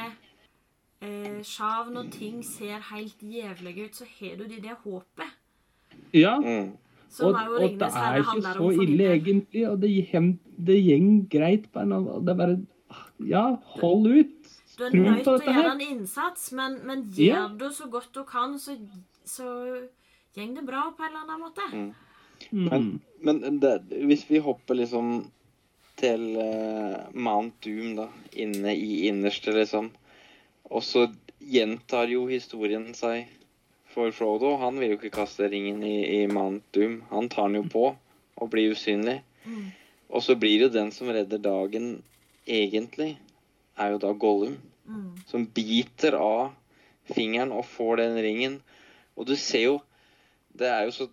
eh, 1.02 1.40
Sjav, 1.46 1.90
når 1.94 2.12
ting 2.14 2.44
ser 2.46 2.80
helt 2.92 3.22
jævlige 3.22 3.86
ut, 3.86 3.96
så 3.96 4.06
har 4.20 4.36
du 4.38 4.44
de 4.46 4.62
der 4.62 4.78
håpet. 4.84 5.34
ja, 6.14 6.36
mm. 6.40 6.70
Og, 7.20 7.34
og 7.34 7.72
det 7.82 7.88
er 7.90 8.20
ikke 8.22 8.42
så 8.54 8.68
ille, 8.84 9.06
egentlig. 9.16 9.64
Og 9.66 9.80
det, 9.82 9.90
det 10.68 10.76
gjeng 10.78 11.08
greit 11.32 11.66
på 11.74 11.82
en 11.82 11.96
annen 11.98 12.26
Det 12.26 12.36
er 12.36 12.38
bare 12.38 12.58
Ja, 13.26 13.46
hold 13.80 14.06
ut. 14.06 14.52
Du 14.78 14.84
er 14.86 14.94
nødt 14.94 15.24
til 15.26 15.34
å 15.34 15.40
gjøre 15.42 15.72
en 15.74 15.82
innsats, 15.82 16.52
men, 16.54 16.78
men 16.86 17.02
Ja. 17.18 17.48
gjør 17.48 17.58
du 17.58 17.66
så 17.74 17.90
godt 17.90 18.14
du 18.16 18.22
kan, 18.24 18.60
så, 18.60 18.78
så 19.26 19.48
går 20.36 20.54
det 20.56 20.66
bra 20.68 20.86
på 20.96 21.04
en 21.04 21.10
eller 21.10 21.26
annen 21.26 21.42
måte. 21.42 21.66
Mm. 21.74 21.90
Mm. 22.52 23.00
Men 23.26 23.60
det, 23.60 23.74
hvis 23.90 24.26
vi 24.30 24.42
hopper 24.44 24.80
liksom 24.80 25.26
til 26.00 26.24
uh, 26.40 27.10
Mount 27.12 27.58
Doom, 27.66 27.96
da, 27.98 28.08
inne 28.40 28.76
i 28.76 29.08
innerste, 29.10 29.52
liksom, 29.56 29.90
og 30.70 30.86
så 30.86 31.08
gjentar 31.40 32.12
jo 32.12 32.28
historien 32.30 32.92
seg 32.96 33.28
for 33.90 34.14
Frodo. 34.16 34.54
Han 34.62 34.78
vil 34.80 34.94
jo 34.94 35.00
ikke 35.00 35.16
kaste 35.18 35.50
ringen 35.50 35.82
i, 35.84 36.22
i 36.22 36.28
Mount 36.30 36.64
Doom. 36.76 37.02
Han 37.10 37.30
tar 37.32 37.50
den 37.50 37.64
jo 37.64 37.66
på 37.74 37.86
og 38.40 38.52
blir 38.54 38.76
usynlig. 38.76 39.20
Mm. 39.44 39.72
Og 40.10 40.24
så 40.26 40.36
blir 40.40 40.66
jo 40.66 40.72
den 40.74 40.94
som 40.96 41.10
redder 41.14 41.42
dagen, 41.42 41.92
egentlig, 42.48 43.16
er 43.78 43.94
jo 43.94 44.02
da 44.02 44.14
Gollum. 44.14 44.58
Mm. 44.90 45.12
Som 45.30 45.48
biter 45.54 46.18
av 46.18 46.54
fingeren 47.10 47.54
og 47.56 47.68
får 47.70 48.04
den 48.04 48.20
ringen. 48.24 48.60
Og 49.18 49.28
du 49.30 49.36
ser 49.38 49.66
jo 49.68 49.78
Det 50.60 50.68
er 50.68 50.88
jo 50.88 50.92
så 50.92 51.06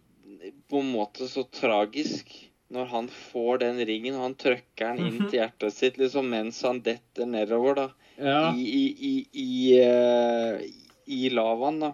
på 0.71 0.83
en 0.83 0.93
måte 0.95 1.29
så 1.31 1.45
tragisk 1.51 2.33
når 2.73 2.89
han 2.91 3.09
får 3.09 3.61
den 3.63 3.79
ringen, 3.87 4.17
og 4.19 4.25
han 4.25 4.39
trykker 4.39 4.97
den 4.97 5.07
inn 5.07 5.29
til 5.29 5.39
hjertet 5.39 5.75
sitt 5.75 6.01
liksom 6.01 6.33
mens 6.33 6.59
han 6.67 6.81
detter 6.87 7.29
nedover, 7.31 7.79
da. 7.79 7.87
Ja. 8.17 8.41
I, 8.57 8.65
i, 8.65 8.85
i, 9.11 9.15
i, 9.43 9.53
uh, 9.87 10.59
i 11.07 11.29
lavaen, 11.31 11.79
da. 11.85 11.93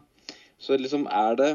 Så 0.63 0.79
liksom 0.79 1.09
er 1.11 1.37
det 1.37 1.51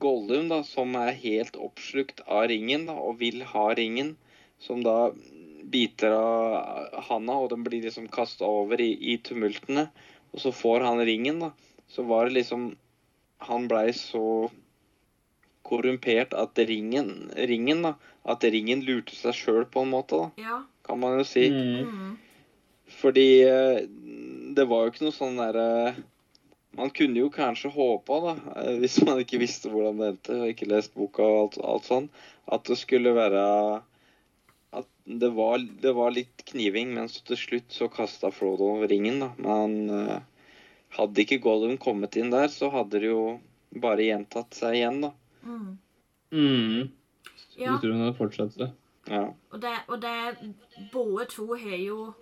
Gollum, 0.00 0.48
da, 0.50 0.60
som 0.66 0.94
er 0.98 1.16
helt 1.22 1.56
oppslukt 1.60 2.20
av 2.26 2.48
ringen, 2.50 2.88
da, 2.90 2.96
og 2.98 3.20
vil 3.22 3.44
ha 3.52 3.68
ringen, 3.76 4.16
som 4.60 4.82
da 4.84 5.12
biter 5.70 6.12
av 6.16 7.04
handa, 7.08 7.36
og 7.38 7.50
den 7.52 7.64
blir 7.64 7.84
liksom 7.84 8.08
kasta 8.12 8.48
over 8.48 8.80
i, 8.82 8.90
i 9.12 9.16
tumultene. 9.24 9.88
Og 10.34 10.42
så 10.42 10.52
får 10.54 10.84
han 10.86 11.02
ringen, 11.06 11.40
da. 11.42 11.52
Så 11.90 12.04
var 12.06 12.28
det 12.28 12.40
liksom 12.40 12.72
Han 13.40 13.64
blei 13.70 13.88
så 13.96 14.50
korrumpert 15.70 16.34
at 16.36 16.58
ringen, 16.68 17.30
ringen 17.48 17.84
da, 17.86 17.94
at 18.28 18.44
ringen 18.50 18.82
lurte 18.86 19.14
seg 19.16 19.36
sjøl 19.38 19.64
på 19.70 19.86
en 19.86 19.94
måte, 19.94 20.18
da, 20.18 20.44
Ja. 20.50 20.58
kan 20.86 20.98
man 21.00 21.18
jo 21.20 21.24
si. 21.24 21.46
Mm. 21.50 21.86
Mm. 21.86 22.16
Fordi 23.00 23.28
eh, 23.46 23.84
det 24.56 24.64
var 24.66 24.82
jo 24.84 24.90
ikke 24.92 25.04
noe 25.06 25.14
sånn 25.14 25.36
derre 25.38 25.94
Man 26.74 26.90
kunne 26.94 27.18
jo 27.18 27.28
kanskje 27.34 27.70
håpa, 27.74 28.16
da, 28.24 28.32
eh, 28.62 28.76
hvis 28.82 29.00
man 29.06 29.18
ikke 29.22 29.40
visste 29.42 29.70
hvordan 29.72 29.98
det 29.98 30.08
endte, 30.12 30.36
og 30.42 30.50
ikke 30.52 30.68
lest 30.70 30.92
boka 30.94 31.22
og 31.26 31.38
alt, 31.44 31.56
alt 31.66 31.86
sånn, 31.88 32.08
at 32.50 32.66
det 32.70 32.76
skulle 32.78 33.10
være 33.16 33.42
At 34.72 34.86
det 35.06 35.30
var, 35.34 35.58
det 35.58 35.92
var 35.96 36.12
litt 36.14 36.44
kniving, 36.52 36.92
men 36.94 37.08
så 37.10 37.24
til 37.26 37.38
slutt 37.40 37.74
så 37.74 37.88
kasta 37.90 38.30
Frodo 38.30 38.68
ringen, 38.86 39.18
da. 39.22 39.30
Men 39.42 39.74
eh, 39.90 40.20
hadde 40.94 41.24
ikke 41.24 41.40
Gollum 41.42 41.74
kommet 41.82 42.14
inn 42.18 42.30
der, 42.30 42.46
så 42.54 42.70
hadde 42.70 43.00
det 43.02 43.10
jo 43.10 43.24
bare 43.82 44.06
gjentatt 44.06 44.54
seg 44.54 44.78
igjen, 44.78 45.00
da. 45.08 45.10
Mm. 45.42 45.78
Mm. 46.32 46.90
Ja. 47.56 47.72
Historien 47.74 48.00
har 48.04 48.12
fortsatt 48.18 48.56
det. 48.58 48.70
Ja. 49.08 49.24
Og 49.50 49.60
det, 49.62 49.72
og 49.88 50.00
det 50.02 50.54
Både 50.92 51.24
to 51.32 51.46
har 51.54 51.76
jo 51.80 52.14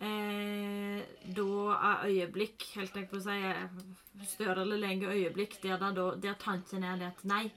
eh, 0.00 1.00
da 1.36 1.46
av 1.76 2.04
øyeblikk, 2.08 2.64
helt 2.76 2.96
jeg 2.96 3.08
på 3.10 3.18
å 3.20 3.24
si, 3.24 3.36
eh, 3.36 4.26
større 4.26 4.62
eller 4.64 4.80
lengre 4.80 5.14
øyeblikk, 5.14 5.58
der, 5.62 5.76
der, 5.78 6.16
der 6.20 6.34
tanken 6.40 6.84
er 6.84 6.96
det 7.00 7.10
at 7.12 7.24
nei, 7.24 7.50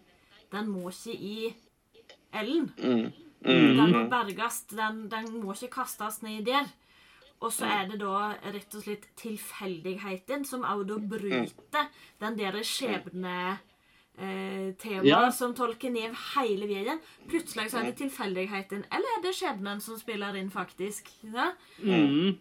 den 0.51 0.69
må 0.69 0.89
ikke 0.91 1.15
i 1.15 1.53
Ellen. 2.33 2.71
Mm. 2.77 3.11
Den 3.43 3.75
må 3.91 4.03
Mm. 4.03 4.09
berges. 4.09 4.61
Den, 4.71 5.09
den 5.11 5.41
må 5.43 5.53
ikke 5.53 5.71
kastes 5.81 6.21
ned 6.23 6.45
der. 6.45 6.69
Og 7.43 7.51
så 7.51 7.65
er 7.67 7.89
det 7.89 7.99
da 7.99 8.37
rett 8.53 8.75
og 8.75 8.83
slett 8.85 9.07
tilfeldigheten 9.19 10.45
som 10.47 10.63
også 10.63 10.87
da 10.87 10.97
bryter 10.97 11.89
den 12.21 12.37
der 12.39 12.61
skjebne... 12.63 13.59
Eh, 14.17 14.73
tema 14.77 15.03
Ja. 15.03 15.31
som 15.31 15.55
tolker 15.55 15.89
ned 15.89 16.13
hele 16.35 16.67
veien. 16.67 16.99
Plutselig 17.27 17.71
så 17.71 17.79
er 17.79 17.89
det 17.89 17.97
tilfeldigheten, 17.97 18.85
eller 18.91 19.17
er 19.17 19.21
det 19.23 19.33
skjebnen 19.33 19.81
som 19.81 19.97
spiller 19.97 20.35
inn, 20.37 20.51
faktisk? 20.51 21.09
Ja? 21.23 21.53
Mm. 21.81 22.37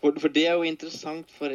For, 0.00 0.18
for 0.18 0.28
det 0.28 0.46
er 0.48 0.58
jo 0.58 0.66
interessant, 0.66 1.30
for 1.30 1.54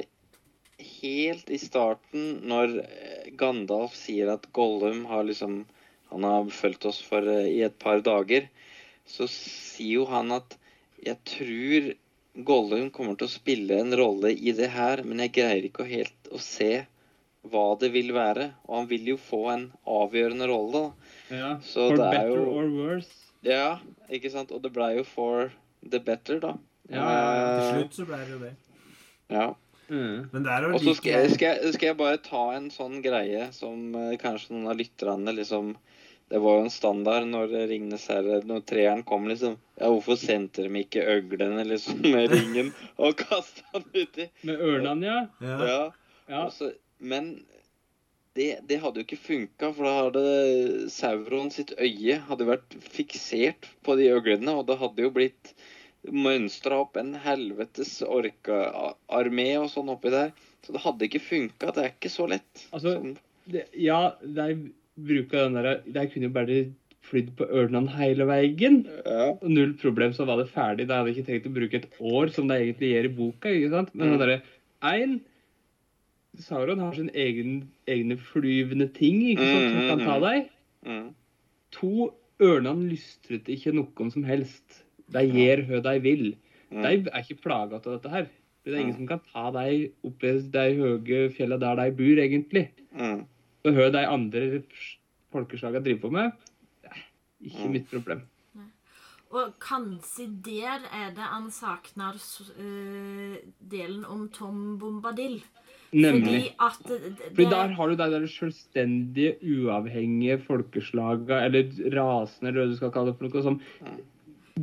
helt 0.80 1.50
i 1.50 1.58
starten, 1.60 2.40
når 2.48 2.80
eh, 2.86 3.32
Gandalf 3.36 3.96
sier 3.96 4.32
at 4.32 4.48
Gollum 4.54 5.06
har 5.12 5.24
liksom 5.28 5.66
Han 6.08 6.24
har 6.24 6.46
fulgt 6.56 6.86
oss 6.88 7.02
for 7.04 7.20
eh, 7.28 7.50
i 7.52 7.62
et 7.66 7.78
par 7.80 8.00
dager, 8.00 8.48
så 9.06 9.28
sier 9.28 9.98
jo 9.98 10.06
han 10.08 10.32
at 10.32 10.56
jeg 11.04 11.18
tror 11.28 11.90
Gollum 12.48 12.92
kommer 12.96 13.18
til 13.20 13.28
å 13.28 13.34
spille 13.34 13.76
en 13.82 13.92
rolle 13.92 14.32
i 14.32 14.54
det 14.56 14.70
her, 14.72 15.04
men 15.04 15.20
jeg 15.20 15.34
greier 15.36 15.68
ikke 15.68 15.84
helt 15.84 16.32
å 16.32 16.40
se 16.40 16.86
hva 17.52 17.66
det 17.80 17.92
vil 17.94 18.12
være. 18.16 18.52
Og 18.68 18.76
han 18.82 18.88
vil 18.92 19.06
jo 19.14 19.18
få 19.18 19.42
en 19.54 19.68
avgjørende 19.88 20.48
rolle, 20.50 20.82
da. 20.88 21.36
Ja. 21.36 21.52
Så 21.64 21.90
For 21.90 21.98
det 21.98 22.06
er 22.08 22.12
better 22.18 22.36
jo- 22.36 22.58
or 22.60 22.70
worse. 22.78 23.14
Ja, 23.44 23.80
ikke 24.10 24.32
sant? 24.34 24.52
Og 24.52 24.62
det 24.64 24.74
blei 24.74 24.96
jo 24.98 25.04
for 25.04 25.52
the 25.88 26.00
better, 26.00 26.40
da. 26.40 26.54
Ja, 26.90 27.04
ja, 27.04 27.60
Til 27.60 27.68
Eh, 27.68 27.82
slutt 27.82 27.94
så 28.00 28.06
ble 28.08 28.18
det 28.24 28.30
jo 28.32 28.40
det. 28.40 28.54
ja. 29.30 29.54
Mm. 29.90 30.46
Er 30.46 30.66
Og 30.74 30.82
så 30.84 30.94
skal, 30.98 31.30
skal, 31.32 31.62
skal 31.72 31.86
jeg 31.88 31.96
bare 31.98 32.18
ta 32.20 32.50
en 32.58 32.66
sånn 32.70 32.98
greie 33.02 33.46
som 33.56 33.94
eh, 33.96 34.18
kanskje 34.20 34.52
noen 34.52 34.68
av 34.68 34.76
lytterne 34.76 35.32
liksom 35.34 35.78
Det 36.30 36.42
var 36.44 36.58
jo 36.58 36.64
en 36.66 36.70
standard 36.70 37.24
når 37.26 37.54
Ringnes 37.70 38.08
herre 38.12 38.42
Når 38.44 38.66
treeren 38.68 39.06
kom, 39.08 39.30
liksom. 39.32 39.56
Ja, 39.80 39.88
hvorfor 39.88 40.18
sendte 40.20 40.66
de 40.68 40.82
ikke 40.84 41.06
øglene 41.08 41.64
liksom 41.64 42.02
med 42.04 42.30
ringen 42.36 42.74
og 42.98 43.16
kasta 43.24 43.64
den 43.80 43.88
uti? 43.96 44.28
Med 44.44 44.60
ørnene, 44.60 45.06
ja. 45.08 45.22
ja. 45.40 45.58
Ja. 45.64 45.92
ja. 46.28 46.44
og 46.44 46.52
så- 46.52 46.74
men 47.00 47.44
det, 48.38 48.60
det 48.70 48.78
hadde 48.84 49.02
jo 49.02 49.06
ikke 49.08 49.18
funka, 49.18 49.72
for 49.74 49.88
da 49.88 49.94
hadde 50.04 50.90
Sauron 50.94 51.50
sitt 51.54 51.72
øye 51.82 52.20
hadde 52.28 52.46
vært 52.46 52.76
fiksert 52.94 53.66
på 53.86 53.96
de 53.98 54.12
øglene, 54.14 54.54
og 54.60 54.68
det 54.70 54.78
hadde 54.78 55.02
jo 55.08 55.14
blitt 55.16 55.54
mønstra 56.14 56.78
opp 56.84 56.96
en 57.02 57.16
helvetes 57.24 57.96
orka-armé 58.06 59.48
og 59.60 59.70
sånn 59.74 59.90
oppi 59.94 60.12
der. 60.14 60.34
Så 60.66 60.76
det 60.76 60.84
hadde 60.84 61.08
ikke 61.08 61.24
funka. 61.24 61.72
Det 61.76 61.84
er 61.84 61.94
ikke 61.96 62.12
så 62.14 62.28
lett. 62.30 62.66
Altså, 62.76 62.94
Sånn. 62.98 63.16
det, 63.52 63.66
ja, 63.80 64.14
de 64.22 64.48
bruka 64.98 65.44
den 65.48 65.58
der 65.58 65.82
De 65.86 66.06
kunne 66.10 66.28
jo 66.30 66.34
bare 66.36 66.60
flydd 67.08 67.30
på 67.40 67.48
Ørland 67.56 67.90
hele 67.96 68.26
veien. 68.28 68.82
Ja. 69.06 69.30
Og 69.38 69.48
Null 69.50 69.74
problem, 69.80 70.14
så 70.16 70.26
var 70.28 70.42
det 70.42 70.50
ferdig. 70.52 70.88
Da 70.90 71.00
hadde 71.00 71.14
jeg 71.14 71.22
ikke 71.22 71.30
tenkt 71.32 71.48
å 71.50 71.56
bruke 71.56 71.80
et 71.82 71.90
år, 72.04 72.32
som 72.36 72.50
det 72.50 72.58
egentlig 72.62 72.90
gjør 72.94 73.08
i 73.10 73.14
boka. 73.22 73.50
ikke 73.54 73.72
sant? 73.74 73.94
Men 73.96 74.08
Mm. 74.10 74.18
den 74.18 74.22
derre 74.28 74.42
Én 74.84 75.20
Sauron 76.40 76.80
har 76.80 76.94
sin 76.94 77.10
egen, 77.16 77.72
egne 77.88 78.18
flyvende 78.18 78.88
ting 78.94 79.22
ikke 79.32 79.46
sant, 79.46 79.70
som 79.72 79.82
Mm, 79.82 79.88
kan 79.90 80.00
ta 80.06 80.18
mm. 80.18 80.26
deg. 80.28 80.50
Mm. 80.86 81.14
To 81.72 82.14
Ørnene 82.40 82.90
lystret 82.92 83.48
ikke 83.50 83.74
noen 83.74 84.12
som 84.14 84.24
helst. 84.24 84.84
De 85.10 85.24
gjør 85.26 85.64
hva 85.68 85.80
de 85.88 86.00
vil. 86.04 86.26
Mm. 86.70 86.84
De 86.84 87.10
er 87.10 87.24
ikke 87.24 87.42
plaga 87.42 87.80
av 87.80 87.88
dette 87.88 88.10
her. 88.14 88.28
Det 88.64 88.74
er 88.76 88.80
ingen 88.82 88.94
Mm. 88.94 88.98
som 89.00 89.08
kan 89.08 89.22
ta 89.34 89.52
deg 89.52 89.92
opp 90.04 90.24
i 90.24 90.34
de 90.42 90.66
høye 90.78 91.30
fjellene 91.34 91.60
der 91.60 91.76
de 91.76 91.92
bor, 91.98 92.22
egentlig. 92.22 92.70
Mm. 92.94 93.26
Så 93.64 93.74
hva 93.74 93.92
de 93.92 94.06
andre 94.06 94.64
folkeslagene 95.32 95.84
driver 95.84 96.02
på 96.02 96.12
med, 96.12 96.32
eh, 96.84 97.02
ikke 97.44 97.66
Mm. 97.66 97.72
mitt 97.72 97.90
problem. 97.90 98.22
Og 99.30 99.60
kanskje 99.60 100.28
der 100.42 100.80
er 100.94 101.10
det 101.12 101.26
han 101.28 101.50
savner 101.52 102.14
uh, 102.16 103.36
delen 103.60 104.06
om 104.06 104.30
Tom 104.30 104.78
Bombadil. 104.80 105.44
Nemlig. 105.94 106.24
Fordi 106.24 106.68
at 106.68 106.80
det, 106.90 106.98
det, 107.18 107.30
Fordi 107.32 107.46
der 107.54 107.74
har 107.78 107.88
du 107.88 107.96
de 107.96 108.08
der 108.12 108.26
selvstendige, 108.28 109.38
uavhengige 109.42 110.38
folkeslaga, 110.44 111.42
eller 111.46 111.70
rasene, 111.96 112.50
eller 112.52 112.66
hva 112.66 112.72
du 112.74 112.76
skal 112.80 112.92
kalle 112.96 113.14
det 113.14 113.18
for 113.20 113.28
noe, 113.30 113.44
som 113.46 113.62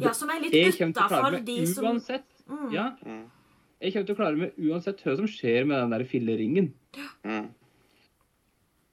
Ja, 0.02 0.12
som 0.12 0.28
er 0.34 0.42
litt 0.42 0.80
utafor 0.80 1.38
de 1.46 1.58
som 1.70 1.84
uansett. 1.92 2.26
Mm. 2.50 2.70
Ja, 2.74 2.90
Mm. 3.06 3.22
jeg 3.80 3.92
kommer 3.92 4.06
til 4.06 4.14
å 4.14 4.18
klare 4.18 4.36
meg 4.36 4.52
uansett 4.58 5.00
hva 5.04 5.16
som 5.16 5.26
skjer 5.30 5.64
med 5.66 5.80
den 5.80 5.90
der 5.94 6.04
filleringen. 6.04 6.72
Ja. 7.24 7.44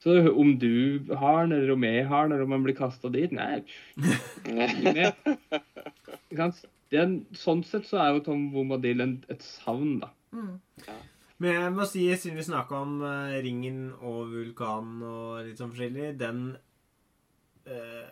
Så 0.02 0.16
om 0.34 0.56
du 0.58 1.04
har 1.14 1.44
den, 1.46 1.52
eller 1.58 1.74
om 1.74 1.84
jeg 1.84 2.08
har 2.08 2.24
den, 2.28 2.32
eller 2.34 2.44
om 2.48 2.50
man 2.56 2.64
blir 2.64 2.74
kasta 2.78 3.10
dit 3.14 3.32
Nei, 3.32 3.62
ikke 4.72 6.38
sant? 6.38 6.64
Det 6.92 7.00
er 7.00 7.06
en, 7.06 7.20
sånn 7.38 7.62
sett 7.64 7.86
så 7.88 8.02
er 8.04 8.16
jo 8.18 8.24
Tom 8.26 8.50
Bombadil 8.52 9.00
et 9.32 9.44
savn, 9.46 10.00
da. 10.02 10.10
Mm. 10.36 10.58
Men 11.42 11.56
jeg 11.58 11.74
må 11.74 11.86
si, 11.90 12.04
siden 12.22 12.38
vi 12.38 12.46
snakka 12.46 12.82
om 12.86 13.00
uh, 13.02 13.38
ringen 13.42 13.88
og 13.98 14.34
vulkanen 14.34 15.02
og 15.08 15.40
litt 15.48 15.58
sånn 15.62 15.72
forskjellig 15.74 16.12
Den 16.22 16.44
uh, 17.66 18.12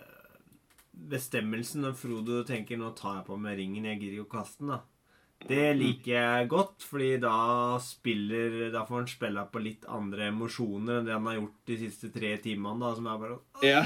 bestemmelsen 1.10 1.86
når 1.86 1.98
Frodo 2.00 2.42
tenker 2.48 2.80
'nå 2.80 2.90
tar 2.98 3.20
jeg 3.20 3.28
på 3.30 3.38
meg 3.40 3.60
ringen, 3.60 3.86
jeg 3.86 4.02
gidder 4.02 4.18
ikke 4.18 4.30
å 4.30 4.38
kaste 4.40 4.64
den', 4.64 4.74
da. 4.74 4.80
Det 5.48 5.68
liker 5.78 6.12
jeg 6.12 6.48
godt, 6.52 6.84
fordi 6.84 7.14
da 7.24 7.78
spiller 7.80 8.74
Da 8.74 8.82
får 8.84 8.98
han 8.98 9.08
spille 9.08 9.46
på 9.54 9.62
litt 9.64 9.86
andre 9.88 10.28
emosjoner 10.34 11.00
enn 11.00 11.08
det 11.08 11.16
han 11.16 11.30
har 11.30 11.38
gjort 11.38 11.62
de 11.72 11.78
siste 11.86 12.10
tre 12.12 12.34
timene. 12.44 12.80
da, 12.82 12.96
som 12.96 13.08
er 13.08 13.22
bare 13.22 13.40
Ja. 13.64 13.86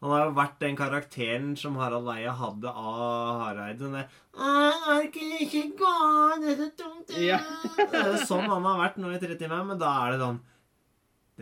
Han 0.00 0.12
har 0.14 0.22
jo 0.24 0.36
vært 0.36 0.60
den 0.62 0.76
karakteren 0.78 1.48
som 1.60 1.74
Harald 1.76 2.08
Eia 2.08 2.32
hadde 2.32 2.70
av 2.72 3.40
Hareide. 3.42 3.82
Den 3.82 3.98
der 3.98 4.06
«Åh, 4.32 4.60
Jeg 4.60 4.94
orker 4.94 5.42
ikke 5.44 5.64
gå, 5.80 5.96
det 6.40 6.52
er 6.54 6.60
så 6.60 6.68
tungt 6.78 7.16
Ja. 7.20 7.40
Det 7.76 8.00
er 8.00 8.22
sånn 8.24 8.48
han 8.48 8.64
har 8.64 8.78
vært 8.80 8.96
nå 9.02 9.10
i 9.12 9.20
tre 9.20 9.36
timer, 9.36 9.66
men 9.68 9.80
da 9.80 9.90
er 10.04 10.14
det 10.14 10.22
sånn 10.22 10.38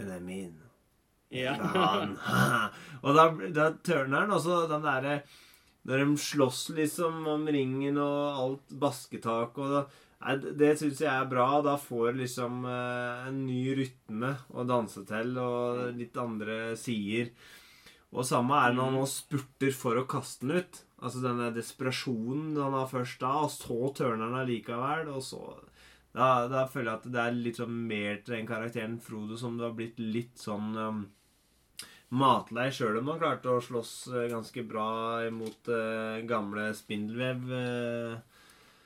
Den 0.00 0.10
er 0.16 0.24
min. 0.24 0.56
Ja. 1.30 1.54
Han. 1.54 2.16
Og 3.04 3.14
da, 3.14 3.28
da 3.54 3.68
tørner 3.84 4.24
han 4.24 4.34
også 4.34 4.62
den 4.70 4.86
derre 4.86 5.20
Når 5.86 6.02
de 6.02 6.20
slåss 6.24 6.62
liksom 6.78 7.26
om 7.28 7.44
ringen 7.52 8.00
og 8.00 8.42
alt 8.42 8.76
basketak 8.80 9.60
og 9.60 9.74
da, 9.76 9.84
Nei, 10.18 10.34
Det 10.58 10.72
syns 10.80 11.04
jeg 11.04 11.12
er 11.12 11.28
bra. 11.30 11.46
Da 11.62 11.76
får 11.78 12.16
liksom 12.18 12.64
eh, 12.66 13.28
en 13.28 13.44
ny 13.46 13.60
rytme 13.78 14.32
å 14.50 14.64
danse 14.66 15.04
til, 15.06 15.36
og 15.38 15.92
litt 15.94 16.18
andre 16.18 16.72
sider. 16.80 17.30
Og 18.16 18.24
samme 18.24 18.56
er 18.56 18.70
det 18.70 18.78
når 18.78 18.88
han 18.88 19.00
nå 19.00 19.08
spurter 19.10 19.74
for 19.76 20.00
å 20.00 20.06
kaste 20.08 20.46
den 20.46 20.62
ut. 20.62 20.80
Altså 20.98 21.20
denne 21.22 21.50
desperasjonen 21.54 22.56
han 22.58 22.74
har 22.74 22.88
først 22.90 23.20
da, 23.22 23.34
og 23.44 23.52
så 23.54 23.92
tørner 23.94 24.26
han 24.26 24.40
allikevel, 24.40 25.12
og 25.12 25.22
så 25.22 25.42
da, 26.16 26.48
da 26.50 26.64
føler 26.70 26.88
jeg 26.90 26.98
at 26.98 27.12
det 27.14 27.20
er 27.22 27.36
litt 27.36 27.60
sånn 27.60 27.76
mer 27.86 28.16
til 28.24 28.34
den 28.38 28.48
karakteren 28.48 28.96
Frodo 29.04 29.36
som 29.38 29.58
det 29.58 29.68
har 29.68 29.76
blitt 29.76 30.00
litt 30.00 30.40
sånn 30.40 30.72
um, 30.74 31.04
matlei 32.18 32.70
sjøl 32.74 32.98
om 32.98 33.12
han 33.12 33.20
klarte 33.20 33.52
å 33.52 33.60
slåss 33.62 33.92
eh, 34.14 34.26
ganske 34.32 34.64
bra 34.66 34.88
imot 35.28 35.68
uh, 35.70 36.18
gamle 36.26 36.70
spindelvev. 36.74 37.44
Uh, 37.52 38.38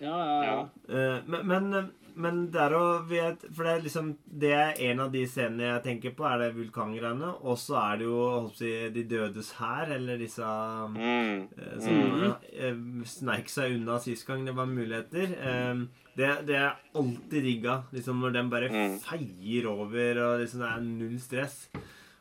Ja, 0.02 0.18
ja, 0.26 0.38
ja. 0.44 0.54
Uh, 0.90 1.18
men, 1.30 1.46
men, 1.46 1.90
men 2.16 2.50
der 2.52 2.70
òg 2.76 3.10
For 3.54 3.64
det 3.64 3.72
er 3.72 3.82
liksom 3.84 4.16
Det 4.40 4.50
er 4.52 4.74
en 4.90 5.00
av 5.00 5.12
de 5.12 5.22
scenene 5.26 5.62
jeg 5.68 5.82
tenker 5.84 6.14
på, 6.18 6.24
er 6.28 6.38
det 6.38 6.54
vulkangreiene. 6.56 7.30
Og 7.44 7.56
så 7.58 7.76
er 7.80 7.98
det 7.98 8.06
jo 8.08 8.18
holdt 8.30 8.56
si, 8.58 8.72
De 8.94 9.04
dødes 9.04 9.52
hær, 9.58 9.90
eller 9.96 10.18
disse 10.18 10.42
Mm. 10.42 11.48
eh, 11.58 11.78
som 11.80 12.34
eh, 12.52 12.76
sneik 13.04 13.48
seg 13.48 13.76
unna 13.78 13.98
sist 14.00 14.26
gang 14.26 14.44
det 14.44 14.54
var 14.56 14.66
muligheter. 14.66 15.32
Eh, 15.38 15.84
det, 16.16 16.30
det 16.46 16.56
er 16.56 16.76
alltid 16.94 17.42
digga, 17.42 17.82
liksom 17.92 18.20
når 18.20 18.32
den 18.32 18.50
bare 18.50 18.68
Mm. 18.72 18.98
feier 19.00 19.66
over, 19.70 20.18
og 20.26 20.40
liksom 20.40 20.60
det 20.60 20.68
er 20.72 20.80
null 20.86 21.18
stress. 21.20 21.68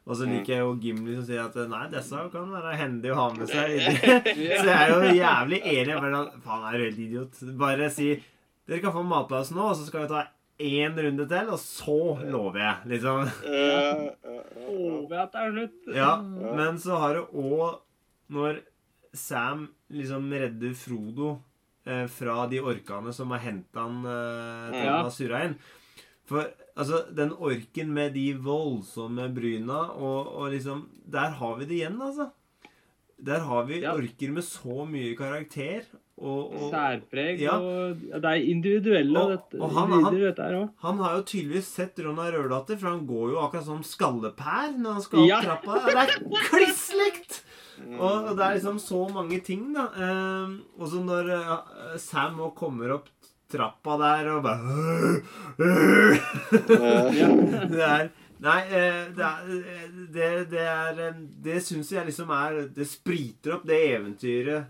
Og 0.08 0.16
så 0.18 0.26
liker 0.26 0.50
jeg 0.56 0.60
jo 0.66 0.72
Gimli 0.82 1.14
som 1.16 1.26
sier 1.28 1.44
at 1.46 1.56
nei, 1.70 1.84
disse 1.92 2.18
kan 2.34 2.50
være 2.50 2.72
hendige 2.80 3.14
å 3.14 3.20
ha 3.20 3.28
med 3.38 3.48
seg. 3.48 3.76
Så 4.62 4.66
jeg 4.66 4.74
er 4.74 4.90
jo 4.90 5.12
jævlig 5.14 5.60
enig. 5.62 5.98
Faen, 6.42 6.64
er 6.66 6.78
du 6.80 6.84
helt 6.88 6.98
idiot? 7.06 7.38
Bare 7.60 7.90
si 7.94 8.08
dere 8.72 8.80
kan 8.86 8.94
få 8.96 9.04
matplass 9.04 9.52
nå, 9.52 9.66
og 9.74 9.76
så 9.76 9.86
skal 9.90 10.06
vi 10.06 10.12
ta 10.14 10.22
én 10.62 10.96
runde 10.96 11.26
til, 11.28 11.50
og 11.52 11.60
så 11.60 11.98
lover 12.32 12.62
jeg. 12.62 12.90
Liksom. 12.94 13.24
Lover 13.44 13.62
jeg 13.68 14.18
Håper 14.72 15.22
at 15.26 15.34
det 15.36 15.42
er 15.44 15.54
slutt. 15.56 15.88
Ja, 15.98 16.12
men 16.22 16.78
så 16.80 17.00
har 17.02 17.18
du 17.18 17.38
òg 17.42 17.80
når 18.32 18.62
Sam 19.18 19.66
liksom 19.92 20.30
redder 20.32 20.76
Frodo 20.80 21.32
eh, 21.84 22.06
fra 22.08 22.46
de 22.48 22.62
orkene 22.64 23.12
som 23.16 23.34
har 23.36 23.42
henta 23.44 23.84
han 23.84 23.98
eh, 24.08 24.68
til 24.72 24.86
Ja. 24.86 24.94
han 24.96 25.08
har 25.10 25.16
surra 25.16 25.42
inn. 25.50 25.58
For 26.32 26.46
altså, 26.80 27.02
den 27.12 27.34
orken 27.36 27.92
med 27.92 28.14
de 28.16 28.30
voldsomme 28.40 29.26
bryna 29.36 29.82
og, 29.98 30.30
og 30.40 30.52
liksom 30.54 30.86
Der 31.12 31.34
har 31.42 31.58
vi 31.60 31.66
det 31.68 31.82
igjen, 31.82 31.98
altså. 32.00 32.30
Der 33.20 33.44
har 33.50 33.66
vi 33.68 33.82
Ja. 33.82 33.92
orker 33.98 34.32
med 34.32 34.44
så 34.48 34.86
mye 34.88 35.12
karakter. 35.20 35.84
Og, 36.22 36.54
og 36.54 36.70
Særpreg 36.72 37.40
Ja. 37.42 37.56
og 37.58 37.98
Det 37.98 38.24
er 38.30 38.36
individuelle 38.52 39.18
Og- 39.20 39.30
dette, 39.32 39.60
og 39.62 39.72
han- 39.74 40.04
han, 40.04 40.14
dette 40.20 40.42
her 40.44 40.54
òg. 40.60 40.70
han 40.84 40.98
har 41.00 41.16
jo 41.18 41.24
tydeligvis 41.24 41.66
sett 41.68 41.98
Ronna 42.00 42.30
Rødlatter, 42.32 42.78
for 42.78 42.88
han 42.90 43.08
går 43.08 43.30
jo 43.32 43.38
akkurat 43.42 43.66
som 43.66 43.82
skallepær 43.82 44.78
når 44.78 44.94
han 44.94 45.02
skal 45.02 45.20
opp 45.20 45.28
Ja. 45.28 45.42
trappa. 45.42 45.74
Det 45.86 45.96
er 45.98 46.08
kliss 46.50 46.94
likt! 46.94 47.42
Og, 48.00 48.26
og 48.30 48.38
det 48.38 48.46
er 48.46 48.54
liksom 48.60 48.78
så 48.80 49.08
mange 49.12 49.40
ting, 49.44 49.74
da. 49.74 49.88
Eh, 49.98 50.48
og 50.80 50.88
så 50.88 51.02
når 51.04 51.30
eh, 51.34 51.98
Sam 51.98 52.38
òg 52.38 52.54
kommer 52.56 52.92
opp 52.94 53.08
trappa 53.52 53.98
der 53.98 54.28
og 54.36 54.44
bare 54.44 55.22
Det 57.72 57.84
er 57.86 58.10
Nei, 58.42 58.62
eh, 58.74 59.04
det 59.14 59.26
er 59.26 59.50
eh, 59.54 59.90
Det, 60.14 60.28
det 60.50 60.62
er 60.66 61.00
eh, 61.08 61.18
Det 61.46 61.60
syns 61.66 61.92
jeg 61.94 62.08
liksom 62.08 62.32
er 62.34 62.62
Det 62.74 62.88
spriter 62.90 63.54
opp 63.58 63.66
det 63.70 63.78
eventyret 63.98 64.66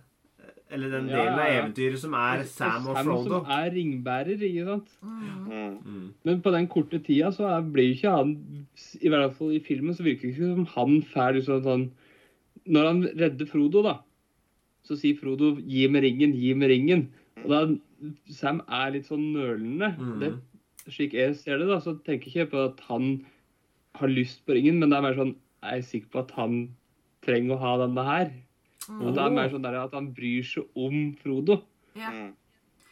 Eller 0.72 0.92
den 0.94 1.08
delen 1.12 1.36
av 1.36 1.50
eventyret 1.50 2.00
som 2.00 2.14
er 2.16 2.44
Sam 2.48 2.86
og 2.88 2.98
Frodo. 3.02 3.24
Sam 3.24 3.32
som 3.34 3.50
er 3.58 3.74
ringbærer, 3.76 4.44
ikke 4.48 4.68
sant. 4.70 4.94
Mm. 5.04 5.74
Mm. 5.84 6.06
Men 6.28 6.44
på 6.46 6.54
den 6.56 6.70
korte 6.72 7.02
tida 7.04 7.32
så 7.36 7.50
er, 7.50 7.66
blir 7.74 7.90
jo 7.90 7.98
ikke 7.98 8.14
han 8.16 8.36
I 9.02 9.12
hvert 9.12 9.36
fall 9.36 9.52
i 9.58 9.64
filmen 9.66 9.98
så 9.98 10.06
virker 10.06 10.30
det 10.30 10.36
ikke 10.36 10.54
som 10.54 10.70
han 10.76 11.02
får 11.12 11.36
liksom 11.38 11.66
sånn 11.66 11.86
Når 12.72 12.88
han 12.88 13.04
redder 13.20 13.50
Frodo, 13.50 13.84
da, 13.84 13.98
så 14.88 14.96
sier 15.00 15.18
Frodo 15.20 15.56
'gi 15.60 15.88
meg 15.92 16.06
ringen, 16.06 16.36
gi 16.38 16.54
meg 16.58 16.72
ringen'. 16.72 17.08
Og 17.44 17.50
da 17.52 17.62
Sam 18.34 18.62
er 18.66 18.94
litt 18.96 19.10
sånn 19.10 19.32
nølende. 19.36 19.92
Mm. 19.98 20.20
Det, 20.22 20.32
slik 20.90 21.14
jeg 21.18 21.36
ser 21.38 21.62
det, 21.62 21.68
da, 21.70 21.80
så 21.84 21.96
tenker 22.06 22.32
jeg 22.32 22.48
ikke 22.48 22.54
på 22.56 22.64
at 22.70 22.80
han 22.88 23.12
har 24.00 24.10
lyst 24.10 24.46
på 24.46 24.56
ringen, 24.58 24.80
men 24.80 24.90
det 24.90 24.98
er 24.98 25.06
mer 25.06 25.18
sånn 25.20 25.36
Jeg 25.62 25.78
er 25.78 25.86
sikker 25.86 26.10
på 26.14 26.24
at 26.24 26.32
han 26.40 26.56
trenger 27.26 27.54
å 27.54 27.62
ha 27.62 27.74
denne 27.84 28.06
her. 28.08 28.32
Og 29.00 29.14
det 29.16 29.24
er 29.24 29.30
mer 29.38 29.50
sånn 29.50 29.64
der 29.64 29.76
at 29.86 29.94
han 29.94 30.12
bryr 30.14 30.44
seg 30.44 30.66
om 30.76 31.16
Frodo. 31.22 31.62
Ja. 31.96 32.10
Mm. 32.12 32.32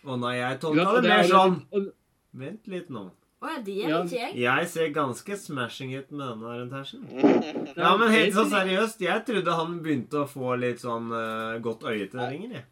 Og 0.06 0.20
når 0.20 0.34
jeg 0.40 0.60
tolka 0.64 0.86
det 0.96 1.02
det 1.04 1.10
mer 1.10 1.20
er- 1.24 1.32
sånn 1.34 1.62
og- 1.72 1.94
Vent 2.40 2.68
litt 2.70 2.90
nå. 2.94 3.10
Å 3.42 3.48
ja, 3.56 3.62
de 3.64 3.74
er 3.84 3.90
Ja. 3.90 4.04
ikke 4.04 4.20
jeg. 4.20 4.36
Jeg 4.38 4.68
ser 4.68 4.90
ganske 4.94 5.36
smashing 5.38 5.94
ut 5.98 6.12
med 6.12 6.28
denne 6.28 6.46
orientasjen. 6.54 7.06
Ja, 7.78 7.96
men 7.98 8.12
helt 8.12 8.34
sånn 8.36 8.52
seriøst, 8.52 9.00
jeg 9.00 9.26
trodde 9.26 9.56
han 9.56 9.80
begynte 9.82 10.20
å 10.24 10.28
få 10.28 10.58
litt 10.60 10.80
sånn 10.84 11.08
uh, 11.12 11.58
godt 11.60 11.84
øye 11.88 12.10
til 12.12 12.20
den 12.20 12.30
ringen, 12.32 12.52
jeg. 12.52 12.64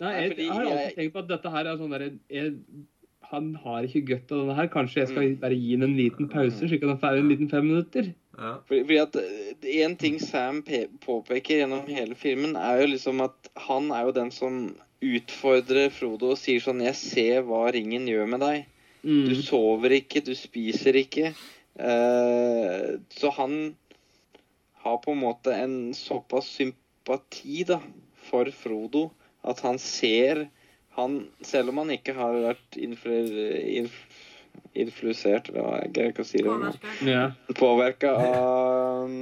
Nei, 0.00 0.12
jeg, 0.28 0.36
jeg 0.38 0.48
har 0.52 0.64
alltid 0.64 0.96
tenkt 0.96 1.12
på 1.14 1.18
at 1.18 1.28
dette 1.28 1.50
her 1.50 1.66
er 1.66 1.76
sånn 1.76 1.90
derre 1.90 2.10
Han 3.30 3.54
har 3.62 3.82
ikke 3.86 4.02
godt 4.08 4.32
av 4.32 4.38
denne 4.42 4.54
her. 4.56 4.68
Kanskje 4.68 4.94
jeg 5.02 5.08
skal 5.08 5.22
Mm. 5.22 5.40
bare 5.40 5.54
gi 5.54 5.72
ham 5.72 5.82
en 5.82 5.96
liten 5.96 6.28
pause, 6.28 6.66
slik 6.68 6.82
at 6.82 6.88
han 6.88 6.98
får 6.98 7.18
en 7.18 7.28
liten 7.28 7.48
fem 7.50 7.64
minutter. 7.66 8.14
Ja. 8.40 8.54
Fordi, 8.68 8.96
at 9.02 9.16
eh, 9.20 9.82
En 9.84 9.96
ting 10.00 10.18
Sam 10.22 10.62
pe- 10.64 10.88
påpeker 11.04 11.60
gjennom 11.60 11.86
hele 11.92 12.14
filmen, 12.16 12.56
er 12.56 12.80
jo 12.80 12.86
liksom 12.94 13.20
at 13.26 13.50
han 13.68 13.90
er 13.92 14.06
jo 14.08 14.12
den 14.16 14.30
som 14.32 14.60
utfordrer 15.04 15.90
Frodo 15.92 16.30
og 16.32 16.38
sier 16.40 16.60
sånn 16.64 16.80
'Jeg 16.82 16.94
ser 16.96 17.42
hva 17.42 17.66
ringen 17.72 18.06
gjør 18.08 18.26
med 18.28 18.40
deg'. 18.40 18.64
Du 19.02 19.34
Mm. 19.34 19.42
sover 19.42 19.90
ikke, 20.00 20.24
du 20.24 20.34
spiser 20.34 20.92
ikke. 20.96 21.34
Eh, 21.78 22.98
så 23.10 23.30
han 23.32 23.74
har 24.82 24.98
på 24.98 25.12
en 25.12 25.20
måte 25.20 25.52
en 25.54 25.92
såpass 25.94 26.48
sympati 26.58 27.64
da, 27.68 27.80
for 28.30 28.44
Frodo 28.50 29.10
at 29.44 29.60
han 29.60 29.78
ser 29.78 30.48
han, 30.96 31.28
Selv 31.40 31.68
om 31.70 31.78
han 31.78 31.90
ikke 31.96 32.12
har 32.14 32.32
vært 32.34 32.76
influ, 32.76 33.88
inf, 34.54 34.70
influsert 34.80 35.48
eller 35.50 35.66
hva 35.66 35.78
Jeg 35.82 35.92
greier 35.96 36.12
ikke 36.14 36.24
å 36.24 36.28
si 36.30 36.42
det. 36.42 36.48
Påvirka. 36.50 36.94
Ja. 37.08 37.24
påvirka 37.58 38.12
av, 38.14 39.14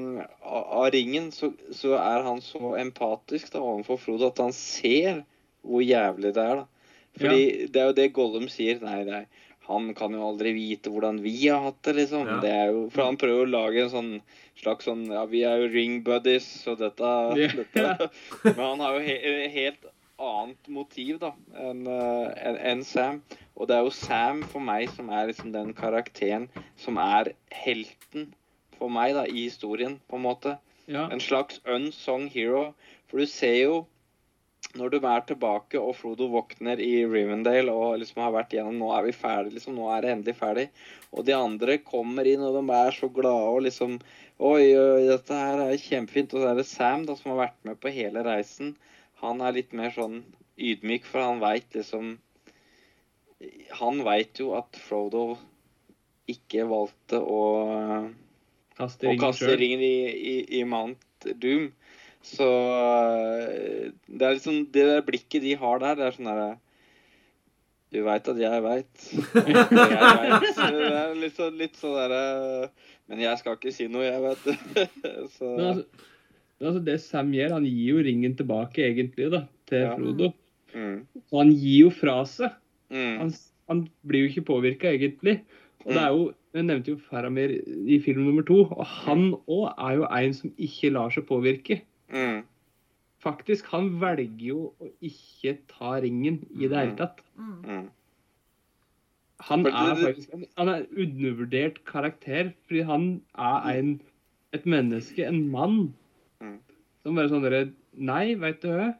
av, 0.43 0.87
ringen, 0.95 1.31
så, 1.33 1.53
så 1.75 1.95
er 1.99 2.27
han 2.27 2.41
så 2.45 2.75
empatisk 2.81 3.53
da, 3.55 3.63
overfor 3.63 4.01
Frodo 4.03 4.29
at 4.33 4.43
han 4.43 4.55
ser 4.57 5.23
hvor 5.67 5.83
jævlig 5.85 6.35
det 6.37 6.45
er. 6.45 6.63
da. 6.63 6.95
Fordi 7.19 7.45
det 7.73 7.81
er 7.83 7.89
jo 7.91 7.97
det 7.97 8.13
Gollum 8.15 8.49
sier. 8.53 8.79
Nei, 8.85 9.01
nei, 9.09 9.25
han 9.69 9.91
kan 9.99 10.15
jo 10.15 10.23
aldri 10.29 10.53
vite 10.57 10.93
hvordan 10.93 11.19
vi 11.25 11.35
har 11.49 11.65
hatt 11.67 11.81
det, 11.85 11.97
liksom. 11.99 12.29
Ja. 12.29 12.39
Det 12.45 12.53
er 12.55 12.71
jo, 12.73 12.85
for 12.95 13.09
han 13.09 13.19
prøver 13.21 13.45
å 13.45 13.51
lage 13.53 13.83
en 13.85 13.93
sånn 13.93 14.13
slags 14.59 14.89
sånn 14.89 15.05
Ja, 15.13 15.25
vi 15.31 15.45
er 15.47 15.61
jo 15.63 15.69
ring 15.73 16.01
buddies, 16.07 16.47
og 16.71 16.81
dette, 16.81 17.11
Ja. 17.39 17.51
dette. 17.59 18.09
Men 18.57 18.63
han 18.65 18.81
har 18.85 18.97
jo 18.99 19.05
he, 19.07 19.19
helt 19.55 19.85
annet 20.19 20.69
motiv 20.69 21.19
da 21.23 21.33
enn 21.55 21.85
en, 21.87 22.33
enn- 22.51 22.61
enn 22.73 22.85
Sam. 22.87 23.21
Og 23.57 23.69
det 23.69 23.77
er 23.77 23.85
jo 23.87 23.93
Sam 23.95 24.43
for 24.43 24.61
meg 24.65 24.89
som 24.95 25.11
er 25.15 25.29
liksom 25.31 25.53
den 25.55 25.73
karakteren 25.79 26.49
som 26.77 26.99
er 27.03 27.33
helten 27.55 28.33
for 28.79 28.91
meg 28.95 29.15
da 29.17 29.25
i 29.27 29.45
historien, 29.49 29.99
på 30.09 30.19
en 30.19 30.27
måte. 30.27 30.59
ja. 30.87 31.09
En 31.11 31.21
slags 31.21 31.61
unsung 31.67 32.29
hero. 32.31 32.75
For 33.09 33.19
du 33.19 33.27
ser 33.27 33.57
jo 33.65 33.79
når 34.77 34.91
du 34.91 34.97
er 35.07 35.21
tilbake 35.25 35.79
og 35.81 35.95
Frodo 35.97 36.27
våkner 36.29 36.81
i 36.83 37.05
Rivendale 37.09 37.73
og 37.73 37.99
liksom 38.03 38.21
har 38.23 38.33
vært 38.35 38.53
gjennom 38.53 38.77
Nå 38.79 38.91
er 38.95 39.07
vi 39.07 39.13
ferdig, 39.17 39.55
liksom. 39.57 39.75
Nå 39.79 39.87
er 39.95 40.03
det 40.05 40.11
endelig 40.13 40.35
ferdig. 40.37 40.67
Og 41.15 41.25
de 41.25 41.33
andre 41.35 41.79
kommer 41.79 42.27
inn, 42.29 42.43
og 42.45 42.55
de 42.59 42.63
er 42.77 42.91
så 42.95 43.09
glade 43.09 43.49
og 43.55 43.63
liksom 43.67 43.99
Oi, 44.39 44.69
oi, 44.79 45.07
dette 45.09 45.35
her 45.35 45.59
er 45.65 45.81
kjempefint. 45.83 46.35
Og 46.37 46.43
så 46.45 46.51
er 46.53 46.61
det 46.61 46.67
Sam 46.69 47.07
da 47.09 47.17
som 47.19 47.33
har 47.33 47.41
vært 47.49 47.65
med 47.67 47.81
på 47.83 47.91
hele 47.91 48.23
reisen. 48.27 48.77
Han 49.23 49.43
er 49.43 49.57
litt 49.57 49.75
mer 49.77 49.93
sånn 49.95 50.23
ydmyk, 50.59 51.07
for 51.07 51.25
han 51.25 51.43
veit 51.43 51.75
liksom 51.77 52.17
Han 53.79 54.03
veit 54.07 54.41
jo 54.43 54.53
at 54.59 54.79
Frodo 54.83 55.37
ikke 56.29 56.67
valgte 56.69 57.21
å 57.23 57.43
Kaste 58.79 59.09
ringen, 59.09 59.19
å 59.19 59.27
kaste 59.27 59.55
ringen 59.59 59.83
i, 59.83 59.95
i, 60.07 60.35
i 60.61 60.65
Mount 60.69 61.29
Doom. 61.43 61.71
Så 62.23 62.47
det 64.07 64.27
er 64.27 64.37
liksom 64.37 64.67
Det 64.75 64.87
der 64.91 65.05
blikket 65.07 65.43
de 65.43 65.55
har 65.59 65.83
der, 65.83 65.99
det 65.99 66.07
er 66.07 66.17
sånn 66.17 66.31
derre 66.31 66.51
Du 67.95 68.03
veit 68.05 68.29
at 68.29 68.43
jeg 68.43 68.63
veit. 68.67 69.07
Det 69.49 69.79
er 70.77 71.15
litt 71.17 71.39
sånn, 71.39 71.57
litt 71.59 71.79
sånn 71.79 71.97
derre 71.97 72.71
Men 73.09 73.23
jeg 73.25 73.41
skal 73.41 73.57
ikke 73.57 73.75
si 73.75 73.89
noe, 73.91 74.05
jeg, 74.05 74.21
vet 74.27 74.45
du. 74.45 74.53
Så 75.39 75.55
Men 75.55 75.71
altså, 75.73 76.07
altså, 76.67 76.85
det 76.85 77.01
Sam 77.01 77.31
gjør, 77.33 77.53
han 77.59 77.65
gir 77.69 77.95
jo 77.95 78.03
ringen 78.05 78.35
tilbake, 78.37 78.83
egentlig, 78.89 79.31
da, 79.31 79.45
til 79.69 79.79
Ja. 79.85 79.95
Frodo. 79.97 80.33
mm, 80.75 81.07
Og 81.33 81.39
han 81.43 81.53
gir 81.55 81.79
jo 81.87 81.91
fra 81.91 82.25
seg. 82.25 82.51
mm, 82.91 83.19
Han, 83.19 83.33
han 83.69 83.89
blir 84.07 84.25
jo 84.27 84.29
ikke 84.33 84.47
påvirka, 84.49 84.91
egentlig. 84.97 85.41
Og 85.85 85.93
det 85.95 86.03
er 86.03 86.09
jo 86.09 86.35
Jeg 86.55 86.65
nevnte 86.65 86.89
jo 86.91 86.97
Faramir 87.11 87.51
i 87.87 87.99
film 88.01 88.25
nummer 88.25 88.43
to, 88.43 88.63
og 88.65 88.87
han 88.87 89.35
òg 89.47 89.75
er 89.79 89.97
jo 89.99 90.07
en 90.09 90.33
som 90.35 90.51
ikke 90.59 90.91
lar 90.91 91.11
seg 91.11 91.27
påvirke. 91.29 91.83
mm, 92.11 92.43
Faktisk, 93.21 93.67
han 93.71 94.01
velger 94.01 94.47
jo 94.49 94.73
å 94.81 94.89
ikke 95.03 95.59
ta 95.69 95.99
ringen 96.01 96.41
i 96.57 96.67
det 96.67 96.77
hele 96.79 96.97
tatt. 96.97 97.21
Mm. 97.37 97.63
mm. 97.69 97.87
Han 99.41 99.67
er 99.67 99.95
faktisk 100.01 100.33
en, 100.35 100.47
han 100.57 100.69
er 100.69 100.75
en 100.81 100.87
undervurdert 101.05 101.85
karakter, 101.87 102.53
fordi 102.67 102.81
han 102.89 103.05
er 103.39 103.69
en, 103.79 104.01
et 104.57 104.65
menneske, 104.67 105.25
en 105.29 105.45
mann, 105.53 105.79
Mm. 105.79 105.95
Som 107.03 107.19
bare 107.19 107.31
sånn 107.33 107.45
derre 107.47 107.67
Nei, 107.99 108.37
veit 108.39 108.61
du 108.63 108.69
hva? 108.71 108.93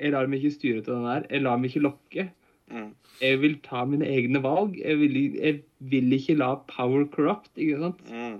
Jeg 0.00 0.14
lar 0.14 0.28
meg 0.30 0.40
ikke 0.40 0.56
styre 0.56 0.80
til 0.82 0.96
den 0.96 1.04
der. 1.06 1.26
Jeg 1.30 1.44
lar 1.44 1.58
meg 1.60 1.70
ikke 1.70 1.84
lokke. 1.84 2.24
Mm. 2.72 2.88
Jeg 3.20 3.40
vil 3.42 3.58
ta 3.62 3.82
mine 3.86 4.06
egne 4.08 4.40
valg. 4.42 4.78
Jeg 4.80 4.98
vil, 5.02 5.18
jeg 5.36 5.60
vil 5.92 6.16
ikke 6.16 6.38
la 6.40 6.54
power 6.70 7.04
corrupt, 7.12 7.52
ikke 7.60 7.82
sant? 7.82 8.00
Mm. 8.08 8.38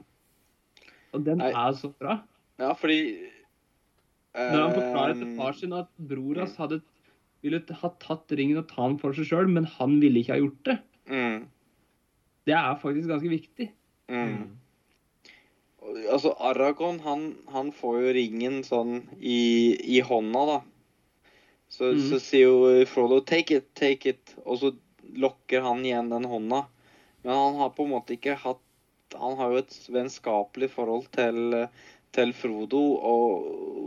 Og 1.14 1.26
den 1.26 1.42
Nei. 1.42 1.52
er 1.52 1.76
så 1.78 1.92
bra. 2.00 2.18
Ja, 2.58 2.72
fordi 2.72 2.98
Når 4.34 4.60
han 4.64 4.74
forklarer 4.74 5.14
til 5.14 5.28
ehm, 5.28 5.36
far 5.38 5.54
sin 5.54 5.76
at 5.76 5.90
bror 6.08 6.40
hans 6.40 6.56
hadde 6.58 6.80
ville 7.44 7.60
ha 7.82 7.90
tatt 8.02 8.32
ringen 8.34 8.58
og 8.58 8.68
ta 8.70 8.86
den 8.88 8.98
for 8.98 9.14
seg 9.14 9.28
sjøl, 9.28 9.50
men 9.52 9.68
han 9.76 9.98
ville 10.02 10.22
ikke 10.22 10.32
ha 10.34 10.40
gjort 10.40 10.60
det. 10.70 10.78
mm, 11.12 11.44
Det 12.48 12.56
er 12.56 12.80
faktisk 12.80 13.12
ganske 13.12 13.30
viktig. 13.30 13.70
mm. 14.08 14.44
Altså, 15.94 16.34
Aragon, 16.42 17.00
han, 17.04 17.26
han 17.54 17.70
får 17.72 18.00
jo 18.02 18.14
ringen 18.16 18.62
sånn 18.66 18.96
i, 19.20 19.76
i 19.96 20.00
hånda, 20.02 20.44
da. 20.48 20.60
Så, 21.70 21.90
mm. 21.94 22.02
så 22.10 22.20
sier 22.22 22.50
jo 22.50 22.86
Frodo 22.86 23.20
'take 23.20 23.60
it, 23.60 23.68
take 23.78 24.10
it', 24.14 24.34
og 24.44 24.58
så 24.60 24.72
lokker 25.14 25.64
han 25.64 25.84
igjen 25.86 26.10
den 26.10 26.26
hånda. 26.30 26.64
Men 27.22 27.34
han 27.40 27.58
har 27.62 27.72
på 27.74 27.86
en 27.86 27.94
måte 27.96 28.16
ikke 28.16 28.36
hatt 28.38 28.60
Han 29.14 29.36
har 29.38 29.52
jo 29.52 29.60
et 29.60 29.74
vennskapelig 29.94 30.68
forhold 30.72 31.04
til, 31.14 31.68
til 32.16 32.32
Frodo 32.34 32.80
og, 32.98 33.44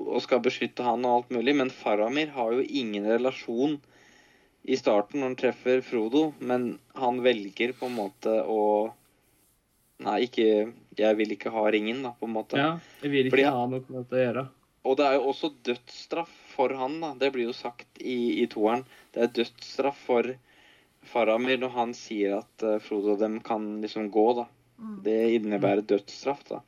og 0.08 0.22
skal 0.24 0.40
beskytte 0.46 0.86
han 0.86 1.04
og 1.04 1.16
alt 1.18 1.34
mulig, 1.36 1.56
men 1.60 1.74
Faramir 1.74 2.32
har 2.32 2.54
jo 2.56 2.64
ingen 2.64 3.10
relasjon 3.12 3.76
i 4.64 4.78
starten 4.80 5.20
når 5.20 5.28
han 5.28 5.36
treffer 5.42 5.84
Frodo, 5.84 6.30
men 6.40 6.78
han 6.96 7.20
velger 7.26 7.76
på 7.76 7.90
en 7.90 7.98
måte 7.98 8.38
å 8.48 8.62
Nei, 10.06 10.28
ikke 10.28 10.48
Jeg 10.98 11.18
vil 11.20 11.34
ikke 11.36 11.52
ha 11.54 11.64
ringen, 11.74 12.02
da, 12.06 12.14
på 12.18 12.28
en 12.28 12.34
måte. 12.34 12.58
Ja, 12.60 12.80
jeg 13.04 13.12
vil 13.14 13.28
ikke 13.28 13.36
Fordi- 13.38 13.52
ha 13.54 13.66
noe 13.74 13.84
med 13.88 14.10
det 14.10 14.18
å 14.18 14.26
gjøre. 14.26 14.48
Og 14.88 14.98
det 14.98 15.06
er 15.06 15.16
jo 15.18 15.24
også 15.34 15.50
dødsstraff 15.68 16.34
for 16.56 16.74
han, 16.80 17.00
da. 17.04 17.14
Det 17.20 17.32
blir 17.34 17.50
jo 17.50 17.56
sagt 17.56 18.00
i, 18.00 18.42
i 18.42 18.46
toeren. 18.48 18.86
Det 19.14 19.24
er 19.26 19.34
dødsstraff 19.42 19.98
for 20.08 20.36
Faramir 21.08 21.60
når 21.60 21.74
han 21.76 21.94
sier 21.96 22.38
at 22.40 22.64
uh, 22.64 22.78
Frodo 22.84 23.14
og 23.16 23.20
dem 23.20 23.40
kan 23.44 23.82
liksom 23.84 24.10
gå, 24.12 24.28
da. 24.40 24.48
Mm. 24.80 24.96
Det 25.04 25.18
innebærer 25.38 25.84
dødsstraff, 25.88 26.44
da. 26.48 26.62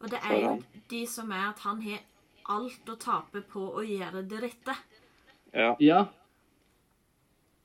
Og 0.00 0.08
det 0.12 0.20
er 0.24 0.40
jo 0.40 0.54
de 0.88 1.02
som 1.06 1.30
er 1.36 1.50
at 1.50 1.60
han 1.66 1.82
har 1.84 2.00
alt 2.50 2.88
å 2.88 2.96
tape 3.00 3.42
på 3.50 3.66
å 3.76 3.84
gjøre 3.84 4.24
det 4.28 4.40
rette. 4.46 4.76
Ja. 5.52 5.74
Ja. 5.82 6.00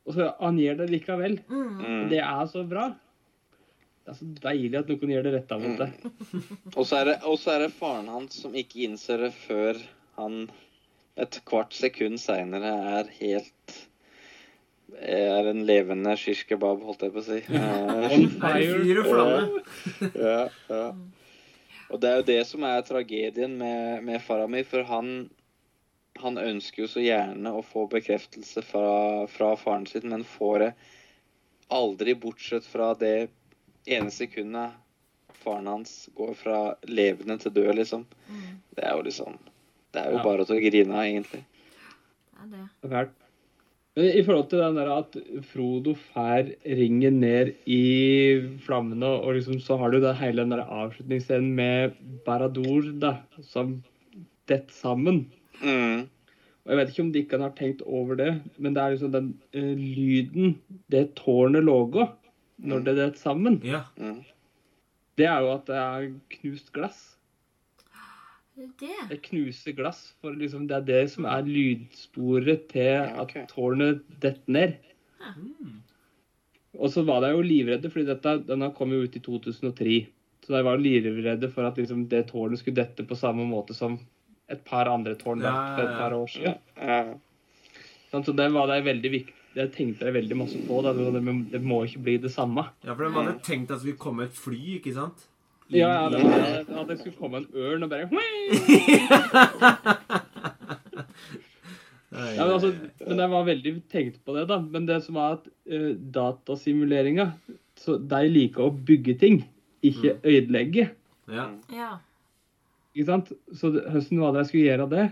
Og 0.05 0.17
så 0.17 0.29
han 0.41 0.59
gjør 0.61 0.83
det 0.83 0.89
likevel. 0.91 1.39
Mm. 1.49 1.79
Mm. 1.79 2.03
Det 2.11 2.21
er 2.21 2.45
så 2.51 2.65
bra. 2.67 2.89
Det 4.05 4.13
er 4.13 4.17
så 4.19 4.27
deilig 4.43 4.77
at 4.77 4.89
noen 4.91 5.11
gjør 5.15 5.23
det 5.25 5.31
rette 5.33 5.57
mot 5.57 5.79
deg. 5.81 5.93
Og 6.75 6.83
så 6.85 6.99
er, 6.99 7.05
det- 7.09 7.17
og 7.25 7.39
så 7.41 7.55
er 7.55 7.63
det 7.65 7.71
faren 7.73 8.09
hans 8.13 8.37
som 8.43 8.53
ikke 8.53 8.83
innser 8.85 9.23
det 9.25 9.31
før 9.33 9.79
han 10.19 10.43
et 11.17 11.39
kvart 11.47 11.73
sekund 11.73 12.19
seinere 12.21 12.69
er 12.99 13.09
helt 13.17 13.75
Er 15.01 15.47
en 15.49 15.63
levende 15.65 16.13
shish 16.21 16.45
kebab, 16.47 16.83
holdt 16.85 17.01
jeg 17.07 17.13
på 17.15 17.19
å 17.19 17.25
si. 17.25 17.39
Eh, 17.49 18.13
fyr 18.37 18.99
og 19.01 19.07
flamme. 19.09 19.63
ja, 20.27 20.43
ja. 20.69 20.83
Og 21.89 22.01
det 22.01 22.11
er 22.11 22.19
jo 22.21 22.27
det 22.29 22.37
som 22.47 22.63
er 22.69 22.85
tragedien 22.85 23.57
med, 23.59 24.03
med 24.05 24.21
Faramir, 24.23 24.63
for 24.69 24.85
han, 24.87 25.09
han 26.21 26.37
ønsker 26.41 26.83
jo 26.85 26.91
så 26.93 27.03
gjerne 27.03 27.51
å 27.57 27.63
få 27.65 27.87
bekreftelse 27.91 28.61
fra, 28.69 29.25
fra 29.33 29.51
faren 29.59 29.89
sin, 29.89 30.07
men 30.13 30.23
får 30.35 30.61
det 30.63 30.69
aldri 31.75 32.15
bortsett 32.21 32.65
fra 32.69 32.93
det 33.01 33.27
ene 33.87 34.11
sekundet 34.13 34.73
faren 35.45 35.67
hans 35.69 36.09
går 36.17 36.33
fra 36.39 36.61
levende 36.89 37.37
til 37.41 37.53
død, 37.53 37.73
liksom. 37.79 38.05
Mm. 38.29 38.55
Det 38.77 38.85
er 38.85 38.95
jo 38.97 39.03
liksom 39.09 39.37
Det 39.95 40.01
er 40.01 40.11
jo 40.11 40.17
Ja. 40.17 40.23
bare 40.23 40.45
til 40.45 40.57
å 40.57 40.63
grine 40.63 40.91
av, 40.91 41.05
egentlig. 41.05 41.45
Det 42.33 42.41
er 42.43 42.47
det. 42.51 42.63
Det 42.81 42.89
er 42.89 42.95
fælt. 42.95 43.13
Men 43.95 44.05
i 44.11 44.23
forhold 44.23 44.49
til 44.49 44.59
den 44.59 44.75
der 44.75 44.89
at 44.91 45.15
Frodo 45.53 45.93
fær 45.95 46.49
ringen 46.65 47.21
ned 47.21 47.53
i 47.65 48.57
flammene, 48.65 49.07
og 49.23 49.35
liksom 49.37 49.61
så 49.61 49.77
har 49.79 49.91
du 49.91 50.01
den 50.01 50.15
hele 50.19 50.43
den 50.43 50.51
der 50.51 50.65
avslutningsscenen 50.67 51.55
med 51.55 51.93
Barador 52.25 52.91
da, 52.99 53.13
som 53.41 53.83
detter 54.49 54.73
sammen. 54.73 55.31
Mm. 55.63 56.09
Og 56.65 56.67
jeg 56.73 56.77
vet 56.77 56.89
ikke 56.89 57.05
om 57.05 57.11
Dikkan 57.13 57.41
har 57.41 57.55
tenkt 57.55 57.81
over 57.85 58.15
det, 58.15 58.41
men 58.57 58.73
det 58.73 58.83
er 58.83 58.97
liksom 58.97 59.11
den 59.13 59.39
uh, 59.55 59.75
lyden 59.79 60.59
det 60.91 61.15
tårnet 61.15 61.63
lager 61.63 62.11
når 62.61 62.85
det 62.85 62.95
detter 62.99 63.19
sammen, 63.19 63.59
Ja. 63.63 63.83
Mm. 63.99 64.23
det 65.17 65.25
er 65.27 65.41
jo 65.41 65.51
at 65.53 65.65
det 65.67 65.75
er 65.75 66.07
knust 66.37 66.71
glass. 66.75 67.01
Det 68.55 68.69
det. 68.79 69.17
Knuser 69.27 69.73
glass, 69.75 70.13
for 70.21 70.31
liksom 70.31 70.67
det 70.69 70.77
er 70.77 70.85
det 70.87 71.11
som 71.11 71.25
er 71.27 71.43
lydsporet 71.43 72.69
til 72.71 72.85
Ja, 72.87 73.21
okay. 73.21 73.43
at 73.43 73.51
tårnet 73.51 74.03
detter 74.23 74.47
ned. 74.47 74.77
Mm. 75.35 75.81
Og 76.79 76.91
så 76.91 77.03
var 77.07 77.21
de 77.21 77.33
jo 77.33 77.41
livredde, 77.43 77.89
fordi 77.91 78.05
dette, 78.07 78.37
denne 78.47 78.71
kom 78.75 78.91
jo 78.95 79.03
ut 79.03 79.15
i 79.15 79.19
2003. 79.19 80.07
Så 80.45 80.53
de 80.55 80.63
var 80.63 80.77
livredde 80.79 81.49
for 81.51 81.67
at 81.67 81.77
liksom, 81.79 82.07
det 82.07 82.27
tårnet 82.31 82.59
skulle 82.61 82.79
dette 82.79 83.03
på 83.07 83.15
samme 83.19 83.43
måte 83.49 83.75
som 83.75 83.97
et 84.47 84.63
par 84.63 84.87
andre 84.87 85.15
tårn 85.19 85.41
ja, 85.41 85.51
Ja, 85.51 85.75
for 85.75 85.83
et 85.83 85.91
ja, 85.91 85.97
par 85.99 86.13
år 86.15 86.27
siden. 86.31 86.59
Ja. 86.79 86.99
Sånn, 88.11 88.23
så 88.27 88.35
det 88.37 88.51
var 88.53 88.69
de 88.71 88.79
veldig, 88.85 89.11
det 89.55 89.69
tenkte 89.75 90.05
jeg 90.07 90.17
veldig 90.17 90.37
masse 90.37 90.59
på. 90.67 90.81
Det, 90.83 90.93
Det, 90.99 91.35
det 91.53 91.61
må 91.63 91.83
ikke 91.85 92.03
bli 92.03 92.17
det 92.25 92.31
samme. 92.33 92.67
Ja, 92.83 92.93
for 92.93 93.05
de 93.05 93.13
hadde 93.15 93.39
tenkt 93.43 93.71
at 93.71 93.79
det 93.79 93.85
skulle 93.85 94.03
komme 94.03 94.27
et 94.27 94.35
fly, 94.35 94.61
ikke 94.79 94.93
sant? 94.95 95.27
Ja, 95.73 95.89
ja, 95.89 96.09
det 96.13 96.19
var 96.21 96.81
at 96.83 96.89
det 96.91 96.99
skulle 96.99 97.17
komme 97.17 97.37
en 97.41 97.47
ørn 97.57 97.83
og 97.83 97.89
bare 97.89 98.05
ja, 102.35 102.43
men, 102.45 102.51
altså, 102.53 102.69
men 103.07 103.19
jeg 103.19 103.31
var 103.31 103.47
veldig 103.47 103.71
tenkt 103.91 104.19
på 104.25 104.35
det, 104.35 104.43
da. 104.51 104.59
Men 104.61 104.85
det 104.85 104.99
som 105.03 105.17
var 105.17 105.39
at 105.39 105.47
uh, 105.71 105.93
datasimuleringa 105.97 107.31
så 107.81 107.97
De 107.99 108.21
liker 108.29 108.61
å 108.63 108.71
bygge 108.87 109.17
ting, 109.19 109.41
ikke 109.83 110.15
ødelegge. 110.23 110.85
Ja. 111.27 111.49
Ja. 111.73 111.89
Ikke 112.95 113.09
sant? 113.09 113.33
Så 113.51 113.73
høsten 113.91 114.21
var 114.21 114.31
det 114.31 114.45
jeg 114.45 114.51
skulle 114.51 114.69
gjøre 114.69 114.87
det. 114.93 115.05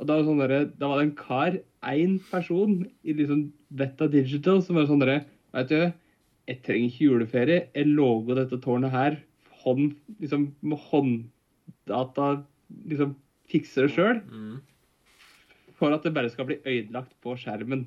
Og 0.00 0.08
da 0.08 0.16
var, 0.16 0.18
det 0.18 0.26
sånn 0.26 0.42
der, 0.42 0.54
da 0.80 0.90
var 0.90 0.98
det 0.98 1.06
en 1.06 1.18
kar, 1.18 1.60
én 1.86 2.16
person, 2.32 2.80
i 3.04 3.14
liksom 3.14 3.46
Beta 3.74 4.08
Digital 4.10 4.62
som 4.64 4.78
var 4.78 4.88
sånn 4.88 5.02
derre 5.02 5.22
Veit 5.54 5.70
du, 5.70 5.78
jeg 6.50 6.60
trenger 6.66 6.90
ikke 6.90 7.06
juleferie. 7.06 7.58
Jeg 7.76 7.90
lover 7.94 8.40
dette 8.40 8.58
tårnet 8.64 8.92
her 8.92 9.20
hånd, 9.62 9.94
liksom, 10.20 10.48
med 10.66 10.80
hånddata. 10.90 12.30
Liksom 12.90 13.14
fikser 13.52 13.86
det 13.86 13.94
sjøl. 13.94 14.20
Mm. 14.28 14.56
For 15.78 15.94
at 15.94 16.04
det 16.04 16.14
bare 16.16 16.32
skal 16.32 16.48
bli 16.48 16.58
ødelagt 16.60 17.14
på 17.24 17.36
skjermen. 17.38 17.86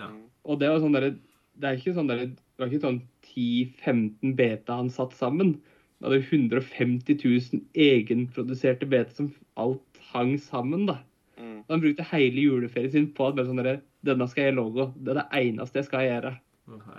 Ja. 0.00 0.08
Og 0.48 0.60
det 0.60 0.70
var 0.72 0.82
sånn 0.82 0.96
derre 0.96 1.14
Det 1.56 1.68
er 1.68 1.78
ikke 1.78 1.94
sånn 1.96 2.10
derre 2.10 2.26
Det 2.28 2.60
var 2.60 2.68
ikke 2.68 2.82
sånn 2.82 2.98
10-15 3.32 4.34
beta 4.36 4.76
han 4.76 4.90
satt 4.92 5.14
sammen. 5.16 5.54
Det 5.96 6.10
hadde 6.10 6.18
150 6.20 7.16
000 7.22 7.62
egenproduserte 7.72 8.88
beta 8.88 9.16
som 9.16 9.30
alt 9.56 10.00
hang 10.12 10.34
sammen, 10.40 10.84
da. 10.90 10.98
Mm. 11.40 11.62
Han 11.70 11.82
brukte 11.82 12.04
hele 12.12 12.44
juleferien 12.44 12.92
sin 12.92 13.08
på 13.16 13.28
at 13.28 13.38
bare 13.38 13.48
sånn 13.48 13.60
derre 13.62 13.80
Denne 14.06 14.28
skal 14.30 14.48
jeg 14.48 14.56
logo. 14.56 14.90
Det 14.96 15.12
er 15.12 15.22
det 15.22 15.28
eneste 15.42 15.82
jeg 15.82 15.88
skal 15.90 16.06
gjøre. 16.06 16.34
Oh, 16.70 16.90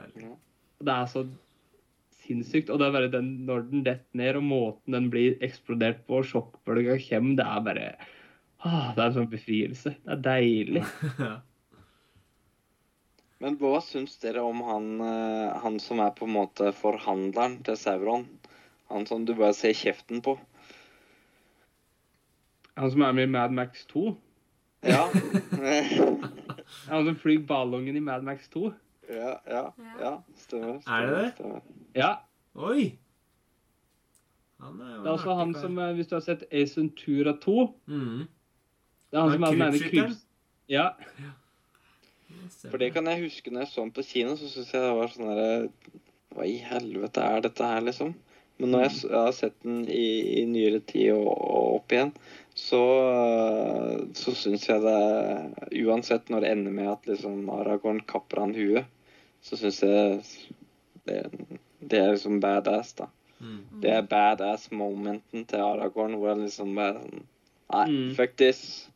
Det 0.79 0.93
er 0.93 1.11
så 1.11 1.25
sinnssykt. 2.27 2.69
Og 2.69 2.79
det 2.79 2.87
er 2.87 2.95
bare 2.95 3.11
den, 3.11 3.29
når 3.47 3.67
den 3.71 3.83
detter 3.85 4.19
ned, 4.19 4.39
og 4.39 4.47
måten 4.47 4.97
den 4.97 5.09
blir 5.13 5.37
eksplodert 5.45 6.05
på, 6.07 6.21
og 6.21 6.29
sjokkbølga 6.29 6.97
kommer, 7.07 7.37
det 7.39 7.47
er 7.47 7.65
bare 7.67 7.89
ah, 8.63 8.93
Det 8.95 9.03
er 9.03 9.05
en 9.07 9.17
sånn 9.19 9.31
befrielse. 9.31 9.95
Det 10.03 10.15
er 10.17 10.25
deilig. 10.25 10.83
Men 13.43 13.57
hva 13.61 13.77
syns 13.85 14.15
dere 14.17 14.41
om 14.41 14.63
han, 14.65 14.85
eh, 15.05 15.57
han 15.61 15.75
som 15.81 15.99
er 16.01 16.15
på 16.17 16.25
en 16.25 16.33
måte 16.39 16.71
forhandleren 16.73 17.59
til 17.67 17.77
Sauron? 17.77 18.25
Han 18.89 19.05
som 19.05 19.27
du 19.27 19.35
bare 19.37 19.53
ser 19.53 19.77
kjeften 19.77 20.23
på? 20.25 20.37
Han 22.77 22.91
som 22.93 23.03
er 23.05 23.13
med 23.13 23.27
i 23.27 23.31
Mad 23.35 23.53
Max 23.53 23.85
2. 23.93 24.09
Ja. 24.87 25.05
Han 26.87 27.09
som 27.09 27.17
flyr 27.19 27.41
ballongen 27.47 27.97
i 27.97 28.03
Mad 28.03 28.23
Max 28.27 28.47
2. 28.53 28.71
ja, 29.09 29.33
ja, 29.47 29.63
ja. 30.01 30.13
Stemmer. 30.35 30.79
Er 30.87 31.05
det 31.07 31.17
det? 31.17 31.27
Stemmer. 31.37 31.61
Ja. 31.95 32.13
Oi! 32.55 32.97
Han 34.59 34.79
er 34.81 34.95
jo 34.95 35.01
Det 35.03 35.09
er 35.09 35.13
også 35.13 35.35
han 35.37 35.53
som, 35.53 35.77
eh, 35.79 35.93
hvis 35.93 36.07
du 36.09 36.15
har 36.15 36.23
sett 36.25 36.47
Ace 36.51 36.79
Ventura 36.79 37.35
2 37.41 37.57
mm. 37.85 38.27
Det 39.11 39.17
er 39.17 39.21
han 39.21 39.29
Han 39.29 39.37
som 39.37 39.43
er 39.43 39.51
den 39.51 39.61
ene 39.61 39.71
krypskytteren? 39.71 40.15
kryps... 40.15 40.23
Ja. 40.67 40.89
For 42.67 42.77
det 42.81 42.91
kan 42.93 43.07
jeg 43.07 43.23
huske 43.23 43.51
når 43.53 43.63
jeg 43.63 43.71
så 43.71 43.83
den 43.85 43.93
på 43.95 44.03
kino, 44.03 44.35
så 44.35 44.49
syns 44.51 44.73
jeg 44.73 44.83
det 44.83 44.95
var 44.97 45.13
sånn 45.13 45.29
derre 45.29 45.51
Hva 46.35 46.47
i 46.47 46.57
helvete 46.61 47.23
er 47.23 47.45
dette 47.45 47.69
her, 47.69 47.85
liksom? 47.85 48.15
Men 48.57 48.73
når 48.73 48.87
jeg, 48.87 48.93
jeg 49.05 49.21
har 49.21 49.35
sett 49.37 49.55
den 49.63 49.83
i, 49.85 50.41
i 50.41 50.45
nyere 50.49 50.81
tid 50.81 51.13
og, 51.13 51.29
og 51.29 51.77
opp 51.77 51.93
igjen, 51.93 52.11
så, 52.57 52.81
øh, 53.13 54.07
så 54.17 54.33
syns 54.35 54.65
jeg 54.69 54.81
det 54.81 55.83
Uansett 55.85 56.29
når 56.33 56.41
det 56.43 56.51
ender 56.55 56.73
med 56.73 56.89
at 56.91 57.05
liksom 57.11 57.49
Aragorn 57.53 57.99
kapper 58.09 58.41
han 58.45 58.55
huet, 58.57 58.85
så 59.45 59.59
syns 59.59 59.83
jeg 59.85 60.23
det, 61.07 61.19
det 61.79 61.99
er 62.01 62.11
liksom 62.15 62.39
badass, 62.43 62.95
da. 62.97 63.07
Mm. 63.39 63.59
Det 63.83 63.91
er 63.93 64.07
badass-momenten 64.09 65.45
til 65.47 65.61
Aragorn, 65.61 66.17
hvor 66.17 66.33
han 66.33 66.41
liksom 66.47 66.73
bare 66.75 67.01
sånn 67.03 67.25
Nei, 67.67 67.85
Mm. 67.91 68.11
fuck 68.15 68.35
this. 68.39 68.89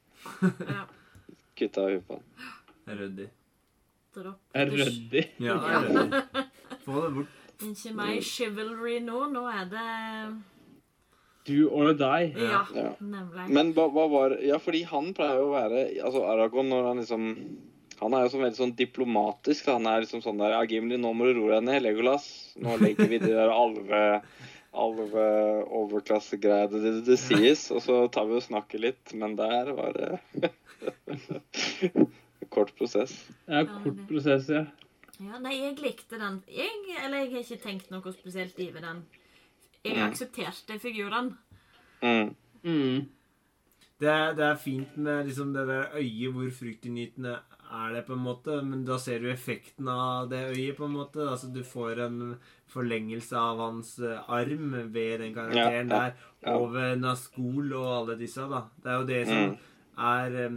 Kutta 1.60 1.82
huet 1.90 2.06
på 2.08 2.16
han. 2.18 2.98
Ryddig. 2.98 3.28
Er 4.56 4.70
ryddig. 4.72 5.26
Ja, 5.44 5.58
er 5.60 5.86
ryddig. 5.90 6.22
Få 6.86 7.02
det 7.06 7.10
bort. 7.18 7.34
Ikke 7.62 7.92
meg 7.96 8.24
chivalry 8.26 8.98
nå. 9.04 9.26
Nå 9.32 9.44
er 9.52 9.66
det 9.70 9.88
Do 11.48 11.70
or 11.74 11.94
die. 11.98 12.34
Ja, 12.38 12.66
Ja. 12.76 12.90
nemlig. 13.02 13.48
Men 13.50 13.74
hva, 13.74 13.88
hva 13.90 14.08
var 14.11 14.38
Ja, 14.45 14.58
fordi 14.61 14.84
han 14.86 15.14
pleier 15.18 15.40
jo 15.42 15.48
å 15.50 15.56
være 15.56 15.84
Altså, 16.03 16.22
Aragon, 16.30 16.70
når 16.70 16.88
han 16.88 16.98
liksom 17.02 17.28
Han 18.02 18.14
er 18.18 18.24
jo 18.26 18.30
sånn 18.34 18.44
veldig 18.45 18.58
sånn 18.60 18.76
diplomatisk. 18.78 19.66
Han 19.74 19.86
er 19.90 20.02
liksom 20.02 20.22
sånn 20.26 20.38
der 20.42 20.53
Ja, 20.56 20.61
Gimli, 20.66 20.98
nå 21.02 21.14
må 21.14 21.28
du 21.30 21.40
roe 21.40 21.56
deg 21.60 21.64
ned, 21.68 21.84
Legolas. 21.84 22.56
Nå 22.61 22.78
legger 22.82 23.10
vi 23.10 23.18
de 23.22 23.34
der 23.34 23.50
alve 23.50 24.22
alve 24.72 25.24
overklassegreiene 25.68 26.72
det, 26.72 26.80
det, 26.82 27.06
det 27.10 27.18
sies, 27.20 27.66
og 27.76 27.82
så 27.84 27.98
tar 28.08 28.24
vi 28.30 28.38
og 28.40 28.45
snakker 28.45 28.80
litt, 28.80 29.11
men 29.20 29.34
der 29.36 29.74
var 29.76 29.92
det 29.92 30.52
kort 32.56 32.72
prosess. 32.78 33.11
Det 33.48 33.58
er 33.61 33.68
kort 33.84 34.00
prosess, 34.08 34.48
ja. 34.52 34.66
Ja, 35.22 35.38
nei, 35.44 35.53
jeg 35.60 35.76
likte 35.84 36.18
den. 36.18 36.40
Jeg, 36.50 36.72
eller 37.03 37.26
jeg 37.26 37.34
har 37.36 37.44
ikke 37.44 37.60
tenkt 37.66 37.92
noe 37.94 38.14
spesielt 38.16 38.58
over 38.64 38.82
den. 38.88 39.03
Jeg 39.85 39.95
Mm. 39.98 40.03
aksepterte 40.11 40.80
figuren. 40.80 41.38
Mm. 42.03 42.35
Mm. 42.64 43.08
Det 44.01 44.35
det 44.38 44.45
er 44.45 44.56
fint 44.58 44.98
med 44.98 45.26
liksom 45.27 45.53
det 45.53 45.68
der 45.68 45.90
øyet 45.95 46.34
hvor 46.34 46.50
fryktinngytende 46.50 47.38
er 47.72 47.93
det, 47.93 48.06
på 48.06 48.14
en 48.14 48.24
måte. 48.26 48.61
Men 48.66 48.84
da 48.85 48.98
ser 48.98 49.19
du 49.19 49.27
effekten 49.32 49.88
av 49.88 50.30
det 50.30 50.56
øyet, 50.58 50.76
på 50.77 50.85
en 50.85 50.92
måte. 50.93 51.27
Altså 51.30 51.51
Du 51.53 51.64
får 51.64 52.00
en 52.06 52.35
forlengelse 52.68 53.34
av 53.38 53.58
hans 53.60 54.00
eh, 54.00 54.19
arm 54.27 54.72
ved 54.93 55.19
den 55.19 55.34
karakteren 55.34 55.90
Ja, 55.90 55.95
ja, 55.95 56.10
der. 56.10 56.14
ja. 56.45 56.58
Over 56.58 56.95
Naskol 56.95 57.74
og 57.74 58.10
alle 58.10 58.18
disse, 58.19 58.42
da. 58.42 58.64
Det 58.84 58.92
er 58.92 59.00
jo 59.00 59.06
det 59.08 59.27
som 59.27 59.38
Mm. 59.38 59.58
er 59.98 60.50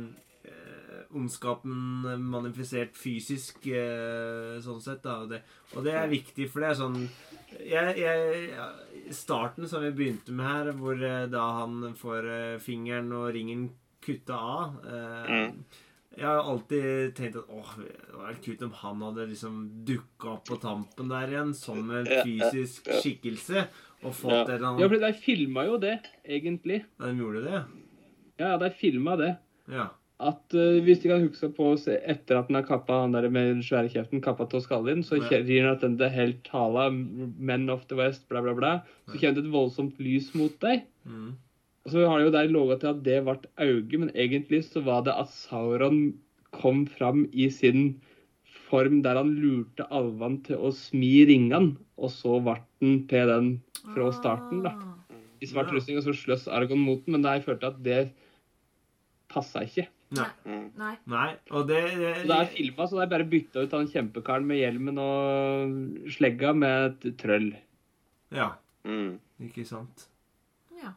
ondskapen 1.14 2.04
manifisert 2.30 2.96
fysisk, 2.98 3.66
eh, 3.66 4.58
sånn 4.64 4.80
sett, 4.84 5.02
da. 5.02 5.20
Og 5.24 5.30
det, 5.30 5.42
og 5.76 5.84
det 5.86 5.94
er 5.94 6.08
viktig, 6.12 6.48
for 6.50 6.60
det 6.64 6.70
er 6.72 6.80
sånn 6.82 7.00
jeg, 7.54 7.96
jeg, 8.02 9.14
starten 9.14 9.68
som 9.70 9.82
vi 9.84 9.92
begynte 9.94 10.32
med 10.34 10.46
her, 10.48 10.72
hvor 10.78 10.98
eh, 10.98 11.26
da 11.30 11.44
han 11.60 11.94
får 11.98 12.28
eh, 12.34 12.58
fingeren 12.62 13.12
og 13.14 13.32
ringen 13.36 13.68
kutta 14.04 14.34
av 14.38 14.78
eh, 14.84 15.34
Mm. 15.34 15.64
Jeg 16.14 16.28
har 16.30 16.44
alltid 16.46 17.14
tenkt 17.18 17.34
at 17.40 17.48
åh, 17.50 17.70
det 17.82 18.14
var 18.14 18.36
kult 18.44 18.60
om 18.62 18.74
han 18.84 19.00
hadde 19.02 19.24
liksom 19.32 19.54
dukka 19.88 20.28
opp 20.36 20.44
på 20.46 20.58
tampen 20.62 21.08
der 21.10 21.26
igjen 21.32 21.50
som 21.58 21.88
en 21.90 22.06
fysisk 22.06 22.86
skikkelse. 23.00 23.64
Og 24.04 24.14
fått 24.14 24.30
Ja. 24.30 24.42
et 24.44 24.52
eller 24.60 24.78
Ja, 24.78 24.88
for 24.92 25.02
de 25.02 25.10
filma 25.18 25.64
jo 25.66 25.74
det, 25.82 25.96
egentlig. 26.22 26.84
Ja, 27.00 27.06
De 27.10 27.18
gjorde 27.18 27.42
det, 27.42 27.64
Ja, 28.38 28.46
ja, 28.52 28.56
de 28.62 28.70
filma 28.78 29.16
det. 29.18 29.32
ja. 29.66 29.88
At 30.24 30.54
uh, 30.56 30.78
Hvis 30.86 31.02
de 31.02 31.10
kan 31.10 31.24
huske 31.26 31.50
på 31.52 31.66
se- 31.78 31.98
etter 32.08 32.38
at 32.38 32.48
han 32.48 32.56
har 32.56 32.64
kappa 32.68 33.02
han 33.02 33.12
der 33.12 33.26
med 33.28 33.50
den 33.50 33.62
svære 33.66 33.90
kjeften, 33.92 34.22
kappa 34.24 34.46
til 34.48 34.62
skallen, 34.64 35.02
så 35.04 35.18
Ja. 35.20 35.28
sier 35.44 35.66
han 35.66 35.74
at 35.76 35.82
den 35.84 35.98
er 36.00 36.08
helt 36.14 36.42
tala, 36.48 36.86
Men 36.90 37.68
of 37.70 37.86
the 37.88 37.96
West, 37.98 38.24
bla, 38.30 38.40
bla, 38.40 38.54
bla. 38.56 38.70
Så 39.10 39.18
kommer 39.20 39.34
det 39.36 39.44
et 39.44 39.52
voldsomt 39.52 39.98
lys 40.00 40.30
mot 40.34 40.54
deg. 40.64 40.84
Mm. 41.04 41.34
Og 41.84 41.92
så 41.92 42.06
har 42.08 42.18
de 42.18 42.24
jo 42.24 42.32
der 42.32 42.48
loga 42.48 42.78
til 42.80 42.88
at 42.94 43.02
det 43.04 43.18
ble 43.26 43.36
auge, 43.60 43.98
men 44.00 44.10
egentlig 44.14 44.62
så 44.64 44.80
var 44.86 45.02
det 45.04 45.12
at 45.12 45.28
Sauron 45.28 46.14
kom 46.56 46.86
fram 46.86 47.26
i 47.34 47.50
sin 47.50 48.00
form 48.70 49.02
der 49.04 49.16
han 49.20 49.34
lurte 49.36 49.84
alvene 49.92 50.40
til 50.46 50.56
å 50.56 50.70
smi 50.72 51.26
ringene, 51.28 51.76
og 52.00 52.08
så 52.10 52.38
ble 52.42 52.56
den 52.80 53.06
til 53.10 53.28
den 53.28 53.50
fra 53.92 54.08
starten, 54.16 54.62
da. 54.64 54.70
Ah. 54.72 55.18
I 55.42 55.46
svart 55.50 55.68
rustning, 55.74 55.98
og 56.00 56.04
så 56.06 56.14
sløss 56.16 56.48
Argon 56.48 56.80
mot 56.80 57.04
den, 57.04 57.12
men 57.18 57.26
jeg 57.28 57.44
følte 57.44 57.68
at 57.68 57.82
det 57.84 58.12
passa 59.28 59.60
ikke. 59.66 59.86
Nei. 60.14 60.30
Mm. 60.46 60.64
Nei. 60.80 60.94
Nei. 61.10 61.28
Og 61.50 61.68
det, 61.68 61.80
det, 61.98 62.10
Så 62.22 62.28
det 62.30 62.38
er 62.40 62.50
filma, 62.54 62.86
så 62.88 62.98
det 62.98 63.04
er 63.06 63.12
bare 63.14 63.28
bytta 63.34 63.64
ut 63.64 63.76
han 63.76 63.88
kjempekaren 63.90 64.46
med 64.48 64.60
hjelmen 64.60 65.00
og 65.02 66.10
slegga 66.14 66.52
med 66.56 67.04
et 67.04 67.16
trøll. 67.20 67.52
Ja, 68.34 68.52
Mm. 68.84 69.14
ikke 69.40 69.64
sant. 69.64 70.08
Ja. 70.76 70.90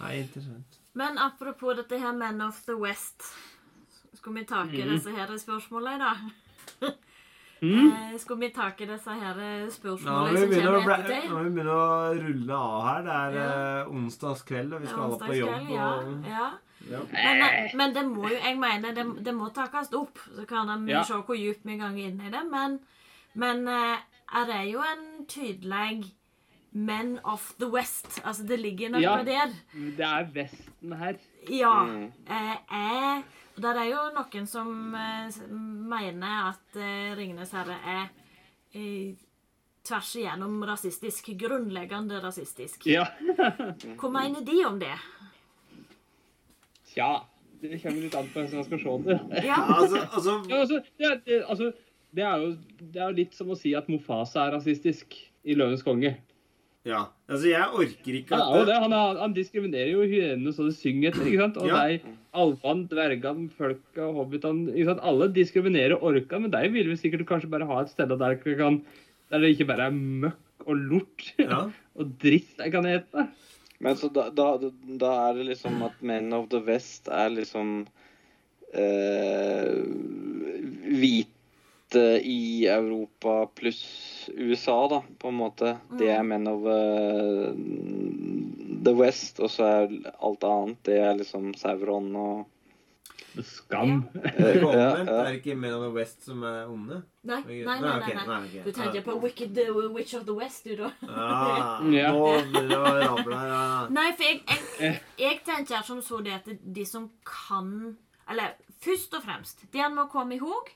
Nei, 0.00 0.16
interessant. 0.24 0.80
Men 0.98 1.18
apropos 1.22 1.76
dette 1.78 2.00
her 2.02 2.12
Men 2.12 2.40
of 2.42 2.58
the 2.66 2.74
West. 2.74 3.22
Skal 4.14 4.34
vi 4.34 4.42
take 4.44 4.84
mm. 4.84 4.90
disse 4.90 5.12
her 5.14 5.30
spørsmålene, 5.38 5.98
da? 6.02 6.32
Mm. 7.62 7.86
Eh, 7.92 8.18
Skal 8.20 8.36
vi 8.40 8.48
take 8.52 8.86
disse 8.86 9.10
her 9.10 9.38
spørsmålene 9.72 10.38
som 10.38 10.50
kommer 10.62 10.92
ettertid? 10.98 11.28
nå 11.30 11.36
må 11.36 11.42
vi 11.46 11.50
begynne 11.54 11.76
å 11.76 12.14
rulle 12.20 12.54
av 12.54 12.82
her. 12.86 13.02
Det 13.06 13.12
er 13.12 13.30
Ja. 13.38 13.80
eh, 13.80 13.88
onsdagskveld, 13.96 14.72
og 14.74 14.80
vi 14.82 14.86
skal 14.86 15.00
alle 15.06 15.18
på 15.18 15.38
jobb. 15.38 15.70
ja. 15.70 15.86
Og, 15.96 16.24
ja. 16.28 16.50
ja. 16.90 17.00
Men, 17.12 17.42
eh, 17.42 17.70
men 17.76 17.94
det 17.94 18.04
må 18.10 18.28
jo, 18.28 18.36
jeg 18.44 18.58
mener, 18.58 18.92
det, 18.94 19.24
det 19.24 19.34
må 19.34 19.48
takast 19.54 19.94
opp. 19.94 20.18
Så 20.36 20.44
kan 20.46 20.84
vi 20.84 20.92
Ja. 20.92 21.02
se 21.02 21.14
hvor 21.14 21.34
djupt 21.36 21.64
vi 21.64 21.78
går 21.78 21.96
inn 21.96 22.20
i 22.20 22.30
det. 22.30 22.44
Men, 22.50 22.78
men 23.34 23.66
eh, 23.68 23.96
er 24.34 24.44
det 24.46 24.72
jo 24.72 24.80
en 24.80 25.26
tydelig 25.26 26.12
Men 26.76 27.20
of 27.24 27.54
the 27.58 27.66
West. 27.72 28.20
Altså, 28.22 28.42
det 28.46 28.58
ligger 28.60 28.90
noe 28.90 29.00
Ja. 29.00 29.22
der. 29.24 29.48
Det 29.72 30.04
er 30.04 30.26
Vesten 30.34 30.92
her. 30.92 31.14
Ja. 31.48 31.84
Mm. 31.84 32.12
Eh, 32.28 32.56
er 32.70 33.22
Der 33.56 33.78
er 33.80 33.86
jo 33.88 34.00
noen 34.12 34.46
som 34.50 34.68
eh, 34.94 35.36
mener 35.50 36.50
at 36.50 36.76
eh, 36.76 37.14
'Ringenes 37.16 37.54
herre' 37.56 37.78
er 37.88 38.08
eh, 38.76 39.14
tvers 39.86 40.10
igjennom 40.18 40.58
rasistisk. 40.68 41.30
Grunnleggende 41.40 42.18
rasistisk. 42.20 42.84
Ja. 42.90 43.06
Hva 43.96 44.10
mener 44.12 44.44
de 44.44 44.58
om 44.68 44.78
det? 44.82 44.92
Tja. 46.92 47.24
Det 47.62 47.78
kommer 47.80 48.02
litt 48.04 48.14
an 48.18 48.26
på 48.28 48.42
hvordan 48.42 48.58
man 48.60 48.66
skal 48.68 48.80
se 48.82 48.96
det. 49.08 49.44
Ja, 49.46 49.56
Altså, 49.78 50.02
altså 50.12 50.34
Ja, 50.50 50.58
altså, 50.60 50.80
det, 50.98 51.06
er- 51.08 51.20
det, 51.24 51.38
altså, 51.48 51.70
det, 52.12 52.24
er 52.24 52.36
jo, 52.42 52.50
det 52.92 53.00
er 53.00 53.06
jo 53.08 53.16
litt 53.22 53.34
som 53.34 53.48
å 53.50 53.56
si 53.58 53.72
at 53.78 53.88
Mofasa 53.88 54.44
er 54.46 54.52
rasistisk 54.58 55.16
i 55.46 55.54
'Løvenes 55.56 55.82
konge'. 55.86 56.12
Ja. 56.86 57.00
Altså, 57.26 57.48
jeg 57.50 57.66
orker 57.74 58.14
ikke 58.20 58.36
Han 58.36 58.42
at 58.44 58.52
er 58.54 58.60
jo 58.60 58.66
det. 58.68 58.76
Han, 58.84 58.92
er, 58.94 59.18
han 59.24 59.32
diskriminerer 59.34 59.90
jo 59.90 60.04
hyenene 60.06 60.52
så 60.54 60.68
det 60.68 60.76
synger 60.78 61.10
etter. 61.10 61.26
ikke 61.26 61.40
sant? 61.42 61.56
Og 61.58 61.66
Ja. 61.72 61.80
de 61.88 62.14
alfene, 62.36 62.86
dvergene, 62.92 63.48
folka, 63.58 64.06
hobbitene 64.14 64.70
ikke 64.70 64.92
sant? 64.92 65.02
Alle 65.02 65.28
diskriminerer 65.34 65.98
orka, 65.98 66.38
men 66.38 66.52
de 66.54 66.62
vil 66.70 66.86
vel 66.92 67.00
sikkert 67.00 67.26
kanskje 67.26 67.50
bare 67.50 67.66
ha 67.66 67.80
et 67.82 67.90
sted 67.90 68.14
der, 68.14 68.36
kan, 68.60 68.78
der 69.32 69.42
det 69.42 69.50
ikke 69.56 69.66
bare 69.72 69.88
er 69.90 69.98
møkk 69.98 70.66
og 70.66 70.76
lort 70.92 71.26
Ja. 71.42 71.64
og 71.98 72.14
dritt 72.22 72.54
de 72.62 72.70
kan 72.70 72.86
ete. 72.86 73.26
Men 73.82 73.98
så 73.98 74.08
da, 74.12 74.28
da, 74.30 74.54
da 75.02 75.10
er 75.28 75.34
det 75.36 75.50
liksom 75.50 75.82
at 75.84 75.98
Men 76.00 76.32
of 76.32 76.46
the 76.54 76.62
West 76.64 77.08
er 77.12 77.28
liksom 77.34 77.82
eh, 78.72 79.82
hvite 80.86 81.35
i 81.94 82.66
Europa 82.66 83.46
pluss 83.46 84.30
USA, 84.34 84.88
da, 84.88 85.02
på 85.18 85.28
en 85.28 85.38
måte. 85.38 85.76
Det 85.98 86.10
er 86.10 86.22
Men 86.26 86.48
of 86.50 86.66
eh, 86.66 87.54
the 88.84 88.94
West, 88.96 89.40
og 89.40 89.50
så 89.50 89.64
er 89.68 89.96
alt 90.18 90.44
annet 90.44 90.82
Det 90.86 90.98
er 90.98 91.16
liksom 91.20 91.54
Sauron 91.54 92.10
og 92.16 92.44
Skam. 93.44 94.02
Ja. 94.38 95.04
Det 95.04 95.14
er 95.14 95.32
ikke 95.36 95.54
Men 95.54 95.74
of 95.74 95.82
the 95.84 95.92
West 95.92 96.24
som 96.24 96.42
er 96.42 96.70
onde. 96.72 97.02
Nei, 97.26 97.42
nei, 97.46 97.78
nei. 97.80 97.98
nei, 98.00 98.26
nei. 98.26 98.62
Du 98.64 98.72
tenker 98.72 99.04
på 99.04 99.18
Wicked 99.22 99.54
the 99.54 99.66
Witch 99.92 100.14
of 100.16 100.24
the 100.24 100.36
West, 100.36 100.64
du, 100.64 100.76
da. 100.76 100.90
Ah, 101.08 101.82
Ja. 101.92 102.12
Nei, 103.92 104.08
for 104.16 104.24
jeg, 104.24 104.40
jeg, 104.80 105.00
jeg 105.20 105.40
tenker 105.44 105.84
som 105.86 106.00
så 106.02 106.22
det 106.24 106.38
at 106.40 106.50
de 106.50 106.86
som 106.86 107.10
kan 107.26 107.96
Eller 108.30 108.56
først 108.82 109.14
og 109.14 109.22
fremst, 109.22 109.66
det 109.72 109.80
en 109.84 109.94
må 109.94 110.06
komme 110.10 110.36
ihåg, 110.38 110.72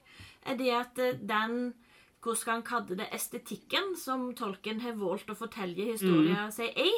er 0.46 0.58
det 0.60 0.74
at 0.74 0.98
eh, 0.98 1.20
den 1.20 1.74
Hvordan 2.20 2.36
skal 2.36 2.52
han 2.52 2.62
kalle 2.62 2.96
det? 2.98 3.06
Estetikken 3.16 3.94
som 3.96 4.26
tolken 4.36 4.82
har 4.84 4.98
valgt 5.00 5.30
å 5.32 5.36
fortelle 5.38 5.86
historien 5.88 6.50
sin 6.52 6.68
i, 6.76 6.90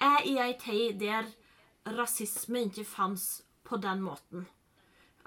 er 0.00 0.24
i 0.24 0.38
ei 0.40 0.54
tid 0.56 0.96
der 1.02 1.28
rasisme 1.84 2.62
ikke 2.64 2.86
fantes 2.88 3.42
på 3.68 3.76
den 3.76 4.00
måten. 4.00 4.46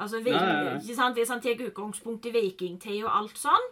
Altså, 0.02 0.24
vi, 0.26 0.34
Nei, 0.34 0.42
nei, 0.42 0.64
nei. 0.72 0.80
Hvis 0.82 0.98
han 1.30 1.44
tar 1.44 1.62
utgangspunkt 1.68 2.26
i 2.26 2.34
vikingtid 2.34 3.04
og 3.04 3.14
alt 3.14 3.38
sånn, 3.38 3.70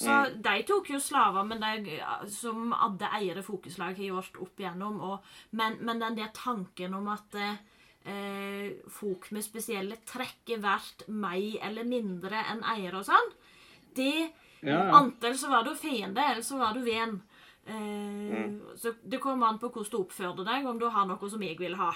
så 0.00 0.16
de 0.34 0.62
tok 0.66 0.90
jo 0.94 1.00
slaver, 1.02 1.46
men 1.46 1.62
de, 1.62 1.98
som 2.30 2.70
hadde 2.72 3.10
eiere 3.18 3.42
fokuslag 3.46 3.98
har 3.98 4.06
gjort 4.06 4.38
opp 4.42 4.62
igjennom. 4.62 5.00
Og, 5.06 5.32
men, 5.58 5.78
men 5.86 6.02
den 6.02 6.18
der 6.18 6.30
tanken 6.34 6.94
om 6.98 7.10
at 7.12 7.34
eh, 7.38 7.58
folk 8.88 9.30
med 9.32 9.44
spesielle 9.44 9.96
trekk 10.08 10.54
er 10.56 10.62
verdt 10.64 11.04
mer 11.08 11.58
eller 11.68 11.84
mindre 11.84 12.40
enn 12.50 12.62
eiere 12.64 12.98
og 13.02 13.04
sånn, 13.10 13.32
det 13.94 14.30
Ja, 14.62 14.76
ja. 14.86 14.98
Enten 14.98 15.36
så 15.40 15.48
var 15.48 15.64
du 15.64 15.74
fiende, 15.74 16.20
eller 16.20 16.42
så 16.44 16.58
var 16.60 16.74
du 16.76 16.80
venn. 16.84 17.20
Eh, 17.66 18.50
Så 18.76 18.94
det 19.08 19.20
kommer 19.20 19.46
an 19.48 19.58
på 19.58 19.70
hvordan 19.72 19.90
du 19.90 19.96
oppførte 20.02 20.44
deg, 20.44 20.66
om 20.66 20.78
du 20.78 20.84
har 20.88 21.06
noe 21.06 21.30
som 21.30 21.40
jeg 21.42 21.56
vil 21.58 21.74
ha. 21.76 21.92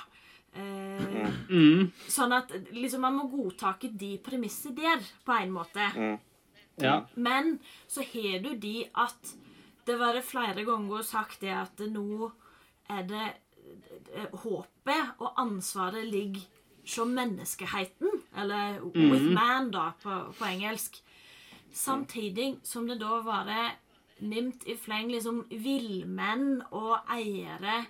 Eh, 0.55 1.31
Mm. 1.51 1.91
Sånn 2.09 2.33
at 2.33 2.49
liksom, 2.73 3.01
man 3.01 3.15
må 3.19 3.29
godtake 3.29 3.91
de 3.99 4.17
premisser 4.19 4.73
der, 4.75 4.99
på 5.27 5.33
en 5.43 5.51
måte. 5.53 6.19
Ja. 6.81 7.05
Men 7.17 7.59
så 7.87 8.01
har 8.03 8.39
du 8.43 8.55
de 8.57 8.89
at 8.95 9.35
det 9.85 9.99
var 9.99 10.15
det 10.15 10.25
flere 10.25 10.65
ganger 10.65 11.03
sagt 11.05 11.41
det 11.41 11.53
at 11.53 11.77
nå 11.79 12.33
er 12.89 13.03
det 13.03 13.27
eh, 13.27 13.35
håpet 14.45 15.23
og 15.23 15.41
ansvaret 15.41 16.07
ligger 16.07 16.45
hos 16.85 17.09
menneskeheten, 17.09 18.11
eller 18.37 18.81
with 18.95 19.31
man, 19.33 19.71
da, 19.73 19.91
på, 20.03 20.19
på 20.39 20.45
engelsk. 20.45 21.01
Samtidig 21.75 22.59
som 22.63 22.87
det 22.89 23.01
da 23.01 23.21
var 23.25 23.51
nimt 24.23 24.67
i 24.71 24.77
fleng 24.79 25.11
liksom 25.11 25.43
villmenn 25.51 26.61
og 26.71 26.99
eiere 27.11 27.85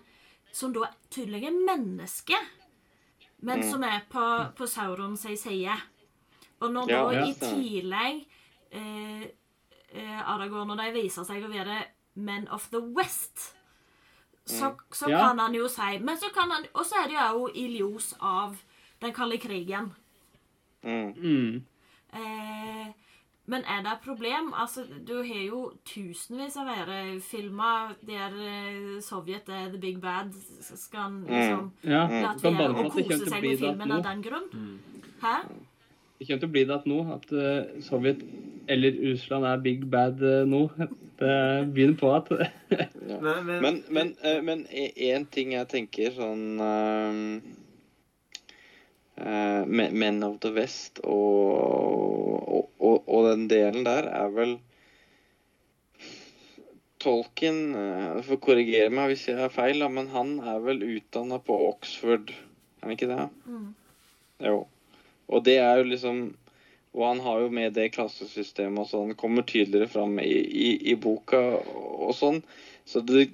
som 0.55 0.73
da 0.73 0.87
tydelig 1.11 1.49
er 1.49 1.57
mennesker, 1.67 2.47
men 3.45 3.65
som 3.67 3.83
er 3.85 4.05
på, 4.11 4.23
på 4.57 4.69
Sauron 4.71 5.17
sin 5.21 5.37
side. 5.37 5.75
Og 6.63 6.71
når 6.73 6.91
Ja, 6.93 7.01
da 7.11 7.25
i 7.27 7.35
tillegg 7.35 8.23
eh, 8.71 9.25
eh, 9.91 10.21
Aragorn 10.23 10.71
og 10.73 10.79
de 10.81 10.93
viser 10.95 11.27
seg 11.27 11.45
å 11.45 11.51
være 11.53 11.83
Men 12.15 12.47
of 12.55 12.69
the 12.71 12.79
West, 12.79 13.51
så, 14.47 14.75
så 14.93 15.09
Ja. 15.11 15.19
kan 15.29 15.39
han 15.39 15.55
jo 15.55 15.69
si 15.69 15.99
Men 16.01 16.17
så 16.17 16.29
kan 16.35 16.51
han 16.51 16.67
Og 16.75 16.85
så 16.85 16.95
er 17.05 17.09
det 17.09 17.17
jo 17.33 17.49
i 17.55 17.79
ljos 17.79 18.15
av 18.21 18.57
den 19.01 19.13
kalde 19.13 19.39
krigen. 19.39 19.93
mm. 20.83 21.15
Mm. 21.17 21.65
Eh, 22.13 22.93
men 23.47 23.65
er 23.69 23.83
det 23.85 23.93
et 23.93 24.05
problem? 24.05 24.55
Altså, 24.57 24.87
du 25.07 25.17
har 25.17 25.43
jo 25.45 25.73
tusenvis 25.85 26.57
av 26.57 26.71
filmer 27.21 27.93
der 28.07 28.33
eh, 28.41 29.01
Sovjet 29.05 29.49
er 29.49 29.69
the 29.69 29.79
big 29.79 30.01
bad. 30.01 30.33
Skal 30.61 31.01
han 31.01 31.19
liksom 31.29 31.73
ja. 31.83 32.07
la 32.09 32.33
å 32.33 32.89
kose 32.91 33.19
seg 33.27 33.43
med 33.43 33.59
filmen 33.59 33.93
av 33.93 34.03
den 34.07 34.23
grunn? 34.25 34.49
Hæ? 35.21 35.37
Det 36.19 36.27
kommer 36.27 36.41
til 36.41 36.49
å 36.49 36.55
bli 36.55 36.65
det 36.65 36.75
at 36.75 36.87
nå 36.89 36.99
at 37.13 37.33
uh, 37.37 37.83
Sovjet 37.85 38.25
eller 38.67 38.93
Russland 38.93 39.47
er 39.47 39.63
big 39.63 39.87
bad 39.91 40.23
eh, 40.23 40.45
nå. 40.49 40.69
Det 41.19 41.35
begynner 41.75 41.99
på 42.01 42.11
at 42.15 42.31
Men, 42.31 43.47
men, 43.47 43.63
Men, 43.63 43.83
men, 43.89 44.13
eh, 44.23 44.41
men 44.43 44.67
én 44.71 45.27
ting 45.31 45.55
jeg 45.55 45.71
tenker 45.71 46.15
sånn 46.17 46.61
uh, 46.61 47.39
eh, 49.21 49.63
Me- 49.67 49.93
Men 49.95 50.23
of 50.27 50.41
the 50.43 50.53
West 50.57 51.03
og, 51.05 51.51
og, 52.49 52.71
og, 52.81 53.03
og 53.07 53.29
den 53.31 53.49
delen 53.53 53.87
der 53.87 54.09
er 54.11 54.33
vel 54.35 54.57
Tolkien 57.05 57.75
Du 57.75 58.23
får 58.25 58.41
korrigere 58.41 58.93
meg 58.95 59.11
hvis 59.13 59.27
jeg 59.29 59.37
har 59.37 59.53
feil, 59.53 59.85
men 59.93 60.09
han 60.15 60.39
er 60.41 60.63
vel 60.65 60.81
utdanna 60.87 61.37
på 61.37 61.59
Oxford, 61.67 62.31
er 62.33 62.87
han 62.87 62.95
ikke 62.95 63.11
det? 63.11 63.27
Mm. 63.45 63.67
Jo. 64.49 64.63
Og 65.29 65.45
det 65.45 65.59
er 65.61 65.83
jo 65.83 65.91
liksom 65.91 66.23
Og 66.95 67.03
han 67.09 67.21
har 67.25 67.41
jo 67.43 67.51
med 67.51 67.75
det 67.75 67.89
klassesystemet 67.97 68.85
og 68.85 68.91
sånn, 68.91 69.15
kommer 69.19 69.43
tydeligere 69.43 69.91
fram 69.91 70.19
i, 70.23 70.31
i, 70.31 70.69
i 70.93 70.95
boka 70.95 71.41
og, 71.75 72.13
sånn. 72.15 72.41
Så 72.87 73.03
det 73.03 73.29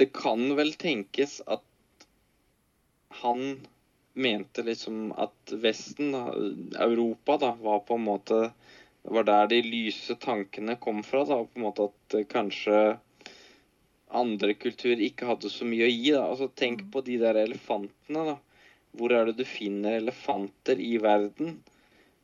Det 0.00 0.12
kan 0.16 0.54
vel 0.56 0.72
tenkes 0.80 1.40
at 1.46 1.64
han 3.20 3.66
mente 4.14 4.62
liksom 4.62 5.12
at 5.12 5.52
Vesten, 5.64 6.14
Europa, 6.14 7.36
da, 7.38 7.50
var 7.60 7.80
på 7.88 7.98
en 7.98 8.06
måte 8.06 8.38
Det 9.02 9.14
var 9.16 9.24
der 9.24 9.46
de 9.50 9.62
lyse 9.64 10.14
tankene 10.20 10.76
kom 10.76 11.02
fra. 11.02 11.24
da, 11.24 11.40
på 11.44 11.58
en 11.58 11.66
måte 11.66 11.88
At 11.88 12.14
eh, 12.14 12.26
kanskje 12.28 12.98
andre 14.10 14.54
kulturer 14.54 15.00
ikke 15.06 15.28
hadde 15.28 15.48
så 15.48 15.64
mye 15.64 15.86
å 15.86 15.90
gi. 15.90 16.12
da, 16.12 16.26
altså 16.28 16.50
Tenk 16.52 16.84
på 16.92 17.00
de 17.06 17.16
der 17.22 17.40
elefantene. 17.46 18.24
da, 18.34 18.36
Hvor 18.92 19.12
er 19.12 19.30
det 19.30 19.38
du 19.40 19.44
finner 19.48 19.96
elefanter 19.96 20.80
i 20.80 20.98
verden? 21.00 21.62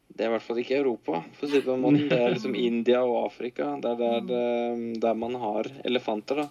Det 0.09 0.25
er 0.25 0.31
i 0.31 0.33
hvert 0.33 0.43
fall 0.47 0.59
ikke 0.63 0.79
Europa. 0.79 1.19
for 1.37 1.47
å 1.47 1.51
si 1.51 1.59
det 1.59 1.65
på 1.67 1.75
en 1.75 1.83
måte. 1.83 2.09
Det 2.09 2.17
er 2.19 2.31
liksom 2.33 2.55
India 2.57 3.03
og 3.05 3.27
Afrika. 3.27 3.73
Det 3.83 3.91
er 3.93 4.21
der, 4.25 4.77
der 5.03 5.15
man 5.15 5.35
har 5.43 5.69
elefanter. 5.85 6.37
da. 6.37 6.49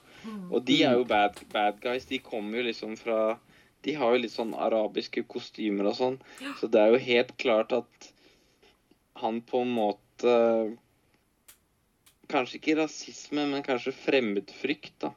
Og 0.52 0.64
de 0.68 0.84
er 0.84 0.94
jo 1.00 1.06
bad, 1.10 1.40
bad 1.54 1.80
guys. 1.82 2.06
De 2.06 2.20
kommer 2.20 2.60
jo 2.60 2.68
liksom 2.70 2.96
fra 3.00 3.38
De 3.86 3.94
har 3.94 4.14
jo 4.16 4.22
litt 4.24 4.34
sånn 4.34 4.54
arabiske 4.58 5.24
kostymer 5.30 5.86
og 5.92 5.96
sånn. 5.98 6.16
Så 6.60 6.68
det 6.74 6.80
er 6.82 6.94
jo 6.96 7.02
helt 7.06 7.36
klart 7.38 7.72
at 7.74 8.12
han 9.22 9.42
på 9.46 9.62
en 9.62 9.74
måte 9.76 10.32
Kanskje 12.32 12.58
ikke 12.58 12.78
rasisme, 12.80 13.44
men 13.52 13.62
kanskje 13.66 13.92
fremmedfrykt, 13.94 14.96
da. 15.04 15.12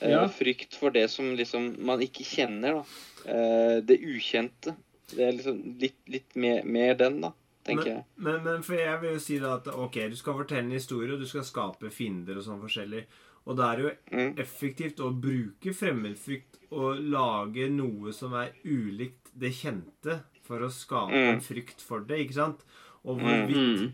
Eh, 0.00 0.10
Ja. 0.14 0.22
Frykt 0.28 0.74
for 0.74 0.90
det 0.90 1.10
som 1.10 1.34
liksom 1.36 1.76
man 1.84 2.00
ikke 2.00 2.24
kjenner, 2.24 2.80
da. 2.80 3.30
Eh, 3.30 3.80
det 3.84 3.98
ukjente. 4.00 4.74
Det 5.12 5.20
er 5.26 5.32
liksom 5.36 5.58
litt, 5.78 5.98
litt 6.08 6.34
mer, 6.34 6.62
mer 6.64 6.94
den, 6.94 7.20
da, 7.20 7.32
tenker 7.64 7.84
men, 7.84 7.94
jeg. 7.94 8.04
men, 8.16 8.42
men 8.44 8.62
for 8.62 8.74
jeg 8.74 9.00
vil 9.00 9.12
jo 9.14 9.18
si 9.18 9.38
da 9.38 9.54
at 9.56 9.66
ok, 9.68 9.98
du 10.10 10.16
skal 10.16 10.34
fortelle 10.34 10.64
en 10.66 10.70
historie, 10.76 11.12
og 11.12 11.20
du 11.20 11.26
skal 11.26 11.44
skape 11.44 11.90
fiender 11.90 12.36
og 12.36 12.44
sånn 12.44 12.60
forskjellig. 12.62 13.04
Og 13.46 13.56
da 13.58 13.72
er 13.72 13.76
det 13.76 13.84
jo 13.84 14.18
Mm. 14.18 14.36
effektivt 14.38 15.00
å 15.02 15.10
bruke 15.20 15.72
fremmedfrykt 15.74 16.58
og 16.72 17.00
lage 17.00 17.68
noe 17.70 18.12
som 18.12 18.32
er 18.34 18.52
ulikt 18.64 19.32
det 19.38 19.50
kjente, 19.52 20.20
for 20.42 20.58
å 20.60 20.70
skape 20.70 21.10
Mm. 21.10 21.34
en 21.34 21.40
frykt 21.40 21.80
for 21.80 22.00
det, 22.00 22.18
ikke 22.26 22.34
sant? 22.34 22.62
Og 23.04 23.18
hvorvidt 23.18 23.56
mm. 23.56 23.92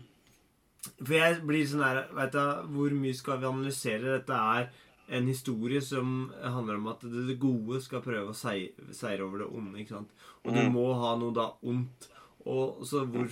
For 1.03 1.13
jeg 1.13 1.41
blir 1.45 1.65
sånn 1.67 1.83
her 1.83 2.07
Veit 2.15 2.31
du, 2.31 2.39
hvor 2.71 2.89
mye 2.95 3.13
skal 3.13 3.37
vi 3.41 3.45
analysere? 3.49 4.13
Dette 4.19 4.31
er 4.37 4.69
en 5.09 5.25
historie 5.27 5.81
som 5.81 6.31
handler 6.41 6.75
om 6.77 6.87
at 6.87 7.01
det 7.01 7.39
gode 7.39 7.81
skal 7.81 8.01
prøve 8.01 8.29
å 8.29 8.35
sei- 8.35 8.71
seire 8.91 9.21
over 9.25 9.39
det 9.39 9.47
onde. 9.51 9.75
ikke 9.79 9.89
sant? 9.89 10.09
Og 10.45 10.53
du 10.53 10.59
Mm. 10.61 10.71
må 10.73 10.93
ha 10.95 11.15
noe 11.17 11.33
da 11.33 11.51
ondt. 11.63 12.07
Og 12.45 12.85
så 12.87 13.03
hvor, 13.05 13.27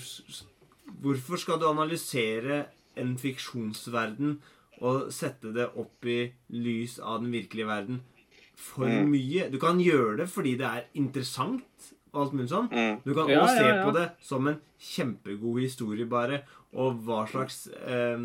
hvorfor 1.01 1.37
skal 1.39 1.59
du 1.61 1.67
analysere 1.69 2.65
en 2.97 3.15
fiksjonsverden 3.17 4.37
og 4.81 5.07
sette 5.13 5.53
det 5.55 5.69
opp 5.79 6.05
i 6.05 6.31
lys 6.53 6.99
av 6.99 7.21
den 7.23 7.31
virkelige 7.33 7.67
verden 7.69 8.01
for 8.55 8.85
Mm. 8.87 9.09
mye? 9.11 9.49
Du 9.51 9.57
kan 9.59 9.79
gjøre 9.79 10.17
det 10.17 10.29
fordi 10.29 10.57
det 10.57 10.65
er 10.67 10.85
interessant 10.95 11.93
og 12.13 12.21
alt 12.23 12.33
mulig 12.33 12.49
sånn. 12.49 12.69
Mm. 12.71 13.01
Du 13.05 13.13
kan 13.13 13.27
Ja, 13.29 13.41
også 13.43 13.57
se 13.57 13.67
ja, 13.67 13.75
ja. 13.75 13.83
på 13.85 13.93
det 13.93 14.11
som 14.21 14.47
en 14.47 14.59
kjempegod 14.79 15.61
historie, 15.61 16.05
bare. 16.05 16.43
Og 16.73 16.95
hva 17.05 17.27
slags 17.29 17.67
eh, 17.67 18.17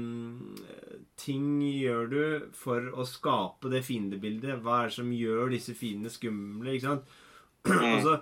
ting 1.16 1.60
gjør 1.60 2.08
du 2.10 2.22
for 2.56 2.80
å 2.98 3.04
skape 3.06 3.70
det 3.72 3.82
fiendebildet? 3.86 4.60
Hva 4.62 4.82
er 4.84 4.88
det 4.90 4.96
som 4.96 5.10
gjør 5.14 5.50
disse 5.52 5.74
fiendene 5.78 6.10
skumle? 6.12 6.74
ikke 6.74 6.88
sant? 6.88 7.04
altså, 7.70 8.16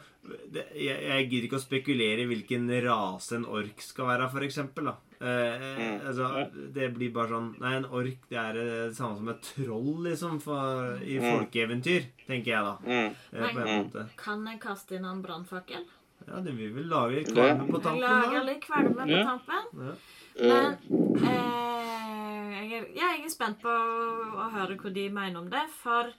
det, 0.53 0.67
jeg, 0.77 0.97
jeg 1.09 1.29
gidder 1.31 1.47
ikke 1.49 1.59
å 1.59 1.63
spekulere 1.65 2.25
i 2.25 2.27
hvilken 2.29 2.67
rase 2.85 3.39
en 3.39 3.47
ork 3.49 3.81
skal 3.81 4.07
være, 4.11 4.27
for 4.35 4.45
eksempel. 4.47 4.91
Da. 4.91 4.97
Eh, 5.21 5.65
Mm. 5.81 5.97
altså, 6.09 6.29
det 6.75 6.87
blir 6.97 7.11
bare 7.13 7.29
sånn 7.29 7.49
Nei, 7.61 7.75
en 7.77 7.85
ork 7.93 8.23
det 8.31 8.39
er 8.41 8.53
det 8.57 8.95
samme 8.97 9.17
som 9.19 9.29
et 9.33 9.43
troll, 9.55 10.03
liksom, 10.07 10.39
for, 10.41 10.99
i 11.05 11.19
Mm. 11.19 11.27
folkeeventyr, 11.39 12.07
tenker 12.27 12.53
jeg 12.53 12.65
da. 12.65 12.77
Mm. 12.85 13.17
Eh, 13.33 13.49
på 13.55 13.61
en 13.61 13.67
Mm. 13.67 13.85
måte. 13.85 14.07
Kan 14.17 14.47
jeg 14.47 14.61
kaste 14.61 14.97
inn 14.97 15.05
en 15.05 15.23
brannfakkel? 15.23 15.85
Ja, 16.29 16.41
det 16.45 16.53
vil 16.57 16.73
vel 16.75 16.89
lage 16.89 17.25
Det- 17.25 17.33
kvalme 17.35 17.67
på 17.71 17.81
tampen, 17.83 18.01
lager 18.01 18.45
litt 18.45 18.61
kvalme 18.61 19.07
på 19.09 19.25
tampen. 19.25 19.65
Ja. 19.87 19.95
Men 20.41 20.77
Eh, 21.21 21.29
eh, 21.29 22.69
jeg, 22.71 22.73
er, 22.73 22.87
ja, 22.95 23.09
jeg 23.17 23.25
er 23.25 23.29
spent 23.33 23.61
på 23.61 23.69
å 23.69 24.51
høre 24.53 24.77
hva 24.77 24.93
de 24.93 25.09
mener 25.11 25.37
om 25.41 25.49
det. 25.51 25.65
For 25.83 26.13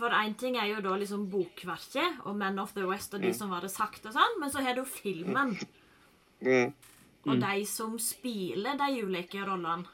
for 0.00 0.16
én 0.16 0.34
ting 0.40 0.56
er 0.58 0.70
jo 0.72 0.80
da 0.84 0.96
liksom 0.98 1.28
bokverket 1.32 2.24
og 2.24 2.36
Men 2.40 2.58
of 2.62 2.74
the 2.76 2.86
West 2.88 3.14
og 3.16 3.24
de 3.24 3.32
som 3.36 3.52
var 3.52 3.64
det 3.64 3.72
sagt 3.72 4.06
og 4.08 4.16
sånn, 4.16 4.38
men 4.40 4.52
så 4.52 4.64
har 4.64 4.78
du 4.78 4.84
filmen 4.88 5.54
mm. 6.40 6.72
og 7.28 7.40
de 7.44 7.64
som 7.68 7.96
spiller 8.00 8.80
de 8.80 9.02
ulike 9.04 9.44
rollene. 9.44 9.88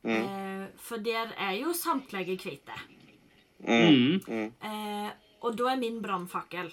Eh, 0.00 0.64
for 0.80 1.02
der 1.04 1.34
er 1.36 1.58
jo 1.58 1.74
samtlige 1.76 2.38
hvite. 2.40 2.76
Mm. 3.60 3.74
Mm. 3.76 4.20
Mm. 4.26 4.52
Eh, 4.64 5.10
og 5.44 5.56
da 5.58 5.72
er 5.72 5.80
min 5.80 6.00
brannfakkel 6.02 6.70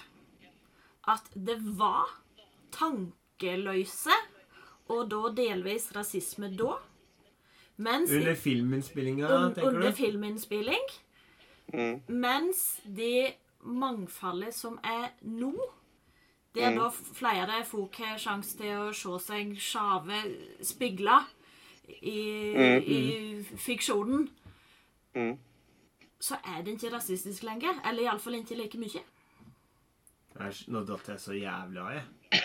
at 1.07 1.27
det 1.35 1.57
var 1.79 2.11
tankeløse 2.75 4.15
og 4.91 5.09
da 5.11 5.33
delvis 5.35 5.89
rasisme 5.95 6.51
da. 6.55 6.77
Mens 7.77 8.11
Under 8.11 8.35
filminnspillinga, 8.35 9.27
un, 9.27 9.53
tenker 9.53 9.69
under 9.69 9.91
du? 9.91 9.95
filminnspilling. 9.95 10.87
Mm. 11.73 12.01
Mens 12.07 12.81
det 12.85 13.33
mangfoldet 13.63 14.53
som 14.53 14.79
er 14.83 15.09
nå 15.21 15.53
Der 16.55 16.71
Mm. 16.71 16.75
da 16.79 16.89
flere 16.89 17.65
folk 17.65 17.95
har 17.95 18.17
sjanse 18.17 18.57
til 18.57 18.71
å 18.79 18.93
se 18.93 19.19
seg 19.25 19.51
sjave 19.61 20.21
spigla 20.63 21.19
i, 22.01 22.53
Mm. 22.55 22.83
i 22.83 23.43
fiksjonen, 23.57 24.29
Mm. 25.15 25.37
så 26.19 26.35
er 26.43 26.63
det 26.63 26.73
ikke 26.81 26.93
rasistisk 26.95 27.43
lenger. 27.43 27.79
Eller 27.85 28.03
iallfall 28.03 28.33
ikke 28.35 28.55
like 28.57 28.77
mye. 28.77 29.03
Nå 30.67 30.83
datt 30.87 31.07
jeg 31.07 31.19
så 31.19 31.31
jævlig 31.33 31.77
av, 31.79 31.91
jeg. 31.91 32.41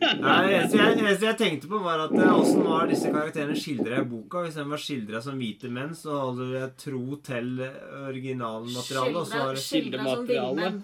Nei, 0.00 0.36
det 0.46 0.56
eneste 0.56 0.78
jeg, 0.80 1.16
jeg 1.24 1.36
tenkte 1.40 1.68
på, 1.70 1.78
var 1.84 2.06
at 2.06 2.14
eh, 2.16 2.30
åssen 2.34 2.62
var 2.64 2.88
disse 2.90 3.10
karakterene 3.12 3.56
skildra 3.56 4.00
i 4.00 4.06
boka? 4.08 4.44
Hvis 4.46 4.56
de 4.60 4.64
var 4.70 4.80
skildra 4.80 5.20
som 5.24 5.36
hvite 5.40 5.68
menn, 5.72 5.92
så 5.96 6.16
holder 6.22 6.54
jeg 6.58 6.70
tro 6.84 7.02
til 7.26 7.60
originalmaterialet. 8.08 9.20
Og 9.20 9.28
så 9.28 9.44
var 9.44 9.54
det 9.54 9.62
Skildra 9.64 10.04
som 10.04 10.24
Kildemateriale. 10.24 10.56
villmenn. 10.56 10.82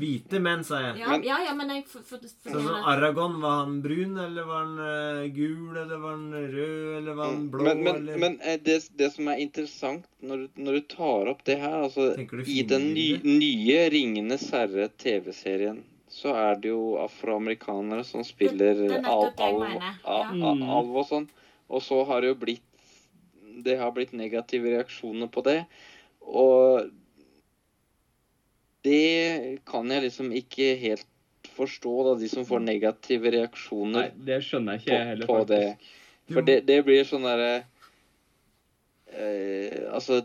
hvite 0.00 0.38
menn, 0.40 0.62
sa 0.64 0.78
jeg. 0.80 0.98
Ja, 1.02 1.16
ja, 1.26 1.36
ja, 1.48 1.54
men 1.58 1.70
jeg 1.74 1.84
for, 1.90 2.04
for, 2.06 2.22
for, 2.22 2.50
Sånn 2.54 2.66
som 2.68 2.84
Aragon, 2.92 3.34
var 3.42 3.56
han 3.64 3.80
brun, 3.84 4.14
eller 4.22 4.46
var 4.48 4.60
han 4.62 4.76
uh, 4.78 5.24
gul, 5.34 5.74
eller 5.76 5.98
var 5.98 6.14
han 6.14 6.28
rød, 6.32 6.84
eller 7.00 7.18
var 7.18 7.32
han 7.32 7.48
blå, 7.52 7.64
Men, 7.66 7.82
men, 7.82 7.96
eller 8.02 8.20
men 8.22 8.36
eh, 8.40 8.60
det, 8.64 8.76
det 9.00 9.10
som 9.16 9.28
er 9.32 9.42
interessant 9.42 10.06
når, 10.22 10.44
du- 10.46 10.62
når 10.68 10.78
du 10.78 10.86
tar 10.94 11.32
opp 11.34 11.42
det 11.48 11.58
her 11.60 11.74
altså, 11.88 12.06
I 12.46 12.62
den 12.70 12.86
ny, 12.94 13.08
nye 13.26 13.80
'Ringenes 13.90 14.46
herre'-TV-serien 14.54 15.82
så 16.24 16.32
er 16.40 16.54
det 16.56 16.70
jo 16.70 16.94
afroamerikanere 17.02 18.04
som 18.08 18.24
spiller 18.24 18.78
er 18.88 19.04
al, 19.04 19.26
alv, 19.36 19.74
Mm. 20.32 20.62
og 20.64 21.02
sånn. 21.10 21.26
Og 21.68 21.82
så 21.84 21.98
har 22.08 22.22
det 22.24 22.32
jo 22.32 22.38
blitt 22.46 22.62
Det 23.64 23.76
har 23.78 23.92
blitt 23.94 24.10
negative 24.12 24.66
reaksjoner 24.72 25.28
på 25.30 25.40
det. 25.46 25.60
Og 26.26 26.88
det 28.82 29.60
kan 29.64 29.88
jeg 29.92 30.02
liksom 30.08 30.32
ikke 30.34 30.72
helt 30.80 31.06
forstå, 31.54 31.92
da, 32.08 32.14
de 32.18 32.28
som 32.32 32.44
får 32.48 32.64
negative 32.64 33.30
Nei, 33.30 33.34
reaksjoner 33.38 34.10
det 34.26 34.40
skjønner 34.42 34.80
ikke 34.80 34.90
på, 34.90 34.96
jeg 34.96 35.06
heller, 35.12 35.26
på 35.30 35.38
det. 35.52 35.76
For 36.32 36.42
det, 36.48 36.56
det 36.66 36.80
blir 36.84 37.04
sånn 37.06 37.28
derre 37.28 37.52
eh, 39.12 39.84
Altså 39.92 40.24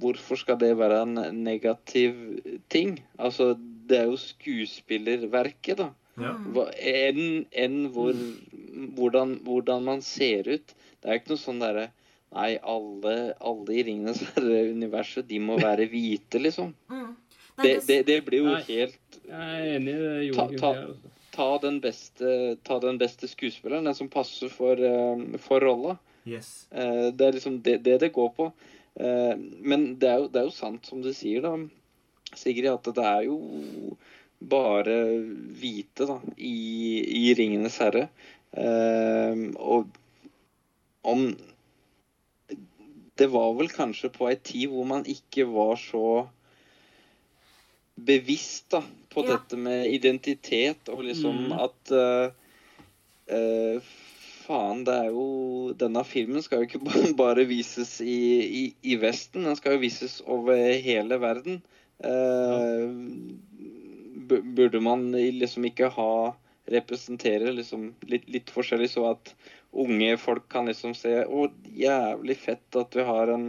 Hvorfor 0.00 0.38
skal 0.40 0.56
det 0.60 0.72
være 0.78 1.02
en 1.04 1.18
negativ 1.44 2.14
ting? 2.72 2.94
Altså, 3.18 3.52
det 3.90 3.98
er 3.98 4.06
jo 4.08 4.16
skuespillerverket, 4.20 5.76
da. 5.82 5.90
Ja. 6.20 6.34
Enn 6.80 7.46
en 7.52 7.76
hvor, 7.94 8.16
hvordan, 8.96 9.36
hvordan 9.46 9.84
man 9.86 10.02
ser 10.04 10.48
ut. 10.48 10.74
Det 11.00 11.08
er 11.08 11.20
ikke 11.20 11.32
noe 11.34 11.40
sånn 11.46 11.62
derre 11.62 11.88
Nei, 12.30 12.52
alle, 12.62 13.32
alle 13.42 13.72
i 13.74 13.82
Ringenes 13.88 14.20
herre-universet, 14.36 15.24
de 15.26 15.40
må 15.42 15.56
være 15.58 15.88
hvite, 15.90 16.38
liksom. 16.38 16.68
Mm. 16.86 17.08
Nei, 17.58 17.64
Det, 17.64 17.72
det, 17.88 17.96
det 18.06 18.18
blir 18.28 18.44
jo 18.44 18.52
Nei. 18.52 18.60
helt 18.68 19.16
Jeg 19.26 19.40
er 19.40 19.70
enig 19.80 19.94
i 19.96 20.28
det 20.28 20.36
Ta- 20.36 20.44
ta- 20.60 20.70
altså. 20.84 21.10
ta 21.34 21.48
den, 21.64 21.80
beste, 21.82 22.34
ta 22.62 22.78
den 22.84 23.00
beste 23.02 23.26
skuespilleren, 23.32 23.88
den 23.90 23.98
som 23.98 24.08
passer 24.12 24.48
for, 24.54 24.78
eh, 24.78 25.24
for 25.42 25.58
rolla. 25.66 25.96
Yes. 26.28 26.68
Eh, 26.70 27.10
Det 27.10 27.26
er 27.26 27.34
liksom 27.40 27.58
det 27.66 27.80
det, 27.82 27.98
det 28.04 28.12
går 28.14 28.30
på. 28.38 28.52
Eh, 28.96 29.36
Men 29.38 29.98
det 30.00 30.08
er, 30.08 30.18
jo, 30.18 30.28
det 30.28 30.40
er 30.40 30.48
jo 30.48 30.54
sant 30.56 30.86
som 30.86 31.02
du 31.02 31.12
sier, 31.14 31.42
da, 31.44 31.54
Sigrid, 32.34 32.70
at 32.70 32.90
det 32.94 33.04
er 33.04 33.22
jo 33.26 33.96
bare 34.40 34.96
hvite 35.60 36.06
da, 36.08 36.18
i, 36.38 37.00
i 37.28 37.34
'Ringenes 37.34 37.78
herre'. 37.82 38.08
Eh, 38.56 39.50
Og 39.56 39.86
om 41.04 41.36
Det 43.20 43.26
var 43.28 43.52
vel 43.52 43.68
kanskje 43.68 44.08
på 44.08 44.28
ei 44.30 44.36
tid 44.36 44.68
hvor 44.72 44.84
man 44.88 45.02
ikke 45.04 45.44
var 45.44 45.76
så 45.76 46.26
bevisst 48.00 48.70
da, 48.72 48.80
på 49.10 49.20
Ja. 49.26 49.36
dette 49.36 49.56
med 49.60 49.92
identitet, 49.92 50.88
og 50.88 51.02
liksom 51.04 51.36
Mm. 51.36 51.52
at 51.52 51.92
eh, 51.92 52.30
eh, 53.28 53.80
Faen, 54.50 54.82
det 54.86 54.94
er 55.04 55.10
jo 55.14 55.26
Denne 55.78 56.02
filmen 56.04 56.42
skal 56.42 56.64
jo 56.64 56.66
ikke 56.68 57.14
bare 57.22 57.44
vises 57.46 58.00
i, 58.02 58.16
i, 58.42 58.62
i 58.82 58.96
Vesten, 58.98 59.44
den 59.46 59.54
skal 59.58 59.76
jo 59.76 59.82
vises 59.84 60.18
over 60.26 60.58
hele 60.82 61.18
verden. 61.22 61.60
Eh, 62.02 62.90
burde 64.56 64.80
man 64.82 65.10
liksom 65.14 65.64
ikke 65.70 65.90
ha 65.96 66.12
Representere 66.70 67.50
liksom 67.56 67.88
litt, 68.06 68.28
litt 68.30 68.50
forskjellig, 68.54 68.90
så 68.92 69.08
at 69.10 69.32
unge 69.74 70.12
folk 70.22 70.44
kan 70.52 70.68
liksom 70.70 70.92
se 70.94 71.16
Å, 71.24 71.46
jævlig 71.66 72.36
fett 72.38 72.76
at 72.78 72.94
vi 72.94 73.02
har 73.08 73.32
en 73.32 73.48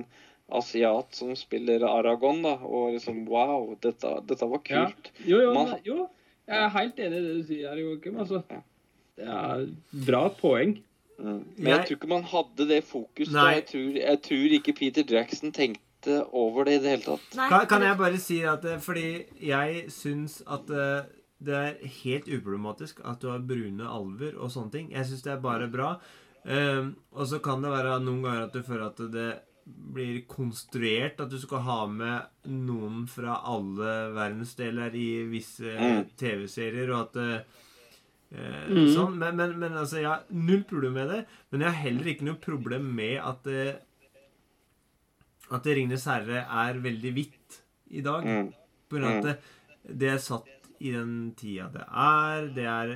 asiat 0.51 1.13
som 1.15 1.35
spiller 1.38 1.83
Aragon, 1.85 2.41
da. 2.43 2.55
Og 2.65 2.95
liksom 2.95 3.21
Wow, 3.30 3.75
dette, 3.83 4.15
dette 4.27 4.47
var 4.49 4.61
Ja. 4.71 4.85
kult. 4.89 5.11
Jo, 5.27 5.38
jo, 5.43 5.53
Man- 5.53 5.77
jo, 5.85 6.09
jeg 6.49 6.57
er 6.63 6.73
helt 6.80 6.97
enig 6.99 7.19
i 7.19 7.21
det 7.27 7.35
du 7.38 7.43
sier 7.51 7.69
her, 7.69 7.77
Joakim. 7.83 8.17
Altså, 8.23 8.41
det 9.19 9.27
er 9.27 9.67
bra 10.07 10.23
poeng. 10.41 10.80
Mm. 11.22 11.43
Men 11.58 11.67
jeg 11.67 11.77
Jeg- 11.77 11.85
tror 11.88 11.98
ikke 12.00 12.09
man 12.09 12.24
hadde 12.24 12.67
det 12.67 12.83
fokuset. 12.83 13.33
Jeg 13.53 13.66
tror, 13.69 13.95
jeg 14.01 14.22
tror 14.25 14.56
ikke 14.58 14.74
Peter 14.80 15.03
Jackson 15.16 15.51
tenkte 15.51 16.25
over 16.33 16.66
det 16.66 16.80
i 16.80 16.83
det 16.83 16.90
hele 16.95 17.03
tatt. 17.06 17.27
Kan, 17.50 17.67
kan 17.67 17.82
jeg 17.85 17.98
bare 17.98 18.17
si 18.17 18.40
at 18.43 18.66
eh, 18.66 18.80
Fordi 18.82 19.25
jeg 19.41 19.83
syns 19.93 20.41
at 20.50 20.69
eh, 20.69 21.03
det 21.43 21.53
er 21.58 21.77
helt 22.03 22.25
uproblematisk 22.27 23.00
at 23.06 23.19
du 23.22 23.30
har 23.30 23.40
brune 23.40 23.82
alver 23.85 24.35
og 24.38 24.50
sånne 24.53 24.72
ting. 24.72 24.91
Jeg 24.91 25.06
syns 25.06 25.22
det 25.24 25.32
er 25.33 25.40
bare 25.41 25.67
bra. 25.74 25.95
Um, 26.43 26.95
og 27.14 27.27
så 27.30 27.38
kan 27.41 27.61
det 27.61 27.69
være 27.69 28.00
noen 28.01 28.24
ganger 28.24 28.43
at 28.48 28.53
du 28.53 28.64
føler 28.66 28.85
at 28.88 28.98
det 29.14 29.40
blir 29.93 30.24
konstruert 30.27 31.19
at 31.22 31.30
du 31.30 31.38
skal 31.38 31.59
ha 31.61 31.85
med 31.85 32.24
noen 32.50 33.03
fra 33.08 33.35
alle 33.45 33.91
verdensdeler 34.16 34.95
i 34.98 35.24
visse 35.30 35.69
Mm. 35.77 36.08
TV-serier, 36.17 36.90
og 36.95 37.01
at 37.09 37.16
eh, 37.22 37.43
eh, 38.32 38.68
Mm. 38.72 38.93
Sånn. 38.95 39.18
Men, 39.19 39.35
men, 39.35 39.58
men 39.60 39.74
altså, 39.74 40.00
jeg 40.00 40.10
har 40.10 40.24
null 40.30 40.64
problem 40.64 40.93
med 40.93 41.10
det. 41.10 41.26
Men 41.51 41.66
jeg 41.66 41.69
har 41.74 41.84
heller 41.85 42.11
ikke 42.14 42.27
noe 42.30 42.40
problem 42.40 42.92
med 42.95 43.18
at 43.19 43.48
eh, 43.51 43.74
at 45.51 45.66
'Ringenes 45.68 46.08
herre' 46.08 46.45
er 46.48 46.80
veldig 46.80 47.11
hvitt 47.11 47.61
i 47.92 48.01
dag. 48.01 48.24
Mm. 48.24 48.53
På 48.88 48.95
grunn 48.95 49.08
av 49.10 49.18
at 49.18 49.26
det, 49.26 49.38
det 50.00 50.10
er 50.14 50.22
satt 50.24 50.48
i 50.82 50.92
den 50.95 51.34
tida 51.38 51.68
det 51.74 51.84
er. 51.85 52.48
Det 52.56 52.66
er 52.66 52.93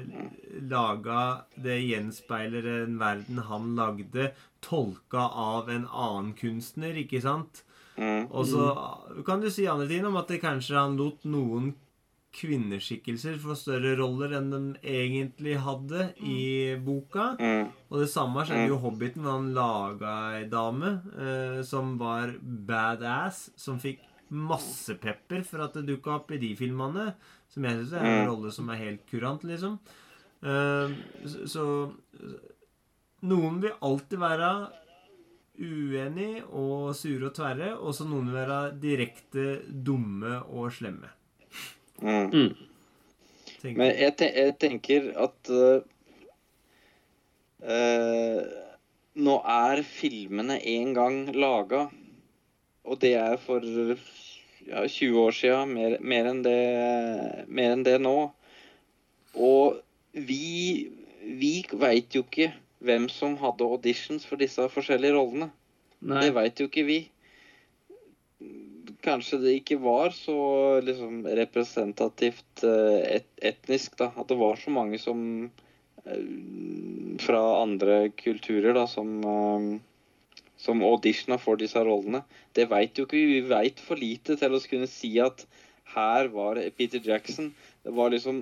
laga 0.71 1.45
Det 1.61 1.77
gjenspeiler 1.83 2.65
en 2.81 2.97
verden 3.01 3.43
han 3.49 3.75
lagde, 3.77 4.31
tolka 4.65 5.27
av 5.29 5.69
en 5.69 5.85
annen 5.85 6.33
kunstner, 6.39 6.97
ikke 6.97 7.21
sant? 7.21 7.63
Mm. 7.97 8.27
Og 8.31 8.47
så 8.49 8.71
kan 9.27 9.43
du 9.43 9.49
si 9.53 9.67
andre 9.71 9.87
ting 9.87 10.07
om 10.07 10.17
at 10.19 10.31
det 10.31 10.41
kanskje 10.43 10.79
han 10.79 10.97
lot 10.99 11.23
noen 11.29 11.75
kvinneskikkelser 12.35 13.37
får 13.41 13.57
større 13.59 13.93
roller 13.99 14.33
enn 14.37 14.49
de 14.51 14.59
egentlig 14.83 15.55
hadde 15.63 16.09
i 16.19 16.75
boka. 16.83 17.31
Mm. 17.39 17.69
Og 17.89 18.01
det 18.03 18.09
samme 18.11 18.43
skjedde 18.45 18.67
jo 18.71 18.79
i 18.79 18.83
Hobbiten. 18.83 19.25
Han 19.29 19.51
laga 19.55 20.15
ei 20.39 20.45
dame 20.51 20.91
eh, 21.15 21.61
som 21.67 21.95
var 22.01 22.35
badass, 22.41 23.49
som 23.59 23.79
fikk 23.79 24.03
masse 24.35 24.95
pepper 24.99 25.43
for 25.45 25.63
at 25.65 25.75
det 25.77 25.85
dukka 25.93 26.15
opp 26.19 26.31
i 26.35 26.41
de 26.41 26.53
filmene. 26.59 27.11
Som 27.53 27.63
jeg 27.67 27.79
syns 27.83 27.93
er 27.93 28.03
en 28.03 28.17
Mm. 28.25 28.29
rolle 28.33 28.51
som 28.51 28.69
er 28.73 28.81
helt 28.81 29.05
kurant, 29.09 29.43
liksom. 29.47 29.79
Eh, 30.43 30.95
så, 31.25 31.45
så 31.47 31.65
Noen 33.25 33.61
vil 33.63 33.71
alltid 33.81 34.19
være 34.21 34.49
uenig 35.55 36.43
og 36.51 36.91
sure 36.97 37.29
og 37.29 37.35
tverre, 37.37 37.71
og 37.79 37.93
så 37.95 38.05
noen 38.07 38.27
vil 38.29 38.35
være 38.41 38.57
direkte 38.81 39.45
dumme 39.87 40.41
og 40.51 40.67
slemme. 40.75 41.09
Mm. 42.01 42.53
tenker 43.61 43.77
Men 43.77 43.87
jeg. 43.87 43.97
jeg, 44.01 44.15
te 44.19 44.29
jeg 44.35 44.55
tenker 44.61 45.09
at 45.25 45.51
uh, 45.51 45.81
eh, 47.63 48.41
Nå 49.15 49.35
er 49.47 49.81
filmene 49.87 50.57
en 50.59 50.91
gang 50.97 51.19
laga, 51.31 51.85
og 52.83 52.99
det 52.99 53.13
er 53.15 53.37
for 53.39 53.63
ja, 53.63 54.81
20 54.83 55.21
år 55.21 55.35
sia, 55.37 55.61
mer, 55.69 55.95
mer, 56.03 56.27
mer 57.47 57.75
enn 57.77 57.85
det 57.85 57.95
nå. 58.03 58.17
Og 59.39 59.79
vi, 60.11 60.91
vi 61.23 61.53
veit 61.71 62.15
jo 62.15 62.25
ikke 62.25 62.51
hvem 62.85 63.07
som 63.09 63.37
hadde 63.39 63.63
auditions 63.63 64.27
for 64.27 64.41
disse 64.41 64.67
forskjellige 64.73 65.15
rollene. 65.15 65.49
Nei. 66.05 66.25
Det 66.25 66.35
veit 66.35 66.59
jo 66.59 66.67
ikke 66.69 66.85
vi. 66.87 66.99
Kanskje 69.05 69.39
det 69.43 69.53
ikke 69.59 69.77
var 69.83 70.13
så 70.15 70.35
liksom, 70.81 71.19
representativt 71.37 72.63
eh, 72.65 73.01
et, 73.19 73.27
etnisk, 73.53 73.97
da. 74.01 74.09
At 74.17 74.31
det 74.31 74.39
var 74.39 74.57
så 74.57 74.73
mange 74.73 74.97
som 75.01 75.19
eh, 76.05 76.23
fra 77.21 77.43
andre 77.61 77.99
kulturer 78.17 78.73
da, 78.77 78.87
som, 78.89 79.13
eh, 79.21 80.41
som 80.57 80.81
auditiona 80.81 81.37
for 81.41 81.61
disse 81.61 81.83
rollene. 81.85 82.23
Det 82.57 82.69
veit 82.71 82.97
jo 82.97 83.05
ikke 83.05 83.19
vi. 83.19 83.39
Vi 83.39 83.53
veit 83.53 83.83
for 83.83 84.01
lite 84.01 84.39
til 84.41 84.57
å 84.57 84.63
kunne 84.65 84.89
si 84.89 85.13
at 85.21 85.45
her 85.95 86.31
var 86.33 86.59
Peter 86.77 87.03
Jackson. 87.03 87.53
Det 87.85 87.93
var 87.93 88.09
liksom 88.11 88.41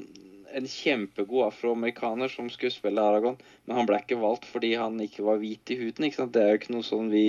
en 0.54 0.68
kjempegod 0.70 1.48
afroamerikaner 1.48 2.32
som 2.32 2.50
skulle 2.50 2.72
spille 2.72 3.02
Aragon, 3.02 3.40
men 3.66 3.78
han 3.78 3.88
ble 3.90 4.00
ikke 4.04 4.22
valgt 4.22 4.46
fordi 4.50 4.76
han 4.78 5.00
ikke 5.02 5.26
var 5.26 5.42
hvit 5.42 5.74
i 5.74 5.80
huden. 5.82 6.12
Det 6.32 6.44
er 6.44 6.54
jo 6.54 6.62
ikke 6.62 6.76
noe 6.76 6.88
sånn 6.88 7.10
vi 7.14 7.26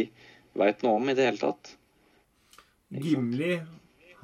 veit 0.54 0.84
noe 0.84 1.00
om 1.00 1.10
i 1.10 1.16
det 1.16 1.26
hele 1.26 1.40
tatt. 1.40 1.74
Gimli 3.02 3.56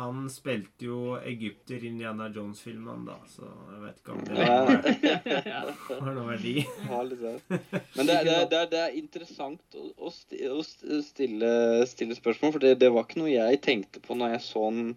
han 0.01 0.31
spilte 0.33 0.87
jo 0.87 1.17
egypter 1.29 1.83
i 1.85 1.91
Indiana 1.91 2.31
Jones-filmene, 2.33 3.03
da, 3.05 3.19
så 3.29 3.45
jeg 3.45 3.81
vet 3.83 3.99
ikke 4.01 4.15
om 4.15 4.23
det 4.25 4.37
var, 4.39 5.75
har 6.07 6.15
noe 6.17 6.25
verdi. 6.31 6.55
Ha. 6.89 7.01
Men 7.99 8.09
det, 8.09 8.17
det, 8.25 8.37
det, 8.53 8.63
det 8.73 8.81
er 8.81 8.97
interessant 8.97 9.77
å, 9.77 9.91
å 10.09 10.13
stille, 10.15 11.53
stille 11.91 12.17
spørsmål, 12.17 12.55
for 12.57 12.65
det, 12.65 12.79
det 12.81 12.93
var 12.95 13.05
ikke 13.05 13.21
noe 13.21 13.35
jeg 13.35 13.61
tenkte 13.67 14.01
på 14.05 14.17
når 14.17 14.39
jeg 14.39 14.47
så 14.47 14.65
den 14.73 14.95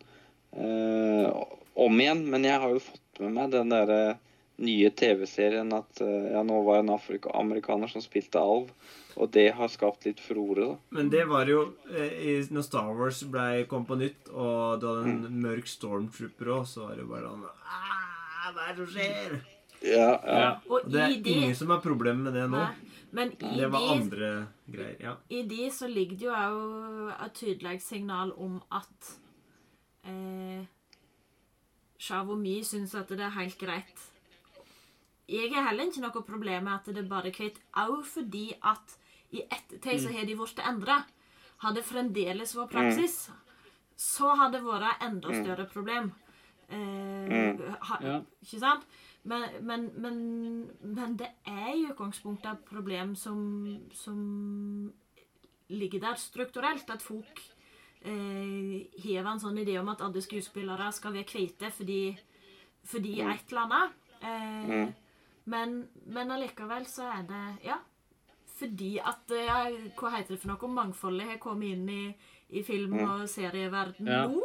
eh, 0.56 1.27
om 1.74 2.00
igjen. 2.00 2.24
Men 2.32 2.48
jeg 2.48 2.64
har 2.64 2.72
jo 2.72 2.85
fått 2.88 3.24
med 3.26 3.35
meg 3.35 3.52
den 3.58 3.76
derre 3.76 4.02
nye 4.64 4.92
TV-serien 4.95 5.76
at 5.76 6.03
eh, 6.06 6.32
ja, 6.32 6.48
nå 6.48 6.64
var 6.64 6.80
en 6.80 6.93
afrika 6.95 7.34
amerikaner 7.43 7.92
som 7.92 8.03
spilte 8.06 8.40
alv. 8.40 8.72
Og 9.22 9.30
det 9.35 9.48
har 9.53 9.69
skapt 9.69 10.08
litt 10.08 10.22
furore, 10.24 10.66
da. 10.66 10.77
Men 10.98 11.09
det 11.14 11.25
var 11.30 11.45
jo 11.50 11.59
eh, 11.93 12.42
Når 12.50 12.66
Star 12.66 12.93
Wars 12.98 13.19
ble, 13.30 13.66
kom 13.69 13.85
på 13.85 13.98
nytt, 14.00 14.32
og 14.33 14.82
du 14.82 14.88
hadde 14.90 15.11
en 15.11 15.42
mørk 15.43 15.69
stormtrooper 15.69 16.50
òg, 16.56 16.64
så 16.69 16.88
var 16.88 16.95
det 16.98 17.06
jo 17.06 17.11
bare 17.11 17.30
sånn 17.30 17.43
«Ah, 17.77 18.48
Hva 18.56 18.69
er 18.69 18.74
det 18.74 18.88
som 18.88 18.93
skjer? 18.95 19.35
Ja, 19.83 20.08
ja. 20.08 20.40
Ja. 20.40 20.50
Og 20.69 20.77
Og 20.80 20.90
det 20.92 21.01
er 21.03 21.16
det, 21.19 21.35
ingen 21.35 21.56
som 21.59 21.69
har 21.75 21.82
problemer 21.83 22.30
med 22.32 22.38
det 22.40 22.48
nå. 22.50 22.64
Men 23.14 23.33
i 23.35 23.51
Det 23.59 23.67
var 23.69 23.83
de, 23.83 23.90
andre 23.93 24.30
greier. 24.66 24.95
Ja. 25.03 25.16
i 25.30 25.43
de 25.45 25.67
så 25.69 25.88
ligger 25.92 26.17
det 26.17 26.25
jo 26.25 26.33
òg 26.33 27.11
et 27.27 27.35
tydelig 27.38 27.82
signal 27.85 28.32
om 28.42 28.56
at 28.74 29.11
eh, 30.09 30.64
Shavomi 32.00 32.64
syns 32.66 32.95
at 32.98 33.14
det 33.14 33.22
er 33.22 33.35
helt 33.38 33.59
greit. 33.61 34.08
Jeg 35.30 35.53
har 35.53 35.69
heller 35.69 35.88
ikke 35.88 36.01
noe 36.03 36.25
problem 36.25 36.66
med 36.67 36.74
at 36.74 36.90
det 36.95 37.06
bare 37.09 37.30
er 37.30 37.38
hvitt, 37.38 37.61
òg 37.77 38.01
fordi 38.09 38.48
at 38.59 38.98
i 39.34 39.44
ettertid 39.50 40.02
så 40.03 40.12
har 40.14 40.28
de 40.30 40.36
blitt 40.38 40.60
endra. 40.64 41.00
Hadde 41.64 41.84
fremdeles 41.86 42.56
vært 42.58 42.74
praksis, 42.74 43.30
så 43.95 44.34
hadde 44.36 44.60
det 44.60 44.66
vært 44.68 44.90
et 44.90 45.08
enda 45.08 45.34
større 45.44 45.66
problem. 45.72 46.12
Eh, 46.74 47.60
ha, 47.88 48.00
Ikke 48.44 48.60
sant? 48.60 48.86
Men, 49.24 49.45
men, 49.64 49.86
men, 50.03 50.18
men 50.82 51.16
det 51.20 51.30
er 51.48 51.70
i 51.72 51.86
utgangspunktet 51.92 52.50
et 52.52 52.66
problem 52.68 53.14
som, 53.16 53.40
som 53.95 54.20
ligger 55.72 56.03
der 56.03 56.20
strukturelt. 56.20 56.90
At 56.92 57.06
folk 57.06 57.40
eh, 58.03 59.14
en 59.14 59.40
sånn 59.40 59.62
idé 59.64 59.78
om 59.80 59.92
at 59.94 60.03
alle 60.03 60.24
skuespillere 60.24 60.92
skal 60.95 61.16
være 61.16 61.30
hvite 61.32 61.72
fordi, 61.72 62.02
fordi 62.84 63.16
et 63.22 63.53
eller 63.53 63.64
annet. 63.64 63.98
Eh, 64.24 64.76
men, 65.53 65.80
men 66.06 66.32
allikevel 66.32 66.86
så 66.88 67.08
er 67.14 67.26
det 67.30 67.45
Ja. 67.70 67.80
Fordi 68.59 68.98
at 69.01 69.32
eh, 69.33 69.48
ja, 69.48 69.59
Hva 69.98 70.11
heter 70.17 70.35
det 70.35 70.41
for 70.43 70.53
noe? 70.53 70.69
Mangfoldet 70.72 71.30
har 71.32 71.40
kommet 71.41 71.73
inn 71.73 71.88
i, 71.90 72.03
i 72.53 72.64
film- 72.64 72.99
og 73.01 73.25
serieverden 73.30 74.07
Ja. 74.07 74.27
nå. 74.27 74.43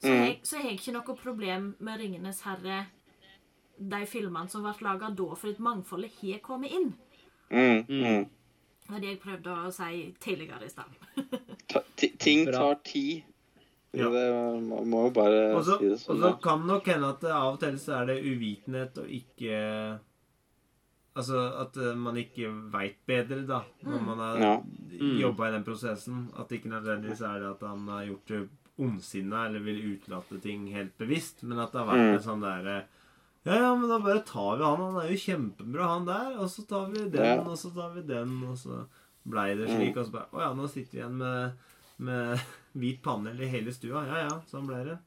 Så 0.00 0.12
har 0.12 0.26
jeg, 0.26 0.40
jeg 0.44 0.78
ikke 0.78 0.92
noe 0.92 1.16
problem 1.16 1.74
med 1.80 2.00
'Ringenes 2.00 2.42
herre', 2.44 2.86
de 3.78 4.06
filmene 4.06 4.48
som 4.48 4.62
ble 4.64 4.74
laga 4.84 5.10
da, 5.10 5.28
for 5.34 5.48
at 5.48 5.60
mangfoldet 5.60 6.12
har 6.20 6.40
kommet 6.44 6.72
inn. 6.72 6.90
Mm, 7.50 7.84
mm. 7.88 8.26
Det 8.86 8.92
var 8.92 9.00
det 9.00 9.08
jeg 9.08 9.20
prøvde 9.20 9.54
å 9.66 9.72
si 9.74 10.02
tidligere 10.20 10.66
i 10.66 10.68
stad. 10.68 10.92
Ting 12.22 12.46
tar 12.52 12.78
tid. 12.84 13.24
Ja. 13.96 14.10
Det 14.12 14.24
må, 14.62 14.82
må 14.84 15.06
jo 15.06 15.10
bare 15.16 15.40
også, 15.56 15.78
si 15.80 15.88
det 15.88 15.98
sånn. 16.02 16.16
og 16.16 16.22
så 16.22 16.32
kan 16.44 16.66
nok 16.68 16.88
hende 16.92 17.08
at 17.14 17.24
av 17.32 17.54
og 17.54 17.60
til 17.62 17.78
så 17.80 18.02
er 18.02 18.10
det 18.10 18.18
uvitenhet 18.26 18.98
og 19.00 19.08
ikke 19.08 19.60
Altså 21.16 21.38
at 21.62 21.76
eh, 21.80 21.94
man 21.96 22.16
ikke 22.20 22.50
veit 22.72 22.98
bedre, 23.08 23.40
da, 23.48 23.62
når 23.86 24.02
man 24.04 24.18
har 24.20 24.38
Ja. 24.42 24.50
jobba 25.22 25.48
i 25.48 25.52
den 25.56 25.64
prosessen. 25.64 26.26
At 26.36 26.48
det 26.48 26.58
ikke 26.60 26.72
nødvendigvis 26.74 27.22
er 27.24 27.40
det 27.40 27.50
at 27.54 27.60
han 27.68 27.86
har 27.88 28.04
gjort 28.04 28.26
det 28.34 28.48
ondsinna 28.78 29.46
eller 29.46 29.60
vil 29.64 29.78
utelate 29.96 30.38
ting 30.44 30.66
helt 30.74 30.92
bevisst, 30.98 31.42
men 31.42 31.58
at 31.58 31.72
det 31.72 31.80
har 31.80 31.86
vært 31.88 32.04
Mm. 32.04 32.14
en 32.18 32.26
sånn 32.26 32.42
derre 32.44 32.84
ja, 33.46 33.54
ja, 33.62 33.74
men 33.78 33.88
da 33.88 33.98
bare 34.02 34.24
tar 34.26 34.56
vi 34.58 34.64
han. 34.64 34.76
Han 34.82 34.96
er 35.04 35.08
jo 35.12 35.16
kjempebra, 35.22 35.86
han 35.86 36.04
der. 36.04 36.32
Og 36.42 36.48
så 36.50 36.66
tar 36.66 36.88
vi 36.90 37.08
den, 37.08 37.24
Ja. 37.24 37.40
og 37.42 37.56
så 37.56 37.70
tar 37.72 37.94
vi 37.94 38.02
den, 38.02 38.42
og 38.42 38.56
så 38.58 38.86
blei 39.24 39.54
det 39.56 39.68
slik. 39.70 39.96
Og 39.96 40.06
så 40.06 40.10
bare 40.10 40.26
Å 40.32 40.40
ja, 40.40 40.52
nå 40.52 40.66
sitter 40.68 40.90
vi 40.92 40.98
igjen 40.98 41.16
med, 41.16 41.52
med 41.98 42.40
hvit 42.76 43.00
panel 43.02 43.40
i 43.40 43.46
hele 43.46 43.70
stua. 43.70 44.04
Ja 44.04 44.26
ja, 44.28 44.40
sånn 44.50 44.66
ble 44.66 44.82
det. 44.84 44.98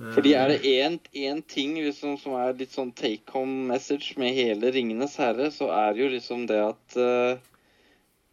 Fordi 0.00 0.32
er 0.32 0.48
det 0.48 0.62
én 0.64 1.42
ting 1.44 1.74
liksom, 1.76 2.16
som 2.18 2.32
er 2.40 2.54
litt 2.56 2.72
sånn 2.72 2.92
take 2.96 3.28
home 3.34 3.66
message 3.68 4.14
med 4.16 4.32
hele 4.32 4.70
'Ringenes 4.72 5.18
herre', 5.20 5.50
så 5.52 5.68
er 5.76 5.92
det 5.92 6.00
jo 6.04 6.08
liksom 6.14 6.46
det 6.48 6.60
at 6.64 6.96
uh, 6.96 7.38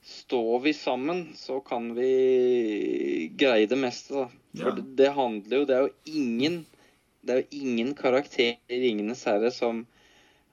Står 0.08 0.60
vi 0.64 0.72
sammen, 0.74 1.34
så 1.36 1.60
kan 1.60 1.90
vi 1.96 3.30
greie 3.36 3.68
det 3.68 3.76
meste, 3.78 4.14
da. 4.14 4.28
For 4.56 4.70
Ja. 4.70 4.76
det, 4.78 4.84
det 4.96 5.10
handler 5.12 5.58
jo 5.58 5.66
Det 5.66 5.76
er 5.76 5.82
jo 5.82 5.94
ingen 6.22 6.66
Det 7.22 7.34
er 7.34 7.42
jo 7.42 7.60
ingen 7.62 7.94
karakter 7.96 8.56
i 8.70 8.80
'Ringenes 8.80 9.26
herre' 9.28 9.52
som 9.52 9.86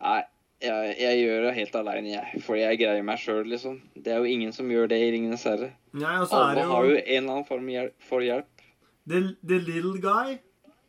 Nei, 0.02 0.24
jeg, 0.60 0.96
jeg 0.98 1.20
gjør 1.22 1.46
det 1.46 1.54
helt 1.54 1.76
aleine, 1.76 2.10
jeg. 2.10 2.42
Fordi 2.42 2.60
jeg 2.60 2.78
greier 2.80 3.02
meg 3.06 3.18
sjøl, 3.22 3.44
liksom. 3.48 3.78
Det 3.94 4.12
er 4.12 4.18
jo 4.18 4.24
ingen 4.24 4.52
som 4.52 4.68
gjør 4.68 4.88
det 4.90 4.98
i 4.98 5.12
'Ringenes 5.12 5.44
herre'. 5.46 5.70
Nei, 5.92 6.16
er 6.18 6.26
Alle 6.34 6.64
jo... 6.64 6.68
har 6.72 6.84
jo 6.84 6.96
en 6.96 7.22
eller 7.22 7.32
annen 7.32 7.46
form 7.46 7.70
for 8.00 8.20
hjelp. 8.20 8.50
the, 9.06 9.36
the 9.44 9.58
little 9.60 9.98
guy. 10.00 10.38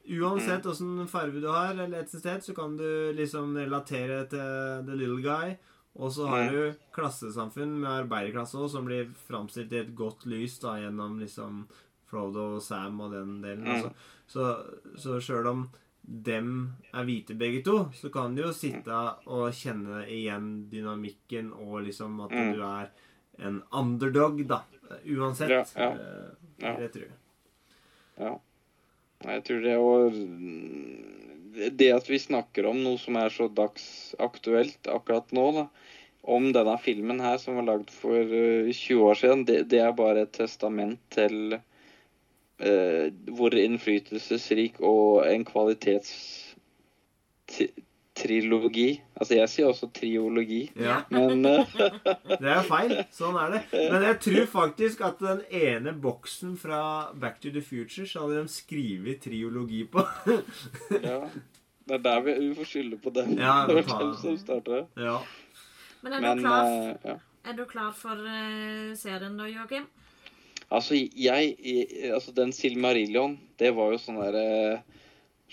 Uansett 0.08 0.66
åssen 0.66 1.08
farge 1.08 1.42
du 1.42 1.48
har, 1.48 1.74
eller 1.74 2.00
etnisitet, 2.04 2.44
så 2.46 2.54
kan 2.56 2.78
du 2.78 3.14
liksom 3.18 3.56
relatere 3.58 4.28
til 4.30 4.86
the 4.86 4.96
little 4.96 5.22
guy. 5.22 5.56
Og 5.98 6.12
så 6.12 6.28
har 6.28 6.44
Mm. 6.44 6.52
du 6.52 6.74
klassesamfunn 6.94 7.80
med 7.80 7.90
arbeiderklasse 7.90 8.54
også, 8.58 8.72
som 8.72 8.86
blir 8.86 9.08
framstilt 9.30 9.72
i 9.72 9.80
et 9.80 9.96
godt 9.96 10.26
lys 10.26 10.60
da, 10.60 10.76
gjennom 10.78 11.18
liksom 11.20 11.66
Frodo 12.06 12.56
og 12.58 12.62
Sam 12.62 13.00
og 13.02 13.12
den 13.12 13.42
delen. 13.42 13.64
Mm. 13.64 13.72
Altså. 13.72 13.92
Så, 14.28 15.00
så 15.00 15.20
sjøl 15.22 15.48
om 15.48 15.70
dem 16.04 16.76
er 16.94 17.04
hvite 17.06 17.34
begge 17.38 17.64
to, 17.64 17.90
så 17.94 18.12
kan 18.14 18.36
du 18.36 18.44
jo 18.44 18.52
sitte 18.54 18.92
og 19.26 19.52
kjenne 19.54 20.04
igjen 20.06 20.70
dynamikken 20.70 21.52
og 21.54 21.84
liksom 21.88 22.20
at 22.26 22.32
Mm. 22.32 22.54
du 22.54 22.62
er 22.62 22.90
en 23.40 23.64
underdog, 23.72 24.48
da. 24.48 24.62
Uansett. 25.08 25.50
Ja, 25.50 25.64
ja. 25.76 25.90
eh, 25.92 26.32
Ja. 26.60 26.76
Det 26.78 26.92
tror 26.94 27.02
jeg. 27.02 27.12
Ja. 28.20 28.38
Jeg 29.24 29.44
tror 29.48 29.62
det 29.64 29.76
å 29.80 29.92
Det 31.80 31.92
at 31.96 32.10
vi 32.12 32.20
snakker 32.20 32.68
om 32.68 32.82
noe 32.84 33.00
som 33.00 33.16
er 33.16 33.32
så 33.32 33.48
dagsaktuelt 33.48 34.90
akkurat 34.92 35.32
nå, 35.36 35.46
da, 35.56 35.68
om 36.26 36.50
denne 36.52 36.76
filmen 36.82 37.22
her 37.24 37.38
som 37.40 37.56
var 37.60 37.68
lagd 37.70 37.94
for 37.94 38.18
eh, 38.20 38.68
20 38.74 39.06
år 39.08 39.20
siden, 39.22 39.46
det, 39.48 39.62
det 39.72 39.80
er 39.80 39.96
bare 39.96 40.26
et 40.26 40.34
testament 40.36 41.00
til 41.16 41.56
eh, 41.56 43.08
hvor 43.38 43.56
innflytelsesrik 43.56 44.82
og 44.84 45.24
en 45.30 45.46
kvalitetstrilogi 48.16 49.02
Altså, 49.16 49.36
jeg 49.36 49.50
sier 49.50 49.68
også 49.70 49.90
triologi, 49.94 50.72
Ja. 50.76 51.04
men 51.10 51.46
uh... 51.46 51.66
Det 52.42 52.50
er 52.52 52.64
feil. 52.68 52.96
Sånn 53.12 53.36
er 53.40 53.52
det. 53.54 53.62
Men 53.72 54.04
jeg 54.04 54.20
tror 54.20 54.46
faktisk 54.52 55.02
at 55.02 55.20
den 55.20 55.42
ene 55.52 55.94
boksen 55.94 56.58
fra 56.58 57.12
Back 57.14 57.40
to 57.42 57.50
the 57.52 57.62
Future 57.62 58.08
så 58.08 58.26
hadde 58.26 58.42
de 58.44 58.48
skrevet 58.52 59.22
triologi 59.24 59.86
på. 59.88 60.04
ja. 61.04 61.22
Det 61.86 61.94
er 62.00 62.02
der 62.04 62.22
vi, 62.26 62.34
vi 62.42 62.56
får 62.56 62.66
skylde 62.66 62.98
på 62.98 63.14
dem. 63.14 63.38
Ja, 63.40 63.66
det 63.68 63.76
var 63.76 64.00
dem 64.02 64.16
som 64.18 64.38
starta 64.38 64.72
det. 64.82 64.86
Ja. 64.98 65.20
Men 66.02 66.14
er 66.14 66.22
Men 66.22 66.38
du 66.38 66.44
klar, 66.44 66.66
uh, 66.66 66.96
ja. 67.06 67.16
er 67.46 67.54
du 67.54 67.66
klar 67.66 67.94
for 67.96 68.20
uh, 68.20 68.96
serien 68.98 69.38
da, 69.38 69.48
Joakim? 69.48 69.88
Altså, 70.72 70.96
jeg, 70.98 71.56
jeg 71.64 72.12
Altså, 72.12 72.32
den 72.36 72.52
Silmarillion, 72.54 73.40
det 73.60 73.72
var 73.76 73.94
jo 73.94 74.02
sånn 74.02 74.18
der 74.18 74.38
eh, 74.40 74.95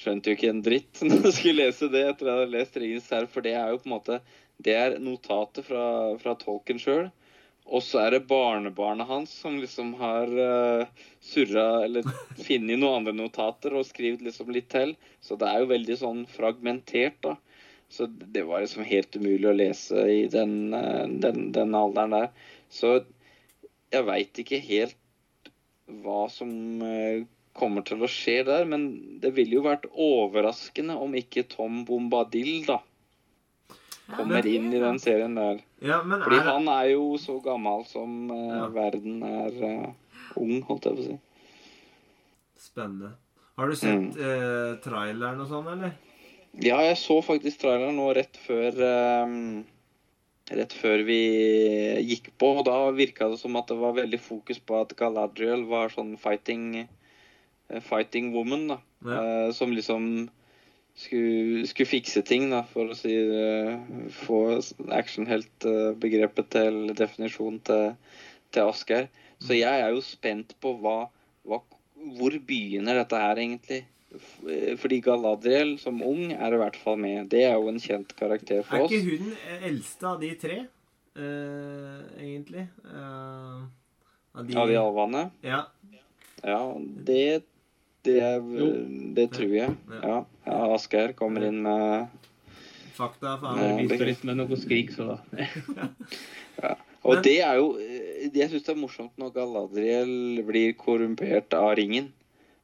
Skjønte 0.02 0.31
jo 0.31 0.39
ikke 0.39 0.50
en 0.50 0.62
dritt 0.66 1.02
når 1.06 1.28
jeg 1.28 1.34
skulle 1.39 1.66
lese 1.66 1.90
det 1.92 2.05
etter 2.10 2.26
at 2.26 2.31
jeg 2.31 2.40
hadde 2.40 2.55
lest 2.56 2.78
Ringenes 2.78 3.10
herre, 3.14 3.31
for 3.31 3.47
det 3.47 3.56
er 3.58 3.72
jo 3.72 3.82
på 3.82 3.89
en 3.89 3.97
måte 3.97 4.22
Det 4.62 4.74
er 4.78 4.98
notatet 5.02 5.66
fra, 5.66 5.84
fra 6.22 6.34
tolken 6.39 6.81
sjøl. 6.82 7.10
Og 7.72 7.82
så 7.86 8.00
er 8.02 8.16
det 8.16 8.26
barnebarnet 8.26 9.06
hans 9.06 9.32
som 9.39 9.60
liksom 9.62 9.94
har 10.00 10.31
uh, 10.34 11.05
surra 11.22 11.84
eller 11.86 12.06
funnet 12.47 12.81
noen 12.81 13.00
andre 13.00 13.14
notater 13.16 13.74
og 13.78 13.86
skrevet 13.86 14.24
liksom 14.26 14.50
litt 14.55 14.68
til. 14.74 14.97
Så 15.22 15.39
det 15.39 15.48
er 15.48 15.62
jo 15.62 15.70
veldig 15.70 15.98
sånn 16.00 16.24
fragmentert, 16.31 17.20
da. 17.22 17.36
Så 17.92 18.08
det 18.08 18.47
var 18.48 18.64
liksom 18.64 18.86
helt 18.89 19.16
umulig 19.16 19.48
å 19.50 19.56
lese 19.56 20.06
i 20.08 20.20
den, 20.32 20.72
eh, 20.72 21.05
den, 21.20 21.50
den 21.52 21.74
alderen 21.76 22.14
der. 22.16 22.31
Så 22.72 22.94
jeg 23.92 24.06
veit 24.08 24.39
ikke 24.40 24.62
helt 24.64 24.97
hva 26.00 26.22
som 26.32 26.81
eh, 26.86 27.26
kommer 27.56 27.84
til 27.84 28.02
å 28.02 28.08
skje 28.10 28.42
der, 28.48 28.64
men 28.68 28.86
det 29.22 29.34
ville 29.36 29.58
jo 29.58 29.66
vært 29.66 29.84
overraskende 29.92 30.97
om 30.97 31.14
ikke 31.18 31.44
Tom 31.50 31.82
Bombadil 31.89 32.64
da 32.68 32.78
kommer 34.12 34.47
inn 34.48 34.70
i 34.72 34.81
den 34.81 34.98
serien 35.00 35.36
der. 35.39 35.60
ja, 35.81 36.02
men 36.05 36.20
Fordi 36.20 36.39
er 36.40 36.48
han 36.48 36.68
er 36.68 36.86
jo 36.92 37.16
så 37.20 37.39
gammel 37.44 37.84
som 37.89 38.31
uh, 38.31 38.56
Ja. 38.58 38.68
verden 38.74 39.22
er 39.24 39.58
uh, 39.62 39.92
ung, 40.36 40.62
holdt 40.68 40.89
jeg 40.89 40.97
på 40.97 41.05
å 41.05 41.06
si. 41.06 41.18
Spennende. 42.60 43.12
Har 43.58 43.68
du 43.68 43.76
sett 43.76 44.16
eh, 44.16 44.78
traileren 44.81 45.40
og 45.44 45.48
sånn, 45.50 45.66
eller? 45.74 45.92
Ja, 46.56 46.78
jeg 46.86 46.97
så 47.00 47.18
faktisk 47.24 47.60
traileren 47.60 47.98
nå 48.00 48.06
rett 48.16 48.39
før 48.47 48.78
Rett 50.52 50.72
før 50.74 51.02
vi 51.06 51.18
gikk 52.02 52.32
på, 52.40 52.48
og 52.58 52.64
da 52.66 52.76
virka 52.97 53.28
det 53.31 53.39
som 53.40 53.55
at 53.60 53.68
det 53.70 53.76
var 53.78 53.94
veldig 53.97 54.18
fokus 54.20 54.58
på 54.58 54.81
at 54.81 54.92
Galadriel 54.98 55.62
var 55.68 55.92
sånn 55.92 56.16
fighting 56.20 56.89
Fighting 57.81 58.32
woman, 58.34 58.68
da. 58.68 58.78
Ja. 59.05 59.18
Eh, 59.47 59.52
som 59.52 59.73
liksom 59.73 60.31
skulle, 60.94 61.66
skulle 61.66 61.89
fikse 61.89 62.23
ting, 62.23 62.50
da, 62.52 62.62
for 62.68 62.92
å 62.92 62.97
si 62.97 63.15
eh, 63.15 63.78
Få 64.23 64.42
actionheltbegrepet 64.92 66.50
til 66.52 66.82
definisjon 66.99 67.60
til, 67.66 67.94
til 68.52 68.73
Asgeir. 68.73 69.08
Så 69.42 69.57
jeg 69.58 69.86
er 69.86 69.94
jo 69.94 70.02
spent 70.05 70.55
på 70.62 70.76
hva, 70.82 71.07
hva 71.49 71.62
Hvor 72.18 72.36
begynner 72.47 73.00
dette 73.00 73.18
her, 73.18 73.41
egentlig? 73.41 73.82
Eh, 74.12 74.76
Fordi 74.78 75.00
Galadriel 75.05 75.76
som 75.81 76.02
ung 76.05 76.32
er 76.34 76.55
i 76.55 76.60
hvert 76.60 76.78
fall 76.78 76.99
med. 77.00 77.31
Det 77.32 77.44
er 77.49 77.57
jo 77.57 77.70
en 77.73 77.81
kjent 77.82 78.15
karakter 78.18 78.60
Er 78.60 78.66
for 78.68 78.86
oss. 78.86 78.92
Er 78.92 79.00
ikke 79.00 79.16
hun 79.16 79.32
den 79.32 79.68
eldste 79.70 80.10
av 80.10 80.18
de 80.20 80.32
tre, 80.41 80.58
uh, 81.16 82.02
egentlig? 82.18 82.66
Uh, 82.84 83.65
av 84.36 84.47
de, 84.47 84.58
Av 84.58 84.68
de 84.68 84.76
alvene? 84.81 85.24
Ja. 85.47 85.62
Ja, 86.42 86.60
det 87.07 87.44
det, 88.06 88.20
det 89.16 89.28
tror 89.34 89.55
jeg. 89.55 89.74
Ja, 90.02 90.18
ja 90.47 90.58
Asgeir 90.74 91.14
kommer 91.18 91.47
inn 91.47 91.62
med 91.64 92.08
Fakta. 92.92 93.34
Ja, 93.34 93.36
Faen. 93.40 93.60
Det 93.60 93.86
viser 93.89 94.08
litt 94.10 94.24
med 94.28 94.40
noe 94.40 94.58
skrik, 94.60 94.92
så 94.94 95.16
ja. 96.62 96.74
Og 97.02 97.22
det 97.24 97.39
er 97.42 97.58
jo 97.58 97.72
eh, 97.82 98.28
Jeg 98.31 98.50
syns 98.52 98.66
det 98.66 98.74
er 98.74 98.82
morsomt 98.82 99.16
når 99.18 99.32
Galadriel 99.34 100.42
blir 100.47 100.76
korrumpert 100.78 101.55
av 101.58 101.72
ringen. 101.78 102.12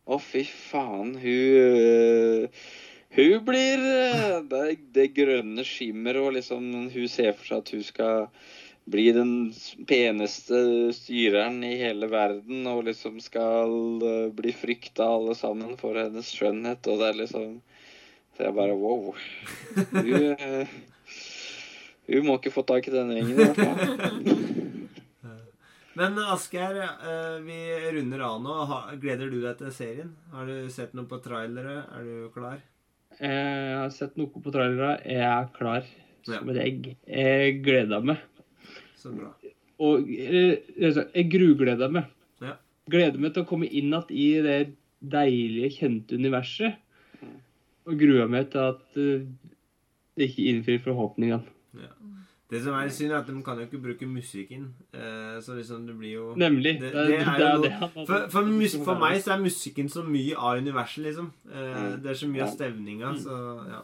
Å, 0.08 0.20
fy 0.22 0.44
faen. 0.48 1.16
Hun 1.20 1.56
eh, 1.64 2.68
Hun 3.16 3.42
blir 3.46 3.82
eh, 3.88 4.38
det, 4.52 4.62
det 4.94 5.08
grønne 5.16 5.64
skimmer, 5.66 6.20
og 6.22 6.36
liksom 6.36 6.68
hun 6.92 7.10
ser 7.10 7.34
for 7.34 7.50
seg 7.50 7.64
at 7.64 7.74
hun 7.74 7.84
skal 7.86 8.28
bli 8.88 9.06
den 9.12 9.32
peneste 9.88 10.58
styreren 10.96 11.60
i 11.66 11.74
hele 11.80 12.08
verden, 12.12 12.66
og 12.70 12.84
liksom 12.88 13.18
skal 13.24 13.72
eh, 14.04 14.28
bli 14.34 14.52
frykta 14.56 15.06
alle 15.18 15.34
sammen 15.38 15.76
for 15.80 15.98
hennes 15.98 16.30
skjønnhet, 16.34 16.86
og 16.88 17.02
det 17.02 17.10
er 17.12 17.18
liksom 17.22 17.58
Så 18.38 18.46
jeg 18.46 18.54
bare 18.54 18.76
wow. 18.78 19.12
Hun 19.92 20.30
eh, 20.38 20.76
hun 22.08 22.24
må 22.24 22.38
ikke 22.38 22.54
få 22.54 22.62
tak 22.64 22.86
i 22.88 22.92
den 22.94 23.10
ringen. 23.12 23.34
i 23.36 23.44
hvert 23.44 23.58
fall. 23.60 24.78
Men 25.98 26.14
Asgeir, 26.30 26.78
eh, 26.80 27.34
vi 27.44 27.58
runder 27.92 28.22
av 28.24 28.38
nå. 28.40 28.54
Gleder 29.02 29.28
du 29.28 29.40
deg 29.42 29.58
til 29.58 29.72
serien? 29.74 30.12
Har 30.32 30.46
du 30.48 30.70
sett 30.72 30.94
noe 30.96 31.04
på 31.10 31.18
trailere? 31.24 31.82
Er 31.98 32.06
du 32.06 32.28
klar? 32.32 32.60
Jeg 33.18 33.74
har 33.74 33.90
sett 33.92 34.16
noe 34.16 34.30
på 34.30 34.52
trailere. 34.54 34.94
Jeg 35.04 35.26
er 35.26 35.50
klar 35.58 35.82
Ja. 36.28 36.38
som 36.38 36.48
et 36.54 36.60
egg. 36.62 36.86
Jeg 37.08 37.58
gleder 37.66 38.00
meg. 38.04 38.22
Så 38.98 39.12
bra. 39.14 39.30
Og 39.78 40.08
eh, 40.10 40.56
altså, 40.82 41.04
jeg 41.14 41.28
grugleder 41.30 41.92
meg. 41.94 42.08
Ja. 42.42 42.56
Gleder 42.90 43.20
meg 43.22 43.34
til 43.36 43.44
å 43.44 43.48
komme 43.48 43.68
inn 43.70 43.92
igjen 43.92 44.10
i 44.10 44.28
det 44.42 44.56
deilige, 44.98 45.70
kjente 45.78 46.18
universet. 46.18 46.80
Og 47.88 47.94
gruer 48.00 48.26
meg 48.28 48.50
til 48.52 48.64
at 48.72 48.98
eh, 49.00 49.22
det 50.18 50.32
ikke 50.32 50.48
innfrir 50.50 50.82
forhåpningene. 50.82 51.44
Det 52.48 52.62
som 52.64 52.72
er 52.80 52.88
synd, 52.88 53.10
er 53.12 53.18
at 53.20 53.26
de 53.28 53.42
kan 53.44 53.58
jo 53.60 53.66
ikke 53.66 53.78
bruke 53.84 54.06
musikken. 54.08 54.62
Eh, 54.96 55.36
så 55.44 55.52
liksom 55.58 55.82
det 55.86 55.98
blir 56.00 56.14
jo 56.14 56.28
Nemlig. 56.40 56.78
Det, 56.80 56.92
Det, 56.94 57.02
det 57.04 57.08
det, 57.10 57.18
er 57.20 57.36
det 57.36 57.42
jo 57.42 57.48
er 57.48 57.58
noe 57.58 57.66
det 57.66 58.06
for, 58.08 58.22
for, 58.32 58.46
mus, 58.48 58.76
for 58.86 58.96
meg 59.02 59.18
så 59.20 59.34
er 59.34 59.42
musikken 59.42 59.90
så 59.92 60.00
mye 60.06 60.32
av 60.36 60.62
universet, 60.62 61.04
liksom. 61.10 61.26
Eh, 61.52 61.74
Mm. 61.76 62.02
det 62.02 62.10
er 62.10 62.14
så 62.22 62.28
mye 62.30 62.42
av 62.42 62.48
Ja. 62.48 62.54
stevninga, 62.54 63.10
så 63.20 63.36
ja. 63.68 63.82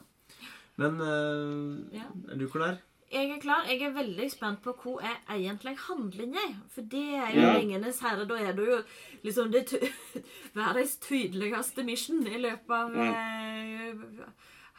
Men 0.80 0.96
eh, 1.04 2.00
er 2.32 2.40
du 2.40 2.46
klar? 2.48 2.78
Jeg 3.14 3.30
er 3.30 3.38
klar. 3.42 3.64
Jeg 3.70 3.80
er 3.86 3.92
veldig 3.94 4.26
spent 4.32 4.60
på 4.64 4.72
hvor 4.82 5.02
er 5.06 5.20
egentlig 5.30 5.76
handlingen. 5.86 6.56
For 6.74 6.82
det 6.82 7.04
er 7.14 7.30
jo 7.34 7.40
Ja. 7.44 7.52
Ringenes 7.58 8.00
herre. 8.02 8.26
Da 8.26 8.34
er 8.42 8.52
det 8.56 8.66
jo 8.66 8.78
liksom 9.22 9.52
det 9.52 9.70
verdens 10.58 10.96
tydeligste 11.04 11.84
mission 11.86 12.26
i 12.26 12.40
løpet 12.42 12.74
av 12.74 12.90
mm. 12.90 14.24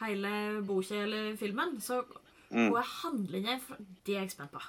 hele 0.04 0.34
boka 0.68 1.02
eller 1.06 1.36
filmen. 1.40 1.80
Så 1.82 2.04
Mm. 2.52 2.68
hvor 2.70 2.78
er 2.78 2.92
handlingen? 3.02 3.60
Det 4.06 4.16
er 4.16 4.20
jeg 4.22 4.32
spent 4.32 4.52
på. 4.52 4.60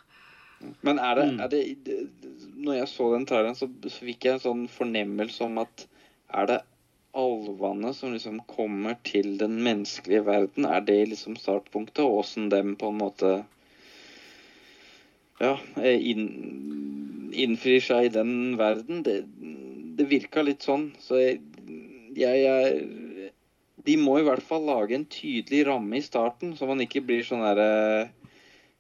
Men 0.83 0.99
er 0.99 1.15
det, 1.15 1.25
Mm. 1.35 1.41
er 1.41 1.49
det 1.49 2.11
Når 2.57 2.73
jeg 2.75 2.89
så 2.89 3.13
den 3.13 3.27
traileren, 3.27 3.55
så, 3.55 3.69
så 3.91 4.01
fikk 4.07 4.25
jeg 4.25 4.33
en 4.35 4.41
sånn 4.41 4.69
fornemmelse 4.69 5.45
om 5.45 5.59
at 5.59 5.87
er 6.33 6.47
det 6.47 6.61
alvene 7.15 7.93
som 7.95 8.13
liksom 8.13 8.41
kommer 8.49 8.97
til 9.05 9.37
den 9.39 9.63
menneskelige 9.63 10.25
verden? 10.25 10.65
Er 10.65 10.81
det 10.81 11.09
liksom 11.11 11.37
startpunktet, 11.37 12.01
og 12.05 12.25
åssen 12.25 12.49
dem 12.49 12.77
på 12.77 12.89
en 12.89 12.99
måte 12.99 13.45
ja, 15.43 15.55
eh, 15.83 15.99
inn, 16.13 16.27
innfrir 17.37 17.83
seg 17.85 18.09
i 18.09 18.13
den 18.15 18.57
verden? 18.61 19.03
Det, 19.07 19.21
det 19.99 20.09
virka 20.11 20.45
litt 20.47 20.67
sånn. 20.67 20.91
Så 21.03 21.21
jeg, 21.21 21.41
jeg 22.17 22.47
er 22.51 22.79
De 23.87 23.95
må 24.01 24.17
i 24.19 24.27
hvert 24.27 24.43
fall 24.43 24.65
lage 24.67 24.97
en 24.97 25.07
tydelig 25.07 25.67
ramme 25.69 26.01
i 26.01 26.05
starten, 26.05 26.57
så 26.59 26.67
man 26.67 26.81
ikke 26.83 27.05
blir 27.07 27.27
sånn 27.27 27.45
derre 27.45 28.09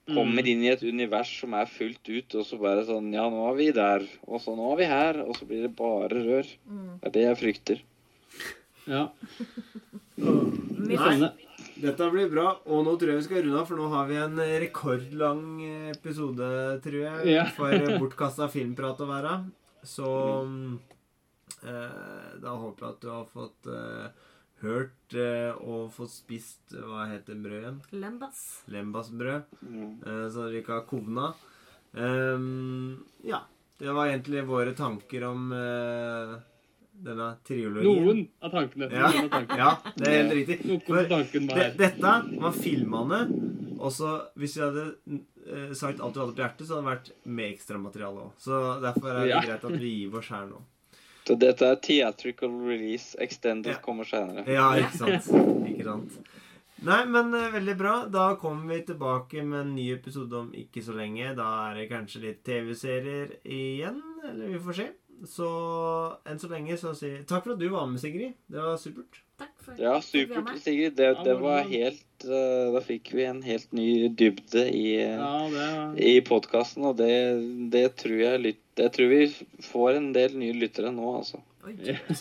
kommer 0.07 0.47
inn 0.47 0.63
i 0.63 0.71
et 0.71 0.83
univers 0.87 1.31
som 1.41 1.55
er 1.59 1.71
fullt 1.71 2.09
ut, 2.09 2.37
og 2.39 2.47
så 2.47 2.59
bare 2.61 2.85
sånn 2.87 3.09
Ja, 3.15 3.27
nå 3.31 3.43
er 3.51 3.57
vi 3.59 3.69
der, 3.75 4.05
og 4.27 4.39
så 4.43 4.55
nå 4.55 4.69
er 4.73 4.79
vi 4.79 4.91
her, 4.91 5.19
og 5.25 5.35
så 5.39 5.49
blir 5.49 5.65
det 5.67 5.73
bare 5.79 6.23
rør. 6.23 6.53
Mm. 6.67 6.93
Det 7.01 7.09
er 7.09 7.15
det 7.17 7.25
jeg 7.25 7.41
frykter. 7.43 7.83
Ja, 8.87 9.03
spennende. 10.17 11.33
Dette 11.83 12.07
blir 12.13 12.31
bra. 12.33 12.47
Og 12.73 12.85
nå 12.87 12.95
tror 12.99 13.11
jeg 13.13 13.21
vi 13.21 13.27
skal 13.29 13.43
runde 13.45 13.61
av, 13.61 13.67
for 13.69 13.77
nå 13.81 13.89
har 13.93 14.07
vi 14.09 14.17
en 14.21 14.39
rekordlang 14.63 15.43
episode, 15.93 16.49
tror 16.85 17.01
jeg, 17.03 17.27
Ja. 17.35 17.45
for 17.57 17.75
bortkasta 18.01 18.49
filmprat 18.53 19.01
å 19.05 19.09
være. 19.11 19.35
Så 19.87 20.09
eh, 21.63 22.31
da 22.43 22.55
håper 22.59 22.87
jeg 22.87 22.95
at 22.95 23.03
du 23.05 23.11
har 23.13 23.27
fått 23.31 23.69
eh, 23.71 24.09
hørt 24.65 25.15
eh, 25.21 25.53
og 25.61 25.91
fått 25.95 26.11
spist 26.15 26.73
Hva 26.75 27.05
heter 27.13 27.37
brødet 27.39 27.61
igjen? 27.63 27.81
Lembas. 28.03 28.41
Lembasbrød. 28.73 29.53
Mm. 29.63 29.93
eh, 30.07 30.25
så 30.33 30.47
dere 30.49 30.63
ikke 30.63 30.79
har 30.81 30.87
kovna. 30.91 31.29
Ehm, 31.97 32.97
ja. 33.25 33.43
Det 33.77 33.93
var 33.93 34.09
egentlig 34.09 34.41
våre 34.49 34.73
tanker 34.73 35.27
om 35.29 35.51
eh, 35.53 36.37
denne 37.05 37.29
triologien. 37.47 38.05
Noen 38.07 38.21
av 38.43 38.51
tankene. 38.55 38.89
Ja. 38.93 39.07
Av 39.11 39.29
tankene. 39.33 39.59
Ja, 39.59 39.73
det 39.97 40.07
er 40.09 40.17
helt 40.23 40.37
riktig. 40.39 40.81
For 40.87 41.03
det, 41.03 41.69
dette 41.79 42.15
var 42.41 42.53
filmene. 42.57 43.21
Og 43.77 43.93
så 43.93 44.15
hvis 44.41 44.57
vi 44.57 44.63
hadde 44.65 44.87
eh, 45.47 45.75
sagt 45.77 46.01
alt 46.01 46.15
du 46.17 46.21
hadde 46.23 46.33
på 46.37 46.43
hjertet, 46.43 46.67
så 46.69 46.79
hadde 46.79 46.87
det 46.87 46.95
vært 46.95 47.11
med 47.37 47.51
ekstramateriale 47.53 48.25
òg. 48.25 48.33
Så 48.41 48.63
derfor 48.83 49.11
er 49.13 49.21
det 49.21 49.29
Ja. 49.35 49.43
greit 49.45 49.65
at 49.69 49.77
vi 49.81 49.93
gir 50.01 50.17
oss 50.17 50.29
her 50.33 50.47
nå. 50.49 50.63
Så 51.27 51.35
dette 51.39 51.67
er 51.67 51.77
theatrical 51.83 52.51
release. 52.65 53.17
Extended 53.19 53.73
Ja. 53.73 53.79
kommer 53.83 54.05
senere. 54.05 54.47
Ja, 54.47 54.73
ikke 54.79 54.97
sant. 54.97 55.31
Ikke 55.69 55.85
sant. 55.85 56.19
Nei, 56.87 57.05
men 57.09 57.33
eh, 57.35 57.51
veldig 57.51 57.77
bra. 57.79 57.95
Da 58.07 58.35
kommer 58.37 58.69
vi 58.75 58.83
tilbake 58.85 59.43
med 59.45 59.61
en 59.61 59.75
ny 59.75 59.93
episode 59.95 60.33
om 60.37 60.51
ikke 60.53 60.83
så 60.85 60.95
lenge. 60.95 61.35
Da 61.35 61.71
er 61.71 61.75
det 61.81 61.89
kanskje 61.91 62.21
litt 62.23 62.43
TV-serier 62.45 63.37
igjen. 63.45 64.01
Eller 64.29 64.49
vi 64.53 64.59
får 64.59 64.75
se. 64.83 64.89
Så 65.25 65.47
enn 66.29 66.39
så 66.41 66.51
lenge 66.51 66.77
så 66.81 66.93
sier 66.97 67.23
Takk 67.29 67.47
for 67.47 67.55
at 67.55 67.63
du 67.63 67.69
var 67.73 67.87
med, 67.89 68.01
Sigrid. 68.03 68.35
Det 68.53 68.61
var 68.61 68.77
supert. 68.81 69.23
Takk 69.41 69.53
for 69.65 69.81
Ja, 69.81 69.97
supert. 70.05 70.53
Sigrid. 70.65 70.97
Det, 70.97 71.09
det 71.25 71.35
var 71.41 71.65
helt 71.69 72.25
eh, 72.25 72.69
Da 72.75 72.81
fikk 72.85 73.13
vi 73.17 73.27
en 73.29 73.43
helt 73.45 73.73
ny 73.77 74.09
dybde 74.09 74.67
i, 74.73 74.87
eh, 75.03 75.17
Ja, 75.17 75.33
det 75.53 76.07
i 76.07 76.21
podkasten, 76.25 76.85
og 76.89 76.97
det, 77.01 77.11
det 77.73 77.87
tror 78.01 78.17
jeg 78.21 78.45
lyt, 78.45 78.63
Jeg 78.81 78.93
tror 78.97 79.13
vi 79.13 79.27
får 79.73 79.99
en 80.01 80.09
del 80.17 80.37
nye 80.41 80.57
lyttere 80.57 80.93
nå, 80.95 81.11
altså. 81.21 81.43
Oi. 81.67 81.75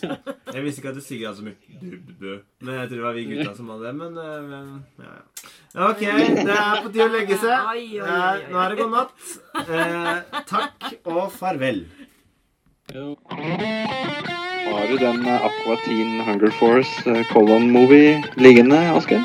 Jeg 0.56 0.62
visste 0.64 0.82
ikke 0.82 0.90
at 0.90 1.02
Sigrid 1.06 1.28
hadde 1.28 1.38
så 1.38 1.44
mye 1.46 1.78
dybde, 1.80 2.32
Men 2.66 2.80
jeg 2.80 2.88
tror 2.88 2.96
det 2.96 3.04
var 3.04 3.14
vi 3.14 3.24
gutta 3.28 3.52
som 3.54 3.68
hadde 3.70 3.84
det. 3.86 3.92
Men, 4.00 4.16
eh, 4.18 4.40
men 4.42 4.72
ja, 5.04 5.12
ja. 5.12 5.22
OK, 5.86 6.00
det 6.00 6.56
er 6.56 6.80
på 6.82 6.90
tide 6.90 7.06
å 7.06 7.12
legge 7.12 7.38
seg. 7.38 7.68
Oi. 7.70 7.84
Nå 8.00 8.58
er 8.64 8.72
det 8.72 8.78
god 8.80 8.94
natt. 8.96 9.28
Eh, 9.62 10.40
takk 10.48 10.88
og 11.12 11.26
farvel. 11.36 11.84
Har 12.94 14.86
du 14.88 14.96
den 14.96 15.26
eh, 15.26 15.44
Aqua 15.44 15.76
Teen 15.84 16.20
Hunger 16.20 16.50
Force 16.50 17.10
eh, 17.10 17.24
Colon-movie 17.32 18.22
liggende, 18.36 18.78
Asker? 18.78 19.20